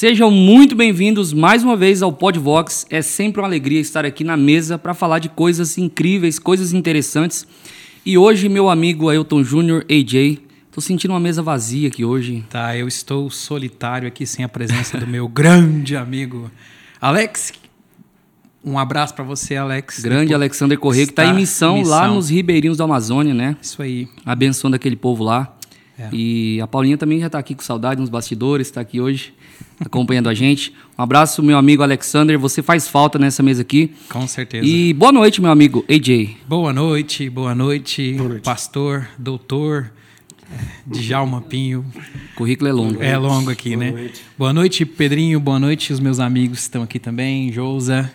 Sejam 0.00 0.30
muito 0.30 0.74
bem-vindos 0.74 1.30
mais 1.30 1.62
uma 1.62 1.76
vez 1.76 2.00
ao 2.00 2.10
Podvox. 2.10 2.86
É 2.88 3.02
sempre 3.02 3.38
uma 3.38 3.46
alegria 3.46 3.78
estar 3.78 4.02
aqui 4.02 4.24
na 4.24 4.34
mesa 4.34 4.78
para 4.78 4.94
falar 4.94 5.18
de 5.18 5.28
coisas 5.28 5.76
incríveis, 5.76 6.38
coisas 6.38 6.72
interessantes. 6.72 7.46
E 8.06 8.16
hoje, 8.16 8.48
meu 8.48 8.70
amigo 8.70 9.10
Ailton 9.10 9.44
Júnior, 9.44 9.84
AJ, 9.90 10.38
tô 10.72 10.80
sentindo 10.80 11.10
uma 11.10 11.20
mesa 11.20 11.42
vazia 11.42 11.88
aqui 11.88 12.02
hoje. 12.02 12.42
Tá, 12.48 12.74
eu 12.74 12.88
estou 12.88 13.28
solitário 13.28 14.08
aqui 14.08 14.24
sem 14.24 14.42
a 14.42 14.48
presença 14.48 14.96
do 14.96 15.06
meu 15.06 15.28
grande 15.28 15.94
amigo 15.94 16.50
Alex. 16.98 17.52
Um 18.64 18.78
abraço 18.78 19.12
para 19.14 19.22
você, 19.22 19.54
Alex. 19.56 19.98
Grande 19.98 20.28
Depois- 20.28 20.34
Alexander 20.34 20.78
Corrêa, 20.78 21.04
que 21.04 21.12
está 21.12 21.26
em 21.26 21.34
missão, 21.34 21.76
em 21.76 21.84
lá 21.84 22.04
missão. 22.04 22.14
nos 22.14 22.30
ribeirinhos 22.30 22.78
da 22.78 22.84
Amazônia, 22.84 23.34
né? 23.34 23.54
Isso 23.60 23.82
aí. 23.82 24.08
Abençoando 24.24 24.76
aquele 24.76 24.96
povo 24.96 25.22
lá. 25.22 25.54
É. 25.98 26.08
E 26.10 26.58
a 26.58 26.66
Paulinha 26.66 26.96
também 26.96 27.20
já 27.20 27.26
está 27.26 27.38
aqui 27.38 27.54
com 27.54 27.62
saudade 27.62 28.00
nos 28.00 28.08
bastidores, 28.08 28.68
está 28.68 28.80
aqui 28.80 28.98
hoje 28.98 29.34
acompanhando 29.80 30.28
a 30.28 30.34
gente. 30.34 30.72
Um 30.98 31.02
abraço, 31.02 31.42
meu 31.42 31.56
amigo 31.56 31.82
Alexander. 31.82 32.38
Você 32.38 32.62
faz 32.62 32.86
falta 32.86 33.18
nessa 33.18 33.42
mesa 33.42 33.62
aqui. 33.62 33.92
Com 34.08 34.26
certeza. 34.26 34.66
E 34.66 34.92
boa 34.92 35.10
noite, 35.10 35.40
meu 35.40 35.50
amigo 35.50 35.84
AJ. 35.88 36.36
Boa 36.46 36.72
noite, 36.72 37.30
boa 37.30 37.54
noite, 37.54 38.16
pastor, 38.44 39.08
doutor, 39.18 39.90
eh, 40.52 40.64
Djalma 40.86 41.40
Pinho. 41.40 41.84
Currículo 42.36 42.68
é 42.68 42.72
longo. 42.72 43.02
É 43.02 43.16
longo 43.16 43.50
aqui, 43.50 43.70
Boa 43.70 43.84
né? 43.84 43.90
noite. 43.90 44.22
Boa 44.36 44.52
noite, 44.52 44.84
Pedrinho. 44.84 45.40
Boa 45.40 45.58
noite, 45.58 45.92
os 45.92 46.00
meus 46.00 46.20
amigos 46.20 46.58
que 46.58 46.62
estão 46.64 46.82
aqui 46.82 46.98
também, 46.98 47.50
Jousa. 47.50 48.12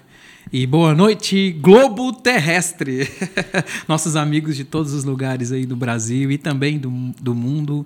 E 0.53 0.67
boa 0.67 0.93
noite, 0.93 1.51
Globo 1.59 2.13
Terrestre. 2.13 3.09
Nossos 3.89 4.15
amigos 4.15 4.55
de 4.55 4.63
todos 4.63 4.93
os 4.93 5.03
lugares 5.03 5.51
aí 5.51 5.65
do 5.65 5.75
Brasil 5.75 6.31
e 6.31 6.37
também 6.37 6.77
do, 6.77 6.91
do 7.19 7.33
mundo. 7.33 7.85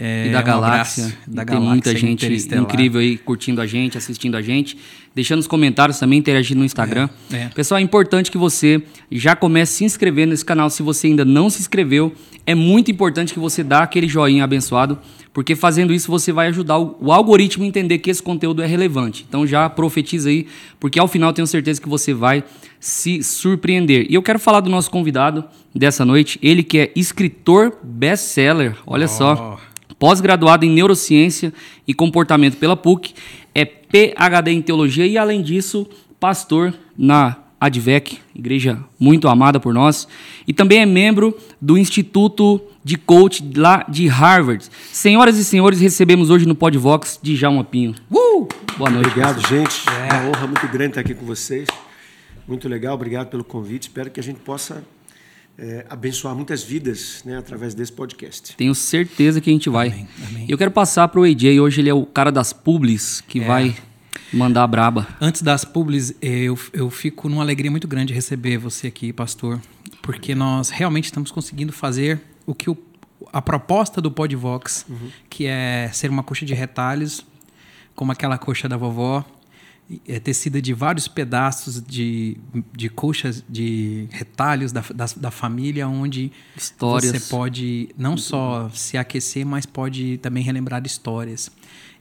É, 0.00 0.28
e 0.28 0.30
da 0.30 0.40
um 0.40 0.44
galáxia. 0.44 1.04
abraço 1.06 1.18
da 1.26 1.44
tem 1.44 1.54
galáxia 1.54 1.68
muita 1.68 1.96
gente 1.96 2.54
incrível 2.54 3.00
aí 3.00 3.18
curtindo 3.18 3.60
a 3.60 3.66
gente, 3.66 3.98
assistindo 3.98 4.36
a 4.36 4.42
gente, 4.42 4.78
deixando 5.12 5.40
os 5.40 5.48
comentários 5.48 5.98
também, 5.98 6.20
interagindo 6.20 6.60
no 6.60 6.64
Instagram. 6.64 7.08
É, 7.32 7.36
é. 7.36 7.48
Pessoal, 7.48 7.80
é 7.80 7.82
importante 7.82 8.30
que 8.30 8.38
você 8.38 8.80
já 9.10 9.34
comece 9.34 9.72
a 9.72 9.76
se 9.78 9.84
inscrever 9.84 10.24
nesse 10.28 10.44
canal 10.44 10.70
se 10.70 10.84
você 10.84 11.08
ainda 11.08 11.24
não 11.24 11.50
se 11.50 11.60
inscreveu. 11.60 12.12
É 12.46 12.54
muito 12.54 12.92
importante 12.92 13.34
que 13.34 13.40
você 13.40 13.64
dá 13.64 13.82
aquele 13.82 14.06
joinha 14.06 14.44
abençoado, 14.44 15.00
porque 15.34 15.56
fazendo 15.56 15.92
isso 15.92 16.08
você 16.08 16.30
vai 16.30 16.46
ajudar 16.46 16.78
o, 16.78 16.96
o 17.00 17.12
algoritmo 17.12 17.64
a 17.64 17.66
entender 17.66 17.98
que 17.98 18.08
esse 18.08 18.22
conteúdo 18.22 18.62
é 18.62 18.66
relevante. 18.66 19.26
Então 19.28 19.44
já 19.44 19.68
profetiza 19.68 20.28
aí, 20.28 20.46
porque 20.78 21.00
ao 21.00 21.08
final 21.08 21.32
tenho 21.32 21.46
certeza 21.46 21.80
que 21.80 21.88
você 21.88 22.14
vai 22.14 22.44
se 22.78 23.20
surpreender. 23.24 24.06
E 24.08 24.14
eu 24.14 24.22
quero 24.22 24.38
falar 24.38 24.60
do 24.60 24.70
nosso 24.70 24.92
convidado 24.92 25.44
dessa 25.74 26.04
noite, 26.04 26.38
ele 26.40 26.62
que 26.62 26.78
é 26.78 26.92
escritor 26.94 27.76
best-seller. 27.82 28.76
Olha 28.86 29.08
só 29.08 29.58
pós-graduado 29.98 30.64
em 30.64 30.70
Neurociência 30.70 31.52
e 31.86 31.92
Comportamento 31.92 32.56
pela 32.56 32.76
PUC, 32.76 33.14
é 33.54 33.64
PhD 33.64 34.52
em 34.52 34.62
Teologia 34.62 35.06
e, 35.06 35.18
além 35.18 35.42
disso, 35.42 35.86
pastor 36.20 36.74
na 36.96 37.36
Advec, 37.60 38.18
igreja 38.34 38.78
muito 39.00 39.26
amada 39.28 39.58
por 39.58 39.74
nós, 39.74 40.06
e 40.46 40.52
também 40.52 40.78
é 40.78 40.86
membro 40.86 41.36
do 41.60 41.76
Instituto 41.76 42.60
de 42.84 42.96
Coach 42.96 43.44
lá 43.56 43.84
de 43.88 44.06
Harvard. 44.06 44.64
Senhoras 44.92 45.36
e 45.38 45.44
senhores, 45.44 45.80
recebemos 45.80 46.30
hoje 46.30 46.46
no 46.46 46.54
Podvox 46.54 47.18
Djalma 47.20 47.64
Pinho. 47.64 47.94
Uh! 48.10 48.46
Boa 48.76 48.90
noite. 48.90 49.08
Obrigado, 49.08 49.46
gente. 49.48 49.82
É 49.88 50.14
uma 50.14 50.30
honra 50.30 50.46
muito 50.46 50.68
grande 50.68 50.90
estar 50.90 51.00
aqui 51.00 51.14
com 51.14 51.26
vocês. 51.26 51.66
Muito 52.46 52.68
legal, 52.68 52.94
obrigado 52.94 53.28
pelo 53.28 53.42
convite. 53.42 53.82
Espero 53.82 54.08
que 54.08 54.20
a 54.20 54.22
gente 54.22 54.38
possa 54.38 54.84
é, 55.58 55.84
abençoar 55.90 56.34
muitas 56.36 56.62
vidas 56.62 57.22
né, 57.24 57.36
através 57.36 57.74
desse 57.74 57.92
podcast. 57.92 58.56
Tenho 58.56 58.74
certeza 58.74 59.40
que 59.40 59.50
a 59.50 59.52
gente 59.52 59.68
vai. 59.68 59.88
Amém, 59.88 60.08
amém. 60.28 60.46
Eu 60.48 60.56
quero 60.56 60.70
passar 60.70 61.08
para 61.08 61.20
o 61.20 61.24
AJ, 61.24 61.58
hoje 61.60 61.80
ele 61.80 61.88
é 61.88 61.94
o 61.94 62.06
cara 62.06 62.30
das 62.30 62.52
publis, 62.52 63.20
que 63.26 63.40
vai 63.40 63.76
mandar 64.32 64.62
a 64.62 64.66
braba. 64.66 65.08
Antes 65.20 65.42
das 65.42 65.64
publis, 65.64 66.14
eu, 66.22 66.56
eu 66.72 66.88
fico 66.90 67.28
numa 67.28 67.42
alegria 67.42 67.70
muito 67.70 67.88
grande 67.88 68.08
de 68.08 68.14
receber 68.14 68.56
você 68.56 68.86
aqui, 68.86 69.12
pastor, 69.12 69.60
porque 70.00 70.34
nós 70.34 70.70
realmente 70.70 71.06
estamos 71.06 71.32
conseguindo 71.32 71.72
fazer 71.72 72.20
o 72.46 72.54
que 72.54 72.70
o, 72.70 72.78
a 73.32 73.42
proposta 73.42 74.00
do 74.00 74.12
Podvox, 74.12 74.86
que 75.28 75.46
é 75.46 75.90
ser 75.92 76.08
uma 76.08 76.22
coxa 76.22 76.46
de 76.46 76.54
retalhos, 76.54 77.26
como 77.96 78.12
aquela 78.12 78.38
coxa 78.38 78.68
da 78.68 78.76
vovó, 78.76 79.24
é 80.06 80.20
tecida 80.20 80.60
de 80.60 80.74
vários 80.74 81.08
pedaços 81.08 81.82
de, 81.82 82.36
de 82.76 82.88
coxas, 82.90 83.42
de 83.48 84.06
retalhos 84.10 84.70
da, 84.70 84.84
da, 84.94 85.06
da 85.16 85.30
família, 85.30 85.88
onde 85.88 86.30
Histórias. 86.56 87.10
você 87.10 87.20
pode 87.30 87.88
não 87.96 88.16
só 88.16 88.68
se 88.74 88.98
aquecer, 88.98 89.46
mas 89.46 89.64
pode 89.64 90.18
também 90.18 90.42
relembrar 90.42 90.84
histórias. 90.84 91.50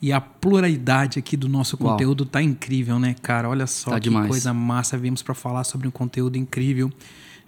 E 0.01 0.11
a 0.11 0.19
pluralidade 0.21 1.17
aqui 1.17 1.35
do 1.37 1.47
nosso 1.47 1.77
Uau. 1.79 1.91
conteúdo 1.91 2.25
tá 2.25 2.41
incrível, 2.41 2.99
né, 2.99 3.15
cara? 3.21 3.49
Olha 3.49 3.65
só 3.65 3.91
Tá 3.91 3.99
que 3.99 4.09
demais. 4.09 4.27
coisa 4.27 4.53
massa. 4.53 4.97
Viemos 4.97 5.23
para 5.23 5.33
falar 5.33 5.63
sobre 5.63 5.87
um 5.87 5.91
conteúdo 5.91 6.37
incrível, 6.37 6.91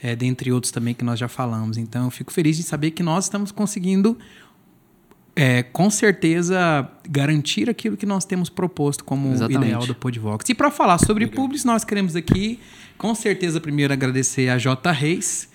é, 0.01 0.15
dentre 0.15 0.51
outros 0.51 0.71
também 0.71 0.93
que 0.93 1.03
nós 1.03 1.19
já 1.19 1.27
falamos. 1.27 1.77
Então, 1.77 2.05
eu 2.05 2.11
fico 2.11 2.31
feliz 2.31 2.55
de 2.57 2.63
saber 2.63 2.91
que 2.91 3.03
nós 3.03 3.25
estamos 3.25 3.51
conseguindo, 3.51 4.17
é, 5.41 5.63
com 5.63 5.89
certeza, 5.89 6.85
garantir 7.09 7.69
aquilo 7.69 7.95
que 7.95 8.05
nós 8.05 8.25
temos 8.25 8.49
proposto 8.49 9.05
como 9.05 9.31
Exatamente. 9.31 9.67
ideal 9.67 9.87
do 9.87 9.95
Podvox. 9.95 10.49
E 10.49 10.53
para 10.53 10.69
falar 10.69 10.97
sobre 10.97 11.27
Publis, 11.27 11.63
nós 11.63 11.85
queremos 11.85 12.13
aqui, 12.13 12.59
com 12.97 13.15
certeza, 13.15 13.61
primeiro 13.61 13.93
agradecer 13.93 14.49
a 14.49 14.57
J 14.57 14.91
Reis. 14.91 15.47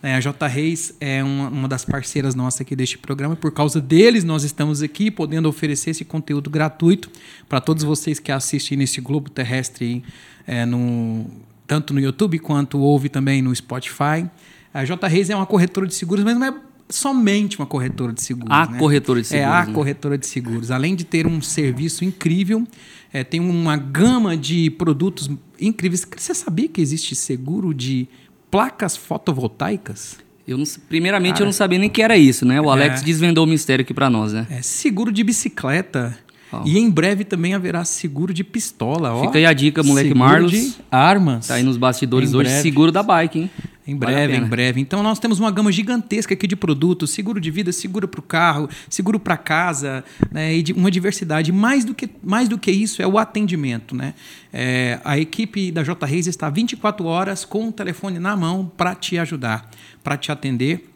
né? 0.00 0.14
a 0.14 0.20
J 0.20 0.46
Reis 0.46 0.94
é 1.00 1.24
uma, 1.24 1.48
uma 1.48 1.68
das 1.68 1.84
parceiras 1.84 2.36
nossas 2.36 2.60
aqui 2.60 2.76
deste 2.76 2.96
programa. 2.98 3.34
Por 3.34 3.50
causa 3.50 3.80
deles, 3.80 4.22
nós 4.22 4.44
estamos 4.44 4.80
aqui 4.80 5.10
podendo 5.10 5.48
oferecer 5.48 5.90
esse 5.90 6.04
conteúdo 6.04 6.48
gratuito 6.48 7.10
para 7.48 7.60
todos 7.60 7.82
vocês 7.82 8.20
que 8.20 8.30
assistem 8.30 8.78
nesse 8.78 9.00
globo 9.00 9.28
terrestre, 9.28 10.04
é, 10.46 10.64
no, 10.64 11.26
tanto 11.66 11.92
no 11.92 11.98
YouTube 11.98 12.38
quanto 12.38 12.78
ouve 12.78 13.08
também 13.08 13.42
no 13.42 13.52
Spotify. 13.52 14.24
A 14.72 14.84
J 14.84 15.04
Reis 15.08 15.30
é 15.30 15.34
uma 15.34 15.46
corretora 15.46 15.88
de 15.88 15.96
seguros, 15.96 16.22
mas 16.24 16.38
não 16.38 16.46
é 16.46 16.54
somente 16.88 17.58
uma 17.58 17.66
corretora 17.66 18.12
de 18.12 18.22
seguros. 18.22 18.50
A 18.50 18.66
né? 18.66 18.78
corretora 18.78 19.22
de 19.22 19.34
É 19.36 19.44
a 19.44 19.48
seguros, 19.50 19.68
né? 19.68 19.74
corretora 19.74 20.18
de 20.18 20.26
seguros. 20.26 20.70
Além 20.70 20.94
de 20.94 21.04
ter 21.04 21.26
um 21.26 21.40
serviço 21.40 22.04
incrível, 22.04 22.66
é, 23.12 23.22
tem 23.24 23.40
uma 23.40 23.76
gama 23.76 24.36
de 24.36 24.70
produtos 24.70 25.30
incríveis. 25.60 26.06
Você 26.16 26.34
sabia 26.34 26.68
que 26.68 26.80
existe 26.80 27.14
seguro 27.14 27.72
de 27.72 28.08
placas 28.50 28.96
fotovoltaicas? 28.96 30.16
Eu 30.46 30.58
não- 30.58 30.64
primeiramente, 30.88 31.34
Cara, 31.34 31.42
eu 31.42 31.46
não 31.46 31.52
sabia 31.52 31.78
nem 31.78 31.88
que 31.88 32.02
era 32.02 32.16
isso, 32.16 32.44
né? 32.44 32.60
O 32.60 32.68
Alex 32.68 33.00
é. 33.00 33.04
desvendou 33.04 33.44
o 33.44 33.46
mistério 33.46 33.82
aqui 33.82 33.94
pra 33.94 34.10
nós, 34.10 34.32
né? 34.32 34.46
É, 34.50 34.60
seguro 34.60 35.12
de 35.12 35.22
bicicleta. 35.22 36.18
Ó. 36.52 36.62
E 36.66 36.78
em 36.78 36.90
breve 36.90 37.24
também 37.24 37.54
haverá 37.54 37.84
seguro 37.84 38.32
de 38.34 38.44
pistola. 38.44 39.12
ó. 39.14 39.22
Fica 39.26 39.38
aí 39.38 39.46
a 39.46 39.52
dica, 39.52 39.82
moleque 39.82 40.08
Seguro 40.08 40.24
Marlos. 40.28 40.52
de 40.52 40.74
armas. 40.90 41.46
Tá 41.48 41.54
aí 41.54 41.62
nos 41.62 41.76
bastidores 41.76 42.32
Em 42.32 42.36
hoje, 42.36 42.48
breve. 42.48 42.62
seguro 42.62 42.92
da 42.92 43.02
bike, 43.02 43.38
hein? 43.38 43.50
Em 43.84 43.96
breve, 43.96 44.36
em 44.36 44.44
breve. 44.44 44.80
Então 44.80 45.02
nós 45.02 45.18
temos 45.18 45.40
uma 45.40 45.50
gama 45.50 45.72
gigantesca 45.72 46.34
aqui 46.34 46.46
de 46.46 46.54
produtos, 46.54 47.10
seguro 47.10 47.40
de 47.40 47.50
vida, 47.50 47.72
seguro 47.72 48.06
para 48.06 48.20
o 48.20 48.22
carro, 48.22 48.68
seguro 48.88 49.18
para 49.18 49.36
casa, 49.36 50.04
né? 50.30 50.54
E 50.54 50.62
de- 50.62 50.72
uma 50.72 50.88
diversidade. 50.88 51.50
Mais 51.50 51.84
do 51.84 51.92
que 51.92 52.08
mais 52.22 52.48
do 52.48 52.56
que 52.56 52.70
isso 52.70 53.02
é 53.02 53.06
o 53.08 53.18
atendimento, 53.18 53.92
né? 53.96 54.14
É, 54.52 55.00
a 55.04 55.18
equipe 55.18 55.72
da 55.72 55.82
J 55.82 56.06
Reis 56.06 56.28
está 56.28 56.48
24 56.48 57.06
horas 57.06 57.44
com 57.44 57.68
o 57.68 57.72
telefone 57.72 58.20
na 58.20 58.36
mão 58.36 58.70
para 58.76 58.94
te 58.94 59.18
ajudar, 59.18 59.68
para 60.04 60.16
te 60.16 60.30
atender 60.30 60.88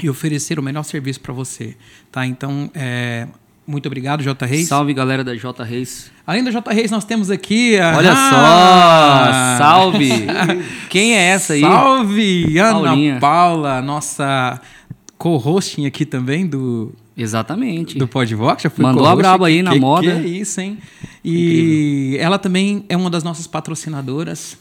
e 0.00 0.08
oferecer 0.08 0.60
o 0.60 0.62
melhor 0.62 0.84
serviço 0.84 1.20
para 1.20 1.32
você, 1.34 1.76
tá? 2.12 2.24
Então, 2.24 2.70
é, 2.72 3.26
muito 3.68 3.86
obrigado, 3.86 4.22
J 4.22 4.46
Reis. 4.46 4.66
Salve, 4.66 4.94
galera 4.94 5.22
da 5.22 5.34
J 5.36 5.62
Reis. 5.62 6.10
Além 6.26 6.42
da 6.42 6.50
J 6.50 6.72
Reis, 6.72 6.90
nós 6.90 7.04
temos 7.04 7.30
aqui 7.30 7.78
a 7.78 7.96
Olha 7.96 8.12
Ah! 8.16 9.56
só! 9.58 9.64
Salve! 9.64 10.08
Quem 10.88 11.14
é 11.14 11.28
essa 11.28 11.52
aí? 11.52 11.60
Salve! 11.60 12.58
Ana 12.58 12.72
Paulinha. 12.80 13.18
Paula, 13.20 13.82
nossa 13.82 14.60
co-hosting 15.18 15.84
aqui 15.86 16.04
também 16.06 16.46
do, 16.46 16.92
Exatamente. 17.16 17.98
do 17.98 18.06
Podvox. 18.08 18.62
Já 18.62 18.70
fui 18.70 18.82
Mandou 18.84 19.06
a 19.06 19.14
braba 19.14 19.46
aí 19.48 19.62
na 19.62 19.72
Que- 19.72 19.80
moda. 19.80 20.02
Que 20.02 20.26
é 20.26 20.28
isso, 20.28 20.60
hein? 20.60 20.78
E 21.24 22.16
ela 22.20 22.38
também 22.38 22.84
é 22.88 22.96
uma 22.96 23.10
das 23.10 23.22
nossas 23.22 23.46
patrocinadoras. 23.46 24.56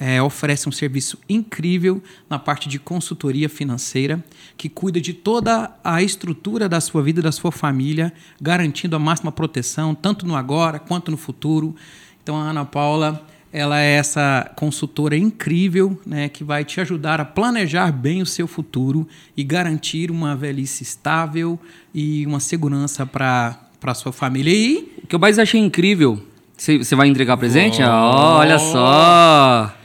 É, 0.00 0.22
oferece 0.22 0.68
um 0.68 0.72
serviço 0.72 1.18
incrível 1.28 2.00
na 2.30 2.38
parte 2.38 2.68
de 2.68 2.78
consultoria 2.78 3.48
financeira, 3.48 4.22
que 4.56 4.68
cuida 4.68 5.00
de 5.00 5.12
toda 5.12 5.72
a 5.82 6.00
estrutura 6.02 6.68
da 6.68 6.80
sua 6.80 7.02
vida 7.02 7.18
e 7.18 7.22
da 7.22 7.32
sua 7.32 7.50
família, 7.50 8.12
garantindo 8.40 8.94
a 8.94 8.98
máxima 8.98 9.32
proteção, 9.32 9.94
tanto 9.94 10.24
no 10.24 10.36
agora 10.36 10.78
quanto 10.78 11.10
no 11.10 11.16
futuro. 11.16 11.74
Então, 12.22 12.36
a 12.36 12.50
Ana 12.50 12.64
Paula, 12.64 13.26
ela 13.52 13.80
é 13.80 13.92
essa 13.92 14.48
consultora 14.54 15.16
incrível, 15.16 15.98
né, 16.06 16.28
que 16.28 16.44
vai 16.44 16.64
te 16.64 16.80
ajudar 16.80 17.20
a 17.20 17.24
planejar 17.24 17.90
bem 17.90 18.22
o 18.22 18.26
seu 18.26 18.46
futuro 18.46 19.08
e 19.36 19.42
garantir 19.42 20.10
uma 20.10 20.36
velhice 20.36 20.82
estável 20.82 21.58
e 21.92 22.24
uma 22.26 22.38
segurança 22.38 23.04
para 23.04 23.58
a 23.82 23.94
sua 23.94 24.12
família. 24.12 24.52
E 24.52 24.92
O 25.02 25.06
que 25.06 25.14
eu 25.14 25.18
mais 25.18 25.38
achei 25.38 25.60
incrível. 25.60 26.22
Você 26.56 26.94
vai 26.94 27.08
entregar 27.08 27.36
presente? 27.36 27.82
Ah, 27.82 28.36
olha 28.38 28.58
só! 28.58 29.77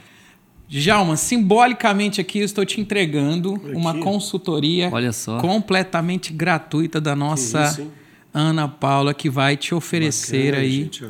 Djalma, 0.80 1.16
simbolicamente 1.16 2.20
aqui 2.20 2.40
eu 2.40 2.44
estou 2.44 2.64
te 2.64 2.80
entregando 2.80 3.52
uma 3.72 3.92
Aqui. 3.92 4.00
consultoria 4.00 4.90
Olha 4.92 5.12
só. 5.12 5.38
completamente 5.38 6.32
gratuita 6.32 7.00
da 7.00 7.14
nossa 7.14 7.64
isso? 7.64 7.92
Ana 8.32 8.66
Paula, 8.66 9.14
que 9.14 9.30
vai 9.30 9.56
te 9.56 9.72
oferecer 9.72 10.46
Bacana, 10.46 10.62
aí 10.62 10.72
gente, 10.72 11.04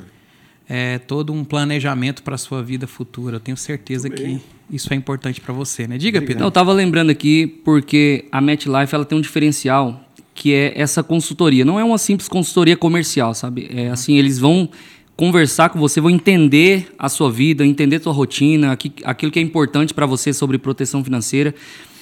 é, 0.69 0.99
todo 0.99 1.33
um 1.33 1.43
planejamento 1.43 2.23
para 2.23 2.35
a 2.35 2.39
sua 2.39 2.63
vida 2.63 2.87
futura. 2.87 3.37
Eu 3.37 3.41
tenho 3.41 3.57
certeza 3.57 4.11
que 4.11 4.39
isso 4.71 4.93
é 4.93 4.97
importante 4.97 5.41
para 5.41 5.55
você, 5.55 5.87
né? 5.87 5.97
Diga, 5.97 6.21
Pedro. 6.21 6.41
Não, 6.41 6.47
eu 6.47 6.49
estava 6.49 6.71
lembrando 6.71 7.09
aqui 7.09 7.47
porque 7.65 8.27
a 8.31 8.43
MetLife 8.43 8.95
ela 8.95 9.07
tem 9.07 9.17
um 9.17 9.23
diferencial 9.23 9.99
que 10.35 10.53
é 10.53 10.79
essa 10.79 11.03
consultoria. 11.03 11.65
Não 11.65 11.81
é 11.81 11.85
uma 11.85 11.97
simples 11.97 12.29
consultoria 12.29 12.77
comercial, 12.77 13.33
sabe? 13.33 13.71
É 13.73 13.89
assim, 13.89 14.19
eles 14.19 14.39
vão 14.39 14.69
conversar 15.17 15.69
com 15.69 15.79
você, 15.79 16.01
vão 16.01 16.11
entender 16.11 16.93
a 16.99 17.09
sua 17.09 17.31
vida, 17.31 17.65
entender 17.65 17.97
a 17.97 18.01
sua 18.01 18.13
rotina, 18.13 18.77
aquilo 19.05 19.31
que 19.33 19.39
é 19.39 19.43
importante 19.43 19.95
para 19.95 20.07
você 20.07 20.33
sobre 20.33 20.59
proteção 20.59 21.05
financeira. 21.05 21.55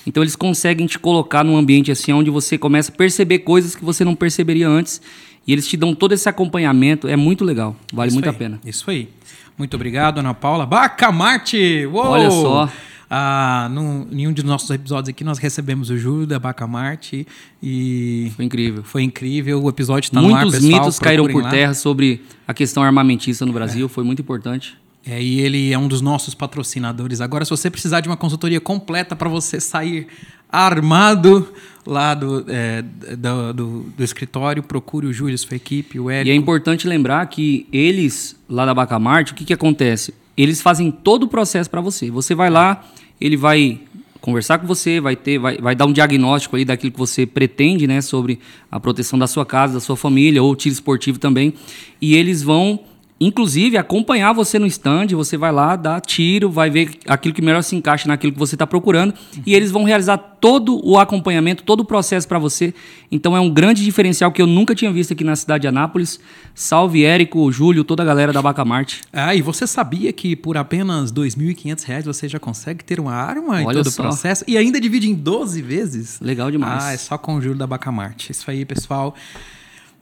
Então 0.07 0.23
eles 0.23 0.35
conseguem 0.35 0.87
te 0.87 0.99
colocar 0.99 1.45
num 1.45 1.57
ambiente 1.57 1.93
assim 1.93 2.13
onde 2.13 2.31
você 2.31 2.59
começa 2.59 2.91
a 2.91 2.95
perceber 2.95 3.41
coisas 3.41 3.77
que 3.77 3.85
você 3.85 4.05
não 4.05 4.15
perceberia 4.15 4.69
antes 4.69 5.01
e 5.47 5.53
eles 5.53 5.67
te 5.67 5.77
dão 5.77 5.95
todo 5.95 6.13
esse 6.13 6.29
acompanhamento. 6.29 7.07
É 7.07 7.17
muito 7.17 7.45
legal, 7.45 7.77
vale 7.93 8.09
isso 8.09 8.17
muito 8.17 8.29
aí, 8.29 8.35
a 8.35 8.39
pena. 8.39 8.61
Isso 8.65 8.91
aí. 8.91 9.09
Muito 9.57 9.75
obrigado, 9.75 10.19
Ana 10.19 10.35
Paula. 10.35 10.67
Bacamarte! 10.67 11.87
Uou! 11.87 12.05
Olha 12.05 12.31
só. 12.31 12.69
Ah, 13.15 13.71
em 14.11 14.27
um 14.27 14.33
dos 14.33 14.43
nossos 14.43 14.71
episódios 14.71 15.11
aqui, 15.11 15.23
nós 15.23 15.37
recebemos 15.37 15.91
o 15.91 15.99
Júlio 15.99 16.27
da 16.27 16.39
Bacamarte 16.39 17.27
e... 17.63 18.33
Foi 18.35 18.45
incrível. 18.47 18.83
Foi 18.83 19.03
incrível, 19.03 19.63
o 19.63 19.69
episódio 19.69 20.09
está 20.09 20.19
no 20.19 20.35
ar, 20.35 20.47
Muitos 20.47 20.63
mitos 20.63 20.99
caíram 20.99 21.29
por 21.29 21.43
lá. 21.43 21.51
terra 21.51 21.75
sobre 21.75 22.23
a 22.49 22.55
questão 22.55 22.83
armamentista 22.83 23.45
no 23.45 23.53
Brasil, 23.53 23.85
é. 23.85 23.89
foi 23.91 24.03
muito 24.03 24.23
importante. 24.23 24.79
É, 25.05 25.23
e 25.23 25.41
ele 25.41 25.75
é 25.75 25.79
um 25.79 25.89
dos 25.89 26.01
nossos 26.01 26.35
patrocinadores. 26.35 27.21
Agora, 27.21 27.45
se 27.45 27.51
você 27.51 27.69
precisar 27.69 28.01
de 28.01 28.09
uma 28.09 28.17
consultoria 28.17 28.63
completa 28.63 29.15
para 29.15 29.29
você 29.29 29.61
sair 29.61 30.07
armado 30.49 31.53
lá 31.87 32.15
do, 32.15 32.47
é, 32.49 32.81
do, 32.81 33.53
do, 33.53 33.81
do, 33.95 34.03
escritório, 34.03 34.63
procure 34.63 35.07
o 35.07 35.13
Júlio, 35.13 35.37
sua 35.37 35.57
equipe, 35.57 36.01
o 36.01 36.09
Érico. 36.09 36.29
E 36.29 36.33
é 36.33 36.35
importante 36.35 36.89
lembrar 36.89 37.27
que 37.27 37.67
eles, 37.71 38.37
lá 38.49 38.65
da 38.65 38.73
Bacamarte, 38.73 39.33
o 39.33 39.35
que, 39.35 39.45
que 39.45 39.53
acontece? 39.53 40.15
Eles 40.37 40.61
fazem 40.61 40.91
todo 40.91 41.25
o 41.25 41.29
processo 41.29 41.69
para 41.69 41.81
você. 41.81 42.11
Você 42.11 42.35
vai 42.35 42.51
lá, 42.51 42.85
ele 43.21 43.37
vai 43.37 43.81
conversar 44.21 44.59
com 44.59 44.67
você, 44.67 45.01
vai 45.01 45.17
ter, 45.17 45.39
vai, 45.39 45.59
vai 45.59 45.75
dar 45.75 45.85
um 45.85 45.93
diagnóstico 45.93 46.57
aí 46.57 46.65
daquilo 46.65 46.93
que 46.93 46.99
você 46.99 47.27
pretende, 47.27 47.87
né, 47.87 48.01
sobre 48.01 48.39
a 48.71 48.79
proteção 48.79 49.19
da 49.19 49.27
sua 49.27 49.45
casa, 49.45 49.75
da 49.75 49.81
sua 49.81 49.97
família, 49.97 50.43
ou 50.43 50.55
tiro 50.55 50.73
esportivo 50.73 51.19
também. 51.19 51.53
E 52.01 52.15
eles 52.15 52.43
vão 52.43 52.81
inclusive 53.27 53.77
acompanhar 53.77 54.33
você 54.33 54.59
no 54.59 54.67
stand, 54.67 55.09
você 55.09 55.37
vai 55.37 55.53
lá, 55.53 55.77
dá 55.77 56.01
tiro, 56.01 56.51
vai 56.51 56.71
ver 56.71 56.91
aquilo 57.07 57.35
que 57.35 57.43
melhor 57.43 57.63
se 57.63 57.77
encaixa 57.77 58.09
naquilo 58.09 58.33
que 58.33 58.39
você 58.39 58.55
está 58.55 58.67
procurando 58.67 59.13
uhum. 59.13 59.43
e 59.47 59.55
eles 59.55 59.71
vão 59.71 59.85
realizar 59.85 60.19
todo 60.19 60.81
o 60.85 60.99
acompanhamento, 60.99 61.63
todo 61.63 61.81
o 61.81 61.85
processo 61.85 62.27
para 62.27 62.39
você. 62.39 62.75
Então 63.11 63.37
é 63.37 63.41
um 63.41 63.49
grande 63.49 63.85
diferencial 63.85 64.33
que 64.33 64.43
eu 64.43 64.47
nunca 64.47 64.75
tinha 64.75 64.91
visto 64.91 65.13
aqui 65.13 65.23
na 65.23 65.37
cidade 65.37 65.63
de 65.63 65.69
Anápolis. 65.69 66.19
Salve 66.55 67.05
Érico, 67.05 67.51
Júlio, 67.53 67.85
toda 67.85 68.03
a 68.03 68.07
galera 68.07 68.33
da 68.33 68.43
Bacamarte. 68.43 69.03
Ah, 69.13 69.35
e 69.35 69.41
você 69.41 69.67
sabia 69.67 70.13
que 70.13 70.35
por 70.35 70.57
apenas 70.57 71.11
R$ 71.11 71.17
2.500 71.17 72.05
você 72.05 72.29
já 72.29 72.41
consegue 72.41 72.85
ter 72.85 72.99
uma 72.99 73.15
arma 73.15 73.63
e 73.63 73.65
todo 73.65 73.91
só. 73.91 74.03
o 74.03 74.07
processo 74.07 74.45
e 74.49 74.57
ainda 74.57 74.81
divide 74.81 75.09
em 75.09 75.15
12 75.15 75.63
vezes? 75.63 76.21
Legal 76.21 76.51
demais. 76.51 76.85
Ah, 76.85 76.93
é 76.93 76.97
só 76.97 77.17
com 77.17 77.37
o 77.37 77.41
Júlio 77.41 77.59
da 77.59 77.67
Bacamarte. 77.67 78.33
Isso 78.33 78.51
aí, 78.51 78.65
pessoal. 78.65 79.15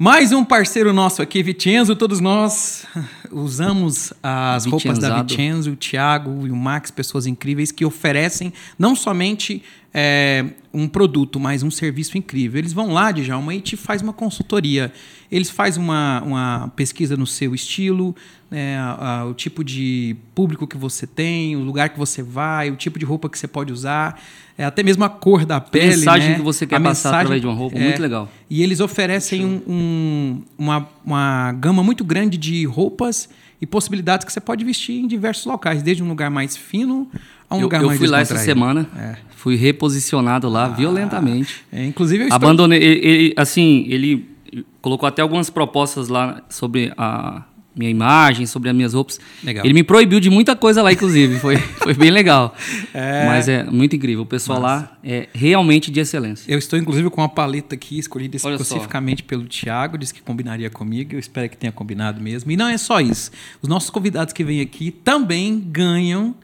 Mais 0.03 0.33
um 0.33 0.43
parceiro 0.43 0.95
nosso 0.95 1.21
aqui, 1.21 1.43
Vicenzo. 1.43 1.95
Todos 1.95 2.21
nós 2.21 2.87
usamos 3.31 4.15
as 4.23 4.65
roupas 4.65 4.99
da 4.99 5.23
Vicenzo, 5.23 5.73
o 5.73 5.77
Thiago 5.77 6.47
e 6.47 6.51
o 6.51 6.57
Max, 6.57 6.91
pessoas 6.91 7.27
incríveis 7.27 7.71
que 7.71 7.85
oferecem 7.85 8.51
não 8.79 8.97
somente 8.97 9.63
é, 9.93 10.45
um 10.73 10.87
produto, 10.87 11.41
mas 11.41 11.63
um 11.63 11.71
serviço 11.71 12.17
incrível. 12.17 12.59
Eles 12.59 12.73
vão 12.73 12.93
lá, 12.93 13.11
Djalma, 13.11 13.55
e 13.55 13.61
te 13.61 13.77
faz 13.77 14.03
uma 14.03 14.13
consultoria. 14.13 14.93
Eles 15.31 15.51
fazem 15.51 15.83
uma, 15.83 16.23
uma 16.23 16.73
pesquisa 16.77 17.17
no 17.17 17.27
seu 17.27 17.55
estilo, 17.55 18.15
né, 18.51 18.79
a, 18.79 19.21
a, 19.21 19.25
o 19.27 19.35
tipo 19.35 19.65
de 19.65 20.17
público 20.35 20.67
que 20.67 20.77
você 20.77 21.07
tem, 21.07 21.57
o 21.57 21.61
lugar 21.61 21.89
que 21.89 21.99
você 21.99 22.23
vai, 22.23 22.71
o 22.71 22.77
tipo 22.77 22.99
de 22.99 23.05
roupa 23.05 23.29
que 23.29 23.39
você 23.39 23.49
pode 23.49 23.73
usar 23.73 24.21
é, 24.61 24.65
até 24.65 24.83
mesmo 24.83 25.03
a 25.05 25.09
cor 25.09 25.47
da 25.47 25.59
pele. 25.59 25.95
A 25.95 25.97
mensagem 25.97 26.29
né? 26.31 26.35
que 26.35 26.43
você 26.43 26.67
quer 26.67 26.77
a 26.77 26.81
passar 26.81 27.09
mensagem, 27.09 27.21
através 27.21 27.41
de 27.41 27.47
uma 27.47 27.55
roupa, 27.55 27.79
é, 27.79 27.83
muito 27.83 28.03
legal. 28.03 28.31
E 28.51 28.63
eles 28.63 28.81
oferecem 28.81 29.43
um, 29.43 29.63
um, 29.67 30.43
uma, 30.59 30.87
uma 31.03 31.53
gama 31.53 31.83
muito 31.83 32.05
grande 32.05 32.37
de 32.37 32.67
roupas 32.67 33.27
e 33.59 33.65
possibilidades 33.65 34.27
que 34.27 34.31
você 34.31 34.41
pode 34.41 34.63
vestir 34.63 35.01
em 35.01 35.07
diversos 35.07 35.47
locais, 35.47 35.83
desde 35.83 36.03
um 36.03 36.09
lugar 36.09 36.31
mais 36.31 36.59
fino 36.59 37.11
a 37.51 37.57
um 37.57 37.59
eu, 37.59 37.63
lugar 37.65 37.81
eu 37.81 37.89
mais 37.89 38.01
Eu 38.01 38.07
fui 38.07 38.09
lá 38.09 38.21
essa 38.21 38.39
semana, 38.39 38.89
é. 38.97 39.17
fui 39.37 39.57
reposicionado 39.57 40.49
lá 40.49 40.67
ah, 40.67 40.69
violentamente. 40.69 41.57
É, 41.73 41.85
inclusive 41.85 42.23
eu 42.23 42.29
estou... 42.29 42.37
Abandonei, 42.37 42.79
ele, 42.83 43.07
ele, 43.07 43.35
assim, 43.37 43.85
ele 43.89 44.31
colocou 44.81 45.07
até 45.07 45.21
algumas 45.21 45.51
propostas 45.51 46.09
lá 46.09 46.43
sobre 46.49 46.93
a 46.97 47.43
minha 47.75 47.91
imagem, 47.91 48.47
sobre 48.47 48.69
as 48.69 48.75
minhas 48.75 48.95
roupas. 48.95 49.21
Legal. 49.43 49.65
Ele 49.65 49.73
me 49.73 49.83
proibiu 49.83 50.19
de 50.19 50.29
muita 50.29 50.57
coisa 50.57 50.83
lá, 50.83 50.93
inclusive. 50.93 51.39
Foi, 51.39 51.57
foi 51.79 51.95
bem 51.95 52.11
legal. 52.11 52.55
É... 52.93 53.27
Mas 53.27 53.49
é 53.49 53.65
muito 53.65 53.95
incrível. 53.95 54.23
O 54.23 54.27
pessoal 54.27 54.61
Nossa. 54.61 54.75
lá 54.75 54.99
é 55.05 55.29
realmente 55.33 55.91
de 55.91 56.01
excelência. 56.01 56.51
Eu 56.51 56.59
estou, 56.59 56.79
inclusive, 56.79 57.09
com 57.11 57.21
uma 57.21 57.29
paleta 57.29 57.75
aqui, 57.75 57.99
escolhida 57.99 58.37
Olha 58.45 58.55
especificamente 58.55 59.23
só. 59.23 59.29
pelo 59.29 59.45
Thiago. 59.45 59.97
Disse 59.97 60.13
que 60.13 60.23
combinaria 60.23 60.69
comigo. 60.69 61.15
Eu 61.15 61.19
espero 61.19 61.49
que 61.49 61.57
tenha 61.57 61.73
combinado 61.73 62.21
mesmo. 62.21 62.51
E 62.51 62.57
não 62.57 62.69
é 62.69 62.77
só 62.77 63.01
isso. 63.01 63.31
Os 63.63 63.69
nossos 63.69 63.91
convidados 63.91 64.33
que 64.33 64.43
vêm 64.43 64.61
aqui 64.61 64.91
também 64.91 65.61
ganham 65.61 66.35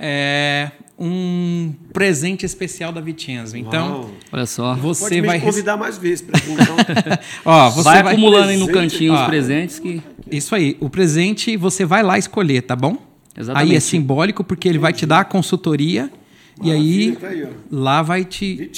é, 0.00 0.70
um 0.98 1.74
presente 1.92 2.46
especial 2.46 2.90
da 2.90 3.00
Vicenzo. 3.00 3.56
Então, 3.56 3.92
Uau. 3.92 4.10
olha 4.32 4.46
só. 4.46 4.74
Você 4.74 5.16
Pode 5.16 5.20
vai 5.20 5.40
convidar 5.40 5.76
mais 5.76 5.98
vezes 5.98 6.22
para 6.22 6.40
então. 6.40 6.76
Ó, 7.44 7.70
você 7.70 7.82
vai, 7.84 8.02
vai 8.02 8.12
acumulando 8.14 8.48
aí 8.48 8.56
no 8.56 8.68
cantinho 8.68 9.12
ó, 9.12 9.20
os 9.20 9.26
presentes 9.26 9.78
que 9.78 10.02
Isso 10.30 10.54
aí, 10.54 10.76
o 10.80 10.88
presente 10.88 11.56
você 11.56 11.84
vai 11.84 12.02
lá 12.02 12.18
escolher, 12.18 12.62
tá 12.62 12.74
bom? 12.74 12.96
Exatamente. 13.36 13.70
Aí 13.70 13.76
é 13.76 13.80
simbólico 13.80 14.42
porque 14.42 14.68
ele 14.68 14.78
vai 14.78 14.92
te 14.92 15.04
dar 15.04 15.20
a 15.20 15.24
consultoria 15.24 16.10
Maravilha, 16.58 16.62
e 16.62 16.70
aí, 16.70 17.16
tá 17.16 17.28
aí 17.28 17.48
lá 17.70 18.02
vai 18.02 18.24
te, 18.24 18.70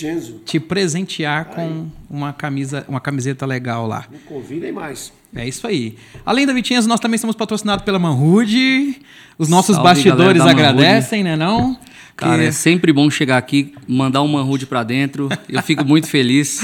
te 0.44 0.60
presentear 0.60 1.46
tá 1.46 1.54
com 1.56 1.88
uma 2.08 2.32
camisa, 2.32 2.84
uma 2.88 3.00
camiseta 3.00 3.44
legal 3.44 3.86
lá. 3.86 4.06
Não 4.10 4.20
convidem 4.20 4.70
mais. 4.70 5.12
É 5.34 5.48
isso 5.48 5.66
aí. 5.66 5.96
Além 6.26 6.46
da 6.46 6.52
Vitinhas, 6.52 6.86
nós 6.86 7.00
também 7.00 7.18
somos 7.18 7.34
patrocinados 7.34 7.84
pela 7.84 7.98
Manrude. 7.98 8.96
Os 9.38 9.48
nossos 9.48 9.76
Salve, 9.76 9.90
bastidores 9.90 10.42
agradecem, 10.42 11.24
né 11.24 11.36
não? 11.36 11.76
Cara, 12.14 12.42
que... 12.42 12.48
é 12.48 12.52
sempre 12.52 12.92
bom 12.92 13.10
chegar 13.10 13.38
aqui, 13.38 13.74
mandar 13.88 14.22
um 14.22 14.28
Manrude 14.28 14.66
para 14.66 14.82
dentro. 14.82 15.28
Eu 15.48 15.62
fico 15.62 15.84
muito 15.84 16.06
feliz. 16.06 16.60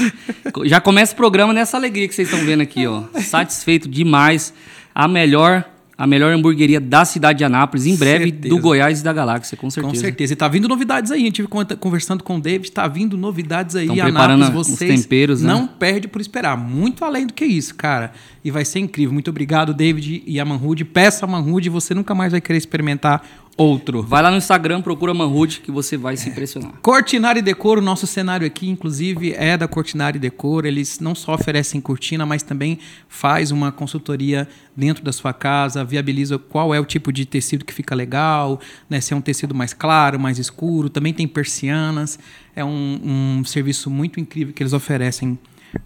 Já 0.65 0.79
começa 0.79 1.13
o 1.13 1.15
programa 1.15 1.51
nessa 1.51 1.77
alegria 1.77 2.07
que 2.07 2.13
vocês 2.13 2.31
estão 2.31 2.45
vendo 2.45 2.61
aqui, 2.61 2.85
ó. 2.85 3.03
Satisfeito 3.19 3.89
demais. 3.89 4.53
A 4.93 5.07
melhor 5.07 5.65
a 5.99 6.07
melhor 6.07 6.33
hamburgueria 6.33 6.79
da 6.79 7.03
cidade 7.03 7.39
de 7.39 7.43
Anápolis, 7.43 7.85
em 7.85 7.93
breve, 7.93 8.31
certeza. 8.31 8.55
do 8.55 8.61
Goiás 8.61 9.01
e 9.01 9.03
da 9.03 9.11
Galáxia, 9.11 9.57
com 9.57 9.69
certeza. 9.69 9.93
Com 9.93 9.99
certeza. 9.99 10.31
E 10.31 10.35
tá 10.37 10.47
vindo 10.47 10.65
novidades 10.65 11.11
aí. 11.11 11.23
A 11.23 11.25
gente 11.25 11.43
conversando 11.77 12.23
com 12.23 12.37
o 12.37 12.41
David, 12.41 12.71
tá 12.71 12.87
vindo 12.87 13.17
novidades 13.17 13.75
aí. 13.75 13.89
Estão 13.89 14.05
preparando 14.05 14.43
Anápolis, 14.43 14.67
vocês 14.69 14.97
os 14.97 15.03
temperos, 15.03 15.41
né? 15.41 15.51
não 15.51 15.67
perde 15.67 16.07
por 16.07 16.21
esperar. 16.21 16.55
Muito 16.55 17.03
além 17.03 17.27
do 17.27 17.33
que 17.33 17.43
isso, 17.43 17.75
cara. 17.75 18.13
E 18.45 18.49
vai 18.49 18.63
ser 18.63 18.79
incrível. 18.79 19.11
Muito 19.11 19.29
obrigado, 19.29 19.73
David 19.73 20.23
e 20.25 20.39
a 20.39 20.45
Manrude. 20.45 20.85
Peça 20.85 21.25
a 21.25 21.27
Manrude, 21.27 21.67
você 21.67 21.93
nunca 21.93 22.15
mais 22.15 22.31
vai 22.31 22.39
querer 22.39 22.57
experimentar 22.57 23.21
outro. 23.59 24.01
Vai 24.01 24.23
lá 24.23 24.31
no 24.31 24.37
Instagram, 24.37 24.81
procura 24.81 25.13
Manhood 25.13 25.59
que 25.59 25.69
você 25.69 25.97
vai 25.97 26.15
se 26.15 26.29
impressionar. 26.29 26.71
Cortinari 26.81 27.41
Decoro, 27.41 27.81
nosso 27.81 28.07
cenário 28.07 28.47
aqui, 28.47 28.69
inclusive, 28.69 29.33
é 29.33 29.57
da 29.57 29.67
Cortinari 29.67 30.17
Decoro. 30.17 30.65
Eles 30.65 30.99
não 30.99 31.13
só 31.13 31.33
oferecem 31.33 31.81
cortina, 31.81 32.25
mas 32.25 32.41
também 32.41 32.79
faz 33.09 33.51
uma 33.51 33.71
consultoria 33.71 34.47
dentro 34.75 35.03
da 35.03 35.11
sua 35.11 35.33
casa, 35.33 35.83
viabiliza 35.83 36.39
qual 36.39 36.73
é 36.73 36.79
o 36.79 36.85
tipo 36.85 37.11
de 37.11 37.25
tecido 37.25 37.65
que 37.65 37.73
fica 37.73 37.93
legal, 37.93 38.61
né? 38.89 39.01
se 39.01 39.13
é 39.13 39.15
um 39.15 39.21
tecido 39.21 39.53
mais 39.53 39.73
claro, 39.73 40.17
mais 40.17 40.39
escuro. 40.39 40.89
Também 40.89 41.13
tem 41.13 41.27
persianas. 41.27 42.17
É 42.55 42.63
um, 42.63 43.39
um 43.39 43.43
serviço 43.45 43.89
muito 43.89 44.19
incrível 44.19 44.53
que 44.53 44.63
eles 44.63 44.73
oferecem 44.73 45.37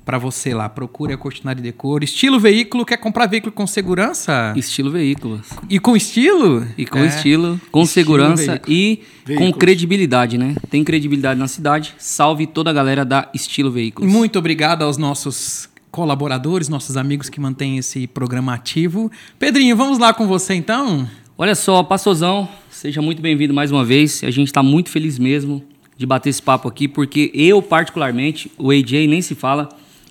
para 0.05 0.17
você 0.17 0.53
lá. 0.53 0.67
Procure 0.69 1.13
a 1.13 1.17
Cortinari 1.17 1.61
Decor. 1.61 2.03
Estilo 2.03 2.39
veículo, 2.39 2.85
quer 2.85 2.97
comprar 2.97 3.27
veículo 3.27 3.51
com 3.51 3.65
segurança? 3.65 4.53
Estilo 4.55 4.91
veículo. 4.91 5.41
E 5.69 5.79
com 5.79 5.95
estilo? 5.95 6.65
E 6.77 6.85
com 6.85 6.99
é. 6.99 7.07
estilo, 7.07 7.59
com 7.71 7.83
estilo 7.83 7.85
segurança 7.87 8.51
veículo. 8.51 8.73
e 8.73 9.01
Veículos. 9.25 9.51
com 9.51 9.59
credibilidade, 9.59 10.37
né? 10.37 10.55
Tem 10.69 10.83
credibilidade 10.83 11.39
na 11.39 11.47
cidade. 11.47 11.95
Salve 11.97 12.47
toda 12.47 12.69
a 12.69 12.73
galera 12.73 13.05
da 13.05 13.29
Estilo 13.33 13.71
Veículos. 13.71 14.11
Muito 14.11 14.37
obrigado 14.39 14.83
aos 14.83 14.97
nossos 14.97 15.69
colaboradores, 15.91 16.69
nossos 16.69 16.97
amigos 16.97 17.29
que 17.29 17.39
mantêm 17.39 17.77
esse 17.77 18.07
programa 18.07 18.53
ativo. 18.53 19.11
Pedrinho, 19.37 19.77
vamos 19.77 19.99
lá 19.99 20.13
com 20.13 20.27
você 20.27 20.55
então? 20.55 21.07
Olha 21.37 21.55
só, 21.55 21.83
Pastorzão, 21.83 22.47
seja 22.69 23.01
muito 23.01 23.21
bem-vindo 23.21 23.53
mais 23.53 23.71
uma 23.71 23.83
vez. 23.83 24.23
A 24.23 24.31
gente 24.31 24.47
está 24.47 24.63
muito 24.63 24.89
feliz 24.89 25.19
mesmo 25.19 25.63
de 25.97 26.05
bater 26.05 26.29
esse 26.29 26.41
papo 26.41 26.67
aqui, 26.67 26.87
porque 26.87 27.31
eu, 27.33 27.61
particularmente, 27.61 28.51
o 28.57 28.71
AJ 28.71 29.07
nem 29.07 29.21
se 29.21 29.35
fala, 29.35 29.69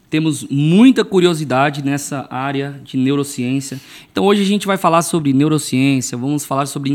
temos 0.08 0.44
muita 0.50 1.04
curiosidade 1.06 1.82
nessa 1.82 2.26
área 2.30 2.78
de 2.84 2.98
neurociência. 2.98 3.80
Então, 4.10 4.24
hoje 4.24 4.42
a 4.42 4.44
gente 4.44 4.66
vai 4.66 4.76
falar 4.76 5.00
sobre 5.00 5.32
neurociência, 5.32 6.18
vamos 6.18 6.44
falar 6.44 6.66
sobre 6.66 6.90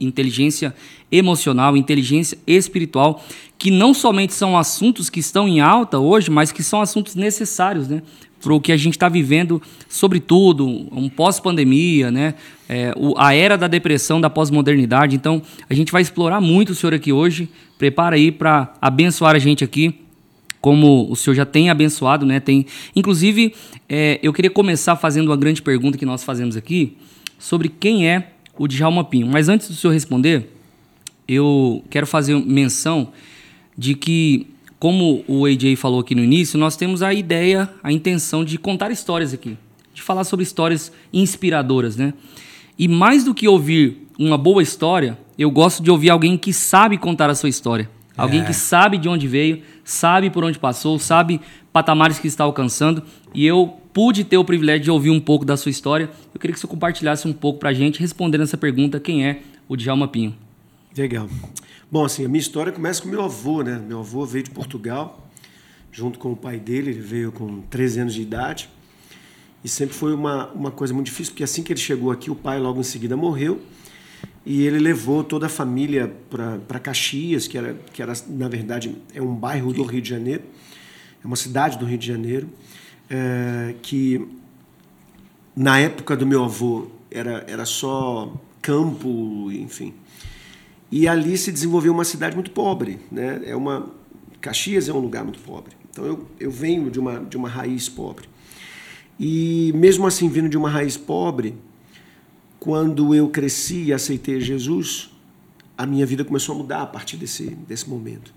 inteligência 0.00 0.74
emocional, 1.10 1.76
inteligência 1.76 2.38
espiritual, 2.46 3.22
que 3.58 3.70
não 3.70 3.92
somente 3.92 4.32
são 4.32 4.56
assuntos 4.56 5.10
que 5.10 5.20
estão 5.20 5.46
em 5.46 5.60
alta 5.60 5.98
hoje, 5.98 6.30
mas 6.30 6.50
que 6.50 6.62
são 6.62 6.80
assuntos 6.80 7.14
necessários, 7.14 7.88
né? 7.88 8.02
Para 8.42 8.52
o 8.52 8.60
que 8.60 8.72
a 8.72 8.76
gente 8.76 8.94
está 8.94 9.08
vivendo, 9.08 9.62
sobretudo 9.88 10.66
um 10.66 11.08
pós-pandemia, 11.08 12.10
né? 12.10 12.34
É, 12.68 12.92
o, 12.96 13.14
a 13.16 13.32
era 13.32 13.56
da 13.56 13.68
depressão, 13.68 14.20
da 14.20 14.28
pós-modernidade. 14.28 15.14
Então, 15.14 15.40
a 15.70 15.74
gente 15.74 15.92
vai 15.92 16.02
explorar 16.02 16.40
muito 16.40 16.70
o 16.70 16.74
senhor 16.74 16.92
aqui 16.92 17.12
hoje. 17.12 17.48
Prepara 17.78 18.16
aí 18.16 18.32
para 18.32 18.74
abençoar 18.80 19.36
a 19.36 19.38
gente 19.38 19.62
aqui, 19.62 19.94
como 20.60 21.10
o 21.10 21.14
senhor 21.14 21.34
já 21.34 21.46
tem 21.46 21.70
abençoado, 21.70 22.26
né? 22.26 22.40
Tem, 22.40 22.66
inclusive, 22.96 23.54
é, 23.88 24.18
eu 24.22 24.32
queria 24.32 24.50
começar 24.50 24.96
fazendo 24.96 25.28
uma 25.28 25.36
grande 25.36 25.62
pergunta 25.62 25.96
que 25.96 26.06
nós 26.06 26.24
fazemos 26.24 26.56
aqui 26.56 26.96
sobre 27.38 27.68
quem 27.68 28.08
é 28.08 28.32
o 28.58 28.66
Djalma 28.66 29.04
Pinho. 29.04 29.26
Mas 29.26 29.48
antes 29.48 29.68
do 29.68 29.74
senhor 29.74 29.92
responder, 29.92 30.52
eu 31.28 31.84
quero 31.88 32.06
fazer 32.06 32.36
menção 32.44 33.12
de 33.78 33.94
que 33.94 34.51
como 34.82 35.22
o 35.28 35.46
AJ 35.46 35.76
falou 35.76 36.00
aqui 36.00 36.12
no 36.12 36.24
início, 36.24 36.58
nós 36.58 36.74
temos 36.74 37.04
a 37.04 37.14
ideia, 37.14 37.70
a 37.84 37.92
intenção 37.92 38.44
de 38.44 38.58
contar 38.58 38.90
histórias 38.90 39.32
aqui, 39.32 39.56
de 39.94 40.02
falar 40.02 40.24
sobre 40.24 40.42
histórias 40.42 40.90
inspiradoras, 41.12 41.96
né? 41.96 42.12
E 42.76 42.88
mais 42.88 43.22
do 43.22 43.32
que 43.32 43.46
ouvir 43.46 44.08
uma 44.18 44.36
boa 44.36 44.60
história, 44.60 45.16
eu 45.38 45.52
gosto 45.52 45.84
de 45.84 45.88
ouvir 45.88 46.10
alguém 46.10 46.36
que 46.36 46.52
sabe 46.52 46.98
contar 46.98 47.30
a 47.30 47.34
sua 47.36 47.48
história. 47.48 47.88
Alguém 48.16 48.40
é. 48.40 48.44
que 48.44 48.52
sabe 48.52 48.98
de 48.98 49.08
onde 49.08 49.28
veio, 49.28 49.62
sabe 49.84 50.30
por 50.30 50.42
onde 50.42 50.58
passou, 50.58 50.98
sabe 50.98 51.40
patamares 51.72 52.18
que 52.18 52.26
está 52.26 52.42
alcançando. 52.42 53.04
E 53.32 53.46
eu 53.46 53.80
pude 53.92 54.24
ter 54.24 54.36
o 54.36 54.44
privilégio 54.44 54.82
de 54.82 54.90
ouvir 54.90 55.10
um 55.10 55.20
pouco 55.20 55.44
da 55.44 55.56
sua 55.56 55.70
história. 55.70 56.10
Eu 56.34 56.40
queria 56.40 56.54
que 56.54 56.58
você 56.58 56.66
compartilhasse 56.66 57.28
um 57.28 57.32
pouco 57.32 57.60
para 57.60 57.70
a 57.70 57.72
gente, 57.72 58.00
respondendo 58.00 58.40
essa 58.40 58.56
pergunta: 58.56 58.98
quem 58.98 59.24
é 59.24 59.42
o 59.68 59.76
Djalma 59.76 60.08
Pinho? 60.08 60.34
Legal. 60.98 61.28
Bom, 61.92 62.06
assim, 62.06 62.24
a 62.24 62.28
minha 62.28 62.40
história 62.40 62.72
começa 62.72 63.02
com 63.02 63.08
meu 63.08 63.20
avô, 63.20 63.60
né? 63.60 63.78
Meu 63.78 63.98
avô 63.98 64.24
veio 64.24 64.42
de 64.42 64.50
Portugal, 64.50 65.30
junto 65.92 66.18
com 66.18 66.32
o 66.32 66.36
pai 66.36 66.58
dele, 66.58 66.90
ele 66.90 67.02
veio 67.02 67.30
com 67.30 67.60
13 67.60 68.00
anos 68.00 68.14
de 68.14 68.22
idade. 68.22 68.70
E 69.62 69.68
sempre 69.68 69.94
foi 69.94 70.14
uma, 70.14 70.46
uma 70.52 70.70
coisa 70.70 70.94
muito 70.94 71.08
difícil, 71.08 71.34
porque 71.34 71.44
assim 71.44 71.62
que 71.62 71.70
ele 71.70 71.78
chegou 71.78 72.10
aqui, 72.10 72.30
o 72.30 72.34
pai 72.34 72.58
logo 72.58 72.80
em 72.80 72.82
seguida 72.82 73.14
morreu. 73.14 73.60
E 74.46 74.62
ele 74.62 74.78
levou 74.78 75.22
toda 75.22 75.44
a 75.44 75.48
família 75.50 76.10
para 76.30 76.80
Caxias, 76.80 77.46
que 77.46 77.58
era, 77.58 77.76
que 77.92 78.00
era, 78.00 78.14
na 78.26 78.48
verdade, 78.48 78.96
é 79.12 79.20
um 79.20 79.34
bairro 79.34 79.70
do 79.74 79.82
Rio 79.82 80.00
de 80.00 80.08
Janeiro, 80.08 80.44
é 81.22 81.26
uma 81.26 81.36
cidade 81.36 81.76
do 81.76 81.84
Rio 81.84 81.98
de 81.98 82.06
Janeiro, 82.06 82.48
é, 83.10 83.74
que 83.82 84.26
na 85.54 85.78
época 85.78 86.16
do 86.16 86.26
meu 86.26 86.42
avô 86.42 86.88
era, 87.10 87.44
era 87.46 87.66
só 87.66 88.32
campo, 88.62 89.52
enfim. 89.52 89.92
E 90.92 91.08
ali 91.08 91.38
se 91.38 91.50
desenvolveu 91.50 91.90
uma 91.90 92.04
cidade 92.04 92.34
muito 92.34 92.50
pobre, 92.50 93.00
né? 93.10 93.40
É 93.46 93.56
uma 93.56 93.90
Caxias 94.42 94.90
é 94.90 94.92
um 94.92 94.98
lugar 94.98 95.24
muito 95.24 95.38
pobre. 95.38 95.74
Então 95.90 96.04
eu, 96.04 96.26
eu 96.38 96.50
venho 96.50 96.90
de 96.90 97.00
uma 97.00 97.20
de 97.20 97.34
uma 97.34 97.48
raiz 97.48 97.88
pobre. 97.88 98.28
E 99.18 99.72
mesmo 99.74 100.06
assim 100.06 100.28
vindo 100.28 100.50
de 100.50 100.56
uma 100.58 100.68
raiz 100.68 100.98
pobre, 100.98 101.54
quando 102.60 103.14
eu 103.14 103.30
cresci 103.30 103.84
e 103.84 103.92
aceitei 103.92 104.38
Jesus, 104.38 105.10
a 105.78 105.86
minha 105.86 106.04
vida 106.04 106.24
começou 106.26 106.54
a 106.54 106.58
mudar 106.58 106.82
a 106.82 106.86
partir 106.86 107.16
desse 107.16 107.44
desse 107.44 107.88
momento. 107.88 108.34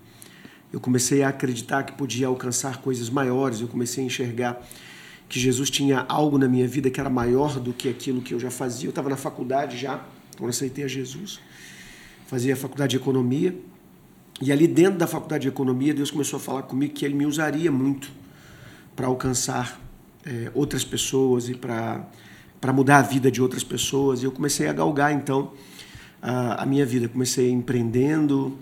Eu 0.72 0.80
comecei 0.80 1.22
a 1.22 1.28
acreditar 1.28 1.82
que 1.82 1.92
podia 1.92 2.26
alcançar 2.26 2.78
coisas 2.80 3.10
maiores, 3.10 3.60
eu 3.60 3.68
comecei 3.68 4.02
a 4.02 4.06
enxergar 4.06 4.66
que 5.28 5.38
Jesus 5.38 5.68
tinha 5.68 6.06
algo 6.08 6.38
na 6.38 6.48
minha 6.48 6.66
vida 6.66 6.88
que 6.88 7.00
era 7.00 7.10
maior 7.10 7.60
do 7.60 7.74
que 7.74 7.86
aquilo 7.86 8.22
que 8.22 8.32
eu 8.32 8.40
já 8.40 8.50
fazia. 8.50 8.86
Eu 8.86 8.90
estava 8.90 9.10
na 9.10 9.16
faculdade 9.16 9.76
já, 9.76 10.02
quando 10.38 10.50
aceitei 10.50 10.84
a 10.84 10.88
Jesus 10.88 11.38
fazia 12.26 12.54
a 12.54 12.56
faculdade 12.56 12.90
de 12.90 12.96
economia. 12.96 13.56
E 14.40 14.52
ali 14.52 14.66
dentro 14.66 14.98
da 14.98 15.06
faculdade 15.06 15.42
de 15.42 15.48
economia, 15.48 15.94
Deus 15.94 16.10
começou 16.10 16.36
a 16.36 16.40
falar 16.40 16.62
comigo 16.62 16.92
que 16.92 17.04
Ele 17.04 17.14
me 17.14 17.24
usaria 17.24 17.72
muito 17.72 18.10
para 18.94 19.06
alcançar 19.06 19.80
é, 20.24 20.50
outras 20.54 20.84
pessoas 20.84 21.48
e 21.48 21.54
para 21.54 22.06
para 22.60 22.72
mudar 22.72 22.98
a 22.98 23.02
vida 23.02 23.30
de 23.30 23.40
outras 23.40 23.62
pessoas. 23.62 24.22
E 24.22 24.24
eu 24.24 24.32
comecei 24.32 24.66
a 24.66 24.72
galgar 24.72 25.12
então 25.12 25.52
a, 26.20 26.62
a 26.62 26.66
minha 26.66 26.84
vida. 26.84 27.08
Comecei 27.08 27.50
empreendendo 27.50 28.58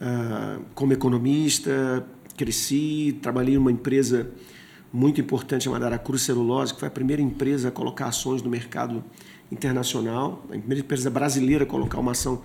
uh, 0.00 0.62
como 0.74 0.92
economista, 0.92 2.06
cresci, 2.36 3.18
trabalhei 3.22 3.54
em 3.54 3.58
uma 3.58 3.72
empresa 3.72 4.30
muito 4.92 5.20
importante 5.20 5.64
chamada 5.64 5.86
Aracruz 5.86 6.22
Celulose, 6.22 6.72
que 6.72 6.80
foi 6.80 6.88
a 6.88 6.90
primeira 6.90 7.20
empresa 7.20 7.68
a 7.68 7.70
colocar 7.70 8.06
ações 8.06 8.42
no 8.42 8.48
mercado 8.48 9.04
internacional, 9.50 10.44
a 10.46 10.48
primeira 10.50 10.80
empresa 10.80 11.10
brasileira 11.10 11.64
a 11.64 11.66
colocar 11.66 11.98
uma 11.98 12.12
ação 12.12 12.42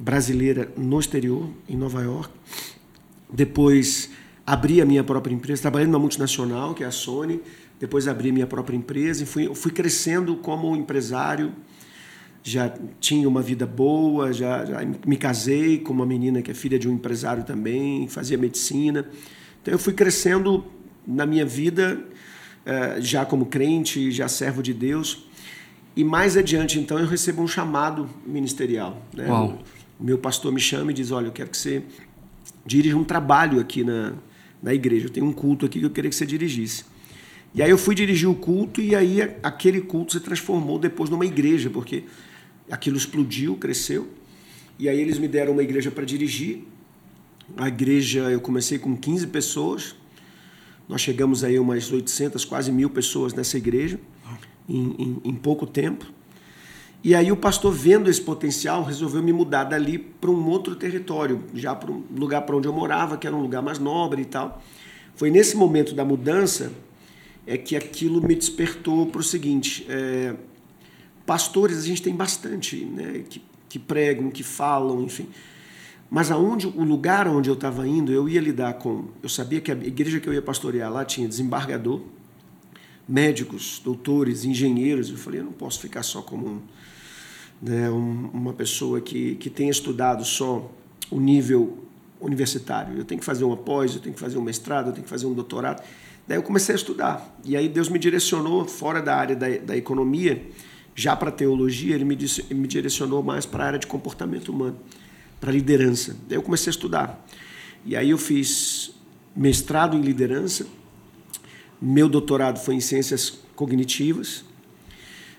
brasileira 0.00 0.72
no 0.78 0.98
exterior, 0.98 1.48
em 1.68 1.76
Nova 1.76 2.02
York. 2.02 2.32
Depois 3.30 4.10
abri 4.46 4.80
a 4.80 4.86
minha 4.86 5.04
própria 5.04 5.34
empresa, 5.34 5.60
trabalhei 5.60 5.86
numa 5.86 5.98
multinacional, 5.98 6.74
que 6.74 6.82
é 6.82 6.86
a 6.86 6.90
Sony. 6.90 7.40
Depois 7.78 8.08
abri 8.08 8.30
a 8.30 8.32
minha 8.32 8.46
própria 8.46 8.76
empresa 8.76 9.22
e 9.22 9.26
fui, 9.26 9.54
fui 9.54 9.70
crescendo 9.70 10.36
como 10.36 10.74
empresário. 10.74 11.52
Já 12.42 12.74
tinha 12.98 13.28
uma 13.28 13.42
vida 13.42 13.66
boa, 13.66 14.32
já, 14.32 14.64
já 14.64 14.80
me 15.06 15.16
casei 15.16 15.78
com 15.78 15.92
uma 15.92 16.06
menina 16.06 16.40
que 16.40 16.50
é 16.50 16.54
filha 16.54 16.78
de 16.78 16.88
um 16.88 16.94
empresário 16.94 17.44
também, 17.44 18.08
fazia 18.08 18.38
medicina. 18.38 19.06
Então 19.60 19.72
eu 19.72 19.78
fui 19.78 19.92
crescendo 19.92 20.64
na 21.06 21.26
minha 21.26 21.44
vida, 21.44 22.02
eh, 22.64 22.96
já 23.00 23.26
como 23.26 23.44
crente, 23.46 24.10
já 24.10 24.26
servo 24.26 24.62
de 24.62 24.72
Deus. 24.72 25.26
E 25.94 26.02
mais 26.02 26.36
adiante, 26.36 26.78
então, 26.78 26.98
eu 26.98 27.06
recebo 27.06 27.42
um 27.42 27.48
chamado 27.48 28.08
ministerial. 28.26 29.02
Né? 29.14 29.26
Uau 29.26 29.58
meu 30.00 30.18
pastor 30.18 30.52
me 30.52 30.60
chama 30.60 30.90
e 30.90 30.94
diz: 30.94 31.10
Olha, 31.10 31.26
eu 31.26 31.32
quero 31.32 31.50
que 31.50 31.56
você 31.56 31.82
dirija 32.64 32.96
um 32.96 33.04
trabalho 33.04 33.60
aqui 33.60 33.84
na, 33.84 34.14
na 34.62 34.72
igreja. 34.74 35.06
Eu 35.06 35.10
tenho 35.10 35.26
um 35.26 35.32
culto 35.32 35.66
aqui 35.66 35.78
que 35.78 35.86
eu 35.86 35.90
queria 35.90 36.10
que 36.10 36.16
você 36.16 36.26
dirigisse. 36.26 36.84
E 37.54 37.62
aí 37.62 37.70
eu 37.70 37.78
fui 37.78 37.94
dirigir 37.94 38.28
o 38.28 38.34
culto 38.34 38.80
e 38.80 38.94
aí 38.94 39.20
aquele 39.42 39.80
culto 39.80 40.12
se 40.12 40.20
transformou 40.20 40.78
depois 40.78 41.10
numa 41.10 41.26
igreja, 41.26 41.68
porque 41.68 42.04
aquilo 42.70 42.96
explodiu, 42.96 43.56
cresceu. 43.56 44.08
E 44.78 44.88
aí 44.88 45.00
eles 45.00 45.18
me 45.18 45.26
deram 45.26 45.52
uma 45.52 45.62
igreja 45.62 45.90
para 45.90 46.04
dirigir. 46.04 46.64
A 47.56 47.66
igreja, 47.68 48.30
eu 48.30 48.40
comecei 48.40 48.78
com 48.78 48.96
15 48.96 49.26
pessoas. 49.26 49.96
Nós 50.88 51.00
chegamos 51.00 51.42
aí 51.42 51.58
umas 51.58 51.90
800, 51.90 52.44
quase 52.44 52.70
mil 52.70 52.88
pessoas 52.88 53.34
nessa 53.34 53.56
igreja 53.56 53.98
em, 54.68 54.94
em, 54.98 55.20
em 55.24 55.34
pouco 55.34 55.66
tempo. 55.66 56.06
E 57.02 57.14
aí 57.14 57.32
o 57.32 57.36
pastor, 57.36 57.72
vendo 57.72 58.10
esse 58.10 58.20
potencial, 58.20 58.84
resolveu 58.84 59.22
me 59.22 59.32
mudar 59.32 59.64
dali 59.64 59.98
para 59.98 60.30
um 60.30 60.48
outro 60.48 60.76
território, 60.76 61.42
já 61.54 61.74
para 61.74 61.90
um 61.90 62.04
lugar 62.14 62.42
para 62.42 62.54
onde 62.54 62.68
eu 62.68 62.72
morava, 62.72 63.16
que 63.16 63.26
era 63.26 63.34
um 63.34 63.40
lugar 63.40 63.62
mais 63.62 63.78
nobre 63.78 64.22
e 64.22 64.26
tal. 64.26 64.62
Foi 65.14 65.30
nesse 65.30 65.56
momento 65.56 65.94
da 65.94 66.04
mudança 66.04 66.72
é 67.46 67.56
que 67.56 67.74
aquilo 67.74 68.22
me 68.22 68.34
despertou 68.34 69.06
para 69.06 69.20
o 69.20 69.24
seguinte: 69.24 69.86
é, 69.88 70.34
pastores 71.24 71.78
a 71.78 71.86
gente 71.86 72.02
tem 72.02 72.14
bastante, 72.14 72.84
né, 72.84 73.24
que, 73.28 73.42
que 73.68 73.78
pregam, 73.78 74.30
que 74.30 74.42
falam, 74.42 75.02
enfim. 75.02 75.26
Mas 76.10 76.30
aonde 76.30 76.66
o 76.66 76.82
lugar 76.82 77.28
onde 77.28 77.48
eu 77.48 77.54
estava 77.54 77.86
indo, 77.86 78.12
eu 78.12 78.28
ia 78.28 78.40
lidar 78.40 78.74
com. 78.74 79.04
Eu 79.22 79.28
sabia 79.28 79.60
que 79.60 79.70
a 79.70 79.74
igreja 79.74 80.20
que 80.20 80.28
eu 80.28 80.34
ia 80.34 80.42
pastorear 80.42 80.92
lá 80.92 81.04
tinha 81.04 81.26
desembargador, 81.26 82.02
médicos, 83.08 83.80
doutores, 83.82 84.44
engenheiros. 84.44 85.08
Eu 85.08 85.16
falei, 85.16 85.40
eu 85.40 85.44
não 85.44 85.52
posso 85.52 85.80
ficar 85.80 86.02
só 86.02 86.20
como 86.20 86.46
um 86.46 86.60
né, 87.60 87.90
um, 87.90 88.30
uma 88.32 88.52
pessoa 88.52 89.00
que, 89.00 89.34
que 89.36 89.50
tenha 89.50 89.70
estudado 89.70 90.24
só 90.24 90.70
o 91.10 91.20
nível 91.20 91.78
universitário. 92.20 92.96
Eu 92.96 93.04
tenho 93.04 93.18
que 93.18 93.24
fazer 93.24 93.44
uma 93.44 93.56
pós, 93.56 93.94
eu 93.94 94.00
tenho 94.00 94.14
que 94.14 94.20
fazer 94.20 94.38
um 94.38 94.42
mestrado, 94.42 94.88
eu 94.88 94.92
tenho 94.92 95.04
que 95.04 95.10
fazer 95.10 95.26
um 95.26 95.34
doutorado. 95.34 95.82
Daí 96.26 96.38
eu 96.38 96.42
comecei 96.42 96.74
a 96.74 96.76
estudar. 96.76 97.38
E 97.44 97.56
aí 97.56 97.68
Deus 97.68 97.88
me 97.88 97.98
direcionou 97.98 98.64
fora 98.64 99.00
da 99.02 99.16
área 99.16 99.34
da, 99.34 99.48
da 99.58 99.76
economia, 99.76 100.46
já 100.94 101.16
para 101.16 101.30
teologia, 101.30 101.94
ele 101.94 102.04
me, 102.04 102.14
disse, 102.14 102.52
me 102.52 102.68
direcionou 102.68 103.22
mais 103.22 103.46
para 103.46 103.64
a 103.64 103.66
área 103.66 103.78
de 103.78 103.86
comportamento 103.86 104.50
humano, 104.50 104.78
para 105.40 105.50
liderança. 105.50 106.16
Daí 106.28 106.36
eu 106.36 106.42
comecei 106.42 106.70
a 106.70 106.72
estudar. 106.72 107.26
E 107.84 107.96
aí 107.96 108.10
eu 108.10 108.18
fiz 108.18 108.94
mestrado 109.34 109.96
em 109.96 110.00
liderança, 110.00 110.66
meu 111.80 112.08
doutorado 112.08 112.58
foi 112.58 112.74
em 112.74 112.80
ciências 112.80 113.40
cognitivas, 113.54 114.44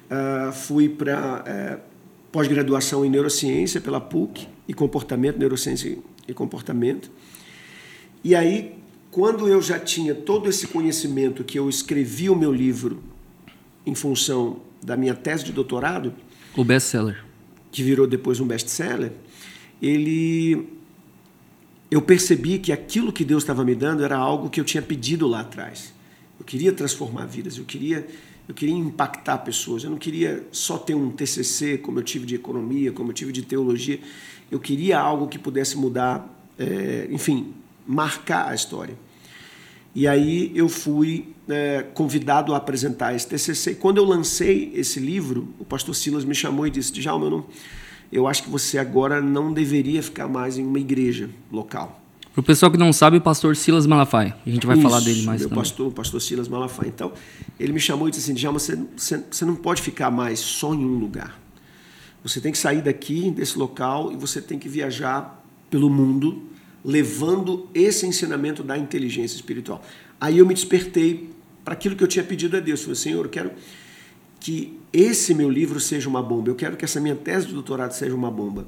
uh, 0.10 0.52
fui 0.52 0.90
para 0.90 1.44
uh, 1.78 1.91
pós-graduação 2.32 3.04
em 3.06 3.10
neurociência 3.10 3.82
pela 3.82 4.00
PUC 4.00 4.48
e 4.68 4.74
comportamento, 4.74 5.38
neurociência 5.38 5.98
e 6.28 6.34
comportamento. 6.34 7.12
E 8.24 8.36
aí, 8.36 8.76
quando 9.10 9.48
eu 9.48 9.62
já 9.62 9.78
tinha 9.78 10.16
todo 10.16 10.48
esse 10.48 10.68
conhecimento 10.68 11.44
que 11.44 11.60
eu 11.60 11.68
escrevi 11.68 12.30
o 12.30 12.36
meu 12.36 12.52
livro 12.52 13.04
em 13.86 13.94
função 13.94 14.62
da 14.82 14.96
minha 14.96 15.14
tese 15.14 15.44
de 15.44 15.52
doutorado, 15.52 16.14
o 16.56 16.64
best-seller, 16.64 17.24
que 17.72 17.84
virou 17.84 18.08
depois 18.08 18.40
um 18.40 18.46
best-seller, 18.46 19.12
ele 19.82 20.68
eu 21.90 22.02
percebi 22.02 22.58
que 22.58 22.72
aquilo 22.72 23.12
que 23.12 23.26
Deus 23.26 23.44
estava 23.44 23.66
me 23.66 23.76
dando 23.76 24.04
era 24.04 24.16
algo 24.16 24.50
que 24.50 24.62
eu 24.62 24.64
tinha 24.64 24.82
pedido 24.82 25.28
lá 25.28 25.42
atrás. 25.42 25.94
Eu 26.40 26.46
queria 26.46 26.72
transformar 26.72 27.26
vidas, 27.26 27.58
eu 27.58 27.66
queria 27.66 28.08
eu 28.52 28.56
queria 28.56 28.76
impactar 28.76 29.38
pessoas. 29.38 29.86
Eu 29.86 29.90
não 29.90 29.98
queria 29.98 30.46
só 30.52 30.78
ter 30.78 30.94
um 30.94 31.10
TCC, 31.10 31.78
como 31.78 32.00
eu 32.00 32.04
tive 32.04 32.26
de 32.26 32.36
economia, 32.36 32.92
como 32.92 33.12
eu 33.12 33.14
tive 33.14 33.32
de 33.32 33.44
teologia. 33.44 33.98
Eu 34.52 34.60
queria 34.60 35.00
algo 35.00 35.28
que 35.30 35.40
pudesse 35.40 35.78
mudar, 35.78 36.28
é, 36.60 37.08
enfim, 37.10 37.54
marcar 37.88 38.50
a 38.50 38.54
história. 38.54 38.94
E 39.96 40.06
aí 40.06 40.52
eu 40.54 40.68
fui 40.68 41.30
é, 41.48 41.84
convidado 41.94 42.54
a 42.54 42.58
apresentar 42.58 43.16
esse 43.16 43.26
TCC. 43.26 43.76
Quando 43.76 44.00
eu 44.00 44.04
lancei 44.04 44.74
esse 44.76 45.00
livro, 45.00 45.54
o 45.58 45.64
pastor 45.64 45.96
Silas 45.96 46.26
me 46.26 46.36
chamou 46.36 46.68
e 46.68 46.70
disse: 46.70 46.92
Djalma, 46.92 47.28
eu, 47.28 47.32
não, 47.32 47.46
eu 48.12 48.28
acho 48.28 48.44
que 48.44 48.50
você 48.50 48.78
agora 48.78 49.22
não 49.22 49.54
deveria 49.54 50.04
ficar 50.04 50.28
mais 50.28 50.58
em 50.58 50.66
uma 50.66 50.80
igreja 50.80 51.30
local. 51.50 52.01
Para 52.34 52.40
o 52.40 52.44
pessoal 52.44 52.72
que 52.72 52.78
não 52.78 52.94
sabe, 52.94 53.18
o 53.18 53.22
pastor 53.22 53.56
Silas 53.58 53.86
Malafaia. 53.86 54.36
A 54.46 54.50
gente 54.50 54.66
vai 54.66 54.78
Isso, 54.78 54.88
falar 54.88 55.02
dele 55.02 55.24
mais 55.24 55.42
meu 55.42 55.50
também. 55.50 55.64
pastor, 55.64 55.88
o 55.88 55.92
pastor 55.92 56.22
Silas 56.22 56.48
Malafaia. 56.48 56.88
Então, 56.88 57.12
ele 57.60 57.74
me 57.74 57.80
chamou 57.80 58.08
e 58.08 58.12
disse 58.12 58.24
assim: 58.24 58.34
Djalma, 58.34 58.58
você, 58.58 58.80
você, 58.96 59.24
você 59.30 59.44
não 59.44 59.56
pode 59.56 59.82
ficar 59.82 60.10
mais 60.10 60.40
só 60.40 60.74
em 60.74 60.86
um 60.86 60.98
lugar. 60.98 61.38
Você 62.24 62.40
tem 62.40 62.52
que 62.52 62.58
sair 62.58 62.82
daqui, 62.82 63.30
desse 63.32 63.58
local, 63.58 64.14
e 64.14 64.16
você 64.16 64.42
tem 64.42 64.58
que 64.58 64.70
viajar 64.70 65.44
pelo 65.70 65.90
mundo, 65.90 66.44
levando 66.86 67.68
esse 67.74 68.06
ensinamento 68.06 68.64
da 68.64 68.78
inteligência 68.78 69.36
espiritual. 69.36 69.84
Aí 70.20 70.38
eu 70.38 70.46
me 70.46 70.54
despertei 70.54 71.30
para 71.66 71.74
aquilo 71.74 71.96
que 71.96 72.04
eu 72.04 72.08
tinha 72.08 72.24
pedido 72.24 72.56
a 72.56 72.60
Deus. 72.60 72.80
Eu 72.80 72.86
falei, 72.86 72.96
Senhor, 72.96 73.26
eu 73.26 73.30
quero 73.30 73.52
que 74.40 74.80
esse 74.94 75.34
meu 75.34 75.50
livro 75.50 75.80
seja 75.80 76.08
uma 76.08 76.22
bomba. 76.22 76.50
Eu 76.50 76.56
quero 76.56 76.78
que 76.78 76.86
essa 76.86 77.00
minha 77.00 77.16
tese 77.16 77.48
de 77.48 77.54
doutorado 77.54 77.92
seja 77.92 78.16
uma 78.16 78.32
bomba. 78.32 78.68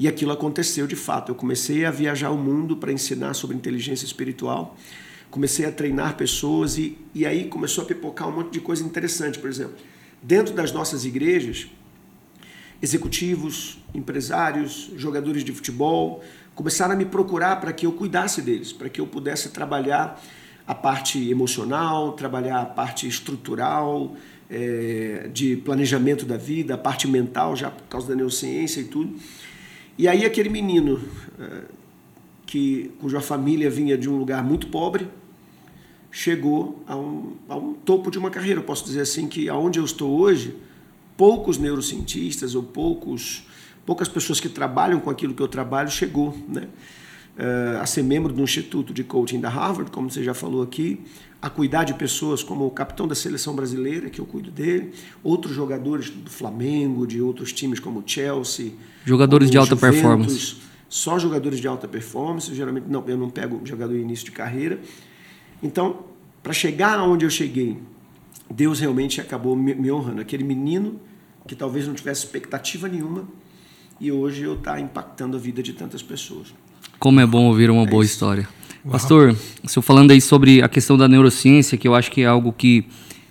E 0.00 0.08
aquilo 0.08 0.32
aconteceu 0.32 0.86
de 0.86 0.96
fato. 0.96 1.30
Eu 1.30 1.34
comecei 1.34 1.84
a 1.84 1.90
viajar 1.90 2.30
o 2.30 2.38
mundo 2.38 2.74
para 2.74 2.90
ensinar 2.90 3.34
sobre 3.34 3.54
inteligência 3.54 4.06
espiritual. 4.06 4.74
Comecei 5.30 5.66
a 5.66 5.70
treinar 5.70 6.16
pessoas 6.16 6.78
e, 6.78 6.96
e 7.14 7.26
aí 7.26 7.44
começou 7.48 7.84
a 7.84 7.86
pipocar 7.86 8.26
um 8.26 8.32
monte 8.32 8.50
de 8.50 8.60
coisa 8.60 8.82
interessante. 8.82 9.38
Por 9.38 9.50
exemplo, 9.50 9.74
dentro 10.22 10.54
das 10.54 10.72
nossas 10.72 11.04
igrejas, 11.04 11.66
executivos, 12.80 13.78
empresários, 13.94 14.90
jogadores 14.96 15.44
de 15.44 15.52
futebol 15.52 16.24
começaram 16.54 16.94
a 16.94 16.96
me 16.96 17.04
procurar 17.04 17.60
para 17.60 17.70
que 17.70 17.84
eu 17.84 17.92
cuidasse 17.92 18.40
deles, 18.40 18.72
para 18.72 18.88
que 18.88 19.02
eu 19.02 19.06
pudesse 19.06 19.50
trabalhar 19.50 20.18
a 20.66 20.74
parte 20.74 21.28
emocional, 21.28 22.14
trabalhar 22.14 22.62
a 22.62 22.64
parte 22.64 23.06
estrutural, 23.06 24.16
é, 24.48 25.28
de 25.30 25.56
planejamento 25.56 26.24
da 26.24 26.38
vida, 26.38 26.72
a 26.72 26.78
parte 26.78 27.06
mental, 27.06 27.54
já 27.54 27.70
por 27.70 27.86
causa 27.86 28.08
da 28.08 28.14
neurociência 28.14 28.80
e 28.80 28.84
tudo. 28.84 29.14
E 29.98 30.08
aí 30.08 30.24
aquele 30.24 30.48
menino 30.48 31.00
é, 31.38 31.62
que 32.46 32.90
cuja 33.00 33.20
família 33.20 33.70
vinha 33.70 33.96
de 33.96 34.08
um 34.08 34.16
lugar 34.16 34.42
muito 34.42 34.66
pobre 34.68 35.08
chegou 36.10 36.82
a 36.86 36.96
um, 36.96 37.36
a 37.48 37.56
um 37.56 37.74
topo 37.74 38.10
de 38.10 38.18
uma 38.18 38.30
carreira. 38.30 38.60
Eu 38.60 38.64
posso 38.64 38.84
dizer 38.84 39.02
assim 39.02 39.28
que 39.28 39.48
aonde 39.48 39.78
eu 39.78 39.84
estou 39.84 40.18
hoje, 40.18 40.56
poucos 41.16 41.58
neurocientistas 41.58 42.54
ou 42.54 42.62
poucos 42.62 43.44
poucas 43.86 44.08
pessoas 44.08 44.38
que 44.38 44.48
trabalham 44.48 45.00
com 45.00 45.10
aquilo 45.10 45.34
que 45.34 45.42
eu 45.42 45.48
trabalho 45.48 45.90
chegou, 45.90 46.36
né? 46.48 46.68
Uh, 47.36 47.80
a 47.80 47.86
ser 47.86 48.02
membro 48.02 48.32
do 48.32 48.42
Instituto 48.42 48.92
de 48.92 49.02
Coaching 49.02 49.40
da 49.40 49.48
Harvard, 49.48 49.90
como 49.90 50.10
você 50.10 50.22
já 50.22 50.34
falou 50.34 50.62
aqui, 50.62 51.00
a 51.42 51.48
cuidar 51.48 51.84
de 51.84 51.94
pessoas 51.94 52.42
como 52.42 52.66
o 52.66 52.70
capitão 52.70 53.08
da 53.08 53.14
seleção 53.14 53.54
brasileira, 53.54 54.10
que 54.10 54.20
eu 54.20 54.26
cuido 54.26 54.50
dele, 54.50 54.92
outros 55.22 55.54
jogadores 55.54 56.10
do 56.10 56.30
Flamengo, 56.30 57.06
de 57.06 57.20
outros 57.20 57.52
times 57.52 57.80
como 57.80 58.00
o 58.00 58.02
Chelsea. 58.04 58.72
Jogadores 59.04 59.50
de 59.50 59.56
alta 59.56 59.74
Juventus, 59.74 60.00
performance. 60.00 60.56
Só 60.88 61.18
jogadores 61.18 61.60
de 61.60 61.66
alta 61.66 61.88
performance, 61.88 62.54
geralmente 62.54 62.86
não, 62.88 63.02
eu 63.06 63.16
não 63.16 63.30
pego 63.30 63.60
jogador 63.64 63.94
em 63.94 64.02
início 64.02 64.26
de 64.26 64.32
carreira. 64.32 64.80
Então, 65.62 66.04
para 66.42 66.52
chegar 66.52 66.98
aonde 66.98 67.24
eu 67.24 67.30
cheguei, 67.30 67.78
Deus 68.50 68.80
realmente 68.80 69.20
acabou 69.20 69.56
me, 69.56 69.90
honrando. 69.90 70.20
Aquele 70.20 70.44
menino 70.44 71.00
que 71.46 71.54
talvez 71.54 71.86
não 71.86 71.94
tivesse 71.94 72.24
expectativa 72.24 72.86
nenhuma, 72.86 73.26
e 73.98 74.12
hoje 74.12 74.42
eu 74.42 74.54
está 74.54 74.78
impactando 74.78 75.36
a 75.36 75.40
vida 75.40 75.62
de 75.62 75.72
tantas 75.72 76.02
pessoas. 76.02 76.54
Como 76.98 77.18
é 77.18 77.26
bom 77.26 77.46
ouvir 77.46 77.70
uma 77.70 77.86
boa 77.86 78.04
história. 78.04 78.48
Pastor, 78.88 79.36
o 79.62 79.68
senhor 79.68 79.82
falando 79.82 80.10
aí 80.10 80.20
sobre 80.20 80.62
a 80.62 80.68
questão 80.68 80.96
da 80.96 81.06
neurociência, 81.06 81.76
que 81.76 81.86
eu 81.86 81.94
acho 81.94 82.10
que 82.10 82.22
é 82.22 82.26
algo 82.26 82.50
que, 82.52 82.84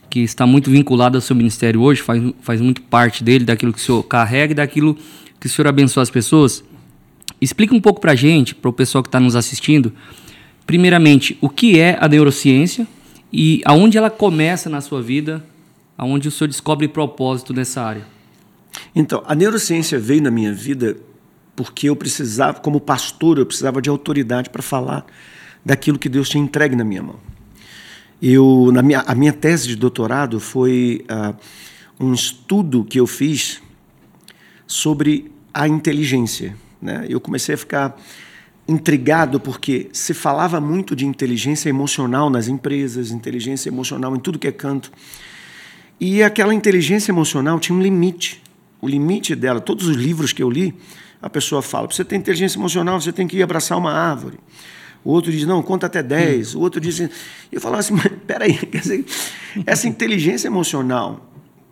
que 0.09 0.19
está 0.19 0.45
muito 0.45 0.69
vinculado 0.69 1.17
ao 1.17 1.21
seu 1.21 1.35
ministério 1.35 1.81
hoje, 1.81 2.01
faz, 2.01 2.21
faz 2.41 2.61
muito 2.61 2.81
parte 2.83 3.23
dele, 3.23 3.45
daquilo 3.45 3.73
que 3.73 3.79
o 3.79 3.81
senhor 3.81 4.03
carrega 4.03 4.51
e 4.51 4.55
daquilo 4.55 4.95
que 5.39 5.47
o 5.47 5.49
senhor 5.49 5.67
abençoa 5.67 6.03
as 6.03 6.09
pessoas. 6.11 6.63
Explica 7.41 7.73
um 7.73 7.81
pouco 7.81 7.99
para 7.99 8.11
a 8.11 8.15
gente, 8.15 8.53
para 8.53 8.69
o 8.69 8.73
pessoal 8.73 9.01
que 9.01 9.07
está 9.07 9.19
nos 9.19 9.35
assistindo, 9.35 9.91
primeiramente, 10.67 11.35
o 11.41 11.49
que 11.49 11.79
é 11.79 11.97
a 11.99 12.07
neurociência 12.07 12.87
e 13.33 13.61
aonde 13.65 13.97
ela 13.97 14.09
começa 14.11 14.69
na 14.69 14.81
sua 14.81 15.01
vida, 15.01 15.43
aonde 15.97 16.27
o 16.27 16.31
senhor 16.31 16.47
descobre 16.47 16.87
propósito 16.87 17.53
nessa 17.53 17.81
área. 17.81 18.05
Então, 18.93 19.23
a 19.25 19.33
neurociência 19.33 19.97
veio 19.97 20.21
na 20.21 20.29
minha 20.29 20.53
vida 20.53 20.97
porque 21.55 21.89
eu 21.89 21.95
precisava, 21.95 22.59
como 22.59 22.79
pastor, 22.79 23.39
eu 23.39 23.45
precisava 23.45 23.81
de 23.81 23.89
autoridade 23.89 24.49
para 24.49 24.61
falar 24.61 25.05
daquilo 25.69 25.99
que 25.99 26.09
Deus 26.09 26.27
tinha 26.27 26.43
entregue 26.43 26.75
na 26.75 26.83
minha 26.83 27.03
mão. 27.03 27.19
Eu, 28.19 28.71
na 28.73 28.81
minha, 28.81 29.01
a 29.01 29.13
minha 29.13 29.31
tese 29.31 29.67
de 29.67 29.75
doutorado 29.75 30.39
foi 30.39 31.05
uh, 31.05 31.35
um 32.03 32.11
estudo 32.11 32.83
que 32.83 32.99
eu 32.99 33.05
fiz 33.05 33.61
sobre 34.65 35.31
a 35.53 35.67
inteligência. 35.67 36.55
Né? 36.81 37.05
Eu 37.07 37.21
comecei 37.21 37.53
a 37.53 37.57
ficar 37.57 37.95
intrigado 38.67 39.39
porque 39.39 39.89
se 39.93 40.11
falava 40.11 40.59
muito 40.59 40.95
de 40.95 41.05
inteligência 41.05 41.69
emocional 41.69 42.31
nas 42.31 42.47
empresas, 42.47 43.11
inteligência 43.11 43.69
emocional 43.69 44.15
em 44.15 44.19
tudo 44.19 44.39
que 44.39 44.47
é 44.47 44.51
canto. 44.51 44.91
E 45.99 46.23
aquela 46.23 46.53
inteligência 46.53 47.11
emocional 47.11 47.59
tinha 47.59 47.77
um 47.77 47.81
limite. 47.81 48.41
O 48.81 48.87
limite 48.87 49.35
dela, 49.35 49.61
todos 49.61 49.85
os 49.85 49.95
livros 49.95 50.33
que 50.33 50.41
eu 50.41 50.49
li, 50.49 50.73
a 51.21 51.29
pessoa 51.29 51.61
fala: 51.61 51.85
você 51.85 52.03
ter 52.03 52.15
inteligência 52.15 52.57
emocional, 52.57 52.99
você 52.99 53.13
tem 53.13 53.27
que 53.27 53.37
ir 53.37 53.43
abraçar 53.43 53.77
uma 53.77 53.91
árvore. 53.91 54.39
O 55.03 55.11
outro 55.11 55.31
diz: 55.31 55.45
não, 55.45 55.61
conta 55.61 55.87
até 55.87 56.03
10. 56.03 56.55
O 56.55 56.59
outro 56.59 56.79
diz. 56.79 56.99
E 56.99 57.09
eu 57.51 57.61
falava 57.61 57.79
assim: 57.79 57.93
mas 57.97 58.11
peraí, 58.25 58.53
quer 58.53 58.81
dizer, 58.81 59.05
essa 59.65 59.87
inteligência 59.87 60.47
emocional, 60.47 61.29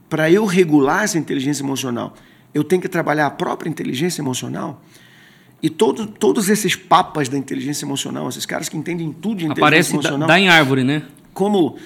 para 0.10 0.32
eu 0.32 0.46
regular 0.46 1.04
essa 1.04 1.18
inteligência 1.18 1.64
emocional, 1.64 2.14
eu 2.54 2.64
tenho 2.64 2.82
que 2.82 2.90
trabalhar 2.90 3.28
a 3.28 3.32
própria 3.32 3.70
inteligência 3.70 4.22
emocional? 4.22 4.82
E 5.62 5.70
todo, 5.70 6.06
todos 6.06 6.50
esses 6.50 6.76
papas 6.76 7.30
da 7.30 7.38
inteligência 7.38 7.84
emocional, 7.84 8.30
esses 8.30 8.46
caras 8.46 8.70
que 8.70 8.78
entendem 8.78 9.12
tudo 9.12 9.38
de 9.38 9.46
inteligência 9.46 9.64
Aparece 9.64 9.94
emocional. 9.94 10.28
dá 10.28 10.40
em 10.40 10.50
árvore, 10.50 10.84
né? 10.84 11.04
Como, 11.34 11.78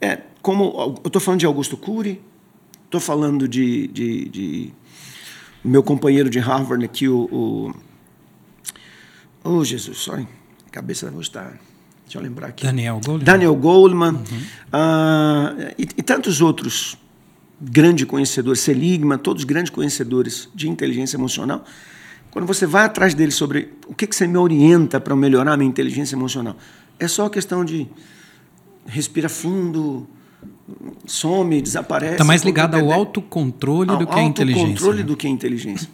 é, 0.00 0.22
como 0.40 0.98
eu 1.04 1.06
estou 1.06 1.20
falando 1.20 1.40
de 1.40 1.46
Augusto 1.46 1.76
Cury, 1.76 2.20
estou 2.86 3.00
falando 3.00 3.46
de, 3.46 3.86
de, 3.88 4.28
de, 4.28 4.72
meu 5.62 5.82
companheiro 5.82 6.30
de 6.30 6.38
Harvard 6.38 6.82
aqui, 6.84 7.06
o, 7.06 7.28
o 7.30 7.74
oh 9.44 9.62
Jesus, 9.62 9.98
sorry, 9.98 10.26
cabeça 10.78 11.06
hoje 11.06 11.28
está, 11.28 11.52
deixa 12.04 12.18
eu 12.18 12.22
lembrar 12.22 12.48
aqui. 12.48 12.64
Daniel 12.64 13.00
Goleman. 13.04 13.24
Daniel 13.24 13.56
Goleman 13.56 14.12
uhum. 14.12 14.38
uh, 14.72 15.74
e, 15.76 15.82
e 15.82 16.02
tantos 16.02 16.40
outros 16.40 16.96
grandes 17.60 18.04
conhecedores, 18.04 18.60
Seligman, 18.60 19.18
todos 19.18 19.42
grandes 19.42 19.70
conhecedores 19.70 20.48
de 20.54 20.68
inteligência 20.68 21.16
emocional. 21.16 21.64
Quando 22.30 22.46
você 22.46 22.64
vai 22.64 22.84
atrás 22.84 23.12
deles 23.14 23.34
sobre 23.34 23.72
o 23.88 23.94
que, 23.94 24.06
que 24.06 24.14
você 24.14 24.26
me 24.26 24.36
orienta 24.36 25.00
para 25.00 25.16
melhorar 25.16 25.54
a 25.54 25.56
minha 25.56 25.68
inteligência 25.68 26.14
emocional, 26.14 26.56
é 27.00 27.08
só 27.08 27.28
questão 27.28 27.64
de 27.64 27.88
respira 28.86 29.28
fundo, 29.28 30.06
some, 31.06 31.60
desaparece. 31.60 32.12
Está 32.12 32.24
mais 32.24 32.42
ligado 32.44 32.76
ao 32.76 32.92
autocontrole 32.92 33.96
do 33.96 34.06
que 34.06 34.18
à 34.18 34.22
inteligência. 34.22 34.68
Autocontrole 34.68 34.98
né? 34.98 35.04
do 35.04 35.16
que 35.16 35.26
a 35.26 35.30
inteligência. 35.30 35.88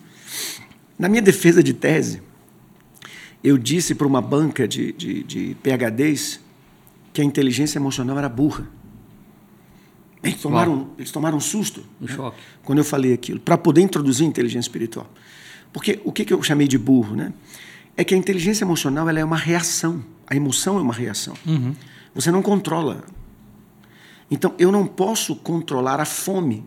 Na 0.98 1.08
minha 1.08 1.22
defesa 1.22 1.62
de 1.62 1.72
tese, 1.72 2.20
eu 3.44 3.58
disse 3.58 3.94
para 3.94 4.06
uma 4.06 4.22
banca 4.22 4.66
de, 4.66 4.90
de, 4.94 5.22
de 5.22 5.56
PHDs 5.62 6.40
que 7.12 7.20
a 7.20 7.24
inteligência 7.24 7.78
emocional 7.78 8.16
era 8.16 8.28
burra. 8.28 8.66
Eles 10.22 10.40
tomaram, 10.40 10.88
eles 10.96 11.10
tomaram 11.12 11.36
um 11.36 11.40
susto 11.40 11.84
um 12.00 12.06
né? 12.06 12.14
choque. 12.14 12.38
quando 12.64 12.78
eu 12.78 12.84
falei 12.84 13.12
aquilo, 13.12 13.38
para 13.38 13.58
poder 13.58 13.82
introduzir 13.82 14.26
inteligência 14.26 14.66
espiritual. 14.66 15.06
Porque 15.70 16.00
o 16.04 16.10
que, 16.10 16.24
que 16.24 16.32
eu 16.32 16.42
chamei 16.42 16.66
de 16.66 16.78
burro? 16.78 17.14
Né? 17.14 17.34
É 17.94 18.02
que 18.02 18.14
a 18.14 18.16
inteligência 18.16 18.64
emocional 18.64 19.06
ela 19.10 19.20
é 19.20 19.24
uma 19.24 19.36
reação. 19.36 20.02
A 20.26 20.34
emoção 20.34 20.78
é 20.78 20.80
uma 20.80 20.94
reação. 20.94 21.34
Uhum. 21.44 21.74
Você 22.14 22.30
não 22.30 22.40
controla. 22.40 23.04
Então, 24.30 24.54
eu 24.58 24.72
não 24.72 24.86
posso 24.86 25.36
controlar 25.36 26.00
a 26.00 26.06
fome, 26.06 26.64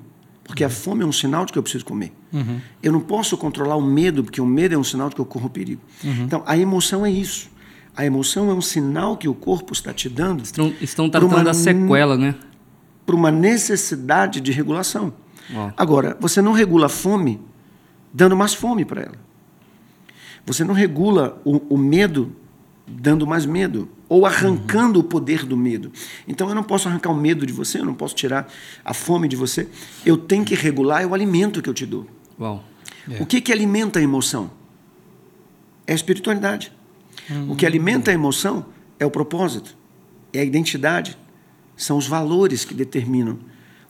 porque 0.47 0.63
a 0.63 0.69
fome 0.69 1.03
é 1.03 1.05
um 1.05 1.12
sinal 1.12 1.45
de 1.45 1.51
que 1.51 1.60
eu 1.60 1.63
preciso 1.63 1.83
comer. 1.83 2.13
Uhum. 2.31 2.60
Eu 2.81 2.91
não 2.93 3.01
posso 3.01 3.38
controlar 3.38 3.75
o 3.75 3.81
medo, 3.81 4.23
porque 4.23 4.39
o 4.39 4.45
medo 4.45 4.73
é 4.73 4.77
um 4.77 4.83
sinal 4.83 5.10
de 5.10 5.15
que 5.15 5.21
eu 5.21 5.25
corro 5.25 5.49
perigo. 5.49 5.81
Uhum. 6.03 6.23
Então, 6.23 6.41
a 6.45 6.57
emoção 6.57 7.05
é 7.05 7.12
isso. 7.12 7.49
A 7.95 8.05
emoção 8.05 8.49
é 8.49 8.53
um 8.53 8.62
sinal 8.62 9.17
que 9.17 9.27
o 9.27 9.33
corpo 9.33 9.73
está 9.73 9.93
te 9.93 10.07
dando. 10.07 10.43
Estão, 10.43 10.73
estão 10.79 11.10
tratando 11.10 11.43
da 11.43 11.53
sequela, 11.53 12.17
né? 12.17 12.36
Para 13.05 13.15
uma 13.15 13.29
necessidade 13.29 14.39
de 14.39 14.51
regulação. 14.51 15.13
Uau. 15.53 15.73
Agora, 15.75 16.17
você 16.19 16.41
não 16.41 16.53
regula 16.53 16.86
a 16.86 16.89
fome 16.89 17.41
dando 18.13 18.36
mais 18.36 18.53
fome 18.53 18.86
para 18.86 19.01
ela. 19.01 19.15
Você 20.45 20.63
não 20.63 20.73
regula 20.73 21.41
o, 21.43 21.75
o 21.75 21.77
medo 21.77 22.33
dando 22.88 23.28
mais 23.28 23.45
medo 23.45 23.89
ou 24.08 24.26
arrancando 24.26 25.00
uhum. 25.00 25.06
o 25.06 25.10
poder 25.10 25.45
do 25.45 25.58
medo. 25.58 25.91
Então 26.28 26.47
eu 26.47 26.56
não 26.56 26.63
posso 26.63 26.88
arrancar 26.88 27.12
o 27.12 27.15
medo 27.15 27.45
de 27.45 27.52
você, 27.52 27.80
eu 27.80 27.86
não 27.86 27.93
posso 27.93 28.15
tirar 28.15 28.52
a 28.84 28.93
fome 28.93 29.28
de 29.28 29.36
você. 29.36 29.67
Eu 30.06 30.17
tenho 30.17 30.45
que 30.45 30.56
regular 30.56 31.06
o 31.06 31.13
alimento 31.13 31.62
que 31.62 31.69
eu 31.69 31.73
te 31.73 31.86
dou. 31.86 32.08
Uau. 32.39 32.63
O 33.19 33.26
que, 33.26 33.41
que 33.41 33.52
alimenta 33.52 34.00
a 34.00 34.02
emoção? 34.02 34.52
É 35.86 35.91
a 35.91 35.95
espiritualidade. 35.95 36.71
Uhum. 37.30 37.52
O 37.52 37.56
que 37.56 37.65
alimenta 37.65 38.12
a 38.12 38.13
emoção 38.13 38.65
é 39.00 39.06
o 39.06 39.12
propósito. 39.12 39.76
E 40.34 40.39
a 40.39 40.43
identidade 40.43 41.17
são 41.76 41.97
os 41.97 42.08
valores 42.08 42.65
que 42.65 42.73
determinam 42.73 43.39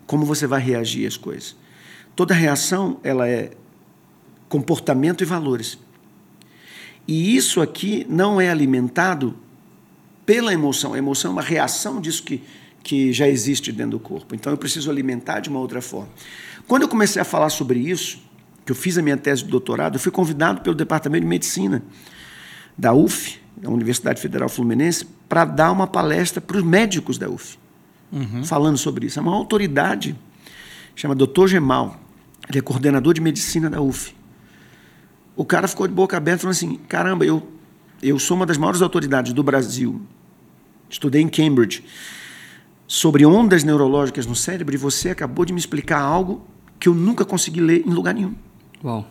como 0.05 0.25
você 0.25 0.47
vai 0.47 0.61
reagir 0.61 1.07
às 1.07 1.17
coisas. 1.17 1.55
Toda 2.15 2.33
reação 2.33 2.99
ela 3.03 3.27
é 3.27 3.51
comportamento 4.49 5.21
e 5.21 5.25
valores. 5.25 5.77
E 7.07 7.35
isso 7.35 7.61
aqui 7.61 8.05
não 8.09 8.39
é 8.41 8.49
alimentado 8.49 9.35
pela 10.25 10.53
emoção. 10.53 10.93
A 10.93 10.97
emoção 10.97 11.31
é 11.31 11.33
uma 11.33 11.41
reação 11.41 12.01
disso 12.01 12.21
que, 12.23 12.43
que 12.83 13.13
já 13.13 13.27
existe 13.27 13.71
dentro 13.71 13.91
do 13.91 13.99
corpo. 13.99 14.35
Então 14.35 14.51
eu 14.51 14.57
preciso 14.57 14.91
alimentar 14.91 15.39
de 15.39 15.49
uma 15.49 15.59
outra 15.59 15.81
forma. 15.81 16.09
Quando 16.67 16.81
eu 16.81 16.89
comecei 16.89 17.21
a 17.21 17.25
falar 17.25 17.49
sobre 17.49 17.79
isso, 17.79 18.19
que 18.65 18.71
eu 18.73 18.75
fiz 18.75 18.97
a 18.97 19.01
minha 19.01 19.15
tese 19.15 19.43
de 19.43 19.49
doutorado, 19.49 19.95
eu 19.95 19.99
fui 19.99 20.11
convidado 20.11 20.59
pelo 20.59 20.75
Departamento 20.75 21.21
de 21.21 21.27
Medicina 21.27 21.81
da 22.77 22.93
UF, 22.93 23.39
da 23.55 23.69
Universidade 23.69 24.21
Federal 24.21 24.49
Fluminense, 24.49 25.07
para 25.29 25.45
dar 25.45 25.71
uma 25.71 25.87
palestra 25.87 26.41
para 26.41 26.57
os 26.57 26.63
médicos 26.63 27.17
da 27.17 27.29
UF, 27.29 27.57
uhum. 28.11 28.43
falando 28.43 28.77
sobre 28.77 29.05
isso. 29.05 29.17
É 29.17 29.21
uma 29.21 29.33
autoridade, 29.33 30.13
chama 30.93 31.15
Dr. 31.15 31.47
Gemal, 31.47 31.97
ele 32.49 32.59
é 32.59 32.61
coordenador 32.61 33.13
de 33.13 33.21
medicina 33.21 33.69
da 33.69 33.81
UF. 33.81 34.13
O 35.37 35.45
cara 35.45 35.67
ficou 35.67 35.87
de 35.87 35.93
boca 35.93 36.17
aberta 36.17 36.41
falando 36.41 36.55
assim: 36.55 36.75
caramba, 36.89 37.23
eu, 37.23 37.47
eu 38.01 38.17
sou 38.17 38.35
uma 38.35 38.45
das 38.45 38.57
maiores 38.57 38.81
autoridades 38.81 39.31
do 39.33 39.43
Brasil, 39.43 40.01
estudei 40.89 41.21
em 41.21 41.29
Cambridge, 41.29 41.83
sobre 42.87 43.23
ondas 43.23 43.63
neurológicas 43.63 44.25
no 44.25 44.35
cérebro 44.35 44.73
e 44.73 44.77
você 44.77 45.11
acabou 45.11 45.45
de 45.45 45.53
me 45.53 45.59
explicar 45.59 45.99
algo 45.99 46.43
que 46.79 46.89
eu 46.89 46.95
nunca 46.95 47.23
consegui 47.23 47.61
ler 47.61 47.85
em 47.85 47.91
lugar 47.91 48.15
nenhum. 48.15 48.33
Uau. 48.83 49.07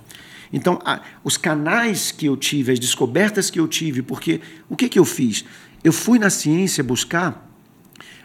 Então, 0.52 0.80
a, 0.84 1.00
os 1.22 1.36
canais 1.36 2.10
que 2.10 2.26
eu 2.26 2.36
tive, 2.36 2.72
as 2.72 2.80
descobertas 2.80 3.48
que 3.48 3.60
eu 3.60 3.68
tive, 3.68 4.02
porque 4.02 4.40
o 4.68 4.76
que, 4.76 4.88
que 4.88 4.98
eu 4.98 5.04
fiz? 5.04 5.44
Eu 5.84 5.92
fui 5.92 6.18
na 6.18 6.30
ciência 6.30 6.82
buscar 6.82 7.48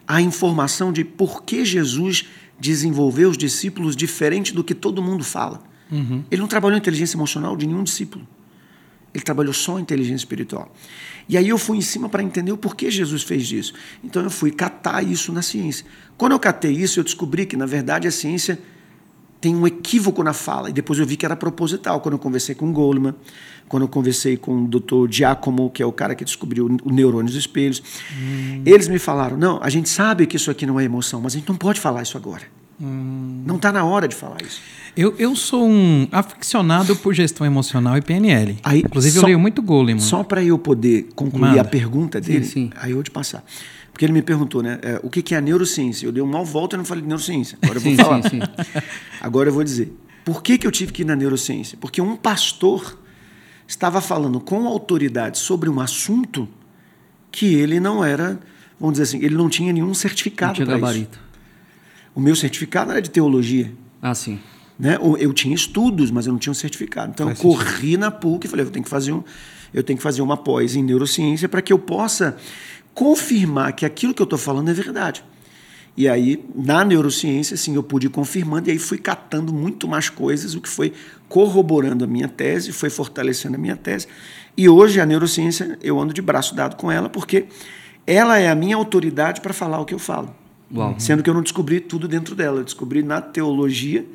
a 0.07 0.19
informação 0.21 0.91
de 0.91 1.03
por 1.03 1.43
que 1.43 1.63
Jesus 1.63 2.27
desenvolveu 2.59 3.29
os 3.29 3.37
discípulos 3.37 3.95
diferente 3.95 4.53
do 4.53 4.63
que 4.63 4.73
todo 4.73 5.01
mundo 5.01 5.23
fala. 5.23 5.70
Uhum. 5.91 6.23
Ele 6.31 6.41
não 6.41 6.47
trabalhou 6.47 6.77
inteligência 6.77 7.17
emocional 7.17 7.55
de 7.55 7.67
nenhum 7.67 7.83
discípulo. 7.83 8.25
Ele 9.13 9.23
trabalhou 9.23 9.53
só 9.53 9.77
inteligência 9.77 10.23
espiritual. 10.23 10.73
E 11.27 11.37
aí 11.37 11.49
eu 11.49 11.57
fui 11.57 11.77
em 11.77 11.81
cima 11.81 12.07
para 12.07 12.23
entender 12.23 12.51
o 12.51 12.57
porquê 12.57 12.89
Jesus 12.89 13.23
fez 13.23 13.51
isso. 13.51 13.73
Então 14.03 14.23
eu 14.23 14.29
fui 14.29 14.51
catar 14.51 15.03
isso 15.03 15.33
na 15.33 15.41
ciência. 15.41 15.85
Quando 16.17 16.31
eu 16.31 16.39
catei 16.39 16.71
isso, 16.71 16.99
eu 16.99 17.03
descobri 17.03 17.45
que, 17.45 17.57
na 17.57 17.65
verdade, 17.65 18.07
a 18.07 18.11
ciência 18.11 18.57
tem 19.41 19.55
um 19.55 19.65
equívoco 19.65 20.23
na 20.23 20.33
fala. 20.33 20.69
E 20.69 20.73
depois 20.73 20.99
eu 20.99 21.05
vi 21.05 21.17
que 21.17 21.25
era 21.25 21.35
proposital. 21.35 21.99
Quando 21.99 22.13
eu 22.13 22.19
conversei 22.19 22.55
com 22.55 22.71
Goleman, 22.71 23.15
quando 23.67 23.83
eu 23.83 23.89
conversei 23.89 24.37
com 24.37 24.63
o 24.63 24.67
Dr. 24.67 25.09
Giacomo, 25.09 25.69
que 25.69 25.81
é 25.81 25.85
o 25.85 25.91
cara 25.91 26.13
que 26.13 26.23
descobriu 26.23 26.67
o 26.83 26.91
neurônio 26.91 27.25
dos 27.25 27.35
espelhos, 27.35 27.81
hum. 28.13 28.61
eles 28.65 28.87
me 28.87 28.99
falaram: 28.99 29.35
não, 29.35 29.61
a 29.61 29.69
gente 29.69 29.89
sabe 29.89 30.27
que 30.27 30.37
isso 30.37 30.51
aqui 30.51 30.65
não 30.65 30.79
é 30.79 30.83
emoção, 30.83 31.19
mas 31.19 31.33
a 31.33 31.39
gente 31.39 31.49
não 31.49 31.57
pode 31.57 31.79
falar 31.79 32.03
isso 32.03 32.15
agora. 32.17 32.43
Hum. 32.79 33.43
Não 33.45 33.55
está 33.55 33.71
na 33.71 33.83
hora 33.83 34.07
de 34.07 34.15
falar 34.15 34.41
isso. 34.41 34.61
Eu, 34.95 35.15
eu 35.17 35.35
sou 35.35 35.67
um 35.67 36.07
aficionado 36.11 36.95
por 36.95 37.13
gestão 37.13 37.45
emocional 37.45 37.97
e 37.97 38.01
PNL. 38.01 38.57
Aí, 38.63 38.79
Inclusive, 38.79 39.15
só, 39.15 39.21
eu 39.21 39.25
leio 39.25 39.39
muito 39.39 39.61
Goleman. 39.61 39.99
Só 39.99 40.23
para 40.23 40.43
eu 40.43 40.57
poder 40.59 41.09
concluir 41.15 41.41
Manda. 41.41 41.61
a 41.61 41.65
pergunta 41.65 42.19
dele, 42.19 42.43
sim, 42.43 42.51
sim. 42.51 42.69
aí 42.75 42.91
eu 42.91 42.95
vou 42.95 43.03
te 43.03 43.11
passar. 43.11 43.43
Porque 43.91 44.05
ele 44.05 44.13
me 44.13 44.21
perguntou, 44.21 44.61
né? 44.61 44.79
É, 44.81 44.99
o 45.03 45.09
que, 45.09 45.21
que 45.21 45.35
é 45.35 45.37
a 45.37 45.41
neurociência? 45.41 46.05
Eu 46.05 46.11
dei 46.11 46.21
uma 46.21 46.43
volta 46.43 46.75
e 46.75 46.77
não 46.77 46.85
falei 46.85 47.01
de 47.01 47.07
neurociência. 47.07 47.57
Agora 47.61 47.77
eu 47.77 47.81
vou 47.81 47.91
sim, 47.91 47.97
falar. 47.97 48.23
Sim. 48.23 48.39
Agora 49.21 49.49
eu 49.49 49.53
vou 49.53 49.63
dizer. 49.63 49.93
Por 50.25 50.43
que, 50.43 50.57
que 50.57 50.67
eu 50.67 50.71
tive 50.71 50.91
que 50.91 51.01
ir 51.01 51.05
na 51.05 51.15
neurociência? 51.15 51.77
Porque 51.79 52.01
um 52.01 52.15
pastor 52.15 52.99
estava 53.67 54.01
falando 54.01 54.39
com 54.39 54.67
autoridade 54.67 55.37
sobre 55.37 55.69
um 55.69 55.79
assunto 55.79 56.47
que 57.31 57.53
ele 57.55 57.79
não 57.79 58.03
era, 58.03 58.39
vamos 58.79 58.93
dizer 58.93 59.03
assim, 59.03 59.25
ele 59.25 59.35
não 59.35 59.49
tinha 59.49 59.71
nenhum 59.71 59.93
certificado 59.93 60.63
para 60.65 60.93
isso. 60.93 61.09
O 62.13 62.19
meu 62.19 62.35
certificado 62.35 62.91
era 62.91 63.01
de 63.01 63.09
teologia. 63.09 63.71
Ah, 64.01 64.13
sim. 64.13 64.39
Né? 64.81 64.97
Eu 65.19 65.31
tinha 65.31 65.53
estudos, 65.53 66.09
mas 66.09 66.25
eu 66.25 66.33
não 66.33 66.39
tinha 66.39 66.49
um 66.49 66.55
certificado. 66.55 67.11
Então 67.13 67.27
Faz 67.27 67.37
eu 67.37 67.43
corri 67.43 67.65
sentido. 67.65 67.99
na 67.99 68.09
PUC 68.09 68.47
e 68.47 68.49
falei, 68.49 68.65
eu 68.65 68.71
tenho 68.71 68.83
que 68.83 68.89
fazer 68.89 69.11
um, 69.11 69.23
eu 69.71 69.83
tenho 69.83 69.95
que 69.95 70.01
fazer 70.01 70.23
uma 70.23 70.35
pós 70.35 70.75
em 70.75 70.81
neurociência 70.81 71.47
para 71.47 71.61
que 71.61 71.71
eu 71.71 71.77
possa 71.77 72.35
confirmar 72.91 73.73
que 73.73 73.85
aquilo 73.85 74.11
que 74.11 74.23
eu 74.23 74.23
estou 74.23 74.39
falando 74.39 74.69
é 74.69 74.73
verdade. 74.73 75.23
E 75.95 76.09
aí, 76.09 76.43
na 76.55 76.83
neurociência, 76.83 77.55
sim, 77.55 77.75
eu 77.75 77.83
pude 77.83 78.07
ir 78.07 78.09
confirmando, 78.09 78.69
e 78.69 78.71
aí 78.71 78.79
fui 78.79 78.97
catando 78.97 79.53
muito 79.53 79.87
mais 79.87 80.09
coisas, 80.09 80.55
o 80.55 80.61
que 80.61 80.69
foi 80.69 80.93
corroborando 81.29 82.03
a 82.03 82.07
minha 82.07 82.27
tese, 82.27 82.71
foi 82.71 82.89
fortalecendo 82.89 83.57
a 83.57 83.59
minha 83.59 83.75
tese. 83.75 84.07
E 84.57 84.67
hoje, 84.67 84.99
a 84.99 85.05
neurociência, 85.05 85.77
eu 85.79 85.99
ando 85.99 86.11
de 86.11 86.23
braço 86.23 86.55
dado 86.55 86.75
com 86.75 86.91
ela, 86.91 87.07
porque 87.07 87.45
ela 88.07 88.39
é 88.39 88.49
a 88.49 88.55
minha 88.55 88.75
autoridade 88.75 89.41
para 89.41 89.53
falar 89.53 89.79
o 89.79 89.85
que 89.85 89.93
eu 89.93 89.99
falo. 89.99 90.33
Uau. 90.73 90.95
Sendo 90.97 91.21
que 91.21 91.29
eu 91.29 91.33
não 91.35 91.43
descobri 91.43 91.79
tudo 91.79 92.07
dentro 92.07 92.33
dela, 92.33 92.61
eu 92.61 92.63
descobri 92.63 93.03
na 93.03 93.21
teologia, 93.21 94.05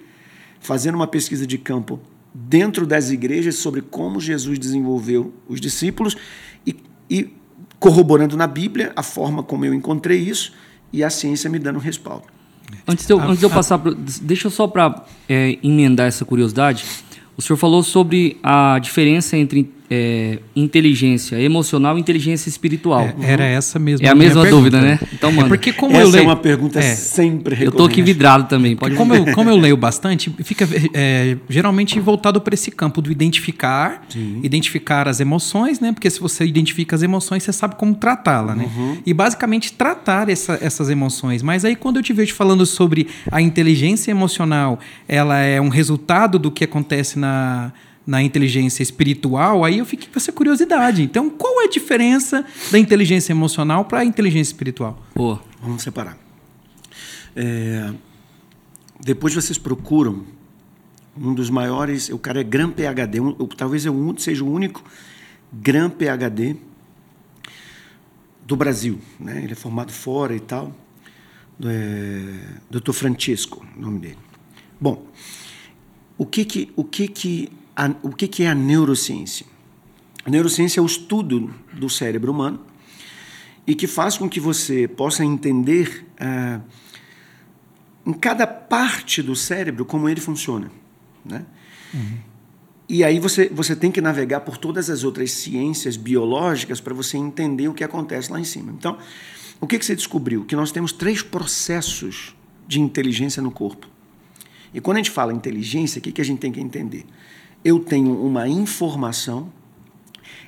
fazendo 0.66 0.96
uma 0.96 1.06
pesquisa 1.06 1.46
de 1.46 1.56
campo 1.56 2.00
dentro 2.34 2.84
das 2.84 3.10
igrejas 3.10 3.54
sobre 3.54 3.80
como 3.80 4.20
Jesus 4.20 4.58
desenvolveu 4.58 5.32
os 5.48 5.60
discípulos 5.60 6.16
e, 6.66 6.74
e 7.08 7.32
corroborando 7.78 8.36
na 8.36 8.48
Bíblia 8.48 8.92
a 8.96 9.02
forma 9.02 9.44
como 9.44 9.64
eu 9.64 9.72
encontrei 9.72 10.18
isso 10.18 10.52
e 10.92 11.04
a 11.04 11.08
ciência 11.08 11.48
me 11.48 11.60
dando 11.60 11.78
respaldo. 11.78 12.24
Antes 12.86 13.06
de 13.06 13.12
eu, 13.12 13.20
antes 13.20 13.38
de 13.38 13.46
eu 13.46 13.50
passar, 13.50 13.78
pro, 13.78 13.94
deixa 13.94 14.48
eu 14.48 14.50
só 14.50 14.66
para 14.66 15.04
é, 15.28 15.56
emendar 15.62 16.08
essa 16.08 16.24
curiosidade. 16.24 16.84
O 17.36 17.42
senhor 17.42 17.56
falou 17.56 17.84
sobre 17.84 18.36
a 18.42 18.80
diferença 18.80 19.36
entre 19.36 19.72
é, 19.90 20.38
inteligência 20.54 21.40
emocional 21.40 21.96
e 21.96 22.00
inteligência 22.00 22.48
espiritual. 22.48 23.08
É, 23.20 23.32
era 23.32 23.44
essa 23.44 23.78
mesma. 23.78 24.06
É 24.06 24.10
a 24.10 24.14
mesma 24.14 24.44
dúvida, 24.46 24.80
né? 24.80 24.98
Então, 25.12 25.30
mano. 25.30 25.46
É 25.46 25.48
porque 25.48 25.72
como 25.72 25.96
essa 25.96 26.02
eu 26.02 26.10
leio, 26.10 26.22
é 26.22 26.26
uma 26.26 26.36
pergunta 26.36 26.78
é, 26.78 26.94
sempre 26.94 27.54
recorrente. 27.54 27.74
Eu 27.74 27.78
tô 27.78 27.84
aqui 27.84 28.02
vidrado 28.02 28.48
também. 28.48 28.76
Pode 28.76 28.96
como 28.96 29.14
eu, 29.14 29.26
como 29.34 29.48
eu 29.50 29.56
leio 29.56 29.76
bastante, 29.76 30.34
fica 30.42 30.68
é, 30.92 31.36
geralmente 31.48 31.98
voltado 32.00 32.40
para 32.40 32.54
esse 32.54 32.70
campo 32.70 33.00
do 33.00 33.10
identificar, 33.10 34.04
Sim. 34.08 34.40
identificar 34.42 35.08
as 35.08 35.20
emoções, 35.20 35.80
né? 35.80 35.92
Porque 35.92 36.10
se 36.10 36.20
você 36.20 36.44
identifica 36.44 36.96
as 36.96 37.02
emoções, 37.02 37.42
você 37.42 37.52
sabe 37.52 37.76
como 37.76 37.94
tratá-la, 37.94 38.54
né? 38.54 38.68
Uhum. 38.76 38.98
E 39.06 39.14
basicamente 39.14 39.72
tratar 39.72 40.28
essa, 40.28 40.58
essas 40.60 40.90
emoções. 40.90 41.42
Mas 41.42 41.64
aí 41.64 41.76
quando 41.76 41.96
eu 41.96 42.02
te 42.02 42.12
vejo 42.12 42.34
falando 42.34 42.66
sobre 42.66 43.06
a 43.30 43.40
inteligência 43.40 44.10
emocional, 44.10 44.80
ela 45.06 45.38
é 45.38 45.60
um 45.60 45.68
resultado 45.68 46.38
do 46.38 46.50
que 46.50 46.64
acontece 46.64 47.18
na 47.18 47.72
na 48.06 48.22
inteligência 48.22 48.82
espiritual, 48.82 49.64
aí 49.64 49.78
eu 49.78 49.84
fiquei 49.84 50.08
com 50.08 50.18
essa 50.18 50.30
curiosidade. 50.30 51.02
Então, 51.02 51.28
qual 51.28 51.60
é 51.62 51.64
a 51.64 51.68
diferença 51.68 52.44
da 52.70 52.78
inteligência 52.78 53.32
emocional 53.32 53.84
para 53.84 54.00
a 54.00 54.04
inteligência 54.04 54.52
espiritual? 54.52 55.02
Pô, 55.12 55.38
vamos 55.60 55.82
separar. 55.82 56.16
É, 57.34 57.92
depois 59.00 59.34
vocês 59.34 59.58
procuram 59.58 60.24
um 61.18 61.34
dos 61.34 61.50
maiores, 61.50 62.08
o 62.10 62.18
cara 62.18 62.40
é 62.40 62.44
Gran 62.44 62.70
PhD, 62.70 63.20
um, 63.20 63.32
talvez 63.56 63.84
eu 63.84 64.14
seja 64.18 64.44
o 64.44 64.50
único 64.50 64.84
Gran 65.52 65.90
PhD 65.90 66.56
do 68.44 68.54
Brasil, 68.54 69.00
né? 69.18 69.42
Ele 69.42 69.52
é 69.52 69.56
formado 69.56 69.92
fora 69.92 70.34
e 70.34 70.40
tal. 70.40 70.72
É, 71.64 72.34
Dr. 72.70 72.92
Francisco, 72.92 73.66
o 73.76 73.80
nome 73.80 73.98
dele. 73.98 74.18
Bom, 74.80 75.06
o 76.18 76.24
que 76.24 76.44
que 76.44 76.72
o 76.76 76.84
que 76.84 77.08
que 77.08 77.50
a, 77.76 77.94
o 78.02 78.10
que, 78.10 78.26
que 78.26 78.42
é 78.42 78.48
a 78.48 78.54
neurociência? 78.54 79.46
A 80.24 80.30
neurociência 80.30 80.80
é 80.80 80.82
o 80.82 80.86
estudo 80.86 81.54
do 81.72 81.88
cérebro 81.88 82.32
humano 82.32 82.60
e 83.66 83.74
que 83.74 83.86
faz 83.86 84.16
com 84.16 84.28
que 84.28 84.40
você 84.40 84.88
possa 84.88 85.24
entender 85.24 86.06
ah, 86.18 86.60
em 88.04 88.12
cada 88.12 88.46
parte 88.46 89.22
do 89.22 89.36
cérebro 89.36 89.84
como 89.84 90.08
ele 90.08 90.20
funciona. 90.20 90.70
Né? 91.24 91.44
Uhum. 91.92 92.18
E 92.88 93.02
aí 93.02 93.18
você, 93.18 93.48
você 93.48 93.74
tem 93.74 93.90
que 93.90 94.00
navegar 94.00 94.40
por 94.40 94.56
todas 94.56 94.88
as 94.88 95.02
outras 95.02 95.32
ciências 95.32 95.96
biológicas 95.96 96.80
para 96.80 96.94
você 96.94 97.16
entender 97.16 97.68
o 97.68 97.74
que 97.74 97.82
acontece 97.82 98.30
lá 98.30 98.38
em 98.38 98.44
cima. 98.44 98.72
Então, 98.72 98.96
o 99.60 99.66
que, 99.66 99.78
que 99.78 99.84
você 99.84 99.96
descobriu? 99.96 100.44
Que 100.44 100.54
nós 100.54 100.70
temos 100.70 100.92
três 100.92 101.20
processos 101.20 102.34
de 102.66 102.80
inteligência 102.80 103.42
no 103.42 103.50
corpo. 103.50 103.88
E 104.72 104.80
quando 104.80 104.96
a 104.96 105.00
gente 105.00 105.10
fala 105.10 105.32
inteligência, 105.32 105.98
o 105.98 106.02
que, 106.02 106.12
que 106.12 106.20
a 106.20 106.24
gente 106.24 106.38
tem 106.38 106.52
que 106.52 106.60
entender? 106.60 107.04
Eu 107.66 107.80
tenho 107.80 108.16
uma 108.24 108.48
informação, 108.48 109.52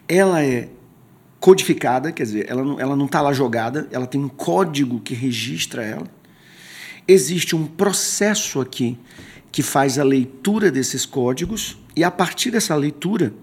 ela 0.06 0.40
é 0.40 0.68
codificada, 1.40 2.12
quer 2.12 2.22
dizer, 2.22 2.46
ela 2.48 2.62
não, 2.62 2.78
ela 2.78 2.94
não 2.94 3.06
está 3.06 3.20
lá 3.20 3.32
jogada, 3.32 3.88
ela 3.90 4.06
tem 4.06 4.22
um 4.22 4.28
código 4.28 5.00
que 5.00 5.14
registra 5.14 5.84
ela. 5.84 6.06
Existe 7.08 7.56
um 7.56 7.66
processo 7.66 8.60
aqui 8.60 8.96
que 9.50 9.64
faz 9.64 9.98
a 9.98 10.04
leitura 10.04 10.70
desses 10.70 11.04
códigos 11.04 11.76
e 11.96 12.04
a 12.04 12.10
partir 12.10 12.52
dessa 12.52 12.76
leitura, 12.76 13.34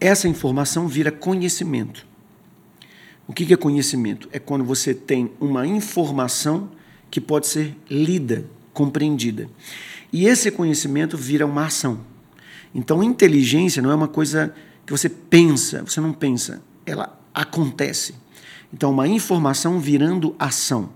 essa 0.00 0.26
informação 0.26 0.88
vira 0.88 1.12
conhecimento. 1.12 2.04
O 3.28 3.32
que 3.32 3.54
é 3.54 3.56
conhecimento? 3.56 4.28
É 4.32 4.40
quando 4.40 4.64
você 4.64 4.92
tem 4.92 5.30
uma 5.38 5.64
informação 5.64 6.68
que 7.12 7.20
pode 7.20 7.46
ser 7.46 7.76
lida, 7.88 8.44
compreendida. 8.72 9.48
E 10.12 10.26
esse 10.26 10.50
conhecimento 10.50 11.16
vira 11.16 11.46
uma 11.46 11.66
ação. 11.66 12.12
Então, 12.74 13.02
inteligência 13.02 13.80
não 13.80 13.90
é 13.90 13.94
uma 13.94 14.08
coisa 14.08 14.52
que 14.84 14.92
você 14.92 15.08
pensa, 15.08 15.82
você 15.82 16.00
não 16.00 16.12
pensa, 16.12 16.62
ela 16.84 17.18
acontece. 17.32 18.14
Então, 18.72 18.90
uma 18.90 19.06
informação 19.06 19.78
virando 19.78 20.34
ação. 20.38 20.90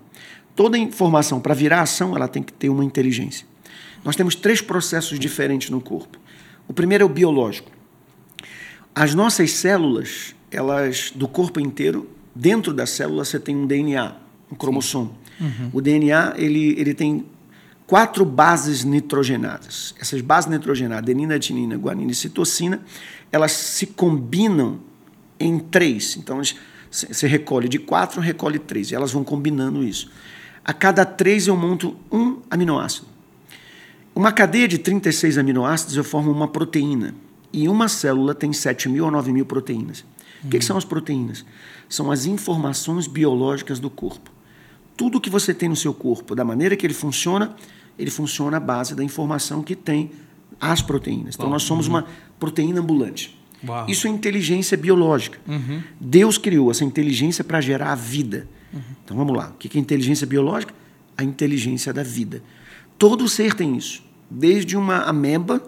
Toda 0.57 0.77
informação, 0.77 1.41
para 1.41 1.55
virar 1.55 1.83
ação, 1.83 2.17
ela 2.17 2.27
tem 2.27 2.43
que 2.43 2.53
ter 2.53 2.69
uma 2.69 2.85
inteligência. 2.85 3.47
Nós 4.05 4.17
temos 4.17 4.35
três 4.35 4.61
processos 4.61 5.19
diferentes 5.19 5.71
no 5.71 5.81
corpo. 5.81 6.19
O 6.67 6.73
primeiro 6.73 7.03
é 7.03 7.07
o 7.07 7.09
biológico. 7.09 7.71
As 8.95 9.15
nossas 9.15 9.53
células, 9.53 10.35
elas 10.51 11.13
do 11.15 11.29
corpo 11.29 11.61
inteiro, 11.61 12.11
dentro 12.35 12.75
da 12.75 12.87
célula 12.87 13.25
você 13.25 13.39
tem 13.39 13.57
um 13.57 13.67
DNA, 13.67 14.17
um 14.51 14.57
cromossomo. 14.57 15.17
Uhum. 15.41 15.71
O 15.73 15.81
DNA 15.81 16.35
ele, 16.37 16.75
ele 16.79 16.95
tem 16.95 17.25
quatro 17.89 18.23
bases 18.23 18.85
nitrogenadas. 18.85 19.95
Essas 19.99 20.21
bases 20.21 20.51
nitrogenadas, 20.51 20.99
adenina, 21.03 21.37
adenina, 21.37 21.75
guanina 21.75 22.13
e 22.13 22.15
citocina, 22.15 22.83
elas 23.33 23.51
se 23.53 23.87
combinam 23.87 24.79
em 25.41 25.59
três. 25.59 26.15
Então, 26.19 26.39
você 26.91 27.27
recolhe 27.27 27.67
de 27.67 27.79
quatro, 27.79 28.21
recolhe 28.21 28.59
três. 28.59 28.91
E 28.91 28.95
elas 28.95 29.11
vão 29.11 29.25
combinando 29.25 29.83
isso. 29.83 30.11
A 30.63 30.75
cada 30.75 31.03
três 31.07 31.47
eu 31.47 31.57
monto 31.57 31.97
um 32.13 32.43
aminoácido. 32.51 33.07
Uma 34.15 34.33
cadeia 34.33 34.69
de 34.69 34.77
36 34.77 35.39
aminoácidos 35.39 35.97
eu 35.97 36.05
formo 36.05 36.31
uma 36.31 36.47
proteína. 36.47 37.15
E 37.51 37.71
uma 37.71 37.89
célula 37.89 38.35
tem 38.35 38.53
7 38.53 38.91
mil 38.91 39.07
ou 39.07 39.11
9 39.11 39.33
mil 39.33 39.47
proteínas. 39.47 40.01
Uhum. 40.01 40.49
O 40.49 40.51
que, 40.51 40.59
que, 40.59 40.65
são 40.65 40.77
as 40.77 40.85
proteínas? 40.85 41.43
São 41.89 42.11
as 42.11 42.27
informações 42.27 43.07
biológicas 43.07 43.81
do 43.81 43.89
corpo. 43.89 44.31
Tudo 44.95 45.21
que 45.21 45.31
você 45.31 45.55
tem 45.55 45.71
no 45.71 45.77
seu 45.77 45.95
corpo, 45.95 46.35
da 46.35 46.45
maneira 46.45 46.77
que 46.77 46.85
ele 46.85 46.93
funciona, 46.93 47.57
ele 47.99 48.11
funciona 48.11 48.57
à 48.57 48.61
base 48.61 48.95
da 48.95 49.03
informação 49.03 49.63
que 49.63 49.75
tem 49.75 50.11
as 50.61 50.83
proteínas. 50.83 51.35
Então, 51.35 51.51
nós 51.51 51.63
somos 51.63 51.87
uhum. 51.87 51.95
uma 51.95 52.07
proteína 52.39 52.81
ambulante. 52.81 53.39
Uau. 53.67 53.87
Isso 53.89 54.07
é 54.07 54.11
inteligência 54.11 54.77
biológica. 54.77 55.39
Uhum. 55.47 55.83
Deus 56.01 56.39
criou 56.39 56.71
essa 56.71 56.85
inteligência 56.85 57.43
para 57.43 57.61
gerar 57.61 57.93
a 57.93 57.95
vida. 57.95 58.49
Uhum. 58.73 58.81
Então 59.05 59.17
vamos 59.17 59.37
lá. 59.37 59.49
O 59.49 59.55
que 59.55 59.77
é 59.77 59.81
inteligência 59.81 60.27
biológica? 60.27 60.73
A 61.17 61.25
inteligência 61.25 61.93
da 61.93 62.03
vida. 62.03 62.43
Todo 62.97 63.29
ser 63.29 63.55
tem 63.55 63.77
isso. 63.77 64.03
Desde 64.31 64.77
uma 64.77 65.03
ameba, 65.03 65.63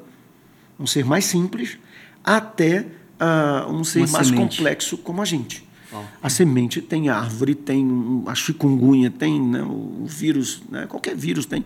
um 0.78 0.86
ser 0.86 1.04
mais 1.04 1.24
simples, 1.24 1.78
até 2.22 2.86
uh, 3.20 3.72
um 3.72 3.82
ser 3.82 4.00
uma 4.00 4.08
mais 4.08 4.26
semente. 4.28 4.58
complexo 4.58 4.98
como 4.98 5.20
a 5.22 5.24
gente. 5.24 5.68
Uau. 5.92 6.06
A 6.22 6.30
semente 6.30 6.80
tem 6.80 7.08
árvore, 7.08 7.54
tem 7.54 8.22
a 8.26 8.34
chikungunya, 8.34 9.10
tem 9.10 9.40
né, 9.40 9.62
o 9.62 10.04
vírus, 10.06 10.62
né, 10.70 10.86
qualquer 10.86 11.16
vírus 11.16 11.46
tem. 11.46 11.64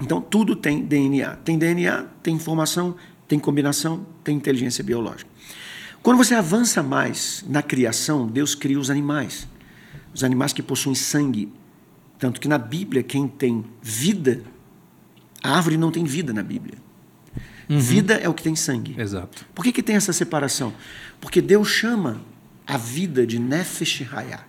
Então 0.00 0.20
tudo 0.20 0.56
tem 0.56 0.84
DNA. 0.84 1.36
Tem 1.36 1.58
DNA, 1.58 2.06
tem 2.22 2.34
informação, 2.34 2.96
tem 3.28 3.38
combinação, 3.38 4.06
tem 4.22 4.36
inteligência 4.36 4.82
biológica. 4.82 5.30
Quando 6.02 6.18
você 6.18 6.34
avança 6.34 6.82
mais 6.82 7.44
na 7.48 7.62
criação, 7.62 8.26
Deus 8.26 8.54
cria 8.54 8.78
os 8.78 8.90
animais. 8.90 9.48
Os 10.12 10.22
animais 10.22 10.52
que 10.52 10.62
possuem 10.62 10.94
sangue. 10.94 11.50
Tanto 12.18 12.40
que 12.40 12.48
na 12.48 12.58
Bíblia, 12.58 13.02
quem 13.02 13.26
tem 13.26 13.64
vida, 13.82 14.42
a 15.42 15.56
árvore 15.56 15.76
não 15.76 15.90
tem 15.90 16.04
vida 16.04 16.32
na 16.32 16.42
Bíblia. 16.42 16.76
Uhum. 17.68 17.78
Vida 17.78 18.14
é 18.14 18.28
o 18.28 18.34
que 18.34 18.42
tem 18.42 18.54
sangue. 18.54 18.94
Exato. 18.98 19.46
Por 19.54 19.64
que, 19.64 19.72
que 19.72 19.82
tem 19.82 19.96
essa 19.96 20.12
separação? 20.12 20.74
Porque 21.20 21.40
Deus 21.40 21.68
chama 21.68 22.20
a 22.66 22.76
vida 22.76 23.26
de 23.26 23.38
Nefesh 23.38 24.02
Hayah. 24.12 24.44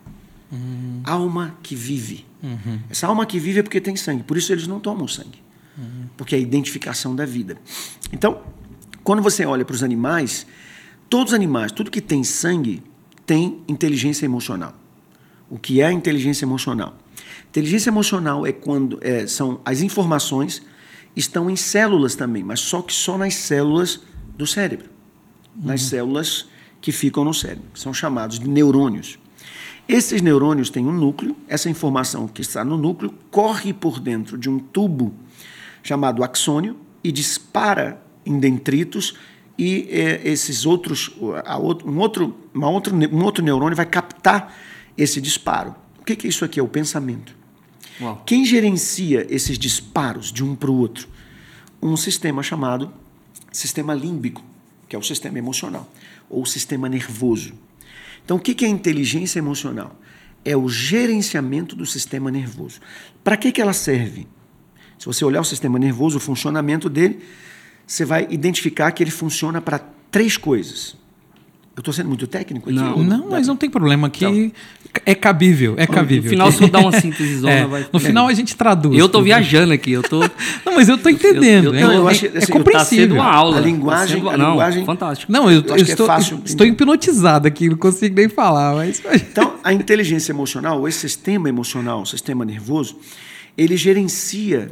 Uhum. 0.56 1.02
Alma 1.04 1.58
que 1.62 1.76
vive. 1.76 2.26
Uhum. 2.42 2.80
Essa 2.90 3.08
alma 3.08 3.26
que 3.26 3.40
vive 3.40 3.60
é 3.60 3.64
porque 3.64 3.82
tem 3.82 3.96
sangue. 3.96 4.24
Por 4.24 4.38
isso 4.38 4.52
eles 4.52 4.68
não 4.68 4.80
tomam 4.80 5.08
sangue. 5.08 5.44
Uhum. 5.78 6.08
Porque 6.16 6.36
é 6.36 6.38
a 6.38 6.42
identificação 6.42 7.16
da 7.16 7.26
vida. 7.26 7.58
Então, 8.12 8.42
quando 9.04 9.22
você 9.22 9.46
olha 9.46 9.66
para 9.66 9.74
os 9.74 9.84
animais, 9.84 10.46
todos 11.10 11.34
os 11.34 11.36
animais, 11.36 11.72
tudo 11.72 11.92
que 11.92 12.02
tem 12.02 12.24
sangue, 12.24 12.82
tem 13.26 13.62
inteligência 13.68 14.26
emocional. 14.26 14.74
O 15.50 15.60
que 15.60 15.82
é 15.82 15.86
a 15.86 15.92
inteligência 15.92 16.46
emocional? 16.46 16.98
Inteligência 17.50 17.90
emocional 17.90 18.46
é 18.46 18.52
quando 18.52 19.00
é, 19.02 19.28
são 19.28 19.62
as 19.64 19.82
informações 19.82 20.62
estão 21.16 21.50
em 21.50 21.56
células 21.56 22.16
também, 22.16 22.44
mas 22.44 22.60
só 22.60 22.82
que 22.82 22.94
só 22.94 23.18
nas 23.18 23.36
células 23.36 24.02
do 24.38 24.46
cérebro, 24.46 24.90
uhum. 25.56 25.68
nas 25.68 25.84
células 25.84 26.48
que 26.82 26.92
ficam 26.92 27.24
no 27.24 27.34
cérebro, 27.34 27.66
são 27.74 27.94
chamados 27.94 28.40
de 28.40 28.48
neurônios. 28.50 29.18
Esses 29.88 30.22
neurônios 30.22 30.70
têm 30.70 30.86
um 30.86 30.92
núcleo, 30.92 31.36
essa 31.48 31.70
informação 31.70 32.28
que 32.28 32.42
está 32.42 32.64
no 32.64 32.78
núcleo 32.78 33.14
corre 33.30 33.72
por 33.72 34.00
dentro 34.00 34.38
de 34.38 34.50
um 34.50 34.58
tubo 34.58 35.14
chamado 35.84 36.24
axônio 36.24 36.78
e 37.04 37.12
dispara 37.12 38.02
em 38.26 38.40
dendritos 38.40 39.16
e 39.58 39.88
é, 39.90 40.28
esses 40.28 40.66
outros, 40.66 41.12
outro, 41.62 41.90
um, 41.90 42.00
outro, 42.00 42.36
uma 42.54 42.70
outro, 42.70 42.96
um 42.96 43.24
outro 43.24 43.44
neurônio 43.44 43.76
vai 43.76 43.86
captar 43.86 44.54
esse 44.98 45.22
disparo. 45.22 45.76
O 46.00 46.04
que, 46.04 46.16
que 46.16 46.28
é 46.28 46.30
isso 46.30 46.44
aqui? 46.44 46.60
É 46.60 46.64
o 46.64 46.68
pensamento. 46.68 47.36
Uau. 48.02 48.24
Quem 48.26 48.44
gerencia 48.44 49.26
esses 49.30 49.58
disparos 49.58 50.32
de 50.32 50.44
um 50.44 50.56
para 50.56 50.72
o 50.72 50.78
outro? 50.78 51.08
Um 51.82 51.96
sistema 51.96 52.42
chamado 52.44 52.92
sistema 53.52 53.94
límbico, 53.94 54.44
que 54.90 54.96
é 54.96 55.00
o 55.00 55.04
sistema 55.04 55.38
emocional, 55.38 55.90
ou 56.30 56.46
sistema 56.46 56.90
nervoso. 56.90 57.54
Então, 58.26 58.38
o 58.38 58.40
que, 58.40 58.66
é 58.66 58.68
inteligência 58.68 59.38
emocional? 59.38 59.96
É 60.44 60.58
o 60.58 60.68
gerenciamento 60.68 61.76
do 61.76 61.86
sistema 61.86 62.32
nervoso. 62.32 62.82
Para 63.24 63.38
que, 63.38 63.52
que 63.52 63.62
ela 63.62 63.74
serve? 63.74 64.28
Se 64.98 65.06
você 65.06 65.24
olhar 65.24 65.42
o 65.42 65.46
sistema 65.46 65.78
nervoso, 65.78 66.18
o 66.18 66.20
funcionamento 66.20 66.90
dele, 66.90 67.20
você 67.86 68.04
vai 68.04 68.28
identificar 68.30 68.92
que 68.92 69.04
ele 69.04 69.12
funciona 69.12 69.62
para 69.62 69.80
três 70.10 70.38
coisas. 70.38 70.98
Eu 71.76 71.82
estou 71.82 71.94
sendo 71.94 72.08
muito 72.08 72.26
técnico 72.26 72.70
aqui? 72.70 72.80
Não, 72.80 73.04
não 73.04 73.30
mas 73.30 73.48
não 73.48 73.58
tem 73.58 73.70
problema. 73.70 74.08
Aqui 74.08 74.24
então, 74.24 74.52
é 75.06 75.14
cabível, 75.14 75.74
é 75.76 75.86
cabível. 75.86 76.24
No 76.24 76.30
final, 76.30 76.52
se 76.54 76.64
eu 76.64 76.70
dar 76.70 76.80
uma 76.80 76.92
síntese, 77.02 77.46
é, 77.46 77.66
vai... 77.66 77.86
No 77.92 78.00
final, 78.00 78.28
a 78.28 78.34
gente 78.34 78.56
traduz. 78.56 78.98
Eu 78.98 79.08
estou 79.08 79.22
viajando 79.22 79.74
aqui. 79.74 79.92
Eu 79.92 80.02
tô... 80.02 80.20
não, 80.66 80.74
mas 80.74 80.88
eu 80.88 80.96
estou 80.96 81.12
entendendo. 81.12 81.74
Eu, 81.74 81.74
eu, 81.74 81.80
eu, 81.80 81.92
eu 81.92 82.08
acho, 82.08 82.28
assim, 82.28 82.38
é 82.38 82.46
compreensível. 82.48 83.18
Tá 83.18 83.22
uma 83.22 83.30
aula. 83.30 83.58
A 83.58 83.60
linguagem, 83.60 84.18
sendo... 84.18 84.30
a 84.30 84.38
não, 84.38 84.52
linguagem... 84.52 84.86
fantástico. 84.86 85.30
Não, 85.30 85.52
eu, 85.52 85.66
é 85.74 85.82
estou, 85.82 86.10
é 86.10 86.20
estou 86.46 86.66
hipnotizado 86.66 87.46
aqui, 87.46 87.68
não 87.68 87.76
consigo 87.76 88.16
nem 88.16 88.30
falar. 88.30 88.74
Mas... 88.76 89.04
Então, 89.14 89.56
a 89.62 89.74
inteligência 89.74 90.32
emocional, 90.32 90.88
esse 90.88 91.00
sistema 91.00 91.50
emocional, 91.50 92.04
o 92.04 92.06
sistema 92.06 92.46
nervoso, 92.46 92.98
ele 93.58 93.76
gerencia 93.76 94.72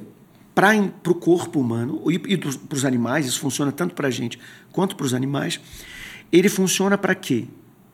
para 0.55 0.71
o 1.07 1.15
corpo 1.15 1.59
humano 1.59 2.01
e, 2.09 2.13
e 2.13 2.37
para 2.37 2.75
os 2.75 2.85
animais, 2.85 3.25
isso 3.25 3.41
funciona 3.41 3.73
tanto 3.73 3.93
para 3.93 4.07
a 4.07 4.11
gente 4.11 4.39
quanto 4.71 4.95
para 4.95 5.05
os 5.05 5.13
animais, 5.13 5.59
ele 6.33 6.49
funciona 6.49 6.97
para 6.97 7.13
quê? 7.13 7.45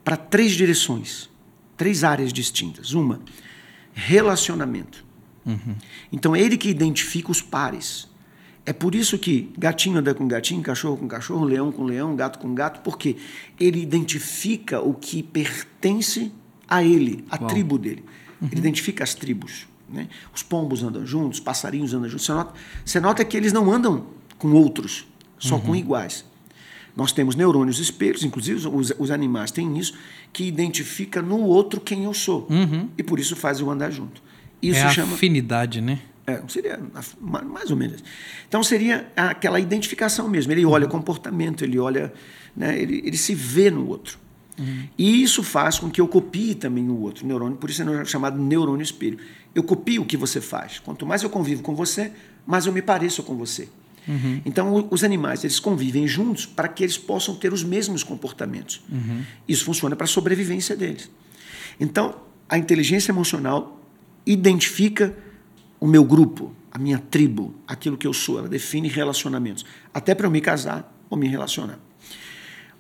Para 0.01 0.15
três 0.15 0.53
direções, 0.53 1.29
três 1.75 2.05
áreas 2.05 2.31
distintas. 2.31 2.93
Uma, 2.93 3.19
relacionamento. 3.93 5.03
Uhum. 5.45 5.75
Então, 6.09 6.33
é 6.33 6.41
ele 6.41 6.57
que 6.57 6.69
identifica 6.69 7.29
os 7.29 7.41
pares. 7.41 8.07
É 8.65 8.71
por 8.71 8.95
isso 8.95 9.17
que 9.17 9.51
gatinho 9.57 9.97
anda 9.97 10.13
com 10.13 10.25
gatinho, 10.25 10.61
cachorro 10.61 10.95
com 10.95 11.07
cachorro, 11.07 11.43
leão 11.43 11.71
com 11.71 11.83
leão, 11.83 12.15
gato 12.15 12.39
com 12.39 12.53
gato, 12.53 12.81
porque 12.81 13.17
ele 13.59 13.81
identifica 13.81 14.79
o 14.79 14.93
que 14.93 15.21
pertence 15.21 16.31
a 16.67 16.81
ele, 16.81 17.25
a 17.29 17.37
Uau. 17.37 17.49
tribo 17.49 17.77
dele. 17.77 18.05
Uhum. 18.41 18.47
Ele 18.51 18.59
identifica 18.59 19.03
as 19.03 19.13
tribos. 19.13 19.67
Né? 19.89 20.07
Os 20.33 20.43
pombos 20.43 20.81
andam 20.81 21.05
juntos, 21.05 21.39
os 21.39 21.43
passarinhos 21.43 21.93
andam 21.93 22.07
juntos. 22.07 22.25
Você 22.25 22.33
nota, 22.33 22.53
você 22.85 22.99
nota 22.99 23.25
que 23.25 23.35
eles 23.35 23.51
não 23.51 23.69
andam 23.71 24.07
com 24.37 24.51
outros, 24.53 25.07
só 25.37 25.55
uhum. 25.55 25.61
com 25.61 25.75
iguais. 25.75 26.23
Nós 26.95 27.11
temos 27.11 27.35
neurônios 27.35 27.79
espelhos, 27.79 28.23
inclusive 28.23 28.67
os, 28.67 28.93
os, 28.97 29.11
animais 29.11 29.51
têm 29.51 29.77
isso, 29.77 29.93
que 30.33 30.43
identifica 30.43 31.21
no 31.21 31.39
outro 31.41 31.79
quem 31.79 32.03
eu 32.03 32.13
sou. 32.13 32.47
Uhum. 32.49 32.89
E 32.97 33.03
por 33.03 33.19
isso 33.19 33.35
faz 33.35 33.59
eu 33.59 33.69
andar 33.69 33.91
junto. 33.91 34.21
Isso 34.61 34.79
é 34.79 34.89
chama. 34.89 35.13
afinidade, 35.13 35.81
né? 35.81 35.99
É, 36.27 36.41
seria 36.47 36.79
mais 37.19 37.71
ou 37.71 37.77
menos. 37.77 38.03
Então 38.47 38.61
seria 38.61 39.11
aquela 39.15 39.59
identificação 39.59 40.27
mesmo. 40.29 40.51
Ele 40.51 40.65
olha 40.65 40.85
o 40.85 40.89
comportamento, 40.89 41.63
ele 41.63 41.79
olha, 41.79 42.13
né, 42.55 42.79
ele, 42.79 43.01
ele 43.03 43.17
se 43.17 43.33
vê 43.33 43.71
no 43.71 43.87
outro. 43.87 44.19
Uhum. 44.59 44.87
E 44.97 45.23
isso 45.23 45.41
faz 45.41 45.79
com 45.79 45.89
que 45.89 46.01
eu 46.01 46.07
copie 46.07 46.53
também 46.53 46.87
o 46.89 46.99
outro 46.99 47.25
neurônio, 47.25 47.57
por 47.57 47.69
isso 47.69 47.81
é 47.81 48.05
chamado 48.05 48.39
neurônio 48.39 48.83
espelho. 48.83 49.17
Eu 49.55 49.63
copio 49.63 50.03
o 50.03 50.05
que 50.05 50.17
você 50.17 50.41
faz. 50.41 50.79
Quanto 50.79 51.05
mais 51.05 51.23
eu 51.23 51.29
convivo 51.29 51.63
com 51.63 51.73
você, 51.73 52.11
mais 52.45 52.65
eu 52.65 52.73
me 52.73 52.81
pareço 52.81 53.23
com 53.23 53.35
você. 53.35 53.69
Uhum. 54.09 54.41
Então, 54.43 54.87
os 54.89 55.03
animais 55.03 55.43
eles 55.43 55.59
convivem 55.59 56.07
juntos 56.07 56.47
para 56.47 56.67
que 56.67 56.83
eles 56.83 56.97
possam 56.97 57.35
ter 57.35 57.53
os 57.53 57.63
mesmos 57.63 58.03
comportamentos. 58.03 58.81
Uhum. 58.91 59.21
Isso 59.47 59.63
funciona 59.63 59.95
para 59.95 60.05
a 60.05 60.07
sobrevivência 60.07 60.75
deles. 60.75 61.11
Então, 61.79 62.15
a 62.49 62.57
inteligência 62.57 63.11
emocional 63.11 63.79
identifica 64.25 65.15
o 65.79 65.87
meu 65.87 66.03
grupo, 66.03 66.51
a 66.71 66.79
minha 66.79 66.97
tribo, 66.97 67.53
aquilo 67.67 67.95
que 67.95 68.07
eu 68.07 68.13
sou. 68.13 68.39
Ela 68.39 68.49
define 68.49 68.87
relacionamentos, 68.87 69.63
até 69.93 70.15
para 70.15 70.25
eu 70.25 70.31
me 70.31 70.41
casar 70.41 70.91
ou 71.07 71.15
me 71.15 71.27
relacionar. 71.27 71.77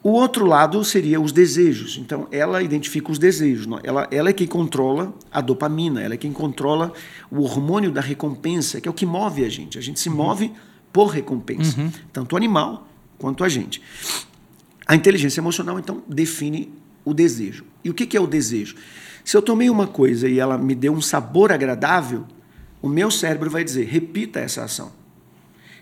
O 0.01 0.11
outro 0.11 0.45
lado 0.45 0.83
seria 0.83 1.19
os 1.19 1.31
desejos. 1.31 1.97
Então, 1.97 2.27
ela 2.31 2.63
identifica 2.63 3.11
os 3.11 3.19
desejos. 3.19 3.67
Ela, 3.83 4.07
ela 4.09 4.29
é 4.29 4.33
quem 4.33 4.47
controla 4.47 5.13
a 5.31 5.41
dopamina, 5.41 6.01
ela 6.01 6.15
é 6.15 6.17
quem 6.17 6.31
controla 6.31 6.91
o 7.29 7.41
hormônio 7.41 7.91
da 7.91 8.01
recompensa, 8.01 8.81
que 8.81 8.87
é 8.87 8.91
o 8.91 8.93
que 8.93 9.05
move 9.05 9.43
a 9.43 9.49
gente. 9.49 9.77
A 9.77 9.81
gente 9.81 9.99
se 9.99 10.09
uhum. 10.09 10.15
Por 10.91 11.07
recompensa, 11.07 11.79
uhum. 11.79 11.91
tanto 12.11 12.33
o 12.33 12.37
animal 12.37 12.87
quanto 13.17 13.43
a 13.43 13.49
gente. 13.49 13.81
A 14.87 14.95
inteligência 14.95 15.39
emocional, 15.39 15.77
então, 15.77 16.03
define 16.07 16.71
o 17.05 17.13
desejo. 17.13 17.65
E 17.83 17.89
o 17.89 17.93
que 17.93 18.17
é 18.17 18.19
o 18.19 18.27
desejo? 18.27 18.75
Se 19.23 19.37
eu 19.37 19.41
tomei 19.41 19.69
uma 19.69 19.85
coisa 19.85 20.27
e 20.27 20.39
ela 20.39 20.57
me 20.57 20.73
deu 20.73 20.93
um 20.93 21.01
sabor 21.01 21.51
agradável, 21.51 22.25
o 22.81 22.89
meu 22.89 23.11
cérebro 23.11 23.49
vai 23.49 23.63
dizer: 23.63 23.85
repita 23.85 24.39
essa 24.39 24.63
ação. 24.63 24.91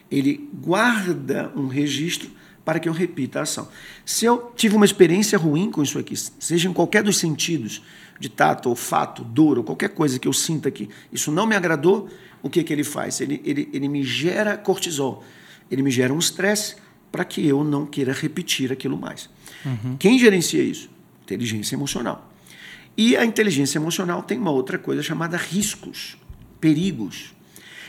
Ele 0.10 0.50
guarda 0.54 1.52
um 1.56 1.68
registro 1.68 2.30
para 2.66 2.80
que 2.80 2.90
eu 2.90 2.94
repita 2.94 3.40
a 3.40 3.44
ação. 3.44 3.70
Se 4.06 4.26
eu 4.26 4.52
tive 4.56 4.76
uma 4.76 4.84
experiência 4.84 5.38
ruim 5.38 5.72
com 5.72 5.82
isso 5.82 5.98
aqui, 5.98 6.16
seja 6.40 6.68
em 6.68 6.74
qualquer 6.74 7.02
dos 7.02 7.18
sentidos, 7.18 7.82
de 8.20 8.28
tato, 8.28 8.68
olfato, 8.68 9.24
dor, 9.24 9.58
ou 9.58 9.64
qualquer 9.64 9.90
coisa 9.90 10.20
que 10.20 10.28
eu 10.28 10.34
sinta 10.34 10.68
aqui, 10.68 10.90
isso 11.12 11.32
não 11.32 11.46
me 11.46 11.56
agradou, 11.56 12.10
o 12.42 12.50
que, 12.50 12.64
que 12.64 12.74
ele 12.74 12.84
faz? 12.84 13.22
Ele, 13.22 13.42
ele, 13.44 13.70
ele 13.74 13.88
me 13.88 14.04
gera 14.04 14.58
cortisol, 14.58 15.24
ele 15.70 15.82
me 15.82 15.92
gera 15.92 16.14
um 16.14 16.20
estresse 16.20 16.76
para 17.12 17.26
que 17.26 17.46
eu 17.46 17.64
não 17.64 17.86
queira 17.86 18.14
repetir 18.14 18.72
aquilo 18.72 18.98
mais. 18.98 19.30
Uhum. 19.66 19.98
Quem 19.98 20.20
gerencia 20.20 20.62
isso? 20.62 20.90
Inteligência 21.24 21.76
emocional. 21.76 22.32
E 22.98 23.16
a 23.16 23.24
inteligência 23.24 23.78
emocional 23.78 24.24
tem 24.24 24.38
uma 24.38 24.52
outra 24.52 24.78
coisa 24.78 25.04
chamada 25.04 25.38
riscos, 25.38 26.18
perigos. 26.60 27.36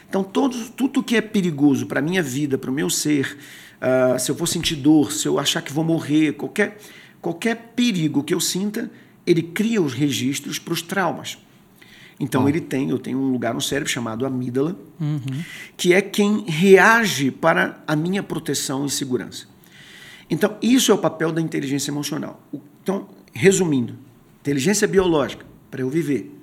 Então, 0.09 0.23
todos, 0.23 0.71
tudo 0.71 1.03
que 1.03 1.17
é 1.17 1.21
perigoso 1.21 1.87
para 1.87 2.01
a 2.01 2.03
minha 2.03 2.23
vida, 2.23 2.59
para 2.59 2.71
o 2.71 2.73
meu 2.73 2.91
ser, 2.91 3.39
uh, 3.81 4.19
se 4.19 4.31
eu 4.31 4.35
for 4.35 4.47
sentir 4.47 4.77
dor, 4.77 5.13
se 5.13 5.27
eu 5.27 5.39
achar 5.39 5.63
que 5.63 5.73
vou 5.73 5.85
morrer, 5.85 6.33
qualquer, 6.33 6.79
qualquer 7.21 7.73
perigo 7.75 8.23
que 8.23 8.35
eu 8.35 8.41
sinta, 8.41 8.91
ele 9.27 9.43
cria 9.43 9.81
os 9.81 9.93
registros 9.93 10.59
para 10.59 10.73
os 10.73 10.83
traumas. 10.83 11.39
Então, 12.21 12.45
oh. 12.45 12.49
ele 12.49 12.61
tem, 12.61 12.91
eu 12.91 12.99
tenho 12.99 13.19
um 13.19 13.31
lugar 13.31 13.55
no 13.55 13.61
cérebro 13.61 13.91
chamado 13.91 14.27
amígdala, 14.27 14.77
uhum. 15.01 15.21
que 15.77 15.93
é 15.93 16.01
quem 16.01 16.45
reage 16.47 17.31
para 17.31 17.83
a 17.87 17.95
minha 17.95 18.23
proteção 18.23 18.85
e 18.85 18.91
segurança. 18.91 19.47
Então, 20.29 20.57
isso 20.61 20.91
é 20.91 20.95
o 20.95 20.99
papel 20.99 21.33
da 21.33 21.41
inteligência 21.41 21.91
emocional. 21.91 22.41
Então, 22.83 23.09
resumindo, 23.33 23.95
inteligência 24.41 24.87
biológica, 24.87 25.47
para 25.71 25.81
eu 25.83 25.89
viver. 25.89 26.35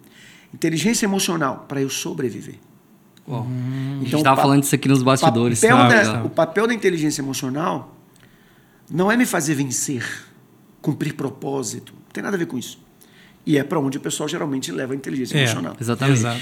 Inteligência 0.54 1.06
emocional, 1.06 1.66
para 1.68 1.82
eu 1.82 1.90
sobreviver. 1.90 2.56
Então, 3.28 3.48
a 4.02 4.04
gente 4.04 4.16
estava 4.16 4.42
falando 4.42 4.62
disso 4.62 4.76
aqui 4.76 4.88
nos 4.88 5.04
bastidores. 5.04 5.60
Papel 5.60 5.78
da, 5.78 6.24
o 6.24 6.30
papel 6.30 6.68
da 6.68 6.74
inteligência 6.74 7.22
emocional 7.22 7.96
não 8.90 9.12
é 9.12 9.18
me 9.18 9.26
fazer 9.26 9.56
vencer, 9.56 10.06
cumprir 10.82 11.14
propósito. 11.16 11.94
Não 11.94 12.12
tem 12.14 12.24
nada 12.24 12.36
a 12.36 12.40
ver 12.40 12.46
com 12.46 12.58
isso. 12.58 12.85
E 13.46 13.58
é 13.58 13.64
para 13.64 13.80
onde 13.80 13.98
o 13.98 14.02
pessoal 14.02 14.28
geralmente 14.28 14.72
leva 14.72 14.94
a 14.94 14.96
inteligência 14.96 15.38
é, 15.38 15.44
emocional. 15.44 15.78
Exatamente. 15.80 16.18
Exato. 16.18 16.42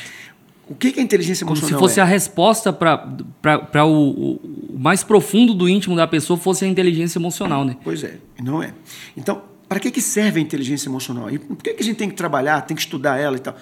O 0.68 0.76
que 0.76 0.98
é 0.98 1.02
inteligência 1.02 1.44
emocional? 1.44 1.70
Como 1.72 1.82
se 1.82 1.90
fosse 1.90 2.00
é? 2.00 2.04
a 2.04 2.06
resposta 2.06 2.72
para 2.72 3.86
o, 3.86 3.90
o, 3.92 4.80
mais 4.80 5.04
profundo 5.04 5.54
do 5.54 5.68
íntimo 5.68 5.96
da 5.96 6.08
pessoa 6.08 6.38
fosse 6.40 6.64
a 6.64 6.68
inteligência 6.68 7.20
emocional, 7.20 7.66
né? 7.66 7.76
Pois 7.84 8.04
é, 8.04 8.18
não 8.42 8.64
é. 8.64 8.74
Então, 9.18 9.42
para 9.68 9.80
que, 9.80 9.92
que 9.92 10.02
serve 10.02 10.40
a 10.40 10.44
inteligência 10.44 10.88
emocional? 10.88 11.30
E 11.30 11.38
por 11.38 11.58
que, 11.58 11.74
que 11.74 11.82
a 11.82 11.86
gente 11.86 11.98
tem 11.98 12.10
que 12.10 12.16
trabalhar, 12.16 12.62
tem 12.62 12.76
que 12.76 12.82
estudar 12.82 13.20
ela 13.20 13.36
e 13.36 13.40
tal? 13.40 13.58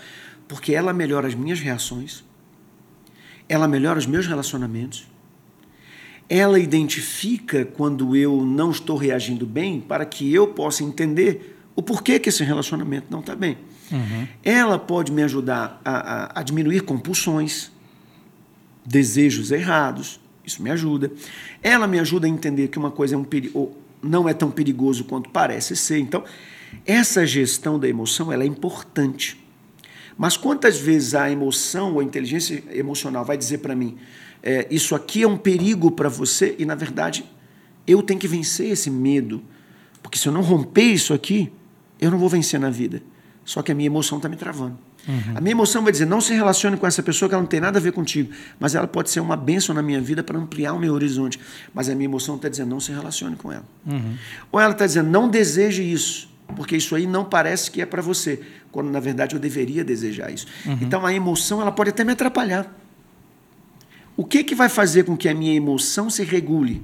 Porque 0.47 0.75
ela 0.75 0.93
melhora 0.93 1.27
as 1.27 1.33
minhas 1.33 1.59
reações, 1.59 2.23
ela 3.49 3.67
melhora 3.67 3.97
os 3.97 4.05
meus 4.05 4.27
relacionamentos, 4.27 5.07
ela 6.29 6.59
identifica 6.59 7.65
quando 7.65 8.15
eu 8.15 8.45
não 8.45 8.71
estou 8.71 8.95
reagindo 8.95 9.45
bem 9.45 9.81
para 9.81 10.05
que 10.05 10.31
eu 10.31 10.47
possa 10.47 10.83
entender 10.83 11.60
o 11.81 11.83
porquê 11.83 12.19
que 12.19 12.29
esse 12.29 12.43
relacionamento 12.43 13.07
não 13.09 13.21
está 13.21 13.35
bem. 13.35 13.57
Uhum. 13.91 14.27
Ela 14.43 14.77
pode 14.77 15.11
me 15.11 15.23
ajudar 15.23 15.81
a, 15.83 15.91
a, 15.91 16.39
a, 16.39 16.43
diminuir 16.43 16.81
compulsões, 16.81 17.71
desejos 18.85 19.51
errados, 19.51 20.19
isso 20.45 20.61
me 20.61 20.69
ajuda. 20.69 21.11
Ela 21.61 21.87
me 21.87 21.99
ajuda 21.99 22.27
a 22.27 22.29
entender 22.29 22.67
que 22.67 22.77
uma 22.77 22.91
coisa 22.91 23.15
é 23.15 23.17
um 23.17 23.23
perigo, 23.23 23.75
não 24.01 24.29
é 24.29 24.33
tão 24.33 24.51
perigoso 24.51 25.03
quanto 25.03 25.29
parece 25.31 25.75
ser. 25.75 25.97
Então, 25.99 26.23
essa 26.85 27.25
gestão 27.25 27.79
da 27.79 27.87
emoção 27.87 28.31
ela 28.31 28.43
é 28.43 28.47
importante. 28.47 29.43
Mas 30.15 30.37
quantas 30.37 30.77
vezes 30.77 31.15
a 31.15 31.31
emoção 31.31 31.93
ou 31.93 31.99
a 31.99 32.03
inteligência 32.03 32.63
emocional 32.71 33.25
vai 33.25 33.35
dizer 33.35 33.57
para 33.57 33.75
mim, 33.75 33.97
é, 34.43 34.67
isso 34.69 34.93
aqui 34.93 35.23
é 35.23 35.27
um 35.27 35.37
perigo 35.37 35.89
para 35.89 36.09
você 36.09 36.55
e 36.59 36.65
na 36.65 36.75
verdade 36.75 37.25
eu 37.87 38.03
tenho 38.03 38.19
que 38.19 38.27
vencer 38.27 38.69
esse 38.69 38.89
medo, 38.89 39.41
porque 40.03 40.19
se 40.19 40.27
eu 40.27 40.31
não 40.31 40.41
romper 40.41 40.83
isso 40.83 41.11
aqui, 41.13 41.51
eu 42.01 42.11
não 42.11 42.17
vou 42.17 42.27
vencer 42.27 42.59
na 42.59 42.69
vida. 42.69 43.01
Só 43.45 43.61
que 43.61 43.71
a 43.71 43.75
minha 43.75 43.87
emoção 43.87 44.17
está 44.17 44.29
me 44.29 44.35
travando. 44.35 44.77
Uhum. 45.07 45.35
A 45.35 45.41
minha 45.41 45.51
emoção 45.51 45.81
vai 45.81 45.91
dizer: 45.91 46.05
não 46.05 46.21
se 46.21 46.33
relacione 46.33 46.77
com 46.77 46.85
essa 46.85 47.01
pessoa 47.01 47.27
que 47.27 47.33
ela 47.33 47.41
não 47.41 47.49
tem 47.49 47.59
nada 47.59 47.79
a 47.79 47.81
ver 47.81 47.91
contigo, 47.91 48.31
mas 48.59 48.75
ela 48.75 48.87
pode 48.87 49.09
ser 49.09 49.19
uma 49.19 49.35
bênção 49.35 49.73
na 49.73 49.81
minha 49.81 49.99
vida 49.99 50.23
para 50.23 50.37
ampliar 50.37 50.73
o 50.73 50.79
meu 50.79 50.93
horizonte. 50.93 51.39
Mas 51.73 51.89
a 51.89 51.95
minha 51.95 52.05
emoção 52.05 52.35
está 52.35 52.49
dizendo: 52.49 52.69
não 52.69 52.79
se 52.79 52.91
relacione 52.91 53.35
com 53.35 53.51
ela. 53.51 53.65
Uhum. 53.85 54.15
Ou 54.51 54.59
ela 54.59 54.73
está 54.73 54.85
dizendo: 54.85 55.09
não 55.09 55.27
deseje 55.27 55.81
isso, 55.81 56.29
porque 56.55 56.77
isso 56.77 56.95
aí 56.95 57.07
não 57.07 57.25
parece 57.25 57.71
que 57.71 57.81
é 57.81 57.85
para 57.85 58.01
você, 58.01 58.41
quando 58.71 58.91
na 58.91 58.99
verdade 58.99 59.35
eu 59.35 59.39
deveria 59.39 59.83
desejar 59.83 60.31
isso. 60.31 60.45
Uhum. 60.65 60.77
Então 60.81 61.05
a 61.05 61.13
emoção 61.13 61.61
ela 61.61 61.71
pode 61.71 61.89
até 61.89 62.03
me 62.03 62.11
atrapalhar. 62.11 62.71
O 64.15 64.23
que, 64.23 64.43
que 64.43 64.53
vai 64.53 64.69
fazer 64.69 65.03
com 65.03 65.17
que 65.17 65.27
a 65.27 65.33
minha 65.33 65.55
emoção 65.55 66.09
se 66.09 66.23
regule? 66.23 66.81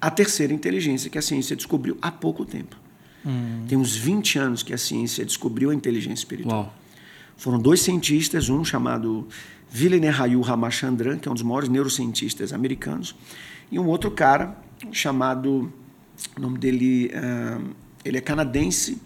A 0.00 0.10
terceira 0.10 0.54
inteligência 0.54 1.10
que 1.10 1.18
a 1.18 1.22
ciência 1.22 1.54
descobriu 1.54 1.98
há 2.00 2.10
pouco 2.10 2.46
tempo. 2.46 2.76
Hum. 3.24 3.64
Tem 3.68 3.76
uns 3.76 3.96
20 3.96 4.38
anos 4.38 4.62
que 4.62 4.72
a 4.72 4.78
ciência 4.78 5.24
descobriu 5.24 5.70
a 5.70 5.74
inteligência 5.74 6.22
espiritual. 6.22 6.62
Uau. 6.62 6.74
Foram 7.36 7.58
dois 7.58 7.80
cientistas, 7.80 8.48
um 8.48 8.64
chamado 8.64 9.28
Vilener-Rayu 9.70 10.40
Ramachandran, 10.40 11.18
que 11.18 11.28
é 11.28 11.30
um 11.30 11.34
dos 11.34 11.42
maiores 11.42 11.68
neurocientistas 11.68 12.52
americanos, 12.52 13.14
e 13.70 13.78
um 13.78 13.86
outro 13.86 14.10
cara 14.10 14.56
chamado, 14.92 15.72
o 16.36 16.40
nome 16.40 16.58
dele, 16.58 17.10
uh, 17.14 17.74
ele 18.04 18.18
é 18.18 18.20
canadense, 18.20 18.98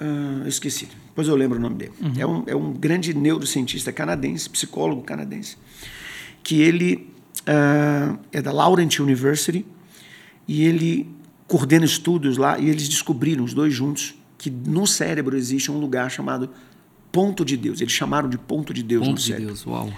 uh, 0.00 0.46
esqueci, 0.46 0.88
depois 1.08 1.26
eu 1.26 1.34
lembro 1.34 1.58
o 1.58 1.60
nome 1.60 1.76
dele. 1.76 1.92
Uhum. 2.00 2.12
É, 2.16 2.26
um, 2.26 2.44
é 2.46 2.56
um 2.56 2.72
grande 2.72 3.12
neurocientista 3.12 3.92
canadense, 3.92 4.48
psicólogo 4.48 5.02
canadense, 5.02 5.56
que 6.42 6.60
ele 6.60 7.10
uh, 7.40 8.18
é 8.30 8.40
da 8.40 8.52
Laurent 8.52 8.98
University 9.00 9.66
e 10.46 10.64
ele 10.64 11.08
coordena 11.50 11.84
estudos 11.84 12.36
lá 12.36 12.60
e 12.60 12.68
eles 12.68 12.88
descobriram, 12.88 13.42
os 13.42 13.52
dois 13.52 13.74
juntos, 13.74 14.14
que 14.38 14.48
no 14.48 14.86
cérebro 14.86 15.36
existe 15.36 15.68
um 15.68 15.80
lugar 15.80 16.08
chamado 16.08 16.48
ponto 17.10 17.44
de 17.44 17.56
Deus. 17.56 17.80
Eles 17.80 17.92
chamaram 17.92 18.28
de 18.28 18.38
ponto 18.38 18.72
de 18.72 18.84
Deus 18.84 19.04
ponto 19.04 19.16
no 19.16 19.20
cérebro. 19.20 19.48
Ponto 19.48 19.58
de 19.58 19.64
Deus, 19.64 19.66
uau. 19.66 19.92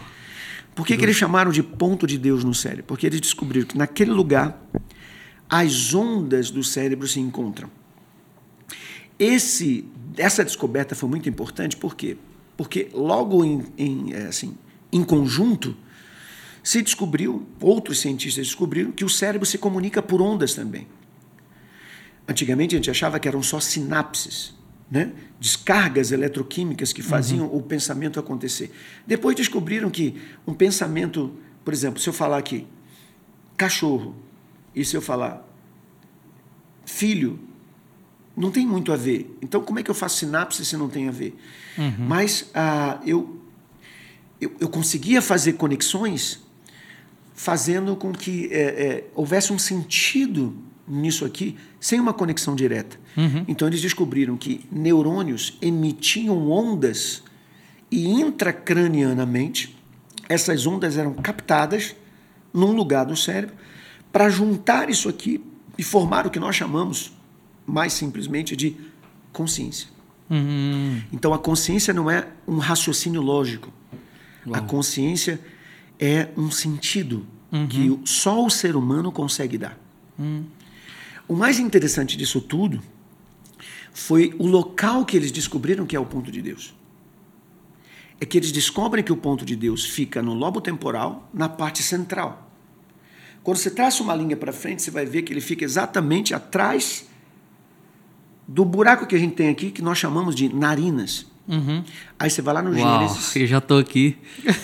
Por 0.74 0.86
que, 0.86 0.96
que 0.96 1.04
eles 1.04 1.14
chamaram 1.14 1.52
de 1.52 1.62
ponto 1.62 2.06
de 2.06 2.16
Deus 2.16 2.42
no 2.42 2.54
cérebro? 2.54 2.84
Porque 2.84 3.06
eles 3.06 3.20
descobriram 3.20 3.66
que 3.66 3.76
naquele 3.76 4.12
lugar 4.12 4.66
as 5.46 5.92
ondas 5.92 6.50
do 6.50 6.64
cérebro 6.64 7.06
se 7.06 7.20
encontram. 7.20 7.70
Esse, 9.18 9.84
essa 10.16 10.42
descoberta 10.42 10.94
foi 10.94 11.10
muito 11.10 11.28
importante, 11.28 11.76
por 11.76 11.94
quê? 11.94 12.16
Porque 12.56 12.88
logo 12.94 13.44
em, 13.44 13.62
em, 13.76 14.14
é, 14.14 14.22
assim, 14.22 14.56
em 14.90 15.04
conjunto 15.04 15.76
se 16.62 16.80
descobriu, 16.80 17.46
outros 17.60 18.00
cientistas 18.00 18.46
descobriram, 18.46 18.90
que 18.90 19.04
o 19.04 19.08
cérebro 19.10 19.44
se 19.44 19.58
comunica 19.58 20.00
por 20.00 20.22
ondas 20.22 20.54
também. 20.54 20.86
Antigamente 22.26 22.74
a 22.74 22.78
gente 22.78 22.90
achava 22.90 23.18
que 23.18 23.26
eram 23.26 23.42
só 23.42 23.58
sinapses, 23.58 24.54
né? 24.90 25.12
descargas 25.40 26.12
eletroquímicas 26.12 26.92
que 26.92 27.02
faziam 27.02 27.46
uhum. 27.46 27.56
o 27.56 27.62
pensamento 27.62 28.20
acontecer. 28.20 28.72
Depois 29.06 29.34
descobriram 29.34 29.90
que 29.90 30.20
um 30.46 30.54
pensamento, 30.54 31.32
por 31.64 31.74
exemplo, 31.74 32.00
se 32.00 32.08
eu 32.08 32.12
falar 32.12 32.38
aqui 32.38 32.66
cachorro 33.56 34.14
e 34.74 34.84
se 34.84 34.96
eu 34.96 35.02
falar 35.02 35.46
filho, 36.84 37.38
não 38.36 38.50
tem 38.50 38.66
muito 38.66 38.92
a 38.92 38.96
ver. 38.96 39.36
Então, 39.42 39.62
como 39.62 39.78
é 39.78 39.82
que 39.82 39.90
eu 39.90 39.94
faço 39.94 40.18
sinapse 40.18 40.64
se 40.64 40.76
não 40.76 40.88
tem 40.88 41.08
a 41.08 41.10
ver? 41.10 41.36
Uhum. 41.76 41.94
Mas 41.98 42.50
ah, 42.54 43.00
eu, 43.06 43.40
eu, 44.40 44.52
eu, 44.60 44.68
conseguia 44.68 45.20
fazer 45.20 45.54
conexões 45.54 46.40
fazendo 47.34 47.96
com 47.96 48.12
que 48.12 48.48
é, 48.52 48.60
é, 48.60 49.04
houvesse 49.14 49.52
um 49.52 49.58
sentido 49.58 50.56
nisso 50.86 51.24
aqui 51.24 51.56
sem 51.82 51.98
uma 51.98 52.14
conexão 52.14 52.54
direta. 52.54 52.96
Uhum. 53.16 53.44
Então 53.48 53.66
eles 53.66 53.82
descobriram 53.82 54.36
que 54.36 54.64
neurônios 54.70 55.58
emitiam 55.60 56.48
ondas 56.48 57.24
e 57.90 58.08
intracranianamente 58.08 59.76
essas 60.28 60.64
ondas 60.64 60.96
eram 60.96 61.12
captadas 61.12 61.96
num 62.54 62.70
lugar 62.70 63.04
do 63.04 63.16
cérebro 63.16 63.56
para 64.12 64.30
juntar 64.30 64.88
isso 64.88 65.08
aqui 65.08 65.44
e 65.76 65.82
formar 65.82 66.24
o 66.24 66.30
que 66.30 66.38
nós 66.38 66.54
chamamos 66.54 67.12
mais 67.66 67.92
simplesmente 67.92 68.54
de 68.54 68.76
consciência. 69.32 69.88
Uhum. 70.30 71.02
Então 71.12 71.34
a 71.34 71.38
consciência 71.38 71.92
não 71.92 72.08
é 72.08 72.28
um 72.46 72.58
raciocínio 72.58 73.20
lógico. 73.20 73.72
Uau. 74.46 74.54
A 74.54 74.60
consciência 74.60 75.40
é 75.98 76.28
um 76.36 76.48
sentido 76.48 77.26
uhum. 77.50 77.66
que 77.66 78.00
só 78.04 78.46
o 78.46 78.48
ser 78.48 78.76
humano 78.76 79.10
consegue 79.10 79.58
dar. 79.58 79.76
Uhum. 80.16 80.44
O 81.28 81.34
mais 81.34 81.58
interessante 81.58 82.16
disso 82.16 82.40
tudo 82.40 82.82
foi 83.92 84.34
o 84.38 84.46
local 84.46 85.04
que 85.04 85.16
eles 85.16 85.30
descobriram 85.30 85.86
que 85.86 85.96
é 85.96 86.00
o 86.00 86.06
ponto 86.06 86.30
de 86.30 86.40
Deus. 86.42 86.74
É 88.20 88.24
que 88.24 88.38
eles 88.38 88.52
descobrem 88.52 89.02
que 89.02 89.12
o 89.12 89.16
ponto 89.16 89.44
de 89.44 89.56
Deus 89.56 89.84
fica 89.84 90.22
no 90.22 90.32
lobo 90.34 90.60
temporal, 90.60 91.28
na 91.34 91.48
parte 91.48 91.82
central. 91.82 92.50
Quando 93.42 93.56
você 93.56 93.70
traça 93.70 94.02
uma 94.02 94.14
linha 94.14 94.36
para 94.36 94.52
frente, 94.52 94.82
você 94.82 94.90
vai 94.90 95.04
ver 95.04 95.22
que 95.22 95.32
ele 95.32 95.40
fica 95.40 95.64
exatamente 95.64 96.32
atrás 96.32 97.06
do 98.46 98.64
buraco 98.64 99.06
que 99.06 99.14
a 99.16 99.18
gente 99.18 99.34
tem 99.34 99.48
aqui, 99.48 99.70
que 99.70 99.82
nós 99.82 99.98
chamamos 99.98 100.34
de 100.34 100.52
narinas. 100.54 101.26
Aí 102.18 102.30
você 102.30 102.40
vai 102.40 102.54
lá 102.54 102.62
no 102.62 102.70
Uau, 102.78 103.00
Gênesis. 103.08 103.34
eu 103.36 103.46
já 103.46 103.60
tô 103.60 103.78
aqui 103.78 104.16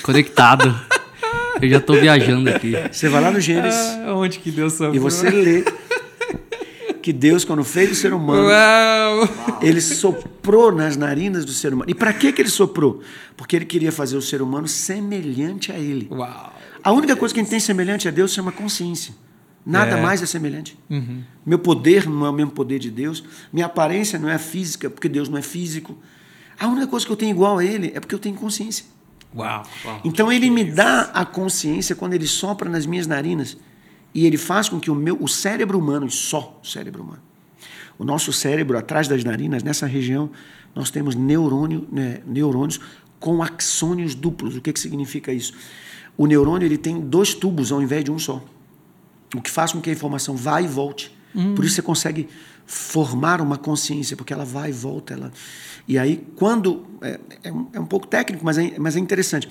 conectado. 0.02 0.72
eu 1.60 1.68
já 1.68 1.80
tô 1.80 1.94
viajando 1.94 2.48
aqui. 2.50 2.72
Você 2.92 3.08
vai 3.08 3.20
lá 3.20 3.30
no 3.32 3.40
Gênesis 3.40 3.80
Ah, 4.06 4.14
onde 4.14 4.38
que 4.38 4.50
Deus 4.52 4.74
sobrou? 4.74 4.94
e 4.94 4.98
você 5.00 5.28
lê 5.28 5.64
que 7.00 7.12
Deus, 7.12 7.44
quando 7.44 7.64
fez 7.64 7.90
o 7.90 7.94
ser 7.94 8.12
humano, 8.12 8.48
Uau! 8.48 9.58
ele 9.62 9.80
soprou 9.80 10.70
nas 10.72 10.96
narinas 10.96 11.44
do 11.44 11.52
ser 11.52 11.72
humano. 11.72 11.90
E 11.90 11.94
para 11.94 12.12
que, 12.12 12.32
que 12.32 12.42
ele 12.42 12.48
soprou? 12.50 13.00
Porque 13.36 13.56
ele 13.56 13.64
queria 13.64 13.90
fazer 13.92 14.16
o 14.16 14.22
ser 14.22 14.42
humano 14.42 14.68
semelhante 14.68 15.72
a 15.72 15.78
ele. 15.78 16.08
Uau! 16.10 16.54
A 16.82 16.92
única 16.92 17.16
coisa 17.16 17.32
que 17.34 17.40
a 17.40 17.42
gente 17.42 17.50
tem 17.50 17.60
semelhante 17.60 18.06
a 18.08 18.10
Deus 18.10 18.32
chama 18.32 18.52
consciência. 18.52 19.14
Nada 19.64 19.98
É. 19.98 20.00
mais 20.00 20.22
é 20.22 20.26
semelhante. 20.26 20.78
Meu 21.44 21.58
poder 21.58 22.08
não 22.08 22.24
é 22.26 22.30
o 22.30 22.32
mesmo 22.32 22.52
poder 22.52 22.78
de 22.78 22.90
Deus. 22.90 23.22
Minha 23.52 23.66
aparência 23.66 24.18
não 24.18 24.28
é 24.28 24.38
física, 24.38 24.88
porque 24.88 25.08
Deus 25.08 25.28
não 25.28 25.36
é 25.36 25.42
físico. 25.42 25.98
A 26.58 26.66
única 26.66 26.86
coisa 26.86 27.04
que 27.04 27.12
eu 27.12 27.16
tenho 27.16 27.30
igual 27.32 27.58
a 27.58 27.64
Ele 27.64 27.92
é 27.94 28.00
porque 28.00 28.14
eu 28.14 28.18
tenho 28.18 28.34
consciência. 28.36 28.84
Uau! 29.36 29.62
Então 30.04 30.32
Ele 30.32 30.48
me 30.50 30.64
dá 30.64 31.10
a 31.12 31.24
consciência 31.26 31.94
quando 31.94 32.14
Ele 32.14 32.26
sopra 32.26 32.70
nas 32.70 32.86
minhas 32.86 33.06
narinas 33.06 33.56
e 34.14 34.26
Ele 34.26 34.36
faz 34.36 34.68
com 34.68 34.80
que 34.80 34.90
o 34.90 34.94
meu, 34.94 35.16
o 35.20 35.28
cérebro 35.28 35.78
humano, 35.78 36.06
e 36.06 36.10
só 36.10 36.60
o 36.62 36.66
cérebro 36.66 37.02
humano, 37.02 37.22
o 37.98 38.04
nosso 38.04 38.32
cérebro 38.32 38.78
atrás 38.78 39.08
das 39.08 39.24
narinas, 39.24 39.62
nessa 39.62 39.86
região, 39.86 40.30
nós 40.74 40.90
temos 40.90 41.14
neurônio, 41.14 41.86
né, 41.90 42.20
neurônios 42.26 42.80
com 43.18 43.42
axônios 43.42 44.14
duplos. 44.14 44.56
O 44.56 44.60
que, 44.60 44.72
que 44.72 44.78
significa 44.78 45.32
isso? 45.32 45.52
O 46.16 46.26
neurônio 46.26 46.66
ele 46.66 46.78
tem 46.78 47.00
dois 47.00 47.34
tubos 47.34 47.72
ao 47.72 47.82
invés 47.82 48.04
de 48.04 48.10
um 48.10 48.18
só. 48.18 48.42
O 49.34 49.40
que 49.40 49.50
faz 49.50 49.72
com 49.72 49.80
que 49.80 49.90
a 49.90 49.92
informação 49.92 50.36
vá 50.36 50.62
e 50.62 50.66
volte. 50.66 51.16
Por 51.54 51.64
isso 51.64 51.74
você 51.74 51.82
consegue 51.82 52.28
formar 52.64 53.40
uma 53.40 53.56
consciência, 53.56 54.16
porque 54.16 54.32
ela 54.32 54.44
vai 54.44 54.70
e 54.70 54.72
volta. 54.72 55.14
Ela... 55.14 55.32
E 55.86 55.98
aí, 55.98 56.24
quando. 56.36 56.86
É, 57.02 57.20
é, 57.44 57.52
um, 57.52 57.68
é 57.72 57.80
um 57.80 57.86
pouco 57.86 58.06
técnico, 58.06 58.44
mas 58.44 58.58
é, 58.58 58.78
mas 58.78 58.96
é 58.96 59.00
interessante. 59.00 59.48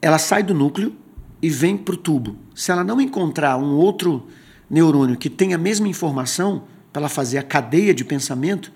Ela 0.00 0.18
sai 0.18 0.42
do 0.42 0.54
núcleo 0.54 0.94
e 1.40 1.48
vem 1.48 1.76
para 1.76 1.94
o 1.94 1.98
tubo. 1.98 2.36
Se 2.54 2.70
ela 2.70 2.84
não 2.84 3.00
encontrar 3.00 3.56
um 3.56 3.74
outro 3.74 4.26
neurônio 4.68 5.16
que 5.16 5.30
tenha 5.30 5.56
a 5.56 5.58
mesma 5.58 5.88
informação, 5.88 6.64
para 6.92 7.02
ela 7.02 7.08
fazer 7.08 7.38
a 7.38 7.42
cadeia 7.42 7.94
de 7.94 8.04
pensamento, 8.04 8.72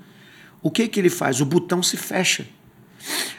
o 0.62 0.70
que, 0.70 0.86
que 0.86 1.00
ele 1.00 1.10
faz? 1.10 1.40
O 1.40 1.46
botão 1.46 1.82
se 1.82 1.96
fecha. 1.96 2.46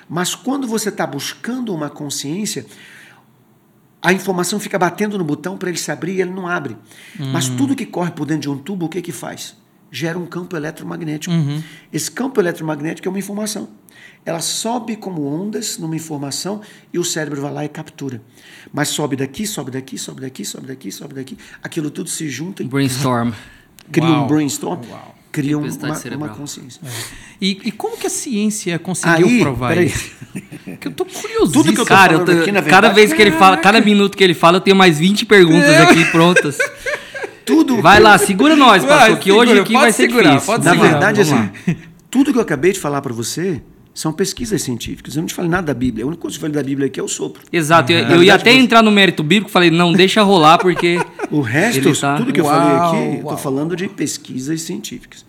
Mas 0.10 0.36
quando 0.36 0.68
você 0.68 0.90
está 0.90 1.08
buscando 1.08 1.74
uma 1.74 1.90
consciência, 1.90 2.66
a 4.02 4.12
informação 4.12 4.60
fica 4.60 4.78
batendo 4.78 5.18
no 5.18 5.24
botão 5.24 5.58
para 5.58 5.70
ele 5.70 5.78
se 5.78 5.90
abrir 5.90 6.16
e 6.16 6.22
ele 6.22 6.32
não 6.32 6.48
abre. 6.48 6.76
Mas 7.32 7.48
tudo 7.48 7.76
que 7.76 7.86
corre 7.86 8.12
por 8.12 8.26
dentro 8.26 8.42
de 8.42 8.50
um 8.50 8.58
tubo, 8.58 8.88
o 8.88 8.90
que, 8.90 9.02
que 9.02 9.14
faz? 9.14 9.56
Gera 9.90 10.20
um 10.20 10.26
campo 10.26 10.58
eletromagnético. 10.58 11.34
Esse 11.92 12.12
campo 12.12 12.42
eletromagnético 12.42 13.08
é 13.08 13.10
uma 13.10 13.20
informação. 13.20 13.70
Ela 14.26 14.40
sobe 14.40 14.96
como 14.96 15.26
ondas 15.28 15.78
numa 15.78 15.96
informação 15.96 16.62
e 16.94 16.98
o 17.00 17.04
cérebro 17.04 17.42
vai 17.42 17.52
lá 17.52 17.66
e 17.66 17.70
captura. 17.70 18.22
Mas 18.72 18.88
sobe 18.90 19.16
daqui, 19.18 19.46
sobe 19.46 19.70
daqui, 19.72 19.98
sobe 19.98 20.22
daqui, 20.22 20.46
sobe 20.46 20.68
daqui, 20.68 20.92
sobe 20.92 21.14
daqui. 21.16 21.38
Aquilo 21.62 21.90
tudo 21.92 22.10
se 22.10 22.30
junta 22.30 22.64
e 22.64 22.68
Brainstorm. 22.68 23.32
cria 23.92 24.08
Uau. 24.10 24.24
um 24.24 24.28
brainstorm, 24.28 24.80
Uau. 24.90 25.16
cria 25.30 25.58
um- 25.58 25.62
uma, 25.68 26.16
uma 26.16 26.30
consciência. 26.30 26.80
E, 27.42 27.60
e 27.66 27.72
como 27.74 27.98
que 27.98 28.08
a 28.08 28.10
ciência 28.10 28.80
conseguiu 28.80 29.28
Aí, 29.28 29.40
provar 29.42 29.70
peraí. 29.70 29.88
isso? 29.88 30.12
Que 30.80 30.88
eu 30.88 30.92
tô 30.94 31.04
curioso. 31.04 31.52
Tudo 31.52 31.74
que 31.74 31.82
eu 31.82 31.86
tô 31.86 31.90
Cara, 31.90 32.14
eu 32.14 32.24
tô- 32.26 32.32
aqui, 32.32 32.52
na 32.52 32.62
cada 32.62 32.88
verdade- 32.88 32.96
vez 32.96 33.12
que 33.14 33.22
ele 33.22 33.32
fala, 33.34 33.58
cada 33.58 33.82
minuto 33.82 34.16
que 34.18 34.24
ele 34.24 34.34
fala, 34.34 34.56
eu 34.58 34.62
tenho 34.62 34.76
mais 34.78 34.98
20 34.98 35.26
perguntas 35.26 35.70
aqui 35.82 36.06
prontas. 36.06 36.58
Tudo 37.46 37.82
Vai 37.82 38.00
lá, 38.00 38.18
segura 38.18 38.56
nós, 38.56 38.86
pastor, 38.86 39.18
que 39.20 39.30
hoje 39.34 39.52
aqui 39.60 39.74
pode 39.74 39.84
vai 39.84 39.92
ser 39.92 40.04
segurar, 40.04 40.30
difícil. 40.36 40.46
pode 40.54 40.64
Na 40.64 40.74
verdade, 40.76 41.20
assim, 41.22 41.50
tudo 42.10 42.32
que 42.32 42.38
eu 42.38 42.42
acabei 42.42 42.72
de 42.72 42.80
falar 42.80 43.02
para 43.02 43.12
você 43.14 43.62
são 43.94 44.12
pesquisas 44.12 44.62
científicas. 44.62 45.16
Eu 45.16 45.22
não 45.22 45.28
te 45.28 45.34
falei 45.34 45.52
nada 45.52 45.68
da 45.68 45.74
Bíblia. 45.74 46.04
A 46.04 46.08
única 46.08 46.22
coisa 46.22 46.36
que 46.36 46.44
eu 46.44 46.50
falei 46.50 46.56
da 46.64 46.68
Bíblia 46.68 46.88
aqui 46.88 47.00
é 47.00 47.04
o 47.04 47.08
sopro. 47.08 47.44
Exato, 47.52 47.92
eu, 47.92 48.00
eu 48.00 48.06
verdade, 48.08 48.26
ia 48.26 48.36
até 48.36 48.52
você- 48.52 48.58
entrar 48.58 48.82
no 48.82 48.92
mérito 48.92 49.22
bíblico, 49.24 49.52
falei, 49.52 49.70
não, 49.70 49.94
deixa 49.94 50.22
rolar, 50.24 50.58
porque 50.58 50.98
O 51.32 51.42
resto, 51.42 52.00
tá- 52.00 52.18
tudo 52.18 52.34
que 52.34 52.40
eu 52.42 52.46
Uau, 52.46 52.54
falei 52.60 52.78
aqui, 53.04 53.14
eu 53.16 53.22
estou 53.22 53.38
falando 53.38 53.76
de 53.76 53.88
pesquisas 53.88 54.62
científicas. 54.62 55.26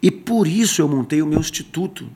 E 0.00 0.10
por 0.10 0.46
isso 0.46 0.80
eu 0.80 0.88
montei 0.88 1.20
o 1.22 1.26
meu 1.26 1.40
instituto, 1.40 2.08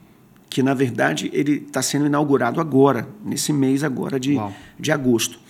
que 0.49 0.62
na 0.62 0.74
verdade 0.74 1.30
ele 1.33 1.64
está 1.66 1.83
sendo 1.83 2.07
inaugurado 2.07 2.61
agora, 2.61 3.09
nesse 3.24 3.53
mês 3.53 3.83
agora 3.83 4.20
de, 4.20 4.35
Uau. 4.35 4.53
de 4.78 4.93
agosto. 4.93 5.41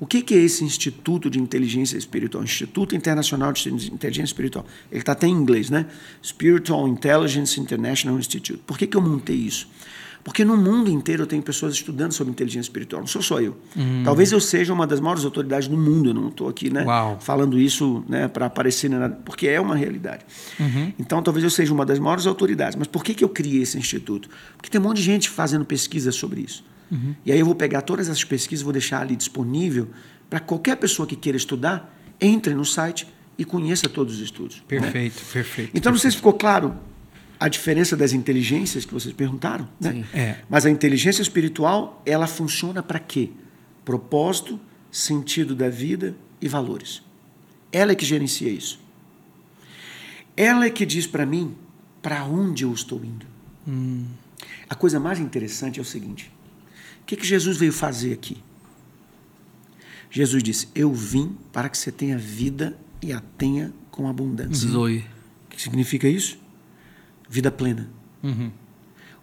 O 0.00 0.06
que, 0.06 0.22
que 0.22 0.32
é 0.32 0.38
esse 0.38 0.62
Instituto 0.62 1.28
de 1.28 1.40
Inteligência 1.40 1.96
Espiritual? 1.98 2.44
Instituto 2.44 2.94
Internacional 2.94 3.52
de 3.52 3.68
Inteligência 3.92 4.26
Espiritual. 4.30 4.64
Ele 4.92 5.00
está 5.00 5.10
até 5.10 5.26
em 5.26 5.32
inglês, 5.32 5.70
né? 5.70 5.86
Spiritual 6.24 6.86
Intelligence 6.86 7.58
International 7.60 8.16
Institute. 8.16 8.60
Por 8.64 8.78
que, 8.78 8.86
que 8.86 8.96
eu 8.96 9.00
montei 9.00 9.34
isso? 9.34 9.68
Porque 10.28 10.44
no 10.44 10.58
mundo 10.58 10.90
inteiro 10.90 11.22
eu 11.22 11.26
tenho 11.26 11.42
pessoas 11.42 11.72
estudando 11.72 12.12
sobre 12.12 12.30
inteligência 12.30 12.68
espiritual, 12.68 13.00
não 13.00 13.06
sou 13.06 13.22
só 13.22 13.40
eu. 13.40 13.56
Talvez 14.04 14.30
eu 14.30 14.38
seja 14.38 14.74
uma 14.74 14.86
das 14.86 15.00
maiores 15.00 15.24
autoridades 15.24 15.68
do 15.68 15.76
mundo, 15.78 16.10
eu 16.10 16.14
não 16.14 16.28
estou 16.28 16.50
aqui 16.50 16.68
né, 16.68 16.84
Uau. 16.84 17.16
falando 17.18 17.58
isso 17.58 18.04
né, 18.06 18.28
para 18.28 18.44
aparecer, 18.44 18.90
né, 18.90 19.10
porque 19.24 19.48
é 19.48 19.58
uma 19.58 19.74
realidade. 19.74 20.26
Então 20.98 21.22
talvez 21.22 21.42
eu 21.44 21.48
seja 21.48 21.72
uma 21.72 21.86
das 21.86 21.98
maiores 21.98 22.26
autoridades. 22.26 22.76
Mas 22.76 22.86
por 22.86 23.02
que, 23.02 23.14
que 23.14 23.24
eu 23.24 23.30
criei 23.30 23.62
esse 23.62 23.78
instituto? 23.78 24.28
Porque 24.54 24.68
tem 24.68 24.78
um 24.78 24.84
monte 24.84 24.98
de 24.98 25.04
gente 25.04 25.30
fazendo 25.30 25.64
pesquisa 25.64 26.12
sobre 26.12 26.42
isso. 26.42 26.62
E 27.24 27.32
aí 27.32 27.38
eu 27.38 27.46
vou 27.46 27.54
pegar 27.54 27.80
todas 27.80 28.06
essas 28.06 28.22
pesquisas, 28.22 28.62
vou 28.62 28.72
deixar 28.72 29.00
ali 29.00 29.16
disponível 29.16 29.88
para 30.28 30.40
qualquer 30.40 30.76
pessoa 30.76 31.08
que 31.08 31.16
queira 31.16 31.38
estudar, 31.38 31.98
entre 32.20 32.52
no 32.52 32.66
site 32.66 33.08
e 33.38 33.46
conheça 33.46 33.88
todos 33.88 34.16
os 34.16 34.20
estudos. 34.20 34.56
né? 34.56 34.62
Perfeito, 34.68 35.22
perfeito. 35.32 35.70
Então, 35.72 35.90
não 35.90 35.98
sei 35.98 36.10
se 36.10 36.18
ficou 36.18 36.34
claro 36.34 36.74
a 37.38 37.48
diferença 37.48 37.96
das 37.96 38.12
inteligências 38.12 38.84
que 38.84 38.92
vocês 38.92 39.14
perguntaram. 39.14 39.68
Né? 39.80 39.92
Sim. 39.92 40.04
É. 40.12 40.36
Mas 40.48 40.66
a 40.66 40.70
inteligência 40.70 41.22
espiritual, 41.22 42.02
ela 42.04 42.26
funciona 42.26 42.82
para 42.82 42.98
quê? 42.98 43.30
Propósito, 43.84 44.58
sentido 44.90 45.54
da 45.54 45.68
vida 45.68 46.16
e 46.40 46.48
valores. 46.48 47.02
Ela 47.70 47.92
é 47.92 47.94
que 47.94 48.04
gerencia 48.04 48.50
isso. 48.50 48.80
Ela 50.36 50.66
é 50.66 50.70
que 50.70 50.84
diz 50.84 51.06
para 51.06 51.26
mim 51.26 51.54
para 52.02 52.24
onde 52.24 52.64
eu 52.64 52.72
estou 52.72 53.04
indo. 53.04 53.26
A 54.68 54.74
coisa 54.74 54.98
mais 54.98 55.18
interessante 55.18 55.78
é 55.78 55.82
o 55.82 55.84
seguinte: 55.84 56.32
o 57.02 57.04
que, 57.04 57.16
que 57.16 57.26
Jesus 57.26 57.56
veio 57.56 57.72
fazer 57.72 58.12
aqui? 58.12 58.38
Jesus 60.10 60.42
disse: 60.42 60.68
Eu 60.74 60.92
vim 60.92 61.36
para 61.52 61.68
que 61.68 61.76
você 61.76 61.92
tenha 61.92 62.16
vida 62.16 62.76
e 63.02 63.12
a 63.12 63.20
tenha 63.36 63.72
com 63.90 64.08
abundância. 64.08 64.68
Zoe. 64.68 65.04
O 65.46 65.50
que 65.50 65.60
significa 65.60 66.08
isso? 66.08 66.38
Vida 67.28 67.50
plena. 67.50 67.90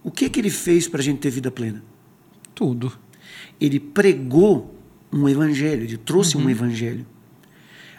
O 0.03 0.11
que, 0.11 0.29
que 0.29 0.39
ele 0.39 0.49
fez 0.49 0.87
para 0.87 1.01
a 1.01 1.03
gente 1.03 1.19
ter 1.19 1.29
vida 1.29 1.49
plena? 1.51 1.83
Tudo. 2.53 2.93
Ele 3.59 3.79
pregou 3.79 4.73
um 5.11 5.27
evangelho, 5.27 5.83
ele 5.83 5.97
trouxe 5.97 6.37
um 6.37 6.49
evangelho. 6.49 7.05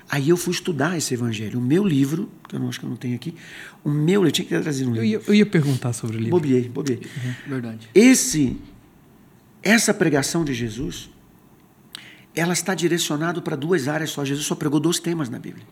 Aí 0.09 0.29
eu 0.29 0.37
fui 0.37 0.53
estudar 0.53 0.97
esse 0.97 1.13
evangelho. 1.15 1.59
O 1.59 1.63
meu 1.63 1.85
livro, 1.85 2.31
que 2.49 2.55
eu 2.55 2.61
não 2.61 2.69
acho 2.69 2.79
que 2.79 2.87
eu 2.87 2.91
não 2.91 2.97
tenho 2.97 3.17
aqui, 3.17 3.35
o 3.83 3.91
meu, 3.91 4.25
eu 4.25 4.31
tinha 4.31 4.45
que 4.45 4.55
ter 4.55 4.63
trazido 4.63 4.91
um 4.91 4.95
Eu 4.95 5.03
livro. 5.03 5.25
ia, 5.25 5.29
eu 5.31 5.35
ia 5.35 5.47
perguntar 5.47 5.93
sobre 5.93 6.17
o 6.17 6.21
livro. 6.21 6.31
Bobiei, 6.39 6.69
bobiei. 6.69 7.01
Verdade. 7.47 7.89
Esse, 7.93 8.57
essa 9.63 9.93
pregação 9.93 10.45
de 10.45 10.55
Jesus, 10.55 11.11
ela 12.37 12.53
está 12.53 12.73
direcionada 12.73 13.43
para 13.43 13.57
duas 13.57 13.89
áreas 13.89 14.11
só. 14.11 14.25
Jesus 14.25 14.47
só 14.47 14.55
pregou 14.55 14.79
dois 14.79 15.01
temas 15.01 15.29
na 15.29 15.41
Bíblia. 15.41 15.67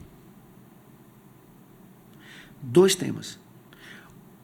Dois 2.61 2.95
temas. 2.97 3.39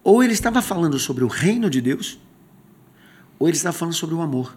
Ou 0.02 0.22
ele 0.22 0.32
estava 0.32 0.62
falando 0.62 0.98
sobre 0.98 1.24
o 1.24 1.28
reino 1.28 1.68
de 1.68 1.80
Deus, 1.80 2.18
ou 3.38 3.48
ele 3.48 3.56
estava 3.56 3.76
falando 3.76 3.94
sobre 3.94 4.14
o 4.14 4.20
amor. 4.20 4.56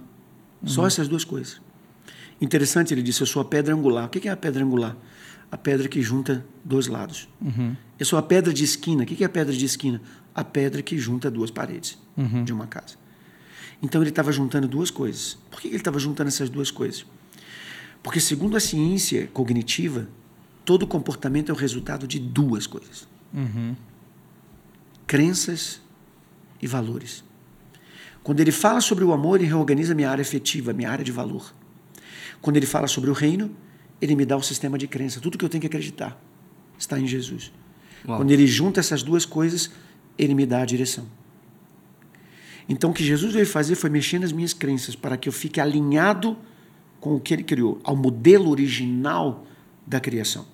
Só 0.66 0.88
essas 0.88 1.08
duas 1.08 1.24
coisas. 1.26 1.62
Interessante, 2.39 2.94
ele 2.94 3.02
disse: 3.02 3.22
Eu 3.22 3.28
sou 3.28 3.41
a 3.41 3.46
pedra 3.46 3.74
angular. 3.74 4.06
O 4.06 4.10
que 4.10 4.28
é 4.28 4.32
a 4.32 4.38
pedra 4.38 4.64
angular? 4.64 4.96
A 5.52 5.58
pedra 5.58 5.88
que 5.88 6.02
junta 6.02 6.46
dois 6.64 6.88
lados. 6.88 7.28
Eu 8.00 8.06
sou 8.06 8.18
a 8.18 8.22
pedra 8.24 8.54
de 8.54 8.64
esquina. 8.64 9.04
O 9.04 9.06
que 9.06 9.24
é 9.24 9.28
a 9.28 9.30
pedra 9.30 9.54
de 9.54 9.66
esquina? 9.66 10.02
A 10.34 10.44
pedra 10.44 10.82
que 10.82 10.98
junta 10.98 11.30
duas 11.30 11.52
paredes 11.52 11.98
de 12.44 12.54
uma 12.54 12.66
casa. 12.68 12.96
Então 13.82 14.02
ele 14.02 14.10
estava 14.10 14.32
juntando 14.32 14.68
duas 14.68 14.89
coisas. 14.89 15.38
Por 15.52 15.60
que 15.60 15.68
ele 15.68 15.76
estava 15.76 16.00
juntando 16.00 16.30
essas 16.30 16.50
duas 16.50 16.72
coisas? 16.72 17.06
Porque, 18.02 18.20
segundo 18.20 18.58
a 18.58 18.60
ciência 18.60 19.30
cognitiva, 19.34 20.08
todo 20.66 20.88
comportamento 20.88 21.50
é 21.50 21.54
o 21.54 21.58
resultado 21.58 22.08
de 22.08 22.20
duas 22.20 22.66
coisas: 22.68 23.08
crenças 25.08 25.82
e 26.62 26.68
valores. 26.68 27.24
Quando 28.24 28.39
ele 28.39 28.51
fala 28.51 28.80
sobre 28.80 29.04
o 29.04 29.12
amor, 29.12 29.39
ele 29.39 29.47
reorganiza 29.47 29.93
minha 29.93 30.10
área 30.10 30.22
afetiva, 30.22 30.72
minha 30.72 30.89
área 30.89 31.04
de 31.04 31.12
valor. 31.12 31.54
Quando 32.41 32.58
ele 32.58 32.66
fala 32.66 32.88
sobre 32.88 33.10
o 33.10 33.14
reino, 33.14 33.51
ele 34.01 34.16
me 34.16 34.26
dá 34.26 34.38
o 34.38 34.41
sistema 34.41 34.78
de 34.78 34.88
crença. 34.88 35.20
Tudo 35.20 35.38
que 35.38 35.43
eu 35.43 35.49
tenho 35.49 35.62
que 35.62 35.68
acreditar 35.68 36.20
está 36.78 36.99
em 36.99 37.08
Jesus. 37.08 37.51
Uau. 38.08 38.18
Quando 38.18 38.32
ele 38.32 38.47
junta 38.47 38.80
essas 38.80 39.04
duas 39.04 39.26
coisas, 39.26 39.72
ele 40.18 40.34
me 40.34 40.45
dá 40.45 40.62
a 40.62 40.66
direção. 40.66 41.06
Então, 42.68 42.91
o 42.91 42.93
que 42.93 43.04
Jesus 43.04 43.34
veio 43.34 43.45
fazer 43.45 43.76
foi 43.76 43.89
mexer 43.89 44.20
nas 44.20 44.32
minhas 44.32 44.54
crenças 44.54 44.95
para 44.95 45.18
que 45.18 45.28
eu 45.28 45.34
fique 45.34 45.60
alinhado 45.60 46.38
com 46.99 47.16
o 47.16 47.20
que 47.20 47.34
ele 47.34 47.43
criou, 47.43 47.82
ao 47.84 47.95
modelo 47.95 48.49
original 48.49 49.45
da 49.86 49.99
criação. 49.99 50.45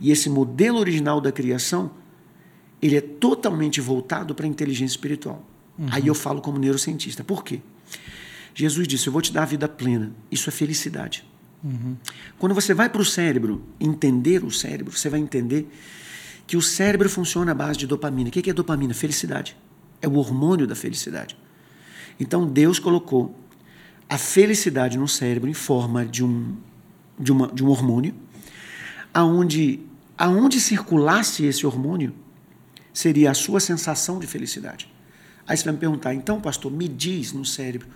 E 0.00 0.12
esse 0.12 0.30
modelo 0.30 0.78
original 0.78 1.20
da 1.20 1.32
criação, 1.32 1.90
ele 2.80 2.96
é 2.96 3.00
totalmente 3.00 3.80
voltado 3.80 4.34
para 4.34 4.46
a 4.46 4.48
inteligência 4.48 4.94
espiritual. 4.94 5.44
Uhum. 5.78 5.86
Aí 5.90 6.06
eu 6.06 6.14
falo 6.14 6.40
como 6.40 6.58
neurocientista. 6.58 7.22
Por 7.22 7.44
quê? 7.44 7.60
Jesus 8.54 8.86
disse: 8.88 9.06
Eu 9.06 9.12
vou 9.12 9.22
te 9.22 9.32
dar 9.32 9.42
a 9.42 9.46
vida 9.46 9.68
plena. 9.68 10.12
Isso 10.30 10.48
é 10.48 10.52
felicidade. 10.52 11.24
Uhum. 11.62 11.96
Quando 12.38 12.54
você 12.54 12.72
vai 12.74 12.88
para 12.88 13.00
o 13.00 13.04
cérebro 13.04 13.62
entender 13.80 14.44
o 14.44 14.50
cérebro, 14.50 14.96
você 14.96 15.08
vai 15.08 15.20
entender 15.20 15.68
que 16.46 16.56
o 16.56 16.62
cérebro 16.62 17.10
funciona 17.10 17.52
à 17.52 17.54
base 17.54 17.78
de 17.78 17.86
dopamina. 17.86 18.28
O 18.28 18.32
que 18.32 18.48
é 18.48 18.52
dopamina? 18.52 18.94
Felicidade. 18.94 19.56
É 20.00 20.08
o 20.08 20.14
hormônio 20.14 20.66
da 20.66 20.74
felicidade. 20.74 21.36
Então 22.18 22.46
Deus 22.46 22.78
colocou 22.78 23.34
a 24.08 24.16
felicidade 24.16 24.96
no 24.96 25.06
cérebro 25.06 25.50
em 25.50 25.54
forma 25.54 26.06
de 26.06 26.24
um, 26.24 26.56
de 27.18 27.30
uma, 27.30 27.48
de 27.48 27.62
um 27.62 27.68
hormônio, 27.68 28.14
aonde, 29.12 29.80
aonde 30.16 30.60
circulasse 30.60 31.44
esse 31.44 31.66
hormônio 31.66 32.14
seria 32.98 33.30
a 33.30 33.34
sua 33.34 33.60
sensação 33.60 34.18
de 34.18 34.26
felicidade. 34.26 34.92
Aí 35.46 35.56
você 35.56 35.62
vai 35.62 35.72
me 35.72 35.78
perguntar, 35.78 36.14
então, 36.14 36.40
pastor, 36.40 36.72
me 36.72 36.88
diz 36.88 37.32
no 37.32 37.44
cérebro 37.44 37.86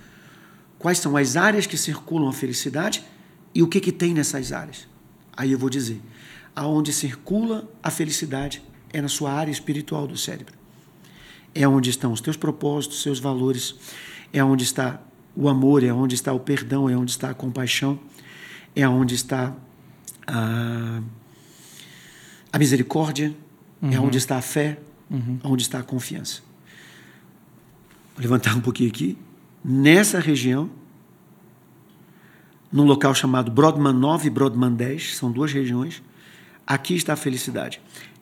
quais 0.78 0.98
são 0.98 1.16
as 1.16 1.34
áreas 1.36 1.66
que 1.66 1.76
circulam 1.76 2.28
a 2.28 2.32
felicidade 2.32 3.02
e 3.52 3.64
o 3.64 3.66
que, 3.66 3.80
que 3.80 3.90
tem 3.90 4.14
nessas 4.14 4.52
áreas. 4.52 4.86
Aí 5.36 5.50
eu 5.50 5.58
vou 5.58 5.68
dizer, 5.68 6.00
aonde 6.54 6.92
circula 6.92 7.68
a 7.82 7.90
felicidade 7.90 8.62
é 8.92 9.02
na 9.02 9.08
sua 9.08 9.32
área 9.32 9.50
espiritual 9.50 10.06
do 10.06 10.16
cérebro. 10.16 10.54
É 11.52 11.66
onde 11.66 11.90
estão 11.90 12.12
os 12.12 12.20
teus 12.20 12.36
propósitos, 12.36 13.02
seus 13.02 13.18
valores, 13.18 13.74
é 14.32 14.42
onde 14.44 14.62
está 14.62 15.02
o 15.34 15.48
amor, 15.48 15.82
é 15.82 15.92
onde 15.92 16.14
está 16.14 16.32
o 16.32 16.38
perdão, 16.38 16.88
é 16.88 16.96
onde 16.96 17.10
está 17.10 17.30
a 17.30 17.34
compaixão, 17.34 17.98
é 18.76 18.88
onde 18.88 19.16
está 19.16 19.52
a, 20.28 21.02
a 22.52 22.58
misericórdia, 22.58 23.34
é 23.82 23.86
uhum. 23.86 23.92
é 23.92 24.00
onde 24.00 24.16
está 24.16 24.36
a 24.36 24.42
fé, 24.42 24.78
uhum. 25.12 25.38
onde 25.44 25.62
está 25.62 25.78
a 25.78 25.82
confiança. 25.82 26.42
Vou 28.14 28.22
levantar 28.22 28.56
um 28.56 28.60
pouquinho 28.60 28.88
aqui. 28.88 29.16
Nessa 29.64 30.18
região, 30.18 30.70
num 32.72 32.84
local 32.84 33.14
chamado 33.14 33.50
Brodman 33.50 33.92
9 33.92 34.26
e 34.26 34.30
Brodman 34.30 34.72
10, 34.72 35.16
são 35.16 35.30
duas 35.30 35.52
regiões, 35.52 36.02
aqui 36.66 36.94
está 36.94 37.12
a 37.12 37.16
felicidade. 37.16 37.80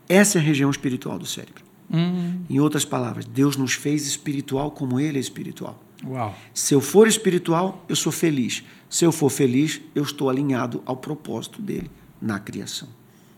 Essa 0.09 0.39
é 0.39 0.41
a 0.41 0.45
região 0.45 0.71
espiritual 0.71 1.19
do 1.19 1.27
cérebro. 1.27 1.65
Uhum. 1.89 2.45
Em 2.49 2.61
outras 2.61 2.85
palavras, 2.85 3.25
Deus 3.25 3.57
nos 3.57 3.73
fez 3.73 4.07
espiritual 4.07 4.71
como 4.71 4.99
Ele 5.01 5.19
é 5.19 5.21
espiritual. 5.21 5.83
Uau. 6.05 6.37
Se 6.55 6.75
eu 6.75 6.81
for 6.81 7.07
espiritual, 7.07 7.85
eu 7.89 7.97
sou 7.97 8.13
feliz. 8.13 8.65
Se 8.89 9.05
eu 9.05 9.13
for 9.13 9.31
feliz, 9.31 9.81
eu 9.95 10.03
estou 10.03 10.29
alinhado 10.29 10.83
ao 10.87 10.97
propósito 10.97 11.61
dele 11.61 11.91
na 12.21 12.39
criação. 12.39 12.89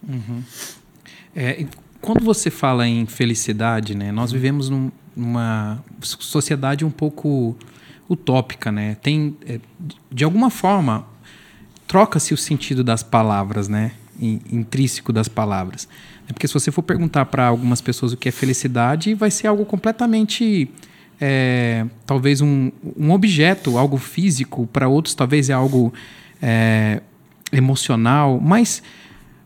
Uhum. 0.06 0.42
É, 1.34 1.66
quando 2.02 2.22
você 2.22 2.50
fala 2.50 2.86
em 2.86 3.06
felicidade, 3.06 3.94
né, 3.94 4.12
nós 4.12 4.32
vivemos 4.32 4.68
num, 4.68 4.90
numa 5.16 5.82
sociedade 6.00 6.84
um 6.84 6.90
pouco 6.90 7.56
utópica, 8.10 8.70
né? 8.70 8.96
Tem, 8.96 9.36
é, 9.46 9.58
de 10.10 10.24
alguma 10.24 10.50
forma, 10.50 11.06
troca-se 11.86 12.34
o 12.34 12.36
sentido 12.36 12.84
das 12.84 13.02
palavras, 13.02 13.68
né? 13.68 13.92
Intrínseco 14.20 15.12
das 15.12 15.28
palavras. 15.28 15.88
É 16.28 16.32
porque 16.32 16.46
se 16.46 16.54
você 16.54 16.70
for 16.70 16.82
perguntar 16.82 17.26
para 17.26 17.46
algumas 17.46 17.80
pessoas 17.80 18.12
o 18.12 18.16
que 18.16 18.28
é 18.28 18.32
felicidade, 18.32 19.14
vai 19.14 19.30
ser 19.30 19.46
algo 19.46 19.64
completamente 19.64 20.70
é, 21.20 21.86
talvez 22.04 22.40
um, 22.40 22.70
um 22.96 23.12
objeto, 23.12 23.78
algo 23.78 23.96
físico, 23.96 24.66
para 24.72 24.88
outros 24.88 25.14
talvez 25.14 25.48
é 25.48 25.52
algo 25.52 25.92
é, 26.40 27.00
emocional, 27.52 28.40
mas 28.40 28.82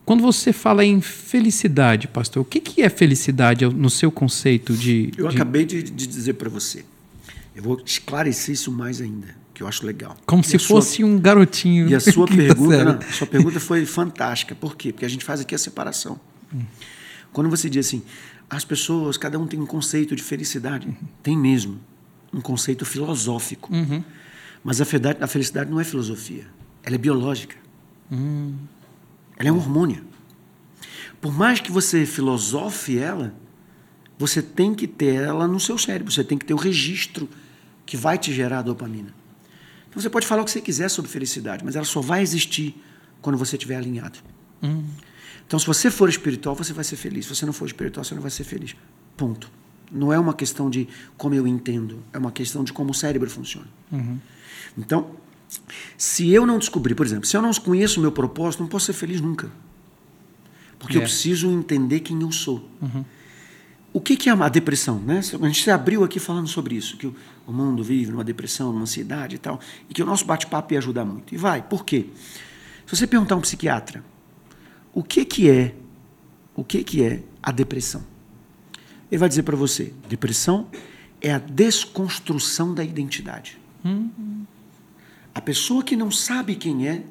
quando 0.07 0.23
você 0.23 0.53
fala 0.53 0.85
em 0.85 1.01
felicidade, 1.01 2.07
pastor, 2.07 2.43
o 2.43 2.45
que, 2.45 2.61
que 2.61 2.81
é 2.81 2.89
felicidade 2.89 3.67
no 3.67 3.91
seu 3.91 4.13
conceito 4.13 4.73
de. 4.73 5.11
Eu 5.19 5.27
de... 5.27 5.35
acabei 5.35 5.65
de, 5.67 5.83
de, 5.83 6.07
dizer 6.07 6.35
para 6.35 6.49
você. 6.49 6.85
Eu 7.57 7.65
vou 7.65 7.83
esclarecer 7.85 8.55
isso 8.55 8.71
mais 8.71 9.01
ainda, 9.01 9.35
que 9.53 9.65
eu 9.65 9.67
acho 9.67 9.85
legal. 9.85 10.17
Como 10.25 10.43
e 10.43 10.45
se 10.45 10.61
fosse 10.61 10.99
sua... 10.99 11.07
um 11.07 11.19
garotinho. 11.19 11.89
E 11.89 11.95
a 11.95 11.99
sua 11.99 12.29
pergunta, 12.29 12.85
não, 12.85 12.99
a 13.01 13.13
sua 13.13 13.27
pergunta 13.27 13.59
foi 13.59 13.85
fantástica. 13.85 14.55
Por 14.55 14.77
quê? 14.77 14.93
Porque 14.93 15.05
a 15.05 15.09
gente 15.09 15.25
faz 15.25 15.41
aqui 15.41 15.57
a 15.57 15.59
separação. 15.59 16.21
Hum. 16.55 16.63
Quando 17.33 17.51
você 17.51 17.69
diz 17.69 17.89
assim, 17.89 18.05
as 18.49 18.65
pessoas, 18.65 19.17
cada 19.17 19.37
um 19.41 19.47
tem 19.49 19.59
um 19.59 19.67
conceito 19.67 20.15
de 20.15 20.23
felicidade. 20.23 20.87
Uhum. 20.87 20.95
Tem 21.21 21.37
mesmo. 21.37 21.81
Um 22.33 22.41
conceito 22.41 22.85
filosófico. 22.85 23.75
Uhum. 23.75 24.05
Mas 24.63 24.81
a 24.81 24.85
felicidade, 24.85 25.19
a 25.21 25.27
felicidade 25.27 25.69
não 25.69 25.81
é 25.81 25.85
filosofia. 25.85 26.47
Ela 26.85 26.95
é 26.95 26.99
biológica. 26.99 27.57
Uhum. 28.09 28.55
Ela 29.37 29.49
é 29.49 29.53
um 29.53 29.57
hormônio. 29.57 30.05
Por 31.21 31.33
mais 31.33 31.61
que 31.61 31.71
você 31.71 32.07
filosofe 32.07 32.99
ela, 32.99 33.35
você 34.19 34.41
tem 34.41 34.75
que 34.75 34.87
ter 34.87 35.15
ela 35.15 35.47
no 35.47 35.61
seu 35.61 35.77
cérebro. 35.79 36.13
Você 36.13 36.25
tem 36.25 36.39
que 36.39 36.45
ter 36.45 36.55
o 36.55 36.59
registro 36.59 37.29
que 37.85 37.97
vai 37.97 38.19
te 38.19 38.33
gerar 38.33 38.63
dopamina. 38.63 39.15
Então 39.89 40.01
você 40.01 40.11
pode 40.11 40.27
falar 40.27 40.43
o 40.43 40.45
que 40.45 40.51
você 40.51 40.61
quiser 40.61 40.89
sobre 40.89 41.11
felicidade, 41.11 41.65
mas 41.65 41.77
ela 41.77 41.85
só 41.85 42.01
vai 42.01 42.23
existir 42.23 42.81
quando 43.21 43.39
você 43.39 43.57
estiver 43.57 43.77
alinhado. 43.77 44.19
Uhum. 44.63 44.85
Então, 45.47 45.59
se 45.59 45.67
você 45.67 45.91
for 45.91 46.09
espiritual, 46.09 46.57
você 46.57 46.73
vai 46.73 46.83
ser 46.83 46.97
feliz. 46.97 47.27
Se 47.27 47.35
você 47.35 47.47
não 47.47 47.53
for 47.53 47.67
espiritual, 47.67 48.05
você 48.05 48.15
não 48.15 48.23
vai 48.23 48.31
ser 48.31 48.43
feliz. 48.43 48.75
Ponto. 49.17 49.51
Não 49.91 50.13
é 50.13 50.19
uma 50.19 50.35
questão 50.35 50.69
de 50.69 50.89
como 51.17 51.35
eu 51.35 51.47
entendo, 51.47 52.03
é 52.13 52.19
uma 52.19 52.33
questão 52.33 52.65
de 52.65 52.73
como 52.73 52.91
o 52.91 52.95
cérebro 52.95 53.31
funciona. 53.31 53.69
Uhum. 53.93 54.19
Então, 54.77 55.13
se 55.97 56.31
eu 56.31 56.47
não 56.47 56.59
descobrir, 56.59 56.95
por 56.95 57.07
exemplo, 57.07 57.27
se 57.27 57.37
eu 57.37 57.43
não 57.43 57.53
conheço 57.55 57.99
o 57.99 58.03
meu 58.03 58.13
propósito, 58.13 58.61
não 58.61 58.69
posso 58.69 58.87
ser 58.87 58.93
feliz 58.93 59.21
nunca. 59.21 59.51
Porque 60.79 60.97
é. 60.97 60.99
eu 60.99 61.03
preciso 61.03 61.51
entender 61.51 62.01
quem 62.01 62.21
eu 62.21 62.31
sou. 62.31 62.69
Uhum. 62.81 63.05
O 63.93 64.01
que, 64.01 64.29
é 64.29 64.33
a 64.33 64.49
depressão? 64.49 64.99
Né? 64.99 65.21
A 65.21 65.47
gente 65.47 65.63
se 65.63 65.71
abriu 65.71 66.05
aqui 66.05 66.21
falando 66.21 66.47
sobre 66.49 66.75
isso, 66.75 66.99
que 66.99 67.07
o 67.07 67.53
mundo 67.53 67.83
vive 67.83 68.11
numa 68.11 68.25
depressão, 68.25 68.71
numa 68.71 68.83
ansiedade 68.83 69.37
e 69.37 69.39
tal, 69.39 69.59
e 69.89 69.95
que 69.95 70.03
o 70.03 70.07
nosso 70.07 70.27
bate-papo 70.27 70.75
ia 70.75 70.79
ajudar 70.79 71.05
muito. 71.07 71.35
E 71.35 71.39
vai, 71.39 71.63
por 71.63 71.83
quê? 71.83 72.07
Se 72.87 72.95
você 72.95 73.07
perguntar 73.07 73.37
a 73.37 73.39
um 73.39 73.41
psiquiatra, 73.41 74.05
o 74.93 75.03
que, 75.03 75.25
que 75.25 75.49
é 75.49 75.75
o 76.55 76.65
que, 76.65 76.85
que 76.85 77.03
é 77.03 77.23
a 77.43 77.51
depressão? 77.51 78.03
Ele 79.11 79.19
vai 79.19 79.29
dizer 79.29 79.45
para 79.45 79.57
você: 79.57 79.93
depressão 80.09 80.69
é 81.21 81.33
a 81.33 81.39
desconstrução 81.39 82.75
da 82.75 82.85
identidade. 82.85 83.59
Hum. 83.85 84.11
A 85.37 85.41
pessoa 85.43 85.85
que 85.85 85.95
não 85.95 86.11
sabe 86.11 86.55
quem 86.55 86.89
é, 86.89 87.05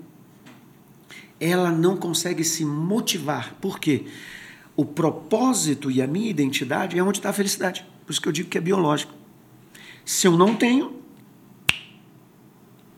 ela 1.40 1.72
não 1.72 1.96
consegue 1.96 2.44
se 2.44 2.66
motivar. 2.66 3.54
Por 3.62 3.80
quê? 3.80 4.06
O 4.76 4.84
propósito 4.84 5.92
e 5.92 6.02
a 6.02 6.08
minha 6.08 6.28
identidade 6.28 6.98
é 6.98 7.04
onde 7.04 7.20
está 7.20 7.30
a 7.30 7.34
felicidade. 7.34 7.86
Por 8.04 8.12
isso 8.12 8.20
que 8.20 8.28
eu 8.28 8.32
digo 8.32 8.50
que 8.50 8.58
é 8.58 8.62
biológico. 8.62 9.14
Se 10.04 10.26
eu 10.26 10.36
não 10.36 10.56
tenho, 10.56 10.96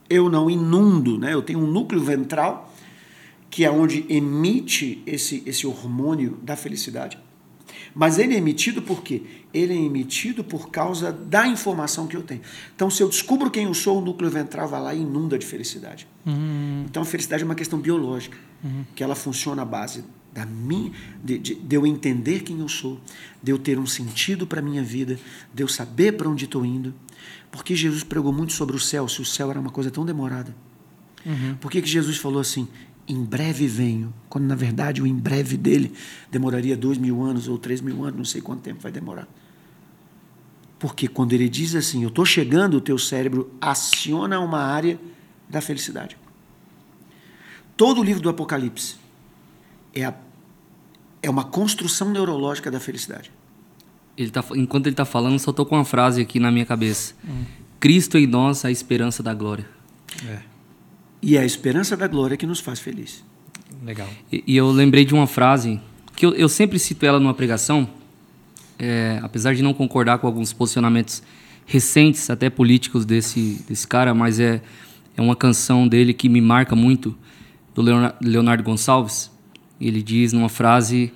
eu 0.08 0.30
não 0.30 0.48
inundo, 0.48 1.18
né? 1.18 1.34
Eu 1.34 1.42
tenho 1.42 1.58
um 1.58 1.70
núcleo 1.70 2.02
ventral 2.02 2.74
que 3.50 3.66
é 3.66 3.70
onde 3.70 4.06
emite 4.08 5.02
esse, 5.04 5.42
esse 5.44 5.66
hormônio 5.66 6.38
da 6.42 6.56
felicidade. 6.56 7.18
Mas 7.98 8.16
ele 8.16 8.32
é 8.32 8.38
emitido 8.38 8.80
por 8.80 9.02
quê? 9.02 9.22
Ele 9.52 9.72
é 9.72 9.76
emitido 9.76 10.44
por 10.44 10.70
causa 10.70 11.10
da 11.10 11.48
informação 11.48 12.06
que 12.06 12.16
eu 12.16 12.22
tenho. 12.22 12.42
Então, 12.72 12.88
se 12.88 13.02
eu 13.02 13.08
descubro 13.08 13.50
quem 13.50 13.64
eu 13.64 13.74
sou, 13.74 13.98
o 13.98 14.00
núcleo 14.00 14.30
ventral 14.30 14.68
vai 14.68 14.80
lá 14.80 14.94
e 14.94 15.00
inunda 15.00 15.36
de 15.36 15.44
felicidade. 15.44 16.06
Uhum. 16.24 16.84
Então, 16.88 17.02
a 17.02 17.04
felicidade 17.04 17.42
é 17.42 17.44
uma 17.44 17.56
questão 17.56 17.76
biológica, 17.80 18.38
uhum. 18.62 18.84
que 18.94 19.02
ela 19.02 19.16
funciona 19.16 19.62
à 19.62 19.64
base 19.64 20.04
da 20.32 20.46
minha, 20.46 20.92
de, 21.24 21.38
de, 21.38 21.54
de, 21.56 21.74
eu 21.74 21.84
entender 21.84 22.44
quem 22.44 22.60
eu 22.60 22.68
sou, 22.68 23.00
de 23.42 23.50
eu 23.50 23.58
ter 23.58 23.80
um 23.80 23.86
sentido 23.86 24.46
para 24.46 24.60
a 24.60 24.62
minha 24.62 24.84
vida, 24.84 25.18
de 25.52 25.64
eu 25.64 25.66
saber 25.66 26.12
para 26.12 26.28
onde 26.28 26.44
estou 26.44 26.64
indo. 26.64 26.94
Porque 27.50 27.74
Jesus 27.74 28.04
pregou 28.04 28.32
muito 28.32 28.52
sobre 28.52 28.76
o 28.76 28.78
céu, 28.78 29.08
se 29.08 29.20
o 29.20 29.24
céu 29.24 29.50
era 29.50 29.58
uma 29.58 29.70
coisa 29.70 29.90
tão 29.90 30.06
demorada. 30.06 30.54
Uhum. 31.26 31.56
Por 31.56 31.68
que, 31.68 31.82
que 31.82 31.88
Jesus 31.88 32.16
falou 32.16 32.40
assim? 32.40 32.68
Em 33.08 33.24
breve 33.24 33.66
venho, 33.66 34.12
quando 34.28 34.44
na 34.44 34.54
verdade 34.54 35.00
o 35.00 35.06
em 35.06 35.14
breve 35.14 35.56
dele 35.56 35.92
demoraria 36.30 36.76
dois 36.76 36.98
mil 36.98 37.22
anos 37.22 37.48
ou 37.48 37.58
três 37.58 37.80
mil 37.80 38.04
anos, 38.04 38.16
não 38.16 38.24
sei 38.24 38.40
quanto 38.40 38.60
tempo 38.60 38.80
vai 38.80 38.92
demorar. 38.92 39.26
Porque 40.78 41.08
quando 41.08 41.32
ele 41.32 41.48
diz 41.48 41.74
assim, 41.74 42.02
eu 42.02 42.08
estou 42.08 42.24
chegando, 42.24 42.76
o 42.76 42.80
teu 42.80 42.98
cérebro 42.98 43.50
aciona 43.60 44.38
uma 44.38 44.60
área 44.60 45.00
da 45.48 45.60
felicidade. 45.60 46.16
Todo 47.76 48.00
o 48.00 48.04
livro 48.04 48.22
do 48.22 48.28
Apocalipse 48.28 48.96
é, 49.94 50.04
a, 50.04 50.14
é 51.22 51.30
uma 51.30 51.44
construção 51.44 52.10
neurológica 52.10 52.70
da 52.70 52.78
felicidade. 52.78 53.32
Ele 54.16 54.30
tá, 54.30 54.44
enquanto 54.54 54.86
ele 54.86 54.94
está 54.94 55.04
falando, 55.04 55.38
só 55.38 55.50
estou 55.50 55.64
com 55.64 55.76
uma 55.76 55.84
frase 55.84 56.20
aqui 56.20 56.38
na 56.38 56.50
minha 56.50 56.66
cabeça. 56.66 57.14
Hum. 57.26 57.44
Cristo 57.80 58.18
em 58.18 58.26
nós, 58.26 58.64
a 58.64 58.70
esperança 58.70 59.22
da 59.22 59.32
glória. 59.32 59.66
É. 60.26 60.57
E 61.20 61.36
é 61.36 61.40
a 61.40 61.44
esperança 61.44 61.96
da 61.96 62.06
glória 62.06 62.36
que 62.36 62.46
nos 62.46 62.60
faz 62.60 62.78
feliz. 62.80 63.24
Legal. 63.84 64.08
E, 64.32 64.44
e 64.46 64.56
eu 64.56 64.70
lembrei 64.70 65.04
de 65.04 65.14
uma 65.14 65.26
frase 65.26 65.80
que 66.16 66.26
eu, 66.26 66.34
eu 66.34 66.48
sempre 66.48 66.78
cito 66.78 67.06
ela 67.06 67.20
numa 67.20 67.34
pregação, 67.34 67.88
é, 68.78 69.18
apesar 69.22 69.54
de 69.54 69.62
não 69.62 69.72
concordar 69.72 70.18
com 70.18 70.26
alguns 70.26 70.52
posicionamentos 70.52 71.22
recentes, 71.66 72.30
até 72.30 72.48
políticos 72.48 73.04
desse, 73.04 73.62
desse 73.68 73.86
cara, 73.86 74.14
mas 74.14 74.40
é, 74.40 74.62
é 75.16 75.22
uma 75.22 75.36
canção 75.36 75.86
dele 75.86 76.14
que 76.14 76.28
me 76.28 76.40
marca 76.40 76.74
muito, 76.74 77.16
do 77.74 78.14
Leonardo 78.20 78.62
Gonçalves. 78.62 79.30
Ele 79.80 80.02
diz 80.02 80.32
numa 80.32 80.48
frase: 80.48 81.12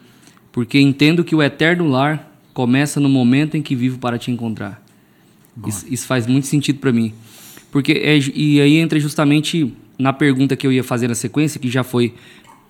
Porque 0.52 0.78
entendo 0.78 1.24
que 1.24 1.34
o 1.34 1.42
eterno 1.42 1.88
lar 1.88 2.30
começa 2.54 3.00
no 3.00 3.08
momento 3.08 3.56
em 3.56 3.62
que 3.62 3.74
vivo 3.74 3.98
para 3.98 4.18
te 4.18 4.30
encontrar. 4.30 4.82
Isso, 5.66 5.86
isso, 5.88 6.06
faz 6.06 6.26
muito 6.26 6.46
sentido 6.46 6.78
para 6.78 6.92
mim. 6.92 7.12
Porque 7.70 7.92
é, 7.92 8.18
e 8.34 8.60
aí 8.60 8.76
entra 8.76 8.98
justamente 9.00 9.74
na 10.02 10.12
pergunta 10.12 10.56
que 10.56 10.66
eu 10.66 10.72
ia 10.72 10.82
fazer 10.82 11.06
na 11.06 11.14
sequência, 11.14 11.60
que 11.60 11.70
já 11.70 11.84
foi 11.84 12.14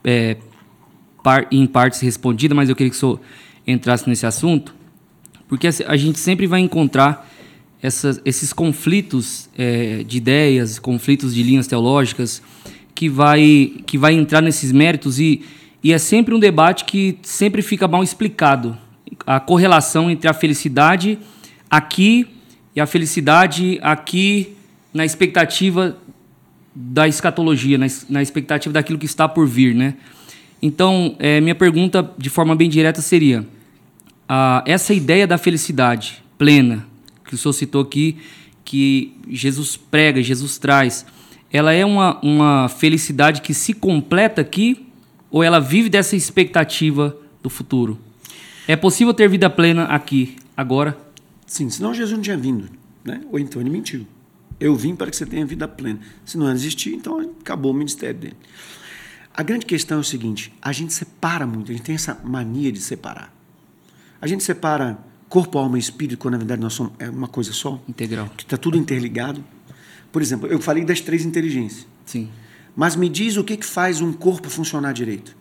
é, 0.04 0.36
par, 1.22 1.46
em 1.50 1.66
partes 1.66 2.00
respondida, 2.00 2.54
mas 2.54 2.68
eu 2.68 2.76
queria 2.76 2.90
que 2.90 2.96
o 2.96 2.98
senhor 2.98 3.20
entrasse 3.66 4.06
nesse 4.06 4.26
assunto, 4.26 4.74
porque 5.48 5.66
a 5.66 5.96
gente 5.96 6.18
sempre 6.18 6.46
vai 6.46 6.60
encontrar 6.60 7.26
essas, 7.80 8.20
esses 8.26 8.52
conflitos 8.52 9.48
é, 9.56 10.04
de 10.04 10.18
ideias, 10.18 10.78
conflitos 10.78 11.34
de 11.34 11.42
linhas 11.42 11.66
teológicas, 11.66 12.42
que 12.94 13.08
vai, 13.08 13.76
que 13.86 13.96
vai 13.96 14.12
entrar 14.12 14.42
nesses 14.42 14.70
méritos 14.70 15.18
e, 15.18 15.42
e 15.82 15.90
é 15.90 15.98
sempre 15.98 16.34
um 16.34 16.38
debate 16.38 16.84
que 16.84 17.18
sempre 17.22 17.62
fica 17.62 17.88
mal 17.88 18.02
explicado. 18.02 18.76
A 19.26 19.40
correlação 19.40 20.10
entre 20.10 20.28
a 20.28 20.34
felicidade 20.34 21.18
aqui 21.70 22.26
e 22.76 22.80
a 22.80 22.86
felicidade 22.86 23.78
aqui 23.82 24.54
na 24.92 25.04
expectativa 25.06 25.96
da 26.74 27.06
escatologia, 27.06 27.76
na, 27.76 27.86
na 28.08 28.22
expectativa 28.22 28.72
daquilo 28.72 28.98
que 28.98 29.06
está 29.06 29.28
por 29.28 29.46
vir, 29.46 29.74
né? 29.74 29.94
Então, 30.60 31.16
é, 31.18 31.40
minha 31.40 31.54
pergunta 31.54 32.08
de 32.16 32.30
forma 32.30 32.54
bem 32.54 32.68
direta 32.68 33.02
seria: 33.02 33.46
a, 34.28 34.62
essa 34.66 34.94
ideia 34.94 35.26
da 35.26 35.36
felicidade 35.36 36.22
plena, 36.38 36.86
que 37.24 37.34
o 37.34 37.38
senhor 37.38 37.52
citou 37.52 37.82
aqui, 37.82 38.16
que 38.64 39.12
Jesus 39.28 39.76
prega, 39.76 40.22
Jesus 40.22 40.58
traz, 40.58 41.04
ela 41.52 41.72
é 41.72 41.84
uma, 41.84 42.18
uma 42.20 42.68
felicidade 42.68 43.42
que 43.42 43.52
se 43.52 43.74
completa 43.74 44.40
aqui 44.40 44.86
ou 45.30 45.42
ela 45.42 45.60
vive 45.60 45.88
dessa 45.88 46.16
expectativa 46.16 47.16
do 47.42 47.50
futuro? 47.50 47.98
É 48.66 48.76
possível 48.76 49.12
ter 49.12 49.28
vida 49.28 49.50
plena 49.50 49.84
aqui, 49.84 50.36
agora? 50.56 50.96
Sim, 51.46 51.68
senão 51.68 51.92
Jesus 51.92 52.12
não 52.12 52.22
tinha 52.22 52.36
vindo, 52.36 52.68
né? 53.04 53.20
ou 53.30 53.38
então 53.38 53.60
ele 53.60 53.70
mentiu. 53.70 54.06
Eu 54.62 54.76
vim 54.76 54.94
para 54.94 55.10
que 55.10 55.16
você 55.16 55.26
tenha 55.26 55.44
vida 55.44 55.66
plena. 55.66 55.98
Se 56.24 56.38
não 56.38 56.48
existir, 56.48 56.94
então 56.94 57.18
acabou 57.40 57.72
o 57.72 57.74
ministério 57.74 58.20
dele. 58.20 58.36
A 59.34 59.42
grande 59.42 59.66
questão 59.66 59.98
é 59.98 60.00
o 60.00 60.04
seguinte: 60.04 60.54
a 60.62 60.70
gente 60.70 60.94
separa 60.94 61.44
muito, 61.44 61.72
a 61.72 61.74
gente 61.74 61.82
tem 61.82 61.96
essa 61.96 62.20
mania 62.22 62.70
de 62.70 62.80
separar. 62.80 63.34
A 64.20 64.26
gente 64.28 64.44
separa 64.44 64.98
corpo, 65.28 65.58
alma 65.58 65.78
e 65.78 65.80
espírito, 65.80 66.16
quando 66.16 66.34
na 66.34 66.38
verdade 66.38 66.62
nós 66.62 66.74
somos 66.74 66.92
é 67.00 67.10
uma 67.10 67.26
coisa 67.26 67.52
só. 67.52 67.82
Integral. 67.88 68.30
Que 68.36 68.44
está 68.44 68.56
tudo 68.56 68.78
interligado. 68.78 69.44
Por 70.12 70.22
exemplo, 70.22 70.46
eu 70.46 70.60
falei 70.60 70.84
das 70.84 71.00
três 71.00 71.24
inteligências. 71.24 71.84
Sim. 72.06 72.30
Mas 72.76 72.94
me 72.94 73.08
diz 73.08 73.36
o 73.36 73.42
que, 73.42 73.56
que 73.56 73.66
faz 73.66 74.00
um 74.00 74.12
corpo 74.12 74.48
funcionar 74.48 74.92
direito? 74.92 75.36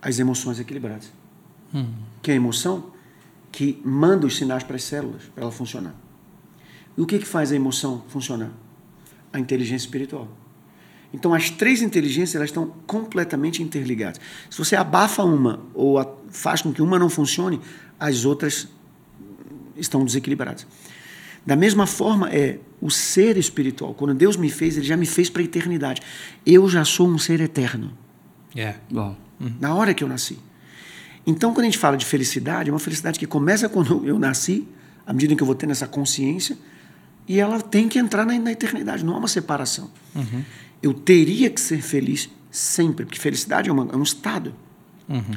As 0.00 0.18
emoções 0.18 0.58
equilibradas. 0.58 1.12
Hum. 1.74 1.92
Que 2.22 2.30
é 2.30 2.34
a 2.34 2.36
emoção 2.38 2.92
que 3.50 3.78
manda 3.84 4.26
os 4.26 4.38
sinais 4.38 4.62
para 4.62 4.76
as 4.76 4.84
células 4.84 5.24
para 5.34 5.42
ela 5.42 5.52
funcionar. 5.52 5.94
E 7.02 7.04
o 7.04 7.06
que, 7.06 7.18
que 7.18 7.26
faz 7.26 7.50
a 7.50 7.56
emoção 7.56 8.04
funcionar? 8.06 8.52
A 9.32 9.40
inteligência 9.40 9.86
espiritual. 9.86 10.28
Então, 11.12 11.34
as 11.34 11.50
três 11.50 11.82
inteligências 11.82 12.36
elas 12.36 12.50
estão 12.50 12.72
completamente 12.86 13.60
interligadas. 13.60 14.20
Se 14.48 14.56
você 14.56 14.76
abafa 14.76 15.24
uma 15.24 15.58
ou 15.74 15.98
faz 16.30 16.62
com 16.62 16.72
que 16.72 16.80
uma 16.80 17.00
não 17.00 17.10
funcione, 17.10 17.60
as 17.98 18.24
outras 18.24 18.68
estão 19.76 20.04
desequilibradas. 20.04 20.64
Da 21.44 21.56
mesma 21.56 21.88
forma, 21.88 22.30
é 22.30 22.60
o 22.80 22.88
ser 22.88 23.36
espiritual. 23.36 23.94
Quando 23.94 24.14
Deus 24.14 24.36
me 24.36 24.48
fez, 24.48 24.76
Ele 24.76 24.86
já 24.86 24.96
me 24.96 25.04
fez 25.04 25.28
para 25.28 25.42
a 25.42 25.44
eternidade. 25.44 26.00
Eu 26.46 26.68
já 26.68 26.84
sou 26.84 27.08
um 27.08 27.18
ser 27.18 27.40
eterno. 27.40 27.92
É. 28.54 28.60
Yeah. 28.60 28.78
Bom. 28.88 29.16
Uhum. 29.40 29.56
Na 29.58 29.74
hora 29.74 29.92
que 29.92 30.04
eu 30.04 30.08
nasci. 30.08 30.38
Então, 31.26 31.52
quando 31.52 31.62
a 31.62 31.64
gente 31.64 31.78
fala 31.78 31.96
de 31.96 32.06
felicidade, 32.06 32.70
é 32.70 32.72
uma 32.72 32.78
felicidade 32.78 33.18
que 33.18 33.26
começa 33.26 33.68
quando 33.68 34.06
eu 34.06 34.20
nasci, 34.20 34.68
à 35.04 35.12
medida 35.12 35.34
que 35.34 35.42
eu 35.42 35.46
vou 35.46 35.56
tendo 35.56 35.72
essa 35.72 35.88
consciência, 35.88 36.56
e 37.28 37.38
ela 37.38 37.60
tem 37.60 37.88
que 37.88 37.98
entrar 37.98 38.26
na, 38.26 38.38
na 38.38 38.52
eternidade, 38.52 39.04
não 39.04 39.14
há 39.14 39.18
uma 39.18 39.28
separação. 39.28 39.90
Uhum. 40.14 40.42
Eu 40.82 40.92
teria 40.92 41.48
que 41.48 41.60
ser 41.60 41.80
feliz 41.80 42.28
sempre, 42.50 43.04
porque 43.04 43.18
felicidade 43.18 43.68
é, 43.68 43.72
uma, 43.72 43.88
é 43.92 43.96
um 43.96 44.02
estado. 44.02 44.54
Uhum. 45.08 45.36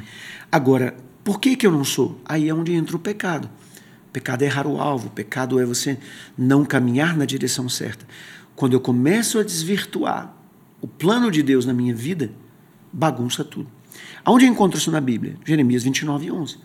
Agora, 0.50 0.96
por 1.22 1.40
que, 1.40 1.56
que 1.56 1.66
eu 1.66 1.72
não 1.72 1.84
sou? 1.84 2.20
Aí 2.24 2.48
é 2.48 2.54
onde 2.54 2.72
entra 2.72 2.96
o 2.96 2.98
pecado. 2.98 3.48
Pecado 4.12 4.42
é 4.42 4.46
errar 4.46 4.66
o 4.66 4.80
alvo, 4.80 5.10
pecado 5.10 5.60
é 5.60 5.64
você 5.64 5.98
não 6.36 6.64
caminhar 6.64 7.16
na 7.16 7.24
direção 7.24 7.68
certa. 7.68 8.06
Quando 8.54 8.72
eu 8.72 8.80
começo 8.80 9.38
a 9.38 9.42
desvirtuar 9.42 10.34
o 10.80 10.86
plano 10.86 11.30
de 11.30 11.42
Deus 11.42 11.66
na 11.66 11.72
minha 11.72 11.94
vida, 11.94 12.30
bagunça 12.92 13.44
tudo. 13.44 13.68
Aonde 14.24 14.46
eu 14.46 14.50
encontro 14.50 14.78
isso 14.78 14.90
na 14.90 15.00
Bíblia? 15.00 15.36
Jeremias 15.44 15.82
29, 15.82 16.30
11. 16.30 16.58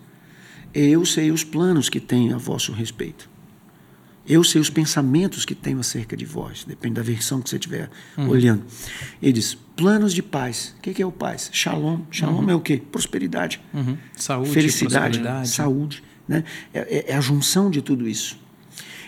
Eu 0.72 1.04
sei 1.04 1.30
os 1.30 1.44
planos 1.44 1.88
que 1.88 2.00
tenho 2.00 2.34
a 2.34 2.38
vosso 2.38 2.72
respeito. 2.72 3.28
Eu 4.26 4.44
sei 4.44 4.60
os 4.60 4.70
pensamentos 4.70 5.44
que 5.44 5.54
tenho 5.54 5.80
acerca 5.80 6.16
de 6.16 6.24
vós, 6.24 6.64
depende 6.64 6.94
da 6.94 7.02
versão 7.02 7.42
que 7.42 7.50
você 7.50 7.56
estiver 7.56 7.90
uhum. 8.16 8.28
olhando. 8.28 8.64
Ele 9.20 9.32
diz: 9.32 9.54
planos 9.76 10.14
de 10.14 10.22
paz. 10.22 10.74
O 10.78 10.80
que 10.80 11.02
é 11.02 11.06
o 11.06 11.10
paz? 11.10 11.50
Shalom. 11.52 12.02
Shalom 12.10 12.42
uhum. 12.42 12.50
é 12.50 12.54
o 12.54 12.60
quê? 12.60 12.80
Prosperidade. 12.90 13.60
Uhum. 13.74 13.98
Saúde, 14.14 14.50
felicidade, 14.50 15.20
saúde. 15.48 16.02
Né? 16.28 16.44
É, 16.72 16.80
é, 16.80 17.04
é, 17.10 17.16
a 17.16 17.20
junção 17.20 17.68
de 17.68 17.82
tudo 17.82 18.08
isso. 18.08 18.38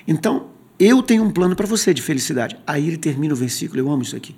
Então, 0.07 0.49
eu 0.79 1.01
tenho 1.01 1.23
um 1.23 1.31
plano 1.31 1.55
para 1.55 1.67
você 1.67 1.95
de 1.95 2.03
felicidade. 2.03 2.57
Aí 2.67 2.87
ele 2.87 2.97
termina 2.97 3.33
o 3.33 3.37
versículo, 3.37 3.81
eu 3.81 3.91
amo 3.91 4.03
isso 4.03 4.17
aqui. 4.17 4.35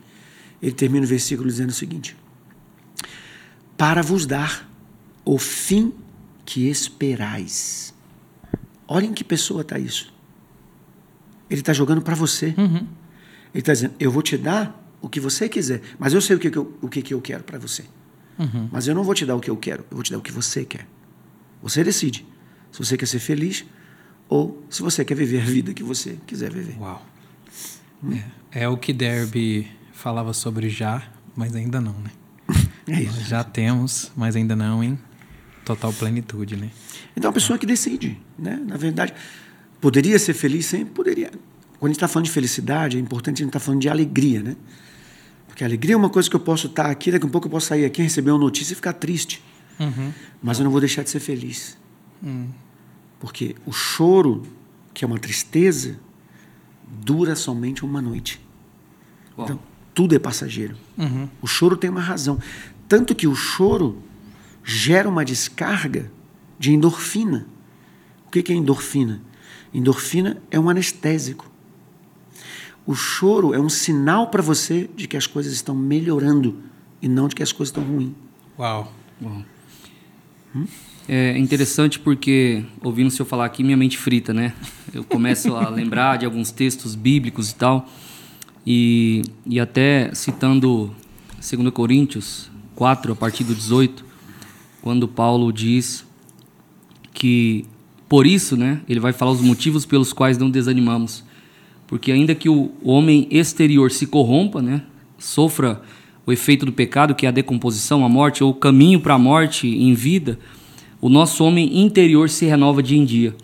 Ele 0.61 0.73
termina 0.73 1.07
o 1.07 1.09
versículo 1.09 1.49
dizendo 1.49 1.71
o 1.71 1.75
seguinte: 1.75 2.15
Para 3.79 4.03
vos 4.03 4.27
dar 4.27 4.71
o 5.25 5.39
fim 5.39 5.93
que 6.45 6.69
esperais. 6.69 7.95
Olhem 8.87 9.13
que 9.13 9.25
pessoa 9.25 9.63
está 9.63 9.79
isso. 9.79 10.15
Ele 11.49 11.61
está 11.61 11.73
jogando 11.73 12.03
para 12.03 12.15
você. 12.15 12.55
Uhum. 12.57 12.87
Ele 13.55 13.63
está 13.63 13.73
dizendo: 13.73 13.95
eu 13.99 14.11
vou 14.11 14.23
te 14.23 14.37
dar 14.37 14.85
o 15.01 15.09
que 15.09 15.21
você 15.21 15.49
quiser, 15.49 15.81
mas 15.99 16.13
eu 16.13 16.21
sei 16.21 16.37
o 16.37 16.39
que, 16.39 16.51
que 16.51 16.59
eu, 16.59 16.77
o 16.81 16.89
que, 16.89 17.03
que 17.03 17.15
eu 17.15 17.21
quero 17.21 17.45
para 17.45 17.59
você. 17.59 17.85
Uhum. 18.39 18.69
Mas 18.71 18.87
eu 18.87 18.95
não 18.95 19.03
vou 19.03 19.15
te 19.15 19.25
dar 19.25 19.35
o 19.35 19.41
que 19.41 19.51
eu 19.51 19.57
quero, 19.57 19.85
eu 19.91 19.97
vou 19.97 20.03
te 20.03 20.13
dar 20.13 20.19
o 20.19 20.23
que 20.23 20.33
você 20.33 20.65
quer. 20.65 20.87
Você 21.63 21.83
decide 21.83 22.27
se 22.71 22.79
você 22.79 22.97
quer 22.97 23.07
ser 23.07 23.19
feliz 23.19 23.65
ou 24.29 24.65
se 24.69 24.83
você 24.83 25.05
quer 25.05 25.15
viver 25.15 25.41
a 25.41 25.45
vida 25.45 25.73
que 25.73 25.83
você 25.83 26.19
quiser 26.27 26.53
viver. 26.53 26.77
Uau. 26.79 27.05
Hum? 28.03 28.19
É, 28.53 28.65
é, 28.65 28.69
o 28.69 28.77
que 28.77 28.93
Derby 28.93 29.69
falava 29.93 30.33
sobre 30.33 30.69
já, 30.69 31.03
mas 31.35 31.55
ainda 31.55 31.81
não, 31.81 31.95
né? 31.95 32.11
é 32.89 33.03
isso. 33.03 33.17
Nós 33.17 33.29
já 33.29 33.43
temos, 33.43 34.13
mas 34.15 34.37
ainda 34.37 34.55
não 34.55 34.85
em 34.85 34.99
total 35.65 35.93
plenitude, 35.93 36.57
né? 36.57 36.71
Então 37.17 37.31
a 37.31 37.33
pessoa 37.33 37.59
que 37.59 37.67
decide, 37.67 38.21
né? 38.39 38.61
Na 38.67 38.77
verdade, 38.77 39.15
Poderia 39.87 40.19
ser 40.19 40.35
feliz 40.35 40.67
sempre? 40.67 40.93
Poderia. 40.93 41.31
Quando 41.79 41.85
a 41.85 41.87
gente 41.91 41.99
está 41.99 42.09
falando 42.09 42.27
de 42.27 42.33
felicidade, 42.33 42.97
é 42.97 43.01
importante 43.01 43.37
a 43.37 43.39
gente 43.45 43.51
estar 43.51 43.61
tá 43.61 43.65
falando 43.65 43.81
de 43.81 43.89
alegria, 43.89 44.43
né? 44.43 44.57
Porque 45.47 45.63
a 45.63 45.67
alegria 45.69 45.95
é 45.95 45.97
uma 45.97 46.11
coisa 46.11 46.29
que 46.29 46.35
eu 46.35 46.41
posso 46.41 46.67
estar 46.67 46.83
tá 46.87 46.91
aqui, 46.91 47.13
daqui 47.13 47.25
a 47.25 47.29
pouco 47.29 47.47
eu 47.47 47.51
posso 47.53 47.69
sair 47.69 47.85
aqui, 47.85 48.03
receber 48.03 48.33
uma 48.33 48.41
notícia 48.41 48.73
e 48.73 48.75
ficar 48.75 48.95
triste. 48.95 49.41
Uhum. 49.79 50.13
Mas 50.43 50.59
eu 50.59 50.65
não 50.65 50.73
vou 50.73 50.81
deixar 50.81 51.05
de 51.05 51.11
ser 51.11 51.21
feliz. 51.21 51.79
Uhum. 52.21 52.49
Porque 53.21 53.55
o 53.65 53.71
choro, 53.71 54.43
que 54.93 55.05
é 55.05 55.07
uma 55.07 55.21
tristeza, 55.21 56.01
dura 56.85 57.37
somente 57.37 57.85
uma 57.85 58.03
noite. 58.03 58.41
Uau. 59.39 59.45
Então, 59.45 59.61
tudo 59.95 60.17
é 60.17 60.19
passageiro. 60.19 60.77
Uhum. 60.99 61.29
O 61.41 61.47
choro 61.47 61.77
tem 61.77 61.91
uma 61.91 62.01
razão. 62.01 62.41
Tanto 62.89 63.15
que 63.15 63.29
o 63.29 63.37
choro 63.37 64.03
gera 64.65 65.09
uma 65.09 65.25
descarga 65.25 66.11
de 66.59 66.73
endorfina. 66.73 67.47
O 68.27 68.31
que 68.33 68.53
é 68.53 68.57
endorfina? 68.57 69.23
Endorfina 69.77 70.39
é 70.51 70.59
um 70.59 70.71
anestésico. 70.71 71.51
O 72.87 72.95
choro 72.95 73.53
é 73.53 73.61
um 73.61 73.69
sinal 73.69 74.29
para 74.29 74.41
você 74.41 74.89
de 74.97 75.07
que 75.07 75.19
as 75.19 75.27
coisas 75.27 75.53
estão 75.53 75.75
melhorando 75.75 76.57
e 77.03 77.07
não 77.07 77.29
de 77.29 77.35
que 77.35 77.43
as 77.43 77.53
coisas 77.53 77.69
estão 77.69 77.85
ruins. 77.85 78.13
Uau. 78.59 78.91
Uau. 79.23 79.45
Hum? 80.55 80.65
É 81.07 81.37
interessante 81.37 81.99
porque, 81.99 82.65
ouvindo 82.83 83.09
o 83.09 83.11
senhor 83.11 83.27
falar 83.27 83.45
aqui, 83.45 83.63
minha 83.63 83.77
mente 83.77 83.99
frita, 83.99 84.33
né? 84.33 84.55
Eu 84.95 85.05
começo 85.05 85.55
a 85.55 85.69
lembrar 85.71 86.17
de 86.17 86.25
alguns 86.25 86.51
textos 86.51 86.95
bíblicos 86.95 87.51
e 87.51 87.55
tal. 87.55 87.87
E, 88.67 89.23
e 89.45 89.61
até 89.61 90.11
citando 90.15 90.91
2 91.35 91.71
Coríntios 91.71 92.51
4, 92.75 93.13
a 93.13 93.17
partir 93.17 93.45
do 93.45 93.55
18, 93.55 94.03
quando 94.81 95.07
Paulo 95.07 95.53
diz 95.53 96.03
que 97.13 97.67
por 98.09 98.27
isso, 98.27 98.57
né, 98.57 98.81
ele 98.89 99.01
vai 99.01 99.13
falar 99.13 99.33
os 99.33 99.41
motivos 99.41 99.85
pelos 99.85 100.13
quais 100.13 100.39
não 100.39 100.51
desanimamos. 100.51 101.25
Porque 101.87 102.11
ainda 102.13 102.35
que 102.35 102.49
o 102.49 102.73
homem 102.83 103.27
exterior 103.31 103.91
se 103.91 104.07
corrompa, 104.07 104.63
né, 104.63 104.83
sofra 105.19 105.81
o 106.25 106.33
efeito 106.33 106.67
do 106.67 106.73
pecado, 106.73 107.15
que 107.15 107.27
é 107.27 107.29
a 107.29 107.33
decomposição, 107.33 108.05
a 108.05 108.09
morte, 108.09 108.43
ou 108.43 108.51
o 108.51 108.55
caminho 108.55 109.01
para 109.01 109.15
a 109.15 109.19
morte 109.19 109.69
em 109.69 109.95
vida, 109.95 110.39
o 111.01 111.09
nosso 111.09 111.45
homem 111.45 111.81
interior 111.81 112.29
se 112.29 112.47
renova 112.47 112.83
dia 112.83 112.99
em 112.99 113.05
dia. 113.05 113.35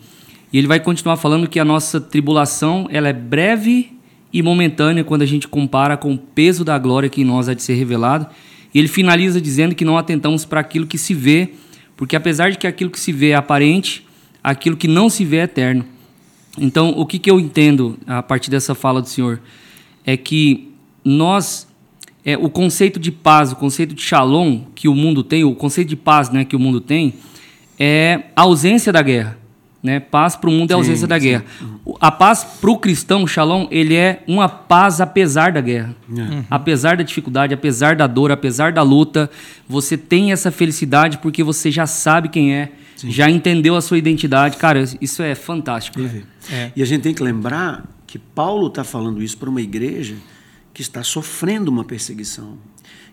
E 0.52 0.58
ele 0.58 0.66
vai 0.66 0.80
continuar 0.80 1.16
falando 1.16 1.48
que 1.48 1.60
a 1.60 1.64
nossa 1.64 2.00
tribulação 2.00 2.88
ela 2.90 3.08
é 3.08 3.12
breve 3.12 3.92
e 4.32 4.42
momentânea 4.42 5.04
quando 5.04 5.22
a 5.22 5.26
gente 5.26 5.46
compara 5.46 5.96
com 5.96 6.14
o 6.14 6.18
peso 6.18 6.64
da 6.64 6.78
glória 6.78 7.08
que 7.08 7.20
em 7.20 7.24
nós 7.24 7.48
há 7.48 7.54
de 7.54 7.62
ser 7.62 7.74
revelado. 7.74 8.26
E 8.74 8.78
ele 8.78 8.88
finaliza 8.88 9.40
dizendo 9.40 9.74
que 9.74 9.84
não 9.84 9.96
atentamos 9.96 10.44
para 10.44 10.60
aquilo 10.60 10.86
que 10.86 10.98
se 10.98 11.14
vê, 11.14 11.50
porque 11.96 12.16
apesar 12.16 12.50
de 12.50 12.58
que 12.58 12.66
aquilo 12.66 12.90
que 12.90 12.98
se 12.98 13.12
vê 13.12 13.30
é 13.30 13.34
aparente, 13.34 14.04
aquilo 14.42 14.76
que 14.76 14.88
não 14.88 15.08
se 15.08 15.24
vê 15.24 15.38
é 15.38 15.42
eterno. 15.42 15.84
Então, 16.58 16.90
o 16.90 17.06
que, 17.06 17.18
que 17.18 17.30
eu 17.30 17.40
entendo 17.40 17.98
a 18.06 18.22
partir 18.22 18.50
dessa 18.50 18.74
fala 18.74 19.00
do 19.00 19.08
Senhor 19.08 19.40
é 20.04 20.16
que 20.16 20.72
nós, 21.04 21.66
é, 22.24 22.36
o 22.36 22.50
conceito 22.50 23.00
de 23.00 23.10
paz, 23.10 23.52
o 23.52 23.56
conceito 23.56 23.94
de 23.94 24.02
shalom 24.02 24.60
que 24.74 24.88
o 24.88 24.94
mundo 24.94 25.22
tem, 25.22 25.44
o 25.44 25.54
conceito 25.54 25.88
de 25.88 25.96
paz 25.96 26.30
né, 26.30 26.44
que 26.44 26.56
o 26.56 26.58
mundo 26.58 26.80
tem, 26.80 27.14
é 27.78 28.24
a 28.36 28.42
ausência 28.42 28.92
da 28.92 29.00
guerra. 29.00 29.38
Né? 29.82 29.98
Paz 29.98 30.36
para 30.36 30.48
o 30.48 30.52
mundo 30.52 30.70
é 30.70 30.74
a 30.74 30.76
ausência 30.76 31.08
da 31.08 31.18
guerra. 31.18 31.44
A 32.00 32.10
paz 32.10 32.44
para 32.44 32.70
o 32.70 32.78
cristão, 32.78 33.26
shalom, 33.26 33.66
ele 33.68 33.96
é 33.96 34.22
uma 34.28 34.48
paz 34.48 35.00
apesar 35.00 35.50
da 35.50 35.60
guerra. 35.60 35.94
É. 36.16 36.44
Apesar 36.48 36.96
da 36.96 37.02
dificuldade, 37.02 37.52
apesar 37.52 37.96
da 37.96 38.06
dor, 38.06 38.30
apesar 38.30 38.72
da 38.72 38.82
luta, 38.82 39.28
você 39.68 39.96
tem 39.96 40.30
essa 40.30 40.52
felicidade 40.52 41.18
porque 41.18 41.42
você 41.42 41.68
já 41.70 41.84
sabe 41.84 42.28
quem 42.28 42.54
é, 42.54 42.70
já 43.04 43.28
entendeu 43.28 43.74
a 43.74 43.80
sua 43.80 43.98
identidade. 43.98 44.56
Cara, 44.56 44.84
isso 45.00 45.20
é 45.20 45.34
fantástico. 45.34 45.98
né? 45.98 46.22
É. 46.50 46.70
E 46.76 46.82
a 46.82 46.86
gente 46.86 47.02
tem 47.02 47.12
que 47.14 47.22
lembrar 47.22 47.84
que 48.06 48.18
Paulo 48.18 48.68
está 48.68 48.84
falando 48.84 49.20
isso 49.20 49.36
para 49.36 49.50
uma 49.50 49.60
igreja 49.60 50.14
que 50.72 50.82
está 50.82 51.02
sofrendo 51.02 51.70
uma 51.70 51.84
perseguição, 51.84 52.56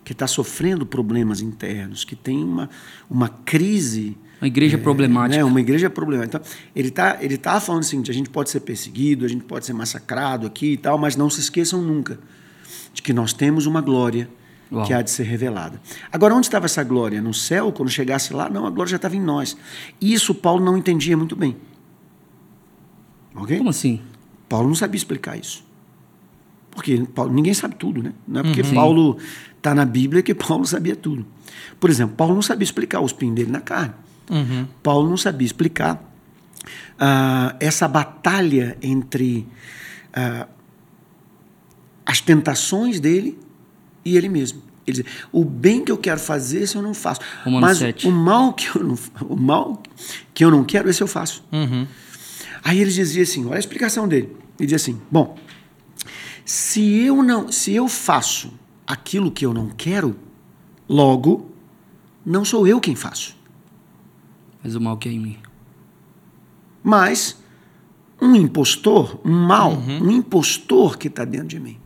que 0.04 0.12
está 0.12 0.26
sofrendo 0.26 0.86
problemas 0.86 1.40
internos, 1.40 2.04
que 2.04 2.14
tem 2.14 2.42
uma, 2.42 2.70
uma 3.08 3.28
crise. 3.28 4.16
Uma 4.40 4.46
igreja 4.48 4.78
problemática. 4.78 5.36
Né? 5.36 5.44
Uma 5.44 5.60
igreja 5.60 5.90
problemática. 5.90 6.38
Então, 6.38 6.52
ele 6.74 6.88
está 6.88 7.18
ele 7.20 7.36
tá 7.36 7.60
falando 7.60 7.82
o 7.82 7.86
seguinte: 7.86 8.10
a 8.10 8.14
gente 8.14 8.30
pode 8.30 8.50
ser 8.50 8.60
perseguido, 8.60 9.24
a 9.24 9.28
gente 9.28 9.44
pode 9.44 9.66
ser 9.66 9.72
massacrado 9.74 10.46
aqui 10.46 10.72
e 10.72 10.76
tal, 10.76 10.96
mas 10.98 11.14
não 11.16 11.28
se 11.28 11.40
esqueçam 11.40 11.82
nunca 11.82 12.18
de 12.94 13.02
que 13.02 13.12
nós 13.12 13.32
temos 13.32 13.66
uma 13.66 13.80
glória 13.80 14.28
Uau. 14.72 14.86
que 14.86 14.92
há 14.94 15.02
de 15.02 15.10
ser 15.10 15.24
revelada. 15.24 15.80
Agora, 16.10 16.34
onde 16.34 16.46
estava 16.46 16.64
essa 16.66 16.82
glória? 16.82 17.20
No 17.20 17.34
céu, 17.34 17.70
quando 17.70 17.90
chegasse 17.90 18.32
lá? 18.32 18.48
Não, 18.48 18.66
a 18.66 18.70
glória 18.70 18.90
já 18.90 18.96
estava 18.96 19.14
em 19.14 19.20
nós. 19.20 19.56
Isso 20.00 20.34
Paulo 20.34 20.64
não 20.64 20.76
entendia 20.76 21.16
muito 21.16 21.36
bem. 21.36 21.56
Ok? 23.34 23.56
Como 23.58 23.70
assim? 23.70 24.00
Paulo 24.48 24.68
não 24.68 24.74
sabia 24.74 24.96
explicar 24.96 25.38
isso. 25.38 25.64
Porque 26.70 27.04
Paulo, 27.14 27.32
ninguém 27.32 27.52
sabe 27.52 27.74
tudo, 27.74 28.02
né? 28.02 28.12
Não 28.26 28.40
é 28.40 28.42
porque 28.42 28.62
Uhum. 28.62 28.74
Paulo 28.74 29.18
está 29.56 29.74
na 29.74 29.84
Bíblia 29.84 30.22
que 30.22 30.34
Paulo 30.34 30.64
sabia 30.64 30.96
tudo. 30.96 31.26
Por 31.78 31.90
exemplo, 31.90 32.16
Paulo 32.16 32.34
não 32.34 32.42
sabia 32.42 32.64
explicar 32.64 33.00
o 33.00 33.06
espinho 33.06 33.34
dele 33.34 33.50
na 33.50 33.60
carne. 33.60 33.94
Uhum. 34.30 34.66
Paulo 34.82 35.08
não 35.08 35.16
sabia 35.16 35.46
explicar 35.46 36.02
ah, 36.98 37.56
essa 37.58 37.88
batalha 37.88 38.78
entre 38.80 39.46
ah, 40.12 40.46
as 42.06 42.20
tentações 42.20 43.00
dele 43.00 43.38
e 44.04 44.16
ele 44.16 44.28
mesmo. 44.28 44.62
Ele 44.86 45.02
diz, 45.02 45.12
o 45.30 45.44
bem 45.44 45.84
que 45.84 45.92
eu 45.92 45.98
quero 45.98 46.18
fazer, 46.18 46.62
esse 46.62 46.76
eu 46.76 46.82
não 46.82 46.94
faço. 46.94 47.20
Romanos 47.44 47.68
Mas 47.68 47.78
7. 47.78 48.08
o 48.08 48.10
mal 48.10 48.52
que 48.52 48.68
eu 48.76 48.82
não, 48.82 48.98
o 49.28 49.36
mal 49.36 49.82
que 50.32 50.44
eu 50.44 50.50
não 50.50 50.64
quero, 50.64 50.88
esse 50.88 51.02
eu 51.02 51.06
faço. 51.06 51.44
Uhum. 51.52 51.86
Aí 52.62 52.80
ele 52.80 52.90
dizia 52.90 53.22
assim, 53.22 53.44
olha 53.46 53.56
a 53.56 53.58
explicação 53.58 54.08
dele. 54.08 54.36
Ele 54.58 54.66
dizia 54.66 54.76
assim: 54.76 55.00
"Bom, 55.10 55.36
se 56.44 57.00
eu 57.00 57.22
não, 57.22 57.50
se 57.50 57.72
eu 57.74 57.88
faço 57.88 58.52
aquilo 58.86 59.30
que 59.30 59.46
eu 59.46 59.54
não 59.54 59.68
quero, 59.68 60.16
logo 60.88 61.50
não 62.24 62.44
sou 62.44 62.66
eu 62.66 62.80
quem 62.80 62.94
faço, 62.94 63.36
Mas 64.62 64.74
o 64.74 64.80
mal 64.80 64.96
que 64.96 65.08
é 65.08 65.12
em 65.12 65.18
mim. 65.18 65.38
mas 66.82 67.38
um 68.20 68.34
impostor, 68.36 69.18
um 69.24 69.32
mal, 69.32 69.72
um 69.72 70.10
impostor 70.10 70.98
que 70.98 71.08
está 71.08 71.24
dentro 71.24 71.48
de 71.48 71.58
mim. 71.58 71.78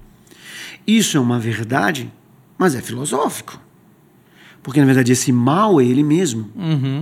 Isso 0.87 1.17
é 1.17 1.21
uma 1.21 1.39
verdade, 1.39 2.13
mas 2.59 2.75
é 2.75 2.81
filosófico. 2.83 3.61
Porque, 4.63 4.81
na 4.81 4.87
verdade, 4.87 5.13
esse 5.13 5.31
mal 5.31 5.81
é 5.81 5.85
ele 5.85 6.03
mesmo, 6.03 6.51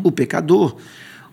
o 0.04 0.12
pecador, 0.12 0.76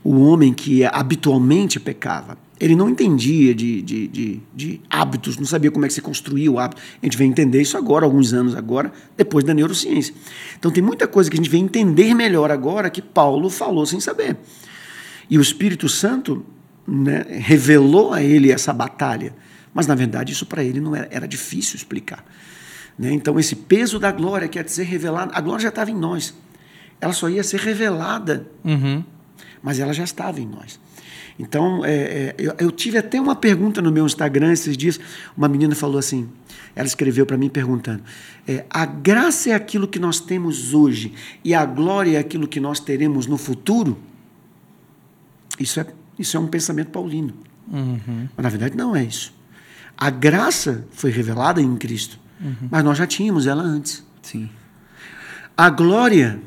o 0.03 0.19
homem 0.21 0.53
que 0.53 0.85
habitualmente 0.85 1.79
pecava. 1.79 2.37
Ele 2.59 2.75
não 2.75 2.89
entendia 2.89 3.55
de, 3.55 3.81
de, 3.81 4.07
de, 4.07 4.41
de 4.53 4.81
hábitos, 4.89 5.37
não 5.37 5.45
sabia 5.45 5.71
como 5.71 5.85
é 5.85 5.87
que 5.87 5.93
se 5.93 6.01
construía 6.01 6.51
o 6.51 6.59
hábito. 6.59 6.81
A 7.01 7.05
gente 7.05 7.17
vem 7.17 7.29
entender 7.29 7.61
isso 7.61 7.77
agora, 7.77 8.05
alguns 8.05 8.33
anos 8.33 8.53
agora, 8.53 8.91
depois 9.15 9.45
da 9.45 9.53
neurociência. 9.53 10.13
Então, 10.57 10.69
tem 10.69 10.83
muita 10.83 11.07
coisa 11.07 11.29
que 11.29 11.35
a 11.35 11.37
gente 11.37 11.49
vem 11.49 11.63
entender 11.63 12.13
melhor 12.13 12.51
agora 12.51 12.89
que 12.89 13.01
Paulo 13.01 13.49
falou 13.49 13.85
sem 13.85 13.99
saber. 14.01 14.35
E 15.29 15.37
o 15.37 15.41
Espírito 15.41 15.87
Santo 15.87 16.45
né, 16.85 17.25
revelou 17.29 18.11
a 18.11 18.21
ele 18.21 18.51
essa 18.51 18.73
batalha. 18.73 19.33
Mas, 19.73 19.87
na 19.87 19.95
verdade, 19.95 20.33
isso 20.33 20.45
para 20.45 20.61
ele 20.63 20.81
não 20.81 20.93
era, 20.93 21.07
era 21.11 21.27
difícil 21.27 21.77
explicar. 21.77 22.25
Né? 22.97 23.13
Então, 23.13 23.39
esse 23.39 23.55
peso 23.55 23.99
da 23.99 24.11
glória 24.11 24.49
que 24.49 24.59
é 24.59 24.63
de 24.63 24.71
ser 24.71 24.83
revelado, 24.83 25.31
a 25.33 25.39
glória 25.39 25.63
já 25.63 25.69
estava 25.69 25.91
em 25.91 25.95
nós. 25.95 26.33
Ela 26.99 27.13
só 27.13 27.29
ia 27.29 27.43
ser 27.43 27.61
revelada, 27.61 28.45
Uhum. 28.65 29.01
mas 29.63 29.79
ela 29.79 29.93
já 29.93 30.03
estava 30.03 30.41
em 30.41 30.45
nós. 30.45 30.77
Então, 31.39 31.85
é, 31.85 31.93
é, 31.93 32.35
eu, 32.37 32.53
eu 32.59 32.71
tive 32.71 32.97
até 32.97 33.19
uma 33.19 33.33
pergunta 33.33 33.81
no 33.81 33.89
meu 33.89 34.05
Instagram 34.05 34.51
esses 34.51 34.75
dias. 34.75 34.99
Uma 35.37 35.47
menina 35.47 35.73
falou 35.73 35.97
assim: 35.97 36.27
ela 36.75 36.85
escreveu 36.85 37.25
para 37.25 37.37
mim 37.37 37.47
perguntando: 37.47 38.03
é, 38.45 38.65
a 38.69 38.85
graça 38.85 39.49
é 39.49 39.53
aquilo 39.53 39.87
que 39.87 39.99
nós 39.99 40.19
temos 40.19 40.73
hoje 40.73 41.13
e 41.43 41.53
a 41.53 41.65
glória 41.65 42.17
é 42.17 42.19
aquilo 42.19 42.45
que 42.45 42.59
nós 42.59 42.81
teremos 42.81 43.25
no 43.25 43.37
futuro? 43.37 43.97
Isso 45.57 45.79
é, 45.79 45.85
isso 46.17 46.35
é 46.35 46.39
um 46.39 46.47
pensamento 46.47 46.89
paulino. 46.89 47.33
Mas 48.35 48.43
na 48.43 48.49
verdade 48.49 48.75
não 48.75 48.93
é 48.93 49.03
isso. 49.03 49.33
A 49.97 50.09
graça 50.09 50.85
foi 50.91 51.11
revelada 51.11 51.61
em 51.61 51.75
Cristo, 51.77 52.19
mas 52.69 52.83
nós 52.83 52.97
já 52.97 53.05
tínhamos 53.05 53.47
ela 53.47 53.61
antes. 53.61 54.05
Sim. 54.21 54.49
A 55.55 55.69
glória 55.69 56.39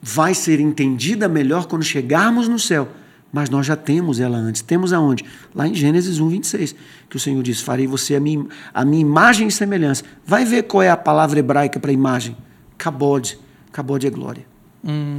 vai 0.00 0.34
ser 0.34 0.58
entendida 0.58 1.28
melhor 1.28 1.66
quando 1.66 1.84
chegarmos 1.84 2.48
no 2.48 2.58
céu, 2.58 2.92
mas 3.32 3.48
nós 3.48 3.66
já 3.66 3.74
temos 3.74 4.20
ela 4.20 4.36
antes. 4.36 4.60
Temos 4.60 4.92
aonde? 4.92 5.24
Lá 5.54 5.66
em 5.66 5.74
Gênesis 5.74 6.20
1, 6.20 6.28
26, 6.28 6.74
que 7.08 7.16
o 7.16 7.20
Senhor 7.20 7.42
diz: 7.42 7.60
Farei 7.60 7.86
você 7.86 8.14
a 8.14 8.20
minha, 8.20 8.46
a 8.74 8.84
minha 8.84 9.00
imagem 9.00 9.48
e 9.48 9.50
semelhança. 9.50 10.04
Vai 10.24 10.44
ver 10.44 10.64
qual 10.64 10.82
é 10.82 10.90
a 10.90 10.96
palavra 10.96 11.38
hebraica 11.38 11.80
para 11.80 11.90
imagem. 11.90 12.36
Kabod. 12.76 13.38
Kabod 13.72 14.06
é 14.06 14.10
glória. 14.10 14.44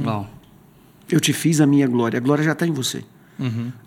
Uau. 0.06 0.30
Eu 1.10 1.20
te 1.20 1.32
fiz 1.32 1.60
a 1.60 1.66
minha 1.66 1.86
glória. 1.86 2.18
A 2.18 2.20
glória 2.20 2.44
já 2.44 2.52
está 2.52 2.66
em 2.66 2.72
você. 2.72 3.02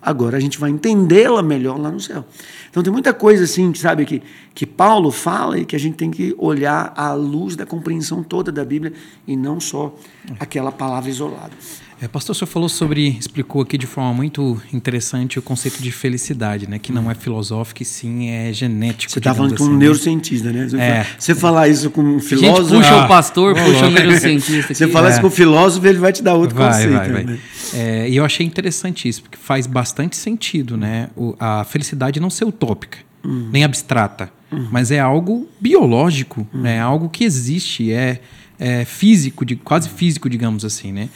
Agora 0.02 0.36
a 0.36 0.40
gente 0.40 0.58
vai 0.58 0.70
entendê-la 0.70 1.42
melhor 1.42 1.78
lá 1.78 1.90
no 1.90 2.00
céu. 2.00 2.24
Então 2.70 2.82
tem 2.82 2.92
muita 2.92 3.14
coisa 3.14 3.44
assim, 3.44 3.72
sabe, 3.74 4.04
que, 4.04 4.22
que 4.54 4.66
Paulo 4.66 5.10
fala 5.10 5.58
e 5.58 5.64
que 5.64 5.74
a 5.74 5.78
gente 5.78 5.96
tem 5.96 6.10
que 6.10 6.34
olhar 6.38 6.92
à 6.94 7.14
luz 7.14 7.56
da 7.56 7.64
compreensão 7.64 8.22
toda 8.22 8.52
da 8.52 8.64
Bíblia 8.64 8.92
e 9.26 9.36
não 9.36 9.58
só 9.58 9.94
aquela 10.38 10.70
palavra 10.70 11.08
isolada. 11.08 11.52
É, 12.00 12.06
pastor, 12.06 12.32
o 12.32 12.38
senhor 12.38 12.46
falou 12.46 12.68
sobre, 12.68 13.08
explicou 13.18 13.60
aqui 13.60 13.76
de 13.76 13.86
forma 13.86 14.14
muito 14.14 14.60
interessante 14.72 15.36
o 15.36 15.42
conceito 15.42 15.82
de 15.82 15.90
felicidade, 15.90 16.68
né? 16.68 16.78
Que 16.78 16.92
não 16.92 17.10
é 17.10 17.14
filosófico 17.14 17.82
e 17.82 17.84
sim 17.84 18.28
é 18.30 18.52
genético. 18.52 19.10
Você 19.12 19.18
está 19.18 19.34
falando 19.34 19.56
com 19.56 19.64
assim, 19.64 19.72
um 19.72 19.74
né? 19.74 19.78
neurocientista, 19.80 20.52
né? 20.52 20.68
Você, 20.68 20.76
É. 20.76 21.02
fala- 21.04 21.16
você 21.18 21.34
falar 21.34 21.68
isso 21.68 21.90
com 21.90 22.00
um 22.02 22.20
filósofo. 22.20 22.76
puxa 22.76 22.90
ah, 22.94 23.04
o 23.04 23.08
pastor, 23.08 23.54
puxa 23.54 23.86
o 23.86 23.90
neurocientista 23.90 24.74
Você 24.74 24.84
aqui. 24.84 24.92
fala 24.92 25.08
isso 25.10 25.18
É. 25.18 25.20
com 25.22 25.26
o 25.26 25.30
filósofo, 25.30 25.84
ele 25.88 25.98
vai 25.98 26.12
te 26.12 26.22
dar 26.22 26.34
outro 26.34 26.54
Vai, 26.56 26.68
conceito. 26.70 26.92
vai, 26.92 27.10
vai. 27.10 27.24
né? 27.24 27.38
É, 27.74 28.08
e 28.08 28.16
eu 28.16 28.24
achei 28.24 28.46
interessante 28.46 29.08
isso, 29.08 29.22
porque 29.22 29.36
faz 29.36 29.66
bastante 29.66 30.16
sentido, 30.16 30.76
né? 30.76 31.08
O- 31.16 31.34
a 31.40 31.64
felicidade 31.64 32.20
não 32.20 32.30
ser 32.30 32.44
utópica, 32.44 32.98
nem 33.24 33.64
abstrata, 33.64 34.30
mas 34.70 34.92
é 34.92 35.00
algo 35.00 35.48
biológico, 35.60 36.46
né? 36.54 36.80
Algo 36.80 37.08
que 37.08 37.24
existe, 37.24 37.90
é, 37.92 38.20
é 38.56 38.84
físico, 38.84 39.44
de, 39.44 39.56
quase 39.56 39.88
físico, 39.88 40.30
digamos 40.30 40.64
assim, 40.64 40.92
né? 40.92 41.08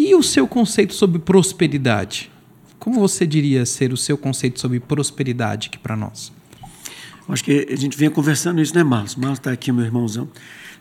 E 0.00 0.14
o 0.14 0.22
seu 0.22 0.46
conceito 0.46 0.94
sobre 0.94 1.18
prosperidade? 1.18 2.30
Como 2.78 3.00
você 3.00 3.26
diria 3.26 3.66
ser 3.66 3.92
o 3.92 3.96
seu 3.96 4.16
conceito 4.16 4.60
sobre 4.60 4.78
prosperidade 4.78 5.66
aqui 5.66 5.76
para 5.76 5.96
nós? 5.96 6.32
Acho 7.28 7.42
que 7.42 7.66
a 7.68 7.74
gente 7.74 7.98
vinha 7.98 8.08
conversando 8.08 8.62
isso, 8.62 8.72
né, 8.76 8.84
Marlos? 8.84 9.16
Marlos 9.16 9.40
está 9.40 9.50
aqui, 9.50 9.72
meu 9.72 9.84
irmãozão, 9.84 10.28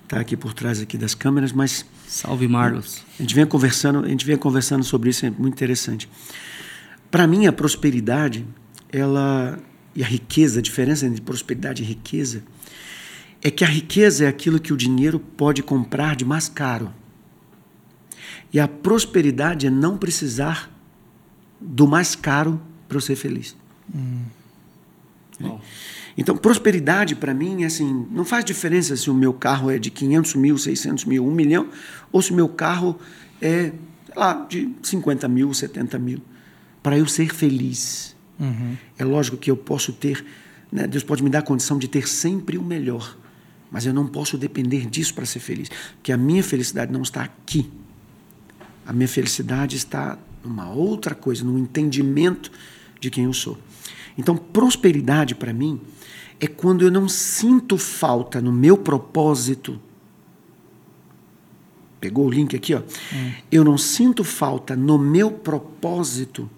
está 0.03 0.19
aqui 0.19 0.37
por 0.37 0.53
trás 0.53 0.79
aqui 0.79 0.99
das 0.99 1.15
câmeras, 1.15 1.51
mas 1.51 1.83
Salve, 2.07 2.47
Marlos. 2.47 3.03
a 3.17 3.23
gente 3.23 3.33
vinha 3.33 3.47
conversando, 3.47 4.05
a 4.05 4.07
gente 4.07 4.23
vinha 4.23 4.37
conversando 4.37 4.83
sobre 4.83 5.09
isso, 5.09 5.25
é 5.25 5.31
muito 5.31 5.55
interessante. 5.55 6.07
Para 7.09 7.25
mim, 7.25 7.47
a 7.47 7.51
prosperidade, 7.51 8.45
ela 8.91 9.57
e 9.95 10.03
a 10.03 10.07
riqueza, 10.07 10.59
a 10.59 10.61
diferença 10.61 11.07
entre 11.07 11.21
prosperidade 11.21 11.81
e 11.81 11.85
riqueza, 11.87 12.43
é 13.41 13.49
que 13.49 13.63
a 13.63 13.67
riqueza 13.67 14.25
é 14.25 14.27
aquilo 14.27 14.59
que 14.59 14.71
o 14.71 14.77
dinheiro 14.77 15.19
pode 15.19 15.63
comprar 15.63 16.15
de 16.15 16.23
mais 16.23 16.47
caro. 16.47 16.93
E 18.53 18.59
a 18.59 18.67
prosperidade 18.67 19.67
é 19.67 19.69
não 19.69 19.97
precisar 19.97 20.71
do 21.59 21.87
mais 21.87 22.15
caro 22.15 22.61
para 22.87 22.97
eu 22.97 23.01
ser 23.01 23.15
feliz. 23.15 23.55
Uau. 25.41 25.61
Então, 26.17 26.35
prosperidade 26.35 27.15
para 27.15 27.33
mim 27.33 27.63
é 27.63 27.67
assim, 27.67 28.07
não 28.09 28.25
faz 28.25 28.43
diferença 28.43 28.95
se 28.97 29.09
o 29.09 29.13
meu 29.13 29.31
carro 29.33 29.69
é 29.69 29.77
de 29.77 29.91
500 29.91 30.35
mil, 30.35 30.57
600 30.57 31.05
mil, 31.05 31.27
1 31.27 31.31
milhão, 31.31 31.69
ou 32.11 32.21
se 32.21 32.31
o 32.31 32.35
meu 32.35 32.49
carro 32.49 32.97
é, 33.39 33.71
sei 34.05 34.15
lá, 34.15 34.45
de 34.49 34.69
50 34.81 35.27
mil, 35.27 35.53
70 35.53 35.99
mil. 35.99 36.19
Para 36.81 36.97
eu 36.97 37.05
ser 37.05 37.33
feliz. 37.33 38.15
É 38.97 39.03
lógico 39.03 39.37
que 39.37 39.49
eu 39.49 39.57
posso 39.57 39.91
ter, 39.93 40.25
né, 40.71 40.87
Deus 40.87 41.03
pode 41.03 41.23
me 41.23 41.29
dar 41.29 41.39
a 41.39 41.43
condição 41.43 41.77
de 41.77 41.87
ter 41.87 42.07
sempre 42.07 42.57
o 42.57 42.63
melhor, 42.63 43.17
mas 43.71 43.85
eu 43.85 43.93
não 43.93 44.07
posso 44.07 44.37
depender 44.37 44.85
disso 44.85 45.13
para 45.13 45.25
ser 45.25 45.39
feliz, 45.39 45.69
porque 45.95 46.11
a 46.11 46.17
minha 46.17 46.43
felicidade 46.43 46.91
não 46.91 47.01
está 47.01 47.23
aqui. 47.23 47.69
A 48.87 48.93
minha 48.93 49.07
felicidade 49.07 49.75
está 49.75 50.17
numa 50.43 50.71
outra 50.71 51.13
coisa, 51.13 51.43
no 51.43 51.59
entendimento 51.59 52.49
de 53.01 53.11
quem 53.11 53.25
eu 53.25 53.33
sou. 53.33 53.57
Então, 54.17 54.35
prosperidade 54.35 55.35
para 55.35 55.53
mim 55.53 55.79
é 56.39 56.47
quando 56.47 56.83
eu 56.83 56.89
não 56.89 57.09
sinto 57.09 57.77
falta 57.77 58.41
no 58.41 58.51
meu 58.51 58.77
propósito. 58.77 59.79
Pegou 61.99 62.27
o 62.27 62.29
link 62.29 62.55
aqui, 62.55 62.73
ó. 62.73 62.79
Hum. 62.79 63.31
Eu 63.51 63.63
não 63.63 63.77
sinto 63.77 64.23
falta 64.23 64.75
no 64.75 64.97
meu 64.97 65.31
propósito 65.31 66.49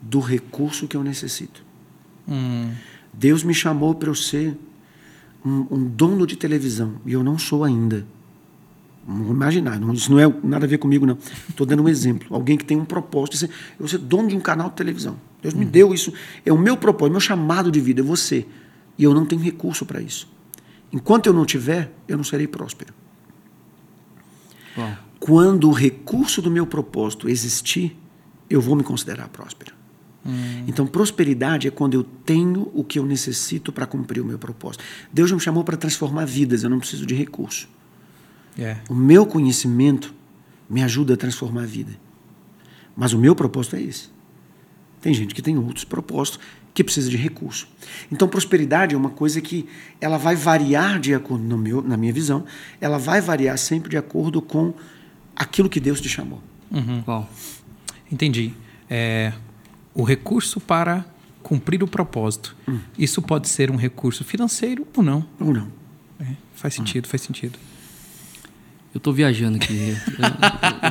do 0.00 0.20
recurso 0.20 0.88
que 0.88 0.96
eu 0.96 1.02
necessito. 1.02 1.62
Hum. 2.26 2.72
Deus 3.12 3.42
me 3.42 3.52
chamou 3.52 3.94
para 3.94 4.08
eu 4.08 4.14
ser 4.14 4.56
um, 5.44 5.66
um, 5.70 5.84
dono 5.88 6.26
de 6.26 6.36
televisão 6.36 6.96
e 7.04 7.12
eu 7.12 7.22
não 7.22 7.38
sou 7.38 7.64
ainda. 7.64 8.06
Vamos 9.06 9.30
imaginar, 9.30 9.78
não, 9.78 9.92
isso 9.92 10.10
não 10.10 10.18
é 10.18 10.26
nada 10.42 10.66
a 10.66 10.68
ver 10.68 10.78
comigo, 10.78 11.06
não. 11.06 11.16
Estou 11.48 11.64
dando 11.64 11.84
um 11.84 11.88
exemplo. 11.88 12.34
Alguém 12.34 12.56
que 12.56 12.64
tem 12.64 12.76
um 12.76 12.84
propósito 12.84 13.36
ser, 13.36 13.46
eu 13.46 13.78
vou 13.80 13.88
ser 13.88 13.98
dono 13.98 14.28
de 14.28 14.36
um 14.36 14.40
canal 14.40 14.68
de 14.68 14.74
televisão. 14.74 15.16
Deus 15.40 15.54
me 15.54 15.64
deu 15.64 15.94
isso. 15.94 16.12
É 16.44 16.52
o 16.52 16.58
meu 16.58 16.76
propósito, 16.76 17.12
meu 17.12 17.20
chamado 17.20 17.70
de 17.70 17.80
vida, 17.80 18.00
é 18.00 18.04
você. 18.04 18.44
E 18.98 19.04
eu 19.04 19.14
não 19.14 19.24
tenho 19.24 19.40
recurso 19.40 19.86
para 19.86 20.00
isso. 20.00 20.28
Enquanto 20.92 21.26
eu 21.26 21.32
não 21.32 21.44
tiver, 21.44 21.92
eu 22.08 22.16
não 22.16 22.24
serei 22.24 22.48
próspero. 22.48 22.92
Bom. 24.74 24.96
Quando 25.20 25.68
o 25.68 25.72
recurso 25.72 26.42
do 26.42 26.50
meu 26.50 26.66
propósito 26.66 27.28
existir, 27.28 27.96
eu 28.50 28.60
vou 28.60 28.74
me 28.74 28.82
considerar 28.82 29.28
próspero. 29.28 29.72
Hum. 30.24 30.64
Então, 30.66 30.84
prosperidade 30.84 31.68
é 31.68 31.70
quando 31.70 31.94
eu 31.94 32.02
tenho 32.02 32.70
o 32.74 32.82
que 32.82 32.98
eu 32.98 33.06
necessito 33.06 33.72
para 33.72 33.86
cumprir 33.86 34.20
o 34.20 34.24
meu 34.24 34.38
propósito. 34.38 34.82
Deus 35.12 35.30
me 35.30 35.38
chamou 35.38 35.62
para 35.62 35.76
transformar 35.76 36.24
vidas, 36.24 36.64
eu 36.64 36.70
não 36.70 36.80
preciso 36.80 37.06
de 37.06 37.14
recurso. 37.14 37.68
Yeah. 38.58 38.80
É. 38.80 38.92
O 38.92 38.94
meu 38.94 39.26
conhecimento 39.26 40.14
me 40.68 40.82
ajuda 40.82 41.14
a 41.14 41.16
transformar 41.16 41.62
a 41.62 41.66
vida. 41.66 41.92
Mas 42.96 43.12
o 43.12 43.18
meu 43.18 43.34
propósito 43.34 43.76
é 43.76 43.82
esse. 43.82 44.08
Tem 45.00 45.12
gente 45.12 45.34
que 45.34 45.42
tem 45.42 45.56
outros 45.58 45.84
propósitos 45.84 46.40
que 46.74 46.82
precisa 46.82 47.08
de 47.08 47.16
recurso. 47.16 47.68
Então, 48.10 48.28
prosperidade 48.28 48.94
é 48.94 48.98
uma 48.98 49.10
coisa 49.10 49.40
que 49.40 49.66
ela 50.00 50.18
vai 50.18 50.36
variar 50.36 50.98
de 50.98 51.14
acordo, 51.14 51.42
no 51.42 51.56
meu, 51.56 51.82
na 51.82 51.96
minha 51.96 52.12
visão, 52.12 52.44
ela 52.80 52.98
vai 52.98 53.20
variar 53.20 53.56
sempre 53.56 53.88
de 53.88 53.96
acordo 53.96 54.42
com 54.42 54.74
aquilo 55.34 55.70
que 55.70 55.80
Deus 55.80 56.00
te 56.00 56.08
chamou. 56.08 56.42
Uhum. 56.70 57.02
Bom, 57.06 57.28
entendi. 58.10 58.52
É, 58.90 59.32
o 59.94 60.02
recurso 60.02 60.60
para 60.60 61.04
cumprir 61.42 61.82
o 61.82 61.86
propósito. 61.86 62.56
Hum. 62.68 62.80
Isso 62.98 63.22
pode 63.22 63.48
ser 63.48 63.70
um 63.70 63.76
recurso 63.76 64.24
financeiro 64.24 64.86
ou 64.94 65.02
não. 65.02 65.24
Ou 65.40 65.54
não. 65.54 65.68
É, 66.20 66.26
faz 66.54 66.74
sentido, 66.74 67.06
faz 67.06 67.22
sentido. 67.22 67.58
Eu 68.96 68.98
estou 68.98 69.12
viajando 69.12 69.56
aqui. 69.56 69.94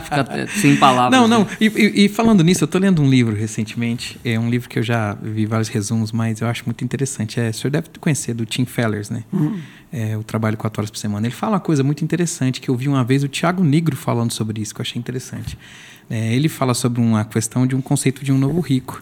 Ficar 0.04 0.48
sem 0.62 0.78
palavras. 0.78 1.20
Não, 1.20 1.28
não. 1.28 1.44
Né? 1.44 1.58
E, 1.60 1.66
e, 1.66 2.06
e, 2.06 2.08
falando 2.08 2.44
nisso, 2.44 2.64
eu 2.64 2.68
estou 2.68 2.80
lendo 2.80 3.02
um 3.02 3.10
livro 3.10 3.36
recentemente. 3.36 4.20
É 4.24 4.40
um 4.40 4.48
livro 4.48 4.70
que 4.70 4.78
eu 4.78 4.84
já 4.84 5.16
vi 5.16 5.48
vários 5.48 5.70
resumos, 5.70 6.12
mas 6.12 6.40
eu 6.40 6.48
acho 6.48 6.66
muito 6.68 6.86
interessante. 6.86 7.40
É, 7.40 7.50
o 7.50 7.54
senhor 7.54 7.72
deve 7.72 7.90
conhecer, 8.00 8.36
do 8.36 8.46
Tim 8.46 8.64
Fellers, 8.64 9.10
né? 9.10 9.24
Uhum. 9.34 9.60
É, 9.92 10.16
o 10.16 10.24
trabalho 10.24 10.56
quatro 10.56 10.82
horas 10.82 10.92
por 10.92 11.00
semana. 11.00 11.26
Ele 11.26 11.34
fala 11.34 11.54
uma 11.54 11.60
coisa 11.60 11.84
muito 11.84 12.04
interessante 12.04 12.62
que 12.62 12.70
eu 12.70 12.76
vi 12.76 12.88
uma 12.88 13.04
vez 13.04 13.24
o 13.24 13.28
Tiago 13.28 13.64
Negro 13.64 13.96
falando 13.96 14.32
sobre 14.32 14.62
isso, 14.62 14.76
que 14.76 14.82
eu 14.82 14.84
achei 14.84 15.00
interessante. 15.00 15.58
É, 16.08 16.36
ele 16.36 16.48
fala 16.48 16.76
sobre 16.76 17.02
uma 17.02 17.26
questão 17.26 17.66
de 17.66 17.76
um 17.76 17.82
conceito 17.82 18.24
de 18.24 18.32
um 18.32 18.38
novo 18.38 18.62
rico. 18.62 19.02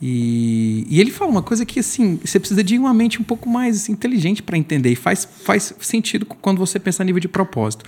E, 0.00 0.86
e, 0.88 0.98
ele 1.02 1.10
fala 1.10 1.30
uma 1.30 1.42
coisa 1.42 1.66
que 1.66 1.80
assim 1.80 2.18
você 2.24 2.40
precisa 2.40 2.64
de 2.64 2.78
uma 2.78 2.94
mente 2.94 3.20
um 3.20 3.24
pouco 3.24 3.46
mais 3.46 3.90
inteligente 3.90 4.42
para 4.42 4.56
entender 4.56 4.90
e 4.90 4.96
faz, 4.96 5.28
faz 5.44 5.74
sentido 5.80 6.24
quando 6.24 6.56
você 6.56 6.78
pensa 6.78 7.02
a 7.02 7.04
nível 7.04 7.20
de 7.20 7.28
propósito. 7.28 7.84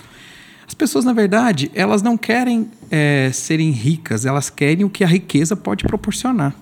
As 0.71 0.75
pessoas, 0.75 1.05
na 1.05 1.13
verdade, 1.13 1.69
elas 1.75 2.01
não 2.01 2.17
querem 2.17 2.71
é, 2.93 3.29
serem 3.35 3.73
ricas, 3.73 4.25
elas 4.25 4.49
querem 4.49 4.85
o 4.85 4.89
que 4.89 5.03
a 5.03 5.07
riqueza 5.09 5.57
pode 5.57 5.83
proporcionar. 5.83 6.55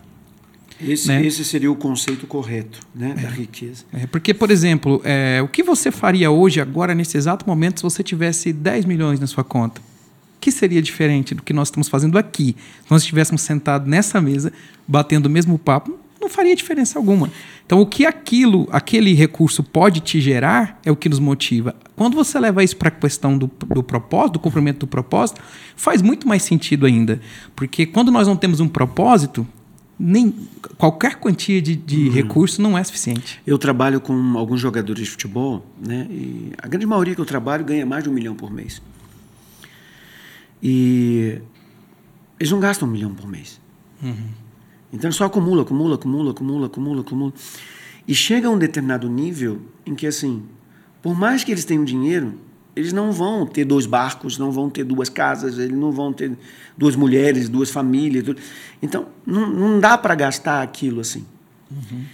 Esse, 0.80 1.08
né? 1.08 1.26
esse 1.26 1.44
seria 1.44 1.70
o 1.70 1.76
conceito 1.76 2.26
correto 2.26 2.80
né, 2.94 3.14
é. 3.18 3.20
da 3.20 3.28
riqueza. 3.28 3.84
É, 3.92 4.06
porque, 4.06 4.32
por 4.32 4.50
exemplo, 4.50 5.02
é, 5.04 5.42
o 5.42 5.48
que 5.48 5.62
você 5.62 5.90
faria 5.90 6.30
hoje, 6.30 6.58
agora, 6.58 6.94
nesse 6.94 7.18
exato 7.18 7.46
momento, 7.46 7.80
se 7.80 7.82
você 7.82 8.02
tivesse 8.02 8.50
10 8.50 8.86
milhões 8.86 9.20
na 9.20 9.26
sua 9.26 9.44
conta? 9.44 9.82
O 9.82 10.40
que 10.40 10.50
seria 10.50 10.80
diferente 10.80 11.34
do 11.34 11.42
que 11.42 11.52
nós 11.52 11.68
estamos 11.68 11.86
fazendo 11.86 12.16
aqui? 12.16 12.56
Se 12.84 12.90
nós 12.90 13.02
estivéssemos 13.02 13.42
sentados 13.42 13.86
nessa 13.86 14.22
mesa, 14.22 14.50
batendo 14.86 15.26
o 15.26 15.30
mesmo 15.30 15.58
papo, 15.58 15.98
não 16.20 16.28
faria 16.28 16.54
diferença 16.54 16.98
alguma. 16.98 17.30
Então, 17.64 17.80
o 17.80 17.86
que 17.86 18.04
aquilo, 18.04 18.68
aquele 18.70 19.14
recurso 19.14 19.62
pode 19.62 20.00
te 20.00 20.20
gerar 20.20 20.80
é 20.84 20.90
o 20.90 20.96
que 20.96 21.08
nos 21.08 21.18
motiva. 21.18 21.76
Quando 21.94 22.14
você 22.14 22.38
leva 22.38 22.64
isso 22.64 22.76
para 22.76 22.88
a 22.88 22.92
questão 22.92 23.36
do, 23.36 23.46
do 23.46 23.82
propósito, 23.82 24.34
do 24.34 24.38
cumprimento 24.38 24.80
do 24.80 24.86
propósito, 24.86 25.40
faz 25.76 26.02
muito 26.02 26.26
mais 26.26 26.42
sentido 26.42 26.86
ainda. 26.86 27.20
Porque 27.54 27.86
quando 27.86 28.10
nós 28.10 28.26
não 28.26 28.36
temos 28.36 28.60
um 28.60 28.68
propósito, 28.68 29.46
nem 29.98 30.32
qualquer 30.76 31.16
quantia 31.16 31.60
de, 31.60 31.74
de 31.74 32.06
uhum. 32.06 32.12
recurso 32.12 32.62
não 32.62 32.78
é 32.78 32.84
suficiente. 32.84 33.40
Eu 33.46 33.58
trabalho 33.58 34.00
com 34.00 34.38
alguns 34.38 34.60
jogadores 34.60 35.04
de 35.04 35.10
futebol, 35.10 35.66
né? 35.84 36.06
E 36.10 36.52
a 36.58 36.68
grande 36.68 36.86
maioria 36.86 37.14
que 37.14 37.20
eu 37.20 37.26
trabalho 37.26 37.64
ganha 37.64 37.84
mais 37.84 38.04
de 38.04 38.10
um 38.10 38.12
milhão 38.12 38.34
por 38.34 38.50
mês. 38.50 38.80
E 40.62 41.40
eles 42.38 42.50
não 42.50 42.60
gastam 42.60 42.88
um 42.88 42.90
milhão 42.90 43.12
por 43.12 43.28
mês. 43.28 43.60
Uhum. 44.02 44.47
Então 44.92 45.10
só 45.12 45.24
acumula, 45.24 45.62
acumula, 45.62 45.96
acumula, 45.96 46.30
acumula, 46.30 46.66
acumula, 46.66 47.00
acumula. 47.02 47.32
E 48.06 48.14
chega 48.14 48.48
a 48.48 48.50
um 48.50 48.58
determinado 48.58 49.08
nível 49.08 49.60
em 49.84 49.94
que, 49.94 50.06
assim, 50.06 50.42
por 51.02 51.14
mais 51.14 51.44
que 51.44 51.52
eles 51.52 51.64
tenham 51.64 51.84
dinheiro, 51.84 52.34
eles 52.74 52.92
não 52.92 53.12
vão 53.12 53.44
ter 53.44 53.64
dois 53.64 53.86
barcos, 53.86 54.38
não 54.38 54.50
vão 54.50 54.70
ter 54.70 54.84
duas 54.84 55.08
casas, 55.08 55.58
eles 55.58 55.76
não 55.76 55.92
vão 55.92 56.12
ter 56.12 56.36
duas 56.76 56.96
mulheres, 56.96 57.48
duas 57.48 57.70
famílias. 57.70 58.24
Tudo. 58.24 58.40
Então, 58.80 59.08
não, 59.26 59.50
não 59.50 59.80
dá 59.80 59.98
para 59.98 60.14
gastar 60.14 60.62
aquilo 60.62 61.00
assim. 61.00 61.26
Uhum. 61.70 62.04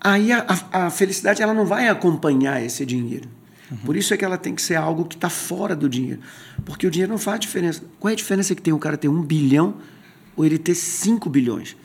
Aí 0.00 0.30
a, 0.30 0.46
a, 0.72 0.86
a, 0.86 0.90
felicidade 0.90 1.42
ela 1.42 1.54
não 1.54 1.64
vai 1.64 1.88
acompanhar 1.88 2.62
esse 2.62 2.84
dinheiro. 2.84 3.28
Uhum. 3.70 3.78
Por 3.78 3.96
isso 3.96 4.12
é 4.12 4.16
que 4.16 4.24
ela 4.24 4.36
tem 4.36 4.54
que 4.54 4.62
ser 4.62 4.76
algo 4.76 5.04
que 5.04 5.16
está 5.16 5.30
fora 5.30 5.74
do 5.74 5.88
dinheiro. 5.88 6.20
Porque 6.64 6.86
o 6.86 6.90
dinheiro 6.90 7.12
não 7.12 7.18
faz 7.18 7.40
diferença. 7.40 7.82
Qual 7.98 8.10
é 8.10 8.12
a 8.12 8.16
diferença 8.16 8.54
que 8.54 8.62
tem 8.62 8.74
o 8.74 8.78
cara 8.78 8.96
ter 8.96 9.08
um 9.08 9.22
bilhão 9.22 9.76
ou 10.38 10.46
ele 10.46 10.56
ter 10.56 10.76
5 10.76 11.28
bilhões. 11.28 11.76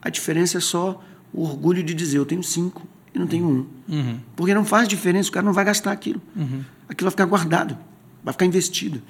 A 0.00 0.08
diferença 0.08 0.56
é 0.56 0.60
só 0.60 1.04
o 1.30 1.42
orgulho 1.42 1.82
de 1.82 1.92
dizer 1.92 2.16
eu 2.16 2.24
tenho 2.24 2.42
5 2.42 2.88
e 3.14 3.18
não 3.18 3.26
tenho 3.26 3.46
um. 3.46 3.66
Uhum. 3.86 4.18
Porque 4.34 4.54
não 4.54 4.64
faz 4.64 4.88
diferença, 4.88 5.28
o 5.28 5.32
cara 5.32 5.44
não 5.44 5.52
vai 5.52 5.64
gastar 5.64 5.92
aquilo. 5.92 6.20
Uhum. 6.34 6.64
Aquilo 6.88 7.04
vai 7.04 7.10
ficar 7.10 7.26
guardado, 7.26 7.76
vai 8.24 8.32
ficar 8.32 8.46
investido. 8.46 9.02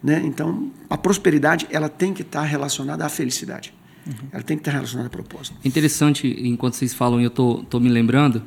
Né? 0.00 0.22
Então, 0.24 0.70
a 0.88 0.96
prosperidade 0.96 1.66
ela 1.70 1.88
tem 1.88 2.14
que 2.14 2.22
estar 2.22 2.42
relacionada 2.42 3.04
à 3.04 3.08
felicidade. 3.08 3.74
Uhum. 4.06 4.28
Ela 4.30 4.42
tem 4.44 4.56
que 4.56 4.60
estar 4.60 4.70
relacionada 4.70 5.08
a 5.08 5.10
propósito. 5.10 5.56
Interessante, 5.64 6.28
enquanto 6.44 6.74
vocês 6.74 6.94
falam, 6.94 7.20
eu 7.20 7.30
tô, 7.30 7.64
tô 7.68 7.80
me 7.80 7.88
lembrando, 7.88 8.44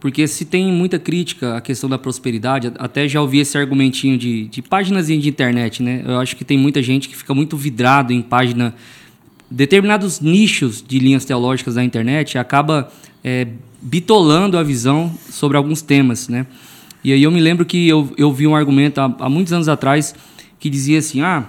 porque 0.00 0.26
se 0.26 0.44
tem 0.44 0.72
muita 0.72 0.98
crítica 0.98 1.56
à 1.56 1.60
questão 1.60 1.88
da 1.88 1.98
prosperidade, 1.98 2.72
até 2.78 3.06
já 3.06 3.20
ouvi 3.20 3.38
esse 3.38 3.56
argumentinho 3.56 4.18
de, 4.18 4.48
de 4.48 4.60
páginas 4.60 5.06
de 5.06 5.28
internet, 5.28 5.82
né? 5.84 6.02
Eu 6.04 6.18
acho 6.18 6.34
que 6.34 6.44
tem 6.44 6.58
muita 6.58 6.82
gente 6.82 7.08
que 7.08 7.16
fica 7.16 7.32
muito 7.32 7.56
vidrado 7.56 8.12
em 8.12 8.20
página 8.20 8.74
determinados 9.54 10.20
nichos 10.20 10.84
de 10.86 10.98
linhas 10.98 11.24
teológicas 11.24 11.76
da 11.76 11.84
internet 11.84 12.36
acaba 12.36 12.90
é, 13.22 13.46
bitolando 13.80 14.58
a 14.58 14.62
visão 14.64 15.12
sobre 15.30 15.56
alguns 15.56 15.80
temas, 15.80 16.28
né? 16.28 16.44
E 17.04 17.12
aí 17.12 17.22
eu 17.22 17.30
me 17.30 17.40
lembro 17.40 17.64
que 17.64 17.86
eu, 17.88 18.12
eu 18.16 18.32
vi 18.32 18.48
um 18.48 18.56
argumento 18.56 19.00
há, 19.00 19.14
há 19.20 19.28
muitos 19.28 19.52
anos 19.52 19.68
atrás 19.68 20.12
que 20.58 20.68
dizia 20.68 20.98
assim, 20.98 21.20
ah, 21.20 21.44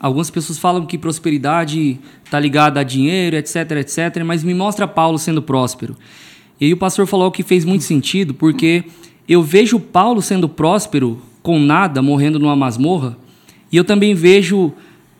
algumas 0.00 0.30
pessoas 0.30 0.58
falam 0.58 0.86
que 0.86 0.96
prosperidade 0.96 1.98
está 2.24 2.40
ligada 2.40 2.80
a 2.80 2.82
dinheiro, 2.82 3.36
etc, 3.36 3.72
etc, 3.72 4.24
mas 4.24 4.42
me 4.42 4.54
mostra 4.54 4.88
Paulo 4.88 5.18
sendo 5.18 5.42
próspero. 5.42 5.94
E 6.58 6.66
aí 6.66 6.72
o 6.72 6.76
pastor 6.76 7.06
falou 7.06 7.30
que 7.30 7.42
fez 7.42 7.66
muito 7.66 7.84
sentido, 7.84 8.32
porque 8.32 8.84
eu 9.28 9.42
vejo 9.42 9.78
Paulo 9.78 10.22
sendo 10.22 10.48
próspero 10.48 11.20
com 11.42 11.58
nada, 11.58 12.00
morrendo 12.00 12.38
numa 12.38 12.56
masmorra, 12.56 13.18
e 13.70 13.76
eu 13.76 13.84
também 13.84 14.14
vejo 14.14 14.72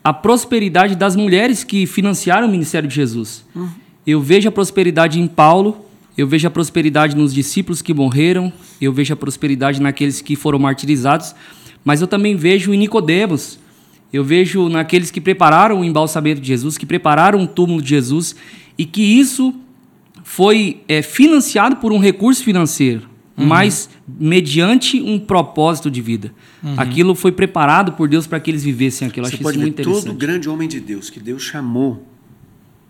a 0.07 0.13
prosperidade 0.13 0.95
das 0.95 1.17
mulheres 1.17 1.65
que 1.65 1.85
financiaram 1.85 2.47
o 2.47 2.49
ministério 2.49 2.87
de 2.87 2.95
Jesus. 2.95 3.43
Uhum. 3.53 3.67
Eu 4.05 4.21
vejo 4.21 4.47
a 4.47 4.51
prosperidade 4.53 5.19
em 5.19 5.27
Paulo, 5.27 5.85
eu 6.17 6.25
vejo 6.25 6.47
a 6.47 6.49
prosperidade 6.49 7.13
nos 7.13 7.33
discípulos 7.33 7.81
que 7.81 7.93
morreram, 7.93 8.53
eu 8.79 8.93
vejo 8.93 9.13
a 9.13 9.17
prosperidade 9.17 9.81
naqueles 9.81 10.21
que 10.21 10.37
foram 10.37 10.59
martirizados, 10.59 11.35
mas 11.83 11.99
eu 11.99 12.07
também 12.07 12.37
vejo 12.37 12.73
em 12.73 12.77
Nicodemos, 12.77 13.59
eu 14.13 14.23
vejo 14.23 14.69
naqueles 14.69 15.11
que 15.11 15.19
prepararam 15.19 15.81
o 15.81 15.83
embalsamento 15.83 16.39
de 16.39 16.47
Jesus, 16.47 16.77
que 16.77 16.85
prepararam 16.85 17.43
o 17.43 17.45
túmulo 17.47 17.81
de 17.81 17.89
Jesus, 17.89 18.33
e 18.77 18.85
que 18.85 19.01
isso 19.01 19.53
foi 20.23 20.83
é, 20.87 21.01
financiado 21.01 21.75
por 21.75 21.91
um 21.91 21.99
recurso 21.99 22.45
financeiro 22.45 23.09
uhum. 23.37 23.45
mas 23.45 23.89
mediante 24.07 25.01
um 25.01 25.19
propósito 25.19 25.91
de 25.91 26.01
vida. 26.01 26.33
Uhum. 26.63 26.75
Aquilo 26.77 27.13
foi 27.13 27.31
preparado 27.31 27.93
por 27.93 28.09
Deus 28.09 28.25
para 28.25 28.39
que 28.39 28.49
eles 28.49 28.63
vivessem 28.63 29.07
aquilo. 29.07 29.27
Você 29.27 29.35
Acho 29.35 29.43
pode 29.43 29.57
isso 29.57 29.67
ver 29.67 29.83
todo 29.83 30.13
grande 30.13 30.49
homem 30.49 30.67
de 30.67 30.79
Deus 30.79 31.09
que 31.09 31.19
Deus 31.19 31.43
chamou, 31.43 32.05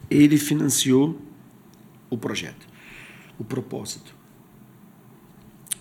ele 0.10 0.38
financiou 0.38 1.22
o 2.10 2.18
projeto, 2.18 2.66
o 3.38 3.44
propósito. 3.44 4.16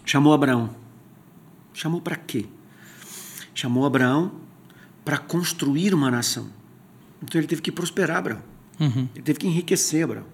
Chamou 0.04 0.32
Abraão. 0.32 0.70
Chamou 1.72 2.00
para 2.00 2.16
quê? 2.16 2.46
Chamou 3.54 3.84
Abraão 3.84 4.32
para 5.04 5.18
construir 5.18 5.94
uma 5.94 6.10
nação. 6.10 6.48
Então 7.22 7.40
ele 7.40 7.48
teve 7.48 7.62
que 7.62 7.70
prosperar, 7.70 8.18
Abraão. 8.18 8.42
Uhum. 8.78 9.08
Ele 9.14 9.22
teve 9.22 9.38
que 9.38 9.46
enriquecer, 9.46 10.04
Abraão. 10.04 10.26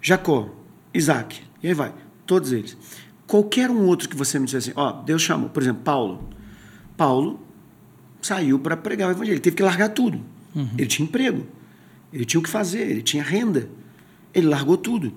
Jacó, 0.00 0.54
Isaac, 0.92 1.40
e 1.62 1.68
aí 1.68 1.74
vai. 1.74 1.94
Todos 2.26 2.52
eles. 2.52 2.76
Qualquer 3.26 3.70
um 3.70 3.86
outro 3.86 4.08
que 4.08 4.16
você 4.16 4.38
me 4.38 4.44
dissesse 4.44 4.70
assim, 4.70 4.78
ó, 4.78 4.92
Deus 5.02 5.22
chamou, 5.22 5.48
por 5.48 5.62
exemplo, 5.62 5.82
Paulo. 5.82 6.28
Paulo 6.96 7.40
saiu 8.20 8.58
para 8.58 8.76
pregar 8.76 9.08
o 9.08 9.12
evangelho. 9.12 9.34
Ele 9.34 9.40
teve 9.40 9.56
que 9.56 9.62
largar 9.62 9.90
tudo. 9.90 10.20
Uhum. 10.54 10.68
Ele 10.78 10.86
tinha 10.86 11.06
emprego, 11.06 11.46
ele 12.12 12.24
tinha 12.24 12.38
o 12.38 12.42
que 12.42 12.50
fazer, 12.50 12.88
ele 12.88 13.02
tinha 13.02 13.22
renda. 13.22 13.68
Ele 14.32 14.46
largou 14.46 14.76
tudo. 14.76 15.12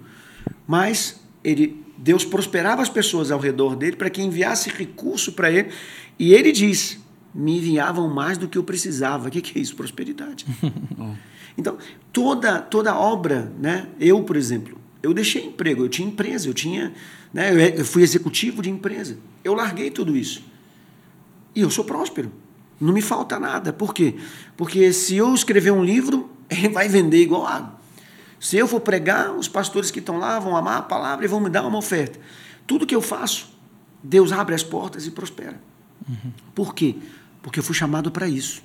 Mas 0.65 1.19
ele, 1.43 1.83
Deus 1.97 2.25
prosperava 2.25 2.81
as 2.81 2.89
pessoas 2.89 3.31
ao 3.31 3.39
redor 3.39 3.75
dele 3.75 3.95
para 3.95 4.09
que 4.09 4.21
enviasse 4.21 4.69
recurso 4.69 5.33
para 5.33 5.51
ele. 5.51 5.69
E 6.17 6.33
ele 6.33 6.51
diz: 6.51 6.99
me 7.33 7.57
enviavam 7.57 8.09
mais 8.09 8.37
do 8.37 8.47
que 8.47 8.57
eu 8.57 8.63
precisava. 8.63 9.27
O 9.27 9.31
que, 9.31 9.41
que 9.41 9.57
é 9.57 9.61
isso? 9.61 9.75
Prosperidade. 9.75 10.45
então, 11.57 11.77
toda, 12.11 12.59
toda 12.59 12.95
obra, 12.95 13.51
né? 13.59 13.87
eu, 13.99 14.23
por 14.23 14.35
exemplo, 14.35 14.77
eu 15.03 15.13
deixei 15.13 15.45
emprego, 15.45 15.83
eu 15.83 15.89
tinha 15.89 16.07
empresa, 16.07 16.47
eu 16.47 16.53
tinha. 16.53 16.93
Né, 17.37 17.79
eu 17.79 17.85
fui 17.85 18.01
executivo 18.01 18.63
de 18.63 18.69
empresa. 18.71 19.15
Eu 19.43 19.53
larguei 19.53 19.91
tudo 19.91 20.17
isso. 20.17 20.41
E 21.53 21.61
eu 21.61 21.69
sou 21.69 21.85
próspero. 21.85 22.31
Não 22.81 22.91
me 22.91 22.99
falta 22.99 23.39
nada. 23.39 23.71
Por 23.71 23.93
quê? 23.93 24.15
Porque 24.57 24.91
se 24.91 25.17
eu 25.17 25.31
escrever 25.35 25.69
um 25.69 25.85
livro, 25.85 26.31
ele 26.49 26.69
vai 26.73 26.87
vender 26.87 27.21
igual 27.21 27.45
água. 27.45 27.77
Se 28.39 28.57
eu 28.57 28.67
for 28.67 28.79
pregar, 28.79 29.35
os 29.35 29.47
pastores 29.47 29.91
que 29.91 29.99
estão 29.99 30.17
lá 30.17 30.39
vão 30.39 30.57
amar 30.57 30.79
a 30.79 30.81
palavra 30.81 31.25
e 31.25 31.27
vão 31.27 31.39
me 31.39 31.47
dar 31.47 31.63
uma 31.63 31.77
oferta. 31.77 32.19
Tudo 32.65 32.87
que 32.87 32.95
eu 32.95 33.03
faço, 33.03 33.55
Deus 34.01 34.31
abre 34.31 34.55
as 34.55 34.63
portas 34.63 35.05
e 35.05 35.11
prospera. 35.11 35.61
Uhum. 36.09 36.31
Por 36.55 36.73
quê? 36.73 36.95
Porque 37.43 37.59
eu 37.59 37.63
fui 37.63 37.75
chamado 37.75 38.09
para 38.09 38.27
isso. 38.27 38.63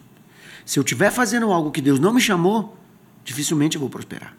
Se 0.64 0.78
eu 0.78 0.82
estiver 0.82 1.10
fazendo 1.10 1.52
algo 1.52 1.70
que 1.70 1.82
Deus 1.82 2.00
não 2.00 2.14
me 2.14 2.22
chamou, 2.22 2.74
dificilmente 3.22 3.76
eu 3.76 3.80
vou 3.80 3.90
prosperar. 3.90 4.34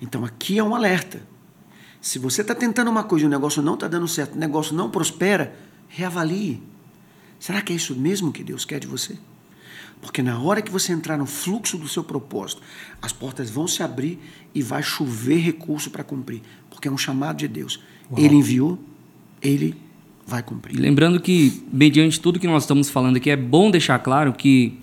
Então 0.00 0.24
aqui 0.24 0.58
é 0.58 0.64
um 0.64 0.74
alerta. 0.74 1.30
Se 2.02 2.18
você 2.18 2.40
está 2.42 2.52
tentando 2.52 2.90
uma 2.90 3.04
coisa 3.04 3.24
e 3.24 3.28
o 3.28 3.30
negócio 3.30 3.62
não 3.62 3.74
está 3.74 3.86
dando 3.86 4.08
certo, 4.08 4.34
o 4.34 4.38
negócio 4.38 4.74
não 4.74 4.90
prospera, 4.90 5.54
reavalie. 5.88 6.60
Será 7.38 7.62
que 7.62 7.72
é 7.72 7.76
isso 7.76 7.94
mesmo 7.94 8.32
que 8.32 8.42
Deus 8.42 8.64
quer 8.64 8.80
de 8.80 8.88
você? 8.88 9.16
Porque 10.00 10.20
na 10.20 10.36
hora 10.40 10.60
que 10.60 10.70
você 10.70 10.92
entrar 10.92 11.16
no 11.16 11.26
fluxo 11.26 11.78
do 11.78 11.86
seu 11.86 12.02
propósito, 12.02 12.60
as 13.00 13.12
portas 13.12 13.48
vão 13.50 13.68
se 13.68 13.84
abrir 13.84 14.18
e 14.52 14.60
vai 14.60 14.82
chover 14.82 15.36
recurso 15.36 15.92
para 15.92 16.02
cumprir. 16.02 16.42
Porque 16.68 16.88
é 16.88 16.90
um 16.90 16.98
chamado 16.98 17.36
de 17.36 17.46
Deus. 17.46 17.78
Uau. 18.10 18.20
Ele 18.20 18.34
enviou, 18.34 18.80
ele 19.40 19.76
vai 20.26 20.42
cumprir. 20.42 20.76
lembrando 20.80 21.20
que, 21.20 21.62
mediante 21.72 22.20
tudo 22.20 22.40
que 22.40 22.48
nós 22.48 22.64
estamos 22.64 22.90
falando 22.90 23.16
aqui, 23.16 23.30
é 23.30 23.36
bom 23.36 23.70
deixar 23.70 24.00
claro 24.00 24.32
que, 24.32 24.76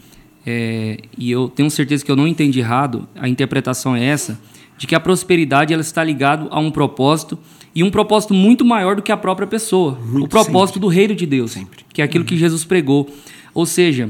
é, 0.45 1.01
e 1.17 1.29
eu 1.29 1.49
tenho 1.49 1.69
certeza 1.69 2.05
que 2.05 2.09
eu 2.09 2.15
não 2.15 2.27
entendi 2.27 2.59
errado, 2.59 3.09
a 3.15 3.27
interpretação 3.27 3.93
é 3.93 4.05
essa, 4.05 4.39
de 4.79 4.87
que 4.87 4.95
a 4.95 4.99
prosperidade 4.99 5.73
ela 5.73 5.81
está 5.81 6.01
ligada 6.03 6.47
a 6.49 6.59
um 6.59 6.71
propósito 6.71 7.37
e 7.75 7.83
um 7.83 7.91
propósito 7.91 8.33
muito 8.33 8.63
maior 8.63 8.95
do 8.95 9.01
que 9.01 9.11
a 9.11 9.17
própria 9.17 9.45
pessoa. 9.45 9.99
Muito 10.03 10.25
o 10.25 10.29
propósito 10.29 10.75
sempre. 10.75 10.79
do 10.79 10.87
reino 10.87 11.13
de 11.13 11.25
Deus, 11.25 11.51
sempre. 11.51 11.85
que 11.93 12.01
é 12.01 12.05
aquilo 12.05 12.23
uhum. 12.23 12.29
que 12.29 12.37
Jesus 12.37 12.63
pregou. 12.63 13.13
Ou 13.53 13.65
seja, 13.65 14.09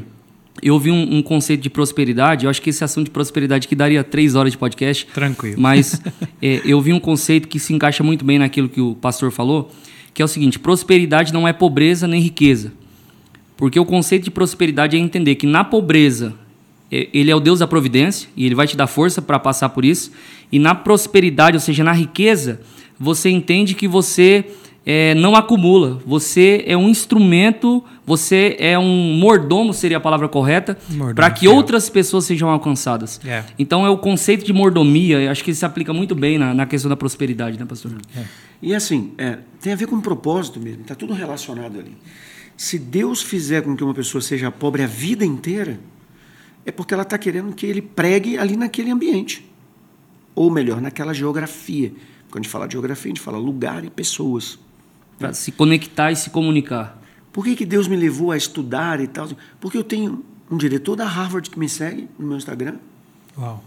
eu 0.61 0.75
ouvi 0.75 0.91
um, 0.91 1.17
um, 1.17 1.21
conceito 1.23 1.61
de 1.61 1.71
prosperidade, 1.71 2.45
eu 2.45 2.51
acho 2.51 2.61
que 2.61 2.69
esse 2.69 2.83
assunto 2.83 3.05
de 3.05 3.11
prosperidade 3.11 3.67
que 3.67 3.75
daria 3.75 4.03
três 4.03 4.35
horas 4.35 4.51
de 4.51 4.59
podcast. 4.59 5.07
Tranquilo. 5.07 5.59
Mas 5.59 5.99
é, 6.39 6.61
eu 6.63 6.79
vi 6.79 6.93
um 6.93 6.99
conceito 6.99 7.47
que 7.47 7.59
se 7.59 7.73
encaixa 7.73 8.03
muito 8.03 8.23
bem 8.23 8.37
naquilo 8.37 8.69
que 8.69 8.79
o 8.79 8.93
pastor 8.93 9.31
falou, 9.31 9.71
que 10.13 10.21
é 10.21 10.25
o 10.25 10.27
seguinte: 10.27 10.59
prosperidade 10.59 11.33
não 11.33 11.47
é 11.47 11.51
pobreza 11.51 12.07
nem 12.07 12.21
riqueza. 12.21 12.71
Porque 13.57 13.79
o 13.79 13.85
conceito 13.85 14.25
de 14.25 14.31
prosperidade 14.31 14.95
é 14.95 14.99
entender 14.99 15.33
que 15.33 15.47
na 15.47 15.63
pobreza 15.63 16.35
ele 16.91 17.29
é 17.29 17.35
o 17.35 17.39
Deus 17.39 17.59
da 17.59 17.67
providência 17.67 18.29
e 18.35 18.45
ele 18.45 18.55
vai 18.55 18.67
te 18.67 18.75
dar 18.75 18.87
força 18.87 19.21
para 19.21 19.37
passar 19.39 19.69
por 19.69 19.85
isso. 19.85 20.11
E 20.51 20.57
na 20.57 20.73
prosperidade, 20.73 21.55
ou 21.55 21.61
seja, 21.61 21.83
na 21.83 21.93
riqueza, 21.93 22.61
você 22.99 23.29
entende 23.29 23.75
que 23.75 23.87
você 23.87 24.45
é, 24.85 25.13
não 25.13 25.35
acumula. 25.35 26.01
Você 26.05 26.63
é 26.65 26.75
um 26.75 26.89
instrumento, 26.89 27.83
você 28.05 28.55
é 28.59 28.77
um 28.77 29.13
mordomo, 29.19 29.73
seria 29.73 29.97
a 29.97 29.99
palavra 29.99 30.27
correta, 30.27 30.77
para 31.13 31.29
que 31.29 31.47
outras 31.47 31.89
pessoas 31.89 32.25
sejam 32.25 32.49
alcançadas. 32.49 33.21
É. 33.23 33.43
Então 33.59 33.85
é 33.85 33.89
o 33.89 33.97
conceito 33.97 34.43
de 34.43 34.51
mordomia, 34.51 35.29
acho 35.29 35.43
que 35.43 35.53
se 35.53 35.63
aplica 35.63 35.93
muito 35.93 36.15
bem 36.15 36.39
na, 36.39 36.53
na 36.53 36.65
questão 36.65 36.89
da 36.89 36.95
prosperidade, 36.95 37.59
né, 37.59 37.65
pastor? 37.65 37.91
É. 38.17 38.23
E 38.61 38.73
assim, 38.73 39.11
é, 39.17 39.37
tem 39.61 39.73
a 39.73 39.75
ver 39.75 39.85
com 39.85 39.95
um 39.95 40.01
propósito 40.01 40.59
mesmo, 40.59 40.81
está 40.81 40.95
tudo 40.95 41.13
relacionado 41.13 41.79
ali. 41.79 41.95
Se 42.57 42.77
Deus 42.77 43.21
fizer 43.21 43.61
com 43.61 43.75
que 43.75 43.83
uma 43.83 43.93
pessoa 43.93 44.21
seja 44.21 44.51
pobre 44.51 44.83
a 44.83 44.87
vida 44.87 45.23
inteira, 45.23 45.79
é 46.65 46.71
porque 46.71 46.93
ela 46.93 47.03
está 47.03 47.17
querendo 47.17 47.53
que 47.53 47.65
ele 47.65 47.81
pregue 47.81 48.37
ali 48.37 48.55
naquele 48.55 48.91
ambiente. 48.91 49.49
Ou 50.35 50.49
melhor, 50.49 50.81
naquela 50.81 51.13
geografia. 51.13 51.93
Quando 52.29 52.37
a 52.37 52.43
gente 52.43 52.49
fala 52.49 52.67
de 52.67 52.73
geografia, 52.73 53.11
a 53.11 53.15
gente 53.15 53.21
fala 53.21 53.37
lugar 53.37 53.83
e 53.83 53.89
pessoas. 53.89 54.59
Para 55.17 55.33
se 55.33 55.51
conectar 55.51 56.11
e 56.11 56.15
se 56.15 56.29
comunicar. 56.29 57.01
Por 57.31 57.43
que, 57.43 57.55
que 57.55 57.65
Deus 57.65 57.87
me 57.87 57.95
levou 57.95 58.31
a 58.31 58.37
estudar 58.37 58.99
e 59.01 59.07
tal? 59.07 59.27
Porque 59.59 59.77
eu 59.77 59.83
tenho 59.83 60.23
um 60.49 60.57
diretor 60.57 60.95
da 60.95 61.05
Harvard 61.05 61.49
que 61.49 61.59
me 61.59 61.69
segue 61.69 62.07
no 62.17 62.27
meu 62.27 62.37
Instagram. 62.37 62.75
Uau. 63.37 63.63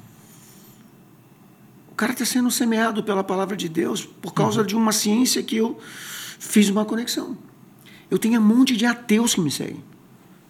O 1.91 1.95
cara 1.95 2.13
está 2.13 2.25
sendo 2.25 2.51
semeado 2.51 3.05
pela 3.05 3.23
palavra 3.23 3.57
de 3.57 3.69
Deus 3.69 4.05
por 4.05 4.33
causa 4.33 4.61
uhum. 4.61 4.67
de 4.67 4.75
uma 4.75 4.93
ciência 4.93 5.43
que 5.43 5.57
eu 5.57 5.79
fiz 6.39 6.69
uma 6.69 6.85
conexão. 6.85 7.37
Eu 8.11 8.19
tenho 8.19 8.41
um 8.41 8.45
monte 8.45 8.77
de 8.77 8.85
ateus 8.87 9.35
que 9.35 9.41
me 9.41 9.51
seguem. 9.51 9.83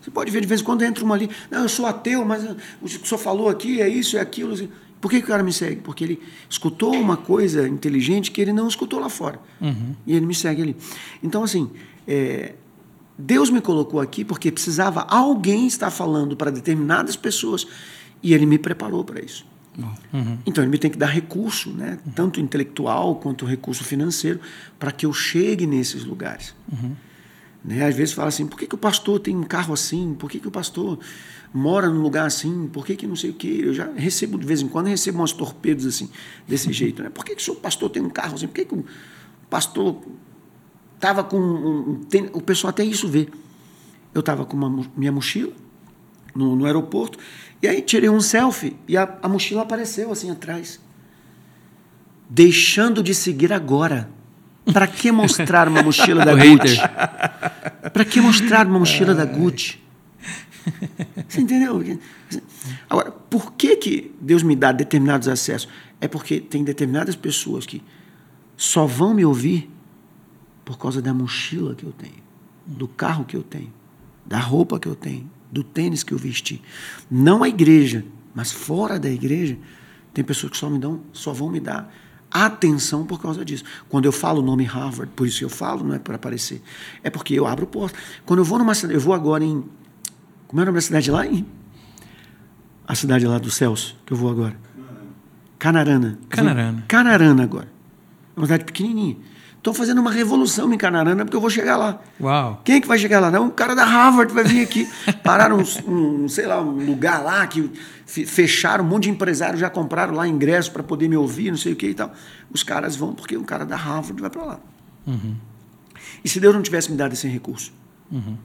Você 0.03 0.11
pode 0.11 0.30
ver 0.30 0.40
de 0.40 0.46
vez 0.46 0.61
em 0.61 0.64
quando 0.64 0.82
entra 0.82 1.05
uma 1.05 1.14
ali, 1.14 1.30
não, 1.50 1.62
eu 1.62 1.68
sou 1.68 1.86
ateu, 1.86 2.24
mas 2.24 2.44
o 2.44 2.86
que 2.86 2.96
o 2.96 3.07
senhor 3.07 3.18
falou 3.18 3.48
aqui 3.48 3.80
é 3.80 3.88
isso, 3.88 4.16
é 4.16 4.20
aquilo. 4.20 4.53
Assim. 4.53 4.68
Por 5.00 5.11
que, 5.11 5.18
que 5.18 5.24
o 5.24 5.28
cara 5.28 5.42
me 5.42 5.53
segue? 5.53 5.76
Porque 5.76 6.05
ele 6.05 6.20
escutou 6.50 6.92
uma 6.94 7.16
coisa 7.16 7.68
inteligente 7.68 8.30
que 8.30 8.40
ele 8.40 8.53
não 8.53 8.66
escutou 8.66 8.98
lá 8.98 9.09
fora. 9.09 9.38
Uhum. 9.61 9.94
E 10.07 10.14
ele 10.14 10.26
me 10.26 10.34
segue 10.34 10.62
ali. 10.62 10.76
Então, 11.22 11.44
assim, 11.44 11.70
é, 12.07 12.55
Deus 13.16 13.50
me 13.50 13.61
colocou 13.61 14.00
aqui 14.00 14.24
porque 14.24 14.50
precisava 14.50 15.03
alguém 15.03 15.66
estar 15.66 15.90
falando 15.90 16.36
para 16.36 16.50
determinadas 16.50 17.16
pessoas 17.16 17.66
e 18.22 18.34
ele 18.34 18.46
me 18.46 18.59
preparou 18.59 19.05
para 19.05 19.20
isso. 19.20 19.46
Uhum. 20.12 20.38
Então 20.44 20.62
ele 20.62 20.70
me 20.70 20.78
tem 20.78 20.90
que 20.90 20.98
dar 20.98 21.07
recurso, 21.07 21.70
né? 21.70 21.98
Uhum. 22.05 22.12
tanto 22.12 22.40
intelectual 22.40 23.16
quanto 23.16 23.46
recurso 23.46 23.82
financeiro, 23.84 24.40
para 24.78 24.92
que 24.92 25.07
eu 25.07 25.12
chegue 25.12 25.66
nesses 25.66 26.05
lugares. 26.05 26.55
Uhum. 26.70 26.94
Né? 27.65 27.85
Às 27.85 27.95
vezes 27.95 28.15
fala 28.15 28.29
assim, 28.29 28.47
por 28.47 28.59
que, 28.59 28.67
que 28.67 28.75
o 28.75 28.79
pastor 28.79 29.21
tem 29.21 29.37
um 29.37 29.45
carro 29.45 29.73
assim? 29.73 30.15
Por 30.19 30.31
que, 30.31 30.41
que 30.41 30.49
o 30.49 30.51
pastor 30.51 30.99
mora 31.53 31.89
num 31.89 32.01
lugar 32.01 32.27
assim? 32.27 32.69
Por 32.69 32.85
que, 32.85 32.97
que 32.97 33.07
não 33.07 33.17
sei 33.17 33.31
o 33.31 33.35
quê? 33.35 33.61
Eu 33.63 33.75
já 33.75 33.91
recebo, 33.93 34.39
de 34.39 34.47
vez 34.47 34.61
em 34.61 34.69
quando, 34.69 34.87
recebo 34.87 35.19
umas 35.19 35.33
torpedos 35.33 35.87
assim, 35.87 36.11
desse 36.47 36.71
jeito. 36.75 37.03
Né? 37.03 37.11
Por 37.11 37.25
que, 37.25 37.35
que 37.35 37.43
o 37.43 37.45
seu 37.45 37.55
pastor 37.55 37.91
tem 37.91 38.03
um 38.03 38.11
carro 38.11 38.35
assim? 38.35 38.47
Por 38.47 38.55
que, 38.55 38.65
que 38.65 38.75
o 38.75 38.85
pastor 39.49 39.99
estava 41.03 41.25
com 41.25 41.39
um, 41.39 42.01
tem, 42.09 42.31
O 42.33 42.41
pessoal 42.41 42.71
até 42.71 42.85
isso 42.85 43.09
vê. 43.09 43.29
Eu 44.15 44.21
estava 44.21 44.45
com 44.45 44.57
uma, 44.57 44.87
minha 44.97 45.11
mochila 45.11 45.53
no, 46.35 46.55
no, 46.55 46.65
aeroporto, 46.65 47.19
e 47.61 47.69
aí 47.69 47.83
tirei 47.83 48.09
um 48.09 48.21
selfie 48.21 48.77
e 48.89 48.97
a, 48.97 49.19
a 49.23 49.29
mochila 49.29 49.63
apareceu 49.63 50.11
assim 50.11 50.31
atrás. 50.31 50.81
Deixando 52.29 53.03
de 53.03 53.15
seguir 53.15 53.53
agora. 53.53 54.09
Para 54.73 54.87
que 54.87 55.11
mostrar 55.11 55.67
uma 55.67 55.83
mochila 55.83 56.23
da 56.25 56.35
Gucci? 56.35 56.79
Para 57.93 58.05
que 58.05 58.20
mostrar 58.20 58.66
uma 58.66 58.78
mochila 58.78 59.14
da 59.14 59.24
Gucci? 59.24 59.80
Você 61.28 61.40
entendeu? 61.40 61.82
Agora, 62.88 63.11
por 63.11 63.53
que, 63.55 63.76
que 63.76 64.14
Deus 64.20 64.43
me 64.43 64.55
dá 64.55 64.72
determinados 64.72 65.28
acessos? 65.28 65.68
É 66.01 66.09
porque 66.09 66.40
tem 66.40 66.64
determinadas 66.64 67.16
pessoas 67.16 67.66
que 67.66 67.82
só 68.57 68.86
vão 68.86 69.14
me 69.14 69.24
ouvir 69.24 69.70
por 70.64 70.78
causa 70.78 71.03
da 71.03 71.12
mochila 71.12 71.74
que 71.74 71.84
eu 71.84 71.93
tenho, 71.93 72.22
do 72.66 72.86
carro 72.86 73.24
que 73.24 73.36
eu 73.36 73.43
tenho, 73.43 73.72
da 74.24 74.38
roupa 74.38 74.78
que 74.78 74.86
eu 74.86 74.95
tenho, 74.95 75.28
do 75.51 75.64
tênis 75.64 76.03
que 76.03 76.12
eu 76.12 76.18
vesti. 76.18 76.62
Não 77.11 77.43
a 77.43 77.49
igreja, 77.49 78.05
mas 78.34 78.53
fora 78.53 78.99
da 78.99 79.11
igreja, 79.11 79.59
tem 80.14 80.24
pessoas 80.24 80.53
que 80.53 80.59
só 80.59 80.70
me 80.70 80.78
dão, 80.78 81.01
só 81.12 81.32
vão 81.32 81.51
me 81.51 81.61
dar 81.61 81.93
atenção 82.33 83.05
por 83.05 83.20
causa 83.20 83.45
disso. 83.45 83.64
Quando 83.89 84.07
eu 84.07 84.12
falo 84.12 84.41
o 84.41 84.45
nome 84.45 84.64
Harvard, 84.64 85.12
por 85.14 85.26
isso 85.26 85.45
eu 85.45 85.49
falo, 85.49 85.85
não 85.85 85.95
é 85.95 85.99
para 85.99 86.16
aparecer, 86.16 86.62
é 87.03 87.11
porque 87.11 87.35
eu 87.35 87.47
abro 87.47 87.66
porta. 87.66 87.99
Quando 88.24 88.39
eu 88.41 88.45
vou 88.45 88.59
numa 88.59 88.74
cidade, 88.74 88.95
eu 88.95 89.01
vou 89.01 89.14
agora 89.14 89.45
em 89.45 89.64
como 90.53 90.61
é 90.61 90.64
o 90.64 90.66
nome 90.66 90.76
da 90.76 90.83
cidade 90.83 91.11
lá? 91.11 91.26
Em, 91.26 91.47
a 92.87 92.95
cidade 92.95 93.26
lá 93.26 93.39
do 93.39 93.51
Celso, 93.51 93.97
que 94.05 94.12
eu 94.12 94.16
vou 94.18 94.30
agora. 94.30 94.55
Canarana. 95.59 96.18
Canarana. 96.28 96.85
Canarana 96.87 97.43
agora. 97.43 97.68
É 98.37 98.39
uma 98.39 98.45
cidade 98.45 98.64
pequenininha. 98.66 99.16
Estou 99.63 99.73
fazendo 99.73 100.01
uma 100.01 100.11
revolução 100.11 100.75
em 100.75 100.77
Canarana 100.77 101.25
porque 101.25 101.37
eu 101.37 101.41
vou 101.41 101.49
chegar 101.49 101.77
lá. 101.77 102.01
Uau. 102.21 102.61
Quem 102.65 102.75
é 102.75 102.81
que 102.81 102.89
vai 102.89 102.99
chegar 102.99 103.21
lá? 103.21 103.31
Não, 103.31 103.45
um 103.45 103.51
cara 103.51 103.77
da 103.77 103.85
Harvard 103.85 104.35
vai 104.35 104.43
vir 104.43 104.61
aqui. 104.61 104.89
Pararam 105.23 105.59
um, 105.61 106.25
um, 106.25 106.29
sei 106.29 106.47
lá, 106.47 106.61
um 106.61 106.85
lugar 106.85 107.23
lá 107.23 107.47
que 107.47 107.71
fecharam, 108.05 108.85
um 108.85 108.89
monte 108.89 109.05
de 109.05 109.11
empresários 109.11 109.61
já 109.61 109.71
compraram 109.71 110.15
lá 110.15 110.27
ingresso 110.27 110.73
para 110.73 110.83
poder 110.83 111.07
me 111.07 111.17
ouvir, 111.17 111.53
não 111.53 111.57
sei 111.57 111.75
o 111.75 111.77
que 111.77 111.87
e 111.87 111.95
tal. 111.95 112.13
Os 112.53 112.65
caras 112.65 112.97
vão 112.97 113.15
porque 113.15 113.37
um 113.37 113.45
cara 113.45 113.65
da 113.65 113.77
Harvard 113.77 114.21
vai 114.21 114.31
para 114.31 114.43
lá. 114.43 114.61
Uhum. 115.07 115.37
E 116.25 116.29
se 116.29 116.41
Deus 116.41 116.53
não 116.53 116.63
tivesse 116.63 116.91
me 116.91 116.97
dado 116.97 117.13
esse 117.13 117.29
recurso? 117.29 117.73
Uhum. 118.11 118.37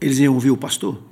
Eles 0.00 0.18
iam 0.20 0.32
ouvir 0.32 0.52
o 0.52 0.56
pastor? 0.56 1.02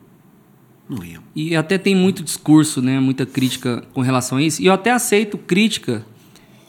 Não 0.89 1.05
iam. 1.05 1.23
E 1.37 1.55
até 1.55 1.77
tem 1.77 1.95
muito 1.95 2.23
discurso, 2.23 2.81
né? 2.81 2.99
Muita 2.99 3.27
crítica 3.27 3.85
com 3.93 4.01
relação 4.01 4.39
a 4.39 4.43
isso. 4.43 4.63
E 4.63 4.67
eu 4.69 4.73
até 4.73 4.91
aceito 4.91 5.37
crítica 5.37 6.03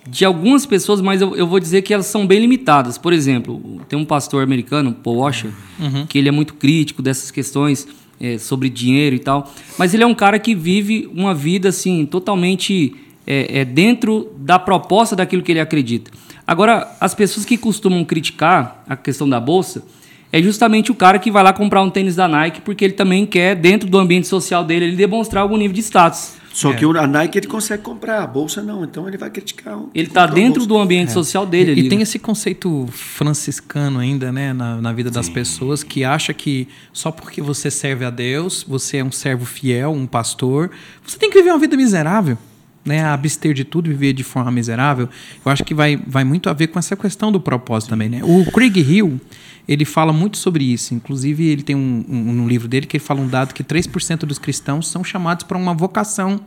de 0.09 0.25
algumas 0.25 0.65
pessoas, 0.65 1.01
mas 1.01 1.21
eu, 1.21 1.35
eu 1.35 1.45
vou 1.45 1.59
dizer 1.59 1.81
que 1.81 1.93
elas 1.93 2.07
são 2.07 2.25
bem 2.25 2.39
limitadas. 2.39 2.97
Por 2.97 3.13
exemplo, 3.13 3.81
tem 3.87 3.97
um 3.97 4.05
pastor 4.05 4.43
americano, 4.43 4.93
Paul 4.93 5.17
Washer, 5.17 5.51
uhum. 5.79 6.05
que 6.07 6.17
ele 6.17 6.27
é 6.27 6.31
muito 6.31 6.55
crítico 6.55 7.01
dessas 7.01 7.29
questões 7.31 7.87
é, 8.19 8.37
sobre 8.37 8.69
dinheiro 8.69 9.15
e 9.15 9.19
tal. 9.19 9.51
Mas 9.77 9.93
ele 9.93 10.03
é 10.03 10.07
um 10.07 10.15
cara 10.15 10.39
que 10.39 10.55
vive 10.55 11.09
uma 11.13 11.33
vida 11.33 11.69
assim 11.69 12.05
totalmente 12.05 12.95
é, 13.25 13.59
é, 13.59 13.65
dentro 13.65 14.31
da 14.37 14.57
proposta 14.57 15.15
daquilo 15.15 15.43
que 15.43 15.51
ele 15.51 15.59
acredita. 15.59 16.11
Agora, 16.45 16.95
as 16.99 17.13
pessoas 17.13 17.45
que 17.45 17.57
costumam 17.57 18.03
criticar 18.03 18.83
a 18.89 18.95
questão 18.95 19.29
da 19.29 19.39
bolsa 19.39 19.83
é 20.31 20.41
justamente 20.41 20.91
o 20.91 20.95
cara 20.95 21.19
que 21.19 21.31
vai 21.31 21.43
lá 21.43 21.53
comprar 21.53 21.81
um 21.81 21.89
tênis 21.89 22.15
da 22.15 22.27
Nike 22.27 22.61
porque 22.61 22.85
ele 22.85 22.93
também 22.93 23.25
quer, 23.25 23.55
dentro 23.55 23.89
do 23.89 23.97
ambiente 23.97 24.27
social 24.27 24.63
dele, 24.63 24.85
ele 24.85 24.95
demonstrar 24.95 25.43
algum 25.43 25.57
nível 25.57 25.73
de 25.73 25.81
status. 25.81 26.39
Só 26.51 26.71
é. 26.71 26.75
que 26.75 26.83
a 26.83 27.07
Nike 27.07 27.37
ele 27.37 27.47
consegue 27.47 27.83
comprar, 27.83 28.23
a 28.23 28.27
bolsa 28.27 28.61
não, 28.61 28.83
então 28.83 29.07
ele 29.07 29.17
vai 29.17 29.29
criticar. 29.29 29.79
Ele 29.93 30.07
está 30.07 30.25
dentro 30.25 30.65
do 30.65 30.77
ambiente 30.77 31.09
é. 31.09 31.13
social 31.13 31.45
dele. 31.45 31.79
E, 31.79 31.85
e, 31.85 31.89
tem 31.89 32.01
esse 32.01 32.17
conceito 32.17 32.87
franciscano 32.91 33.99
ainda, 33.99 34.31
né, 34.31 34.51
na, 34.51 34.81
na 34.81 34.91
vida 34.91 35.11
das 35.11 35.27
Sim. 35.27 35.33
pessoas, 35.33 35.83
que 35.83 36.03
acha 36.03 36.33
que 36.33 36.67
só 36.91 37.11
porque 37.11 37.41
você 37.41 37.69
serve 37.69 38.03
a 38.03 38.09
Deus, 38.09 38.65
você 38.67 38.97
é 38.97 39.03
um 39.03 39.11
servo 39.11 39.45
fiel, 39.45 39.91
um 39.91 40.07
pastor, 40.07 40.71
você 41.05 41.17
tem 41.17 41.29
que 41.29 41.37
viver 41.37 41.51
uma 41.51 41.59
vida 41.59 41.77
miserável. 41.77 42.37
Né, 42.85 43.03
abster 43.03 43.53
de 43.53 43.65
tudo 43.65 43.89
e 43.89 43.93
viver 43.93 44.13
de 44.13 44.23
forma 44.23 44.49
miserável, 44.49 45.09
eu 45.45 45.51
acho 45.51 45.65
que 45.65 45.73
vai, 45.73 45.97
vai 46.07 46.23
muito 46.23 46.49
a 46.49 46.53
ver 46.53 46.67
com 46.67 46.79
essa 46.79 46.95
questão 46.95 47.29
do 47.29 47.39
propósito 47.39 47.89
também. 47.89 48.07
Né? 48.07 48.21
O 48.23 48.49
Craig 48.51 48.79
Hill, 48.79 49.19
ele 49.67 49.83
fala 49.83 50.13
muito 50.13 50.37
sobre 50.37 50.63
isso. 50.63 50.95
Inclusive, 50.95 51.45
ele 51.45 51.61
tem 51.61 51.75
um, 51.75 52.05
um, 52.07 52.29
um 52.41 52.47
livro 52.47 52.69
dele 52.69 52.87
que 52.87 52.95
ele 52.95 53.03
fala 53.03 53.19
um 53.19 53.27
dado 53.27 53.53
que 53.53 53.63
3% 53.63 54.19
dos 54.19 54.39
cristãos 54.39 54.87
são 54.87 55.03
chamados 55.03 55.43
para 55.43 55.57
uma 55.57 55.73
vocação 55.73 56.39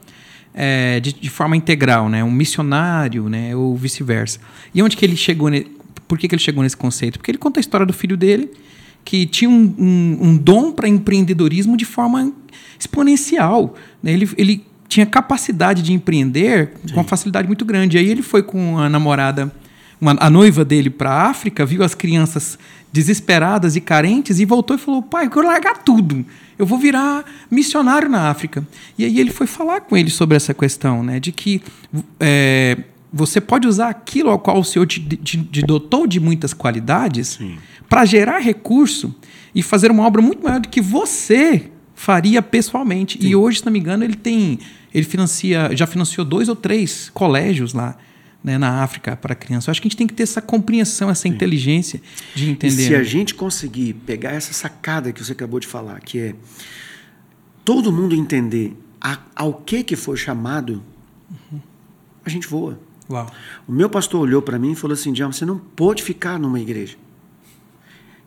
é, 0.55 1.01
de, 1.01 1.13
de, 1.13 1.31
forma 1.31 1.57
integral, 1.57 2.09
né? 2.09 2.23
um 2.23 2.31
missionário, 2.31 3.29
né? 3.29 3.55
ou 3.55 3.77
vice-versa. 3.77 4.39
E 4.75 4.83
onde 4.83 4.97
que 4.97 5.05
ele 5.05 5.17
chegou? 5.17 5.49
Ne... 5.49 5.67
Por 6.07 6.19
que, 6.19 6.29
que 6.29 6.35
ele 6.35 6.43
chegou 6.43 6.63
nesse 6.63 6.77
conceito? 6.77 7.19
Porque 7.19 7.31
ele 7.31 7.39
conta 7.39 7.59
a 7.59 7.63
história 7.63 7.87
do 7.87 7.93
filho 7.93 8.17
dele, 8.17 8.51
que 9.05 9.27
tinha 9.27 9.51
um, 9.51 9.75
um, 9.79 10.19
um 10.21 10.37
dom 10.37 10.73
para 10.73 10.89
empreendedorismo 10.89 11.77
de 11.77 11.85
forma 11.85 12.33
exponencial. 12.79 13.75
Né? 14.03 14.13
Ele, 14.13 14.29
ele 14.37 14.67
tinha 14.93 15.07
capacidade 15.07 15.81
de 15.81 15.93
empreender 15.93 16.75
Sim. 16.85 16.93
com 16.93 17.01
uma 17.01 17.05
facilidade 17.05 17.47
muito 17.47 17.65
grande. 17.65 17.97
Aí 17.97 18.09
ele 18.09 18.21
foi 18.21 18.43
com 18.43 18.79
a 18.79 18.91
namorada, 18.91 19.51
uma, 19.99 20.15
a 20.21 20.29
noiva 20.29 20.67
dele, 20.67 20.91
para 20.91 21.11
a 21.11 21.31
África, 21.31 21.65
viu 21.65 21.83
as 21.83 21.95
crianças 21.95 22.59
desesperadas 22.93 23.75
e 23.75 23.81
carentes, 23.81 24.39
e 24.39 24.45
voltou 24.45 24.77
e 24.77 24.79
falou: 24.79 25.01
pai, 25.01 25.25
eu 25.25 25.31
quero 25.31 25.47
largar 25.47 25.79
tudo. 25.79 26.25
Eu 26.59 26.67
vou 26.67 26.79
virar 26.79 27.25
missionário 27.51 28.07
na 28.07 28.29
África. 28.29 28.67
E 28.99 29.07
aí 29.07 29.19
ele 29.19 29.31
foi 29.31 29.47
falar 29.47 29.81
com 29.81 29.97
ele 29.97 30.11
sobre 30.11 30.37
essa 30.37 30.53
questão, 30.53 31.03
né? 31.03 31.19
De 31.19 31.33
que 31.33 31.63
é, 32.21 32.77
você 33.11 33.41
pode 33.41 33.67
usar 33.67 33.89
aquilo 33.89 34.29
ao 34.29 34.39
qual 34.39 34.59
o 34.59 34.65
Senhor 34.65 34.87
te, 34.87 35.01
te, 35.01 35.39
te 35.43 35.63
dotou 35.63 36.07
de 36.07 36.21
muitas 36.21 36.53
qualidades 36.53 37.39
para 37.89 38.05
gerar 38.05 38.41
recurso 38.41 39.15
e 39.55 39.63
fazer 39.63 39.91
uma 39.91 40.07
obra 40.07 40.21
muito 40.21 40.43
maior 40.45 40.61
do 40.61 40.69
que 40.69 40.83
você 40.83 41.71
faria 42.03 42.43
pessoalmente. 42.43 43.17
Sim. 43.21 43.29
E 43.29 43.37
hoje, 43.37 43.61
se 43.61 43.65
não 43.65 43.73
me 43.73 43.79
engano, 43.79 44.03
ele 44.03 44.17
tem. 44.17 44.59
Ele 44.95 45.05
financia, 45.05 45.75
já 45.75 45.87
financiou 45.87 46.25
dois 46.25 46.49
ou 46.49 46.57
três 46.57 47.11
colégios 47.15 47.73
lá 47.73 47.97
né, 48.43 48.59
na 48.59 48.83
África 48.83 49.17
para 49.17 49.35
crianças. 49.35 49.69
Eu 49.69 49.71
acho 49.73 49.83
que 49.83 49.87
a 49.87 49.91
gente 49.91 49.97
tem 49.97 50.07
que 50.07 50.15
ter 50.15 50.25
essa 50.25 50.43
compreensão, 50.43 51.09
essa 51.09 51.23
Sim. 51.23 51.29
inteligência 51.29 52.01
de 52.35 52.51
entender. 52.51 52.83
E 52.83 52.87
se 52.87 52.95
a 52.95 53.03
gente 53.03 53.35
conseguir 53.35 53.95
pegar 53.95 54.33
essa 54.33 54.53
sacada 54.53 55.13
que 55.13 55.23
você 55.23 55.33
acabou 55.33 55.61
de 55.61 55.67
falar, 55.67 56.01
que 56.01 56.19
é 56.19 56.35
todo 57.65 57.93
mundo 57.93 58.15
entender 58.15 58.77
a, 59.01 59.19
ao 59.35 59.55
que 59.55 59.85
que 59.85 59.97
foi 59.97 60.17
chamado, 60.17 60.83
uhum. 61.31 61.61
a 62.25 62.29
gente 62.29 62.47
voa. 62.47 62.79
Uau. 63.09 63.27
O 63.67 63.73
meu 63.73 63.89
pastor 63.89 64.21
olhou 64.21 64.43
para 64.43 64.59
mim 64.59 64.73
e 64.73 64.77
falou 64.77 64.95
assim: 64.95 65.13
Diabo, 65.13 65.33
você 65.33 65.45
não 65.45 65.59
pode 65.59 66.03
ficar 66.03 66.39
numa 66.39 66.61
igreja. 66.61 66.97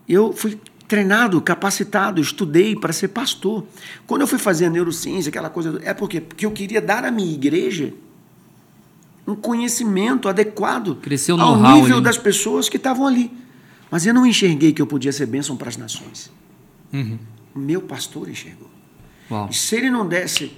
Eu 0.08 0.32
fui 0.32 0.60
treinado, 0.88 1.42
capacitado, 1.42 2.22
estudei 2.22 2.76
para 2.76 2.94
ser 2.94 3.10
pastor. 3.10 3.66
Quando 4.06 4.22
eu 4.22 4.28
fui 4.28 4.40
fazer 4.40 4.66
a 4.66 4.70
neurociência, 4.70 5.30
aquela 5.30 5.50
coisa, 5.50 5.80
é 5.84 5.94
porque, 5.94 6.22
porque 6.22 6.46
eu 6.46 6.52
queria 6.52 6.82
dar 6.82 7.04
à 7.04 7.12
minha 7.12 7.34
igreja 7.34 7.94
um 9.28 9.36
conhecimento 9.36 10.30
adequado 10.30 10.96
Cresceu 11.02 11.40
ao 11.40 11.56
nível 11.58 11.96
ali. 11.96 12.04
das 12.04 12.18
pessoas 12.18 12.70
que 12.70 12.78
estavam 12.78 13.08
ali. 13.08 13.32
Mas 13.90 14.06
eu 14.06 14.14
não 14.14 14.26
enxerguei 14.26 14.72
que 14.74 14.82
eu 14.82 14.88
podia 14.88 15.12
ser 15.12 15.26
bênção 15.26 15.58
para 15.58 15.70
as 15.70 15.78
nações. 15.78 16.32
Uhum. 16.94 17.18
O 17.56 17.60
meu 17.60 17.82
pastor 17.82 18.30
enxergou. 18.30 18.70
Uau. 19.32 19.48
E 19.50 19.56
se 19.56 19.76
ele 19.76 19.90
não 19.90 20.08
desse, 20.08 20.52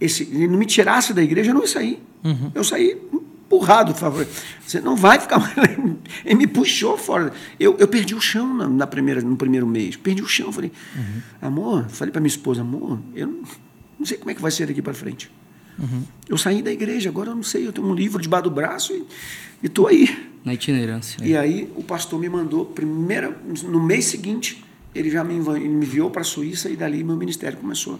esse, 0.00 0.22
ele 0.24 0.48
não 0.48 0.58
me 0.58 0.66
tirasse 0.66 1.12
da 1.12 1.22
igreja, 1.22 1.50
eu 1.50 1.54
não 1.54 1.62
ia 1.62 1.68
sair. 1.68 2.02
Uhum. 2.22 2.50
Eu 2.54 2.64
saí 2.64 2.98
empurrado, 3.46 3.92
por 3.92 4.00
favor. 4.00 4.26
Você 4.66 4.80
não 4.80 4.96
vai 4.96 5.20
ficar 5.20 5.38
mais. 5.38 5.54
Ele 6.24 6.34
me 6.34 6.46
puxou 6.46 6.96
fora. 6.96 7.32
Eu, 7.58 7.76
eu 7.78 7.86
perdi 7.86 8.14
o 8.14 8.20
chão 8.20 8.54
na, 8.54 8.68
na, 8.68 8.86
primeira, 8.86 9.20
no 9.20 9.36
primeiro 9.36 9.66
mês. 9.66 9.96
Perdi 9.96 10.22
o 10.22 10.28
chão. 10.28 10.52
Falei, 10.52 10.72
uhum. 10.96 11.20
amor, 11.42 11.88
falei 11.88 12.10
para 12.10 12.20
minha 12.20 12.28
esposa, 12.28 12.62
amor, 12.62 12.98
eu 13.14 13.26
não, 13.26 13.42
não 13.98 14.06
sei 14.06 14.18
como 14.18 14.30
é 14.30 14.34
que 14.34 14.42
vai 14.42 14.50
ser 14.50 14.66
daqui 14.66 14.82
para 14.82 14.94
frente. 14.94 15.30
Uhum. 15.78 16.02
Eu 16.28 16.38
saí 16.38 16.62
da 16.62 16.72
igreja, 16.72 17.08
agora 17.08 17.30
eu 17.30 17.34
não 17.34 17.42
sei, 17.42 17.66
eu 17.66 17.72
tenho 17.72 17.86
um 17.86 17.94
livro 17.94 18.20
debaixo 18.22 18.44
do 18.44 18.50
braço 18.50 18.92
e 18.92 19.66
estou 19.66 19.88
aí. 19.88 20.30
Na 20.44 20.54
itinerância. 20.54 21.18
E 21.24 21.36
aí 21.36 21.70
o 21.74 21.82
pastor 21.82 22.20
me 22.20 22.28
mandou, 22.28 22.66
primeira, 22.66 23.36
no 23.64 23.82
mês 23.82 24.04
seguinte, 24.04 24.64
ele 24.94 25.10
já 25.10 25.24
me, 25.24 25.34
me 25.34 25.84
enviou 25.84 26.10
para 26.10 26.20
a 26.20 26.24
Suíça 26.24 26.68
e 26.68 26.76
dali 26.76 27.02
meu 27.02 27.16
ministério 27.16 27.58
começou 27.58 27.98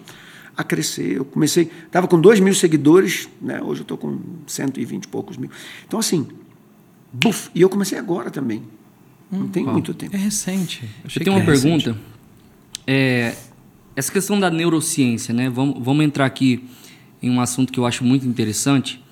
a 0.57 0.65
crescer. 0.65 1.17
Eu 1.17 1.25
comecei, 1.25 1.71
estava 1.87 2.07
com 2.07 2.21
dois 2.21 2.41
mil 2.41 2.55
seguidores, 2.55 3.29
né? 3.41 3.61
hoje 3.63 3.81
eu 3.81 3.85
estou 3.85 3.99
com 3.99 4.19
120 4.47 5.05
e 5.05 5.09
poucos 5.09 5.37
mil. 5.37 5.51
Então, 5.87 5.99
assim, 5.99 6.27
buf, 7.13 7.51
e 7.55 7.61
eu 7.61 7.69
comecei 7.69 7.99
agora 7.99 8.31
também. 8.31 8.63
Não 9.31 9.49
tem 9.49 9.65
muito 9.65 9.93
tempo. 9.95 10.15
É 10.15 10.19
recente. 10.19 10.89
Eu 11.03 11.25
tenho 11.25 11.37
uma 11.37 11.43
é 11.43 11.47
pergunta. 11.47 11.97
É, 12.87 13.35
essa 13.97 14.13
questão 14.13 14.39
da 14.39 14.51
neurociência, 14.51 15.35
né? 15.35 15.49
Vamos, 15.49 15.83
vamos 15.83 16.05
entrar 16.05 16.27
aqui 16.27 16.65
em 17.23 17.31
um 17.31 17.41
assunto 17.41 17.73
que 17.73 17.79
eu 17.79 17.87
acho 17.87 18.05
muito 18.05 18.27
interessante. 18.27 19.03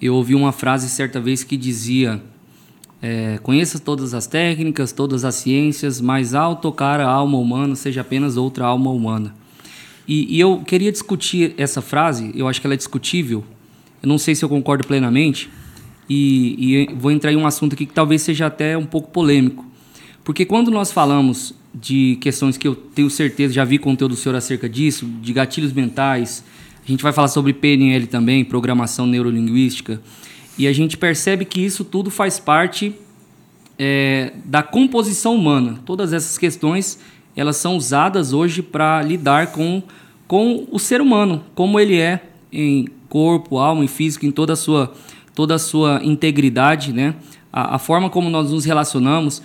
Eu 0.00 0.14
ouvi 0.14 0.34
uma 0.34 0.52
frase 0.52 0.88
certa 0.88 1.20
vez 1.20 1.42
que 1.42 1.56
dizia: 1.56 2.22
é, 3.02 3.38
Conheça 3.42 3.78
todas 3.78 4.14
as 4.14 4.26
técnicas, 4.26 4.92
todas 4.92 5.24
as 5.24 5.34
ciências, 5.36 6.00
mas 6.00 6.34
ao 6.34 6.56
tocar 6.56 7.00
a 7.00 7.08
alma 7.08 7.38
humana, 7.38 7.74
seja 7.74 8.02
apenas 8.02 8.36
outra 8.36 8.66
alma 8.66 8.90
humana. 8.90 9.34
E, 10.06 10.36
e 10.36 10.40
eu 10.40 10.60
queria 10.60 10.92
discutir 10.92 11.54
essa 11.56 11.80
frase, 11.80 12.32
eu 12.34 12.46
acho 12.46 12.60
que 12.60 12.66
ela 12.66 12.74
é 12.74 12.76
discutível. 12.76 13.44
Eu 14.02 14.08
não 14.08 14.18
sei 14.18 14.34
se 14.34 14.44
eu 14.44 14.48
concordo 14.48 14.86
plenamente. 14.86 15.50
E, 16.08 16.88
e, 16.90 16.94
vou 16.94 17.10
entrar 17.10 17.32
em 17.32 17.36
um 17.36 17.46
assunto 17.46 17.74
aqui 17.74 17.86
que 17.86 17.94
talvez 17.94 18.22
seja 18.22 18.46
até 18.46 18.76
um 18.76 18.84
pouco 18.84 19.10
polêmico. 19.10 19.64
Porque 20.22 20.44
quando 20.44 20.70
nós 20.70 20.92
falamos 20.92 21.54
de 21.74 22.18
questões 22.20 22.56
que 22.56 22.68
eu 22.68 22.74
tenho 22.74 23.10
certeza, 23.10 23.54
já 23.54 23.64
vi 23.64 23.78
conteúdo 23.78 24.12
do 24.12 24.16
senhor 24.16 24.36
acerca 24.36 24.68
disso, 24.68 25.06
de 25.20 25.32
gatilhos 25.32 25.72
mentais, 25.72 26.44
a 26.84 26.90
gente 26.90 27.02
vai 27.02 27.12
falar 27.12 27.28
sobre 27.28 27.52
PNL 27.52 28.06
também, 28.06 28.44
programação 28.44 29.06
neurolinguística. 29.06 30.00
E 30.58 30.66
a 30.68 30.72
gente 30.72 30.96
percebe 30.96 31.44
que 31.44 31.60
isso 31.60 31.84
tudo 31.84 32.10
faz 32.10 32.38
parte 32.38 32.94
é, 33.78 34.32
da 34.44 34.62
composição 34.62 35.34
humana. 35.34 35.80
Todas 35.84 36.12
essas 36.12 36.38
questões 36.38 36.98
elas 37.36 37.56
são 37.56 37.76
usadas 37.76 38.32
hoje 38.32 38.62
para 38.62 39.02
lidar 39.02 39.48
com, 39.48 39.82
com 40.26 40.66
o 40.70 40.78
ser 40.78 41.00
humano, 41.00 41.44
como 41.54 41.78
ele 41.80 41.98
é 41.98 42.20
em 42.52 42.86
corpo, 43.08 43.58
alma 43.58 43.84
e 43.84 43.88
físico, 43.88 44.26
em 44.26 44.30
toda 44.30 44.52
a 44.52 44.56
sua, 44.56 44.92
toda 45.34 45.54
a 45.54 45.58
sua 45.58 46.00
integridade, 46.02 46.92
né? 46.92 47.14
a, 47.54 47.76
a 47.76 47.78
forma 47.78 48.10
como 48.10 48.28
nós 48.28 48.50
nos 48.50 48.64
relacionamos. 48.64 49.40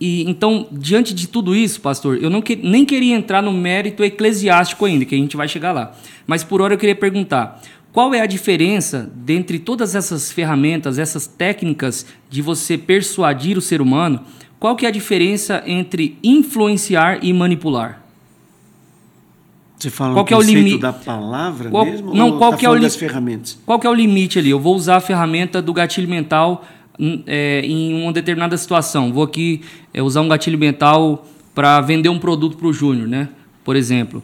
E 0.00 0.22
então, 0.30 0.68
diante 0.70 1.12
de 1.12 1.26
tudo 1.26 1.56
isso, 1.56 1.80
pastor, 1.80 2.22
eu 2.22 2.30
não 2.30 2.40
que, 2.40 2.54
nem 2.54 2.84
queria 2.84 3.16
entrar 3.16 3.42
no 3.42 3.52
mérito 3.52 4.04
eclesiástico 4.04 4.84
ainda, 4.84 5.04
que 5.04 5.16
a 5.16 5.18
gente 5.18 5.36
vai 5.36 5.48
chegar 5.48 5.72
lá. 5.72 5.92
Mas 6.24 6.44
por 6.44 6.62
hora 6.62 6.74
eu 6.74 6.78
queria 6.78 6.94
perguntar: 6.94 7.60
qual 7.92 8.14
é 8.14 8.20
a 8.20 8.26
diferença 8.26 9.10
dentre 9.12 9.58
todas 9.58 9.96
essas 9.96 10.30
ferramentas, 10.30 10.98
essas 11.00 11.26
técnicas 11.26 12.06
de 12.30 12.40
você 12.40 12.78
persuadir 12.78 13.58
o 13.58 13.60
ser 13.60 13.80
humano? 13.82 14.20
Qual 14.58 14.74
que 14.74 14.84
é 14.84 14.88
a 14.88 14.92
diferença 14.92 15.62
entre 15.66 16.18
influenciar 16.22 17.24
e 17.24 17.32
manipular? 17.32 18.02
Você 19.78 19.90
fala 19.90 20.12
qual 20.14 20.24
que 20.24 20.34
é 20.34 20.36
o 20.36 20.42
limite 20.42 20.78
da 20.78 20.92
palavra 20.92 21.70
qual, 21.70 21.84
mesmo? 21.84 22.12
Não, 22.12 22.36
qual 22.36 22.50
tá 22.50 22.56
que 22.56 22.66
é 22.66 22.70
o 22.70 22.80
das 22.80 22.96
ferramentas? 22.96 23.58
Qual 23.64 23.78
que 23.78 23.86
é 23.86 23.90
o 23.90 23.94
limite 23.94 24.38
ali? 24.38 24.50
Eu 24.50 24.58
vou 24.58 24.74
usar 24.74 24.96
a 24.96 25.00
ferramenta 25.00 25.62
do 25.62 25.72
gatilho 25.72 26.08
mental 26.08 26.64
é, 27.26 27.60
em 27.64 28.02
uma 28.02 28.12
determinada 28.12 28.56
situação. 28.56 29.12
Vou 29.12 29.22
aqui 29.22 29.62
é, 29.94 30.02
usar 30.02 30.20
um 30.20 30.28
gatilho 30.28 30.58
mental 30.58 31.24
para 31.54 31.80
vender 31.80 32.08
um 32.08 32.18
produto 32.18 32.56
para 32.56 32.66
o 32.66 32.72
Júnior, 32.72 33.06
né? 33.06 33.28
Por 33.62 33.76
exemplo. 33.76 34.22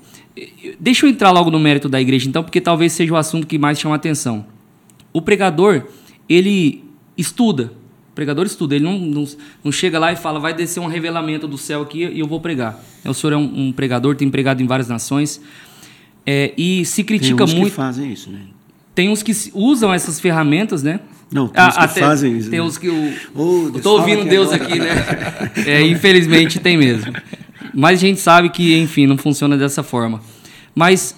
Deixa 0.81 1.07
eu 1.07 1.11
entrar 1.11 1.31
logo 1.31 1.49
no 1.49 1.61
mérito 1.61 1.89
da 1.89 2.01
igreja, 2.01 2.29
então, 2.29 2.43
porque 2.43 2.61
talvez 2.61 2.93
seja 2.93 3.15
o 3.15 3.17
assunto 3.17 3.47
que 3.47 3.57
mais 3.57 3.79
chama 3.79 3.95
atenção. 3.95 4.45
O 5.13 5.23
pregador, 5.23 5.85
ele 6.29 6.83
estuda. 7.17 7.73
Pregador 8.15 8.47
estuda, 8.47 8.77
ele 8.77 8.85
não, 8.85 8.99
não, 8.99 9.25
não 9.65 9.73
chega 9.73 9.99
lá 9.99 10.13
e 10.13 10.17
fala, 10.17 10.39
vai 10.39 10.55
descer 10.55 10.81
um 10.81 10.87
revelamento 10.87 11.49
do 11.49 11.59
céu 11.59 11.83
aqui 11.83 12.05
e 12.07 12.21
eu 12.21 12.27
vou 12.29 12.41
pregar. 12.41 12.81
O 13.05 13.13
senhor 13.13 13.33
é 13.33 13.37
um, 13.37 13.67
um 13.69 13.73
pregador, 13.73 14.15
tem 14.15 14.31
pregado 14.31 14.63
em 14.63 14.67
várias 14.67 14.89
nações. 14.89 15.41
É, 16.27 16.53
e 16.57 16.85
se 16.85 16.97
Tem 16.97 17.05
critica 17.05 17.45
uns 17.45 17.53
muito. 17.55 17.71
que 17.71 17.77
fazem 17.77 18.13
isso, 18.13 18.31
né? 18.31 18.39
Tem 18.95 19.09
uns 19.09 19.23
que 19.23 19.33
usam 19.53 19.93
essas 19.93 20.21
ferramentas, 20.21 20.83
né? 20.83 21.01
Não, 21.31 21.49
tem 21.49 21.65
uns 21.65 21.75
que 21.77 21.81
até- 21.85 22.01
fazem 22.01 22.39
isso, 22.39 22.49
Tem 22.51 22.61
né? 22.61 22.65
uns 22.65 22.79
que 22.79 22.89
o. 22.89 23.13
Ô, 23.35 23.71
eu 23.75 23.81
tô 23.83 23.99
ouvindo 23.99 24.25
Deus 24.25 24.53
agora. 24.53 24.71
aqui, 24.71 24.79
né? 24.79 25.53
É, 25.67 25.83
infelizmente 25.83 26.61
tem 26.61 26.77
mesmo. 26.77 27.13
Mas 27.75 27.99
a 27.99 28.01
gente 28.01 28.21
sabe 28.21 28.49
que, 28.51 28.79
enfim, 28.79 29.07
não 29.07 29.19
funciona 29.19 29.57
dessa 29.57 29.83
forma. 29.83 30.21
Mas 30.75 31.17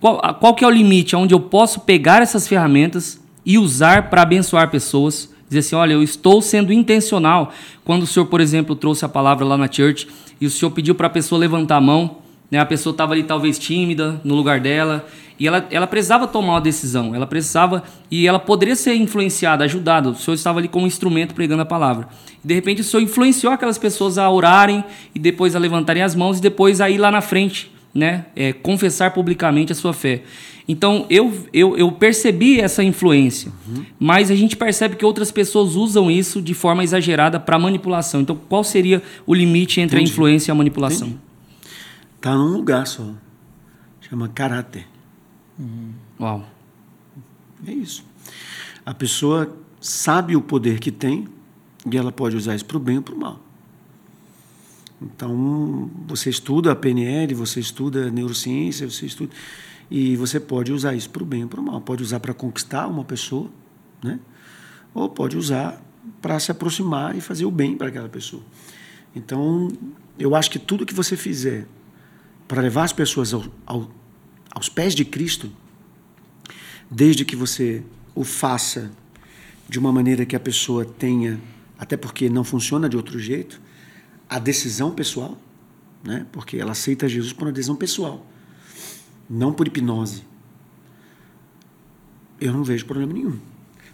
qual, 0.00 0.18
qual 0.40 0.54
que 0.54 0.64
é 0.64 0.66
o 0.66 0.70
limite 0.70 1.14
onde 1.14 1.34
eu 1.34 1.40
posso 1.40 1.80
pegar 1.80 2.22
essas 2.22 2.48
ferramentas 2.48 3.20
e 3.44 3.58
usar 3.58 4.08
para 4.08 4.22
abençoar 4.22 4.70
pessoas? 4.70 5.28
Dizer 5.50 5.58
assim, 5.58 5.74
olha, 5.74 5.94
eu 5.94 6.02
estou 6.02 6.40
sendo 6.40 6.72
intencional. 6.72 7.52
Quando 7.84 8.04
o 8.04 8.06
senhor, 8.06 8.26
por 8.26 8.40
exemplo, 8.40 8.76
trouxe 8.76 9.04
a 9.04 9.08
palavra 9.08 9.44
lá 9.44 9.58
na 9.58 9.70
church 9.70 10.06
e 10.40 10.46
o 10.46 10.50
senhor 10.50 10.70
pediu 10.70 10.94
para 10.94 11.08
a 11.08 11.10
pessoa 11.10 11.40
levantar 11.40 11.76
a 11.76 11.80
mão, 11.80 12.18
né? 12.48 12.60
A 12.60 12.64
pessoa 12.64 12.92
estava 12.92 13.14
ali 13.14 13.24
talvez 13.24 13.58
tímida 13.58 14.20
no 14.22 14.36
lugar 14.36 14.60
dela 14.60 15.04
e 15.40 15.48
ela, 15.48 15.66
ela 15.68 15.88
precisava 15.88 16.28
tomar 16.28 16.52
uma 16.52 16.60
decisão. 16.60 17.16
Ela 17.16 17.26
precisava 17.26 17.82
e 18.08 18.28
ela 18.28 18.38
poderia 18.38 18.76
ser 18.76 18.94
influenciada, 18.94 19.64
ajudada. 19.64 20.10
O 20.10 20.14
senhor 20.14 20.36
estava 20.36 20.60
ali 20.60 20.68
como 20.68 20.86
instrumento 20.86 21.34
pregando 21.34 21.62
a 21.62 21.66
palavra. 21.66 22.08
De 22.44 22.54
repente 22.54 22.80
o 22.82 22.84
senhor 22.84 23.02
influenciou 23.02 23.52
aquelas 23.52 23.76
pessoas 23.76 24.18
a 24.18 24.30
orarem 24.30 24.84
e 25.12 25.18
depois 25.18 25.56
a 25.56 25.58
levantarem 25.58 26.04
as 26.04 26.14
mãos 26.14 26.38
e 26.38 26.42
depois 26.42 26.80
a 26.80 26.88
ir 26.88 26.98
lá 26.98 27.10
na 27.10 27.20
frente, 27.20 27.72
né? 27.92 28.26
É, 28.36 28.52
confessar 28.52 29.10
publicamente 29.12 29.72
a 29.72 29.74
sua 29.74 29.92
fé. 29.92 30.22
Então 30.70 31.04
eu, 31.10 31.32
eu, 31.52 31.76
eu 31.76 31.90
percebi 31.90 32.60
essa 32.60 32.84
influência, 32.84 33.50
mas 33.98 34.30
a 34.30 34.36
gente 34.36 34.56
percebe 34.56 34.94
que 34.94 35.04
outras 35.04 35.32
pessoas 35.32 35.74
usam 35.74 36.08
isso 36.08 36.40
de 36.40 36.54
forma 36.54 36.84
exagerada 36.84 37.40
para 37.40 37.58
manipulação. 37.58 38.20
Então 38.20 38.36
qual 38.48 38.62
seria 38.62 39.02
o 39.26 39.34
limite 39.34 39.80
entre 39.80 39.96
a 39.96 40.00
Entendi. 40.00 40.12
influência 40.12 40.48
e 40.48 40.52
a 40.52 40.54
manipulação? 40.54 41.08
Entendi. 41.08 41.22
Tá 42.20 42.36
num 42.36 42.56
lugar 42.56 42.86
só. 42.86 43.12
Chama 44.08 44.28
caráter. 44.28 44.86
Uau. 46.20 46.46
É 47.66 47.72
isso. 47.72 48.04
A 48.86 48.94
pessoa 48.94 49.52
sabe 49.80 50.36
o 50.36 50.40
poder 50.40 50.78
que 50.78 50.92
tem 50.92 51.26
e 51.90 51.96
ela 51.96 52.12
pode 52.12 52.36
usar 52.36 52.54
isso 52.54 52.64
para 52.64 52.76
o 52.76 52.80
bem 52.80 52.98
ou 52.98 53.02
para 53.02 53.14
o 53.16 53.18
mal. 53.18 53.40
Então, 55.02 55.90
você 56.06 56.30
estuda 56.30 56.70
a 56.70 56.76
PNL, 56.76 57.34
você 57.34 57.58
estuda 57.58 58.08
neurociência, 58.08 58.88
você 58.88 59.06
estuda. 59.06 59.32
E 59.90 60.16
você 60.16 60.38
pode 60.38 60.72
usar 60.72 60.94
isso 60.94 61.10
para 61.10 61.22
o 61.22 61.26
bem 61.26 61.42
ou 61.42 61.48
para 61.48 61.60
o 61.60 61.64
mal. 61.64 61.80
Pode 61.80 62.02
usar 62.02 62.20
para 62.20 62.32
conquistar 62.32 62.86
uma 62.86 63.04
pessoa, 63.04 63.50
né? 64.02 64.20
ou 64.94 65.08
pode 65.08 65.36
usar 65.36 65.82
para 66.20 66.38
se 66.38 66.50
aproximar 66.50 67.16
e 67.16 67.20
fazer 67.20 67.44
o 67.44 67.50
bem 67.50 67.76
para 67.76 67.88
aquela 67.88 68.08
pessoa. 68.08 68.42
Então, 69.14 69.68
eu 70.18 70.34
acho 70.34 70.50
que 70.50 70.58
tudo 70.58 70.86
que 70.86 70.94
você 70.94 71.16
fizer 71.16 71.66
para 72.46 72.62
levar 72.62 72.84
as 72.84 72.92
pessoas 72.92 73.32
ao, 73.32 73.44
ao, 73.66 73.90
aos 74.50 74.68
pés 74.68 74.94
de 74.94 75.04
Cristo, 75.04 75.50
desde 76.90 77.24
que 77.24 77.36
você 77.36 77.82
o 78.14 78.24
faça 78.24 78.90
de 79.68 79.78
uma 79.78 79.92
maneira 79.92 80.26
que 80.26 80.34
a 80.34 80.40
pessoa 80.40 80.84
tenha, 80.84 81.40
até 81.78 81.96
porque 81.96 82.28
não 82.28 82.42
funciona 82.42 82.88
de 82.88 82.96
outro 82.96 83.18
jeito, 83.18 83.60
a 84.28 84.38
decisão 84.38 84.92
pessoal, 84.92 85.38
né? 86.02 86.26
porque 86.32 86.56
ela 86.56 86.72
aceita 86.72 87.08
Jesus 87.08 87.32
por 87.32 87.46
uma 87.46 87.52
decisão 87.52 87.76
pessoal, 87.76 88.26
não 89.30 89.52
por 89.52 89.68
hipnose. 89.68 90.24
Eu 92.40 92.52
não 92.52 92.64
vejo 92.64 92.84
problema 92.84 93.12
nenhum. 93.12 93.38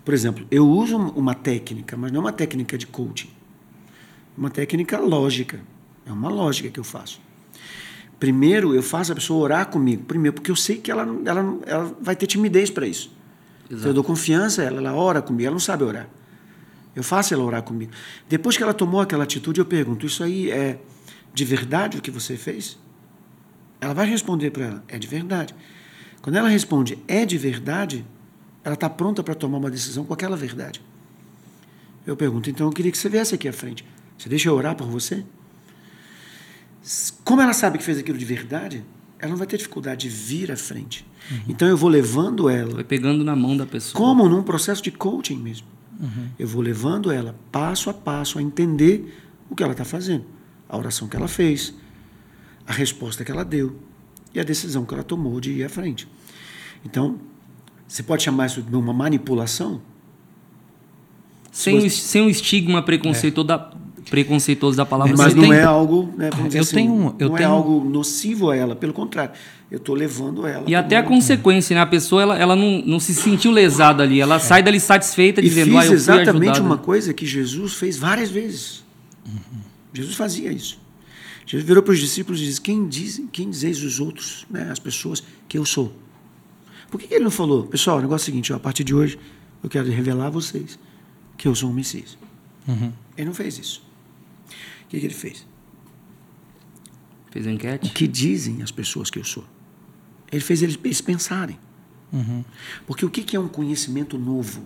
Por 0.03 0.15
exemplo, 0.15 0.47
eu 0.51 0.67
uso 0.67 0.97
uma 0.97 1.35
técnica, 1.35 1.97
mas 1.97 2.11
não 2.11 2.21
é 2.21 2.25
uma 2.25 2.33
técnica 2.33 2.79
de 2.79 2.87
coaching. 2.87 3.29
É 3.29 4.41
uma 4.41 4.49
técnica 4.49 4.99
lógica. 4.99 5.61
É 6.07 6.13
uma 6.13 6.31
lógica 6.31 6.71
que 6.71 6.81
eu 6.81 6.85
faço. 6.85 7.21
Primeiro, 8.19 8.75
eu 8.75 8.83
faço 8.83 9.13
a 9.13 9.15
pessoa 9.15 9.43
orar 9.43 9.67
comigo. 9.67 10.05
Primeiro, 10.05 10.35
porque 10.35 10.51
eu 10.51 10.57
sei 10.57 10.79
que 10.79 10.91
ela, 10.91 11.03
ela, 11.25 11.59
ela 11.67 11.97
vai 12.01 12.17
ter 12.17 12.27
timidez 12.27 12.71
para 12.71 12.87
isso. 12.87 13.15
Então, 13.71 13.89
eu 13.89 13.95
dou 13.95 14.05
confiança 14.05 14.63
a 14.63 14.65
ela, 14.65 14.79
ela 14.79 14.95
ora 14.95 15.21
comigo, 15.21 15.45
ela 15.45 15.53
não 15.53 15.61
sabe 15.61 15.85
orar. 15.85 16.09
Eu 16.95 17.03
faço 17.03 17.35
ela 17.35 17.43
orar 17.43 17.63
comigo. 17.63 17.93
Depois 18.29 18.57
que 18.57 18.63
ela 18.63 18.73
tomou 18.73 19.01
aquela 19.01 19.25
atitude, 19.25 19.61
eu 19.61 19.67
pergunto: 19.67 20.07
Isso 20.07 20.23
aí 20.23 20.51
é 20.51 20.79
de 21.35 21.45
verdade 21.45 21.99
o 21.99 22.01
que 22.01 22.11
você 22.11 22.37
fez? 22.37 22.79
Ela 23.81 23.95
vai 23.95 24.07
responder 24.09 24.51
para 24.51 24.65
ela: 24.65 24.85
É 24.89 24.99
de 24.99 25.07
verdade. 25.07 25.55
Quando 26.23 26.37
ela 26.37 26.49
responde: 26.49 26.99
É 27.07 27.25
de 27.25 27.37
verdade, 27.39 28.05
ela 28.65 28.75
está 28.75 28.89
pronta 28.91 29.23
para 29.23 29.35
tomar 29.35 29.59
uma 29.59 29.71
decisão 29.71 30.05
com 30.05 30.13
aquela 30.15 30.37
verdade. 30.37 30.81
Eu 32.07 32.17
pergunto: 32.17 32.49
Então 32.51 32.67
eu 32.67 32.73
queria 32.73 32.91
que 32.93 32.99
você 32.99 33.09
viesse 33.09 33.35
aqui 33.35 33.49
à 33.49 33.53
frente. 33.53 33.85
Você 34.19 34.29
deixa 34.29 34.49
eu 34.49 34.55
orar 34.55 34.75
por 34.75 34.87
você? 34.87 35.25
Como 37.25 37.41
ela 37.43 37.53
sabe 37.53 37.79
que 37.79 37.85
fez 37.85 37.99
aquilo 37.99 38.17
de 38.17 38.25
verdade, 38.25 38.85
ela 39.19 39.31
não 39.31 39.37
vai 39.37 39.47
ter 39.47 39.57
dificuldade 39.57 40.09
de 40.09 40.15
vir 40.15 40.53
à 40.53 40.57
frente. 40.57 41.07
Então 41.49 41.67
eu 41.67 41.77
vou 41.77 41.89
levando 41.89 42.49
ela 42.49 42.75
Vai 42.77 42.85
pegando 42.85 43.25
na 43.25 43.35
mão 43.35 43.57
da 43.57 43.67
pessoa. 43.67 44.01
como 44.01 44.29
num 44.29 44.43
processo 44.43 44.83
de 44.83 44.93
coaching 44.93 45.37
mesmo. 45.39 45.67
Eu 46.39 46.47
vou 46.47 46.61
levando 46.63 47.11
ela 47.11 47.35
passo 47.51 47.89
a 47.91 47.95
passo 47.95 48.39
a 48.39 48.43
entender 48.43 49.13
o 49.49 49.57
que 49.57 49.63
ela 49.63 49.73
está 49.73 49.85
fazendo, 49.85 50.25
a 50.69 50.77
oração 50.77 51.09
que 51.09 51.17
ela 51.17 51.27
fez, 51.27 51.73
a 52.67 52.73
resposta 52.73 53.25
que 53.25 53.31
ela 53.31 53.45
deu 53.45 53.77
e 54.35 54.41
a 54.41 54.43
decisão 54.45 54.85
que 54.85 54.93
ela 54.95 55.03
tomou 55.05 55.41
de 55.41 55.53
ir 55.53 55.65
à 55.65 55.69
frente. 55.69 56.07
Então, 56.85 57.17
você 57.87 58.03
pode 58.03 58.23
chamar 58.23 58.47
isso 58.47 58.63
de 58.63 58.75
uma 58.77 58.93
manipulação? 58.93 59.81
Sem, 61.53 61.79
o, 61.79 61.91
sem 61.91 62.23
o 62.23 62.29
estigma 62.29 62.83
preconceituoso, 62.83 63.47
da, 63.49 63.59
preconceituoso 64.11 64.77
da 64.77 64.85
palavra. 64.85 65.15
mas 65.17 65.33
você 65.33 65.37
não 65.39 65.43
tem- 65.49 65.53
é 65.55 65.63
algo, 65.63 66.13
né, 66.17 66.29
vamos 66.31 66.47
dizer 66.49 66.59
Eu 66.59 66.63
assim, 66.63 66.75
tenho- 66.77 67.15
eu 67.19 67.29
não 67.31 67.37
é 67.37 67.39
tenho- 67.39 67.51
algo 67.51 67.83
nocivo 67.89 68.51
a 68.51 68.57
ela, 68.57 68.77
pelo 68.77 68.93
contrário, 68.93 69.33
eu 69.71 69.79
estou 69.79 69.95
levando 69.95 70.47
ela. 70.47 70.65
E 70.67 70.75
a 70.75 70.81
até 70.81 70.97
a 70.99 71.03
consequência, 71.03 71.75
né? 71.75 71.81
A 71.81 71.87
pessoa 71.87 72.21
ela, 72.23 72.39
ela 72.39 72.55
não, 72.55 72.83
não 72.85 73.01
se 73.01 73.15
sentiu 73.15 73.51
lesada 73.51 74.03
ali. 74.03 74.21
Ela 74.21 74.39
sai 74.39 74.63
dali 74.63 74.79
satisfeita, 74.79 75.41
E 75.41 75.45
dizendo, 75.45 75.67
fiz 75.71 75.75
ah, 75.77 75.83
eu 75.83 75.87
fui 75.87 75.95
exatamente 75.97 76.61
uma 76.61 76.77
coisa 76.79 77.15
que 77.15 77.25
Jesus 77.25 77.73
fez 77.75 77.97
várias 77.97 78.31
vezes. 78.31 78.85
Jesus 79.95 80.15
fazia 80.15 80.53
isso. 80.53 80.79
Jesus 81.47 81.67
virou 81.67 81.83
para 81.83 81.93
os 81.93 82.01
discípulos 82.01 82.41
e 82.41 82.45
disse: 82.45 82.61
Quem, 82.61 82.89
diz, 82.89 83.23
quem 83.33 83.49
dizeis 83.49 83.83
os 83.83 84.01
outros, 84.01 84.45
né, 84.51 84.69
as 84.71 84.81
pessoas, 84.81 85.23
que 85.49 85.57
eu 85.57 85.65
sou? 85.65 85.97
Por 86.91 87.01
que, 87.01 87.13
ele 87.15 87.25
não 87.25 87.31
falou? 87.31 87.67
Pessoal, 87.67 87.99
o 87.99 88.01
negócio 88.01 88.25
é 88.25 88.25
o 88.25 88.27
seguinte: 88.27 88.53
ó, 88.53 88.57
a 88.57 88.61
partir 88.61 88.85
de 88.85 88.95
hoje 88.95 89.19
eu 89.63 89.71
quero 89.71 89.89
revelar 89.89 90.27
a 90.27 90.31
vocês 90.31 90.79
que 91.37 91.47
eu 91.47 91.55
sou 91.55 91.71
o 91.71 91.73
Messias. 91.75 92.19
Ele 93.17 93.27
não 93.27 93.35
fez 93.35 93.59
isso. 93.59 93.83
O 94.85 94.89
que, 94.89 94.99
que 95.01 95.07
ele 95.07 95.15
fez? 95.15 95.47
Fez 97.31 97.47
a 97.47 97.53
enquete? 97.53 97.91
O 97.91 97.93
que 97.93 98.07
dizem 98.07 98.63
as 98.63 98.71
pessoas 98.71 99.11
que 99.11 99.19
eu 99.19 99.25
sou? 99.25 99.45
Ele 100.31 100.41
fez 100.41 100.63
eles, 100.63 100.79
eles 100.83 101.01
pensarem. 101.01 101.59
Porque 102.87 103.05
o 103.05 103.11
que 103.11 103.23
que 103.23 103.37
é 103.37 103.41
um 103.41 103.49
conhecimento 103.49 104.19
novo? 104.19 104.65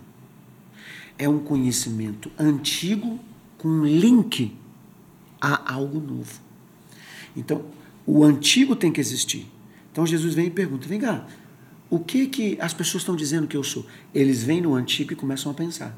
É 1.18 1.28
um 1.28 1.38
conhecimento 1.40 2.30
antigo 2.38 3.20
com 3.58 3.68
um 3.68 3.84
link 3.84 4.56
a 5.40 5.74
algo 5.74 6.00
novo. 6.00 6.40
Então, 7.36 7.64
o 8.06 8.24
antigo 8.24 8.74
tem 8.74 8.92
que 8.92 9.00
existir. 9.00 9.46
Então, 9.92 10.06
Jesus 10.06 10.34
vem 10.34 10.46
e 10.46 10.50
pergunta: 10.50 10.86
vem 10.88 11.00
cá, 11.00 11.26
o 11.88 11.98
que 11.98 12.26
que 12.26 12.58
as 12.60 12.72
pessoas 12.72 13.02
estão 13.02 13.16
dizendo 13.16 13.46
que 13.46 13.56
eu 13.56 13.64
sou? 13.64 13.84
Eles 14.14 14.42
vêm 14.42 14.60
no 14.60 14.74
antigo 14.74 15.12
e 15.12 15.16
começam 15.16 15.50
a 15.50 15.54
pensar. 15.54 15.96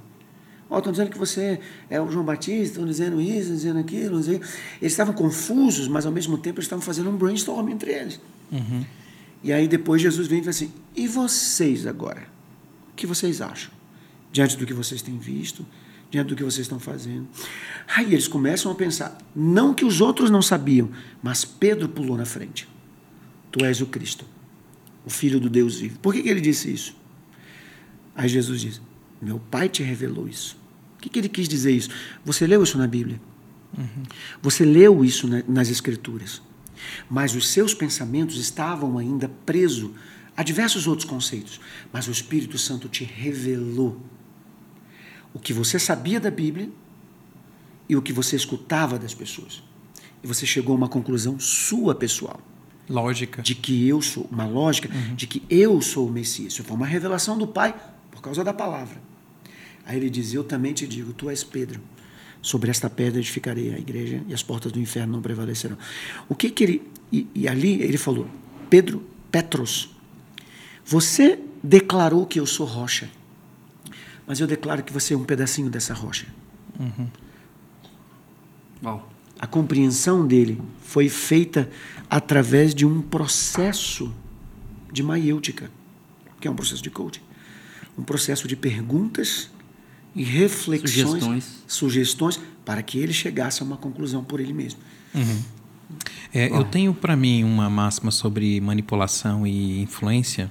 Ó, 0.71 0.79
estão 0.79 0.91
dizendo 0.91 1.11
que 1.11 1.19
você 1.19 1.61
é 1.91 2.01
o 2.01 2.11
João 2.11 2.25
Batista, 2.25 2.63
estão 2.63 2.87
dizendo 2.87 3.21
isso, 3.21 3.41
estão 3.41 3.57
dizendo 3.57 3.79
aquilo. 3.79 4.23
sei. 4.23 4.37
Eles 4.37 4.93
estavam 4.93 5.13
confusos, 5.13 5.87
mas 5.87 6.07
ao 6.07 6.13
mesmo 6.13 6.39
tempo 6.39 6.59
eles 6.59 6.65
estavam 6.65 6.83
fazendo 6.83 7.11
um 7.11 7.17
brainstorm 7.17 7.69
entre 7.69 7.93
eles. 7.93 8.19
E 9.43 9.53
aí 9.53 9.69
depois 9.69 10.01
Jesus 10.01 10.27
vem 10.29 10.39
e 10.39 10.43
fala 10.43 10.51
assim: 10.51 10.73
e 10.97 11.07
vocês 11.07 11.87
agora? 11.87 12.23
O 12.91 12.95
que 12.95 13.07
vocês 13.07 13.43
acham? 13.43 13.71
Diante 14.33 14.57
do 14.57 14.65
que 14.65 14.73
vocês 14.73 15.03
têm 15.03 15.19
visto, 15.19 15.67
diante 16.13 16.29
do 16.29 16.37
que 16.37 16.45
vocês 16.45 16.65
estão 16.67 16.79
fazendo. 16.79 17.27
Aí 17.97 18.13
eles 18.13 18.29
começam 18.29 18.71
a 18.71 18.75
pensar, 18.75 19.17
não 19.35 19.73
que 19.73 19.85
os 19.85 20.01
outros 20.03 20.31
não 20.31 20.43
sabiam, 20.43 20.91
mas 21.23 21.43
Pedro 21.45 21.89
pulou 21.89 22.17
na 22.19 22.27
frente. 22.27 22.69
Tu 23.51 23.65
és 23.65 23.81
o 23.81 23.87
Cristo, 23.87 24.25
o 25.07 25.11
Filho 25.11 25.41
do 25.41 25.49
Deus 25.51 25.81
vivo. 25.81 25.99
Por 26.01 26.13
que, 26.15 26.23
que 26.23 26.29
ele 26.29 26.41
disse 26.43 26.71
isso? 26.73 26.95
Aí 28.15 28.29
Jesus 28.29 28.61
diz: 28.61 28.81
Meu 29.21 29.39
Pai 29.41 29.69
te 29.71 29.83
revelou 29.83 30.29
isso. 30.29 30.57
O 30.99 31.01
que, 31.03 31.09
que 31.09 31.19
ele 31.19 31.29
quis 31.31 31.49
dizer 31.49 31.73
isso? 31.73 31.89
Você 32.25 32.47
leu 32.47 32.63
isso 32.63 32.77
na 32.79 32.87
Bíblia? 32.87 33.19
Você 34.43 34.65
leu 34.67 35.03
isso 35.05 35.27
na- 35.27 35.43
nas 35.49 35.71
Escrituras. 35.71 36.43
Mas 37.09 37.35
os 37.35 37.49
seus 37.49 37.73
pensamentos 37.73 38.37
estavam 38.37 38.99
ainda 38.99 39.31
presos 39.47 39.91
a 40.37 40.43
diversos 40.43 40.87
outros 40.87 41.09
conceitos. 41.09 41.59
Mas 41.91 42.07
o 42.07 42.11
Espírito 42.13 42.59
Santo 42.59 42.87
te 42.89 43.03
revelou 43.03 43.99
o 45.35 45.39
que 45.39 45.53
você 45.53 45.79
sabia 45.79 46.21
da 46.21 46.31
Bíblia 46.31 46.69
e 47.89 47.97
o 47.97 48.03
que 48.03 48.13
você 48.13 48.37
escutava 48.37 48.99
das 48.99 49.15
pessoas. 49.15 49.63
E 50.23 50.27
você 50.27 50.47
chegou 50.47 50.75
a 50.75 50.77
uma 50.77 50.89
conclusão 50.89 51.39
sua 51.41 51.95
pessoal 51.95 52.41
Lógica. 52.89 53.43
de 53.43 53.55
que 53.55 53.87
eu 53.89 54.01
sou, 54.01 54.29
uma 54.31 54.47
lógica 54.47 54.89
de 55.15 55.27
que 55.27 55.43
eu 55.49 55.81
sou 55.81 56.09
o 56.09 56.11
Messias. 56.11 56.53
Isso 56.55 56.65
foi 56.65 56.77
uma 56.77 56.87
revelação 56.87 57.37
do 57.37 57.47
Pai 57.47 57.75
por 58.11 58.21
causa 58.21 58.45
da 58.45 58.53
palavra. 58.53 59.01
Aí 59.85 59.97
ele 59.97 60.11
diz: 60.11 60.33
Eu 60.33 60.45
também 60.45 60.73
te 60.73 60.87
digo, 60.87 61.13
tu 61.13 61.29
és 61.29 61.43
Pedro. 61.43 61.81
Sobre 62.41 62.71
esta 62.71 62.91
pedra 62.91 63.21
edificarei 63.21 63.73
a 63.73 63.79
igreja 63.79 64.21
e 64.27 64.35
as 64.35 64.43
portas 64.43 64.73
do 64.73 64.81
inferno 64.81 65.13
não 65.13 65.23
prevalecerão. 65.23 65.79
O 66.29 66.35
que 66.35 66.51
que 66.51 66.65
ele. 66.65 66.83
E, 67.13 67.27
e 67.35 67.49
ali 67.49 67.81
ele 67.83 67.99
falou: 67.99 68.27
Pedro, 68.69 69.05
Petros, 69.31 69.91
você 70.85 71.39
declarou 71.63 72.27
que 72.27 72.41
eu 72.41 72.47
sou 72.47 72.67
rocha, 72.67 73.09
mas 74.27 74.41
eu 74.41 74.47
declaro 74.47 74.83
que 74.83 74.93
você 74.93 75.15
é 75.15 75.17
um 75.17 75.25
pedacinho 75.25 75.69
dessa 75.71 75.95
rocha. 75.95 76.27
Uhum. 76.79 77.09
Uau. 78.83 79.09
A 79.39 79.47
compreensão 79.47 80.27
dele 80.27 80.61
foi 80.83 81.09
feita 81.09 81.69
através 82.09 82.75
de 82.75 82.87
um 82.87 83.03
processo 83.03 84.13
de 84.93 85.03
maiêutica, 85.03 85.71
que 86.41 86.47
é 86.47 86.51
um 86.51 86.55
processo 86.55 86.83
de 86.83 86.91
coaching. 86.91 87.21
Um 87.99 88.03
processo 88.03 88.47
de 88.47 88.55
perguntas 88.55 89.51
e 90.15 90.23
reflexões, 90.23 90.93
Sugestões. 90.93 91.65
sugestões 91.67 92.41
para 92.65 92.83
que 92.83 92.99
ele 92.99 93.13
chegasse 93.13 93.63
a 93.63 93.67
uma 93.67 93.77
conclusão 93.77 94.23
por 94.23 94.41
ele 94.41 94.53
mesmo. 94.53 94.81
É, 96.33 96.49
eu 96.49 96.65
tenho 96.65 96.95
para 96.95 97.17
mim 97.17 97.45
uma 97.45 97.69
máxima 97.69 98.11
sobre 98.11 98.61
manipulação 98.61 99.47
e 99.47 99.83
influência. 99.83 100.51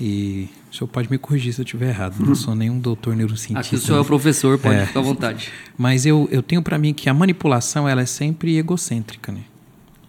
E 0.00 0.48
o 0.72 0.74
senhor 0.74 0.88
pode 0.88 1.10
me 1.10 1.18
corrigir 1.18 1.52
se 1.52 1.60
eu 1.60 1.64
estiver 1.64 1.90
errado. 1.90 2.16
Não 2.18 2.34
sou 2.34 2.54
nenhum 2.54 2.78
doutor 2.78 3.14
neurocientista. 3.14 3.60
Aqui 3.60 3.76
o 3.76 3.78
senhor 3.86 3.98
é 3.98 4.00
o 4.00 4.04
professor, 4.06 4.58
pode 4.58 4.74
É. 4.76 4.86
ficar 4.86 5.00
à 5.00 5.02
vontade. 5.02 5.52
Mas 5.76 6.06
eu, 6.06 6.26
eu 6.32 6.42
tenho 6.42 6.62
para 6.62 6.78
mim 6.78 6.94
que 6.94 7.10
a 7.10 7.14
manipulação 7.14 7.86
ela 7.86 8.00
é 8.00 8.06
sempre 8.06 8.56
egocêntrica, 8.56 9.30
né? 9.30 9.40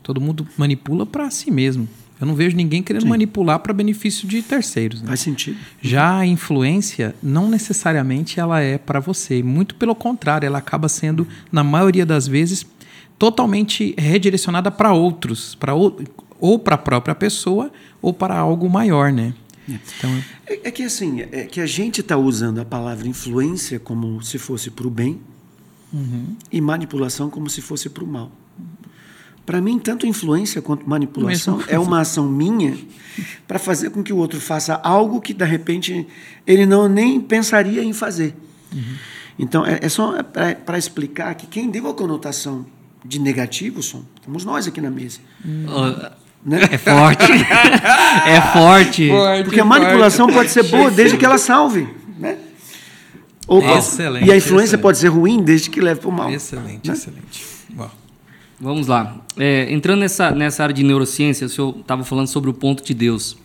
Todo 0.01 0.21
mundo 0.21 0.47
manipula 0.57 1.05
para 1.05 1.29
si 1.29 1.51
mesmo. 1.51 1.87
Eu 2.19 2.25
não 2.25 2.33
vejo 2.33 2.55
ninguém 2.55 2.81
querendo 2.81 3.05
manipular 3.05 3.59
para 3.59 3.73
benefício 3.73 4.25
de 4.25 4.41
terceiros. 4.41 5.01
Né? 5.01 5.07
Faz 5.09 5.19
sentido. 5.19 5.57
Já 5.81 6.19
a 6.19 6.25
influência 6.25 7.13
não 7.21 7.49
necessariamente 7.49 8.39
ela 8.39 8.61
é 8.61 8.77
para 8.77 9.01
você, 9.01 9.43
muito 9.43 9.75
pelo 9.75 9.93
contrário, 9.93 10.45
ela 10.47 10.59
acaba 10.59 10.87
sendo 10.87 11.27
na 11.51 11.63
maioria 11.65 12.05
das 12.05 12.25
vezes 12.25 12.65
totalmente 13.19 13.93
redirecionada 13.97 14.71
para 14.71 14.93
outros, 14.93 15.55
para 15.55 15.73
ou, 15.73 15.99
ou 16.39 16.57
para 16.57 16.75
a 16.75 16.77
própria 16.77 17.13
pessoa 17.15 17.69
ou 18.01 18.13
para 18.13 18.37
algo 18.37 18.69
maior, 18.69 19.11
né? 19.11 19.33
Então, 19.67 20.23
É, 20.45 20.67
é 20.67 20.71
que 20.71 20.83
assim, 20.83 21.21
é 21.31 21.45
que 21.45 21.61
a 21.61 21.65
gente 21.65 22.01
está 22.01 22.17
usando 22.17 22.59
a 22.59 22.65
palavra 22.65 23.07
influência 23.07 23.79
como 23.79 24.21
se 24.21 24.37
fosse 24.37 24.69
para 24.69 24.87
o 24.87 24.89
bem 24.89 25.19
e 26.51 26.59
manipulação 26.59 27.29
como 27.29 27.49
se 27.49 27.61
fosse 27.61 27.89
para 27.89 28.03
o 28.03 28.07
mal. 28.07 28.31
Para 29.45 29.61
mim, 29.61 29.77
tanto 29.77 30.07
influência 30.07 30.61
quanto 30.61 30.89
manipulação 30.89 31.61
é 31.67 31.77
uma 31.77 31.99
ação 31.99 32.29
minha 32.29 32.77
para 33.47 33.59
fazer 33.59 33.89
com 33.89 34.01
que 34.01 34.13
o 34.13 34.17
outro 34.17 34.39
faça 34.39 34.75
algo 34.75 35.19
que, 35.19 35.33
de 35.33 35.43
repente, 35.45 36.07
ele 36.47 36.65
não 36.65 36.87
nem 36.87 37.19
pensaria 37.19 37.83
em 37.83 37.91
fazer. 37.93 38.35
Então, 39.37 39.65
é, 39.65 39.79
é 39.81 39.89
só 39.89 40.23
para 40.23 40.77
explicar 40.77 41.35
que 41.35 41.45
quem 41.47 41.69
deu 41.69 41.87
a 41.89 41.93
conotação 41.93 42.65
de 43.05 43.19
negativo 43.19 43.83
somos 43.83 44.45
nós 44.45 44.65
aqui 44.65 44.79
na 44.79 44.89
mesa. 44.89 45.19
Ah, 45.67 46.13
Né? 46.45 46.59
É 46.71 46.77
forte. 46.77 47.31
é 48.27 48.41
forte. 48.53 49.09
Porque 49.43 49.59
a 49.59 49.65
manipulação 49.65 50.27
pode 50.27 50.51
ser 50.51 50.63
boa 50.63 50.91
desde 50.91 51.17
que 51.17 51.25
ela 51.25 51.37
salve. 51.37 51.87
Né? 52.19 52.37
Ou 53.47 53.61
pode- 53.61 53.79
Excelente, 53.79 54.25
e 54.27 54.31
a 54.31 54.37
influência 54.37 54.75
excelente. 54.75 54.81
pode 54.81 54.97
ser 54.97 55.07
ruim 55.07 55.41
desde 55.43 55.69
que 55.69 55.81
leve 55.81 55.99
para 55.99 56.09
o 56.09 56.11
mal. 56.11 56.29
excelente, 56.31 56.87
né? 56.87 56.93
excelente. 56.93 57.45
Uau. 57.77 57.91
Vamos 58.59 58.87
lá. 58.87 59.17
É, 59.37 59.71
entrando 59.73 59.99
nessa, 59.99 60.31
nessa 60.31 60.63
área 60.63 60.73
de 60.73 60.83
neurociência, 60.83 61.45
o 61.45 61.49
senhor 61.49 61.75
estava 61.79 62.03
falando 62.03 62.27
sobre 62.27 62.49
o 62.49 62.53
ponto 62.53 62.83
de 62.83 62.93
Deus. 62.93 63.37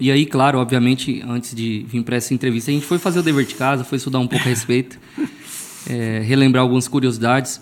E 0.00 0.10
aí, 0.10 0.24
claro, 0.26 0.58
obviamente, 0.58 1.22
antes 1.28 1.54
de 1.54 1.84
vir 1.88 2.02
para 2.02 2.16
essa 2.16 2.32
entrevista, 2.32 2.70
a 2.70 2.74
gente 2.74 2.86
foi 2.86 2.98
fazer 2.98 3.20
o 3.20 3.22
dever 3.22 3.44
de 3.44 3.54
casa, 3.54 3.84
foi 3.84 3.98
estudar 3.98 4.18
um 4.18 4.26
pouco 4.26 4.44
a 4.44 4.48
respeito, 4.48 4.98
é, 5.88 6.20
relembrar 6.24 6.62
algumas 6.62 6.88
curiosidades. 6.88 7.60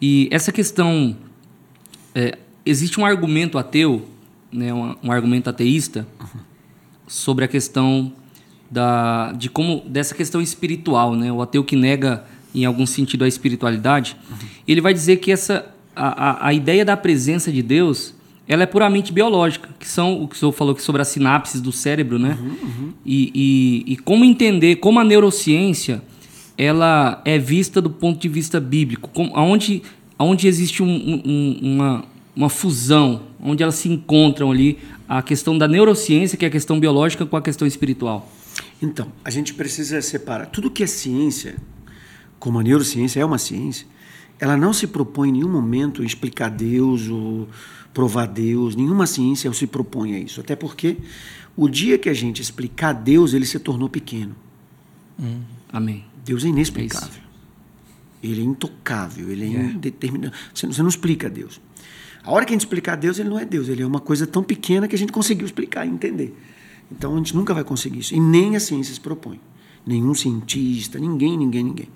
E 0.00 0.28
essa 0.30 0.52
questão. 0.52 1.16
é, 2.14 2.38
existe 2.64 3.00
um 3.00 3.04
argumento 3.06 3.58
ateu, 3.58 4.08
né, 4.52 4.72
um, 4.72 4.94
um 5.02 5.12
argumento 5.12 5.48
ateísta, 5.50 6.06
sobre 7.06 7.44
a 7.44 7.48
questão 7.48 8.12
da, 8.70 9.32
de 9.32 9.48
como 9.50 9.82
dessa 9.86 10.14
questão 10.14 10.40
espiritual, 10.40 11.14
né? 11.14 11.30
O 11.30 11.42
ateu 11.42 11.62
que 11.62 11.76
nega 11.76 12.24
em 12.54 12.64
algum 12.64 12.86
sentido 12.86 13.24
a 13.24 13.28
espiritualidade, 13.28 14.16
ele 14.66 14.80
vai 14.80 14.94
dizer 14.94 15.16
que 15.16 15.30
essa 15.30 15.66
a, 15.94 16.46
a, 16.46 16.48
a 16.48 16.54
ideia 16.54 16.84
da 16.84 16.96
presença 16.96 17.52
de 17.52 17.62
Deus, 17.62 18.14
ela 18.48 18.62
é 18.62 18.66
puramente 18.66 19.12
biológica, 19.12 19.68
que 19.78 19.86
são 19.86 20.22
o 20.22 20.26
que 20.28 20.34
o 20.34 20.38
senhor 20.38 20.52
falou 20.52 20.74
que 20.74 20.82
sobre 20.82 21.02
as 21.02 21.08
sinapses 21.08 21.60
do 21.60 21.70
cérebro, 21.72 22.18
né? 22.18 22.38
E, 23.04 23.30
e, 23.86 23.92
e 23.92 23.96
como 23.98 24.24
entender 24.24 24.76
como 24.76 24.98
a 24.98 25.04
neurociência 25.04 26.02
ela 26.56 27.20
é 27.24 27.38
vista 27.38 27.80
do 27.82 27.90
ponto 27.90 28.18
de 28.20 28.28
vista 28.28 28.60
bíblico, 28.60 29.10
como, 29.12 29.36
aonde, 29.36 29.82
aonde 30.18 30.46
existe 30.48 30.82
um- 30.82 31.22
um- 31.24 31.58
uma, 31.62 32.04
uma 32.34 32.48
fusão, 32.48 33.22
onde 33.40 33.62
elas 33.62 33.76
se 33.76 33.88
encontram 33.88 34.50
ali 34.50 34.78
a 35.08 35.22
questão 35.22 35.56
da 35.56 35.68
neurociência, 35.68 36.36
que 36.36 36.44
é 36.44 36.48
a 36.48 36.50
questão 36.50 36.80
biológica, 36.80 37.24
com 37.24 37.36
a 37.36 37.42
questão 37.42 37.66
espiritual. 37.66 38.30
Então, 38.82 39.10
a 39.24 39.30
gente 39.30 39.54
precisa 39.54 40.00
separar. 40.02 40.46
Tudo 40.46 40.70
que 40.70 40.82
é 40.82 40.86
ciência, 40.86 41.56
como 42.38 42.58
a 42.58 42.62
neurociência 42.62 43.20
é 43.20 43.24
uma 43.24 43.38
ciência, 43.38 43.86
ela 44.38 44.56
não 44.56 44.72
se 44.72 44.86
propõe 44.86 45.28
em 45.28 45.32
nenhum 45.32 45.48
momento 45.48 46.02
explicar 46.04 46.48
Deus 46.50 47.08
ou 47.08 47.48
provar 47.92 48.26
Deus. 48.26 48.74
Nenhuma 48.74 49.06
ciência 49.06 49.52
se 49.52 49.66
propõe 49.66 50.14
a 50.14 50.18
isso. 50.18 50.40
Até 50.40 50.56
porque 50.56 50.96
o 51.56 51.68
dia 51.68 51.96
que 51.98 52.08
a 52.08 52.14
gente 52.14 52.42
explicar 52.42 52.92
Deus, 52.92 53.32
ele 53.32 53.46
se 53.46 53.58
tornou 53.60 53.88
pequeno. 53.88 54.34
Amém. 55.72 56.04
Deus 56.24 56.44
é 56.44 56.48
inexplicável. 56.48 57.22
Ele 58.22 58.40
é 58.40 58.44
intocável, 58.44 59.30
ele 59.30 59.54
é. 59.56 59.72
Você, 60.52 60.66
não- 60.66 60.72
você 60.72 60.82
não 60.82 60.88
explica 60.88 61.28
Deus. 61.30 61.60
A 62.24 62.32
hora 62.32 62.46
que 62.46 62.52
a 62.52 62.54
gente 62.54 62.62
explicar 62.62 62.96
Deus, 62.96 63.18
ele 63.18 63.28
não 63.28 63.38
é 63.38 63.44
Deus, 63.44 63.68
ele 63.68 63.82
é 63.82 63.86
uma 63.86 64.00
coisa 64.00 64.26
tão 64.26 64.42
pequena 64.42 64.88
que 64.88 64.94
a 64.94 64.98
gente 64.98 65.12
conseguiu 65.12 65.44
explicar 65.44 65.86
e 65.86 65.90
entender. 65.90 66.34
Então 66.90 67.14
a 67.14 67.16
gente 67.18 67.36
nunca 67.36 67.52
vai 67.52 67.62
conseguir 67.62 67.98
isso. 67.98 68.14
E 68.14 68.20
nem 68.20 68.56
a 68.56 68.60
ciência 68.60 68.94
se 68.94 69.00
propõe. 69.00 69.38
Nenhum 69.86 70.14
cientista, 70.14 70.98
ninguém, 70.98 71.36
ninguém, 71.36 71.62
ninguém. 71.62 71.88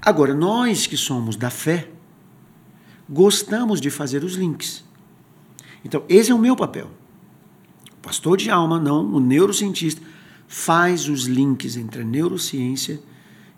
Agora, 0.00 0.32
nós 0.32 0.86
que 0.86 0.96
somos 0.96 1.34
da 1.34 1.50
fé, 1.50 1.90
gostamos 3.08 3.80
de 3.80 3.90
fazer 3.90 4.22
os 4.22 4.34
links. 4.34 4.84
Então, 5.84 6.04
esse 6.08 6.30
é 6.30 6.34
o 6.34 6.38
meu 6.38 6.54
papel. 6.54 6.88
O 7.92 8.00
pastor 8.00 8.36
de 8.36 8.50
alma, 8.50 8.78
não, 8.78 9.04
o 9.04 9.18
neurocientista, 9.18 10.00
faz 10.46 11.08
os 11.08 11.24
links 11.24 11.76
entre 11.76 12.02
a 12.02 12.04
neurociência 12.04 13.00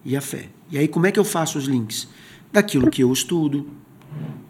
e 0.04 0.16
a 0.16 0.20
fé. 0.22 0.48
E 0.70 0.78
aí, 0.78 0.88
como 0.88 1.06
é 1.06 1.12
que 1.12 1.18
eu 1.18 1.24
faço 1.24 1.58
os 1.58 1.66
links? 1.66 2.08
Daquilo 2.50 2.90
que 2.90 3.02
eu 3.02 3.12
estudo 3.12 3.66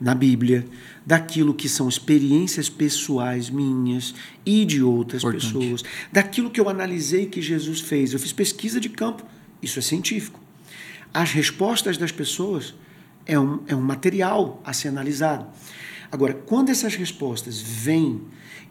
na 0.01 0.15
Bíblia, 0.15 0.67
daquilo 1.07 1.55
que 1.55 1.69
são 1.69 1.89
experiências 1.89 2.69
pessoais 2.69 3.49
minhas 3.49 4.15
e 4.45 4.65
de 4.65 4.83
outras 4.83 5.23
Importante. 5.23 5.47
pessoas, 5.47 5.85
daquilo 6.11 6.51
que 6.51 6.61
eu 6.61 6.69
analisei 6.69 7.27
que 7.27 7.41
Jesus 7.41 7.81
fez. 7.81 8.13
Eu 8.13 8.19
fiz 8.19 8.33
pesquisa 8.33 8.81
de 8.81 8.89
campo, 8.89 9.25
isso 9.63 9.79
é 9.79 9.83
científico. 9.83 10.41
As 11.15 11.31
respostas 11.31 11.97
das 11.97 12.11
pessoas 12.11 12.75
é 13.27 13.39
um, 13.39 13.61
é 13.67 13.77
um 13.77 13.81
material 13.81 14.61
a 14.65 14.73
ser 14.73 14.89
analisado. 14.89 15.47
Agora, 16.11 16.35
quando 16.35 16.71
essas 16.71 16.95
respostas 16.95 17.61
vêm 17.61 18.21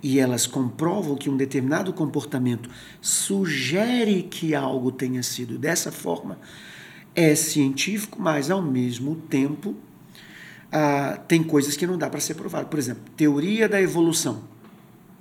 e 0.03 0.19
elas 0.19 0.45
comprovam 0.45 1.15
que 1.15 1.29
um 1.29 1.37
determinado 1.37 1.93
comportamento 1.93 2.69
sugere 2.99 4.23
que 4.23 4.53
algo 4.53 4.91
tenha 4.91 5.23
sido 5.23 5.57
dessa 5.57 5.91
forma, 5.91 6.39
é 7.15 7.35
científico, 7.35 8.21
mas 8.21 8.49
ao 8.49 8.61
mesmo 8.61 9.15
tempo 9.15 9.75
ah, 10.71 11.19
tem 11.27 11.43
coisas 11.43 11.75
que 11.75 11.85
não 11.85 11.97
dá 11.97 12.09
para 12.09 12.19
ser 12.19 12.35
provado. 12.35 12.67
Por 12.67 12.79
exemplo, 12.79 13.03
teoria 13.15 13.67
da 13.67 13.81
evolução. 13.81 14.43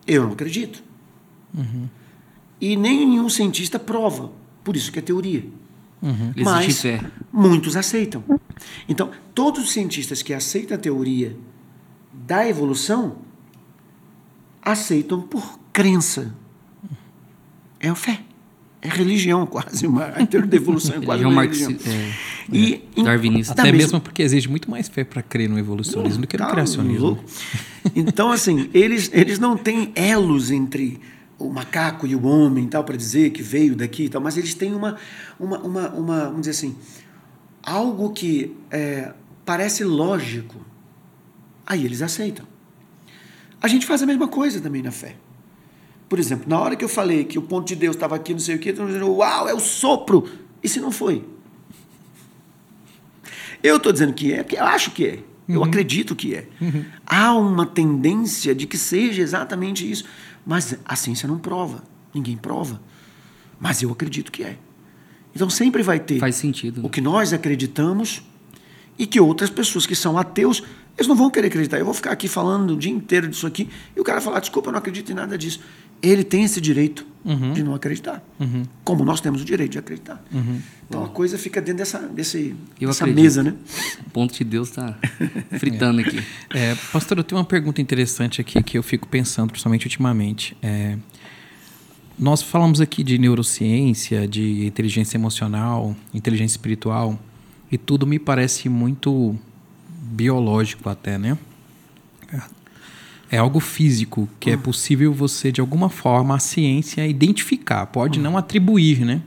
Eu 0.06 0.24
não 0.24 0.32
acredito. 0.32 0.82
E 2.60 2.76
nem 2.76 3.06
nenhum 3.06 3.28
cientista 3.28 3.78
prova. 3.78 4.30
Por 4.62 4.76
isso 4.76 4.92
que 4.92 4.98
é 4.98 5.02
teoria. 5.02 5.44
Existe 6.02 6.42
Mas 6.42 6.80
fé. 6.80 7.00
muitos 7.32 7.76
aceitam. 7.76 8.24
Então, 8.88 9.10
todos 9.34 9.64
os 9.64 9.72
cientistas 9.72 10.22
que 10.22 10.32
aceitam 10.32 10.76
a 10.76 10.80
teoria 10.80 11.36
da 12.12 12.46
evolução 12.48 13.18
aceitam 14.62 15.20
por 15.20 15.58
crença. 15.72 16.34
É 17.78 17.88
a 17.88 17.94
fé. 17.94 18.22
É 18.82 18.88
religião, 18.88 19.46
quase. 19.46 19.86
Uma, 19.86 20.04
a 20.06 20.22
evolução 20.56 20.96
é 20.96 21.00
quase 21.04 21.22
Religião 21.22 21.30
uma 21.30 21.42
religião. 21.42 21.70
é, 21.86 22.12
E, 22.50 22.82
em- 22.96 23.04
darwinista. 23.04 23.54
da 23.54 23.62
Até 23.62 23.72
mesma- 23.72 23.86
mesmo 23.86 24.00
porque 24.00 24.22
exige 24.22 24.48
muito 24.48 24.70
mais 24.70 24.88
fé 24.88 25.04
para 25.04 25.22
crer 25.22 25.48
no 25.50 25.58
evolucionismo 25.58 26.22
do 26.22 26.26
que 26.26 26.36
no 26.38 26.44
Tá 26.46 26.50
criacionismo. 26.50 27.06
louco. 27.06 27.24
Então, 27.94 28.32
assim, 28.32 28.70
eles, 28.72 29.10
eles 29.12 29.38
não 29.38 29.56
têm 29.56 29.92
elos 29.94 30.50
entre 30.50 30.98
o 31.38 31.50
macaco 31.50 32.06
e 32.06 32.14
o 32.14 32.24
homem, 32.26 32.66
tal, 32.68 32.82
para 32.84 32.96
dizer 32.96 33.30
que 33.30 33.42
veio 33.42 33.74
daqui 33.76 34.04
e 34.04 34.08
tal, 34.08 34.20
mas 34.20 34.36
eles 34.38 34.54
têm 34.54 34.74
uma, 34.74 34.96
uma, 35.38 35.58
uma, 35.58 35.88
uma 35.90 36.24
vamos 36.24 36.40
dizer 36.40 36.50
assim, 36.52 36.74
algo 37.62 38.10
que 38.12 38.56
é, 38.70 39.12
parece 39.44 39.84
lógico. 39.84 40.56
Aí 41.66 41.84
eles 41.84 42.00
aceitam. 42.02 42.46
A 43.60 43.68
gente 43.68 43.84
faz 43.86 44.02
a 44.02 44.06
mesma 44.06 44.26
coisa 44.26 44.58
também 44.60 44.82
na 44.82 44.90
fé. 44.90 45.16
Por 46.10 46.18
exemplo, 46.18 46.46
na 46.48 46.58
hora 46.58 46.74
que 46.74 46.84
eu 46.84 46.88
falei 46.88 47.24
que 47.24 47.38
o 47.38 47.42
ponto 47.42 47.68
de 47.68 47.76
Deus 47.76 47.94
estava 47.94 48.16
aqui, 48.16 48.32
não 48.32 48.40
sei 48.40 48.56
o 48.56 48.58
quê, 48.58 48.70
estão 48.70 48.84
dizendo, 48.84 49.08
uau, 49.12 49.48
é 49.48 49.54
o 49.54 49.60
sopro. 49.60 50.28
E 50.60 50.68
se 50.68 50.80
não 50.80 50.90
foi? 50.90 51.24
Eu 53.62 53.76
estou 53.76 53.92
dizendo 53.92 54.12
que 54.12 54.32
é, 54.32 54.42
porque 54.42 54.56
eu 54.56 54.64
acho 54.64 54.90
que 54.90 55.06
é. 55.06 55.18
Eu 55.48 55.62
acredito 55.62 56.16
que 56.16 56.34
é. 56.34 56.48
Há 57.06 57.32
uma 57.34 57.64
tendência 57.64 58.52
de 58.54 58.66
que 58.66 58.76
seja 58.76 59.22
exatamente 59.22 59.88
isso. 59.88 60.04
Mas 60.44 60.76
a 60.84 60.96
ciência 60.96 61.28
não 61.28 61.38
prova, 61.38 61.84
ninguém 62.12 62.36
prova. 62.36 62.80
Mas 63.60 63.80
eu 63.80 63.92
acredito 63.92 64.32
que 64.32 64.42
é. 64.42 64.58
Então 65.32 65.48
sempre 65.48 65.80
vai 65.80 66.00
ter 66.00 66.18
Faz 66.18 66.34
sentido. 66.34 66.84
o 66.84 66.90
que 66.90 67.00
nós 67.00 67.32
acreditamos 67.32 68.20
e 68.98 69.06
que 69.06 69.20
outras 69.20 69.48
pessoas 69.48 69.86
que 69.86 69.94
são 69.94 70.18
ateus, 70.18 70.62
eles 70.98 71.06
não 71.06 71.14
vão 71.14 71.30
querer 71.30 71.46
acreditar. 71.46 71.78
Eu 71.78 71.84
vou 71.84 71.94
ficar 71.94 72.10
aqui 72.10 72.26
falando 72.26 72.72
o 72.72 72.76
dia 72.76 72.90
inteiro 72.90 73.28
disso 73.28 73.46
aqui 73.46 73.68
e 73.96 74.00
o 74.00 74.04
cara 74.04 74.20
falar, 74.20 74.40
desculpa, 74.40 74.68
eu 74.68 74.72
não 74.72 74.78
acredito 74.80 75.12
em 75.12 75.14
nada 75.14 75.38
disso. 75.38 75.60
Ele 76.02 76.24
tem 76.24 76.44
esse 76.44 76.60
direito 76.60 77.06
de 77.54 77.62
não 77.62 77.74
acreditar. 77.74 78.22
Como 78.82 79.04
nós 79.04 79.20
temos 79.20 79.42
o 79.42 79.44
direito 79.44 79.72
de 79.72 79.78
acreditar. 79.78 80.22
Então 80.88 81.04
a 81.04 81.08
coisa 81.08 81.38
fica 81.38 81.60
dentro 81.60 81.78
dessa, 81.78 81.98
desse, 82.00 82.54
Eu 82.80 82.88
dessa 82.88 83.04
acredito. 83.04 83.22
mesa, 83.22 83.42
né? 83.42 83.54
O 84.06 84.10
ponto 84.10 84.34
de 84.34 84.42
Deus 84.42 84.70
tá 84.70 84.98
fritando 85.58 86.00
aqui. 86.00 86.22
É, 86.52 86.74
pastor, 86.92 87.18
eu 87.18 87.24
tenho 87.24 87.38
uma 87.38 87.44
pergunta 87.44 87.80
interessante 87.80 88.40
aqui 88.40 88.62
que 88.62 88.76
eu 88.76 88.82
fico 88.82 89.06
pensando, 89.06 89.50
principalmente 89.50 89.86
ultimamente. 89.86 90.56
É, 90.62 90.96
nós 92.18 92.42
falamos 92.42 92.80
aqui 92.80 93.04
de 93.04 93.18
neurociência, 93.18 94.26
de 94.26 94.66
inteligência 94.66 95.16
emocional, 95.16 95.94
inteligência 96.12 96.54
espiritual, 96.54 97.18
e 97.70 97.78
tudo 97.78 98.06
me 98.06 98.18
parece 98.18 98.68
muito 98.68 99.38
biológico 99.88 100.88
até, 100.88 101.16
né? 101.16 101.38
É 103.30 103.38
algo 103.38 103.60
físico 103.60 104.28
que 104.40 104.50
é 104.50 104.56
possível 104.56 105.12
você, 105.12 105.52
de 105.52 105.60
alguma 105.60 105.88
forma, 105.88 106.34
a 106.34 106.38
ciência 106.38 107.06
identificar. 107.06 107.86
Pode 107.86 108.18
não 108.18 108.36
atribuir, 108.36 109.04
né? 109.04 109.22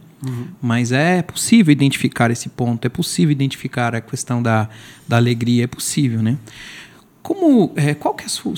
Mas 0.62 0.92
é 0.92 1.22
possível 1.22 1.72
identificar 1.72 2.32
esse 2.32 2.50
ponto, 2.50 2.86
é 2.86 2.90
possível 2.90 3.32
identificar 3.32 3.94
a 3.94 4.02
questão 4.02 4.42
da, 4.42 4.70
da 5.08 5.18
alegria, 5.18 5.66
é 5.66 5.68
possível, 5.68 6.22
né? 6.22 6.38
Como, 7.22 7.72
é, 7.76 7.94
qual 7.94 8.14
que 8.14 8.24
é 8.24 8.26
a 8.26 8.30
sua, 8.30 8.54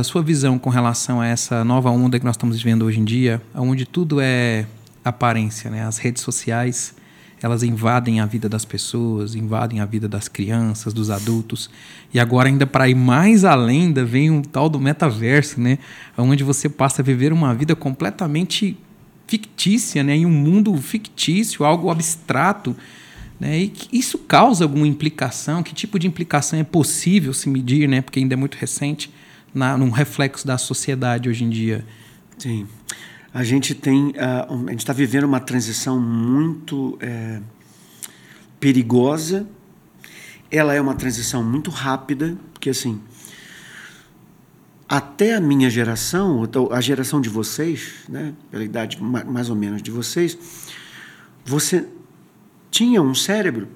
a 0.00 0.02
sua 0.02 0.22
visão 0.22 0.58
com 0.58 0.70
relação 0.70 1.20
a 1.20 1.26
essa 1.26 1.64
nova 1.64 1.90
onda 1.90 2.18
que 2.18 2.24
nós 2.24 2.34
estamos 2.34 2.56
vivendo 2.56 2.84
hoje 2.84 3.00
em 3.00 3.04
dia, 3.04 3.40
onde 3.54 3.86
tudo 3.86 4.20
é 4.20 4.66
aparência, 5.04 5.70
né? 5.70 5.84
As 5.84 5.98
redes 5.98 6.22
sociais, 6.22 6.94
elas 7.42 7.62
invadem 7.62 8.20
a 8.20 8.26
vida 8.26 8.48
das 8.48 8.64
pessoas, 8.64 9.34
invadem 9.34 9.80
a 9.80 9.84
vida 9.84 10.08
das 10.08 10.28
crianças, 10.28 10.92
dos 10.92 11.10
adultos. 11.10 11.70
E 12.12 12.18
agora 12.18 12.48
ainda 12.48 12.66
para 12.66 12.88
ir 12.88 12.94
mais 12.94 13.44
além, 13.44 13.82
ainda 13.82 14.04
vem 14.04 14.30
um 14.30 14.42
tal 14.42 14.68
do 14.68 14.80
metaverso, 14.80 15.60
né? 15.60 15.78
Onde 16.16 16.42
você 16.42 16.68
passa 16.68 17.02
a 17.02 17.04
viver 17.04 17.32
uma 17.32 17.54
vida 17.54 17.76
completamente 17.76 18.76
fictícia, 19.26 20.02
né? 20.02 20.16
Em 20.16 20.26
um 20.26 20.30
mundo 20.30 20.76
fictício, 20.76 21.64
algo 21.64 21.90
abstrato. 21.90 22.74
Né? 23.38 23.60
E 23.60 23.72
isso 23.92 24.18
causa 24.18 24.64
alguma 24.64 24.86
implicação? 24.86 25.62
Que 25.62 25.74
tipo 25.74 25.98
de 25.98 26.06
implicação 26.06 26.58
é 26.58 26.64
possível 26.64 27.32
se 27.32 27.48
medir, 27.48 27.88
né? 27.88 28.00
porque 28.00 28.18
ainda 28.18 28.34
é 28.34 28.36
muito 28.36 28.56
recente, 28.56 29.12
na, 29.54 29.78
num 29.78 29.90
reflexo 29.90 30.46
da 30.46 30.58
sociedade 30.58 31.28
hoje 31.28 31.44
em 31.44 31.50
dia? 31.50 31.84
Sim. 32.36 32.66
A 33.38 33.44
gente 33.44 33.72
tem. 33.72 34.14
ah, 34.18 34.48
a 34.50 34.70
gente 34.70 34.80
está 34.80 34.92
vivendo 34.92 35.22
uma 35.22 35.38
transição 35.38 36.00
muito 36.00 36.98
eh, 37.00 37.40
perigosa. 38.58 39.46
Ela 40.50 40.74
é 40.74 40.80
uma 40.80 40.96
transição 40.96 41.44
muito 41.44 41.70
rápida, 41.70 42.36
porque 42.52 42.68
assim. 42.70 43.00
Até 44.88 45.36
a 45.36 45.40
minha 45.40 45.70
geração, 45.70 46.42
então, 46.42 46.68
a 46.72 46.80
geração 46.80 47.20
de 47.20 47.28
vocês, 47.28 47.92
né, 48.08 48.34
pela 48.50 48.64
idade 48.64 49.00
ma- 49.00 49.22
mais 49.22 49.48
ou 49.48 49.54
menos 49.54 49.84
de 49.84 49.92
vocês, 49.92 50.36
você 51.44 51.86
tinha 52.72 53.00
um 53.00 53.14
cérebro 53.14 53.68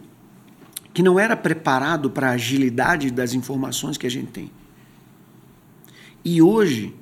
que 0.92 1.04
não 1.04 1.20
era 1.20 1.36
preparado 1.36 2.10
para 2.10 2.30
a 2.30 2.32
agilidade 2.32 3.12
das 3.12 3.32
informações 3.32 3.96
que 3.96 4.08
a 4.08 4.10
gente 4.10 4.32
tem. 4.32 4.50
E 6.24 6.42
hoje, 6.42 6.96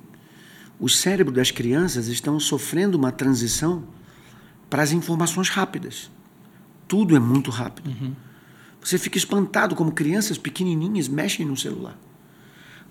os 0.81 0.97
cérebros 0.97 1.35
das 1.35 1.51
crianças 1.51 2.07
estão 2.07 2.39
sofrendo 2.39 2.97
uma 2.97 3.11
transição 3.11 3.83
para 4.67 4.81
as 4.81 4.91
informações 4.91 5.47
rápidas. 5.47 6.09
Tudo 6.87 7.15
é 7.15 7.19
muito 7.19 7.51
rápido. 7.51 7.91
Você 8.81 8.97
fica 8.97 9.15
espantado 9.15 9.75
como 9.75 9.91
crianças 9.91 10.39
pequenininhas 10.39 11.07
mexem 11.07 11.45
no 11.45 11.55
celular. 11.55 11.95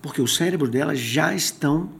Porque 0.01 0.23
o 0.23 0.29
cérebro 0.29 0.69
delas 0.69 1.01
já 1.01 1.35
estão 1.35 1.91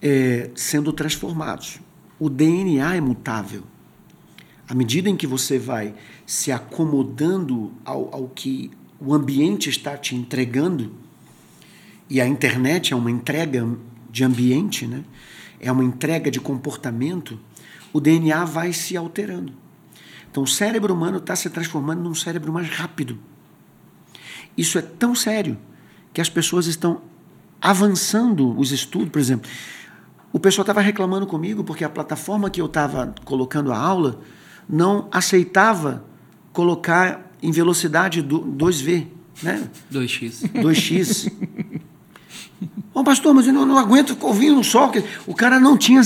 eh, 0.00 0.50
sendo 0.54 0.90
transformados. 0.94 1.78
O 2.18 2.30
DNA 2.30 2.96
é 2.96 3.00
mutável. 3.00 3.64
À 4.66 4.74
medida 4.74 5.10
em 5.10 5.16
que 5.16 5.26
você 5.26 5.58
vai 5.58 5.94
se 6.24 6.50
acomodando 6.50 7.70
ao, 7.84 8.14
ao 8.14 8.28
que 8.28 8.70
o 8.98 9.12
ambiente 9.12 9.68
está 9.68 9.94
te 9.94 10.16
entregando, 10.16 10.90
e 12.08 12.18
a 12.18 12.26
internet 12.26 12.94
é 12.94 12.96
uma 12.96 13.10
entrega 13.10 13.68
de 14.16 14.24
ambiente, 14.24 14.86
né? 14.86 15.04
é 15.60 15.70
uma 15.70 15.84
entrega 15.84 16.30
de 16.30 16.40
comportamento, 16.40 17.38
o 17.92 18.00
DNA 18.00 18.46
vai 18.46 18.72
se 18.72 18.96
alterando. 18.96 19.52
Então 20.30 20.42
o 20.42 20.46
cérebro 20.46 20.94
humano 20.94 21.18
está 21.18 21.36
se 21.36 21.50
transformando 21.50 22.02
num 22.02 22.14
cérebro 22.14 22.50
mais 22.50 22.66
rápido. 22.70 23.18
Isso 24.56 24.78
é 24.78 24.82
tão 24.82 25.14
sério 25.14 25.58
que 26.14 26.20
as 26.20 26.30
pessoas 26.30 26.66
estão 26.66 27.02
avançando 27.60 28.58
os 28.58 28.72
estudos. 28.72 29.10
Por 29.10 29.18
exemplo, 29.18 29.50
o 30.32 30.40
pessoal 30.40 30.62
estava 30.62 30.80
reclamando 30.80 31.26
comigo 31.26 31.62
porque 31.62 31.84
a 31.84 31.90
plataforma 31.90 32.48
que 32.48 32.60
eu 32.60 32.66
estava 32.66 33.14
colocando 33.26 33.70
a 33.70 33.78
aula 33.78 34.22
não 34.66 35.08
aceitava 35.12 36.06
colocar 36.54 37.30
em 37.42 37.52
velocidade 37.52 38.22
do 38.22 38.40
2V, 38.40 39.08
né? 39.42 39.68
2x. 39.92 40.50
2x. 40.54 41.30
Ô 42.94 43.04
pastor, 43.04 43.34
mas 43.34 43.46
eu 43.46 43.52
não, 43.52 43.66
não 43.66 43.76
aguento 43.76 44.14
ficar 44.14 44.26
ouvindo 44.28 44.64
só. 44.64 44.90
O 45.26 45.34
cara 45.34 45.60
não 45.60 45.76
tinha 45.76 46.00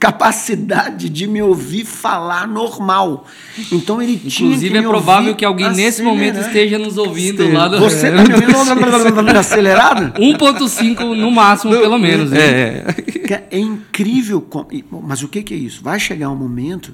capacidade 0.00 1.08
de 1.08 1.28
me 1.28 1.40
ouvir 1.40 1.84
falar 1.84 2.48
normal. 2.48 3.26
Então 3.70 4.02
ele 4.02 4.16
tinha 4.16 4.48
Inclusive, 4.48 4.76
é 4.76 4.82
provável 4.82 5.28
ouvir 5.28 5.36
que 5.36 5.44
alguém 5.44 5.68
nesse 5.68 6.02
acelerar. 6.02 6.14
momento 6.14 6.40
esteja 6.40 6.78
nos 6.80 6.98
ouvindo 6.98 7.48
lá 7.52 7.68
do. 7.68 7.78
Você 7.78 8.10
tá 8.10 8.24
me 8.24 8.34
ouvindo 8.34 9.38
acelerado? 9.38 10.18
1.5 10.18 11.16
no 11.16 11.30
máximo, 11.30 11.72
pelo 11.72 11.98
menos. 11.98 12.32
É, 12.32 12.86
Que 12.92 13.34
É 13.34 13.58
incrível. 13.60 14.44
Mas 14.90 15.22
o 15.22 15.28
que 15.28 15.44
que 15.44 15.54
é 15.54 15.56
isso? 15.56 15.80
Vai 15.80 16.00
chegar 16.00 16.28
um 16.28 16.36
momento 16.36 16.92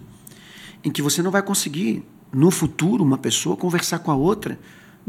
em 0.84 0.90
que 0.90 1.00
você 1.00 1.22
não 1.22 1.30
vai 1.30 1.40
conseguir, 1.40 2.04
no 2.30 2.50
futuro, 2.50 3.02
uma 3.02 3.16
pessoa 3.16 3.56
conversar 3.56 4.00
com 4.00 4.10
a 4.10 4.14
outra 4.14 4.58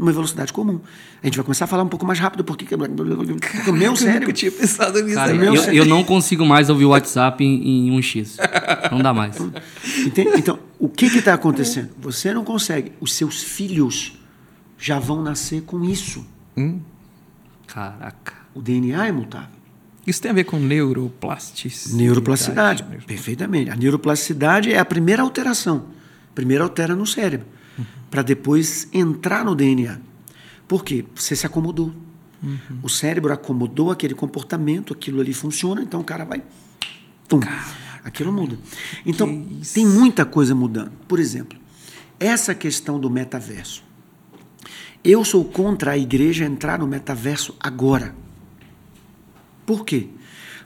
numa 0.00 0.12
velocidade 0.12 0.50
comum. 0.50 0.80
A 1.22 1.26
gente 1.26 1.36
vai 1.36 1.44
começar 1.44 1.66
a 1.66 1.68
falar 1.68 1.82
um 1.82 1.88
pouco 1.88 2.06
mais 2.06 2.18
rápido, 2.18 2.42
porque, 2.42 2.64
porque 2.64 3.70
o 3.70 3.72
meu 3.74 3.94
cérebro. 3.94 4.32
tinha 4.32 4.50
pensado 4.50 5.02
nisso. 5.02 5.14
Cara, 5.14 5.34
meu 5.34 5.54
eu, 5.54 5.72
eu 5.72 5.84
não 5.84 6.02
consigo 6.02 6.44
mais 6.46 6.70
ouvir 6.70 6.86
o 6.86 6.88
WhatsApp 6.88 7.44
em, 7.44 7.88
em 7.88 8.00
1x. 8.00 8.36
Não 8.90 9.02
dá 9.02 9.12
mais. 9.12 9.36
Entende? 9.98 10.30
Então, 10.38 10.58
o 10.78 10.88
que 10.88 11.04
está 11.06 11.34
acontecendo? 11.34 11.90
Você 11.98 12.32
não 12.32 12.42
consegue. 12.42 12.92
Os 12.98 13.12
seus 13.12 13.42
filhos 13.42 14.18
já 14.78 14.98
vão 14.98 15.22
nascer 15.22 15.62
com 15.62 15.84
isso. 15.84 16.26
Caraca. 17.66 18.32
O 18.54 18.62
DNA 18.62 19.06
é 19.06 19.12
mutável. 19.12 19.60
Isso 20.06 20.22
tem 20.22 20.30
a 20.30 20.34
ver 20.34 20.44
com 20.44 20.58
neuroplasticidade. 20.58 22.02
Neuroplasticidade, 22.02 22.84
perfeitamente. 23.06 23.70
A 23.70 23.76
neuroplasticidade 23.76 24.72
é 24.72 24.78
a 24.78 24.84
primeira 24.84 25.22
alteração. 25.22 25.84
Primeiro 26.34 26.64
altera 26.64 26.96
no 26.96 27.06
cérebro, 27.06 27.46
para 28.10 28.22
depois 28.22 28.88
entrar 28.92 29.44
no 29.44 29.54
DNA. 29.54 30.00
Por 30.66 30.84
quê? 30.84 31.04
Você 31.14 31.34
se 31.34 31.46
acomodou. 31.46 31.92
O 32.82 32.88
cérebro 32.88 33.32
acomodou 33.32 33.90
aquele 33.90 34.14
comportamento, 34.14 34.94
aquilo 34.94 35.20
ali 35.20 35.34
funciona, 35.34 35.82
então 35.82 36.00
o 36.00 36.04
cara 36.04 36.24
vai. 36.24 36.42
Tum, 37.28 37.40
aquilo 38.02 38.32
muda. 38.32 38.58
Então, 39.04 39.46
tem 39.74 39.86
muita 39.86 40.24
coisa 40.24 40.54
mudando. 40.54 40.92
Por 41.06 41.18
exemplo, 41.18 41.58
essa 42.18 42.54
questão 42.54 42.98
do 42.98 43.10
metaverso. 43.10 43.84
Eu 45.02 45.24
sou 45.24 45.44
contra 45.44 45.92
a 45.92 45.98
igreja 45.98 46.44
entrar 46.44 46.78
no 46.78 46.86
metaverso 46.86 47.54
agora. 47.60 48.14
Por 49.64 49.84
quê? 49.84 50.08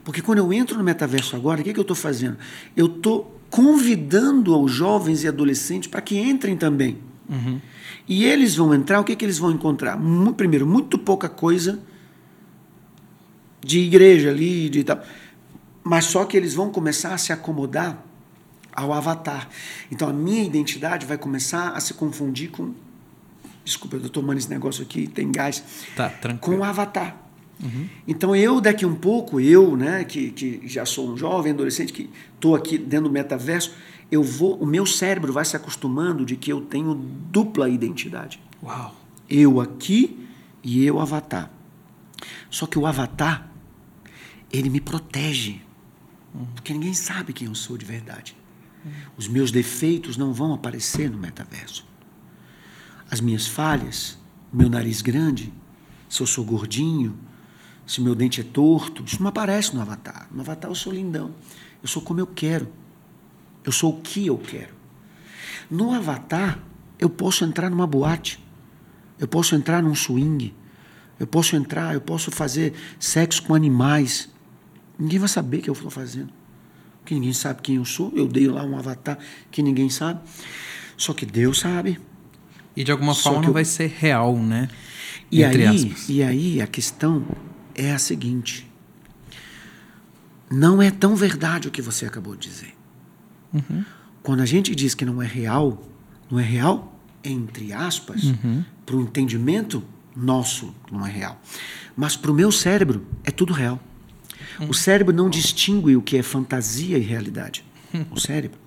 Porque 0.05 0.21
quando 0.21 0.39
eu 0.39 0.53
entro 0.53 0.77
no 0.77 0.85
metaverso 0.85 1.35
agora, 1.35 1.61
o 1.61 1.65
que, 1.65 1.73
que 1.73 1.79
eu 1.79 1.83
estou 1.83 1.97
fazendo? 1.97 2.37
Eu 2.77 2.87
estou 2.87 3.41
convidando 3.49 4.53
aos 4.53 4.71
jovens 4.71 5.23
e 5.23 5.29
adolescentes 5.29 5.89
para 5.89 6.01
que 6.01 6.19
entrem 6.19 6.57
também. 6.57 6.99
E 8.09 8.25
eles 8.25 8.55
vão 8.55 8.75
entrar, 8.75 9.01
o 9.01 9.05
que, 9.05 9.17
que 9.17 9.25
eles 9.25 9.39
vão 9.39 9.51
encontrar? 9.51 9.99
Primeiro, 10.37 10.67
muito 10.67 10.99
pouca 10.99 11.29
coisa 11.29 11.81
de 13.61 13.79
igreja 13.81 14.31
ali, 14.31 14.69
de 14.69 14.85
tal. 14.85 15.01
Mas 15.83 16.05
só 16.07 16.25
que 16.25 16.37
eles 16.37 16.55
vão 16.55 16.71
começar 16.71 17.15
a 17.15 17.19
se 17.19 17.33
acomodar 17.33 18.03
ao 18.75 18.93
avatar. 18.93 19.49
Então 19.91 20.09
a 20.09 20.13
minha 20.13 20.43
identidade 20.43 21.07
vai 21.07 21.17
começar 21.17 21.71
a 21.71 21.81
se 21.81 21.95
confundir 21.95 22.51
com. 22.51 22.75
Desculpa, 23.65 23.97
eu 23.97 24.05
estou 24.05 24.23
tomando 24.23 24.37
esse 24.39 24.51
negócio 24.51 24.83
aqui, 24.83 25.07
tem 25.07 25.33
gás 25.33 25.63
Tá, 25.97 26.11
tranquilo. 26.11 26.59
com 26.59 26.63
o 26.63 26.65
avatar. 26.65 27.17
Então 28.07 28.37
eu 28.37 28.61
daqui 28.61 28.85
um 28.85 28.95
pouco, 28.97 29.41
eu, 29.41 29.75
né, 29.75 30.05
que, 30.05 30.31
que 30.33 30.61
já 30.69 30.85
sou 30.85 31.11
um 31.13 31.17
jovem 31.17 31.53
adolescente 31.53 31.93
que 31.95 32.11
estou 32.35 32.55
aqui 32.55 32.77
dentro 32.77 33.09
do 33.09 33.13
metaverso, 33.13 33.73
eu 34.15 34.23
vou, 34.23 34.57
o 34.57 34.67
meu 34.67 34.87
cérebro 34.87 35.33
vai 35.33 35.45
se 35.45 35.57
acostumando 35.57 36.25
de 36.25 36.37
que 36.37 36.53
eu 36.53 36.61
tenho 36.61 36.95
dupla 36.95 37.69
identidade. 37.69 38.41
Uau. 38.63 38.95
Eu 39.29 39.61
aqui 39.61 40.29
e 40.63 40.85
eu 40.85 41.01
avatar. 41.01 41.51
Só 42.49 42.67
que 42.67 42.79
o 42.79 42.87
avatar, 42.87 43.51
ele 44.53 44.71
me 44.71 44.81
protege. 44.81 45.61
Porque 46.55 46.73
ninguém 46.73 46.95
sabe 46.95 47.33
quem 47.33 47.49
eu 47.49 47.55
sou 47.55 47.77
de 47.77 47.85
verdade. 47.85 48.37
Os 49.17 49.27
meus 49.27 49.51
defeitos 49.51 50.17
não 50.17 50.33
vão 50.33 50.55
aparecer 50.55 51.11
no 51.11 51.19
metaverso. 51.19 51.87
As 53.11 53.21
minhas 53.21 53.47
falhas, 53.47 54.19
meu 54.53 54.69
nariz 54.69 55.01
grande, 55.01 55.53
se 56.09 56.21
eu 56.21 56.27
sou 56.27 56.45
gordinho, 56.45 57.19
se 57.87 58.01
meu 58.01 58.15
dente 58.15 58.41
é 58.41 58.45
torto, 58.45 59.03
isso 59.05 59.21
não 59.21 59.29
aparece 59.29 59.75
no 59.75 59.81
avatar. 59.81 60.29
No 60.31 60.41
avatar 60.43 60.71
eu 60.71 60.75
sou 60.75 60.93
lindão. 60.93 61.35
Eu 61.83 61.89
sou 61.89 62.03
como 62.03 62.21
eu 62.21 62.27
quero. 62.27 62.69
Eu 63.65 63.73
sou 63.73 63.95
o 63.99 64.01
que 64.01 64.27
eu 64.27 64.37
quero. 64.39 64.75
No 65.71 65.93
avatar, 65.95 66.59
eu 66.99 67.09
posso 67.09 67.45
entrar 67.45 67.71
numa 67.71 67.87
boate. 67.87 68.39
Eu 69.19 69.27
posso 69.27 69.55
entrar 69.55 69.83
num 69.83 69.95
swing. 69.95 70.55
Eu 71.19 71.27
posso 71.27 71.57
entrar, 71.57 71.95
eu 71.95 72.01
posso 72.01 72.31
fazer 72.31 72.75
sexo 72.99 73.43
com 73.43 73.55
animais. 73.55 74.29
Ninguém 74.99 75.19
vai 75.19 75.29
saber 75.29 75.59
o 75.59 75.63
que 75.63 75.71
eu 75.71 75.75
estou 75.75 75.91
fazendo. 75.91 76.31
Porque 77.01 77.15
ninguém 77.15 77.33
sabe 77.33 77.63
quem 77.63 77.77
eu 77.77 77.85
sou. 77.85 78.13
Eu 78.15 78.27
dei 78.27 78.47
lá 78.49 78.65
um 78.65 78.77
avatar 78.79 79.19
que 79.51 79.63
ninguém 79.63 79.89
sabe. 79.91 80.21
Só 80.97 81.13
que 81.13 81.25
Deus 81.25 81.61
sabe. 81.61 82.01
E 82.77 82.83
de 82.85 82.91
alguma 82.93 83.15
Só 83.15 83.23
forma 83.31 83.39
que 83.41 83.43
não 83.47 83.51
eu- 83.51 83.55
vai 83.55 83.65
ser 83.65 83.87
real, 83.89 84.37
né? 84.37 84.69
E 85.31 85.43
Entre 85.43 85.67
aí, 85.67 85.77
aspas. 85.77 86.09
e 86.09 86.23
aí 86.23 86.61
a 86.61 86.67
questão 86.67 87.25
é 87.75 87.93
a 87.93 87.99
seguinte: 87.99 88.71
não 90.51 90.81
é 90.83 90.91
tão 90.91 91.17
verdade 91.17 91.69
o 91.69 91.71
que 91.71 91.83
você 91.83 92.07
acabou 92.07 92.37
de 92.37 92.49
dizer. 92.49 92.74
Uhum. 93.55 93.85
Quando 94.23 94.41
a 94.41 94.47
gente 94.47 94.75
diz 94.75 94.95
que 94.95 95.05
não 95.05 95.23
é 95.23 95.27
real, 95.27 95.83
não 96.31 96.39
é 96.39 96.43
real 96.43 96.91
entre 97.23 97.73
aspas, 97.73 98.25
Uhum. 98.25 98.63
para 98.85 98.97
o 98.97 99.01
entendimento 99.01 99.83
nosso 100.15 100.75
não 100.93 101.07
é 101.07 101.11
real, 101.11 101.41
mas 101.97 102.17
para 102.17 102.31
o 102.31 102.35
meu 102.35 102.53
cérebro 102.53 103.07
é 103.25 103.31
tudo 103.31 103.53
real. 103.53 103.81
Uhum. 104.61 104.69
O 104.69 104.75
cérebro 104.75 105.15
não 105.15 105.31
distingue 105.31 105.97
o 105.97 106.03
que 106.03 106.17
é 106.19 106.23
fantasia 106.23 106.99
e 106.99 107.01
realidade. 107.01 107.65
O 108.11 108.21
cérebro. 108.21 108.59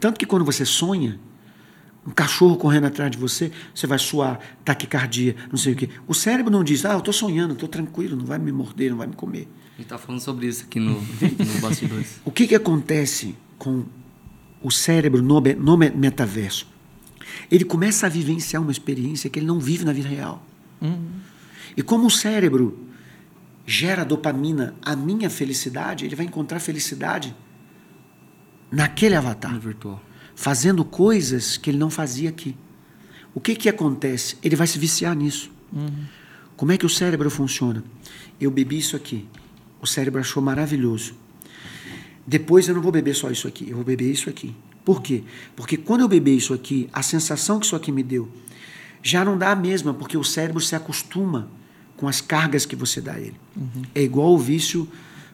Tanto 0.00 0.18
que 0.18 0.24
quando 0.24 0.44
você 0.44 0.64
sonha, 0.64 1.18
um 2.06 2.10
cachorro 2.10 2.56
correndo 2.56 2.86
atrás 2.86 3.10
de 3.10 3.18
você, 3.18 3.50
você 3.74 3.86
vai 3.86 3.98
suar, 3.98 4.38
taquicardia, 4.64 5.34
não 5.50 5.56
sei 5.58 5.72
o 5.72 5.76
quê. 5.76 5.88
O 6.06 6.14
cérebro 6.14 6.52
não 6.52 6.62
diz, 6.62 6.84
ah, 6.84 6.92
eu 6.92 6.98
estou 6.98 7.12
sonhando, 7.12 7.54
estou 7.54 7.68
tranquilo, 7.68 8.16
não 8.16 8.24
vai 8.24 8.38
me 8.38 8.52
morder, 8.52 8.90
não 8.90 8.98
vai 8.98 9.06
me 9.06 9.14
comer. 9.14 9.48
A 9.74 9.78
gente 9.78 9.88
tá 9.88 9.98
falando 9.98 10.20
sobre 10.20 10.46
isso 10.46 10.64
aqui 10.64 10.78
no, 10.78 11.00
no 11.00 11.60
bastidores. 11.60 12.20
O 12.24 12.30
que, 12.30 12.46
que 12.46 12.54
acontece 12.54 13.34
com 13.58 13.84
o 14.64 14.70
cérebro 14.70 15.22
no, 15.22 15.76
metaverso? 15.76 16.66
Ele 17.50 17.64
começa 17.64 18.06
a 18.06 18.08
vivenciar 18.08 18.60
uma 18.60 18.72
experiência 18.72 19.30
que 19.30 19.38
ele 19.38 19.46
não 19.46 19.60
vive 19.60 19.84
na 19.84 19.92
vida 19.92 20.08
real. 20.08 20.44
E 21.76 21.82
como 21.82 22.06
o 22.06 22.10
cérebro 22.10 22.78
gera 23.66 24.04
dopamina, 24.04 24.74
a 24.82 24.96
minha 24.96 25.30
felicidade, 25.30 26.04
ele 26.04 26.16
vai 26.16 26.26
encontrar 26.26 26.58
felicidade 26.60 27.36
naquele 28.70 29.14
avatar 29.14 29.58
virtual. 29.60 30.02
fazendo 30.34 30.84
coisas 30.84 31.56
que 31.56 31.70
ele 31.70 31.78
não 31.78 31.90
fazia 31.90 32.28
aqui. 32.28 32.56
O 33.34 33.40
que 33.40 33.54
que 33.54 33.68
acontece? 33.68 34.36
Ele 34.42 34.56
vai 34.56 34.66
se 34.66 34.78
viciar 34.78 35.14
nisso. 35.14 35.50
Como 36.56 36.72
é 36.72 36.78
que 36.78 36.86
o 36.86 36.88
cérebro 36.88 37.30
funciona? 37.30 37.82
Eu 38.40 38.50
bebi 38.50 38.78
isso 38.78 38.96
aqui. 38.96 39.28
O 39.80 39.86
cérebro 39.86 40.20
achou 40.20 40.42
maravilhoso. 40.42 41.14
Depois 42.26 42.68
eu 42.68 42.74
não 42.74 42.82
vou 42.82 42.92
beber 42.92 43.14
só 43.14 43.30
isso 43.30 43.46
aqui, 43.46 43.68
eu 43.68 43.76
vou 43.76 43.84
beber 43.84 44.10
isso 44.10 44.30
aqui. 44.30 44.54
Por 44.84 45.02
quê? 45.02 45.24
Porque 45.56 45.76
quando 45.76 46.02
eu 46.02 46.08
beber 46.08 46.36
isso 46.36 46.52
aqui, 46.54 46.88
a 46.92 47.02
sensação 47.02 47.58
que 47.58 47.66
isso 47.66 47.76
aqui 47.76 47.90
me 47.90 48.02
deu 48.02 48.28
já 49.02 49.22
não 49.22 49.36
dá 49.36 49.50
a 49.50 49.56
mesma, 49.56 49.92
porque 49.92 50.16
o 50.16 50.24
cérebro 50.24 50.62
se 50.62 50.74
acostuma 50.74 51.48
com 51.96 52.08
as 52.08 52.22
cargas 52.22 52.64
que 52.64 52.74
você 52.74 53.02
dá 53.02 53.12
a 53.12 53.20
ele. 53.20 53.36
É 53.94 54.02
igual 54.02 54.32
o 54.32 54.38
vício 54.38 54.88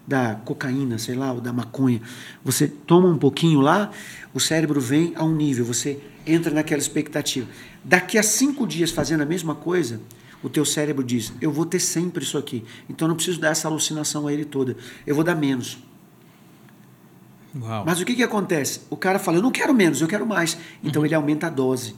da 0.06 0.34
cocaína, 0.34 0.98
sei 0.98 1.14
lá, 1.14 1.32
ou 1.32 1.40
da 1.40 1.52
maconha. 1.52 2.02
Você 2.44 2.66
toma 2.66 3.08
um 3.08 3.16
pouquinho 3.16 3.60
lá, 3.60 3.92
o 4.34 4.40
cérebro 4.40 4.80
vem 4.80 5.12
a 5.14 5.24
um 5.24 5.34
nível, 5.34 5.64
você 5.64 6.00
entra 6.26 6.52
naquela 6.52 6.80
expectativa. 6.80 7.46
Daqui 7.84 8.18
a 8.18 8.22
cinco 8.24 8.66
dias 8.66 8.90
fazendo 8.90 9.20
a 9.20 9.26
mesma 9.26 9.54
coisa, 9.54 10.00
o 10.42 10.48
teu 10.48 10.64
cérebro 10.64 11.04
diz: 11.04 11.32
eu 11.40 11.52
vou 11.52 11.64
ter 11.64 11.78
sempre 11.78 12.24
isso 12.24 12.36
aqui. 12.36 12.64
Então 12.88 13.06
não 13.06 13.14
preciso 13.14 13.40
dar 13.40 13.50
essa 13.50 13.68
alucinação 13.68 14.26
a 14.26 14.32
ele 14.32 14.44
toda. 14.44 14.76
Eu 15.06 15.14
vou 15.14 15.22
dar 15.22 15.36
menos. 15.36 15.78
Uau. 17.54 17.84
Mas 17.84 18.00
o 18.00 18.04
que, 18.04 18.14
que 18.14 18.22
acontece? 18.22 18.82
O 18.90 18.96
cara 18.96 19.18
fala, 19.18 19.38
eu 19.38 19.42
não 19.42 19.50
quero 19.50 19.74
menos, 19.74 20.00
eu 20.00 20.08
quero 20.08 20.26
mais. 20.26 20.56
Então 20.82 21.04
ele 21.04 21.14
aumenta 21.14 21.46
a 21.46 21.50
dose. 21.50 21.94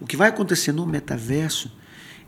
O 0.00 0.06
que 0.06 0.16
vai 0.16 0.28
acontecer 0.28 0.72
no 0.72 0.86
metaverso 0.86 1.70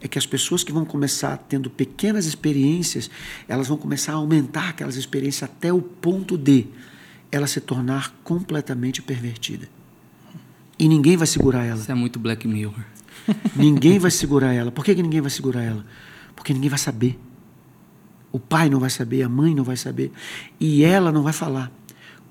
é 0.01 0.09
que 0.09 0.19
as 0.19 0.27
pessoas 0.27 0.63
que 0.63 0.73
vão 0.73 0.85
começar 0.85 1.37
tendo 1.49 1.71
pequenas 1.71 2.27
experiências, 2.27 3.11
elas 3.49 3.69
vão 3.69 3.77
começar 3.77 4.13
a 4.13 4.17
aumentar 4.17 4.71
aquelas 4.71 4.97
experiências 4.97 5.49
até 5.49 5.73
o 5.73 5.81
ponto 5.81 6.37
de 6.37 6.67
ela 7.31 7.47
se 7.47 7.61
tornar 7.61 8.15
completamente 8.23 9.03
pervertida. 9.03 9.69
E 10.79 10.89
ninguém 10.89 11.17
vai 11.17 11.27
segurar 11.27 11.65
ela. 11.65 11.81
Isso 11.81 11.91
é 11.91 11.95
muito 11.95 12.19
Black 12.19 12.47
Mirror. 12.47 12.85
Ninguém 13.57 13.99
vai 13.99 14.11
segurar 14.11 14.53
ela. 14.53 14.71
Por 14.71 14.85
que, 14.85 14.95
que 14.95 15.03
ninguém 15.03 15.21
vai 15.21 15.31
segurar 15.31 15.63
ela? 15.63 15.85
Porque 16.37 16.53
ninguém 16.53 16.69
vai 16.69 16.79
saber. 16.79 17.19
O 18.31 18.39
pai 18.39 18.69
não 18.69 18.79
vai 18.79 18.91
saber, 18.91 19.23
a 19.23 19.29
mãe 19.29 19.55
não 19.55 19.65
vai 19.65 19.77
saber. 19.77 20.13
E 20.61 20.85
ela 20.85 21.11
não 21.11 21.23
vai 21.23 21.33
falar. 21.33 21.73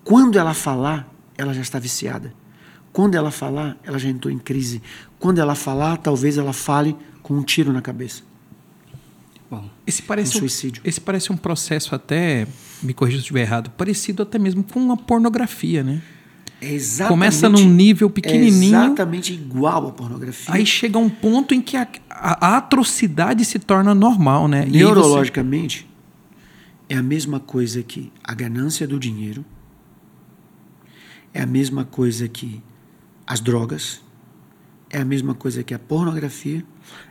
Quando 0.06 0.38
ela 0.40 0.54
falar, 0.54 1.12
ela 1.38 1.54
já 1.54 1.62
está 1.62 1.80
viciada. 1.80 2.34
Quando 2.94 3.16
ela 3.16 3.30
falar, 3.32 3.76
ela 3.84 4.00
já 4.00 4.08
entrou 4.08 4.34
em 4.34 4.40
crise. 4.40 4.82
Quando 5.20 5.40
ela 5.40 5.54
falar, 5.56 5.98
talvez 5.98 6.38
ela 6.38 6.54
fale 6.54 6.96
com 7.22 7.34
um 7.34 7.44
tiro 7.44 7.74
na 7.74 7.82
cabeça. 7.82 8.22
Bom, 9.52 9.70
Esse 9.86 10.02
parece 10.02 10.38
Um 10.38 10.40
suicídio. 10.40 10.82
Esse 10.86 11.02
parece 11.02 11.32
um 11.32 11.38
processo 11.38 11.94
até, 11.94 12.48
me 12.82 12.94
corrija 12.94 13.18
se 13.18 13.24
estiver 13.24 13.42
errado, 13.42 13.70
parecido 13.72 14.24
até 14.24 14.40
mesmo 14.40 14.64
com 14.64 14.80
uma 14.80 14.96
pornografia, 14.96 15.84
né? 15.84 16.02
É 16.62 16.72
exatamente, 16.72 17.10
Começa 17.10 17.50
num 17.50 17.68
nível 17.70 18.10
pequenininho. 18.10 18.76
É 18.76 18.86
exatamente 18.86 19.34
igual 19.34 19.88
à 19.88 19.92
pornografia. 19.92 20.54
Aí 20.54 20.66
chega 20.66 20.98
um 20.98 21.10
ponto 21.10 21.54
em 21.54 21.62
que 21.62 21.76
a, 21.76 21.86
a- 22.10 22.48
a 22.54 22.58
atrocidade 22.58 23.44
se 23.44 23.60
torna 23.60 23.94
normal, 23.94 24.48
né? 24.48 24.60
E 24.62 24.62
aí 24.64 24.70
você- 24.72 24.78
Neurologicamente, 24.78 25.88
é 26.88 26.96
a 26.96 27.04
mesma 27.04 27.40
coisa 27.40 27.84
que 27.84 28.12
a 28.24 28.34
ganância 28.34 28.88
do 28.88 28.98
dinheiro, 28.98 29.44
é 31.36 31.42
a 31.42 31.46
mesma 31.46 31.84
coisa 31.84 32.28
que 32.28 32.62
as 33.28 33.40
drogas, 33.42 34.02
é 34.90 35.00
a 35.00 35.06
mesma 35.06 35.34
coisa 35.34 35.64
que 35.64 35.74
a 35.74 35.80
pornografia 35.80 36.64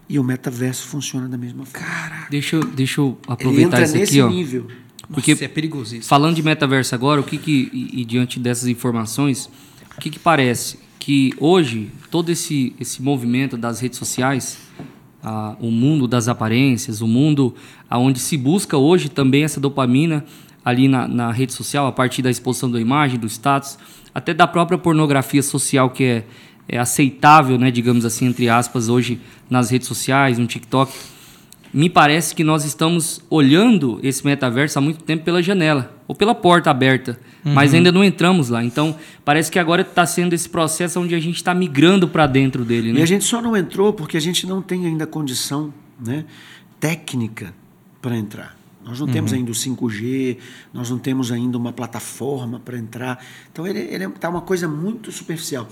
e 0.09 0.19
o 0.19 0.25
metaverso 0.25 0.87
funciona 0.87 1.29
da 1.29 1.37
mesma 1.37 1.65
forma. 1.67 2.27
deixa, 2.31 2.57
eu- 2.57 2.65
deixa 2.65 3.01
eu 3.03 3.19
aproveitar 3.29 3.67
entra 3.79 3.83
isso 3.85 3.97
nesse 3.97 4.13
aqui, 4.21 4.23
ó. 4.23 4.29
nível. 4.31 4.67
Porque 5.13 5.33
Nossa, 5.33 5.45
é 5.45 5.49
perigosíssimo. 5.49 6.05
Falando 6.05 6.35
de 6.37 6.43
metaverso 6.43 6.95
agora, 6.95 7.21
o 7.21 7.25
que 7.25 7.37
que 7.37 7.69
e, 7.73 8.01
e 8.01 8.05
diante 8.07 8.41
dessas 8.41 8.67
informações, 8.69 9.51
o 9.97 10.01
que 10.01 10.09
que 10.09 10.19
parece 10.19 10.79
que 10.99 11.35
hoje 11.39 11.91
todo 12.11 12.31
esse 12.31 12.75
esse 12.81 13.03
movimento 13.03 13.59
das 13.59 13.81
redes 13.81 13.99
sociais, 13.99 14.57
ah, 15.23 15.57
o 15.61 15.71
mundo 15.71 16.09
das 16.09 16.27
aparências, 16.29 17.03
o 17.03 17.07
mundo 17.07 17.55
aonde 17.91 18.19
se 18.19 18.37
busca 18.39 18.79
hoje 18.79 19.11
também 19.11 19.45
essa 19.45 19.61
dopamina 19.61 20.25
ali 20.65 20.89
na, 20.89 21.07
na 21.07 21.31
rede 21.31 21.53
social 21.53 21.87
a 21.87 21.93
partir 21.93 22.23
da 22.23 22.31
exposição 22.31 22.71
da 22.71 22.81
imagem, 22.81 23.19
do 23.19 23.27
status, 23.27 23.79
até 24.15 24.33
da 24.33 24.47
própria 24.47 24.79
pornografia 24.79 25.43
social 25.43 25.91
que 25.91 26.05
é, 26.05 26.25
é 26.69 26.79
aceitável, 26.79 27.59
né, 27.59 27.71
digamos 27.71 28.05
assim 28.05 28.27
entre 28.27 28.49
aspas 28.49 28.89
hoje 28.89 29.21
nas 29.51 29.71
redes 29.71 29.89
sociais, 29.89 30.39
no 30.39 30.47
TikTok 30.47 30.93
me 31.75 31.91
parece 31.91 32.37
que 32.37 32.45
nós 32.45 32.65
estamos 32.65 33.21
olhando 33.29 33.99
esse 34.01 34.25
metaverso 34.25 34.79
há 34.79 34.81
muito 34.81 35.03
tempo 35.03 35.25
pela 35.25 35.43
janela 35.43 35.93
ou 36.07 36.15
pela 36.15 36.33
porta 36.33 36.71
aberta, 36.71 37.19
mas 37.43 37.75
ainda 37.75 37.91
não 37.91 38.05
entramos 38.05 38.49
lá. 38.49 38.65
Então, 38.65 38.97
parece 39.25 39.51
que 39.51 39.59
agora 39.59 39.83
está 39.83 40.07
sendo 40.07 40.35
esse 40.35 40.49
processo 40.49 41.01
onde 41.01 41.17
a 41.17 41.19
gente 41.19 41.35
está 41.35 41.53
migrando 41.53 42.07
para 42.07 42.29
dentro 42.29 42.65
dele, 42.65 42.91
E 42.91 42.93
né? 42.93 43.03
a 43.03 43.07
gente 43.07 43.25
só 43.25 43.43
não 43.43 43.57
entrou 43.57 43.93
porque 43.93 44.17
a 44.17 44.21
gente 44.21 44.47
não 44.47 44.63
tem 44.63 44.87
ainda 44.87 45.05
condição 45.05 45.75
né, 45.99 46.25
técnica 46.79 47.53
para 48.01 48.17
entrar. 48.17 48.57
Nós 48.85 49.01
não 49.01 49.07
temos 49.07 49.33
ainda 49.33 49.51
o 49.51 49.55
5G, 49.55 50.37
nós 50.73 50.91
não 50.91 50.99
temos 50.99 51.33
ainda 51.33 51.57
uma 51.57 51.73
plataforma 51.73 52.61
para 52.61 52.79
entrar. 52.79 53.25
Então 53.51 53.67
ele 53.67 53.81
está 53.81 54.29
uma 54.29 54.43
coisa 54.43 54.69
muito 54.69 55.11
superficial. 55.11 55.67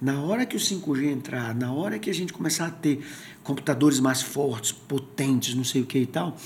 Na 0.00 0.20
hora 0.20 0.44
que 0.44 0.56
o 0.56 0.58
5G 0.58 1.04
entrar, 1.06 1.54
na 1.54 1.72
hora 1.72 1.98
que 1.98 2.10
a 2.10 2.14
gente 2.14 2.32
começar 2.32 2.66
a 2.66 2.70
ter 2.70 3.00
computadores 3.42 4.00
mais 4.00 4.20
fortes, 4.20 4.72
potentes, 4.72 5.54
não 5.54 5.64
sei 5.64 5.82
o 5.82 5.86
que 5.86 5.98
e 5.98 6.06
tal, 6.06 6.36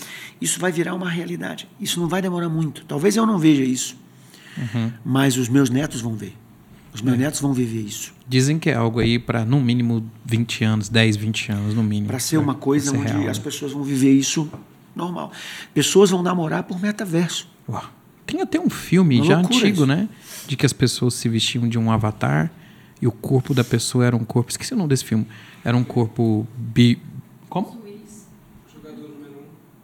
isso 0.40 0.60
vai 0.60 0.70
virar 0.70 0.94
uma 0.94 1.08
realidade. 1.08 1.66
Isso 1.80 1.98
não 1.98 2.06
vai 2.06 2.20
demorar 2.20 2.50
muito. 2.50 2.84
Talvez 2.84 3.16
eu 3.16 3.24
não 3.24 3.38
veja 3.38 3.64
isso, 3.64 3.96
mas 5.04 5.36
os 5.36 5.48
meus 5.48 5.70
netos 5.70 6.00
vão 6.00 6.14
ver. 6.14 6.36
Os 6.92 7.00
meus 7.00 7.16
netos 7.16 7.40
vão 7.40 7.52
viver 7.52 7.82
isso. 7.82 8.12
Dizem 8.28 8.58
que 8.58 8.68
é 8.68 8.74
algo 8.74 8.98
aí 8.98 9.18
para 9.18 9.44
no 9.44 9.60
mínimo 9.60 10.04
20 10.26 10.64
anos, 10.64 10.88
10, 10.88 11.16
20 11.16 11.52
anos 11.52 11.74
no 11.74 11.82
mínimo. 11.82 12.08
Para 12.08 12.18
ser 12.18 12.36
uma 12.36 12.54
coisa 12.54 12.90
ser 12.90 12.96
onde 12.96 13.12
real, 13.12 13.28
as 13.28 13.38
né? 13.38 13.44
pessoas 13.44 13.72
vão 13.72 13.82
viver 13.82 14.12
isso 14.12 14.50
normal. 14.94 15.32
Pessoas 15.72 16.10
vão 16.10 16.22
namorar 16.22 16.62
por 16.64 16.80
metaverso. 16.80 17.48
Uau. 17.68 17.84
Tem 18.26 18.40
até 18.40 18.60
um 18.60 18.70
filme 18.70 19.16
Uma 19.16 19.24
já 19.24 19.38
antigo, 19.38 19.66
isso. 19.66 19.86
né? 19.86 20.08
De 20.46 20.56
que 20.56 20.64
as 20.64 20.72
pessoas 20.72 21.14
se 21.14 21.28
vestiam 21.28 21.68
de 21.68 21.78
um 21.78 21.90
avatar 21.90 22.50
e 23.02 23.06
o 23.06 23.12
corpo 23.12 23.52
da 23.52 23.64
pessoa 23.64 24.06
era 24.06 24.14
um 24.14 24.24
corpo. 24.24 24.50
Esqueci 24.50 24.72
o 24.74 24.76
nome 24.76 24.88
desse 24.88 25.04
filme. 25.04 25.26
Era 25.64 25.76
um 25.76 25.84
corpo 25.84 26.46
bi. 26.56 27.00
Como? 27.48 27.80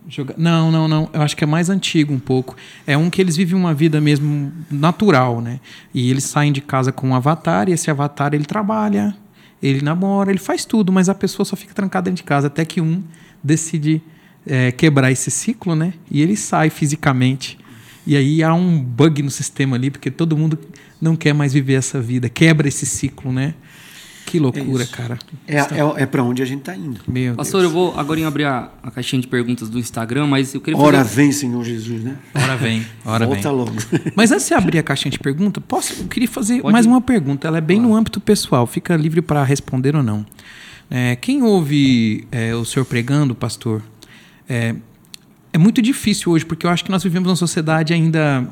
Joga... 0.08 0.34
Não, 0.38 0.70
não, 0.70 0.86
não. 0.86 1.10
Eu 1.12 1.22
acho 1.22 1.36
que 1.36 1.42
é 1.42 1.46
mais 1.46 1.68
antigo 1.68 2.12
um 2.12 2.18
pouco. 2.18 2.56
É 2.86 2.96
um 2.96 3.10
que 3.10 3.20
eles 3.20 3.36
vivem 3.36 3.56
uma 3.58 3.74
vida 3.74 4.00
mesmo 4.00 4.52
natural, 4.70 5.40
né? 5.40 5.58
E 5.92 6.10
eles 6.10 6.24
saem 6.24 6.52
de 6.52 6.60
casa 6.60 6.92
com 6.92 7.08
um 7.08 7.14
avatar 7.14 7.68
e 7.68 7.72
esse 7.72 7.90
avatar 7.90 8.32
ele 8.32 8.44
trabalha, 8.44 9.16
ele 9.60 9.82
namora, 9.82 10.30
ele 10.30 10.38
faz 10.38 10.64
tudo, 10.64 10.92
mas 10.92 11.08
a 11.08 11.14
pessoa 11.14 11.44
só 11.44 11.56
fica 11.56 11.74
trancada 11.74 12.04
dentro 12.04 12.22
de 12.22 12.28
casa 12.28 12.46
até 12.46 12.64
que 12.64 12.80
um 12.80 13.02
decide 13.42 14.00
é, 14.47 14.70
quebrar 14.73 15.10
esse 15.10 15.31
ciclo, 15.31 15.74
né? 15.74 15.93
E 16.10 16.23
ele 16.23 16.36
sai 16.36 16.70
fisicamente. 16.70 17.59
E 18.06 18.16
aí 18.16 18.43
há 18.43 18.55
um 18.55 18.78
bug 18.81 19.23
no 19.23 19.31
sistema 19.31 19.77
ali, 19.77 19.90
porque 19.90 20.10
todo 20.10 20.36
mundo 20.36 20.59
não 21.01 21.16
quer 21.16 21.32
mais 21.35 21.52
viver 21.52 21.74
essa 21.74 22.01
vida, 22.01 22.28
quebra 22.28 22.68
esse 22.68 22.86
ciclo, 22.86 23.32
né? 23.32 23.55
Que 24.27 24.40
loucura, 24.40 24.82
É 24.82 24.86
cara. 24.86 25.18
É, 25.47 25.56
é, 25.59 26.02
é 26.02 26.06
para 26.06 26.23
onde 26.24 26.43
a 26.43 26.44
gente 26.44 26.59
está 26.59 26.74
indo. 26.74 27.01
Meu 27.06 27.36
Pastor, 27.36 27.60
Deus. 27.60 27.73
eu 27.73 27.78
vou 27.78 27.98
agora 27.98 28.27
abrir 28.27 28.44
a, 28.44 28.70
a 28.82 28.90
caixinha 28.90 29.23
de 29.23 29.28
perguntas 29.28 29.68
do 29.68 29.78
Instagram, 29.78 30.27
mas 30.27 30.52
eu 30.52 30.60
queria 30.60 30.78
Ora 30.78 30.98
fazer... 30.98 31.14
vem, 31.14 31.32
Senhor 31.32 31.64
Jesus, 31.64 32.02
né? 32.02 32.16
Hora 32.35 32.56
vem, 32.56 32.85
hora 33.05 33.24
Volta 33.24 33.48
vem. 33.48 33.56
logo. 33.56 33.73
Mas 34.16 34.32
antes 34.32 34.48
de 34.48 34.55
abrir 34.55 34.78
a 34.78 34.82
caixinha 34.82 35.12
de 35.12 35.18
pergunta, 35.20 35.60
posso, 35.60 35.94
eu 36.01 36.09
queria 36.09 36.28
fazer 36.28 36.60
Pode 36.60 36.73
mais 36.73 36.86
ir. 36.86 36.89
uma 36.89 37.01
pergunta. 37.01 37.47
Ela 37.47 37.59
é 37.59 37.60
bem 37.60 37.81
no 37.81 37.94
âmbito 37.94 38.20
pessoal, 38.20 38.66
fica 38.66 38.97
livre 38.97 39.23
para 39.23 39.44
responder 39.44 39.94
ou 39.94 40.02
não. 40.02 40.27
É, 40.90 41.14
quem 41.14 41.44
ouve 41.44 42.27
é, 42.32 42.52
o 42.55 42.64
senhor 42.64 42.85
pregando, 42.85 43.32
pastor, 43.32 43.81
é, 44.48 44.74
é 45.52 45.59
muito 45.59 45.81
difícil 45.81 46.32
hoje, 46.32 46.44
porque 46.44 46.66
eu 46.66 46.70
acho 46.70 46.85
que 46.85 46.90
nós 46.90 47.02
vivemos 47.02 47.27
numa 47.27 47.36
sociedade 47.36 47.93
ainda, 47.93 48.47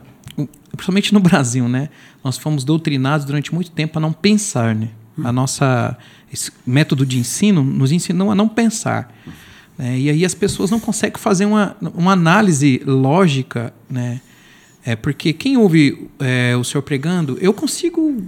principalmente 0.72 1.12
no 1.12 1.20
Brasil, 1.20 1.68
né? 1.68 1.88
Nós 2.22 2.38
fomos 2.38 2.64
doutrinados 2.64 3.26
durante 3.26 3.54
muito 3.54 3.70
tempo 3.70 3.98
a 3.98 4.00
não 4.00 4.12
pensar, 4.12 4.74
né? 4.74 4.88
A 5.22 5.32
nossa 5.32 5.96
esse 6.32 6.50
método 6.66 7.06
de 7.06 7.18
ensino 7.18 7.62
nos 7.62 7.92
ensinou 7.92 8.30
a 8.30 8.34
não 8.34 8.48
pensar. 8.48 9.14
né? 9.78 9.98
E 9.98 10.10
aí 10.10 10.24
as 10.24 10.34
pessoas 10.34 10.70
não 10.70 10.80
conseguem 10.80 11.20
fazer 11.20 11.44
uma, 11.44 11.76
uma 11.94 12.12
análise 12.12 12.82
lógica, 12.84 13.72
né? 13.88 14.20
É 14.84 14.94
porque 14.96 15.32
quem 15.32 15.56
ouve 15.56 16.08
é, 16.18 16.54
o 16.56 16.64
senhor 16.64 16.82
pregando, 16.82 17.38
eu 17.40 17.54
consigo 17.54 18.22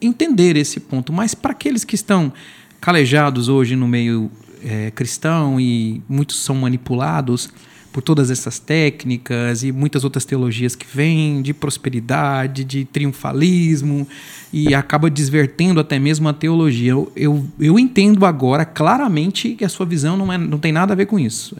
entender 0.00 0.56
esse 0.56 0.80
ponto, 0.80 1.12
mas 1.12 1.34
para 1.34 1.52
aqueles 1.52 1.84
que 1.84 1.94
estão 1.94 2.32
calejados 2.80 3.48
hoje 3.48 3.76
no 3.76 3.86
meio 3.86 4.30
é, 4.64 4.90
cristão 4.90 5.60
e 5.60 6.02
muitos 6.08 6.42
são 6.42 6.54
manipulados 6.54 7.50
por 7.92 8.02
todas 8.02 8.30
essas 8.30 8.58
técnicas 8.58 9.62
e 9.62 9.70
muitas 9.70 10.02
outras 10.02 10.24
teologias 10.24 10.74
que 10.74 10.86
vêm 10.86 11.42
de 11.42 11.52
prosperidade, 11.52 12.64
de 12.64 12.84
triunfalismo 12.86 14.08
e 14.52 14.74
acaba 14.74 15.10
desvertendo 15.10 15.78
até 15.78 15.98
mesmo 15.98 16.28
a 16.28 16.32
teologia. 16.32 16.92
Eu, 16.92 17.12
eu, 17.14 17.46
eu 17.60 17.78
entendo 17.78 18.24
agora 18.24 18.64
claramente 18.64 19.50
que 19.50 19.64
a 19.64 19.68
sua 19.68 19.84
visão 19.84 20.16
não, 20.16 20.32
é, 20.32 20.38
não 20.38 20.58
tem 20.58 20.72
nada 20.72 20.94
a 20.94 20.96
ver 20.96 21.06
com 21.06 21.18
isso. 21.18 21.54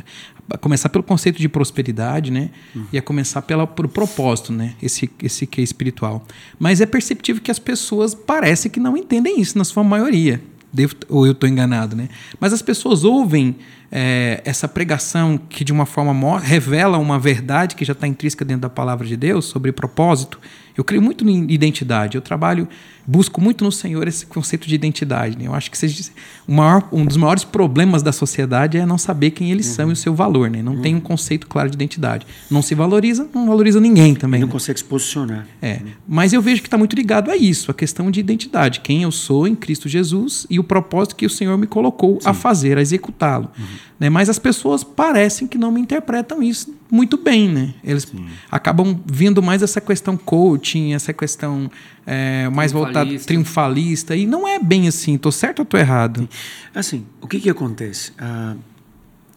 A 0.51 0.59
começar 0.59 0.89
pelo 0.89 1.05
conceito 1.05 1.39
de 1.39 1.49
prosperidade, 1.49 2.31
né? 2.31 2.51
E 2.93 2.99
a 2.99 3.03
começar 3.03 3.43
pelo 3.43 3.67
propósito, 3.67 4.53
né? 4.53 4.75
Esse, 4.83 5.09
esse 5.23 5.47
que 5.47 5.61
é 5.61 5.65
espiritual. 5.65 6.27
Mas 6.59 6.81
é 6.81 6.87
perceptível 6.87 7.41
que 7.41 7.51
as 7.51 7.59
pessoas 7.59 8.15
parece 8.15 8.69
que 8.69 8.81
não 8.81 8.97
entendem 8.97 9.41
isso, 9.41 9.57
na 9.57 9.65
sua 9.65 9.85
maioria. 9.85 10.43
Devo, 10.73 10.95
ou 11.09 11.27
eu 11.27 11.33
estou 11.33 11.49
enganado, 11.49 11.95
né? 11.95 12.09
Mas 12.41 12.53
as 12.53 12.63
pessoas 12.63 13.05
ouvem 13.05 13.57
é, 13.95 14.41
essa 14.47 14.67
pregação 14.67 15.37
que 15.37 15.63
de 15.63 15.71
uma 15.71 15.85
forma 15.85 16.41
revela 16.41 16.97
uma 16.97 17.19
verdade 17.19 17.77
que 17.77 17.85
já 17.85 17.93
está 17.93 18.07
intrínseca 18.07 18.43
dentro 18.43 18.63
da 18.63 18.71
palavra 18.71 19.07
de 19.07 19.19
Deus 19.19 19.45
sobre 19.45 19.71
propósito. 19.71 20.41
Eu 20.77 20.83
creio 20.83 21.03
muito 21.03 21.29
em 21.29 21.51
identidade. 21.51 22.17
Eu 22.17 22.23
trabalho, 22.23 22.67
busco 23.07 23.41
muito 23.41 23.63
no 23.63 23.71
Senhor 23.71 24.09
esse 24.09 24.25
conceito 24.25 24.67
de 24.67 24.75
identidade. 24.75 25.37
né? 25.37 25.47
Eu 25.47 25.55
acho 25.55 25.71
que 25.71 25.77
seja 25.77 26.11
maior, 26.47 26.89
um 26.91 27.05
dos 27.05 27.17
maiores 27.17 27.45
problemas 27.45 28.03
da 28.03 28.13
sociedade 28.13 28.79
é 28.79 28.87
não 28.87 28.97
saber 28.97 29.33
quem 29.33 29.51
eles 29.51 29.67
são 29.67 29.91
e 29.91 29.93
o 29.93 29.97
seu 29.97 30.15
valor. 30.15 30.49
Né? 30.49 30.63
Não 30.63 30.81
tem 30.81 30.95
um 30.95 31.01
conceito 31.01 31.47
claro 31.47 31.69
de 31.69 31.77
identidade. 31.77 32.27
Não 32.51 32.63
se 32.63 32.75
valoriza, 32.75 33.29
não 33.35 33.47
valoriza 33.47 33.81
ninguém 33.81 34.15
também. 34.15 34.41
Não 34.41 34.47
né? 34.47 34.53
consegue 34.53 34.79
se 34.79 34.85
posicionar. 34.85 35.47
É, 35.61 35.81
mas 36.09 36.33
eu 36.33 36.41
vejo 36.41 36.63
que 36.63 36.69
está 36.69 36.79
muito 36.79 36.97
ligado 36.97 37.31
a 37.31 37.37
isso, 37.37 37.71
a 37.71 37.75
questão 37.75 38.11
de 38.11 38.21
identidade, 38.21 38.81
quem 38.81 39.03
eu 39.03 39.13
sou 39.13 39.47
em 39.47 39.55
Cristo 39.55 39.89
Jesus 39.89 40.47
e 40.49 40.59
o 40.59 40.65
propósito 40.65 41.17
que 41.17 41.27
o 41.27 41.31
Senhor 41.31 41.59
me 41.59 41.67
colocou 41.67 42.19
a 42.25 42.33
fazer, 42.33 42.79
a 42.79 42.81
executá-lo. 42.81 43.51
Né? 43.99 44.11
Mas 44.11 44.29
as 44.29 44.39
pessoas 44.39 44.83
parecem 44.83 45.47
que 45.47 45.57
não 45.57 45.71
me 45.71 45.81
interpretam 45.81 46.43
isso 46.43 46.75
muito 46.91 47.17
bem, 47.17 47.49
né? 47.49 47.75
Eles 47.83 48.13
acabam 48.51 49.01
vindo 49.07 49.43
mais 49.43 49.63
essa 49.63 49.81
questão 49.81 50.17
coaching, 50.17 50.93
essa 50.93 51.13
questão 51.13 51.71
é, 52.05 52.49
mais 52.49 52.73
voltada 52.73 53.07
Triunfalista. 53.07 53.27
triunfalista, 53.27 54.17
e 54.17 54.27
não 54.27 54.47
é 54.47 54.59
bem 54.59 54.89
assim, 54.89 55.17
tô 55.17 55.31
certo 55.31 55.61
ou 55.61 55.65
tô 55.65 55.77
errado? 55.77 56.29
Assim, 56.75 57.07
o 57.21 57.27
que, 57.27 57.41
que 57.41 57.49
acontece? 57.49 58.13
Ah, 58.19 58.57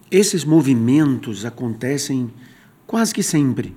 esses 0.10 0.44
movimentos 0.44 1.46
acontecem 1.46 2.30
quase 2.86 3.14
que 3.14 3.24
sempre. 3.24 3.76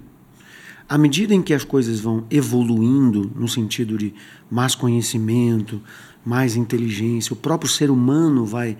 À 0.88 0.96
medida 0.96 1.34
em 1.34 1.42
que 1.42 1.52
as 1.52 1.64
coisas 1.64 2.00
vão 2.00 2.24
evoluindo, 2.30 3.30
no 3.36 3.46
sentido 3.46 3.98
de 3.98 4.14
mais 4.50 4.74
conhecimento, 4.74 5.82
mais 6.24 6.56
inteligência, 6.56 7.32
o 7.32 7.36
próprio 7.36 7.70
ser 7.70 7.90
humano 7.90 8.44
vai 8.46 8.76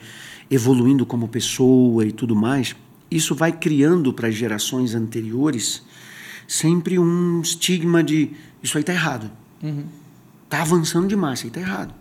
evoluindo 0.51 1.05
como 1.05 1.29
pessoa 1.29 2.07
e 2.07 2.13
tudo 2.13 2.35
mais, 2.35 2.75
isso 3.11 3.35
vai 3.35 3.53
criando 3.53 4.13
para 4.13 4.29
as 4.29 4.35
gerações 4.35 4.95
anteriores 4.95 5.83
sempre 6.47 6.99
um 6.99 7.41
estigma 7.43 8.03
de 8.03 8.31
isso 8.63 8.77
aí 8.79 8.83
está 8.83 8.93
errado. 8.93 9.31
Está 10.45 10.63
avançando 10.63 11.07
demais, 11.07 11.41
isso 11.41 11.47
aí 11.47 11.51
está 11.51 11.61
errado. 11.61 11.95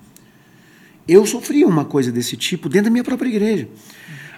Eu 1.08 1.26
sofri 1.26 1.64
uma 1.64 1.86
coisa 1.86 2.12
desse 2.12 2.36
tipo 2.36 2.68
dentro 2.70 2.86
da 2.86 2.92
minha 2.92 3.04
própria 3.04 3.30
igreja, 3.30 3.70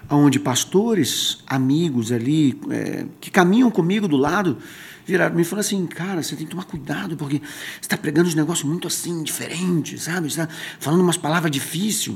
onde 0.09 0.39
pastores, 0.39 1.39
amigos 1.47 2.11
ali, 2.11 2.59
é, 2.69 3.05
que 3.21 3.31
caminham 3.31 3.71
comigo 3.71 4.07
do 4.07 4.17
lado, 4.17 4.57
viraram 5.05 5.35
me 5.35 5.43
falaram 5.43 5.65
assim, 5.65 5.85
cara, 5.87 6.21
você 6.21 6.35
tem 6.35 6.45
que 6.45 6.51
tomar 6.51 6.65
cuidado, 6.65 7.15
porque 7.15 7.37
você 7.37 7.81
está 7.81 7.97
pregando 7.97 8.29
uns 8.29 8.35
negócios 8.35 8.67
muito 8.67 8.87
assim, 8.87 9.23
diferentes, 9.23 10.03
sabe? 10.03 10.29
Você 10.29 10.41
está 10.41 10.53
falando 10.79 11.01
umas 11.01 11.17
palavras 11.17 11.51
difíceis. 11.51 12.15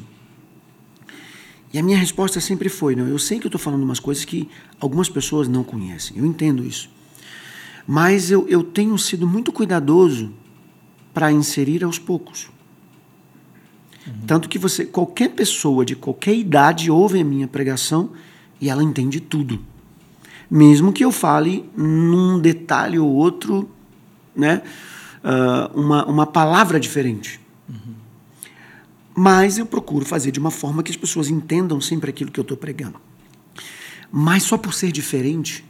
E 1.73 1.79
a 1.79 1.83
minha 1.83 1.97
resposta 1.97 2.39
sempre 2.39 2.69
foi, 2.69 2.95
não, 2.95 3.07
eu 3.07 3.17
sei 3.17 3.39
que 3.39 3.47
eu 3.47 3.49
estou 3.49 3.59
falando 3.59 3.81
umas 3.81 3.99
coisas 3.99 4.23
que 4.23 4.47
algumas 4.79 5.09
pessoas 5.09 5.47
não 5.47 5.63
conhecem, 5.63 6.15
eu 6.17 6.25
entendo 6.25 6.63
isso. 6.63 6.87
Mas 7.87 8.29
eu, 8.29 8.47
eu 8.47 8.63
tenho 8.63 8.95
sido 8.97 9.27
muito 9.27 9.51
cuidadoso 9.51 10.31
para 11.13 11.31
inserir 11.31 11.83
aos 11.83 11.97
poucos. 11.97 12.49
Tanto 14.27 14.49
que 14.49 14.59
você, 14.59 14.85
qualquer 14.85 15.29
pessoa 15.29 15.85
de 15.85 15.95
qualquer 15.95 16.35
idade 16.35 16.91
ouve 16.91 17.19
a 17.19 17.23
minha 17.23 17.47
pregação 17.47 18.11
e 18.59 18.69
ela 18.69 18.83
entende 18.83 19.19
tudo. 19.19 19.59
Mesmo 20.49 20.93
que 20.93 21.03
eu 21.03 21.11
fale 21.11 21.69
num 21.75 22.39
detalhe 22.39 22.99
ou 22.99 23.09
outro, 23.09 23.69
né, 24.35 24.61
ah, 25.23 25.71
uma, 25.73 26.05
uma 26.05 26.25
palavra 26.25 26.79
diferente. 26.79 27.39
Mas 29.15 29.57
eu 29.57 29.65
procuro 29.65 30.06
fazer 30.06 30.31
de 30.31 30.40
uma 30.40 30.52
forma 30.52 30.81
que 30.81 30.91
as 30.91 30.98
pessoas 30.98 31.30
entendam 31.30 31.80
sempre 31.80 32.10
aquilo 32.10 32.31
que 32.31 32.40
eu 32.40 32.44
estou 32.44 32.57
pregando. 32.57 32.99
Mas 34.11 34.44
só 34.44 34.57
por 34.57 34.73
ser 34.73 34.91
diferente, 34.91 35.64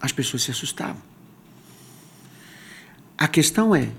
as 0.00 0.12
pessoas 0.12 0.42
se 0.42 0.50
assustavam. 0.50 1.02
A 3.16 3.28
questão 3.28 3.74
é 3.74 3.90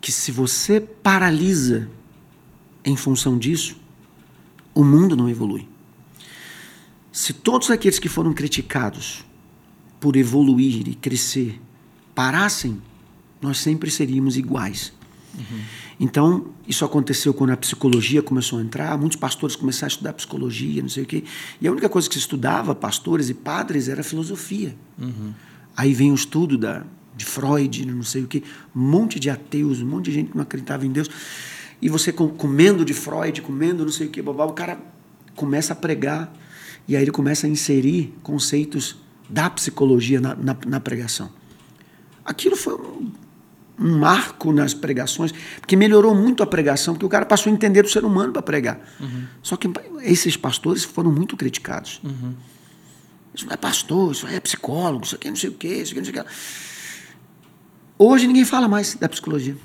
que 0.00 0.12
se 0.12 0.30
você 0.30 0.80
paralisa 0.80 1.90
em 2.84 2.96
função 2.96 3.36
disso, 3.36 3.76
o 4.72 4.84
mundo 4.84 5.16
não 5.16 5.28
evolui. 5.28 5.68
Se 7.10 7.32
todos 7.32 7.70
aqueles 7.70 7.98
que 7.98 8.08
foram 8.08 8.32
criticados 8.32 9.24
por 9.98 10.14
evoluir 10.14 10.88
e 10.88 10.94
crescer 10.94 11.60
parassem, 12.14 12.80
nós 13.42 13.58
sempre 13.58 13.90
seríamos 13.90 14.36
iguais. 14.36 14.92
Então, 16.00 16.46
isso 16.66 16.84
aconteceu 16.84 17.34
quando 17.34 17.50
a 17.50 17.56
psicologia 17.56 18.22
começou 18.22 18.60
a 18.60 18.62
entrar, 18.62 18.96
muitos 18.96 19.16
pastores 19.16 19.56
começaram 19.56 19.86
a 19.86 19.88
estudar 19.88 20.12
psicologia, 20.12 20.80
não 20.80 20.88
sei 20.88 21.02
o 21.02 21.06
quê, 21.06 21.24
e 21.60 21.66
a 21.66 21.72
única 21.72 21.88
coisa 21.88 22.08
que 22.08 22.14
se 22.14 22.20
estudava, 22.20 22.72
pastores 22.74 23.28
e 23.28 23.34
padres, 23.34 23.88
era 23.88 24.02
filosofia. 24.04 24.76
Aí 25.76 25.92
vem 25.92 26.12
o 26.12 26.14
estudo 26.14 26.56
da, 26.56 26.84
de 27.16 27.24
Freud, 27.24 27.84
não 27.84 28.04
sei 28.04 28.22
o 28.22 28.28
quê, 28.28 28.44
um 28.74 28.80
monte 28.80 29.18
de 29.18 29.28
ateus, 29.28 29.80
um 29.80 29.86
monte 29.86 30.04
de 30.06 30.12
gente 30.12 30.30
que 30.30 30.36
não 30.36 30.42
acreditava 30.42 30.86
em 30.86 30.90
Deus, 30.90 31.10
e 31.82 31.88
você 31.88 32.12
com- 32.12 32.28
comendo 32.28 32.84
de 32.84 32.94
Freud, 32.94 33.42
comendo 33.42 33.84
não 33.84 33.92
sei 33.92 34.06
o 34.06 34.10
quê, 34.10 34.22
babá, 34.22 34.44
o 34.44 34.52
cara 34.52 34.78
começa 35.34 35.72
a 35.72 35.76
pregar, 35.76 36.32
e 36.86 36.94
aí 36.94 37.02
ele 37.02 37.10
começa 37.10 37.46
a 37.46 37.50
inserir 37.50 38.14
conceitos 38.22 38.96
da 39.28 39.50
psicologia 39.50 40.20
na, 40.20 40.34
na, 40.36 40.56
na 40.64 40.80
pregação. 40.80 41.30
Aquilo 42.24 42.56
foi 42.56 42.74
um, 42.74 43.07
um 43.80 43.98
marco 43.98 44.52
nas 44.52 44.74
pregações, 44.74 45.32
porque 45.60 45.76
melhorou 45.76 46.14
muito 46.14 46.42
a 46.42 46.46
pregação, 46.46 46.94
porque 46.94 47.06
o 47.06 47.08
cara 47.08 47.24
passou 47.24 47.50
a 47.50 47.54
entender 47.54 47.84
o 47.84 47.88
ser 47.88 48.04
humano 48.04 48.32
para 48.32 48.42
pregar. 48.42 48.80
Só 49.42 49.56
que 49.56 49.68
esses 50.02 50.36
pastores 50.36 50.82
foram 50.84 51.12
muito 51.12 51.36
criticados. 51.36 52.00
Isso 53.34 53.46
não 53.46 53.52
é 53.52 53.56
pastor, 53.56 54.12
isso 54.12 54.26
é 54.26 54.40
psicólogo, 54.40 55.04
isso 55.04 55.14
aqui 55.14 55.28
é 55.28 55.30
não 55.30 55.36
sei 55.36 55.50
o 55.50 55.54
quê, 55.54 55.68
isso 55.82 55.92
aqui 55.92 55.98
é 55.98 56.02
não 56.02 56.12
sei 56.12 56.20
o 56.20 56.24
quê. 56.24 56.30
Hoje 57.98 58.26
ninguém 58.26 58.44
fala 58.44 58.68
mais 58.68 58.94
da 58.94 59.08
psicologia. 59.08 59.56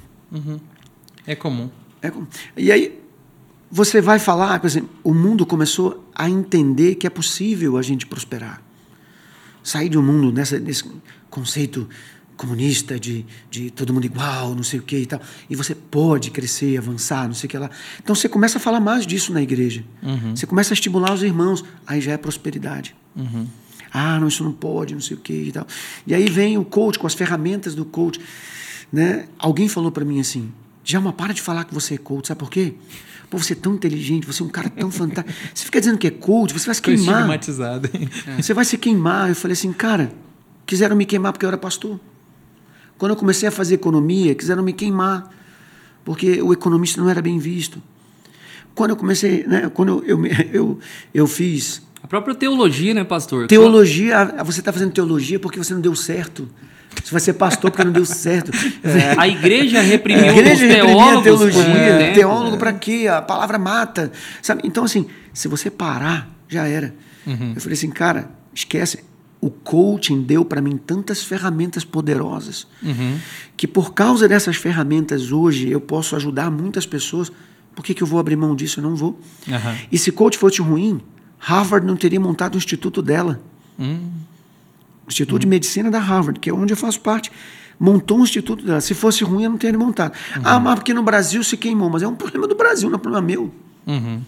É 1.25 1.35
comum. 1.35 1.69
É 2.01 2.09
como- 2.09 2.27
E 2.57 2.71
aí 2.71 2.99
você 3.71 4.01
vai 4.01 4.19
falar, 4.19 4.59
por 4.59 4.67
exemplo, 4.67 4.89
o 5.03 5.13
mundo 5.13 5.45
começou 5.45 6.07
a 6.13 6.29
entender 6.29 6.95
que 6.95 7.07
é 7.07 7.09
possível 7.09 7.77
a 7.77 7.81
gente 7.81 8.05
prosperar. 8.05 8.61
sair 9.65 9.87
de 9.87 9.97
um 9.97 10.01
mundo 10.03 10.29
nessa, 10.29 10.59
nesse 10.59 10.83
conceito 11.29 11.87
comunista 12.35 12.99
de, 12.99 13.25
de 13.49 13.69
todo 13.71 13.93
mundo 13.93 14.05
igual, 14.05 14.53
não 14.55 14.63
sei 14.63 14.79
o 14.79 14.83
que 14.83 14.97
e 14.97 15.05
tal. 15.05 15.21
E 15.49 15.55
você 15.55 15.73
pode 15.75 16.31
crescer, 16.31 16.77
avançar, 16.77 17.27
não 17.27 17.33
sei 17.33 17.47
o 17.47 17.49
que 17.49 17.57
lá. 17.57 17.69
Então 18.01 18.15
você 18.15 18.27
começa 18.27 18.57
a 18.57 18.61
falar 18.61 18.79
mais 18.79 19.05
disso 19.05 19.31
na 19.33 19.41
igreja. 19.41 19.83
Uhum. 20.01 20.35
Você 20.35 20.45
começa 20.45 20.73
a 20.73 20.75
estimular 20.75 21.13
os 21.13 21.23
irmãos. 21.23 21.63
Aí 21.85 22.01
já 22.01 22.13
é 22.13 22.17
prosperidade. 22.17 22.95
Uhum. 23.15 23.47
Ah, 23.91 24.19
não, 24.19 24.27
isso 24.27 24.43
não 24.43 24.51
pode, 24.51 24.93
não 24.93 25.01
sei 25.01 25.15
o 25.15 25.19
que 25.19 25.33
e 25.33 25.51
tal. 25.51 25.67
E 26.07 26.15
aí 26.15 26.27
vem 26.29 26.57
o 26.57 26.65
coach 26.65 26.97
com 26.97 27.05
as 27.05 27.13
ferramentas 27.13 27.75
do 27.75 27.85
coach. 27.85 28.19
Né? 28.91 29.27
Alguém 29.37 29.67
falou 29.67 29.91
para 29.91 30.03
mim 30.03 30.19
assim: 30.19 30.51
Djalma, 30.83 31.13
para 31.13 31.33
de 31.33 31.41
falar 31.41 31.63
que 31.65 31.73
você 31.73 31.93
é 31.93 31.97
coach, 31.97 32.27
sabe 32.27 32.39
por 32.39 32.49
quê? 32.49 32.73
Pô, 33.29 33.37
você 33.37 33.53
é 33.53 33.55
tão 33.55 33.73
inteligente, 33.73 34.27
você 34.27 34.43
é 34.43 34.45
um 34.45 34.49
cara 34.49 34.69
tão 34.69 34.91
fantástico. 34.91 35.35
Você 35.55 35.65
fica 35.65 35.79
dizendo 35.79 35.97
que 35.97 36.05
é 36.05 36.11
coach, 36.11 36.53
você 36.53 36.67
vai 36.67 36.75
se 36.75 36.81
Ficou 36.81 36.93
queimar. 36.93 37.15
estigmatizado. 37.15 37.89
Você 38.37 38.53
vai 38.53 38.63
se 38.63 38.77
queimar. 38.77 39.29
Eu 39.29 39.35
falei 39.35 39.53
assim, 39.53 39.73
cara, 39.73 40.11
quiseram 40.67 40.95
me 40.95 41.03
queimar 41.03 41.33
porque 41.33 41.43
eu 41.43 41.47
era 41.47 41.57
pastor. 41.57 41.99
Quando 43.03 43.09
eu 43.09 43.17
comecei 43.17 43.49
a 43.49 43.51
fazer 43.51 43.73
economia, 43.75 44.33
quiseram 44.33 44.63
me 44.63 44.71
queimar 44.71 45.29
porque 46.05 46.41
o 46.41 46.53
economista 46.53 47.01
não 47.01 47.09
era 47.09 47.21
bem 47.21 47.37
visto. 47.37 47.83
Quando 48.73 48.91
eu 48.91 48.95
comecei, 48.95 49.45
né, 49.45 49.69
quando 49.73 50.01
eu, 50.07 50.25
eu, 50.25 50.31
eu, 50.53 50.79
eu 51.13 51.27
fiz 51.27 51.81
A 52.01 52.07
própria 52.07 52.33
teologia, 52.33 52.93
né, 52.93 53.03
pastor? 53.03 53.47
teologia, 53.47 54.33
você 54.45 54.61
está 54.61 54.71
fazendo 54.71 54.93
teologia 54.93 55.37
porque 55.37 55.57
você 55.57 55.73
não 55.73 55.81
deu 55.81 55.93
certo. 55.93 56.47
Você 57.03 57.11
vai 57.11 57.19
ser 57.19 57.33
pastor 57.33 57.71
porque 57.71 57.83
não 57.83 57.91
deu 57.91 58.05
certo. 58.05 58.53
A 59.19 59.27
igreja 59.27 59.81
reprimiu 59.81 60.23
A 60.23 60.37
igreja 60.37 60.65
os 60.65 60.71
a 60.71 60.75
teólogos. 60.75 61.11
muito 61.11 61.23
teologia, 61.23 61.97
tempo. 61.97 62.15
teólogo 62.15 62.57
para 62.57 62.71
quê? 62.71 63.07
A 63.11 63.21
palavra 63.21 63.59
mata. 63.59 64.13
Sabe? 64.41 64.61
Então, 64.63 64.85
assim, 64.85 65.07
se 65.33 65.49
você 65.49 65.69
parar, 65.69 66.33
já 66.47 66.65
era. 66.69 66.95
Eu 67.27 67.59
falei 67.59 67.73
assim, 67.73 67.89
cara, 67.89 68.31
esquece. 68.55 69.03
O 69.43 69.49
coaching 69.49 70.21
deu 70.21 70.45
para 70.45 70.61
mim 70.61 70.77
tantas 70.77 71.21
ferramentas 71.21 71.83
poderosas 71.83 72.65
que 73.57 73.67
por 73.67 73.93
causa 73.93 74.25
dessas 74.25 74.55
ferramentas 74.55 75.33
hoje 75.33 75.69
eu 75.69 75.81
posso 75.81 76.15
ajudar 76.15 76.49
muitas 76.49 76.85
pessoas. 76.85 77.29
Por 77.75 77.83
que, 77.83 77.93
que 77.93 78.01
eu 78.01 78.07
vou 78.07 78.21
abrir 78.21 78.37
mão 78.37 78.55
disso? 78.55 78.79
Eu 78.79 78.83
não 78.83 78.95
vou. 78.95 79.19
Aham. 79.49 79.75
E 79.91 79.97
se 79.97 80.13
coach 80.13 80.37
fosse 80.37 80.61
ruim, 80.61 81.01
Harvard 81.37 81.85
não 81.85 81.97
teria 81.97 82.21
montado 82.21 82.55
o 82.55 82.57
instituto 82.57 83.01
dela. 83.01 83.41
O 85.05 85.09
Instituto 85.09 85.41
de 85.41 85.47
Medicina 85.47 85.91
da 85.91 85.99
Harvard, 85.99 86.39
que 86.39 86.49
é 86.49 86.53
onde 86.53 86.71
eu 86.71 86.77
faço 86.77 87.01
parte, 87.01 87.29
montou 87.77 88.19
um 88.19 88.23
instituto 88.23 88.65
dela. 88.65 88.79
Se 88.79 88.93
fosse 88.93 89.25
ruim, 89.25 89.43
eu 89.43 89.49
não 89.49 89.57
teria 89.57 89.77
montado. 89.77 90.13
Ah, 90.41 90.57
mas 90.57 90.75
porque 90.75 90.93
no 90.93 91.03
Brasil 91.03 91.43
se 91.43 91.57
queimou. 91.57 91.89
Mas 91.89 92.01
é 92.01 92.07
um 92.07 92.15
problema 92.15 92.47
do 92.47 92.55
Brasil, 92.55 92.89
não 92.89 92.95
é 92.95 92.97
um 92.97 93.01
problema 93.01 93.27
meu. 93.27 93.53
Uhum. 93.85 94.21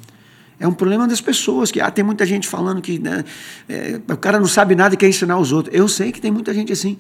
É 0.60 0.68
um 0.68 0.74
problema 0.74 1.08
das 1.08 1.22
pessoas. 1.22 1.72
que 1.72 1.82
ah, 1.82 1.92
Tem 1.92 2.04
muita 2.04 2.26
gente 2.26 2.48
falando 2.48 2.82
que 2.82 3.00
né, 3.00 3.24
é, 3.68 4.00
o 4.08 4.18
cara 4.18 4.40
não 4.40 4.48
sabe 4.48 4.76
nada 4.76 4.96
e 4.96 4.98
quer 4.98 5.08
ensinar 5.08 5.38
os 5.38 5.52
outros. 5.52 5.76
Eu 5.76 5.88
sei 5.88 6.12
que 6.12 6.22
tem 6.22 6.32
muita 6.32 6.54
gente 6.54 6.72
assim. 6.72 6.98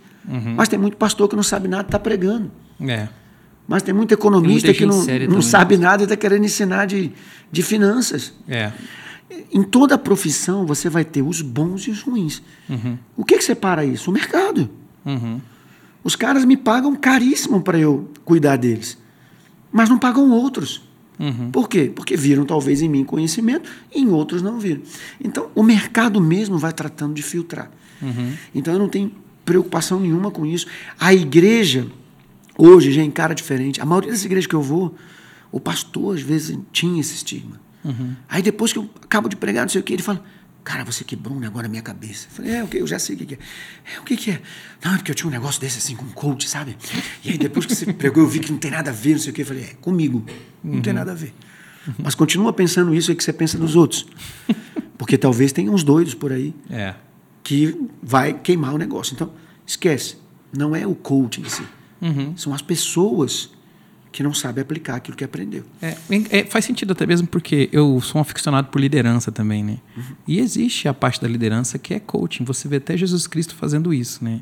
Mas 0.55 0.67
tem 0.67 0.79
muito 0.79 0.97
pastor 0.97 1.29
que 1.29 1.35
não 1.35 1.43
sabe 1.43 1.67
nada 1.67 1.83
e 1.83 1.85
está 1.87 1.99
pregando. 1.99 2.51
É. 2.81 3.07
Mas 3.67 3.83
tem 3.83 3.93
muito 3.93 4.13
economista 4.13 4.67
Tem 4.67 4.75
que 4.75 4.85
não, 4.85 5.05
não 5.29 5.41
sabe 5.41 5.77
nada 5.77 6.03
e 6.03 6.05
está 6.05 6.15
querendo 6.15 6.45
ensinar 6.45 6.85
de, 6.85 7.11
de 7.51 7.63
finanças. 7.63 8.33
É. 8.47 8.71
Em 9.51 9.63
toda 9.63 9.97
profissão 9.97 10.65
você 10.65 10.89
vai 10.89 11.03
ter 11.03 11.21
os 11.21 11.41
bons 11.41 11.87
e 11.87 11.91
os 11.91 12.01
ruins. 12.01 12.41
O 13.15 13.23
que, 13.23 13.37
que 13.37 13.43
separa 13.43 13.83
isso? 13.85 14.09
O 14.09 14.13
mercado. 14.13 14.69
Uhum. 15.05 15.39
Os 16.03 16.15
caras 16.15 16.45
me 16.45 16.55
pagam 16.55 16.95
caríssimo 16.95 17.61
para 17.61 17.79
eu 17.79 18.09
cuidar 18.23 18.57
deles, 18.57 18.97
mas 19.71 19.89
não 19.89 19.97
pagam 19.97 20.29
outros. 20.29 20.87
Uhum. 21.19 21.51
Por 21.51 21.69
quê? 21.69 21.91
Porque 21.93 22.15
viram 22.15 22.45
talvez 22.45 22.81
em 22.81 22.89
mim 22.89 23.03
conhecimento 23.03 23.69
e 23.93 24.01
em 24.01 24.09
outros 24.09 24.41
não 24.41 24.59
viram. 24.59 24.81
Então 25.23 25.49
o 25.55 25.63
mercado 25.63 26.19
mesmo 26.19 26.57
vai 26.57 26.73
tratando 26.73 27.13
de 27.13 27.21
filtrar. 27.21 27.71
Uhum. 28.01 28.33
Então 28.53 28.73
eu 28.73 28.79
não 28.79 28.89
tenho 28.89 29.11
preocupação 29.43 29.99
nenhuma 29.99 30.31
com 30.31 30.45
isso. 30.45 30.67
A 30.99 31.13
igreja 31.13 31.87
hoje 32.57 32.91
já 32.91 33.03
encara 33.03 33.33
diferente. 33.33 33.81
A 33.81 33.85
maioria 33.85 34.11
das 34.11 34.25
igrejas 34.25 34.47
que 34.47 34.55
eu 34.55 34.61
vou, 34.61 34.95
o 35.51 35.59
pastor 35.59 36.15
às 36.15 36.21
vezes 36.21 36.57
tinha 36.71 36.99
esse 36.99 37.15
estigma. 37.15 37.59
Aí 38.27 38.41
depois 38.41 38.73
que 38.73 38.79
eu 38.79 38.89
acabo 39.03 39.29
de 39.29 39.35
pregar, 39.35 39.63
não 39.63 39.69
sei 39.69 39.79
o 39.79 39.83
que, 39.83 39.93
ele 39.93 40.01
fala, 40.01 40.23
cara, 40.65 40.83
você 40.83 41.03
quebrou 41.05 41.37
um 41.37 41.39
negócio 41.39 41.63
na 41.63 41.69
minha 41.69 41.81
cabeça. 41.81 42.27
Eu 42.29 42.35
falei, 42.35 42.51
é, 42.55 42.63
o 42.63 42.67
que? 42.67 42.77
Eu 42.77 42.87
já 42.87 42.99
sei 42.99 43.15
o 43.15 43.19
que, 43.19 43.25
que 43.27 43.33
é. 43.35 43.37
é. 43.95 43.99
O 43.99 44.03
que, 44.03 44.17
que 44.17 44.31
é? 44.31 44.41
Não, 44.83 44.93
é 44.95 44.97
porque 44.97 45.11
eu 45.11 45.15
tinha 45.15 45.27
um 45.29 45.31
negócio 45.31 45.61
desse 45.61 45.77
assim 45.77 45.95
com 45.95 46.05
coach, 46.07 46.49
sabe? 46.49 46.75
E 47.23 47.29
aí 47.31 47.37
depois 47.37 47.65
que 47.65 47.73
você 47.75 47.93
pregou, 47.93 48.23
eu 48.23 48.27
vi 48.29 48.39
que 48.39 48.51
não 48.51 48.57
tem 48.57 48.71
nada 48.71 48.89
a 48.89 48.93
ver, 48.93 49.11
não 49.13 49.19
sei 49.19 49.31
o 49.31 49.33
que. 49.33 49.43
Eu 49.43 49.45
falei, 49.45 49.63
é, 49.63 49.73
comigo, 49.79 50.25
não 50.63 50.81
tem 50.81 50.91
nada 50.91 51.11
a 51.11 51.15
ver. 51.15 51.33
Mas 51.99 52.15
continua 52.15 52.51
pensando 52.51 52.93
isso 52.95 53.11
aí 53.11 53.15
que 53.15 53.23
você 53.23 53.31
pensa 53.31 53.57
dos 53.57 53.75
outros. 53.75 54.05
Porque 54.97 55.17
talvez 55.17 55.51
tenha 55.53 55.71
uns 55.71 55.83
doidos 55.83 56.15
por 56.15 56.33
aí 56.33 56.53
É. 56.69 56.95
que 57.43 57.79
vai 58.01 58.33
queimar 58.33 58.73
o 58.73 58.77
negócio. 58.77 59.13
Então, 59.13 59.31
esquece. 59.67 60.17
Não 60.57 60.75
é 60.75 60.87
o 60.87 60.95
coach 60.95 61.41
em 61.41 61.47
si. 61.47 61.63
Uhum. 62.01 62.35
São 62.35 62.53
as 62.53 62.61
pessoas 62.61 63.51
que 64.15 64.23
não 64.23 64.33
sabem 64.33 64.61
aplicar 64.61 64.95
aquilo 64.95 65.17
que 65.17 65.25
aprendeu. 65.25 65.65
É, 65.81 65.97
é, 66.29 66.45
faz 66.45 66.63
sentido 66.63 66.93
até 66.93 67.05
mesmo 67.05 67.27
porque 67.27 67.67
eu 67.73 67.99
sou 67.99 68.17
um 68.17 68.21
aficionado 68.21 68.69
por 68.69 68.79
liderança 68.79 69.29
também, 69.29 69.61
né? 69.61 69.77
E 70.25 70.39
existe 70.39 70.87
a 70.87 70.93
parte 70.93 71.21
da 71.21 71.27
liderança 71.27 71.77
que 71.77 71.93
é 71.93 71.99
coaching. 71.99 72.45
Você 72.45 72.65
vê 72.69 72.77
até 72.77 72.95
Jesus 72.95 73.27
Cristo 73.27 73.53
fazendo 73.55 73.93
isso, 73.93 74.23
né? 74.23 74.39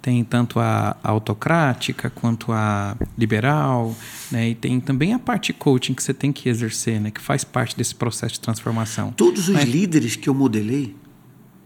Tem 0.00 0.24
tanto 0.24 0.58
a, 0.58 0.96
a 1.04 1.10
autocrática 1.10 2.08
quanto 2.08 2.50
a 2.50 2.96
liberal, 3.18 3.94
né? 4.32 4.48
E 4.48 4.54
tem 4.54 4.80
também 4.80 5.12
a 5.12 5.18
parte 5.18 5.52
coaching 5.52 5.92
que 5.92 6.02
você 6.02 6.14
tem 6.14 6.32
que 6.32 6.48
exercer, 6.48 6.98
né? 6.98 7.10
Que 7.10 7.20
faz 7.20 7.44
parte 7.44 7.76
desse 7.76 7.94
processo 7.94 8.32
de 8.32 8.40
transformação. 8.40 9.12
Todos 9.12 9.50
os 9.50 9.62
líderes 9.64 10.16
que 10.16 10.30
eu 10.30 10.34
modelei, 10.34 10.96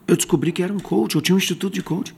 eu 0.08 0.16
descobri 0.16 0.50
que 0.50 0.60
eram 0.60 0.80
coach. 0.80 1.14
Eu 1.14 1.20
tinha 1.20 1.36
um 1.36 1.38
instituto 1.38 1.74
de 1.74 1.84
coach. 1.84 2.12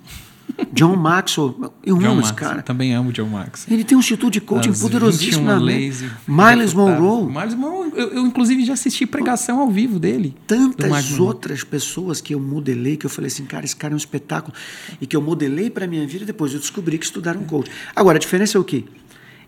John 0.72 0.96
Maxwell, 0.96 1.72
eu 1.84 1.98
John 1.98 2.12
amo 2.12 2.20
esse 2.20 2.32
cara. 2.32 2.62
Também 2.62 2.94
amo 2.94 3.12
John 3.12 3.28
Max. 3.28 3.66
Ele 3.70 3.84
tem 3.84 3.96
um 3.96 4.00
instituto 4.00 4.32
de 4.32 4.40
coaching 4.40 4.70
As 4.70 4.80
poderosíssimo 4.80 5.44
21 5.44 5.44
na 5.44 5.60
Miles. 5.60 6.74
Monroe. 6.74 7.26
Miles 7.26 7.54
Monroe, 7.54 7.92
eu, 7.94 8.08
eu, 8.12 8.26
inclusive 8.26 8.64
já 8.64 8.72
assisti 8.72 9.06
pregação 9.06 9.60
ao 9.60 9.70
vivo 9.70 9.98
dele. 9.98 10.34
tantas 10.46 11.18
outras 11.18 11.62
pessoas 11.62 12.20
que 12.20 12.34
eu 12.34 12.40
modelei, 12.40 12.96
que 12.96 13.04
eu 13.06 13.10
falei 13.10 13.28
assim, 13.28 13.44
cara, 13.44 13.64
esse 13.64 13.76
cara 13.76 13.92
é 13.92 13.96
um 13.96 13.98
espetáculo, 13.98 14.54
e 15.00 15.06
que 15.06 15.16
eu 15.16 15.20
modelei 15.20 15.68
para 15.68 15.86
minha 15.86 16.06
vida 16.06 16.24
e 16.24 16.26
depois 16.26 16.52
eu 16.52 16.58
descobri 16.58 16.98
que 16.98 17.04
estudaram 17.04 17.44
coach. 17.44 17.70
Agora, 17.94 18.16
a 18.16 18.20
diferença 18.20 18.56
é 18.56 18.60
o 18.60 18.64
quê? 18.64 18.84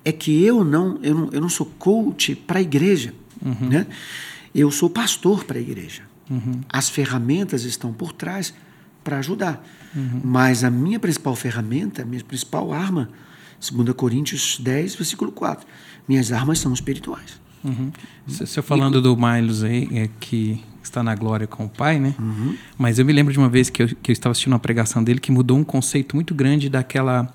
É 0.05 0.13
que 0.13 0.45
eu 0.45 0.65
não, 0.65 0.99
eu 1.03 1.15
não, 1.15 1.29
eu 1.33 1.41
não 1.41 1.49
sou 1.49 1.67
coach 1.79 2.35
para 2.35 2.59
a 2.59 2.63
igreja, 2.63 3.15
né? 3.43 3.87
Eu 4.55 4.71
sou 4.71 4.89
pastor 4.89 5.45
para 5.45 5.59
a 5.59 5.61
igreja. 5.61 6.03
As 6.69 6.89
ferramentas 6.89 7.65
estão 7.65 7.93
por 7.93 8.13
trás 8.13 8.53
para 9.09 9.19
ajudar. 9.19 9.67
Mas 10.23 10.63
a 10.65 10.71
minha 10.71 11.01
principal 11.01 11.35
ferramenta, 11.35 12.03
a 12.03 12.05
minha 12.05 12.23
principal 12.23 12.73
arma, 12.75 13.09
2 13.59 13.93
Coríntios 13.95 14.59
10, 14.61 14.95
versículo 14.97 15.33
4, 15.33 15.67
minhas 16.07 16.31
armas 16.31 16.59
são 16.59 16.73
espirituais. 16.75 17.41
Você 18.27 18.47
você 18.47 18.61
falando 18.63 19.01
do 19.01 19.17
Miles 19.17 19.63
aí, 19.63 19.89
é, 19.93 20.09
que 20.21 20.63
está 20.83 21.03
na 21.03 21.15
glória 21.15 21.47
com 21.47 21.65
o 21.65 21.69
pai, 21.69 21.99
né? 21.99 22.15
Uhum. 22.19 22.55
Mas 22.77 22.99
eu 22.99 23.05
me 23.05 23.13
lembro 23.13 23.33
de 23.33 23.39
uma 23.39 23.49
vez 23.49 23.69
que 23.71 23.83
eu, 23.83 23.89
que 23.89 24.11
eu 24.11 24.13
estava 24.13 24.31
assistindo 24.33 24.53
uma 24.53 24.59
pregação 24.59 25.03
dele 25.03 25.19
que 25.21 25.33
mudou 25.33 25.57
um 25.59 25.65
conceito 25.65 26.15
muito 26.15 26.35
grande 26.35 26.69
daquela. 26.69 27.33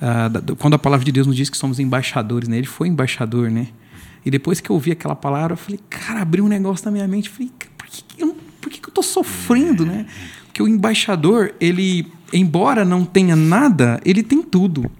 ah, 0.00 0.28
da- 0.28 0.40
do- 0.40 0.56
quando 0.56 0.72
a 0.74 0.78
palavra 0.78 1.04
de 1.04 1.12
Deus 1.12 1.26
nos 1.26 1.36
diz 1.36 1.50
que 1.50 1.56
somos 1.58 1.78
embaixadores, 1.78 2.48
né? 2.48 2.56
Ele 2.56 2.66
foi 2.66 2.88
embaixador, 2.88 3.50
né? 3.50 3.68
E 4.24 4.30
depois 4.30 4.58
que 4.60 4.70
eu 4.70 4.74
ouvi 4.74 4.90
aquela 4.90 5.14
palavra, 5.14 5.52
eu 5.52 5.56
falei, 5.58 5.78
cara, 5.90 6.22
abriu 6.22 6.44
um 6.44 6.48
negócio 6.48 6.84
na 6.86 6.90
minha 6.90 7.06
mente. 7.06 7.28
Falei, 7.28 7.50
por 7.76 7.86
que, 7.86 8.02
que 8.02 8.22
eu, 8.22 8.34
por 8.60 8.70
que, 8.70 8.80
que 8.80 8.88
eu 8.88 8.92
tô 8.94 9.02
sofrendo, 9.02 9.84
né? 9.86 10.06
Porque 10.60 10.62
o 10.62 10.68
embaixador, 10.68 11.54
ele, 11.58 12.06
embora 12.32 12.84
não 12.84 13.04
tenha 13.04 13.34
nada, 13.34 13.98
ele 14.04 14.22
tem 14.22 14.42
tudo, 14.42 14.90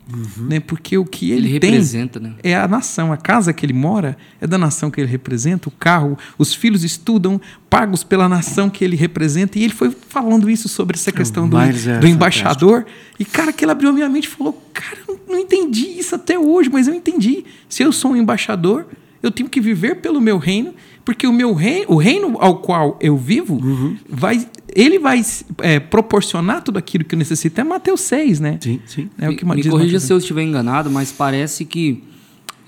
né? 0.49 0.59
Porque 0.59 0.97
o 0.97 1.05
que 1.05 1.31
ele, 1.31 1.49
Ele 1.49 1.61
tem 1.61 1.70
representa, 1.73 2.19
né? 2.19 2.32
é 2.43 2.57
a 2.57 2.66
nação. 2.66 3.12
A 3.12 3.16
casa 3.19 3.53
que 3.53 3.66
ele 3.66 3.73
mora 3.74 4.16
é 4.41 4.47
da 4.47 4.57
nação 4.57 4.91
que 4.91 5.01
ele 5.01 5.09
representa. 5.11 5.69
O 5.69 5.73
carro, 5.73 6.16
os 6.39 6.55
filhos 6.55 6.82
estudam, 6.82 7.39
pagos 7.69 8.03
pela 8.03 8.27
nação 8.28 8.70
que 8.70 8.82
ele 8.82 8.97
representa. 8.97 9.59
E 9.59 9.65
ele 9.65 9.74
foi 9.74 9.91
falando 10.09 10.49
isso 10.49 10.66
sobre 10.69 10.97
essa 10.97 11.12
questão 11.12 11.47
do, 11.49 11.59
é 11.59 11.99
do 12.01 12.07
embaixador. 12.07 12.87
E, 13.19 13.24
cara, 13.24 13.53
que 13.53 13.65
ele 13.65 13.73
abriu 13.73 13.91
a 13.91 13.93
minha 13.93 14.09
mente 14.09 14.24
e 14.24 14.28
falou: 14.28 14.62
Cara, 14.73 14.97
eu 15.07 15.20
não 15.28 15.39
entendi 15.39 15.87
isso 15.99 16.15
até 16.15 16.39
hoje, 16.39 16.70
mas 16.73 16.89
eu 16.89 16.95
entendi. 16.95 17.45
Se 17.69 17.82
eu 17.82 17.93
sou 17.93 18.12
um 18.12 18.16
embaixador, 18.16 18.87
eu 19.23 19.31
tenho 19.31 19.49
que 19.49 19.61
viver 19.61 19.97
pelo 19.97 20.20
meu 20.20 20.39
reino, 20.39 20.73
porque 21.05 21.27
o 21.27 21.32
meu 21.32 21.53
reino, 21.53 21.85
o 21.89 21.97
reino 21.97 22.37
ao 22.41 22.57
qual 22.59 22.97
eu 23.01 23.16
vivo, 23.19 23.55
Uhum. 23.57 23.97
vai, 24.09 24.47
ele 24.74 24.98
vai 24.98 25.22
é, 25.59 25.80
proporcionar 25.80 26.62
tudo 26.62 26.78
aquilo 26.78 27.05
que 27.05 27.14
eu 27.14 27.18
necessito. 27.18 27.60
É 27.60 27.64
Mateus 27.64 28.01
6, 28.02 28.40
né? 28.40 28.59
Sim, 28.60 28.80
sim. 28.86 29.10
É 29.18 29.28
o 29.28 29.36
que 29.36 29.44
me, 29.44 29.62
corrija 29.64 29.94
Mateus 29.94 30.02
se 30.02 30.12
eu 30.12 30.18
estiver 30.18 30.42
enganado, 30.42 30.90
mas 30.90 31.12
parece 31.12 31.64
que 31.64 32.02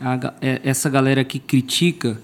a 0.00 0.34
é- 0.40 0.60
essa 0.64 0.90
galera 0.90 1.24
que 1.24 1.38
critica, 1.38 2.20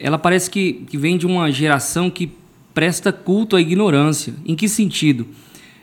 ela 0.00 0.18
parece 0.18 0.50
que, 0.50 0.84
que 0.88 0.96
vem 0.96 1.18
de 1.18 1.26
uma 1.26 1.50
geração 1.52 2.10
que 2.10 2.32
presta 2.72 3.12
culto 3.12 3.56
à 3.56 3.60
ignorância. 3.60 4.34
Em 4.44 4.54
que 4.54 4.68
sentido? 4.68 5.26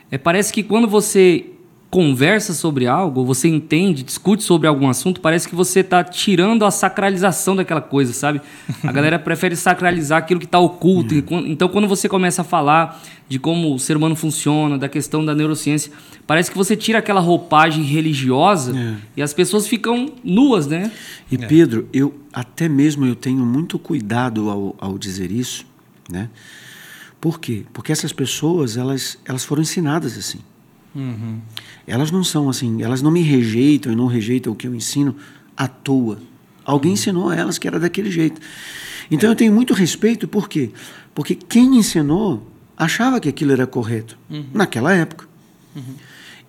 É, 0.09 0.17
parece 0.17 0.51
que 0.51 0.63
quando 0.63 0.87
você 0.87 1.45
conversa 1.91 2.53
sobre 2.53 2.87
algo, 2.87 3.25
você 3.25 3.49
entende, 3.49 4.01
discute 4.01 4.41
sobre 4.43 4.65
algum 4.65 4.87
assunto, 4.87 5.19
parece 5.19 5.49
que 5.49 5.53
você 5.53 5.81
está 5.81 6.01
tirando 6.01 6.63
a 6.63 6.71
sacralização 6.71 7.53
daquela 7.53 7.81
coisa, 7.81 8.13
sabe? 8.13 8.41
A 8.81 8.91
galera 8.93 9.19
prefere 9.19 9.57
sacralizar 9.57 10.19
aquilo 10.19 10.39
que 10.39 10.45
está 10.45 10.57
oculto. 10.57 11.13
Então, 11.13 11.67
quando 11.67 11.89
você 11.89 12.07
começa 12.07 12.43
a 12.43 12.45
falar 12.45 13.03
de 13.27 13.37
como 13.37 13.75
o 13.75 13.77
ser 13.79 13.97
humano 13.97 14.15
funciona, 14.15 14.77
da 14.77 14.87
questão 14.87 15.25
da 15.25 15.35
neurociência, 15.35 15.91
parece 16.25 16.49
que 16.49 16.57
você 16.57 16.77
tira 16.77 16.99
aquela 16.99 17.19
roupagem 17.19 17.83
religiosa 17.83 18.73
É. 18.73 18.95
e 19.17 19.21
as 19.21 19.33
pessoas 19.33 19.67
ficam 19.67 20.13
nuas, 20.23 20.67
né? 20.67 20.89
E 21.29 21.37
Pedro, 21.37 21.89
eu 21.91 22.17
até 22.31 22.69
mesmo 22.69 23.05
eu 23.05 23.15
tenho 23.15 23.45
muito 23.45 23.77
cuidado 23.77 24.49
ao, 24.49 24.75
ao 24.79 24.97
dizer 24.97 25.29
isso, 25.29 25.65
né? 26.09 26.29
Por 27.19 27.37
quê? 27.37 27.65
Porque 27.73 27.91
essas 27.91 28.13
pessoas, 28.13 28.77
elas, 28.77 29.17
elas 29.25 29.43
foram 29.43 29.61
ensinadas 29.61 30.17
assim. 30.17 30.39
Elas 31.87 32.11
não 32.11 32.23
são 32.23 32.49
assim, 32.49 32.81
elas 32.81 33.01
não 33.01 33.11
me 33.11 33.21
rejeitam 33.21 33.91
e 33.91 33.95
não 33.95 34.07
rejeitam 34.07 34.53
o 34.53 34.55
que 34.55 34.67
eu 34.67 34.75
ensino 34.75 35.15
à 35.55 35.67
toa. 35.67 36.19
Alguém 36.65 36.93
ensinou 36.93 37.29
a 37.29 37.35
elas 37.35 37.57
que 37.57 37.67
era 37.67 37.79
daquele 37.79 38.11
jeito. 38.11 38.39
Então 39.09 39.29
eu 39.29 39.35
tenho 39.35 39.53
muito 39.53 39.73
respeito, 39.73 40.27
por 40.27 40.47
quê? 40.47 40.71
Porque 41.13 41.35
quem 41.35 41.77
ensinou 41.77 42.47
achava 42.77 43.19
que 43.19 43.29
aquilo 43.29 43.51
era 43.51 43.67
correto 43.67 44.17
naquela 44.53 44.93
época. 44.93 45.27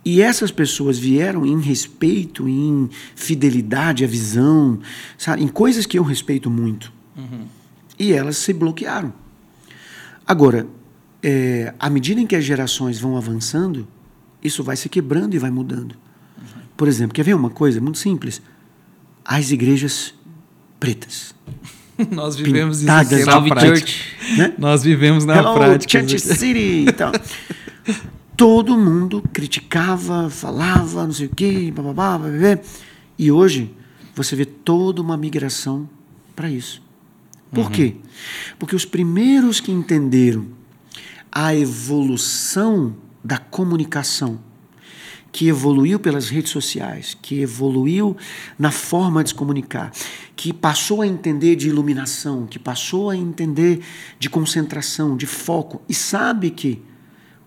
E 0.04 0.20
essas 0.20 0.50
pessoas 0.50 0.98
vieram 0.98 1.46
em 1.46 1.60
respeito, 1.60 2.48
em 2.48 2.90
fidelidade 3.14 4.04
à 4.04 4.06
visão, 4.06 4.80
sabe? 5.16 5.44
em 5.44 5.48
coisas 5.48 5.86
que 5.86 5.98
eu 5.98 6.02
respeito 6.02 6.50
muito. 6.50 6.92
E 7.98 8.12
elas 8.12 8.36
se 8.36 8.52
bloquearam. 8.52 9.12
Agora, 10.26 10.66
é, 11.22 11.72
à 11.78 11.88
medida 11.88 12.20
em 12.20 12.26
que 12.26 12.34
as 12.34 12.44
gerações 12.44 12.98
vão 12.98 13.16
avançando, 13.16 13.86
isso 14.42 14.62
vai 14.62 14.76
se 14.76 14.88
quebrando 14.88 15.34
e 15.34 15.38
vai 15.38 15.50
mudando. 15.50 15.94
Por 16.76 16.88
exemplo, 16.88 17.14
quer 17.14 17.22
ver 17.22 17.34
uma 17.34 17.50
coisa 17.50 17.80
muito 17.80 17.98
simples? 17.98 18.42
As 19.24 19.50
igrejas 19.50 20.14
pretas. 20.80 21.34
Nós 22.10 22.36
vivemos 22.36 22.78
isso 22.78 22.86
Pintadas 22.86 23.12
aqui 23.12 23.24
na 23.24 23.54
prática. 23.54 23.76
Church. 23.76 24.16
Né? 24.36 24.54
Nós 24.58 24.82
vivemos 24.82 25.24
na 25.24 25.36
Hello, 25.36 25.54
prática. 25.54 26.00
Church 26.00 26.18
City 26.18 26.86
e 26.88 26.92
tal. 26.92 27.12
Todo 28.36 28.76
mundo 28.76 29.22
criticava, 29.32 30.28
falava, 30.28 31.04
não 31.04 31.12
sei 31.12 31.26
o 31.26 31.30
quê, 31.30 31.72
bababá, 31.74 32.18
bababá. 32.18 32.60
E 33.18 33.30
hoje 33.30 33.70
você 34.14 34.34
vê 34.34 34.44
toda 34.44 35.00
uma 35.00 35.16
migração 35.16 35.88
para 36.34 36.50
isso. 36.50 36.82
Por 37.52 37.70
quê? 37.70 37.96
Porque 38.58 38.74
os 38.74 38.86
primeiros 38.86 39.60
que 39.60 39.70
entenderam 39.70 40.46
a 41.30 41.54
evolução 41.54 42.96
da 43.24 43.38
comunicação, 43.38 44.38
que 45.30 45.48
evoluiu 45.48 45.98
pelas 45.98 46.28
redes 46.28 46.50
sociais, 46.50 47.16
que 47.20 47.40
evoluiu 47.40 48.16
na 48.58 48.70
forma 48.70 49.22
de 49.22 49.30
se 49.30 49.34
comunicar, 49.34 49.90
que 50.36 50.52
passou 50.52 51.00
a 51.00 51.06
entender 51.06 51.56
de 51.56 51.68
iluminação, 51.68 52.46
que 52.46 52.58
passou 52.58 53.08
a 53.08 53.16
entender 53.16 53.80
de 54.18 54.28
concentração, 54.28 55.16
de 55.16 55.26
foco, 55.26 55.80
e 55.88 55.94
sabe 55.94 56.50
que 56.50 56.82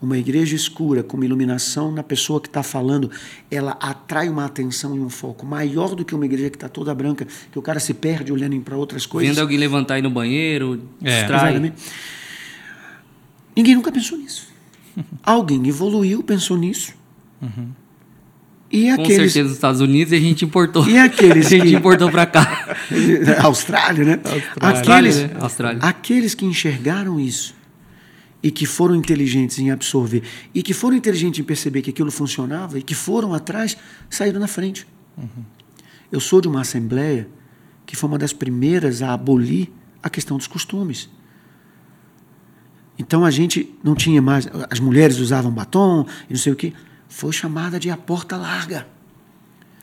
uma 0.02 0.18
igreja 0.18 0.56
escura 0.56 1.03
com 1.03 1.15
uma 1.18 1.26
iluminação 1.26 1.91
na 1.91 2.03
pessoa 2.03 2.39
que 2.41 2.47
está 2.47 2.61
falando, 2.61 3.10
ela 3.49 3.72
atrai 3.80 4.30
uma 4.30 4.45
atenção 4.45 4.95
e 4.95 4.99
um 4.99 5.10
foco 5.10 5.45
maior 5.45 5.95
do 5.95 6.03
que 6.03 6.14
uma 6.14 6.26
igreja 6.26 6.49
que 6.49 6.57
está 6.57 6.68
toda 6.69 6.93
branca, 6.93 7.26
que 7.52 7.57
o 7.57 7.61
cara 7.61 7.80
se 7.80 7.93
perde 7.93 8.31
olhando 8.31 8.60
para 8.61 8.76
outras 8.76 9.06
coisas. 9.06 9.30
Vendo 9.35 9.41
alguém 9.41 9.57
levantar 9.57 9.95
aí 9.95 10.02
no 10.02 10.10
banheiro, 10.10 10.81
É. 11.02 11.19
distrai. 11.19 11.52
Exatamente. 11.52 11.76
Ninguém 13.56 13.76
nunca 13.76 13.91
pensou 13.91 14.18
nisso. 14.18 14.55
Alguém 15.23 15.67
evoluiu, 15.67 16.23
pensou 16.23 16.57
nisso. 16.57 16.93
E 18.72 18.88
Com 18.88 19.01
aqueles. 19.01 19.15
certeza 19.31 19.43
nos 19.43 19.53
Estados 19.53 19.80
Unidos 19.81 20.11
e 20.11 20.15
a 20.15 20.19
gente 20.19 20.43
importou. 20.43 20.88
E 20.89 20.97
aqueles 20.97 21.45
a 21.47 21.49
gente 21.49 21.67
que- 21.67 21.76
importou 21.76 22.09
para 22.09 22.26
cá. 22.26 22.76
Austrália, 23.43 24.03
né? 24.03 24.19
Austrália. 24.23 24.80
Aqueles, 24.80 25.17
Austrália, 25.17 25.27
né? 25.27 25.38
Austrália. 25.39 25.80
aqueles 25.84 26.34
que 26.35 26.45
enxergaram 26.45 27.19
isso 27.19 27.53
e 28.41 28.51
que 28.51 28.65
foram 28.65 28.95
inteligentes 28.95 29.59
em 29.59 29.72
absorver 29.72 30.23
e 30.53 30.61
que 30.61 30.73
foram 30.73 30.95
inteligentes 30.97 31.39
em 31.39 31.43
perceber 31.43 31.81
que 31.81 31.89
aquilo 31.91 32.11
funcionava 32.11 32.77
e 32.80 32.81
que 32.81 32.93
foram 32.95 33.34
atrás, 33.34 33.77
saíram 34.09 34.39
na 34.39 34.47
frente. 34.47 34.85
Eu 36.11 36.19
sou 36.19 36.41
de 36.41 36.47
uma 36.47 36.61
assembleia 36.61 37.27
que 37.85 37.95
foi 37.95 38.09
uma 38.09 38.17
das 38.17 38.34
primeiras 38.34 39.01
a 39.01 39.13
abolir 39.13 39.69
a 40.01 40.09
questão 40.09 40.38
dos 40.38 40.47
costumes. 40.47 41.09
Então 42.97 43.26
a 43.26 43.31
gente 43.31 43.76
não 43.84 43.95
tinha 43.95 44.22
mais. 44.22 44.47
As 44.69 44.80
mulheres 44.80 45.19
usavam 45.19 45.51
batom 45.51 46.05
e 46.30 46.34
não 46.34 46.39
sei 46.39 46.53
o 46.53 46.55
quê. 46.55 46.73
Foi 47.07 47.31
chamada 47.31 47.80
de 47.80 47.89
a 47.89 47.97
porta 47.97 48.38
larga. 48.38 48.88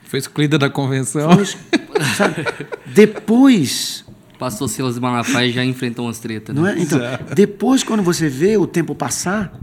Foi 0.04 0.18
excluída 0.18 0.58
da 0.58 0.68
convenção. 0.68 1.30
Foi, 1.32 1.46
sabe? 2.16 2.44
Depois 2.86 4.04
Pastor 4.42 4.68
Silas 4.68 4.98
Malafaia 4.98 5.52
já 5.52 5.64
enfrentou 5.64 6.06
umas 6.06 6.18
tretas. 6.18 6.52
Não 6.52 6.64
né? 6.64 6.74
é? 6.76 6.82
Então, 6.82 6.98
depois, 7.32 7.84
quando 7.84 8.02
você 8.02 8.28
vê 8.28 8.56
o 8.56 8.66
tempo 8.66 8.92
passar, 8.92 9.56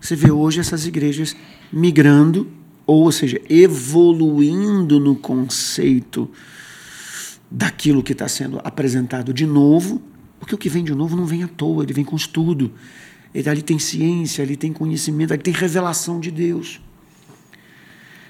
você 0.00 0.16
vê 0.16 0.30
hoje 0.30 0.58
essas 0.58 0.86
igrejas 0.86 1.36
migrando, 1.70 2.50
ou 2.86 3.12
seja, 3.12 3.38
evoluindo 3.46 4.98
no 4.98 5.16
conceito 5.16 6.30
daquilo 7.50 8.02
que 8.02 8.12
está 8.12 8.26
sendo 8.26 8.58
apresentado 8.64 9.34
de 9.34 9.44
novo, 9.44 10.00
porque 10.38 10.54
o 10.54 10.58
que 10.58 10.68
vem 10.68 10.84
de 10.84 10.94
novo 10.94 11.16
não 11.16 11.24
vem 11.24 11.42
à 11.42 11.48
toa, 11.48 11.82
ele 11.82 11.92
vem 11.92 12.04
com 12.04 12.16
estudo. 12.16 12.72
Ele, 13.34 13.48
ali 13.48 13.62
tem 13.62 13.78
ciência, 13.78 14.42
ali 14.42 14.56
tem 14.56 14.72
conhecimento, 14.72 15.32
ali 15.32 15.42
tem 15.42 15.52
revelação 15.52 16.20
de 16.20 16.30
Deus. 16.30 16.80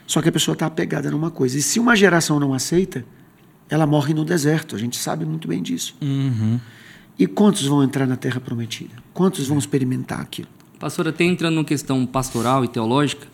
Só 0.06 0.22
que 0.22 0.28
a 0.28 0.32
pessoa 0.32 0.54
está 0.54 0.66
apegada 0.66 1.10
numa 1.10 1.30
coisa. 1.30 1.58
E 1.58 1.62
se 1.62 1.78
uma 1.78 1.96
geração 1.96 2.38
não 2.38 2.54
aceita, 2.54 3.04
ela 3.68 3.86
morre 3.86 4.14
no 4.14 4.24
deserto. 4.24 4.76
A 4.76 4.78
gente 4.78 4.96
sabe 4.96 5.24
muito 5.24 5.48
bem 5.48 5.62
disso. 5.62 5.96
E 7.18 7.26
quantos 7.26 7.64
vão 7.66 7.82
entrar 7.82 8.06
na 8.06 8.16
terra 8.16 8.40
prometida? 8.40 8.94
Quantos 9.12 9.46
vão 9.48 9.58
experimentar 9.58 10.20
aquilo? 10.20 10.48
Pastor, 10.78 11.08
até 11.08 11.24
entrando 11.24 11.54
numa 11.54 11.64
questão 11.64 12.04
pastoral 12.04 12.64
e 12.64 12.68
teológica, 12.68 13.26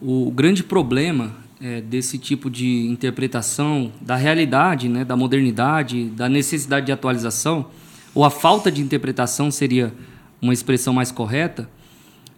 o 0.00 0.30
grande 0.32 0.64
problema 0.64 1.36
é, 1.60 1.80
desse 1.80 2.18
tipo 2.18 2.50
de 2.50 2.86
interpretação 2.88 3.92
da 4.00 4.16
realidade, 4.16 4.88
né, 4.88 5.04
da 5.04 5.16
modernidade, 5.16 6.06
da 6.06 6.28
necessidade 6.28 6.86
de 6.86 6.92
atualização, 6.92 7.66
ou 8.14 8.24
a 8.24 8.30
falta 8.30 8.70
de 8.70 8.82
interpretação 8.82 9.50
seria 9.50 9.92
uma 10.40 10.52
expressão 10.52 10.92
mais 10.92 11.10
correta, 11.10 11.68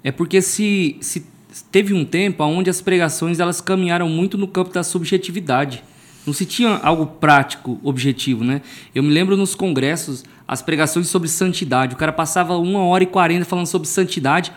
é 0.02 0.12
porque 0.12 0.42
se, 0.42 0.96
se 1.00 1.26
teve 1.70 1.94
um 1.94 2.04
tempo 2.04 2.44
onde 2.44 2.68
as 2.68 2.80
pregações 2.80 3.40
elas 3.40 3.60
caminharam 3.60 4.08
muito 4.08 4.36
no 4.36 4.46
campo 4.46 4.72
da 4.72 4.82
subjetividade. 4.82 5.82
Não 6.26 6.32
se 6.32 6.46
tinha 6.46 6.76
algo 6.82 7.06
prático, 7.06 7.78
objetivo, 7.82 8.44
né? 8.44 8.62
Eu 8.94 9.02
me 9.02 9.10
lembro 9.10 9.36
nos 9.36 9.54
congressos, 9.54 10.24
as 10.48 10.62
pregações 10.62 11.08
sobre 11.08 11.28
santidade. 11.28 11.94
O 11.94 11.98
cara 11.98 12.12
passava 12.12 12.56
uma 12.56 12.80
hora 12.80 13.04
e 13.04 13.06
quarenta 13.06 13.44
falando 13.44 13.66
sobre 13.66 13.88
santidade 13.88 14.52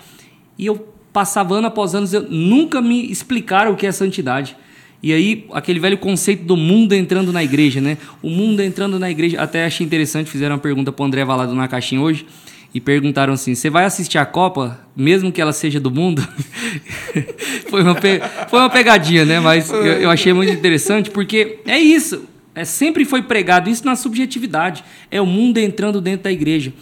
e 0.57 0.65
eu 0.65 0.94
passava 1.11 1.56
ano 1.56 1.68
após 1.68 1.95
ano, 1.95 2.07
eu 2.11 2.23
nunca 2.30 2.81
me 2.81 3.10
explicaram 3.11 3.73
o 3.73 3.76
que 3.76 3.85
é 3.88 3.91
santidade. 3.91 4.56
E 5.02 5.14
aí, 5.14 5.45
aquele 5.53 5.80
velho 5.80 5.98
conceito 5.98 6.44
do 6.44 6.57
mundo 6.57 6.94
entrando 6.94 7.32
na 7.32 7.44
igreja, 7.44 7.80
né? 7.80 7.98
O 8.22 8.30
mundo 8.30 8.61
entrando 8.61 8.98
na 8.98 9.10
igreja. 9.11 9.40
Até 9.40 9.65
achei 9.65 9.86
interessante, 9.86 10.30
fizeram 10.30 10.56
uma 10.56 10.61
pergunta 10.61 10.91
para 10.91 11.03
o 11.03 11.06
André 11.06 11.24
Valado 11.24 11.53
na 11.53 11.68
caixinha 11.68 12.02
hoje 12.02 12.26
e 12.74 12.82
perguntaram 12.82 13.34
assim: 13.34 13.53
você 13.53 13.69
vai 13.69 13.86
assistir 13.86 14.18
a 14.18 14.26
Copa, 14.26 14.80
mesmo 14.95 15.32
que 15.32 15.40
ela 15.40 15.53
seja 15.53 15.80
do 15.80 15.91
mundo? 15.91 16.28
foi, 17.69 17.84
uma 17.84 17.95
pe- 17.95 18.22
foi 18.49 18.60
uma 18.60 18.69
pegadinha, 18.69 19.24
né? 19.26 19.40
Mas 19.40 19.69
eu, 19.69 19.84
eu 19.86 20.10
achei 20.10 20.34
muito 20.34 20.52
interessante 20.52 21.11
porque 21.11 21.60
é 21.65 21.78
isso. 21.78 22.24
É, 22.56 22.65
sempre 22.65 23.06
foi 23.06 23.22
pregado 23.22 23.69
isso 23.69 23.86
na 23.86 23.95
subjetividade. 23.95 24.84
É 25.11 25.22
o 25.22 25.26
mundo 25.28 25.60
entrando 25.60 26.02
dentro 26.02 26.24
da 26.24 26.32
igreja. 26.32 26.74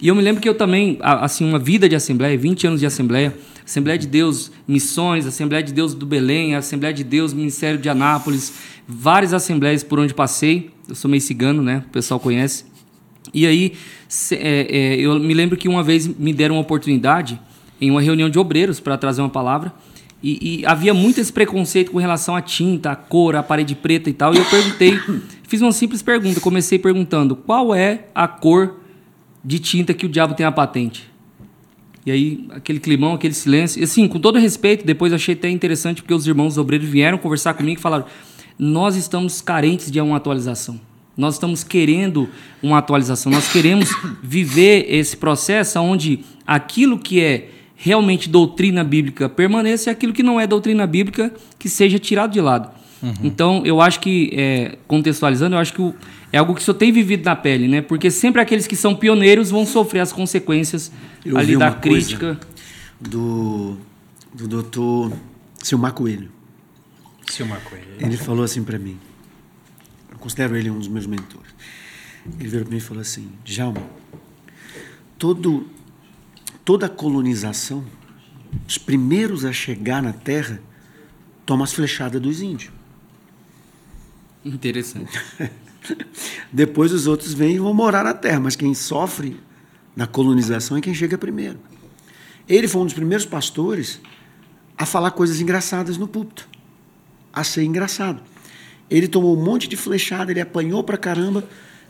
E 0.00 0.06
eu 0.08 0.14
me 0.14 0.22
lembro 0.22 0.40
que 0.40 0.48
eu 0.48 0.54
também, 0.54 0.98
assim, 1.00 1.44
uma 1.48 1.58
vida 1.58 1.88
de 1.88 1.96
assembleia, 1.96 2.36
20 2.38 2.66
anos 2.68 2.80
de 2.80 2.86
assembleia, 2.86 3.34
Assembleia 3.66 3.98
de 3.98 4.06
Deus 4.06 4.50
Missões, 4.68 5.26
Assembleia 5.26 5.62
de 5.62 5.72
Deus 5.72 5.94
do 5.94 6.04
Belém, 6.04 6.54
Assembleia 6.54 6.92
de 6.92 7.02
Deus 7.02 7.32
Ministério 7.32 7.78
de 7.78 7.88
Anápolis, 7.88 8.52
várias 8.86 9.32
assembleias 9.32 9.82
por 9.82 9.98
onde 9.98 10.12
passei. 10.12 10.70
Eu 10.88 10.94
sou 10.94 11.10
meio 11.10 11.20
cigano, 11.20 11.62
né? 11.62 11.82
O 11.86 11.90
pessoal 11.90 12.20
conhece. 12.20 12.64
E 13.32 13.46
aí, 13.46 13.72
se- 14.06 14.36
é, 14.36 14.66
é, 14.68 14.96
eu 15.00 15.18
me 15.18 15.32
lembro 15.32 15.56
que 15.56 15.66
uma 15.68 15.82
vez 15.82 16.06
me 16.06 16.32
deram 16.32 16.56
uma 16.56 16.60
oportunidade 16.60 17.40
em 17.80 17.90
uma 17.90 18.02
reunião 18.02 18.28
de 18.28 18.38
obreiros 18.38 18.80
para 18.80 18.98
trazer 18.98 19.22
uma 19.22 19.30
palavra. 19.30 19.72
E, 20.22 20.60
e 20.60 20.66
havia 20.66 20.92
muito 20.94 21.20
esse 21.20 21.32
preconceito 21.32 21.90
com 21.90 21.98
relação 21.98 22.36
à 22.36 22.40
tinta, 22.42 22.90
à 22.90 22.96
cor, 22.96 23.34
à 23.34 23.42
parede 23.42 23.74
preta 23.74 24.08
e 24.08 24.12
tal. 24.12 24.34
E 24.34 24.38
eu 24.38 24.44
perguntei, 24.44 24.98
fiz 25.48 25.60
uma 25.62 25.72
simples 25.72 26.02
pergunta. 26.02 26.40
Comecei 26.40 26.78
perguntando 26.78 27.34
qual 27.34 27.74
é 27.74 28.06
a 28.14 28.28
cor 28.28 28.80
de 29.42 29.58
tinta 29.58 29.92
que 29.94 30.06
o 30.06 30.08
diabo 30.08 30.34
tem 30.34 30.44
a 30.46 30.52
patente. 30.52 31.10
E 32.06 32.10
aí, 32.10 32.46
aquele 32.50 32.78
climão, 32.78 33.14
aquele 33.14 33.34
silêncio. 33.34 33.80
E 33.80 33.84
assim, 33.84 34.06
com 34.06 34.20
todo 34.20 34.38
respeito, 34.38 34.84
depois 34.84 35.12
achei 35.12 35.34
até 35.34 35.48
interessante 35.48 36.02
porque 36.02 36.12
os 36.12 36.26
irmãos 36.26 36.58
obreiros 36.58 36.88
vieram 36.88 37.16
conversar 37.16 37.54
comigo 37.54 37.78
e 37.78 37.82
falaram: 37.82 38.04
nós 38.58 38.96
estamos 38.96 39.40
carentes 39.40 39.90
de 39.90 40.00
uma 40.00 40.16
atualização. 40.16 40.78
Nós 41.16 41.34
estamos 41.34 41.62
querendo 41.62 42.28
uma 42.62 42.78
atualização. 42.78 43.30
Nós 43.30 43.50
queremos 43.50 43.88
viver 44.22 44.86
esse 44.88 45.16
processo 45.16 45.78
onde 45.80 46.20
aquilo 46.46 46.98
que 46.98 47.20
é, 47.20 47.48
realmente 47.76 48.28
doutrina 48.28 48.82
bíblica 48.82 49.28
permaneça 49.28 49.88
e 49.88 49.92
aquilo 49.92 50.12
que 50.12 50.22
não 50.22 50.40
é 50.40 50.46
doutrina 50.46 50.86
bíblica 50.86 51.32
que 51.58 51.68
seja 51.68 51.98
tirado 51.98 52.32
de 52.32 52.40
lado. 52.40 52.68
Uhum. 53.02 53.12
Então, 53.22 53.62
eu 53.64 53.80
acho 53.80 54.00
que, 54.00 54.30
é, 54.32 54.78
contextualizando, 54.86 55.54
eu 55.54 55.60
acho 55.60 55.74
que 55.74 55.82
o, 55.82 55.94
é 56.34 56.38
algo 56.38 56.52
que 56.52 56.60
o 56.60 56.64
senhor 56.64 56.76
tem 56.76 56.90
vivido 56.90 57.24
na 57.24 57.36
pele, 57.36 57.68
né? 57.68 57.80
Porque 57.80 58.10
sempre 58.10 58.42
aqueles 58.42 58.66
que 58.66 58.74
são 58.74 58.92
pioneiros 58.92 59.52
vão 59.52 59.64
sofrer 59.64 60.00
as 60.00 60.12
consequências 60.12 60.90
eu 61.24 61.38
ali 61.38 61.56
da 61.56 61.70
crítica. 61.70 62.40
Do, 63.00 63.76
do 64.34 64.48
doutor 64.48 65.12
Silmar 65.62 65.92
Coelho. 65.92 66.32
Silmar 67.30 67.60
Coelho. 67.60 67.86
Ele 68.00 68.16
falou 68.16 68.42
assim 68.42 68.64
para 68.64 68.80
mim, 68.80 68.98
eu 70.10 70.18
considero 70.18 70.56
ele 70.56 70.68
um 70.70 70.76
dos 70.76 70.88
meus 70.88 71.06
mentores. 71.06 71.54
Ele 72.40 72.48
virou 72.48 72.64
para 72.64 72.72
mim 72.72 72.78
e 72.78 72.80
falou 72.80 73.00
assim, 73.00 73.30
Djalma, 73.44 73.88
todo, 75.16 75.68
toda 76.64 76.86
a 76.86 76.88
colonização, 76.88 77.84
os 78.66 78.76
primeiros 78.76 79.44
a 79.44 79.52
chegar 79.52 80.02
na 80.02 80.12
Terra, 80.12 80.60
tomam 81.46 81.62
as 81.62 81.72
flechadas 81.72 82.20
dos 82.20 82.42
índios. 82.42 82.72
Interessante. 84.44 85.16
Depois 86.52 86.92
os 86.92 87.06
outros 87.06 87.32
vêm 87.32 87.56
e 87.56 87.58
vão 87.58 87.74
morar 87.74 88.04
na 88.04 88.14
Terra, 88.14 88.40
mas 88.40 88.56
quem 88.56 88.74
sofre 88.74 89.40
na 89.96 90.06
colonização 90.06 90.76
é 90.76 90.80
quem 90.80 90.94
chega 90.94 91.16
primeiro. 91.16 91.58
Ele 92.48 92.68
foi 92.68 92.82
um 92.82 92.84
dos 92.84 92.94
primeiros 92.94 93.24
pastores 93.24 94.00
a 94.76 94.84
falar 94.84 95.12
coisas 95.12 95.40
engraçadas 95.40 95.96
no 95.96 96.08
púlpito, 96.08 96.48
a 97.32 97.44
ser 97.44 97.64
engraçado. 97.64 98.20
Ele 98.90 99.08
tomou 99.08 99.36
um 99.36 99.42
monte 99.42 99.68
de 99.68 99.76
flechada, 99.76 100.30
ele 100.30 100.40
apanhou 100.40 100.82
pra 100.82 100.96
caramba 100.96 101.44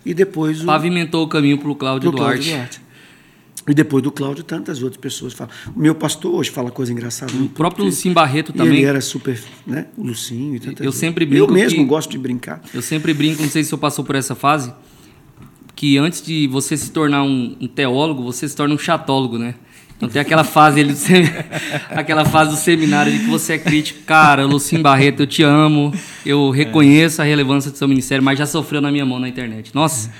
e 0.04 0.14
depois 0.14 0.62
o, 0.62 0.66
pavimentou 0.66 1.24
o 1.24 1.28
caminho 1.28 1.58
para 1.58 1.70
o 1.70 1.74
Cláudio 1.74 2.10
Duarte. 2.10 2.50
Duarte. 2.50 2.83
E 3.66 3.72
depois 3.72 4.02
do 4.02 4.12
Cláudio, 4.12 4.44
tantas 4.44 4.82
outras 4.82 5.00
pessoas 5.00 5.32
falam. 5.32 5.50
O 5.74 5.80
meu 5.80 5.94
pastor 5.94 6.34
hoje 6.34 6.50
fala 6.50 6.70
coisa 6.70 6.92
engraçada. 6.92 7.32
O 7.32 7.48
próprio 7.48 7.84
Lucim 7.86 8.12
Barreto 8.12 8.52
também. 8.52 8.78
Ele 8.78 8.84
era 8.86 9.00
super, 9.00 9.40
né? 9.66 9.86
O 9.96 10.06
Lucinho 10.06 10.54
e 10.56 10.60
tantas 10.60 10.80
Eu 10.80 10.86
outras. 10.86 10.94
sempre 10.96 11.24
brinco 11.24 11.44
Eu 11.46 11.52
mesmo 11.54 11.78
que- 11.78 11.84
gosto 11.86 12.10
de 12.10 12.18
brincar. 12.18 12.60
Eu 12.74 12.82
sempre 12.82 13.14
brinco, 13.14 13.42
não 13.42 13.48
sei 13.48 13.62
se 13.62 13.68
o 13.68 13.70
senhor 13.70 13.78
passou 13.80 14.04
por 14.04 14.16
essa 14.16 14.34
fase, 14.34 14.70
que 15.74 15.96
antes 15.98 16.20
de 16.22 16.46
você 16.46 16.76
se 16.76 16.90
tornar 16.90 17.22
um, 17.22 17.56
um 17.60 17.66
teólogo, 17.66 18.22
você 18.22 18.46
se 18.48 18.54
torna 18.54 18.74
um 18.74 18.78
chatólogo, 18.78 19.38
né? 19.38 19.54
Então 19.96 20.08
tem 20.08 20.20
aquela 20.20 20.44
fase 20.44 20.94
sem- 20.94 21.22
aquela 21.90 22.24
fase 22.24 22.50
do 22.50 22.56
seminário 22.56 23.10
de 23.12 23.20
que 23.20 23.26
você 23.30 23.54
é 23.54 23.58
crítico. 23.58 24.02
Cara, 24.04 24.44
Lucim 24.44 24.82
Barreto, 24.82 25.20
eu 25.20 25.26
te 25.26 25.42
amo, 25.42 25.92
eu 26.26 26.50
reconheço 26.50 27.22
a 27.22 27.24
relevância 27.24 27.70
do 27.70 27.78
seu 27.78 27.88
ministério, 27.88 28.22
mas 28.22 28.38
já 28.38 28.44
sofreu 28.44 28.80
na 28.82 28.90
minha 28.92 29.06
mão 29.06 29.18
na 29.18 29.28
internet. 29.28 29.70
Nossa, 29.74 30.10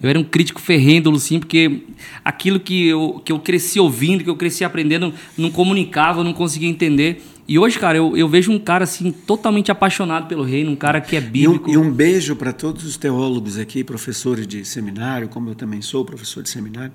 eu 0.00 0.08
era 0.08 0.18
um 0.18 0.24
crítico 0.24 0.60
ferrenho 0.60 1.02
do 1.02 1.10
Lucim, 1.10 1.38
porque 1.40 1.82
aquilo 2.24 2.60
que 2.60 2.86
eu, 2.86 3.20
que 3.24 3.32
eu 3.32 3.38
cresci 3.40 3.80
ouvindo, 3.80 4.22
que 4.22 4.30
eu 4.30 4.36
cresci 4.36 4.64
aprendendo, 4.64 5.12
não 5.36 5.50
comunicava, 5.50 6.20
eu 6.20 6.24
não 6.24 6.32
conseguia 6.32 6.68
entender. 6.68 7.22
E 7.48 7.58
hoje, 7.58 7.78
cara, 7.78 7.96
eu, 7.96 8.16
eu 8.16 8.28
vejo 8.28 8.52
um 8.52 8.58
cara 8.58 8.84
assim, 8.84 9.10
totalmente 9.10 9.72
apaixonado 9.72 10.28
pelo 10.28 10.44
reino, 10.44 10.70
um 10.70 10.76
cara 10.76 11.00
que 11.00 11.16
é 11.16 11.18
E 11.18 11.22
um, 11.48 11.52
bíblico. 11.52 11.70
e 11.70 11.76
um 11.78 11.90
beijo 11.90 12.36
para 12.36 12.52
todos 12.52 12.84
os 12.84 12.96
teólogos 12.96 13.58
aqui, 13.58 13.82
professores 13.82 14.46
de 14.46 14.64
seminário, 14.64 15.28
como 15.28 15.48
eu 15.50 15.54
também 15.54 15.80
sou 15.80 16.04
professor 16.04 16.42
de 16.42 16.50
seminário. 16.50 16.92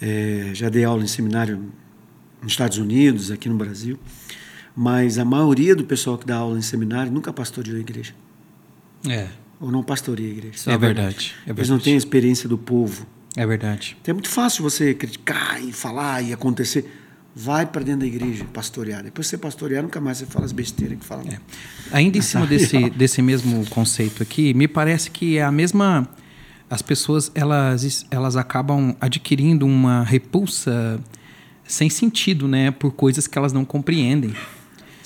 É, 0.00 0.50
já 0.54 0.68
dei 0.68 0.84
aula 0.84 1.02
em 1.02 1.06
seminário 1.08 1.72
nos 2.42 2.52
Estados 2.52 2.78
Unidos, 2.78 3.30
aqui 3.30 3.48
no 3.48 3.56
Brasil. 3.56 3.98
Mas 4.76 5.18
a 5.18 5.24
maioria 5.24 5.74
do 5.74 5.82
pessoal 5.82 6.16
que 6.16 6.26
dá 6.26 6.36
aula 6.36 6.56
em 6.58 6.62
seminário 6.62 7.10
nunca 7.10 7.32
pastoreou 7.32 7.76
a 7.78 7.80
igreja. 7.80 8.14
É, 9.08 9.26
Ou 9.60 9.70
não 9.72 9.82
pastoreia 9.82 10.28
a 10.28 10.32
igreja. 10.32 10.70
é 10.70 10.78
verdade. 10.78 11.34
É 11.46 11.50
Eles 11.50 11.68
não 11.68 11.76
verdade. 11.76 11.84
têm 11.84 11.94
a 11.94 11.96
experiência 11.98 12.48
do 12.48 12.56
povo. 12.56 13.06
É 13.36 13.46
verdade. 13.46 13.96
Então 14.00 14.12
é 14.12 14.14
muito 14.14 14.28
fácil 14.28 14.62
você 14.62 14.94
criticar 14.94 15.62
e 15.62 15.72
falar 15.72 16.22
e 16.22 16.32
acontecer. 16.32 16.90
Vai 17.34 17.66
para 17.66 17.82
dentro 17.84 18.00
da 18.00 18.06
igreja 18.06 18.44
pastorear. 18.52 19.02
Depois 19.02 19.26
que 19.26 19.30
você 19.30 19.38
pastorear, 19.38 19.82
nunca 19.82 20.00
mais 20.00 20.18
você 20.18 20.26
fala 20.26 20.44
as 20.44 20.50
besteiras 20.52 20.98
que 20.98 21.04
fala. 21.04 21.22
É. 21.28 21.38
Ainda 21.92 22.18
em 22.18 22.22
cima 22.22 22.46
desse, 22.48 22.90
desse 22.90 23.22
mesmo 23.22 23.64
conceito 23.70 24.22
aqui, 24.22 24.52
me 24.54 24.66
parece 24.66 25.10
que 25.10 25.38
é 25.38 25.42
a 25.42 25.52
mesma. 25.52 26.08
As 26.70 26.82
pessoas 26.82 27.30
elas, 27.34 28.04
elas 28.10 28.36
acabam 28.36 28.94
adquirindo 29.00 29.64
uma 29.64 30.02
repulsa 30.02 31.00
sem 31.64 31.88
sentido, 31.90 32.48
né, 32.48 32.70
por 32.70 32.92
coisas 32.92 33.26
que 33.26 33.38
elas 33.38 33.52
não 33.52 33.64
compreendem. 33.64 34.34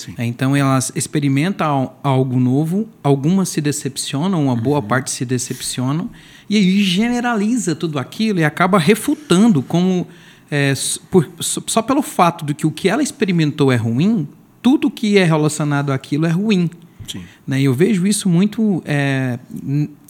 Sim. 0.04 0.14
Então 0.18 0.56
elas 0.56 0.90
experimentam 0.96 1.66
al- 1.66 2.00
algo 2.02 2.38
novo, 2.40 2.88
algumas 3.02 3.48
se 3.48 3.60
decepcionam, 3.60 4.44
uma 4.46 4.56
boa 4.56 4.82
parte 4.82 5.10
se 5.10 5.24
decepcionam, 5.24 6.10
e 6.50 6.56
aí 6.56 6.82
generaliza 6.82 7.74
tudo 7.76 7.98
aquilo 7.98 8.40
e 8.40 8.44
acaba 8.44 8.78
refutando 8.78 9.62
como 9.62 10.06
é, 10.50 10.72
por- 11.10 11.28
só 11.40 11.80
pelo 11.82 12.02
fato 12.02 12.44
de 12.44 12.52
que 12.54 12.66
o 12.66 12.70
que 12.70 12.88
ela 12.88 13.02
experimentou 13.02 13.70
é 13.70 13.76
ruim, 13.76 14.26
tudo 14.60 14.90
que 14.90 15.16
é 15.18 15.24
relacionado 15.24 15.90
àquilo 15.92 16.26
é 16.26 16.30
ruim. 16.30 16.68
Sim. 17.08 17.22
Né? 17.46 17.60
E 17.60 17.64
eu 17.64 17.74
vejo 17.74 18.06
isso 18.06 18.28
muito, 18.28 18.82
é, 18.84 19.38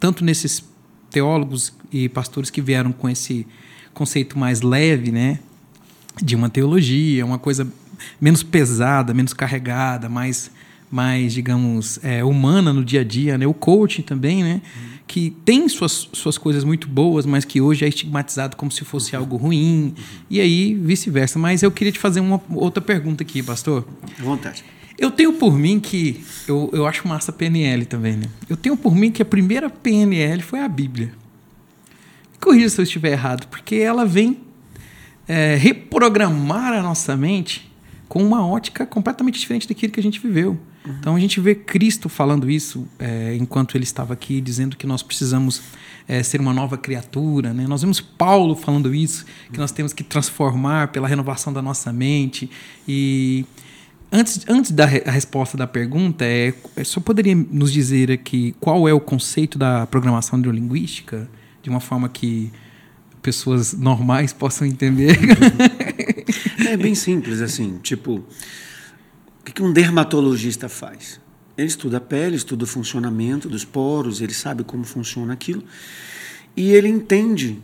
tanto 0.00 0.24
nesses 0.24 0.64
teólogos 1.10 1.72
e 1.92 2.08
pastores 2.08 2.50
que 2.50 2.60
vieram 2.62 2.92
com 2.92 3.08
esse 3.08 3.46
conceito 3.94 4.38
mais 4.38 4.62
leve, 4.62 5.12
né? 5.12 5.38
de 6.22 6.36
uma 6.36 6.50
teologia, 6.50 7.24
uma 7.24 7.38
coisa 7.38 7.66
menos 8.20 8.42
pesada, 8.42 9.12
menos 9.12 9.32
carregada, 9.32 10.08
mais, 10.08 10.50
mais 10.90 11.32
digamos, 11.32 11.98
é, 12.02 12.24
humana 12.24 12.72
no 12.72 12.84
dia 12.84 13.00
a 13.00 13.04
dia, 13.04 13.36
né? 13.36 13.46
O 13.46 13.54
coaching 13.54 14.02
também, 14.02 14.42
né? 14.42 14.62
Que 15.06 15.30
tem 15.44 15.68
suas, 15.68 16.08
suas 16.12 16.38
coisas 16.38 16.64
muito 16.64 16.88
boas, 16.88 17.26
mas 17.26 17.44
que 17.44 17.60
hoje 17.60 17.84
é 17.84 17.88
estigmatizado 17.88 18.56
como 18.56 18.70
se 18.70 18.84
fosse 18.84 19.14
algo 19.14 19.36
ruim, 19.36 19.94
e 20.30 20.40
aí 20.40 20.74
vice-versa. 20.74 21.38
Mas 21.38 21.62
eu 21.62 21.70
queria 21.70 21.92
te 21.92 21.98
fazer 21.98 22.20
uma 22.20 22.40
outra 22.54 22.80
pergunta 22.80 23.22
aqui, 23.22 23.42
pastor. 23.42 23.86
À 24.18 24.22
vontade. 24.22 24.64
Eu 24.98 25.10
tenho 25.10 25.32
por 25.32 25.58
mim 25.58 25.80
que. 25.80 26.22
Eu, 26.46 26.70
eu 26.72 26.86
acho 26.86 27.08
massa 27.08 27.32
PNL 27.32 27.84
também, 27.86 28.16
né? 28.16 28.26
Eu 28.48 28.56
tenho 28.56 28.76
por 28.76 28.94
mim 28.94 29.10
que 29.10 29.20
a 29.20 29.24
primeira 29.24 29.68
PNL 29.68 30.42
foi 30.42 30.60
a 30.60 30.68
Bíblia. 30.68 31.12
Corrija 32.40 32.68
se 32.68 32.80
eu 32.80 32.82
estiver 32.84 33.12
errado, 33.12 33.46
porque 33.48 33.76
ela 33.76 34.04
vem 34.04 34.38
é, 35.26 35.56
reprogramar 35.56 36.72
a 36.72 36.82
nossa 36.82 37.16
mente 37.16 37.71
com 38.12 38.22
uma 38.22 38.46
ótica 38.46 38.84
completamente 38.84 39.40
diferente 39.40 39.66
daquilo 39.66 39.90
que 39.90 39.98
a 39.98 40.02
gente 40.02 40.20
viveu. 40.20 40.60
Então 41.00 41.16
a 41.16 41.18
gente 41.18 41.40
vê 41.40 41.54
Cristo 41.54 42.10
falando 42.10 42.50
isso 42.50 42.86
é, 42.98 43.34
enquanto 43.36 43.74
ele 43.74 43.84
estava 43.84 44.12
aqui, 44.12 44.38
dizendo 44.38 44.76
que 44.76 44.86
nós 44.86 45.02
precisamos 45.02 45.62
é, 46.06 46.22
ser 46.22 46.38
uma 46.38 46.52
nova 46.52 46.76
criatura. 46.76 47.54
Né? 47.54 47.66
Nós 47.66 47.80
vemos 47.80 48.02
Paulo 48.02 48.54
falando 48.54 48.94
isso, 48.94 49.24
que 49.50 49.58
nós 49.58 49.72
temos 49.72 49.94
que 49.94 50.04
transformar 50.04 50.88
pela 50.88 51.08
renovação 51.08 51.54
da 51.54 51.62
nossa 51.62 51.90
mente. 51.90 52.50
E 52.86 53.46
antes, 54.12 54.44
antes 54.46 54.72
da 54.72 54.84
re- 54.84 55.04
resposta 55.06 55.56
da 55.56 55.66
pergunta, 55.66 56.22
é, 56.22 56.52
é, 56.76 56.84
só 56.84 57.00
poderia 57.00 57.34
nos 57.34 57.72
dizer 57.72 58.12
aqui 58.12 58.54
qual 58.60 58.86
é 58.86 58.92
o 58.92 59.00
conceito 59.00 59.56
da 59.56 59.86
programação 59.86 60.38
neurolinguística, 60.38 61.30
de 61.62 61.70
uma 61.70 61.80
forma 61.80 62.10
que 62.10 62.52
pessoas 63.22 63.72
normais 63.72 64.34
possam 64.34 64.66
entender? 64.66 65.18
É 66.68 66.76
bem 66.76 66.94
simples, 66.94 67.40
assim, 67.40 67.78
tipo, 67.78 68.24
o 69.40 69.44
que 69.44 69.62
um 69.62 69.72
dermatologista 69.72 70.68
faz? 70.68 71.20
Ele 71.56 71.68
estuda 71.68 71.98
a 71.98 72.00
pele, 72.00 72.36
estuda 72.36 72.64
o 72.64 72.66
funcionamento 72.66 73.48
dos 73.48 73.64
poros, 73.64 74.20
ele 74.20 74.32
sabe 74.32 74.64
como 74.64 74.84
funciona 74.84 75.32
aquilo, 75.32 75.62
e 76.56 76.70
ele 76.72 76.88
entende 76.88 77.60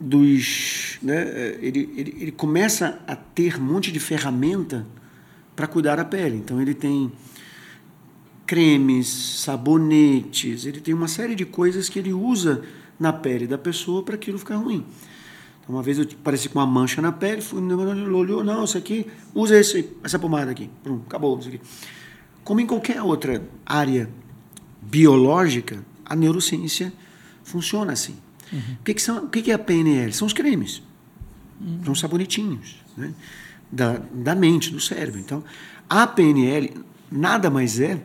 dos. 0.00 0.98
Né, 1.02 1.56
ele, 1.60 1.90
ele, 1.96 2.16
ele 2.20 2.32
começa 2.32 3.00
a 3.06 3.16
ter 3.16 3.58
um 3.58 3.64
monte 3.64 3.90
de 3.90 4.00
ferramenta 4.00 4.86
para 5.54 5.66
cuidar 5.66 5.96
da 5.96 6.04
pele. 6.04 6.36
Então, 6.36 6.60
ele 6.60 6.74
tem 6.74 7.10
cremes, 8.46 9.06
sabonetes, 9.06 10.66
ele 10.66 10.80
tem 10.80 10.94
uma 10.94 11.08
série 11.08 11.34
de 11.34 11.44
coisas 11.44 11.88
que 11.88 11.98
ele 11.98 12.12
usa 12.12 12.62
na 12.98 13.12
pele 13.12 13.46
da 13.46 13.58
pessoa 13.58 14.02
para 14.02 14.14
aquilo 14.14 14.38
ficar 14.38 14.56
ruim. 14.56 14.84
Uma 15.68 15.82
vez 15.82 15.98
eu 15.98 16.06
pareci 16.22 16.48
com 16.48 16.58
uma 16.58 16.66
mancha 16.66 17.02
na 17.02 17.10
pele, 17.10 17.42
fui 17.42 17.60
no 17.60 17.90
ele 17.90 18.08
olhou, 18.08 18.44
não, 18.44 18.64
isso 18.64 18.78
aqui, 18.78 19.06
usa 19.34 19.58
esse, 19.58 19.90
essa 20.04 20.18
pomada 20.18 20.50
aqui. 20.50 20.70
Prum, 20.82 21.00
acabou 21.06 21.38
isso 21.38 21.48
aqui. 21.48 21.60
Como 22.44 22.60
em 22.60 22.66
qualquer 22.66 23.02
outra 23.02 23.42
área 23.64 24.08
biológica, 24.80 25.84
a 26.04 26.14
neurociência 26.14 26.92
funciona 27.42 27.92
assim. 27.92 28.16
O, 28.52 28.84
que, 28.84 28.94
que, 28.94 29.02
são, 29.02 29.24
o 29.24 29.28
que, 29.28 29.42
que 29.42 29.50
é 29.50 29.54
a 29.54 29.58
PNL? 29.58 30.12
São 30.12 30.26
os 30.26 30.32
cremes. 30.32 30.82
São 31.84 31.92
os 31.92 31.98
sabonetinhos 31.98 32.76
né? 32.96 33.12
da, 33.70 34.00
da 34.12 34.36
mente, 34.36 34.70
do 34.70 34.78
cérebro. 34.78 35.18
Então, 35.18 35.42
a 35.90 36.06
PNL 36.06 36.72
nada 37.10 37.50
mais 37.50 37.80
é 37.80 38.00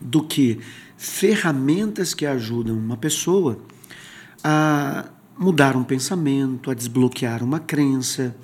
do 0.00 0.22
que 0.22 0.60
ferramentas 0.96 2.14
que 2.14 2.24
ajudam 2.24 2.76
uma 2.76 2.96
pessoa 2.96 3.58
a 4.42 5.06
mudar 5.40 5.74
um 5.74 5.82
pensamento, 5.82 6.70
a 6.70 6.74
desbloquear 6.74 7.42
uma 7.42 7.58
crença. 7.58 8.36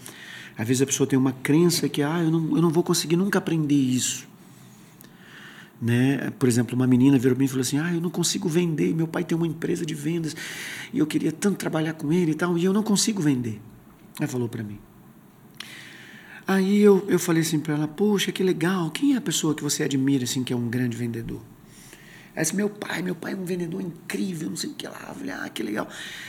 Às 0.57 0.67
vezes 0.67 0.81
a 0.81 0.87
pessoa 0.87 1.07
tem 1.07 1.19
uma 1.19 1.33
crença 1.33 1.91
que 1.91 2.03
ah, 2.03 2.23
eu 2.23 2.31
não, 2.31 2.57
eu 2.57 2.63
não 2.63 2.71
vou 2.71 2.83
conseguir 2.83 3.17
nunca 3.17 3.39
aprender 3.39 3.75
isso. 3.75 4.27
Né? 5.81 6.33
Por 6.39 6.49
exemplo, 6.49 6.75
uma 6.75 6.87
menina 6.87 7.19
virou 7.19 7.37
para 7.37 7.41
mim 7.41 7.45
e 7.45 7.49
falou 7.49 7.61
assim: 7.61 7.79
ah, 7.79 7.93
eu 7.93 8.01
não 8.01 8.09
consigo 8.09 8.49
vender, 8.49 8.95
meu 8.95 9.07
pai 9.07 9.25
tem 9.25 9.37
uma 9.37 9.47
empresa 9.47 9.85
de 9.85 9.95
vendas 9.95 10.35
e 10.91 10.99
eu 10.99 11.07
queria 11.07 11.31
tanto 11.31 11.59
trabalhar 11.59 11.93
com 11.93 12.11
ele 12.11 12.31
e 12.31 12.35
tal, 12.35 12.57
e 12.57 12.65
eu 12.65 12.73
não 12.73 12.83
consigo 12.83 13.21
vender. 13.21 13.61
Ela 14.19 14.27
falou 14.27 14.49
para 14.49 14.65
mim: 14.65 14.79
Aí 16.47 16.81
eu, 16.81 17.05
eu 17.09 17.19
falei 17.19 17.43
assim 17.43 17.61
para 17.61 17.75
ela, 17.75 17.87
poxa, 17.87 18.33
que 18.33 18.43
legal, 18.43 18.91
quem 18.91 19.13
é 19.13 19.19
a 19.19 19.21
pessoa 19.21 19.55
que 19.55 19.63
você 19.63 19.83
admira, 19.83 20.25
assim, 20.25 20.43
que 20.43 20.53
é 20.53 20.57
um 20.57 20.71
grande 20.71 20.97
vendedor? 20.97 21.43
Ela 22.37 22.43
disse, 22.43 22.55
meu 22.55 22.69
pai, 22.69 23.01
meu 23.01 23.15
pai 23.15 23.33
é 23.33 23.37
um 23.37 23.45
vendedor 23.47 23.81
incrível, 23.81 24.51
não 24.51 24.57
sei 24.57 24.69
o 24.69 24.75
que 24.75 24.87
lá. 24.87 25.07
Eu 25.09 25.15
falei, 25.15 25.33
ah, 25.33 25.49
que 25.49 25.63
legal. 25.63 25.89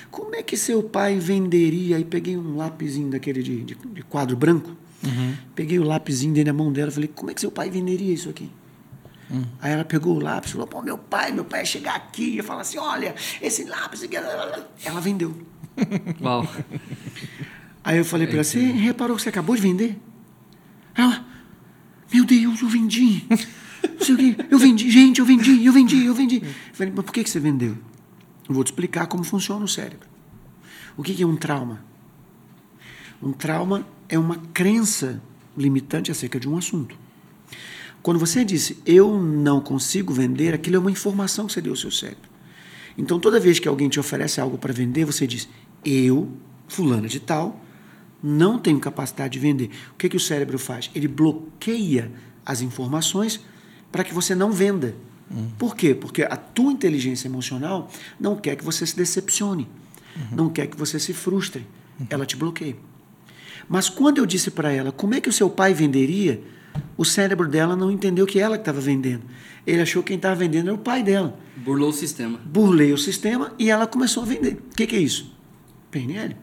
Como 0.09 0.33
é 0.33 0.41
que 0.41 0.55
seu 0.55 0.81
pai 0.81 1.19
venderia? 1.19 1.97
Aí 1.97 2.05
peguei 2.05 2.37
um 2.37 2.55
lápisinho 2.55 3.09
daquele 3.11 3.43
de, 3.43 3.61
de, 3.63 3.75
de 3.75 4.01
quadro 4.03 4.35
branco, 4.37 4.71
Uhum. 5.03 5.35
peguei 5.53 5.77
o 5.77 5.83
lápisinho 5.83 6.33
dele 6.33 6.45
na 6.49 6.53
mão 6.57 6.73
dela, 6.73 6.89
falei, 6.89 7.07
como 7.13 7.29
é 7.29 7.33
que 7.33 7.39
seu 7.41 7.51
pai 7.51 7.69
venderia 7.69 8.11
isso 8.11 8.29
aqui? 8.29 8.49
Aí 9.61 9.71
ela 9.73 9.83
pegou 9.85 10.15
o 10.15 10.19
lápis 10.19 10.49
e 10.49 10.53
falou, 10.53 10.65
pô, 10.67 10.81
meu 10.81 10.97
pai, 10.97 11.31
meu 11.33 11.43
pai 11.45 11.59
ia 11.59 11.65
chegar 11.65 11.95
aqui 11.95 12.39
e 12.39 12.41
falar 12.41 12.61
assim, 12.61 12.77
olha, 12.79 13.13
esse 13.41 13.65
lápis 13.65 14.01
aqui... 14.01 14.15
Ela 14.15 14.99
vendeu. 15.01 15.35
Uau. 16.21 16.47
Aí 17.83 17.97
eu 17.97 18.05
falei 18.05 18.25
para 18.25 18.37
ela, 18.37 18.43
você 18.43 18.59
reparou 18.59 19.17
que 19.17 19.21
você 19.21 19.29
acabou 19.29 19.55
de 19.55 19.61
vender? 19.61 19.99
Ela, 20.95 21.23
meu 22.11 22.25
Deus, 22.25 22.61
eu 22.61 22.69
vendi. 22.69 23.23
Eu 24.49 24.57
vendi, 24.57 24.89
gente, 24.89 25.19
eu 25.19 25.25
vendi, 25.25 25.65
eu 25.65 25.73
vendi, 25.73 26.05
eu 26.05 26.13
vendi. 26.13 26.37
Eu 26.37 26.73
falei, 26.73 26.93
mas 26.95 27.05
por 27.05 27.11
que 27.11 27.23
que 27.23 27.29
você 27.29 27.39
vendeu? 27.39 27.77
Eu 28.47 28.55
vou 28.55 28.63
te 28.63 28.67
explicar 28.67 29.07
como 29.07 29.23
funciona 29.23 29.63
o 29.63 29.67
cérebro. 29.67 30.07
O 30.95 31.03
que 31.03 31.21
é 31.21 31.25
um 31.25 31.35
trauma? 31.35 31.83
Um 33.21 33.31
trauma 33.31 33.85
é 34.07 34.17
uma 34.17 34.37
crença 34.53 35.21
limitante 35.57 36.11
acerca 36.11 36.39
de 36.39 36.47
um 36.47 36.57
assunto. 36.57 36.97
Quando 38.01 38.19
você 38.19 38.45
disse, 38.45 38.81
eu 38.85 39.21
não 39.21 39.59
consigo 39.59 40.13
vender, 40.13 40.53
aquilo 40.53 40.77
é 40.77 40.79
uma 40.79 40.91
informação 40.91 41.45
que 41.45 41.53
você 41.53 41.61
deu 41.61 41.73
ao 41.73 41.77
seu 41.77 41.91
cérebro. 41.91 42.29
Então, 42.97 43.19
toda 43.19 43.39
vez 43.39 43.59
que 43.59 43.67
alguém 43.67 43.89
te 43.89 43.99
oferece 43.99 44.39
algo 44.39 44.57
para 44.57 44.73
vender, 44.73 45.05
você 45.05 45.27
diz, 45.27 45.47
eu, 45.83 46.31
fulana 46.67 47.07
de 47.07 47.19
tal, 47.19 47.61
não 48.21 48.57
tenho 48.57 48.79
capacidade 48.79 49.33
de 49.33 49.39
vender. 49.39 49.69
O 49.93 49.95
que, 49.97 50.09
que 50.09 50.17
o 50.17 50.19
cérebro 50.19 50.57
faz? 50.57 50.89
Ele 50.95 51.07
bloqueia 51.07 52.11
as 52.45 52.61
informações 52.61 53.41
para 53.97 54.03
que 54.03 54.13
você 54.13 54.35
não 54.35 54.51
venda. 54.51 54.93
Por 55.57 55.75
quê? 55.75 55.95
Porque 55.95 56.21
a 56.21 56.37
tua 56.37 56.71
inteligência 56.71 57.27
emocional 57.27 57.89
não 58.19 58.35
quer 58.35 58.55
que 58.55 58.63
você 58.63 58.85
se 58.85 58.95
decepcione, 58.95 59.67
não 60.31 60.51
quer 60.51 60.67
que 60.67 60.77
você 60.77 60.99
se 60.99 61.15
frustre. 61.15 61.65
Ela 62.07 62.23
te 62.23 62.35
bloqueia. 62.35 62.75
Mas 63.67 63.89
quando 63.89 64.19
eu 64.19 64.25
disse 64.27 64.51
para 64.51 64.71
ela 64.71 64.91
como 64.91 65.15
é 65.15 65.19
que 65.19 65.27
o 65.27 65.33
seu 65.33 65.49
pai 65.49 65.73
venderia, 65.73 66.43
o 66.95 67.03
cérebro 67.03 67.47
dela 67.47 67.75
não 67.75 67.89
entendeu 67.89 68.27
que 68.27 68.39
ela 68.39 68.55
que 68.55 68.61
estava 68.61 68.79
vendendo. 68.79 69.23
Ele 69.65 69.81
achou 69.81 70.03
que 70.03 70.09
quem 70.09 70.17
estava 70.17 70.35
vendendo 70.35 70.67
era 70.67 70.75
o 70.75 70.77
pai 70.77 71.01
dela. 71.01 71.35
Burlou 71.55 71.89
o 71.89 71.93
sistema. 71.93 72.39
Burlei 72.45 72.93
o 72.93 72.99
sistema 72.99 73.51
e 73.57 73.71
ela 73.71 73.87
começou 73.87 74.21
a 74.21 74.27
vender. 74.27 74.63
O 74.71 74.75
que, 74.75 74.85
que 74.85 74.95
é 74.95 74.99
isso? 74.99 75.35
PNL. 75.89 76.35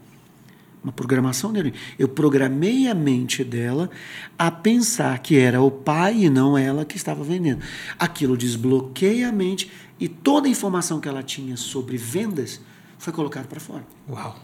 Uma 0.84 0.92
programação 0.92 1.50
dele. 1.50 1.72
Eu 1.98 2.06
programei 2.06 2.88
a 2.88 2.94
mente 2.94 3.42
dela 3.42 3.90
a 4.38 4.50
pensar 4.50 5.18
que 5.18 5.38
era 5.38 5.62
o 5.62 5.70
pai 5.70 6.24
e 6.24 6.30
não 6.30 6.58
ela 6.58 6.84
que 6.84 6.98
estava 6.98 7.24
vendendo. 7.24 7.62
Aquilo 7.98 8.36
desbloqueia 8.36 9.30
a 9.30 9.32
mente 9.32 9.72
e 9.98 10.08
toda 10.08 10.46
a 10.46 10.50
informação 10.50 11.00
que 11.00 11.08
ela 11.08 11.22
tinha 11.22 11.56
sobre 11.56 11.96
vendas 11.96 12.60
foi 12.98 13.14
colocada 13.14 13.48
para 13.48 13.58
fora. 13.58 13.86
Uau. 14.06 14.38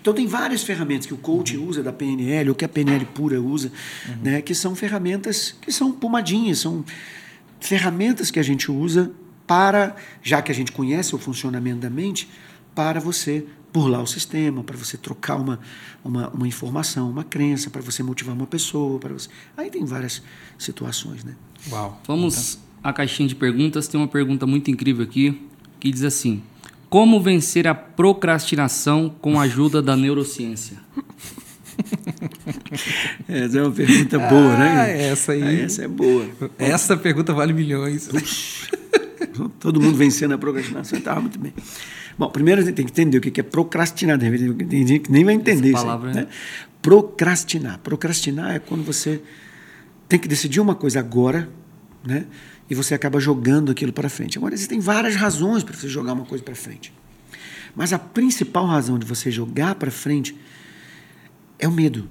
Então 0.00 0.12
tem 0.12 0.26
várias 0.26 0.62
ferramentas 0.62 1.06
que 1.06 1.14
o 1.14 1.16
coach 1.16 1.56
usa 1.56 1.82
da 1.82 1.92
PNL, 1.92 2.50
ou 2.50 2.54
que 2.54 2.64
a 2.64 2.68
PNL 2.68 3.04
pura 3.06 3.40
usa, 3.40 3.70
né, 4.22 4.42
que 4.42 4.54
são 4.54 4.74
ferramentas 4.74 5.56
que 5.60 5.70
são 5.70 5.92
pomadinhas, 5.92 6.58
são 6.58 6.84
ferramentas 7.60 8.30
que 8.30 8.40
a 8.40 8.42
gente 8.42 8.70
usa 8.70 9.12
para, 9.46 9.94
já 10.22 10.42
que 10.42 10.50
a 10.50 10.54
gente 10.54 10.72
conhece 10.72 11.14
o 11.14 11.18
funcionamento 11.18 11.80
da 11.80 11.90
mente, 11.90 12.28
para 12.74 12.98
você 12.98 13.46
burlar 13.72 14.02
o 14.02 14.06
sistema, 14.06 14.62
para 14.62 14.76
você 14.76 14.96
trocar 14.96 15.36
uma, 15.36 15.58
uma, 16.04 16.28
uma 16.30 16.46
informação, 16.46 17.10
uma 17.10 17.24
crença, 17.24 17.70
para 17.70 17.80
você 17.80 18.02
motivar 18.02 18.34
uma 18.34 18.46
pessoa, 18.46 18.98
para 18.98 19.12
você. 19.12 19.28
Aí 19.56 19.70
tem 19.70 19.84
várias 19.84 20.22
situações, 20.58 21.24
né? 21.24 21.34
Uau. 21.70 22.00
Vamos 22.06 22.58
à 22.82 22.92
caixinha 22.92 23.28
de 23.28 23.34
perguntas. 23.34 23.88
Tem 23.88 23.98
uma 24.00 24.08
pergunta 24.08 24.46
muito 24.46 24.70
incrível 24.70 25.04
aqui 25.04 25.40
que 25.80 25.90
diz 25.90 26.02
assim: 26.02 26.42
Como 26.90 27.20
vencer 27.20 27.66
a 27.66 27.74
procrastinação 27.74 29.08
com 29.20 29.40
a 29.40 29.44
ajuda 29.44 29.80
da 29.80 29.96
neurociência? 29.96 30.76
Essa 33.28 33.58
é 33.58 33.62
uma 33.62 33.70
pergunta 33.72 34.18
boa, 34.18 34.54
Ah, 34.54 34.58
né? 34.58 35.08
essa 35.08 35.32
aí. 35.32 35.62
Essa 35.62 35.84
é 35.84 35.88
boa. 35.88 36.26
Essa 36.58 36.96
pergunta 36.96 37.32
vale 37.32 37.52
milhões. 37.52 38.08
Todo 39.58 39.80
mundo 39.80 39.96
vencendo 39.96 40.32
a 40.32 40.38
procrastinação, 40.38 40.98
estava 40.98 41.20
muito 41.20 41.38
bem. 41.38 41.52
Bom, 42.18 42.28
primeiro 42.28 42.60
a 42.60 42.64
gente 42.64 42.74
tem 42.74 42.84
que 42.84 42.92
entender 42.92 43.18
o 43.18 43.20
que 43.20 43.40
é 43.40 43.42
procrastinar. 43.42 44.18
Tem 44.18 44.86
gente 44.86 45.00
que 45.00 45.12
nem 45.12 45.24
vai 45.24 45.34
entender 45.34 45.70
Essa 45.70 45.78
isso. 45.78 45.78
aí, 45.78 45.84
palavra, 45.84 46.12
né? 46.12 46.26
Procrastinar. 46.80 47.78
Procrastinar 47.78 48.54
é 48.54 48.58
quando 48.58 48.84
você 48.84 49.22
tem 50.08 50.18
que 50.18 50.28
decidir 50.28 50.60
uma 50.60 50.74
coisa 50.74 51.00
agora, 51.00 51.48
né? 52.04 52.26
E 52.68 52.74
você 52.74 52.94
acaba 52.94 53.18
jogando 53.18 53.72
aquilo 53.72 53.92
para 53.92 54.08
frente. 54.08 54.38
Agora, 54.38 54.54
existem 54.54 54.80
várias 54.80 55.14
razões 55.14 55.62
para 55.62 55.76
você 55.76 55.88
jogar 55.88 56.12
uma 56.12 56.24
coisa 56.24 56.44
para 56.44 56.54
frente. 56.54 56.92
Mas 57.74 57.92
a 57.92 57.98
principal 57.98 58.66
razão 58.66 58.98
de 58.98 59.06
você 59.06 59.30
jogar 59.30 59.74
para 59.74 59.90
frente 59.90 60.36
é 61.58 61.66
o 61.66 61.72
medo. 61.72 62.08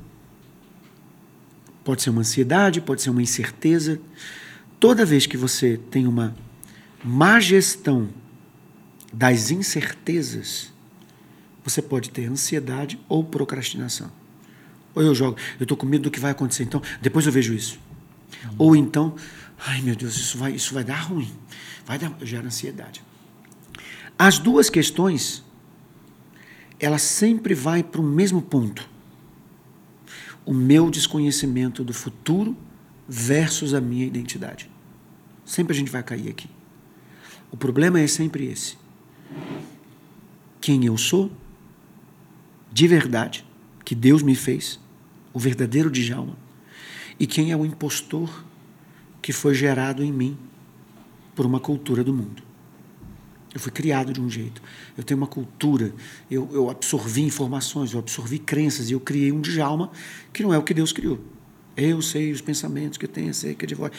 Pode 1.83 2.01
ser 2.01 2.09
uma 2.09 2.21
ansiedade, 2.21 2.81
pode 2.81 3.01
ser 3.01 3.09
uma 3.09 3.21
incerteza. 3.21 3.99
Toda 4.79 5.05
vez 5.05 5.25
que 5.25 5.37
você 5.37 5.79
tem 5.89 6.07
uma 6.07 6.35
má 7.03 7.39
gestão 7.39 8.09
das 9.11 9.51
incertezas, 9.51 10.71
você 11.63 11.81
pode 11.81 12.09
ter 12.09 12.25
ansiedade 12.25 12.99
ou 13.07 13.23
procrastinação. 13.23 14.11
Ou 14.93 15.01
eu 15.01 15.15
jogo, 15.15 15.37
eu 15.59 15.63
estou 15.63 15.77
com 15.77 15.85
medo 15.85 16.03
do 16.03 16.11
que 16.11 16.19
vai 16.19 16.31
acontecer, 16.31 16.63
então 16.63 16.81
depois 17.01 17.25
eu 17.25 17.31
vejo 17.31 17.53
isso. 17.53 17.79
Ou 18.57 18.75
então, 18.75 19.15
ai 19.57 19.81
meu 19.81 19.95
Deus, 19.95 20.15
isso 20.15 20.37
vai, 20.37 20.53
isso 20.53 20.73
vai 20.73 20.83
dar 20.83 21.01
ruim. 21.01 21.31
Vai 21.85 21.97
dar, 21.97 22.15
gera 22.21 22.47
ansiedade. 22.47 23.03
As 24.17 24.37
duas 24.37 24.69
questões, 24.69 25.43
ela 26.79 26.97
sempre 26.97 27.53
vai 27.53 27.83
para 27.83 28.01
o 28.01 28.03
mesmo 28.03 28.41
ponto. 28.41 28.89
O 30.45 30.53
meu 30.53 30.89
desconhecimento 30.89 31.83
do 31.83 31.93
futuro 31.93 32.57
versus 33.07 33.73
a 33.73 33.81
minha 33.81 34.05
identidade. 34.05 34.69
Sempre 35.45 35.73
a 35.73 35.75
gente 35.77 35.91
vai 35.91 36.01
cair 36.01 36.29
aqui. 36.29 36.49
O 37.51 37.57
problema 37.57 37.99
é 37.99 38.07
sempre 38.07 38.45
esse. 38.45 38.77
Quem 40.61 40.85
eu 40.85 40.97
sou, 40.97 41.31
de 42.71 42.87
verdade, 42.87 43.43
que 43.83 43.95
Deus 43.95 44.21
me 44.21 44.35
fez, 44.35 44.79
o 45.33 45.39
verdadeiro 45.39 45.89
Djalma, 45.89 46.37
e 47.19 47.27
quem 47.27 47.51
é 47.51 47.57
o 47.57 47.65
impostor 47.65 48.45
que 49.21 49.33
foi 49.33 49.53
gerado 49.53 50.03
em 50.03 50.11
mim 50.11 50.37
por 51.35 51.45
uma 51.45 51.59
cultura 51.59 52.03
do 52.03 52.13
mundo. 52.13 52.43
Eu 53.53 53.59
fui 53.59 53.71
criado 53.71 54.13
de 54.13 54.21
um 54.21 54.29
jeito. 54.29 54.61
Eu 54.97 55.03
tenho 55.03 55.19
uma 55.19 55.27
cultura. 55.27 55.93
Eu, 56.29 56.49
eu 56.53 56.69
absorvi 56.69 57.21
informações, 57.21 57.91
eu 57.91 57.99
absorvi 57.99 58.39
crenças 58.39 58.89
e 58.89 58.93
eu 58.93 58.99
criei 58.99 59.31
um 59.31 59.41
Djalma 59.41 59.91
que 60.31 60.41
não 60.41 60.53
é 60.53 60.57
o 60.57 60.63
que 60.63 60.73
Deus 60.73 60.93
criou. 60.93 61.19
Eu 61.75 62.01
sei 62.01 62.31
os 62.31 62.41
pensamentos 62.41 62.97
que 62.97 63.05
eu 63.05 63.09
tenho 63.09 63.29
acerca 63.29 63.67
de 63.67 63.75
vós. 63.75 63.91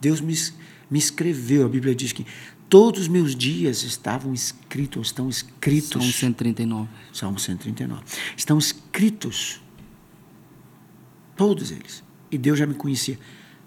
Deus 0.00 0.20
me, 0.20 0.34
me 0.88 0.98
escreveu. 0.98 1.66
A 1.66 1.68
Bíblia 1.68 1.94
diz 1.94 2.12
que 2.12 2.24
todos 2.70 3.02
os 3.02 3.08
meus 3.08 3.34
dias 3.34 3.82
estavam 3.82 4.32
escritos, 4.32 5.08
estão 5.08 5.28
escritos. 5.28 5.90
São 5.90 6.12
139. 6.12 6.88
Salmo 7.12 7.38
139. 7.38 8.02
Estão 8.36 8.56
escritos. 8.56 9.60
Todos 11.36 11.72
eles. 11.72 12.04
E 12.30 12.38
Deus 12.38 12.58
já 12.58 12.66
me 12.66 12.74
conhecia 12.74 13.18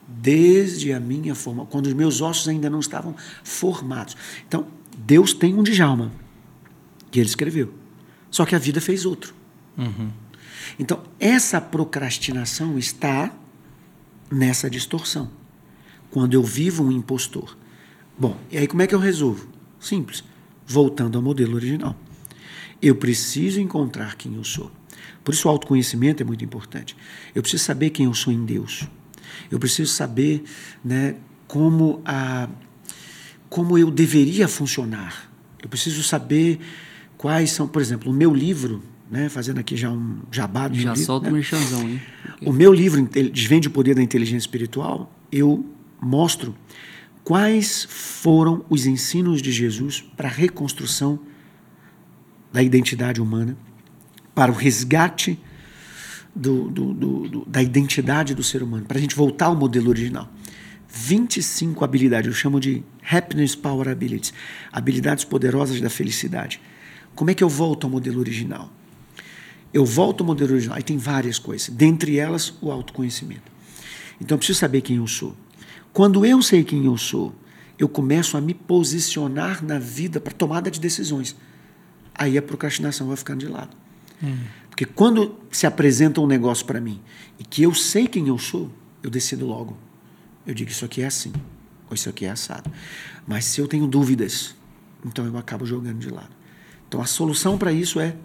desde 0.07 0.93
a 0.93 0.99
minha 0.99 1.35
forma, 1.35 1.65
quando 1.65 1.87
os 1.87 1.93
meus 1.93 2.21
ossos 2.21 2.47
ainda 2.47 2.69
não 2.69 2.79
estavam 2.79 3.15
formados. 3.43 4.15
Então, 4.47 4.67
Deus 4.97 5.33
tem 5.33 5.53
um 5.53 5.63
Djalma 5.63 6.11
que 7.11 7.19
ele 7.19 7.27
escreveu. 7.27 7.73
Só 8.31 8.45
que 8.45 8.55
a 8.55 8.59
vida 8.59 8.79
fez 8.79 9.05
outro. 9.05 9.35
Então, 10.79 11.03
essa 11.19 11.59
procrastinação 11.59 12.77
está 12.77 13.35
nessa 14.31 14.69
distorção. 14.69 15.29
Quando 16.09 16.33
eu 16.35 16.43
vivo 16.43 16.83
um 16.85 16.91
impostor. 16.91 17.57
Bom, 18.17 18.37
e 18.51 18.57
aí 18.57 18.67
como 18.67 18.81
é 18.81 18.87
que 18.87 18.93
eu 18.93 18.99
resolvo? 18.99 19.47
Simples. 19.79 20.23
Voltando 20.65 21.17
ao 21.17 21.21
modelo 21.21 21.55
original. 21.55 21.95
Eu 22.81 22.95
preciso 22.95 23.59
encontrar 23.59 24.15
quem 24.15 24.35
eu 24.35 24.43
sou. 24.43 24.71
Por 25.23 25.33
isso 25.33 25.47
o 25.47 25.51
autoconhecimento 25.51 26.21
é 26.21 26.25
muito 26.25 26.43
importante. 26.43 26.95
Eu 27.33 27.41
preciso 27.41 27.63
saber 27.63 27.89
quem 27.89 28.05
eu 28.05 28.13
sou 28.13 28.31
em 28.31 28.45
Deus. 28.45 28.87
Eu 29.49 29.57
preciso 29.57 29.91
saber 29.91 30.43
né, 30.83 31.15
como, 31.47 32.01
a, 32.05 32.49
como 33.49 33.77
eu 33.77 33.89
deveria 33.89 34.47
funcionar. 34.47 35.31
Eu 35.61 35.69
preciso 35.69 36.03
saber 36.03 36.59
quais 37.17 37.51
são, 37.51 37.67
por 37.67 37.81
exemplo, 37.81 38.11
o 38.11 38.15
meu 38.15 38.33
livro, 38.33 38.83
né, 39.09 39.29
fazendo 39.29 39.59
aqui 39.59 39.77
já 39.77 39.89
um 39.89 40.19
jabá 40.29 40.67
do 40.67 40.75
Já 40.75 40.91
livro, 40.91 41.05
solta 41.05 41.25
né? 41.25 41.31
o 41.31 41.33
merchanzão, 41.35 41.81
hein? 41.87 42.01
O 42.45 42.51
meu 42.51 42.73
livro, 42.73 43.01
Desvende 43.31 43.69
o 43.69 43.71
Poder 43.71 43.95
da 43.95 44.03
Inteligência 44.03 44.43
Espiritual, 44.43 45.09
eu 45.31 45.65
mostro 46.01 46.53
quais 47.23 47.85
foram 47.89 48.65
os 48.69 48.85
ensinos 48.85 49.41
de 49.41 49.51
Jesus 49.51 50.01
para 50.15 50.27
a 50.27 50.31
reconstrução 50.31 51.19
da 52.51 52.61
identidade 52.61 53.21
humana, 53.21 53.57
para 54.35 54.51
o 54.51 54.55
resgate 54.55 55.39
do, 56.35 56.69
do, 56.69 56.93
do, 56.93 57.45
da 57.45 57.61
identidade 57.61 58.33
do 58.33 58.43
ser 58.43 58.61
humano, 58.61 58.85
para 58.85 58.97
a 58.97 59.01
gente 59.01 59.15
voltar 59.15 59.47
ao 59.47 59.55
modelo 59.55 59.89
original. 59.89 60.29
25 60.87 61.83
habilidades, 61.83 62.27
eu 62.27 62.33
chamo 62.33 62.59
de 62.59 62.83
happiness 63.09 63.55
power 63.55 63.87
abilities, 63.89 64.31
habilidades 64.71 65.23
poderosas 65.23 65.81
da 65.81 65.89
felicidade. 65.89 66.61
Como 67.15 67.31
é 67.31 67.33
que 67.33 67.43
eu 67.43 67.49
volto 67.49 67.85
ao 67.85 67.89
modelo 67.89 68.19
original? 68.19 68.71
Eu 69.73 69.85
volto 69.85 70.21
ao 70.21 70.27
modelo 70.27 70.53
original, 70.53 70.77
aí 70.77 70.83
tem 70.83 70.97
várias 70.97 71.39
coisas, 71.39 71.69
dentre 71.69 72.17
elas 72.17 72.53
o 72.61 72.71
autoconhecimento. 72.71 73.51
Então 74.21 74.35
eu 74.35 74.37
preciso 74.37 74.59
saber 74.59 74.81
quem 74.81 74.97
eu 74.97 75.07
sou. 75.07 75.35
Quando 75.93 76.25
eu 76.25 76.41
sei 76.41 76.63
quem 76.63 76.85
eu 76.85 76.97
sou, 76.97 77.33
eu 77.77 77.87
começo 77.87 78.35
a 78.35 78.41
me 78.41 78.53
posicionar 78.53 79.63
na 79.63 79.77
vida 79.77 80.19
para 80.19 80.33
tomada 80.33 80.71
de 80.71 80.79
decisões. 80.79 81.35
Aí 82.15 82.37
a 82.37 82.41
procrastinação 82.41 83.07
vai 83.07 83.15
ficando 83.15 83.39
de 83.39 83.47
lado. 83.47 83.77
Hum. 84.21 84.37
Porque 84.69 84.85
quando 84.85 85.37
se 85.51 85.67
apresenta 85.67 86.19
um 86.19 86.25
negócio 86.25 86.65
para 86.65 86.81
mim 86.81 86.99
e 87.37 87.43
que 87.43 87.61
eu 87.61 87.73
sei 87.75 88.07
quem 88.07 88.27
eu 88.27 88.39
sou, 88.39 88.71
eu 89.03 89.09
decido 89.09 89.45
logo. 89.45 89.77
Eu 90.47 90.55
digo 90.55 90.71
isso 90.71 90.83
aqui 90.83 91.01
é 91.01 91.05
assim, 91.05 91.31
ou 91.87 91.93
isso 91.93 92.09
aqui 92.09 92.25
é 92.25 92.31
assado. 92.31 92.71
Mas 93.27 93.45
se 93.45 93.61
eu 93.61 93.67
tenho 93.67 93.85
dúvidas, 93.85 94.55
então 95.05 95.25
eu 95.25 95.37
acabo 95.37 95.63
jogando 95.65 95.99
de 95.99 96.09
lado. 96.09 96.31
Então 96.87 97.01
a 97.01 97.05
solução 97.05 97.57
para 97.57 97.71
isso 97.71 97.99
é 97.99 98.15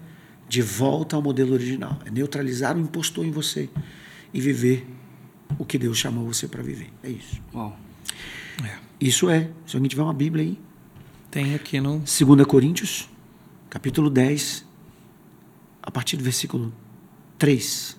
de 0.47 0.61
volta 0.63 1.15
ao 1.15 1.21
modelo 1.21 1.53
original, 1.53 1.99
é 2.03 2.09
neutralizar 2.09 2.75
o 2.75 2.79
impostor 2.79 3.25
em 3.25 3.31
você 3.31 3.69
e 4.33 4.41
viver 4.41 4.87
o 5.57 5.65
que 5.65 5.77
Deus 5.77 5.97
chamou 5.97 6.25
você 6.25 6.47
para 6.47 6.61
viver. 6.61 6.89
É 7.03 7.09
isso. 7.09 7.41
Uau. 7.53 7.77
É. 8.63 8.77
Isso 8.99 9.29
é. 9.29 9.49
Se 9.65 9.75
alguém 9.75 9.89
tiver 9.89 10.03
uma 10.03 10.13
Bíblia 10.13 10.43
aí. 10.43 10.59
Tem 11.31 11.53
aqui 11.53 11.79
no. 11.79 11.99
2 11.99 12.45
Coríntios, 12.47 13.07
capítulo 13.69 14.09
10, 14.09 14.65
a 15.81 15.91
partir 15.91 16.17
do 16.17 16.23
versículo 16.23 16.73
3. 17.37 17.97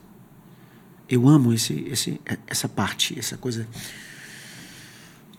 Eu 1.09 1.29
amo 1.29 1.53
esse, 1.53 1.75
esse, 1.89 2.21
essa 2.47 2.69
parte, 2.69 3.19
essa 3.19 3.37
coisa 3.37 3.67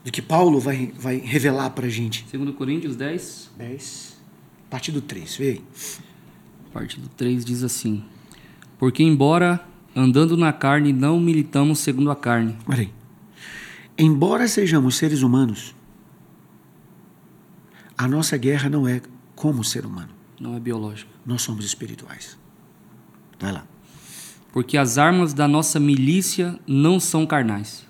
do 0.03 0.11
que 0.11 0.21
Paulo 0.21 0.59
vai, 0.59 0.93
vai 0.97 1.17
revelar 1.17 1.69
para 1.71 1.87
a 1.87 1.89
gente. 1.89 2.25
2 2.31 2.55
Coríntios 2.55 2.95
10. 2.95 3.51
10. 3.57 4.21
A 4.67 4.69
partir 4.71 4.91
do 4.91 5.01
3, 5.01 5.35
vê 5.35 5.49
aí. 5.49 5.65
A 6.67 6.73
partir 6.73 6.99
do 6.99 7.09
3 7.09 7.43
diz 7.43 7.63
assim: 7.63 8.03
Porque, 8.79 9.03
embora 9.03 9.65
andando 9.95 10.37
na 10.37 10.53
carne, 10.53 10.93
não 10.93 11.19
militamos 11.19 11.79
segundo 11.79 12.11
a 12.11 12.15
carne. 12.15 12.57
Olha 12.67 12.81
aí. 12.81 12.93
Embora 13.97 14.47
sejamos 14.47 14.95
seres 14.95 15.21
humanos, 15.21 15.75
a 17.97 18.07
nossa 18.07 18.37
guerra 18.37 18.69
não 18.69 18.87
é 18.87 19.01
como 19.35 19.63
ser 19.63 19.85
humano. 19.85 20.09
Não 20.39 20.55
é 20.55 20.59
biológica. 20.59 21.11
Nós 21.25 21.41
somos 21.41 21.65
espirituais. 21.65 22.37
Vai 23.39 23.51
lá. 23.51 23.65
Porque 24.51 24.77
as 24.77 24.97
armas 24.97 25.33
da 25.33 25.47
nossa 25.47 25.79
milícia 25.79 26.59
não 26.67 26.99
são 26.99 27.25
carnais, 27.25 27.85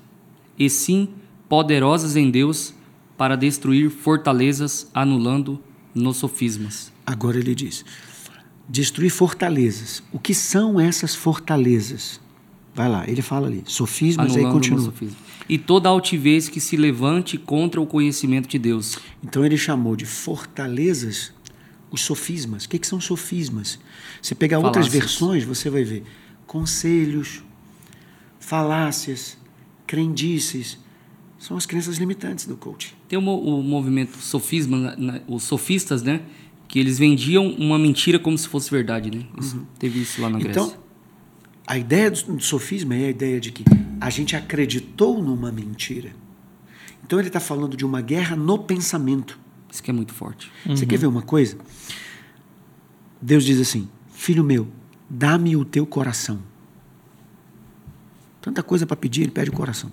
e 0.58 0.70
sim 0.70 1.10
poderosas 1.50 2.16
em 2.16 2.30
Deus 2.30 2.74
para 3.18 3.36
destruir 3.36 3.90
fortalezas, 3.90 4.90
anulando 4.94 5.60
nos 5.94 6.18
sofismas. 6.18 6.92
Agora 7.06 7.40
ele 7.40 7.56
diz: 7.56 7.84
destruir 8.72 9.10
fortalezas. 9.10 10.02
O 10.14 10.18
que 10.20 10.34
são 10.34 10.80
essas 10.80 11.14
fortalezas? 11.14 12.22
Vai 12.74 12.88
lá, 12.88 13.04
ele 13.06 13.22
fala 13.22 13.48
ali, 13.48 13.64
sofismas, 13.66 14.32
Anulando 14.32 14.48
aí 14.48 14.54
continua. 14.54 14.94
E 15.50 15.58
toda 15.58 15.90
altivez 15.90 16.48
que 16.48 16.62
se 16.62 16.78
levante 16.78 17.38
contra 17.38 17.82
o 17.82 17.86
conhecimento 17.86 18.48
de 18.48 18.58
Deus. 18.58 18.98
Então 19.22 19.46
ele 19.46 19.58
chamou 19.58 19.98
de 19.98 20.06
fortalezas 20.06 21.34
os 21.92 22.00
sofismas. 22.00 22.64
O 22.64 22.70
que, 22.70 22.80
que 22.80 22.88
são 22.88 23.02
sofismas? 23.02 23.78
Você 24.22 24.34
pegar 24.34 24.58
falácias. 24.58 24.86
outras 24.86 24.94
versões, 24.94 25.44
você 25.44 25.70
vai 25.70 25.84
ver 25.84 26.04
conselhos, 26.48 27.44
falácias, 28.40 29.38
crendices, 29.86 30.78
são 31.38 31.58
as 31.58 31.66
crenças 31.66 31.98
limitantes 31.98 32.46
do 32.46 32.56
coach. 32.56 32.96
Tem 33.10 33.20
o, 33.20 33.22
o 33.22 33.62
movimento 33.62 34.18
sofisma, 34.18 34.96
os 35.28 35.44
sofistas, 35.44 36.02
né? 36.02 36.22
Que 36.72 36.80
eles 36.80 36.98
vendiam 36.98 37.50
uma 37.50 37.78
mentira 37.78 38.18
como 38.18 38.38
se 38.38 38.48
fosse 38.48 38.72
verdade, 38.72 39.12
né? 39.12 39.26
Isso, 39.38 39.58
uhum. 39.58 39.66
Teve 39.78 40.02
isso 40.02 40.22
lá 40.22 40.30
na 40.30 40.40
Grécia. 40.40 40.62
Então, 40.62 40.74
a 41.68 41.78
ideia 41.78 42.10
do, 42.10 42.38
do 42.38 42.42
sofisma 42.42 42.96
é 42.96 43.08
a 43.08 43.10
ideia 43.10 43.42
de 43.42 43.52
que 43.52 43.66
a 44.00 44.10
gente 44.10 44.38
acreditou 44.38 45.22
numa 45.22 45.52
mentira. 45.52 46.14
Então 47.04 47.20
ele 47.20 47.28
está 47.28 47.42
falando 47.42 47.76
de 47.76 47.86
uma 47.86 48.00
guerra 48.00 48.38
no 48.38 48.58
pensamento. 48.58 49.38
Isso 49.70 49.84
que 49.84 49.92
é 49.92 49.94
muito 49.94 50.14
forte. 50.14 50.50
Uhum. 50.66 50.78
Você 50.78 50.86
quer 50.86 50.98
ver 50.98 51.08
uma 51.08 51.22
coisa? 51.22 51.58
Deus 53.22 53.44
diz 53.44 53.60
assim: 53.60 53.90
Filho 54.14 54.42
meu, 54.42 54.66
dá-me 55.10 55.58
o 55.58 55.66
teu 55.66 55.86
coração. 55.86 56.40
Tanta 58.40 58.64
coisa 58.64 58.88
para 58.88 58.96
pedir, 58.96 59.24
ele 59.24 59.32
pede 59.32 59.50
o 59.50 59.54
coração. 59.54 59.92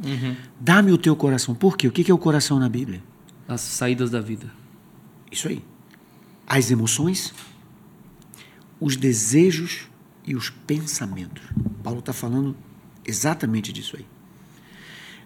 Uhum. 0.00 0.36
Dá-me 0.60 0.92
o 0.92 0.96
teu 0.96 1.16
coração. 1.16 1.56
Por 1.56 1.76
quê? 1.76 1.88
O 1.88 1.90
que 1.90 2.08
é 2.08 2.14
o 2.14 2.18
coração 2.18 2.60
na 2.60 2.68
Bíblia? 2.68 3.02
As 3.48 3.62
saídas 3.62 4.12
da 4.12 4.20
vida. 4.20 4.46
Isso 5.32 5.48
aí. 5.48 5.60
As 6.46 6.70
emoções, 6.70 7.32
os 8.80 8.96
desejos 8.96 9.88
e 10.24 10.34
os 10.34 10.50
pensamentos. 10.50 11.42
Paulo 11.82 12.00
está 12.00 12.12
falando 12.12 12.56
exatamente 13.04 13.72
disso 13.72 13.96
aí. 13.96 14.06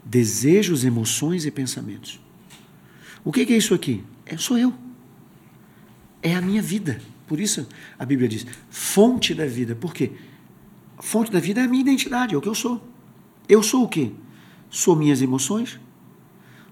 Desejos, 0.04 0.84
emoções 0.84 1.44
e 1.44 1.50
pensamentos. 1.50 2.20
O 3.24 3.32
que 3.32 3.40
é 3.40 3.56
isso 3.56 3.74
aqui? 3.74 4.04
É, 4.24 4.36
sou 4.36 4.56
eu. 4.56 4.72
É 6.22 6.34
a 6.34 6.40
minha 6.40 6.62
vida. 6.62 7.00
Por 7.26 7.38
isso 7.38 7.68
a 7.98 8.04
Bíblia 8.04 8.28
diz: 8.28 8.46
fonte 8.70 9.34
da 9.34 9.46
vida. 9.46 9.74
Por 9.74 9.92
quê? 9.92 10.12
Fonte 10.98 11.30
da 11.30 11.38
vida 11.38 11.60
é 11.60 11.64
a 11.64 11.68
minha 11.68 11.82
identidade, 11.82 12.34
é 12.34 12.38
o 12.38 12.40
que 12.40 12.48
eu 12.48 12.54
sou. 12.54 12.82
Eu 13.48 13.62
sou 13.62 13.84
o 13.84 13.88
quê? 13.88 14.12
Sou 14.68 14.96
minhas 14.96 15.22
emoções, 15.22 15.78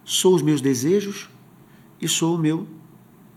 sou 0.04 0.34
os 0.34 0.42
meus 0.42 0.60
desejos 0.60 1.28
e 2.00 2.08
sou 2.08 2.36
o 2.36 2.38
meu 2.38 2.68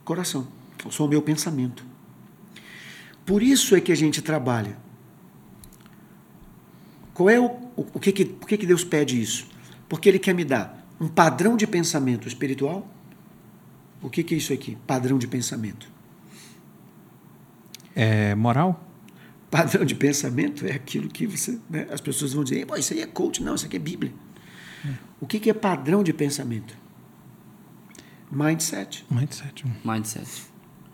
coração, 0.04 0.48
sou 0.90 1.08
o 1.08 1.10
meu 1.10 1.22
pensamento. 1.22 1.86
Por 3.26 3.44
isso 3.44 3.76
é 3.76 3.82
que 3.82 3.92
a 3.92 3.96
gente 3.96 4.22
trabalha. 4.22 4.78
Qual 7.14 7.30
é 7.30 7.40
o, 7.40 7.46
o, 7.76 7.88
o 7.94 8.00
que, 8.00 8.12
que, 8.12 8.26
por 8.26 8.48
que, 8.48 8.58
que 8.58 8.66
Deus 8.66 8.84
pede 8.84 9.22
isso? 9.22 9.48
Porque 9.90 10.08
Ele 10.08 10.20
quer 10.20 10.34
me 10.34 10.46
dar 10.46 10.88
um 11.00 11.08
padrão 11.08 11.58
de 11.58 11.68
pensamento 11.68 12.28
espiritual. 12.28 12.88
O 14.02 14.10
que, 14.10 14.24
que 14.24 14.34
é 14.34 14.38
isso 14.38 14.54
aqui? 14.54 14.78
Padrão 14.88 15.18
de 15.18 15.28
pensamento. 15.28 15.92
É 17.96 18.34
moral? 18.36 18.88
Padrão 19.52 19.84
de 19.84 19.96
pensamento 19.96 20.66
é 20.66 20.72
aquilo 20.72 21.10
que 21.10 21.28
você. 21.28 21.60
Né, 21.70 21.88
as 21.92 22.00
pessoas 22.00 22.34
vão 22.34 22.44
dizer, 22.44 22.66
isso 22.78 22.94
aí 22.94 23.02
é 23.02 23.06
coach. 23.06 23.44
Não, 23.44 23.56
isso 23.56 23.66
aqui 23.66 23.76
é 23.76 23.80
Bíblia. 23.80 24.14
O 25.20 25.28
que, 25.28 25.40
que 25.40 25.50
é 25.50 25.54
padrão 25.54 26.04
de 26.04 26.14
pensamento? 26.14 26.78
Mindset. 28.32 29.06
Mindset. 29.10 29.66
Mindset. 29.84 30.44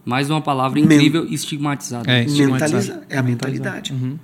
Mais 0.06 0.30
uma 0.30 0.40
palavra 0.40 0.80
incrível, 0.80 1.23
Men 1.23 1.34
estigmatizada. 1.34 2.11
É, 2.11 2.26
Mentaliza 2.26 3.06
é 3.10 3.18
a 3.18 3.23
mentalidade. 3.23 3.91
Uhum. 3.91 4.19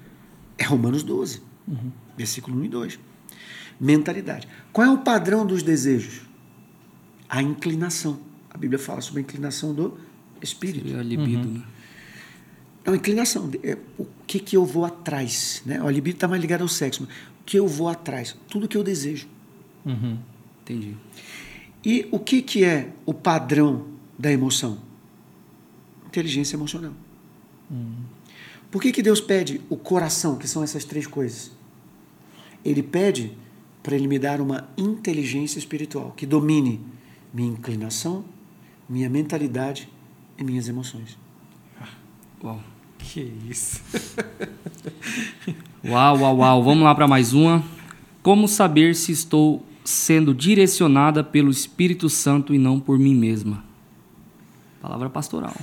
É 0.58 0.64
Romanos 0.64 1.02
12, 1.02 1.41
uhum. 1.68 1.91
versículo 2.16 2.60
1 2.60 2.66
e 2.66 2.68
2. 2.68 2.99
Mentalidade. 3.80 4.48
Qual 4.72 4.86
é 4.86 4.91
o 4.91 4.99
padrão 4.99 5.44
dos 5.44 5.64
desejos? 5.64 6.22
A 7.28 7.41
inclinação. 7.41 8.20
A 8.49 8.58
Bíblia 8.58 8.78
fala 8.78 9.02
sobre 9.02 9.22
a 9.22 9.24
inclinação 9.24 9.74
do 9.74 9.98
espírito. 10.40 10.86
Seria 10.86 10.99
a 10.99 11.03
libido, 11.03 11.48
uhum. 11.48 11.56
né? 11.56 11.64
É 12.86 12.90
uma 12.90 12.98
inclinação. 12.98 13.49
É, 13.64 13.78
o 13.98 14.06
que, 14.28 14.40
que 14.40 14.56
eu 14.56 14.66
vou 14.66 14.86
atrás? 14.86 15.64
Né? 15.66 15.82
O 15.82 15.90
libido 15.90 16.18
está 16.18 16.28
mais 16.28 16.41
ligado 16.41 16.62
ao 16.62 16.68
sexo. 16.68 17.03
O 17.03 17.08
que 17.44 17.58
eu 17.58 17.68
vou 17.68 17.88
atrás? 17.88 18.36
Tudo 18.48 18.68
que 18.68 18.78
eu 18.78 18.84
desejo. 18.84 19.28
Uhum. 19.86 20.18
Entendi. 20.62 20.95
E 21.84 22.08
o 22.12 22.20
que, 22.20 22.41
que 22.41 22.64
é 22.64 22.90
o 23.06 23.14
padrão 23.14 23.88
da 24.18 24.32
emoção? 24.32 24.78
Inteligência 26.11 26.57
emocional. 26.57 26.91
Uhum. 27.69 27.95
Por 28.69 28.81
que, 28.81 28.91
que 28.91 29.01
Deus 29.01 29.21
pede 29.21 29.61
o 29.69 29.77
coração, 29.77 30.35
que 30.35 30.45
são 30.45 30.61
essas 30.61 30.83
três 30.83 31.07
coisas? 31.07 31.51
Ele 32.63 32.83
pede 32.83 33.31
para 33.81 33.95
ele 33.95 34.07
me 34.07 34.19
dar 34.19 34.41
uma 34.41 34.67
inteligência 34.77 35.57
espiritual 35.57 36.11
que 36.15 36.25
domine 36.25 36.81
minha 37.33 37.49
inclinação, 37.49 38.25
minha 38.89 39.09
mentalidade 39.09 39.89
e 40.38 40.43
minhas 40.43 40.67
emoções. 40.67 41.17
Uau. 42.43 42.61
Que 42.99 43.33
isso. 43.49 43.81
uau, 45.88 46.19
uau, 46.19 46.38
uau. 46.38 46.63
Vamos 46.63 46.83
lá 46.83 46.93
para 46.93 47.07
mais 47.07 47.31
uma. 47.31 47.63
Como 48.21 48.49
saber 48.49 48.95
se 48.95 49.13
estou 49.13 49.65
sendo 49.83 50.33
direcionada 50.33 51.23
pelo 51.23 51.49
Espírito 51.49 52.09
Santo 52.09 52.53
e 52.53 52.57
não 52.57 52.79
por 52.79 52.99
mim 52.99 53.15
mesma. 53.15 53.63
Palavra 54.81 55.09
pastoral. 55.09 55.55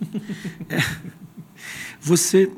É. 0.68 1.16
Você 2.00 2.50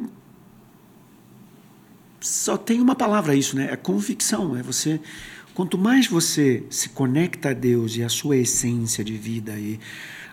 só 2.20 2.56
tem 2.56 2.80
uma 2.80 2.94
palavra 2.94 3.34
isso, 3.34 3.56
né? 3.56 3.68
É 3.70 3.76
convicção. 3.76 4.56
É 4.56 4.62
você. 4.62 5.00
Quanto 5.54 5.78
mais 5.78 6.06
você 6.06 6.64
se 6.70 6.90
conecta 6.90 7.50
a 7.50 7.52
Deus 7.52 7.96
e 7.96 8.02
a 8.02 8.08
sua 8.08 8.36
essência 8.36 9.02
de 9.02 9.16
vida 9.16 9.58
e 9.58 9.80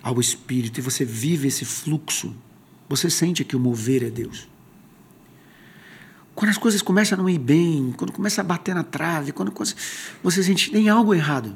ao 0.04 0.20
Espírito 0.20 0.80
e 0.80 0.84
você 0.84 1.04
vive 1.04 1.48
esse 1.48 1.66
fluxo, 1.66 2.36
você 2.88 3.10
sente 3.10 3.44
que 3.44 3.56
o 3.56 3.60
mover 3.60 4.04
é 4.04 4.10
Deus. 4.10 4.48
Quando 6.36 6.52
as 6.52 6.58
coisas 6.58 6.82
começam 6.82 7.18
a 7.18 7.22
não 7.22 7.30
ir 7.30 7.40
bem, 7.40 7.94
quando 7.98 8.12
começa 8.12 8.42
a 8.42 8.44
bater 8.44 8.76
na 8.76 8.84
trave, 8.84 9.32
quando 9.32 9.54
você 10.22 10.44
sente 10.44 10.70
tem 10.70 10.90
algo 10.90 11.14
errado. 11.14 11.56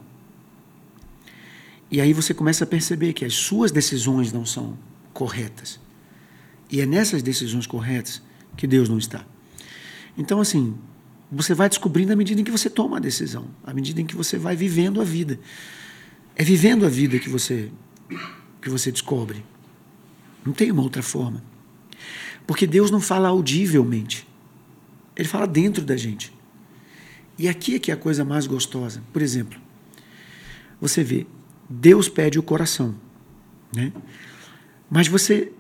E 1.92 2.00
aí 2.00 2.14
você 2.14 2.34
começa 2.34 2.64
a 2.64 2.68
perceber 2.68 3.14
que 3.14 3.26
as 3.26 3.34
suas 3.34 3.72
decisões 3.72 4.32
não 4.32 4.46
são 4.46 4.78
corretas. 5.20 5.78
E 6.72 6.80
é 6.80 6.86
nessas 6.86 7.22
decisões 7.22 7.68
corretas 7.68 8.22
que 8.56 8.66
Deus 8.66 8.88
não 8.88 8.98
está. 8.98 9.26
Então, 10.18 10.40
assim, 10.40 10.78
você 11.30 11.54
vai 11.54 11.68
descobrindo 11.68 12.14
à 12.14 12.16
medida 12.16 12.40
em 12.40 12.44
que 12.46 12.50
você 12.50 12.70
toma 12.70 12.96
a 12.96 13.00
decisão, 13.02 13.50
à 13.66 13.74
medida 13.74 14.00
em 14.00 14.06
que 14.06 14.16
você 14.16 14.38
vai 14.38 14.56
vivendo 14.56 15.02
a 15.02 15.04
vida. 15.04 15.38
É 16.38 16.44
vivendo 16.44 16.86
a 16.86 16.90
vida 16.90 17.20
que 17.20 17.28
você 17.28 17.70
que 18.62 18.70
você 18.70 18.94
descobre. 18.94 19.44
Não 20.46 20.54
tem 20.54 20.72
uma 20.72 20.84
outra 20.84 21.04
forma. 21.04 21.44
Porque 22.48 22.66
Deus 22.66 22.90
não 22.90 23.02
fala 23.02 23.28
audivelmente. 23.28 24.26
Ele 25.18 25.28
fala 25.28 25.46
dentro 25.46 25.84
da 25.84 25.98
gente. 25.98 26.34
E 27.38 27.50
aqui 27.50 27.76
é 27.76 27.80
que 27.80 27.92
é 27.92 27.94
a 27.94 27.98
coisa 27.98 28.24
mais 28.24 28.48
gostosa. 28.48 29.04
Por 29.12 29.22
exemplo, 29.22 29.60
você 30.80 31.04
vê, 31.04 31.28
Deus 31.70 32.08
pede 32.08 32.40
o 32.40 32.44
coração, 32.44 32.96
né? 33.76 33.92
Mas 34.90 35.08
você 35.08 35.52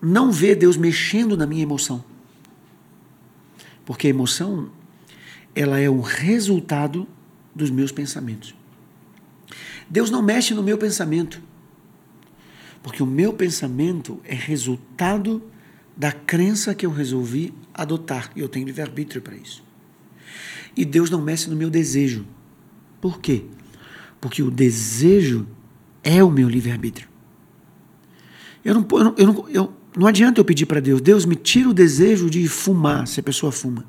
não 0.00 0.30
vê 0.30 0.54
Deus 0.54 0.76
mexendo 0.76 1.36
na 1.36 1.46
minha 1.46 1.62
emoção. 1.62 2.04
Porque 3.84 4.06
a 4.06 4.10
emoção 4.10 4.70
ela 5.54 5.80
é 5.80 5.88
o 5.88 6.00
resultado 6.00 7.08
dos 7.54 7.70
meus 7.70 7.90
pensamentos. 7.90 8.54
Deus 9.88 10.10
não 10.10 10.22
mexe 10.22 10.52
no 10.52 10.62
meu 10.62 10.76
pensamento. 10.76 11.40
Porque 12.82 13.02
o 13.02 13.06
meu 13.06 13.32
pensamento 13.32 14.20
é 14.24 14.34
resultado 14.34 15.42
da 15.96 16.12
crença 16.12 16.74
que 16.74 16.84
eu 16.84 16.90
resolvi 16.90 17.54
adotar. 17.72 18.30
E 18.36 18.40
eu 18.40 18.48
tenho 18.48 18.66
livre-arbítrio 18.66 19.22
para 19.22 19.34
isso. 19.34 19.64
E 20.76 20.84
Deus 20.84 21.08
não 21.08 21.22
mexe 21.22 21.48
no 21.48 21.56
meu 21.56 21.70
desejo. 21.70 22.26
Por 23.00 23.18
quê? 23.18 23.44
Porque 24.20 24.42
o 24.42 24.50
desejo 24.50 25.46
é 26.04 26.22
o 26.22 26.30
meu 26.30 26.48
livre-arbítrio. 26.48 27.08
Eu 28.66 28.74
não, 28.74 28.86
eu, 28.90 29.04
não, 29.04 29.14
eu, 29.16 29.26
não, 29.26 29.48
eu 29.48 29.72
não 29.96 30.06
adianta 30.08 30.40
eu 30.40 30.44
pedir 30.44 30.66
para 30.66 30.80
Deus, 30.80 31.00
Deus 31.00 31.24
me 31.24 31.36
tira 31.36 31.68
o 31.68 31.72
desejo 31.72 32.28
de 32.28 32.48
fumar, 32.48 33.06
se 33.06 33.20
a 33.20 33.22
pessoa 33.22 33.52
fuma. 33.52 33.84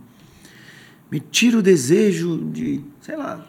Me 1.10 1.20
tira 1.20 1.58
o 1.58 1.64
desejo 1.64 2.38
de, 2.54 2.82
sei 3.02 3.18
lá, 3.18 3.44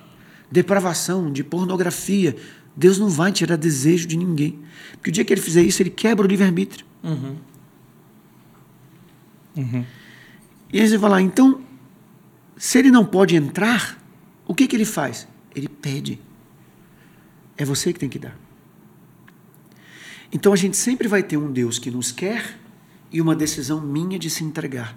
depravação, 0.51 1.31
de 1.31 1.45
pornografia. 1.45 2.35
Deus 2.75 2.99
não 2.99 3.11
vai 3.11 3.31
tirar 3.31 3.57
desejo 3.57 4.09
de 4.09 4.17
ninguém. 4.17 4.59
Porque 4.93 5.11
o 5.11 5.13
dia 5.13 5.23
que 5.23 5.31
ele 5.35 5.43
fizer 5.43 5.61
isso, 5.61 5.83
ele 5.83 5.91
quebra 5.91 6.25
o 6.25 6.29
livre-arbítrio. 6.29 6.87
Uhum. 7.05 7.37
Uhum. 9.55 9.85
E 10.73 10.81
aí 10.81 10.89
você 10.89 10.97
vai 10.97 11.11
falar, 11.11 11.21
então, 11.21 11.61
se 12.57 12.79
ele 12.79 12.91
não 12.91 13.05
pode 13.05 13.37
entrar, 13.37 14.03
o 14.47 14.55
que, 14.55 14.67
que 14.67 14.75
ele 14.75 14.87
faz? 14.87 15.29
Ele 15.55 15.69
pede. 15.69 16.19
É 17.55 17.67
você 17.67 17.93
que 17.93 17.99
tem 17.99 18.09
que 18.09 18.19
dar. 18.19 18.48
Então 20.33 20.53
a 20.53 20.57
gente 20.57 20.77
sempre 20.77 21.09
vai 21.09 21.23
ter 21.23 21.37
um 21.37 21.51
Deus 21.51 21.79
que 21.79 21.91
nos 21.91 22.13
quer 22.13 22.59
e 23.11 23.21
uma 23.21 23.35
decisão 23.35 23.81
minha 23.81 24.19
de 24.19 24.29
se 24.29 24.45
entregar. 24.45 24.97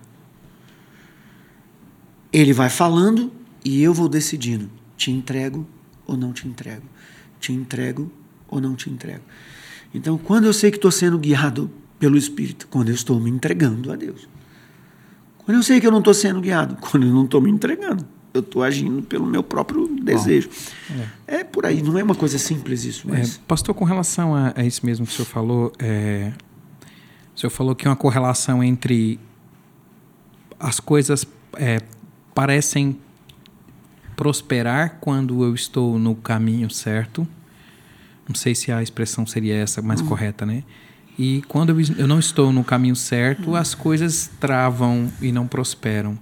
Ele 2.31 2.53
vai 2.53 2.69
falando 2.69 3.31
e 3.63 3.81
eu 3.81 3.93
vou 3.93 4.09
decidindo: 4.09 4.69
te 4.97 5.11
entrego 5.11 5.67
ou 6.05 6.17
não 6.17 6.33
te 6.33 6.47
entrego, 6.47 6.85
te 7.39 7.53
entrego 7.53 8.11
ou 8.47 8.59
não 8.59 8.75
te 8.75 8.89
entrego. 8.89 9.23
Então, 9.93 10.17
quando 10.17 10.45
eu 10.45 10.53
sei 10.53 10.71
que 10.71 10.77
estou 10.77 10.91
sendo 10.91 11.17
guiado 11.17 11.69
pelo 11.99 12.17
Espírito, 12.17 12.67
quando 12.67 12.89
eu 12.89 12.95
estou 12.95 13.19
me 13.19 13.29
entregando 13.29 13.91
a 13.91 13.95
Deus. 13.95 14.27
Quando 15.37 15.57
eu 15.57 15.63
sei 15.63 15.79
que 15.79 15.87
eu 15.87 15.91
não 15.91 15.99
estou 15.99 16.13
sendo 16.13 16.41
guiado, 16.41 16.75
quando 16.81 17.05
eu 17.05 17.13
não 17.13 17.25
estou 17.25 17.41
me 17.41 17.51
entregando, 17.51 18.07
eu 18.33 18.41
estou 18.41 18.63
agindo 18.63 19.01
pelo 19.01 19.25
meu 19.25 19.43
próprio 19.43 19.87
desejo. 20.01 20.49
é. 21.27 21.35
é. 21.35 21.43
por 21.43 21.65
aí, 21.65 21.81
não 21.81 21.97
é 21.97 22.03
uma 22.03 22.15
coisa 22.15 22.37
simples 22.37 22.85
isso. 22.85 23.07
Mas... 23.07 23.35
É, 23.35 23.39
pastor, 23.47 23.75
com 23.75 23.85
relação 23.85 24.33
a, 24.33 24.53
a, 24.55 24.63
isso 24.63 24.85
mesmo 24.85 25.05
que 25.05 25.11
o 25.11 25.15
senhor 25.15 25.27
falou, 25.27 25.73
é, 25.79 26.31
o 27.35 27.39
senhor 27.39 27.51
falou 27.51 27.75
que 27.75 27.87
é 27.87 27.89
uma 27.89 27.95
correlação 27.95 28.63
entre 28.63 29.19
as 30.59 30.79
coisas 30.79 31.25
é, 31.57 31.79
parecem 32.33 32.97
prosperar 34.15 34.97
quando 35.01 35.43
eu 35.43 35.55
estou 35.55 35.97
no 35.97 36.15
caminho 36.15 36.69
certo. 36.69 37.27
Não 38.27 38.35
sei 38.35 38.53
se 38.53 38.71
a 38.71 38.81
expressão 38.81 39.25
seria 39.25 39.55
essa 39.55 39.81
mais 39.81 39.99
hum. 39.99 40.05
correta, 40.05 40.45
né? 40.45 40.63
E 41.17 41.43
quando 41.47 41.75
eu 41.97 42.07
não 42.07 42.19
estou 42.19 42.53
no 42.53 42.63
caminho 42.63 42.95
certo, 42.95 43.55
as 43.55 43.75
coisas 43.75 44.29
travam 44.39 45.11
e 45.21 45.31
não 45.31 45.45
prosperam. 45.45 46.17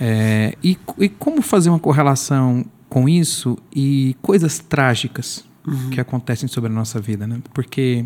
É, 0.00 0.54
e, 0.62 0.78
e, 0.98 1.08
como 1.08 1.42
fazer 1.42 1.70
uma 1.70 1.78
correlação 1.78 2.64
com 2.88 3.08
isso 3.08 3.58
e 3.74 4.16
coisas 4.22 4.58
trágicas 4.58 5.44
uhum. 5.66 5.90
que 5.90 6.00
acontecem 6.00 6.48
sobre 6.48 6.70
a 6.70 6.74
nossa 6.74 7.00
vida, 7.00 7.26
né? 7.26 7.40
Porque 7.52 8.04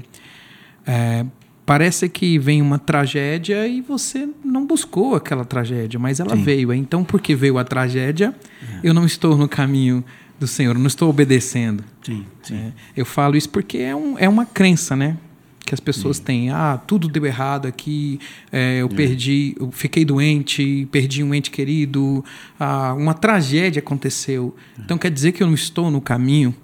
é, 0.87 1.25
parece 1.65 2.09
que 2.09 2.39
vem 2.39 2.61
uma 2.61 2.79
tragédia 2.79 3.67
e 3.67 3.81
você 3.81 4.29
não 4.45 4.67
buscou 4.67 5.15
aquela 5.15 5.45
tragédia, 5.45 5.99
mas 5.99 6.19
ela 6.19 6.37
sim. 6.37 6.43
veio. 6.43 6.73
Então, 6.73 7.05
porque 7.05 7.35
veio 7.35 7.59
a 7.59 7.65
tragédia, 7.65 8.35
é. 8.63 8.81
eu 8.83 8.95
não 8.95 9.05
estou 9.05 9.37
no 9.37 9.49
caminho 9.49 10.05
do 10.41 10.47
Senhor, 10.47 10.77
não 10.77 10.87
estou 10.87 11.09
obedecendo. 11.09 11.85
Sim, 12.03 12.25
sim. 12.43 12.57
É, 12.57 12.73
eu 12.97 13.07
falo 13.07 13.37
isso 13.37 13.49
porque 13.49 13.79
é, 13.79 13.95
um, 13.95 14.19
é 14.19 14.29
uma 14.29 14.45
crença, 14.45 14.97
né? 14.97 15.17
Que 15.65 15.75
as 15.75 15.81
pessoas 15.81 16.19
têm. 16.19 16.51
Ah, 16.51 16.81
tudo 16.87 17.09
deu 17.09 17.25
errado 17.25 17.67
aqui, 17.67 18.19
é, 18.51 18.83
eu 18.83 18.89
perdi, 18.89 19.55
eu 19.59 19.71
fiquei 19.71 20.05
doente, 20.05 20.87
perdi 20.91 21.23
um 21.23 21.35
ente 21.35 21.51
querido, 21.51 22.25
ah, 22.59 22.95
uma 22.95 23.15
tragédia 23.15 23.81
aconteceu. 23.81 24.55
Então 24.79 24.99
quer 24.99 25.11
dizer 25.11 25.33
que 25.33 25.43
eu 25.43 25.47
não 25.47 25.55
estou 25.55 25.91
no 25.91 26.01
caminho 26.01 26.55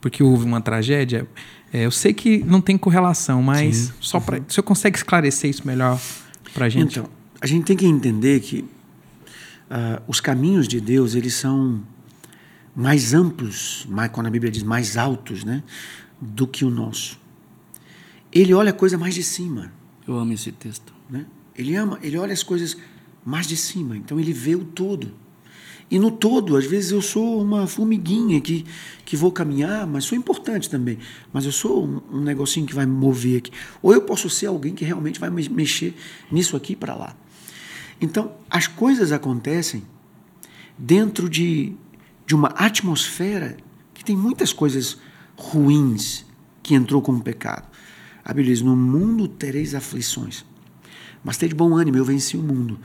porque 0.00 0.22
houve 0.22 0.44
uma 0.44 0.60
tragédia? 0.60 1.26
É, 1.72 1.86
eu 1.86 1.90
sei 1.90 2.12
que 2.12 2.44
não 2.44 2.60
tem 2.60 2.76
correlação, 2.76 3.42
mas 3.42 3.76
Sim. 3.76 3.92
só 4.00 4.20
para. 4.20 4.36
Uhum. 4.36 4.44
O 4.48 4.52
senhor 4.52 4.62
consegue 4.62 4.96
esclarecer 4.96 5.50
isso 5.50 5.66
melhor 5.66 6.00
para 6.52 6.66
a 6.66 6.68
gente? 6.68 6.98
Então, 6.98 7.08
a 7.40 7.46
gente 7.46 7.64
tem 7.64 7.76
que 7.76 7.86
entender 7.86 8.40
que 8.40 8.60
uh, 8.60 10.02
os 10.06 10.20
caminhos 10.20 10.68
de 10.68 10.80
Deus 10.80 11.14
eles 11.14 11.34
são 11.34 11.82
mais 12.76 13.14
amplos, 13.14 13.86
mais, 13.88 14.10
quando 14.10 14.26
a 14.26 14.30
Bíblia 14.30 14.52
diz 14.52 14.62
mais 14.62 14.96
altos, 14.96 15.42
né, 15.42 15.62
do 16.20 16.46
que 16.46 16.64
o 16.64 16.70
nosso 16.70 17.23
ele 18.34 18.52
olha 18.52 18.70
a 18.70 18.74
coisa 18.74 18.98
mais 18.98 19.14
de 19.14 19.22
cima. 19.22 19.72
Eu 20.06 20.18
amo 20.18 20.32
esse 20.32 20.50
texto. 20.50 20.92
Né? 21.08 21.26
Ele 21.56 21.76
ama, 21.76 21.98
ele 22.02 22.18
olha 22.18 22.32
as 22.32 22.42
coisas 22.42 22.76
mais 23.24 23.46
de 23.46 23.56
cima. 23.56 23.96
Então 23.96 24.18
ele 24.18 24.32
vê 24.32 24.56
o 24.56 24.64
todo. 24.64 25.12
E 25.90 25.98
no 25.98 26.10
todo, 26.10 26.56
às 26.56 26.64
vezes 26.64 26.90
eu 26.90 27.00
sou 27.00 27.40
uma 27.40 27.66
formiguinha 27.66 28.40
que, 28.40 28.64
que 29.04 29.16
vou 29.16 29.30
caminhar, 29.30 29.86
mas 29.86 30.04
sou 30.04 30.16
importante 30.16 30.68
também. 30.68 30.98
Mas 31.32 31.44
eu 31.44 31.52
sou 31.52 31.86
um, 31.86 32.00
um 32.10 32.20
negocinho 32.20 32.66
que 32.66 32.74
vai 32.74 32.86
me 32.86 32.92
mover 32.92 33.38
aqui. 33.38 33.50
Ou 33.80 33.92
eu 33.92 34.02
posso 34.02 34.28
ser 34.28 34.46
alguém 34.46 34.74
que 34.74 34.84
realmente 34.84 35.20
vai 35.20 35.30
mexer 35.30 35.94
nisso 36.32 36.56
aqui 36.56 36.74
para 36.74 36.94
lá. 36.94 37.16
Então, 38.00 38.32
as 38.50 38.66
coisas 38.66 39.12
acontecem 39.12 39.84
dentro 40.76 41.28
de, 41.28 41.74
de 42.26 42.34
uma 42.34 42.48
atmosfera 42.48 43.56
que 43.92 44.04
tem 44.04 44.16
muitas 44.16 44.52
coisas 44.52 44.98
ruins 45.36 46.24
que 46.62 46.74
entrou 46.74 47.00
com 47.00 47.12
o 47.12 47.22
pecado. 47.22 47.68
A 48.24 48.32
Bíblia 48.32 48.54
diz: 48.54 48.62
No 48.62 48.74
mundo 48.74 49.28
tereis 49.28 49.74
aflições, 49.74 50.44
mas 51.22 51.36
ter 51.36 51.48
de 51.48 51.54
bom 51.54 51.76
ânimo, 51.76 51.96
eu 51.96 52.04
venci 52.04 52.36
o 52.36 52.42
mundo. 52.42 52.78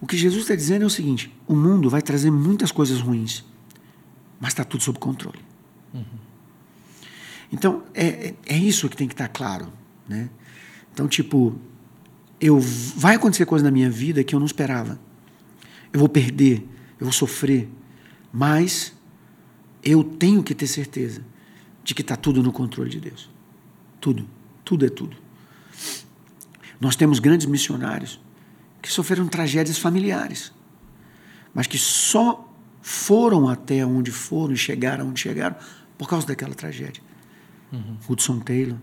O 0.00 0.06
que 0.06 0.16
Jesus 0.16 0.42
está 0.42 0.54
dizendo 0.54 0.82
é 0.82 0.86
o 0.86 0.90
seguinte: 0.90 1.34
o 1.46 1.56
mundo 1.56 1.90
vai 1.90 2.02
trazer 2.02 2.30
muitas 2.30 2.70
coisas 2.70 3.00
ruins, 3.00 3.44
mas 4.38 4.50
está 4.50 4.64
tudo 4.64 4.82
sob 4.82 4.98
controle. 4.98 5.40
Uhum. 5.92 6.04
Então, 7.52 7.82
é, 7.94 8.06
é, 8.06 8.34
é 8.46 8.58
isso 8.58 8.88
que 8.88 8.96
tem 8.96 9.08
que 9.08 9.14
estar 9.14 9.28
tá 9.28 9.32
claro. 9.32 9.72
Né? 10.08 10.28
Então, 10.92 11.08
tipo, 11.08 11.58
eu, 12.40 12.58
vai 12.60 13.14
acontecer 13.14 13.46
coisa 13.46 13.64
na 13.64 13.70
minha 13.70 13.90
vida 13.90 14.22
que 14.22 14.34
eu 14.34 14.38
não 14.38 14.46
esperava. 14.46 14.98
Eu 15.92 16.00
vou 16.00 16.08
perder, 16.08 16.66
eu 16.98 17.06
vou 17.06 17.12
sofrer, 17.12 17.68
mas 18.32 18.92
eu 19.82 20.02
tenho 20.02 20.42
que 20.42 20.54
ter 20.54 20.66
certeza 20.66 21.22
de 21.84 21.94
que 21.94 22.02
está 22.02 22.16
tudo 22.16 22.42
no 22.42 22.52
controle 22.52 22.90
de 22.90 23.00
Deus. 23.00 23.30
Tudo. 24.00 24.28
Tudo 24.66 24.84
é 24.84 24.88
tudo. 24.88 25.16
Nós 26.80 26.96
temos 26.96 27.20
grandes 27.20 27.46
missionários 27.46 28.20
que 28.82 28.90
sofreram 28.92 29.28
tragédias 29.28 29.78
familiares, 29.78 30.52
mas 31.54 31.68
que 31.68 31.78
só 31.78 32.52
foram 32.82 33.48
até 33.48 33.86
onde 33.86 34.10
foram 34.10 34.54
e 34.54 34.56
chegaram 34.56 35.08
onde 35.08 35.20
chegaram 35.20 35.54
por 35.96 36.08
causa 36.08 36.26
daquela 36.26 36.52
tragédia. 36.52 37.00
Uhum. 37.72 37.96
Hudson 38.08 38.40
Taylor, 38.40 38.76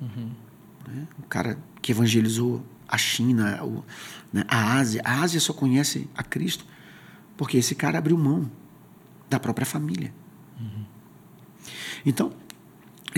uhum. 0.00 0.30
né? 0.88 1.06
o 1.18 1.22
cara 1.24 1.58
que 1.82 1.92
evangelizou 1.92 2.64
a 2.88 2.96
China, 2.96 3.62
o, 3.64 3.84
né? 4.32 4.44
a 4.48 4.78
Ásia. 4.78 5.02
A 5.04 5.20
Ásia 5.20 5.40
só 5.40 5.52
conhece 5.52 6.08
a 6.16 6.22
Cristo 6.22 6.64
porque 7.36 7.58
esse 7.58 7.74
cara 7.74 7.98
abriu 7.98 8.16
mão 8.16 8.50
da 9.28 9.38
própria 9.38 9.66
família. 9.66 10.12
Uhum. 10.58 10.84
Então, 12.06 12.32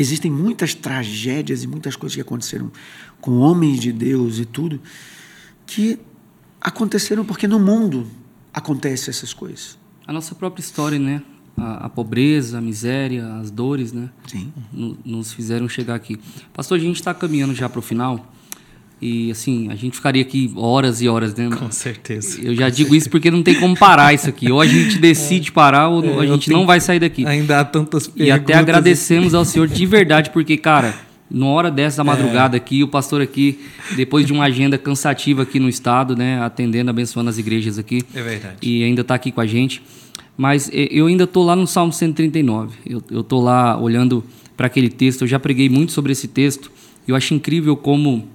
Existem 0.00 0.30
muitas 0.30 0.74
tragédias 0.74 1.62
e 1.62 1.66
muitas 1.66 1.96
coisas 1.96 2.14
que 2.14 2.20
aconteceram 2.22 2.70
com 3.20 3.38
homens 3.38 3.80
de 3.80 3.92
Deus 3.92 4.38
e 4.38 4.44
tudo, 4.44 4.80
que 5.66 5.98
aconteceram 6.60 7.24
porque 7.24 7.46
no 7.48 7.58
mundo 7.58 8.06
acontecem 8.52 9.10
essas 9.10 9.32
coisas. 9.32 9.76
A 10.06 10.12
nossa 10.12 10.34
própria 10.34 10.62
história, 10.62 10.98
né? 10.98 11.22
A, 11.56 11.86
a 11.86 11.88
pobreza, 11.88 12.58
a 12.58 12.60
miséria, 12.60 13.26
as 13.34 13.50
dores, 13.50 13.92
né? 13.92 14.08
Sim. 14.26 14.52
No- 14.72 14.96
nos 15.04 15.32
fizeram 15.32 15.68
chegar 15.68 15.94
aqui. 15.96 16.18
Pastor, 16.54 16.78
a 16.78 16.80
gente 16.80 16.96
está 16.96 17.12
caminhando 17.12 17.54
já 17.54 17.68
para 17.68 17.78
o 17.80 17.82
final. 17.82 18.32
E, 19.00 19.30
assim, 19.30 19.68
a 19.70 19.76
gente 19.76 19.94
ficaria 19.94 20.22
aqui 20.22 20.52
horas 20.56 21.00
e 21.00 21.08
horas, 21.08 21.34
né? 21.34 21.48
Com 21.56 21.70
certeza. 21.70 22.40
Eu 22.42 22.54
já 22.54 22.68
digo 22.68 22.94
isso 22.94 23.08
porque 23.08 23.30
não 23.30 23.42
tem 23.42 23.54
como 23.54 23.76
parar 23.76 24.12
isso 24.12 24.28
aqui. 24.28 24.50
Ou 24.50 24.60
a 24.60 24.66
gente 24.66 24.98
decide 25.00 25.52
parar 25.52 25.88
ou 25.88 26.04
É, 26.04 26.24
a 26.24 26.26
gente 26.26 26.50
não 26.50 26.66
vai 26.66 26.80
sair 26.80 26.98
daqui. 26.98 27.24
Ainda 27.24 27.60
há 27.60 27.64
tantas 27.64 28.08
perguntas. 28.08 28.26
E 28.26 28.30
até 28.30 28.54
agradecemos 28.54 29.34
ao 29.34 29.44
Senhor 29.44 29.68
de 29.68 29.86
verdade, 29.86 30.30
porque, 30.30 30.56
cara, 30.56 30.94
numa 31.30 31.50
hora 31.50 31.70
dessa 31.70 31.98
da 31.98 32.04
madrugada 32.04 32.56
aqui, 32.56 32.82
o 32.82 32.88
pastor 32.88 33.20
aqui, 33.20 33.60
depois 33.94 34.26
de 34.26 34.32
uma 34.32 34.44
agenda 34.44 34.76
cansativa 34.76 35.42
aqui 35.42 35.60
no 35.60 35.68
estado, 35.68 36.16
né, 36.16 36.40
atendendo, 36.40 36.90
abençoando 36.90 37.30
as 37.30 37.38
igrejas 37.38 37.78
aqui. 37.78 38.02
É 38.14 38.22
verdade. 38.22 38.56
E 38.62 38.82
ainda 38.82 39.02
está 39.02 39.14
aqui 39.14 39.30
com 39.30 39.40
a 39.40 39.46
gente. 39.46 39.82
Mas 40.36 40.70
eu 40.72 41.06
ainda 41.06 41.26
tô 41.26 41.42
lá 41.42 41.56
no 41.56 41.66
Salmo 41.66 41.92
139. 41.92 42.76
Eu, 43.10 43.22
tô 43.24 43.40
lá 43.40 43.76
olhando 43.76 44.24
para 44.56 44.68
aquele 44.68 44.88
texto. 44.88 45.22
Eu 45.22 45.28
já 45.28 45.38
preguei 45.38 45.68
muito 45.68 45.90
sobre 45.90 46.12
esse 46.12 46.28
texto. 46.28 46.70
Eu 47.06 47.16
acho 47.16 47.34
incrível 47.34 47.76
como 47.76 48.28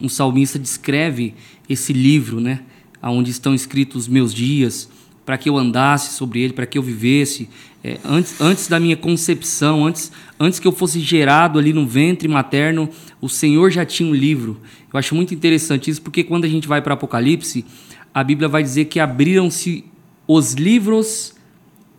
um 0.00 0.08
salmista 0.08 0.58
descreve 0.58 1.34
esse 1.68 1.92
livro, 1.92 2.40
né, 2.40 2.60
onde 3.02 3.30
estão 3.30 3.54
escritos 3.54 4.02
os 4.02 4.08
meus 4.08 4.32
dias, 4.32 4.88
para 5.24 5.38
que 5.38 5.48
eu 5.48 5.56
andasse 5.56 6.14
sobre 6.14 6.40
ele, 6.40 6.52
para 6.52 6.66
que 6.66 6.76
eu 6.76 6.82
vivesse. 6.82 7.48
É, 7.84 7.98
antes, 8.04 8.40
antes 8.40 8.68
da 8.68 8.78
minha 8.78 8.96
concepção, 8.96 9.86
antes, 9.86 10.10
antes 10.38 10.58
que 10.58 10.66
eu 10.66 10.72
fosse 10.72 11.00
gerado 11.00 11.58
ali 11.58 11.72
no 11.72 11.86
ventre 11.86 12.28
materno, 12.28 12.88
o 13.20 13.28
Senhor 13.28 13.70
já 13.70 13.84
tinha 13.84 14.08
um 14.08 14.14
livro. 14.14 14.60
Eu 14.92 14.98
acho 14.98 15.14
muito 15.14 15.34
interessante 15.34 15.90
isso, 15.90 16.02
porque 16.02 16.24
quando 16.24 16.44
a 16.44 16.48
gente 16.48 16.68
vai 16.68 16.82
para 16.82 16.94
Apocalipse, 16.94 17.64
a 18.12 18.22
Bíblia 18.22 18.48
vai 18.48 18.62
dizer 18.62 18.86
que 18.86 19.00
abriram-se 19.00 19.84
os 20.26 20.54
livros 20.54 21.34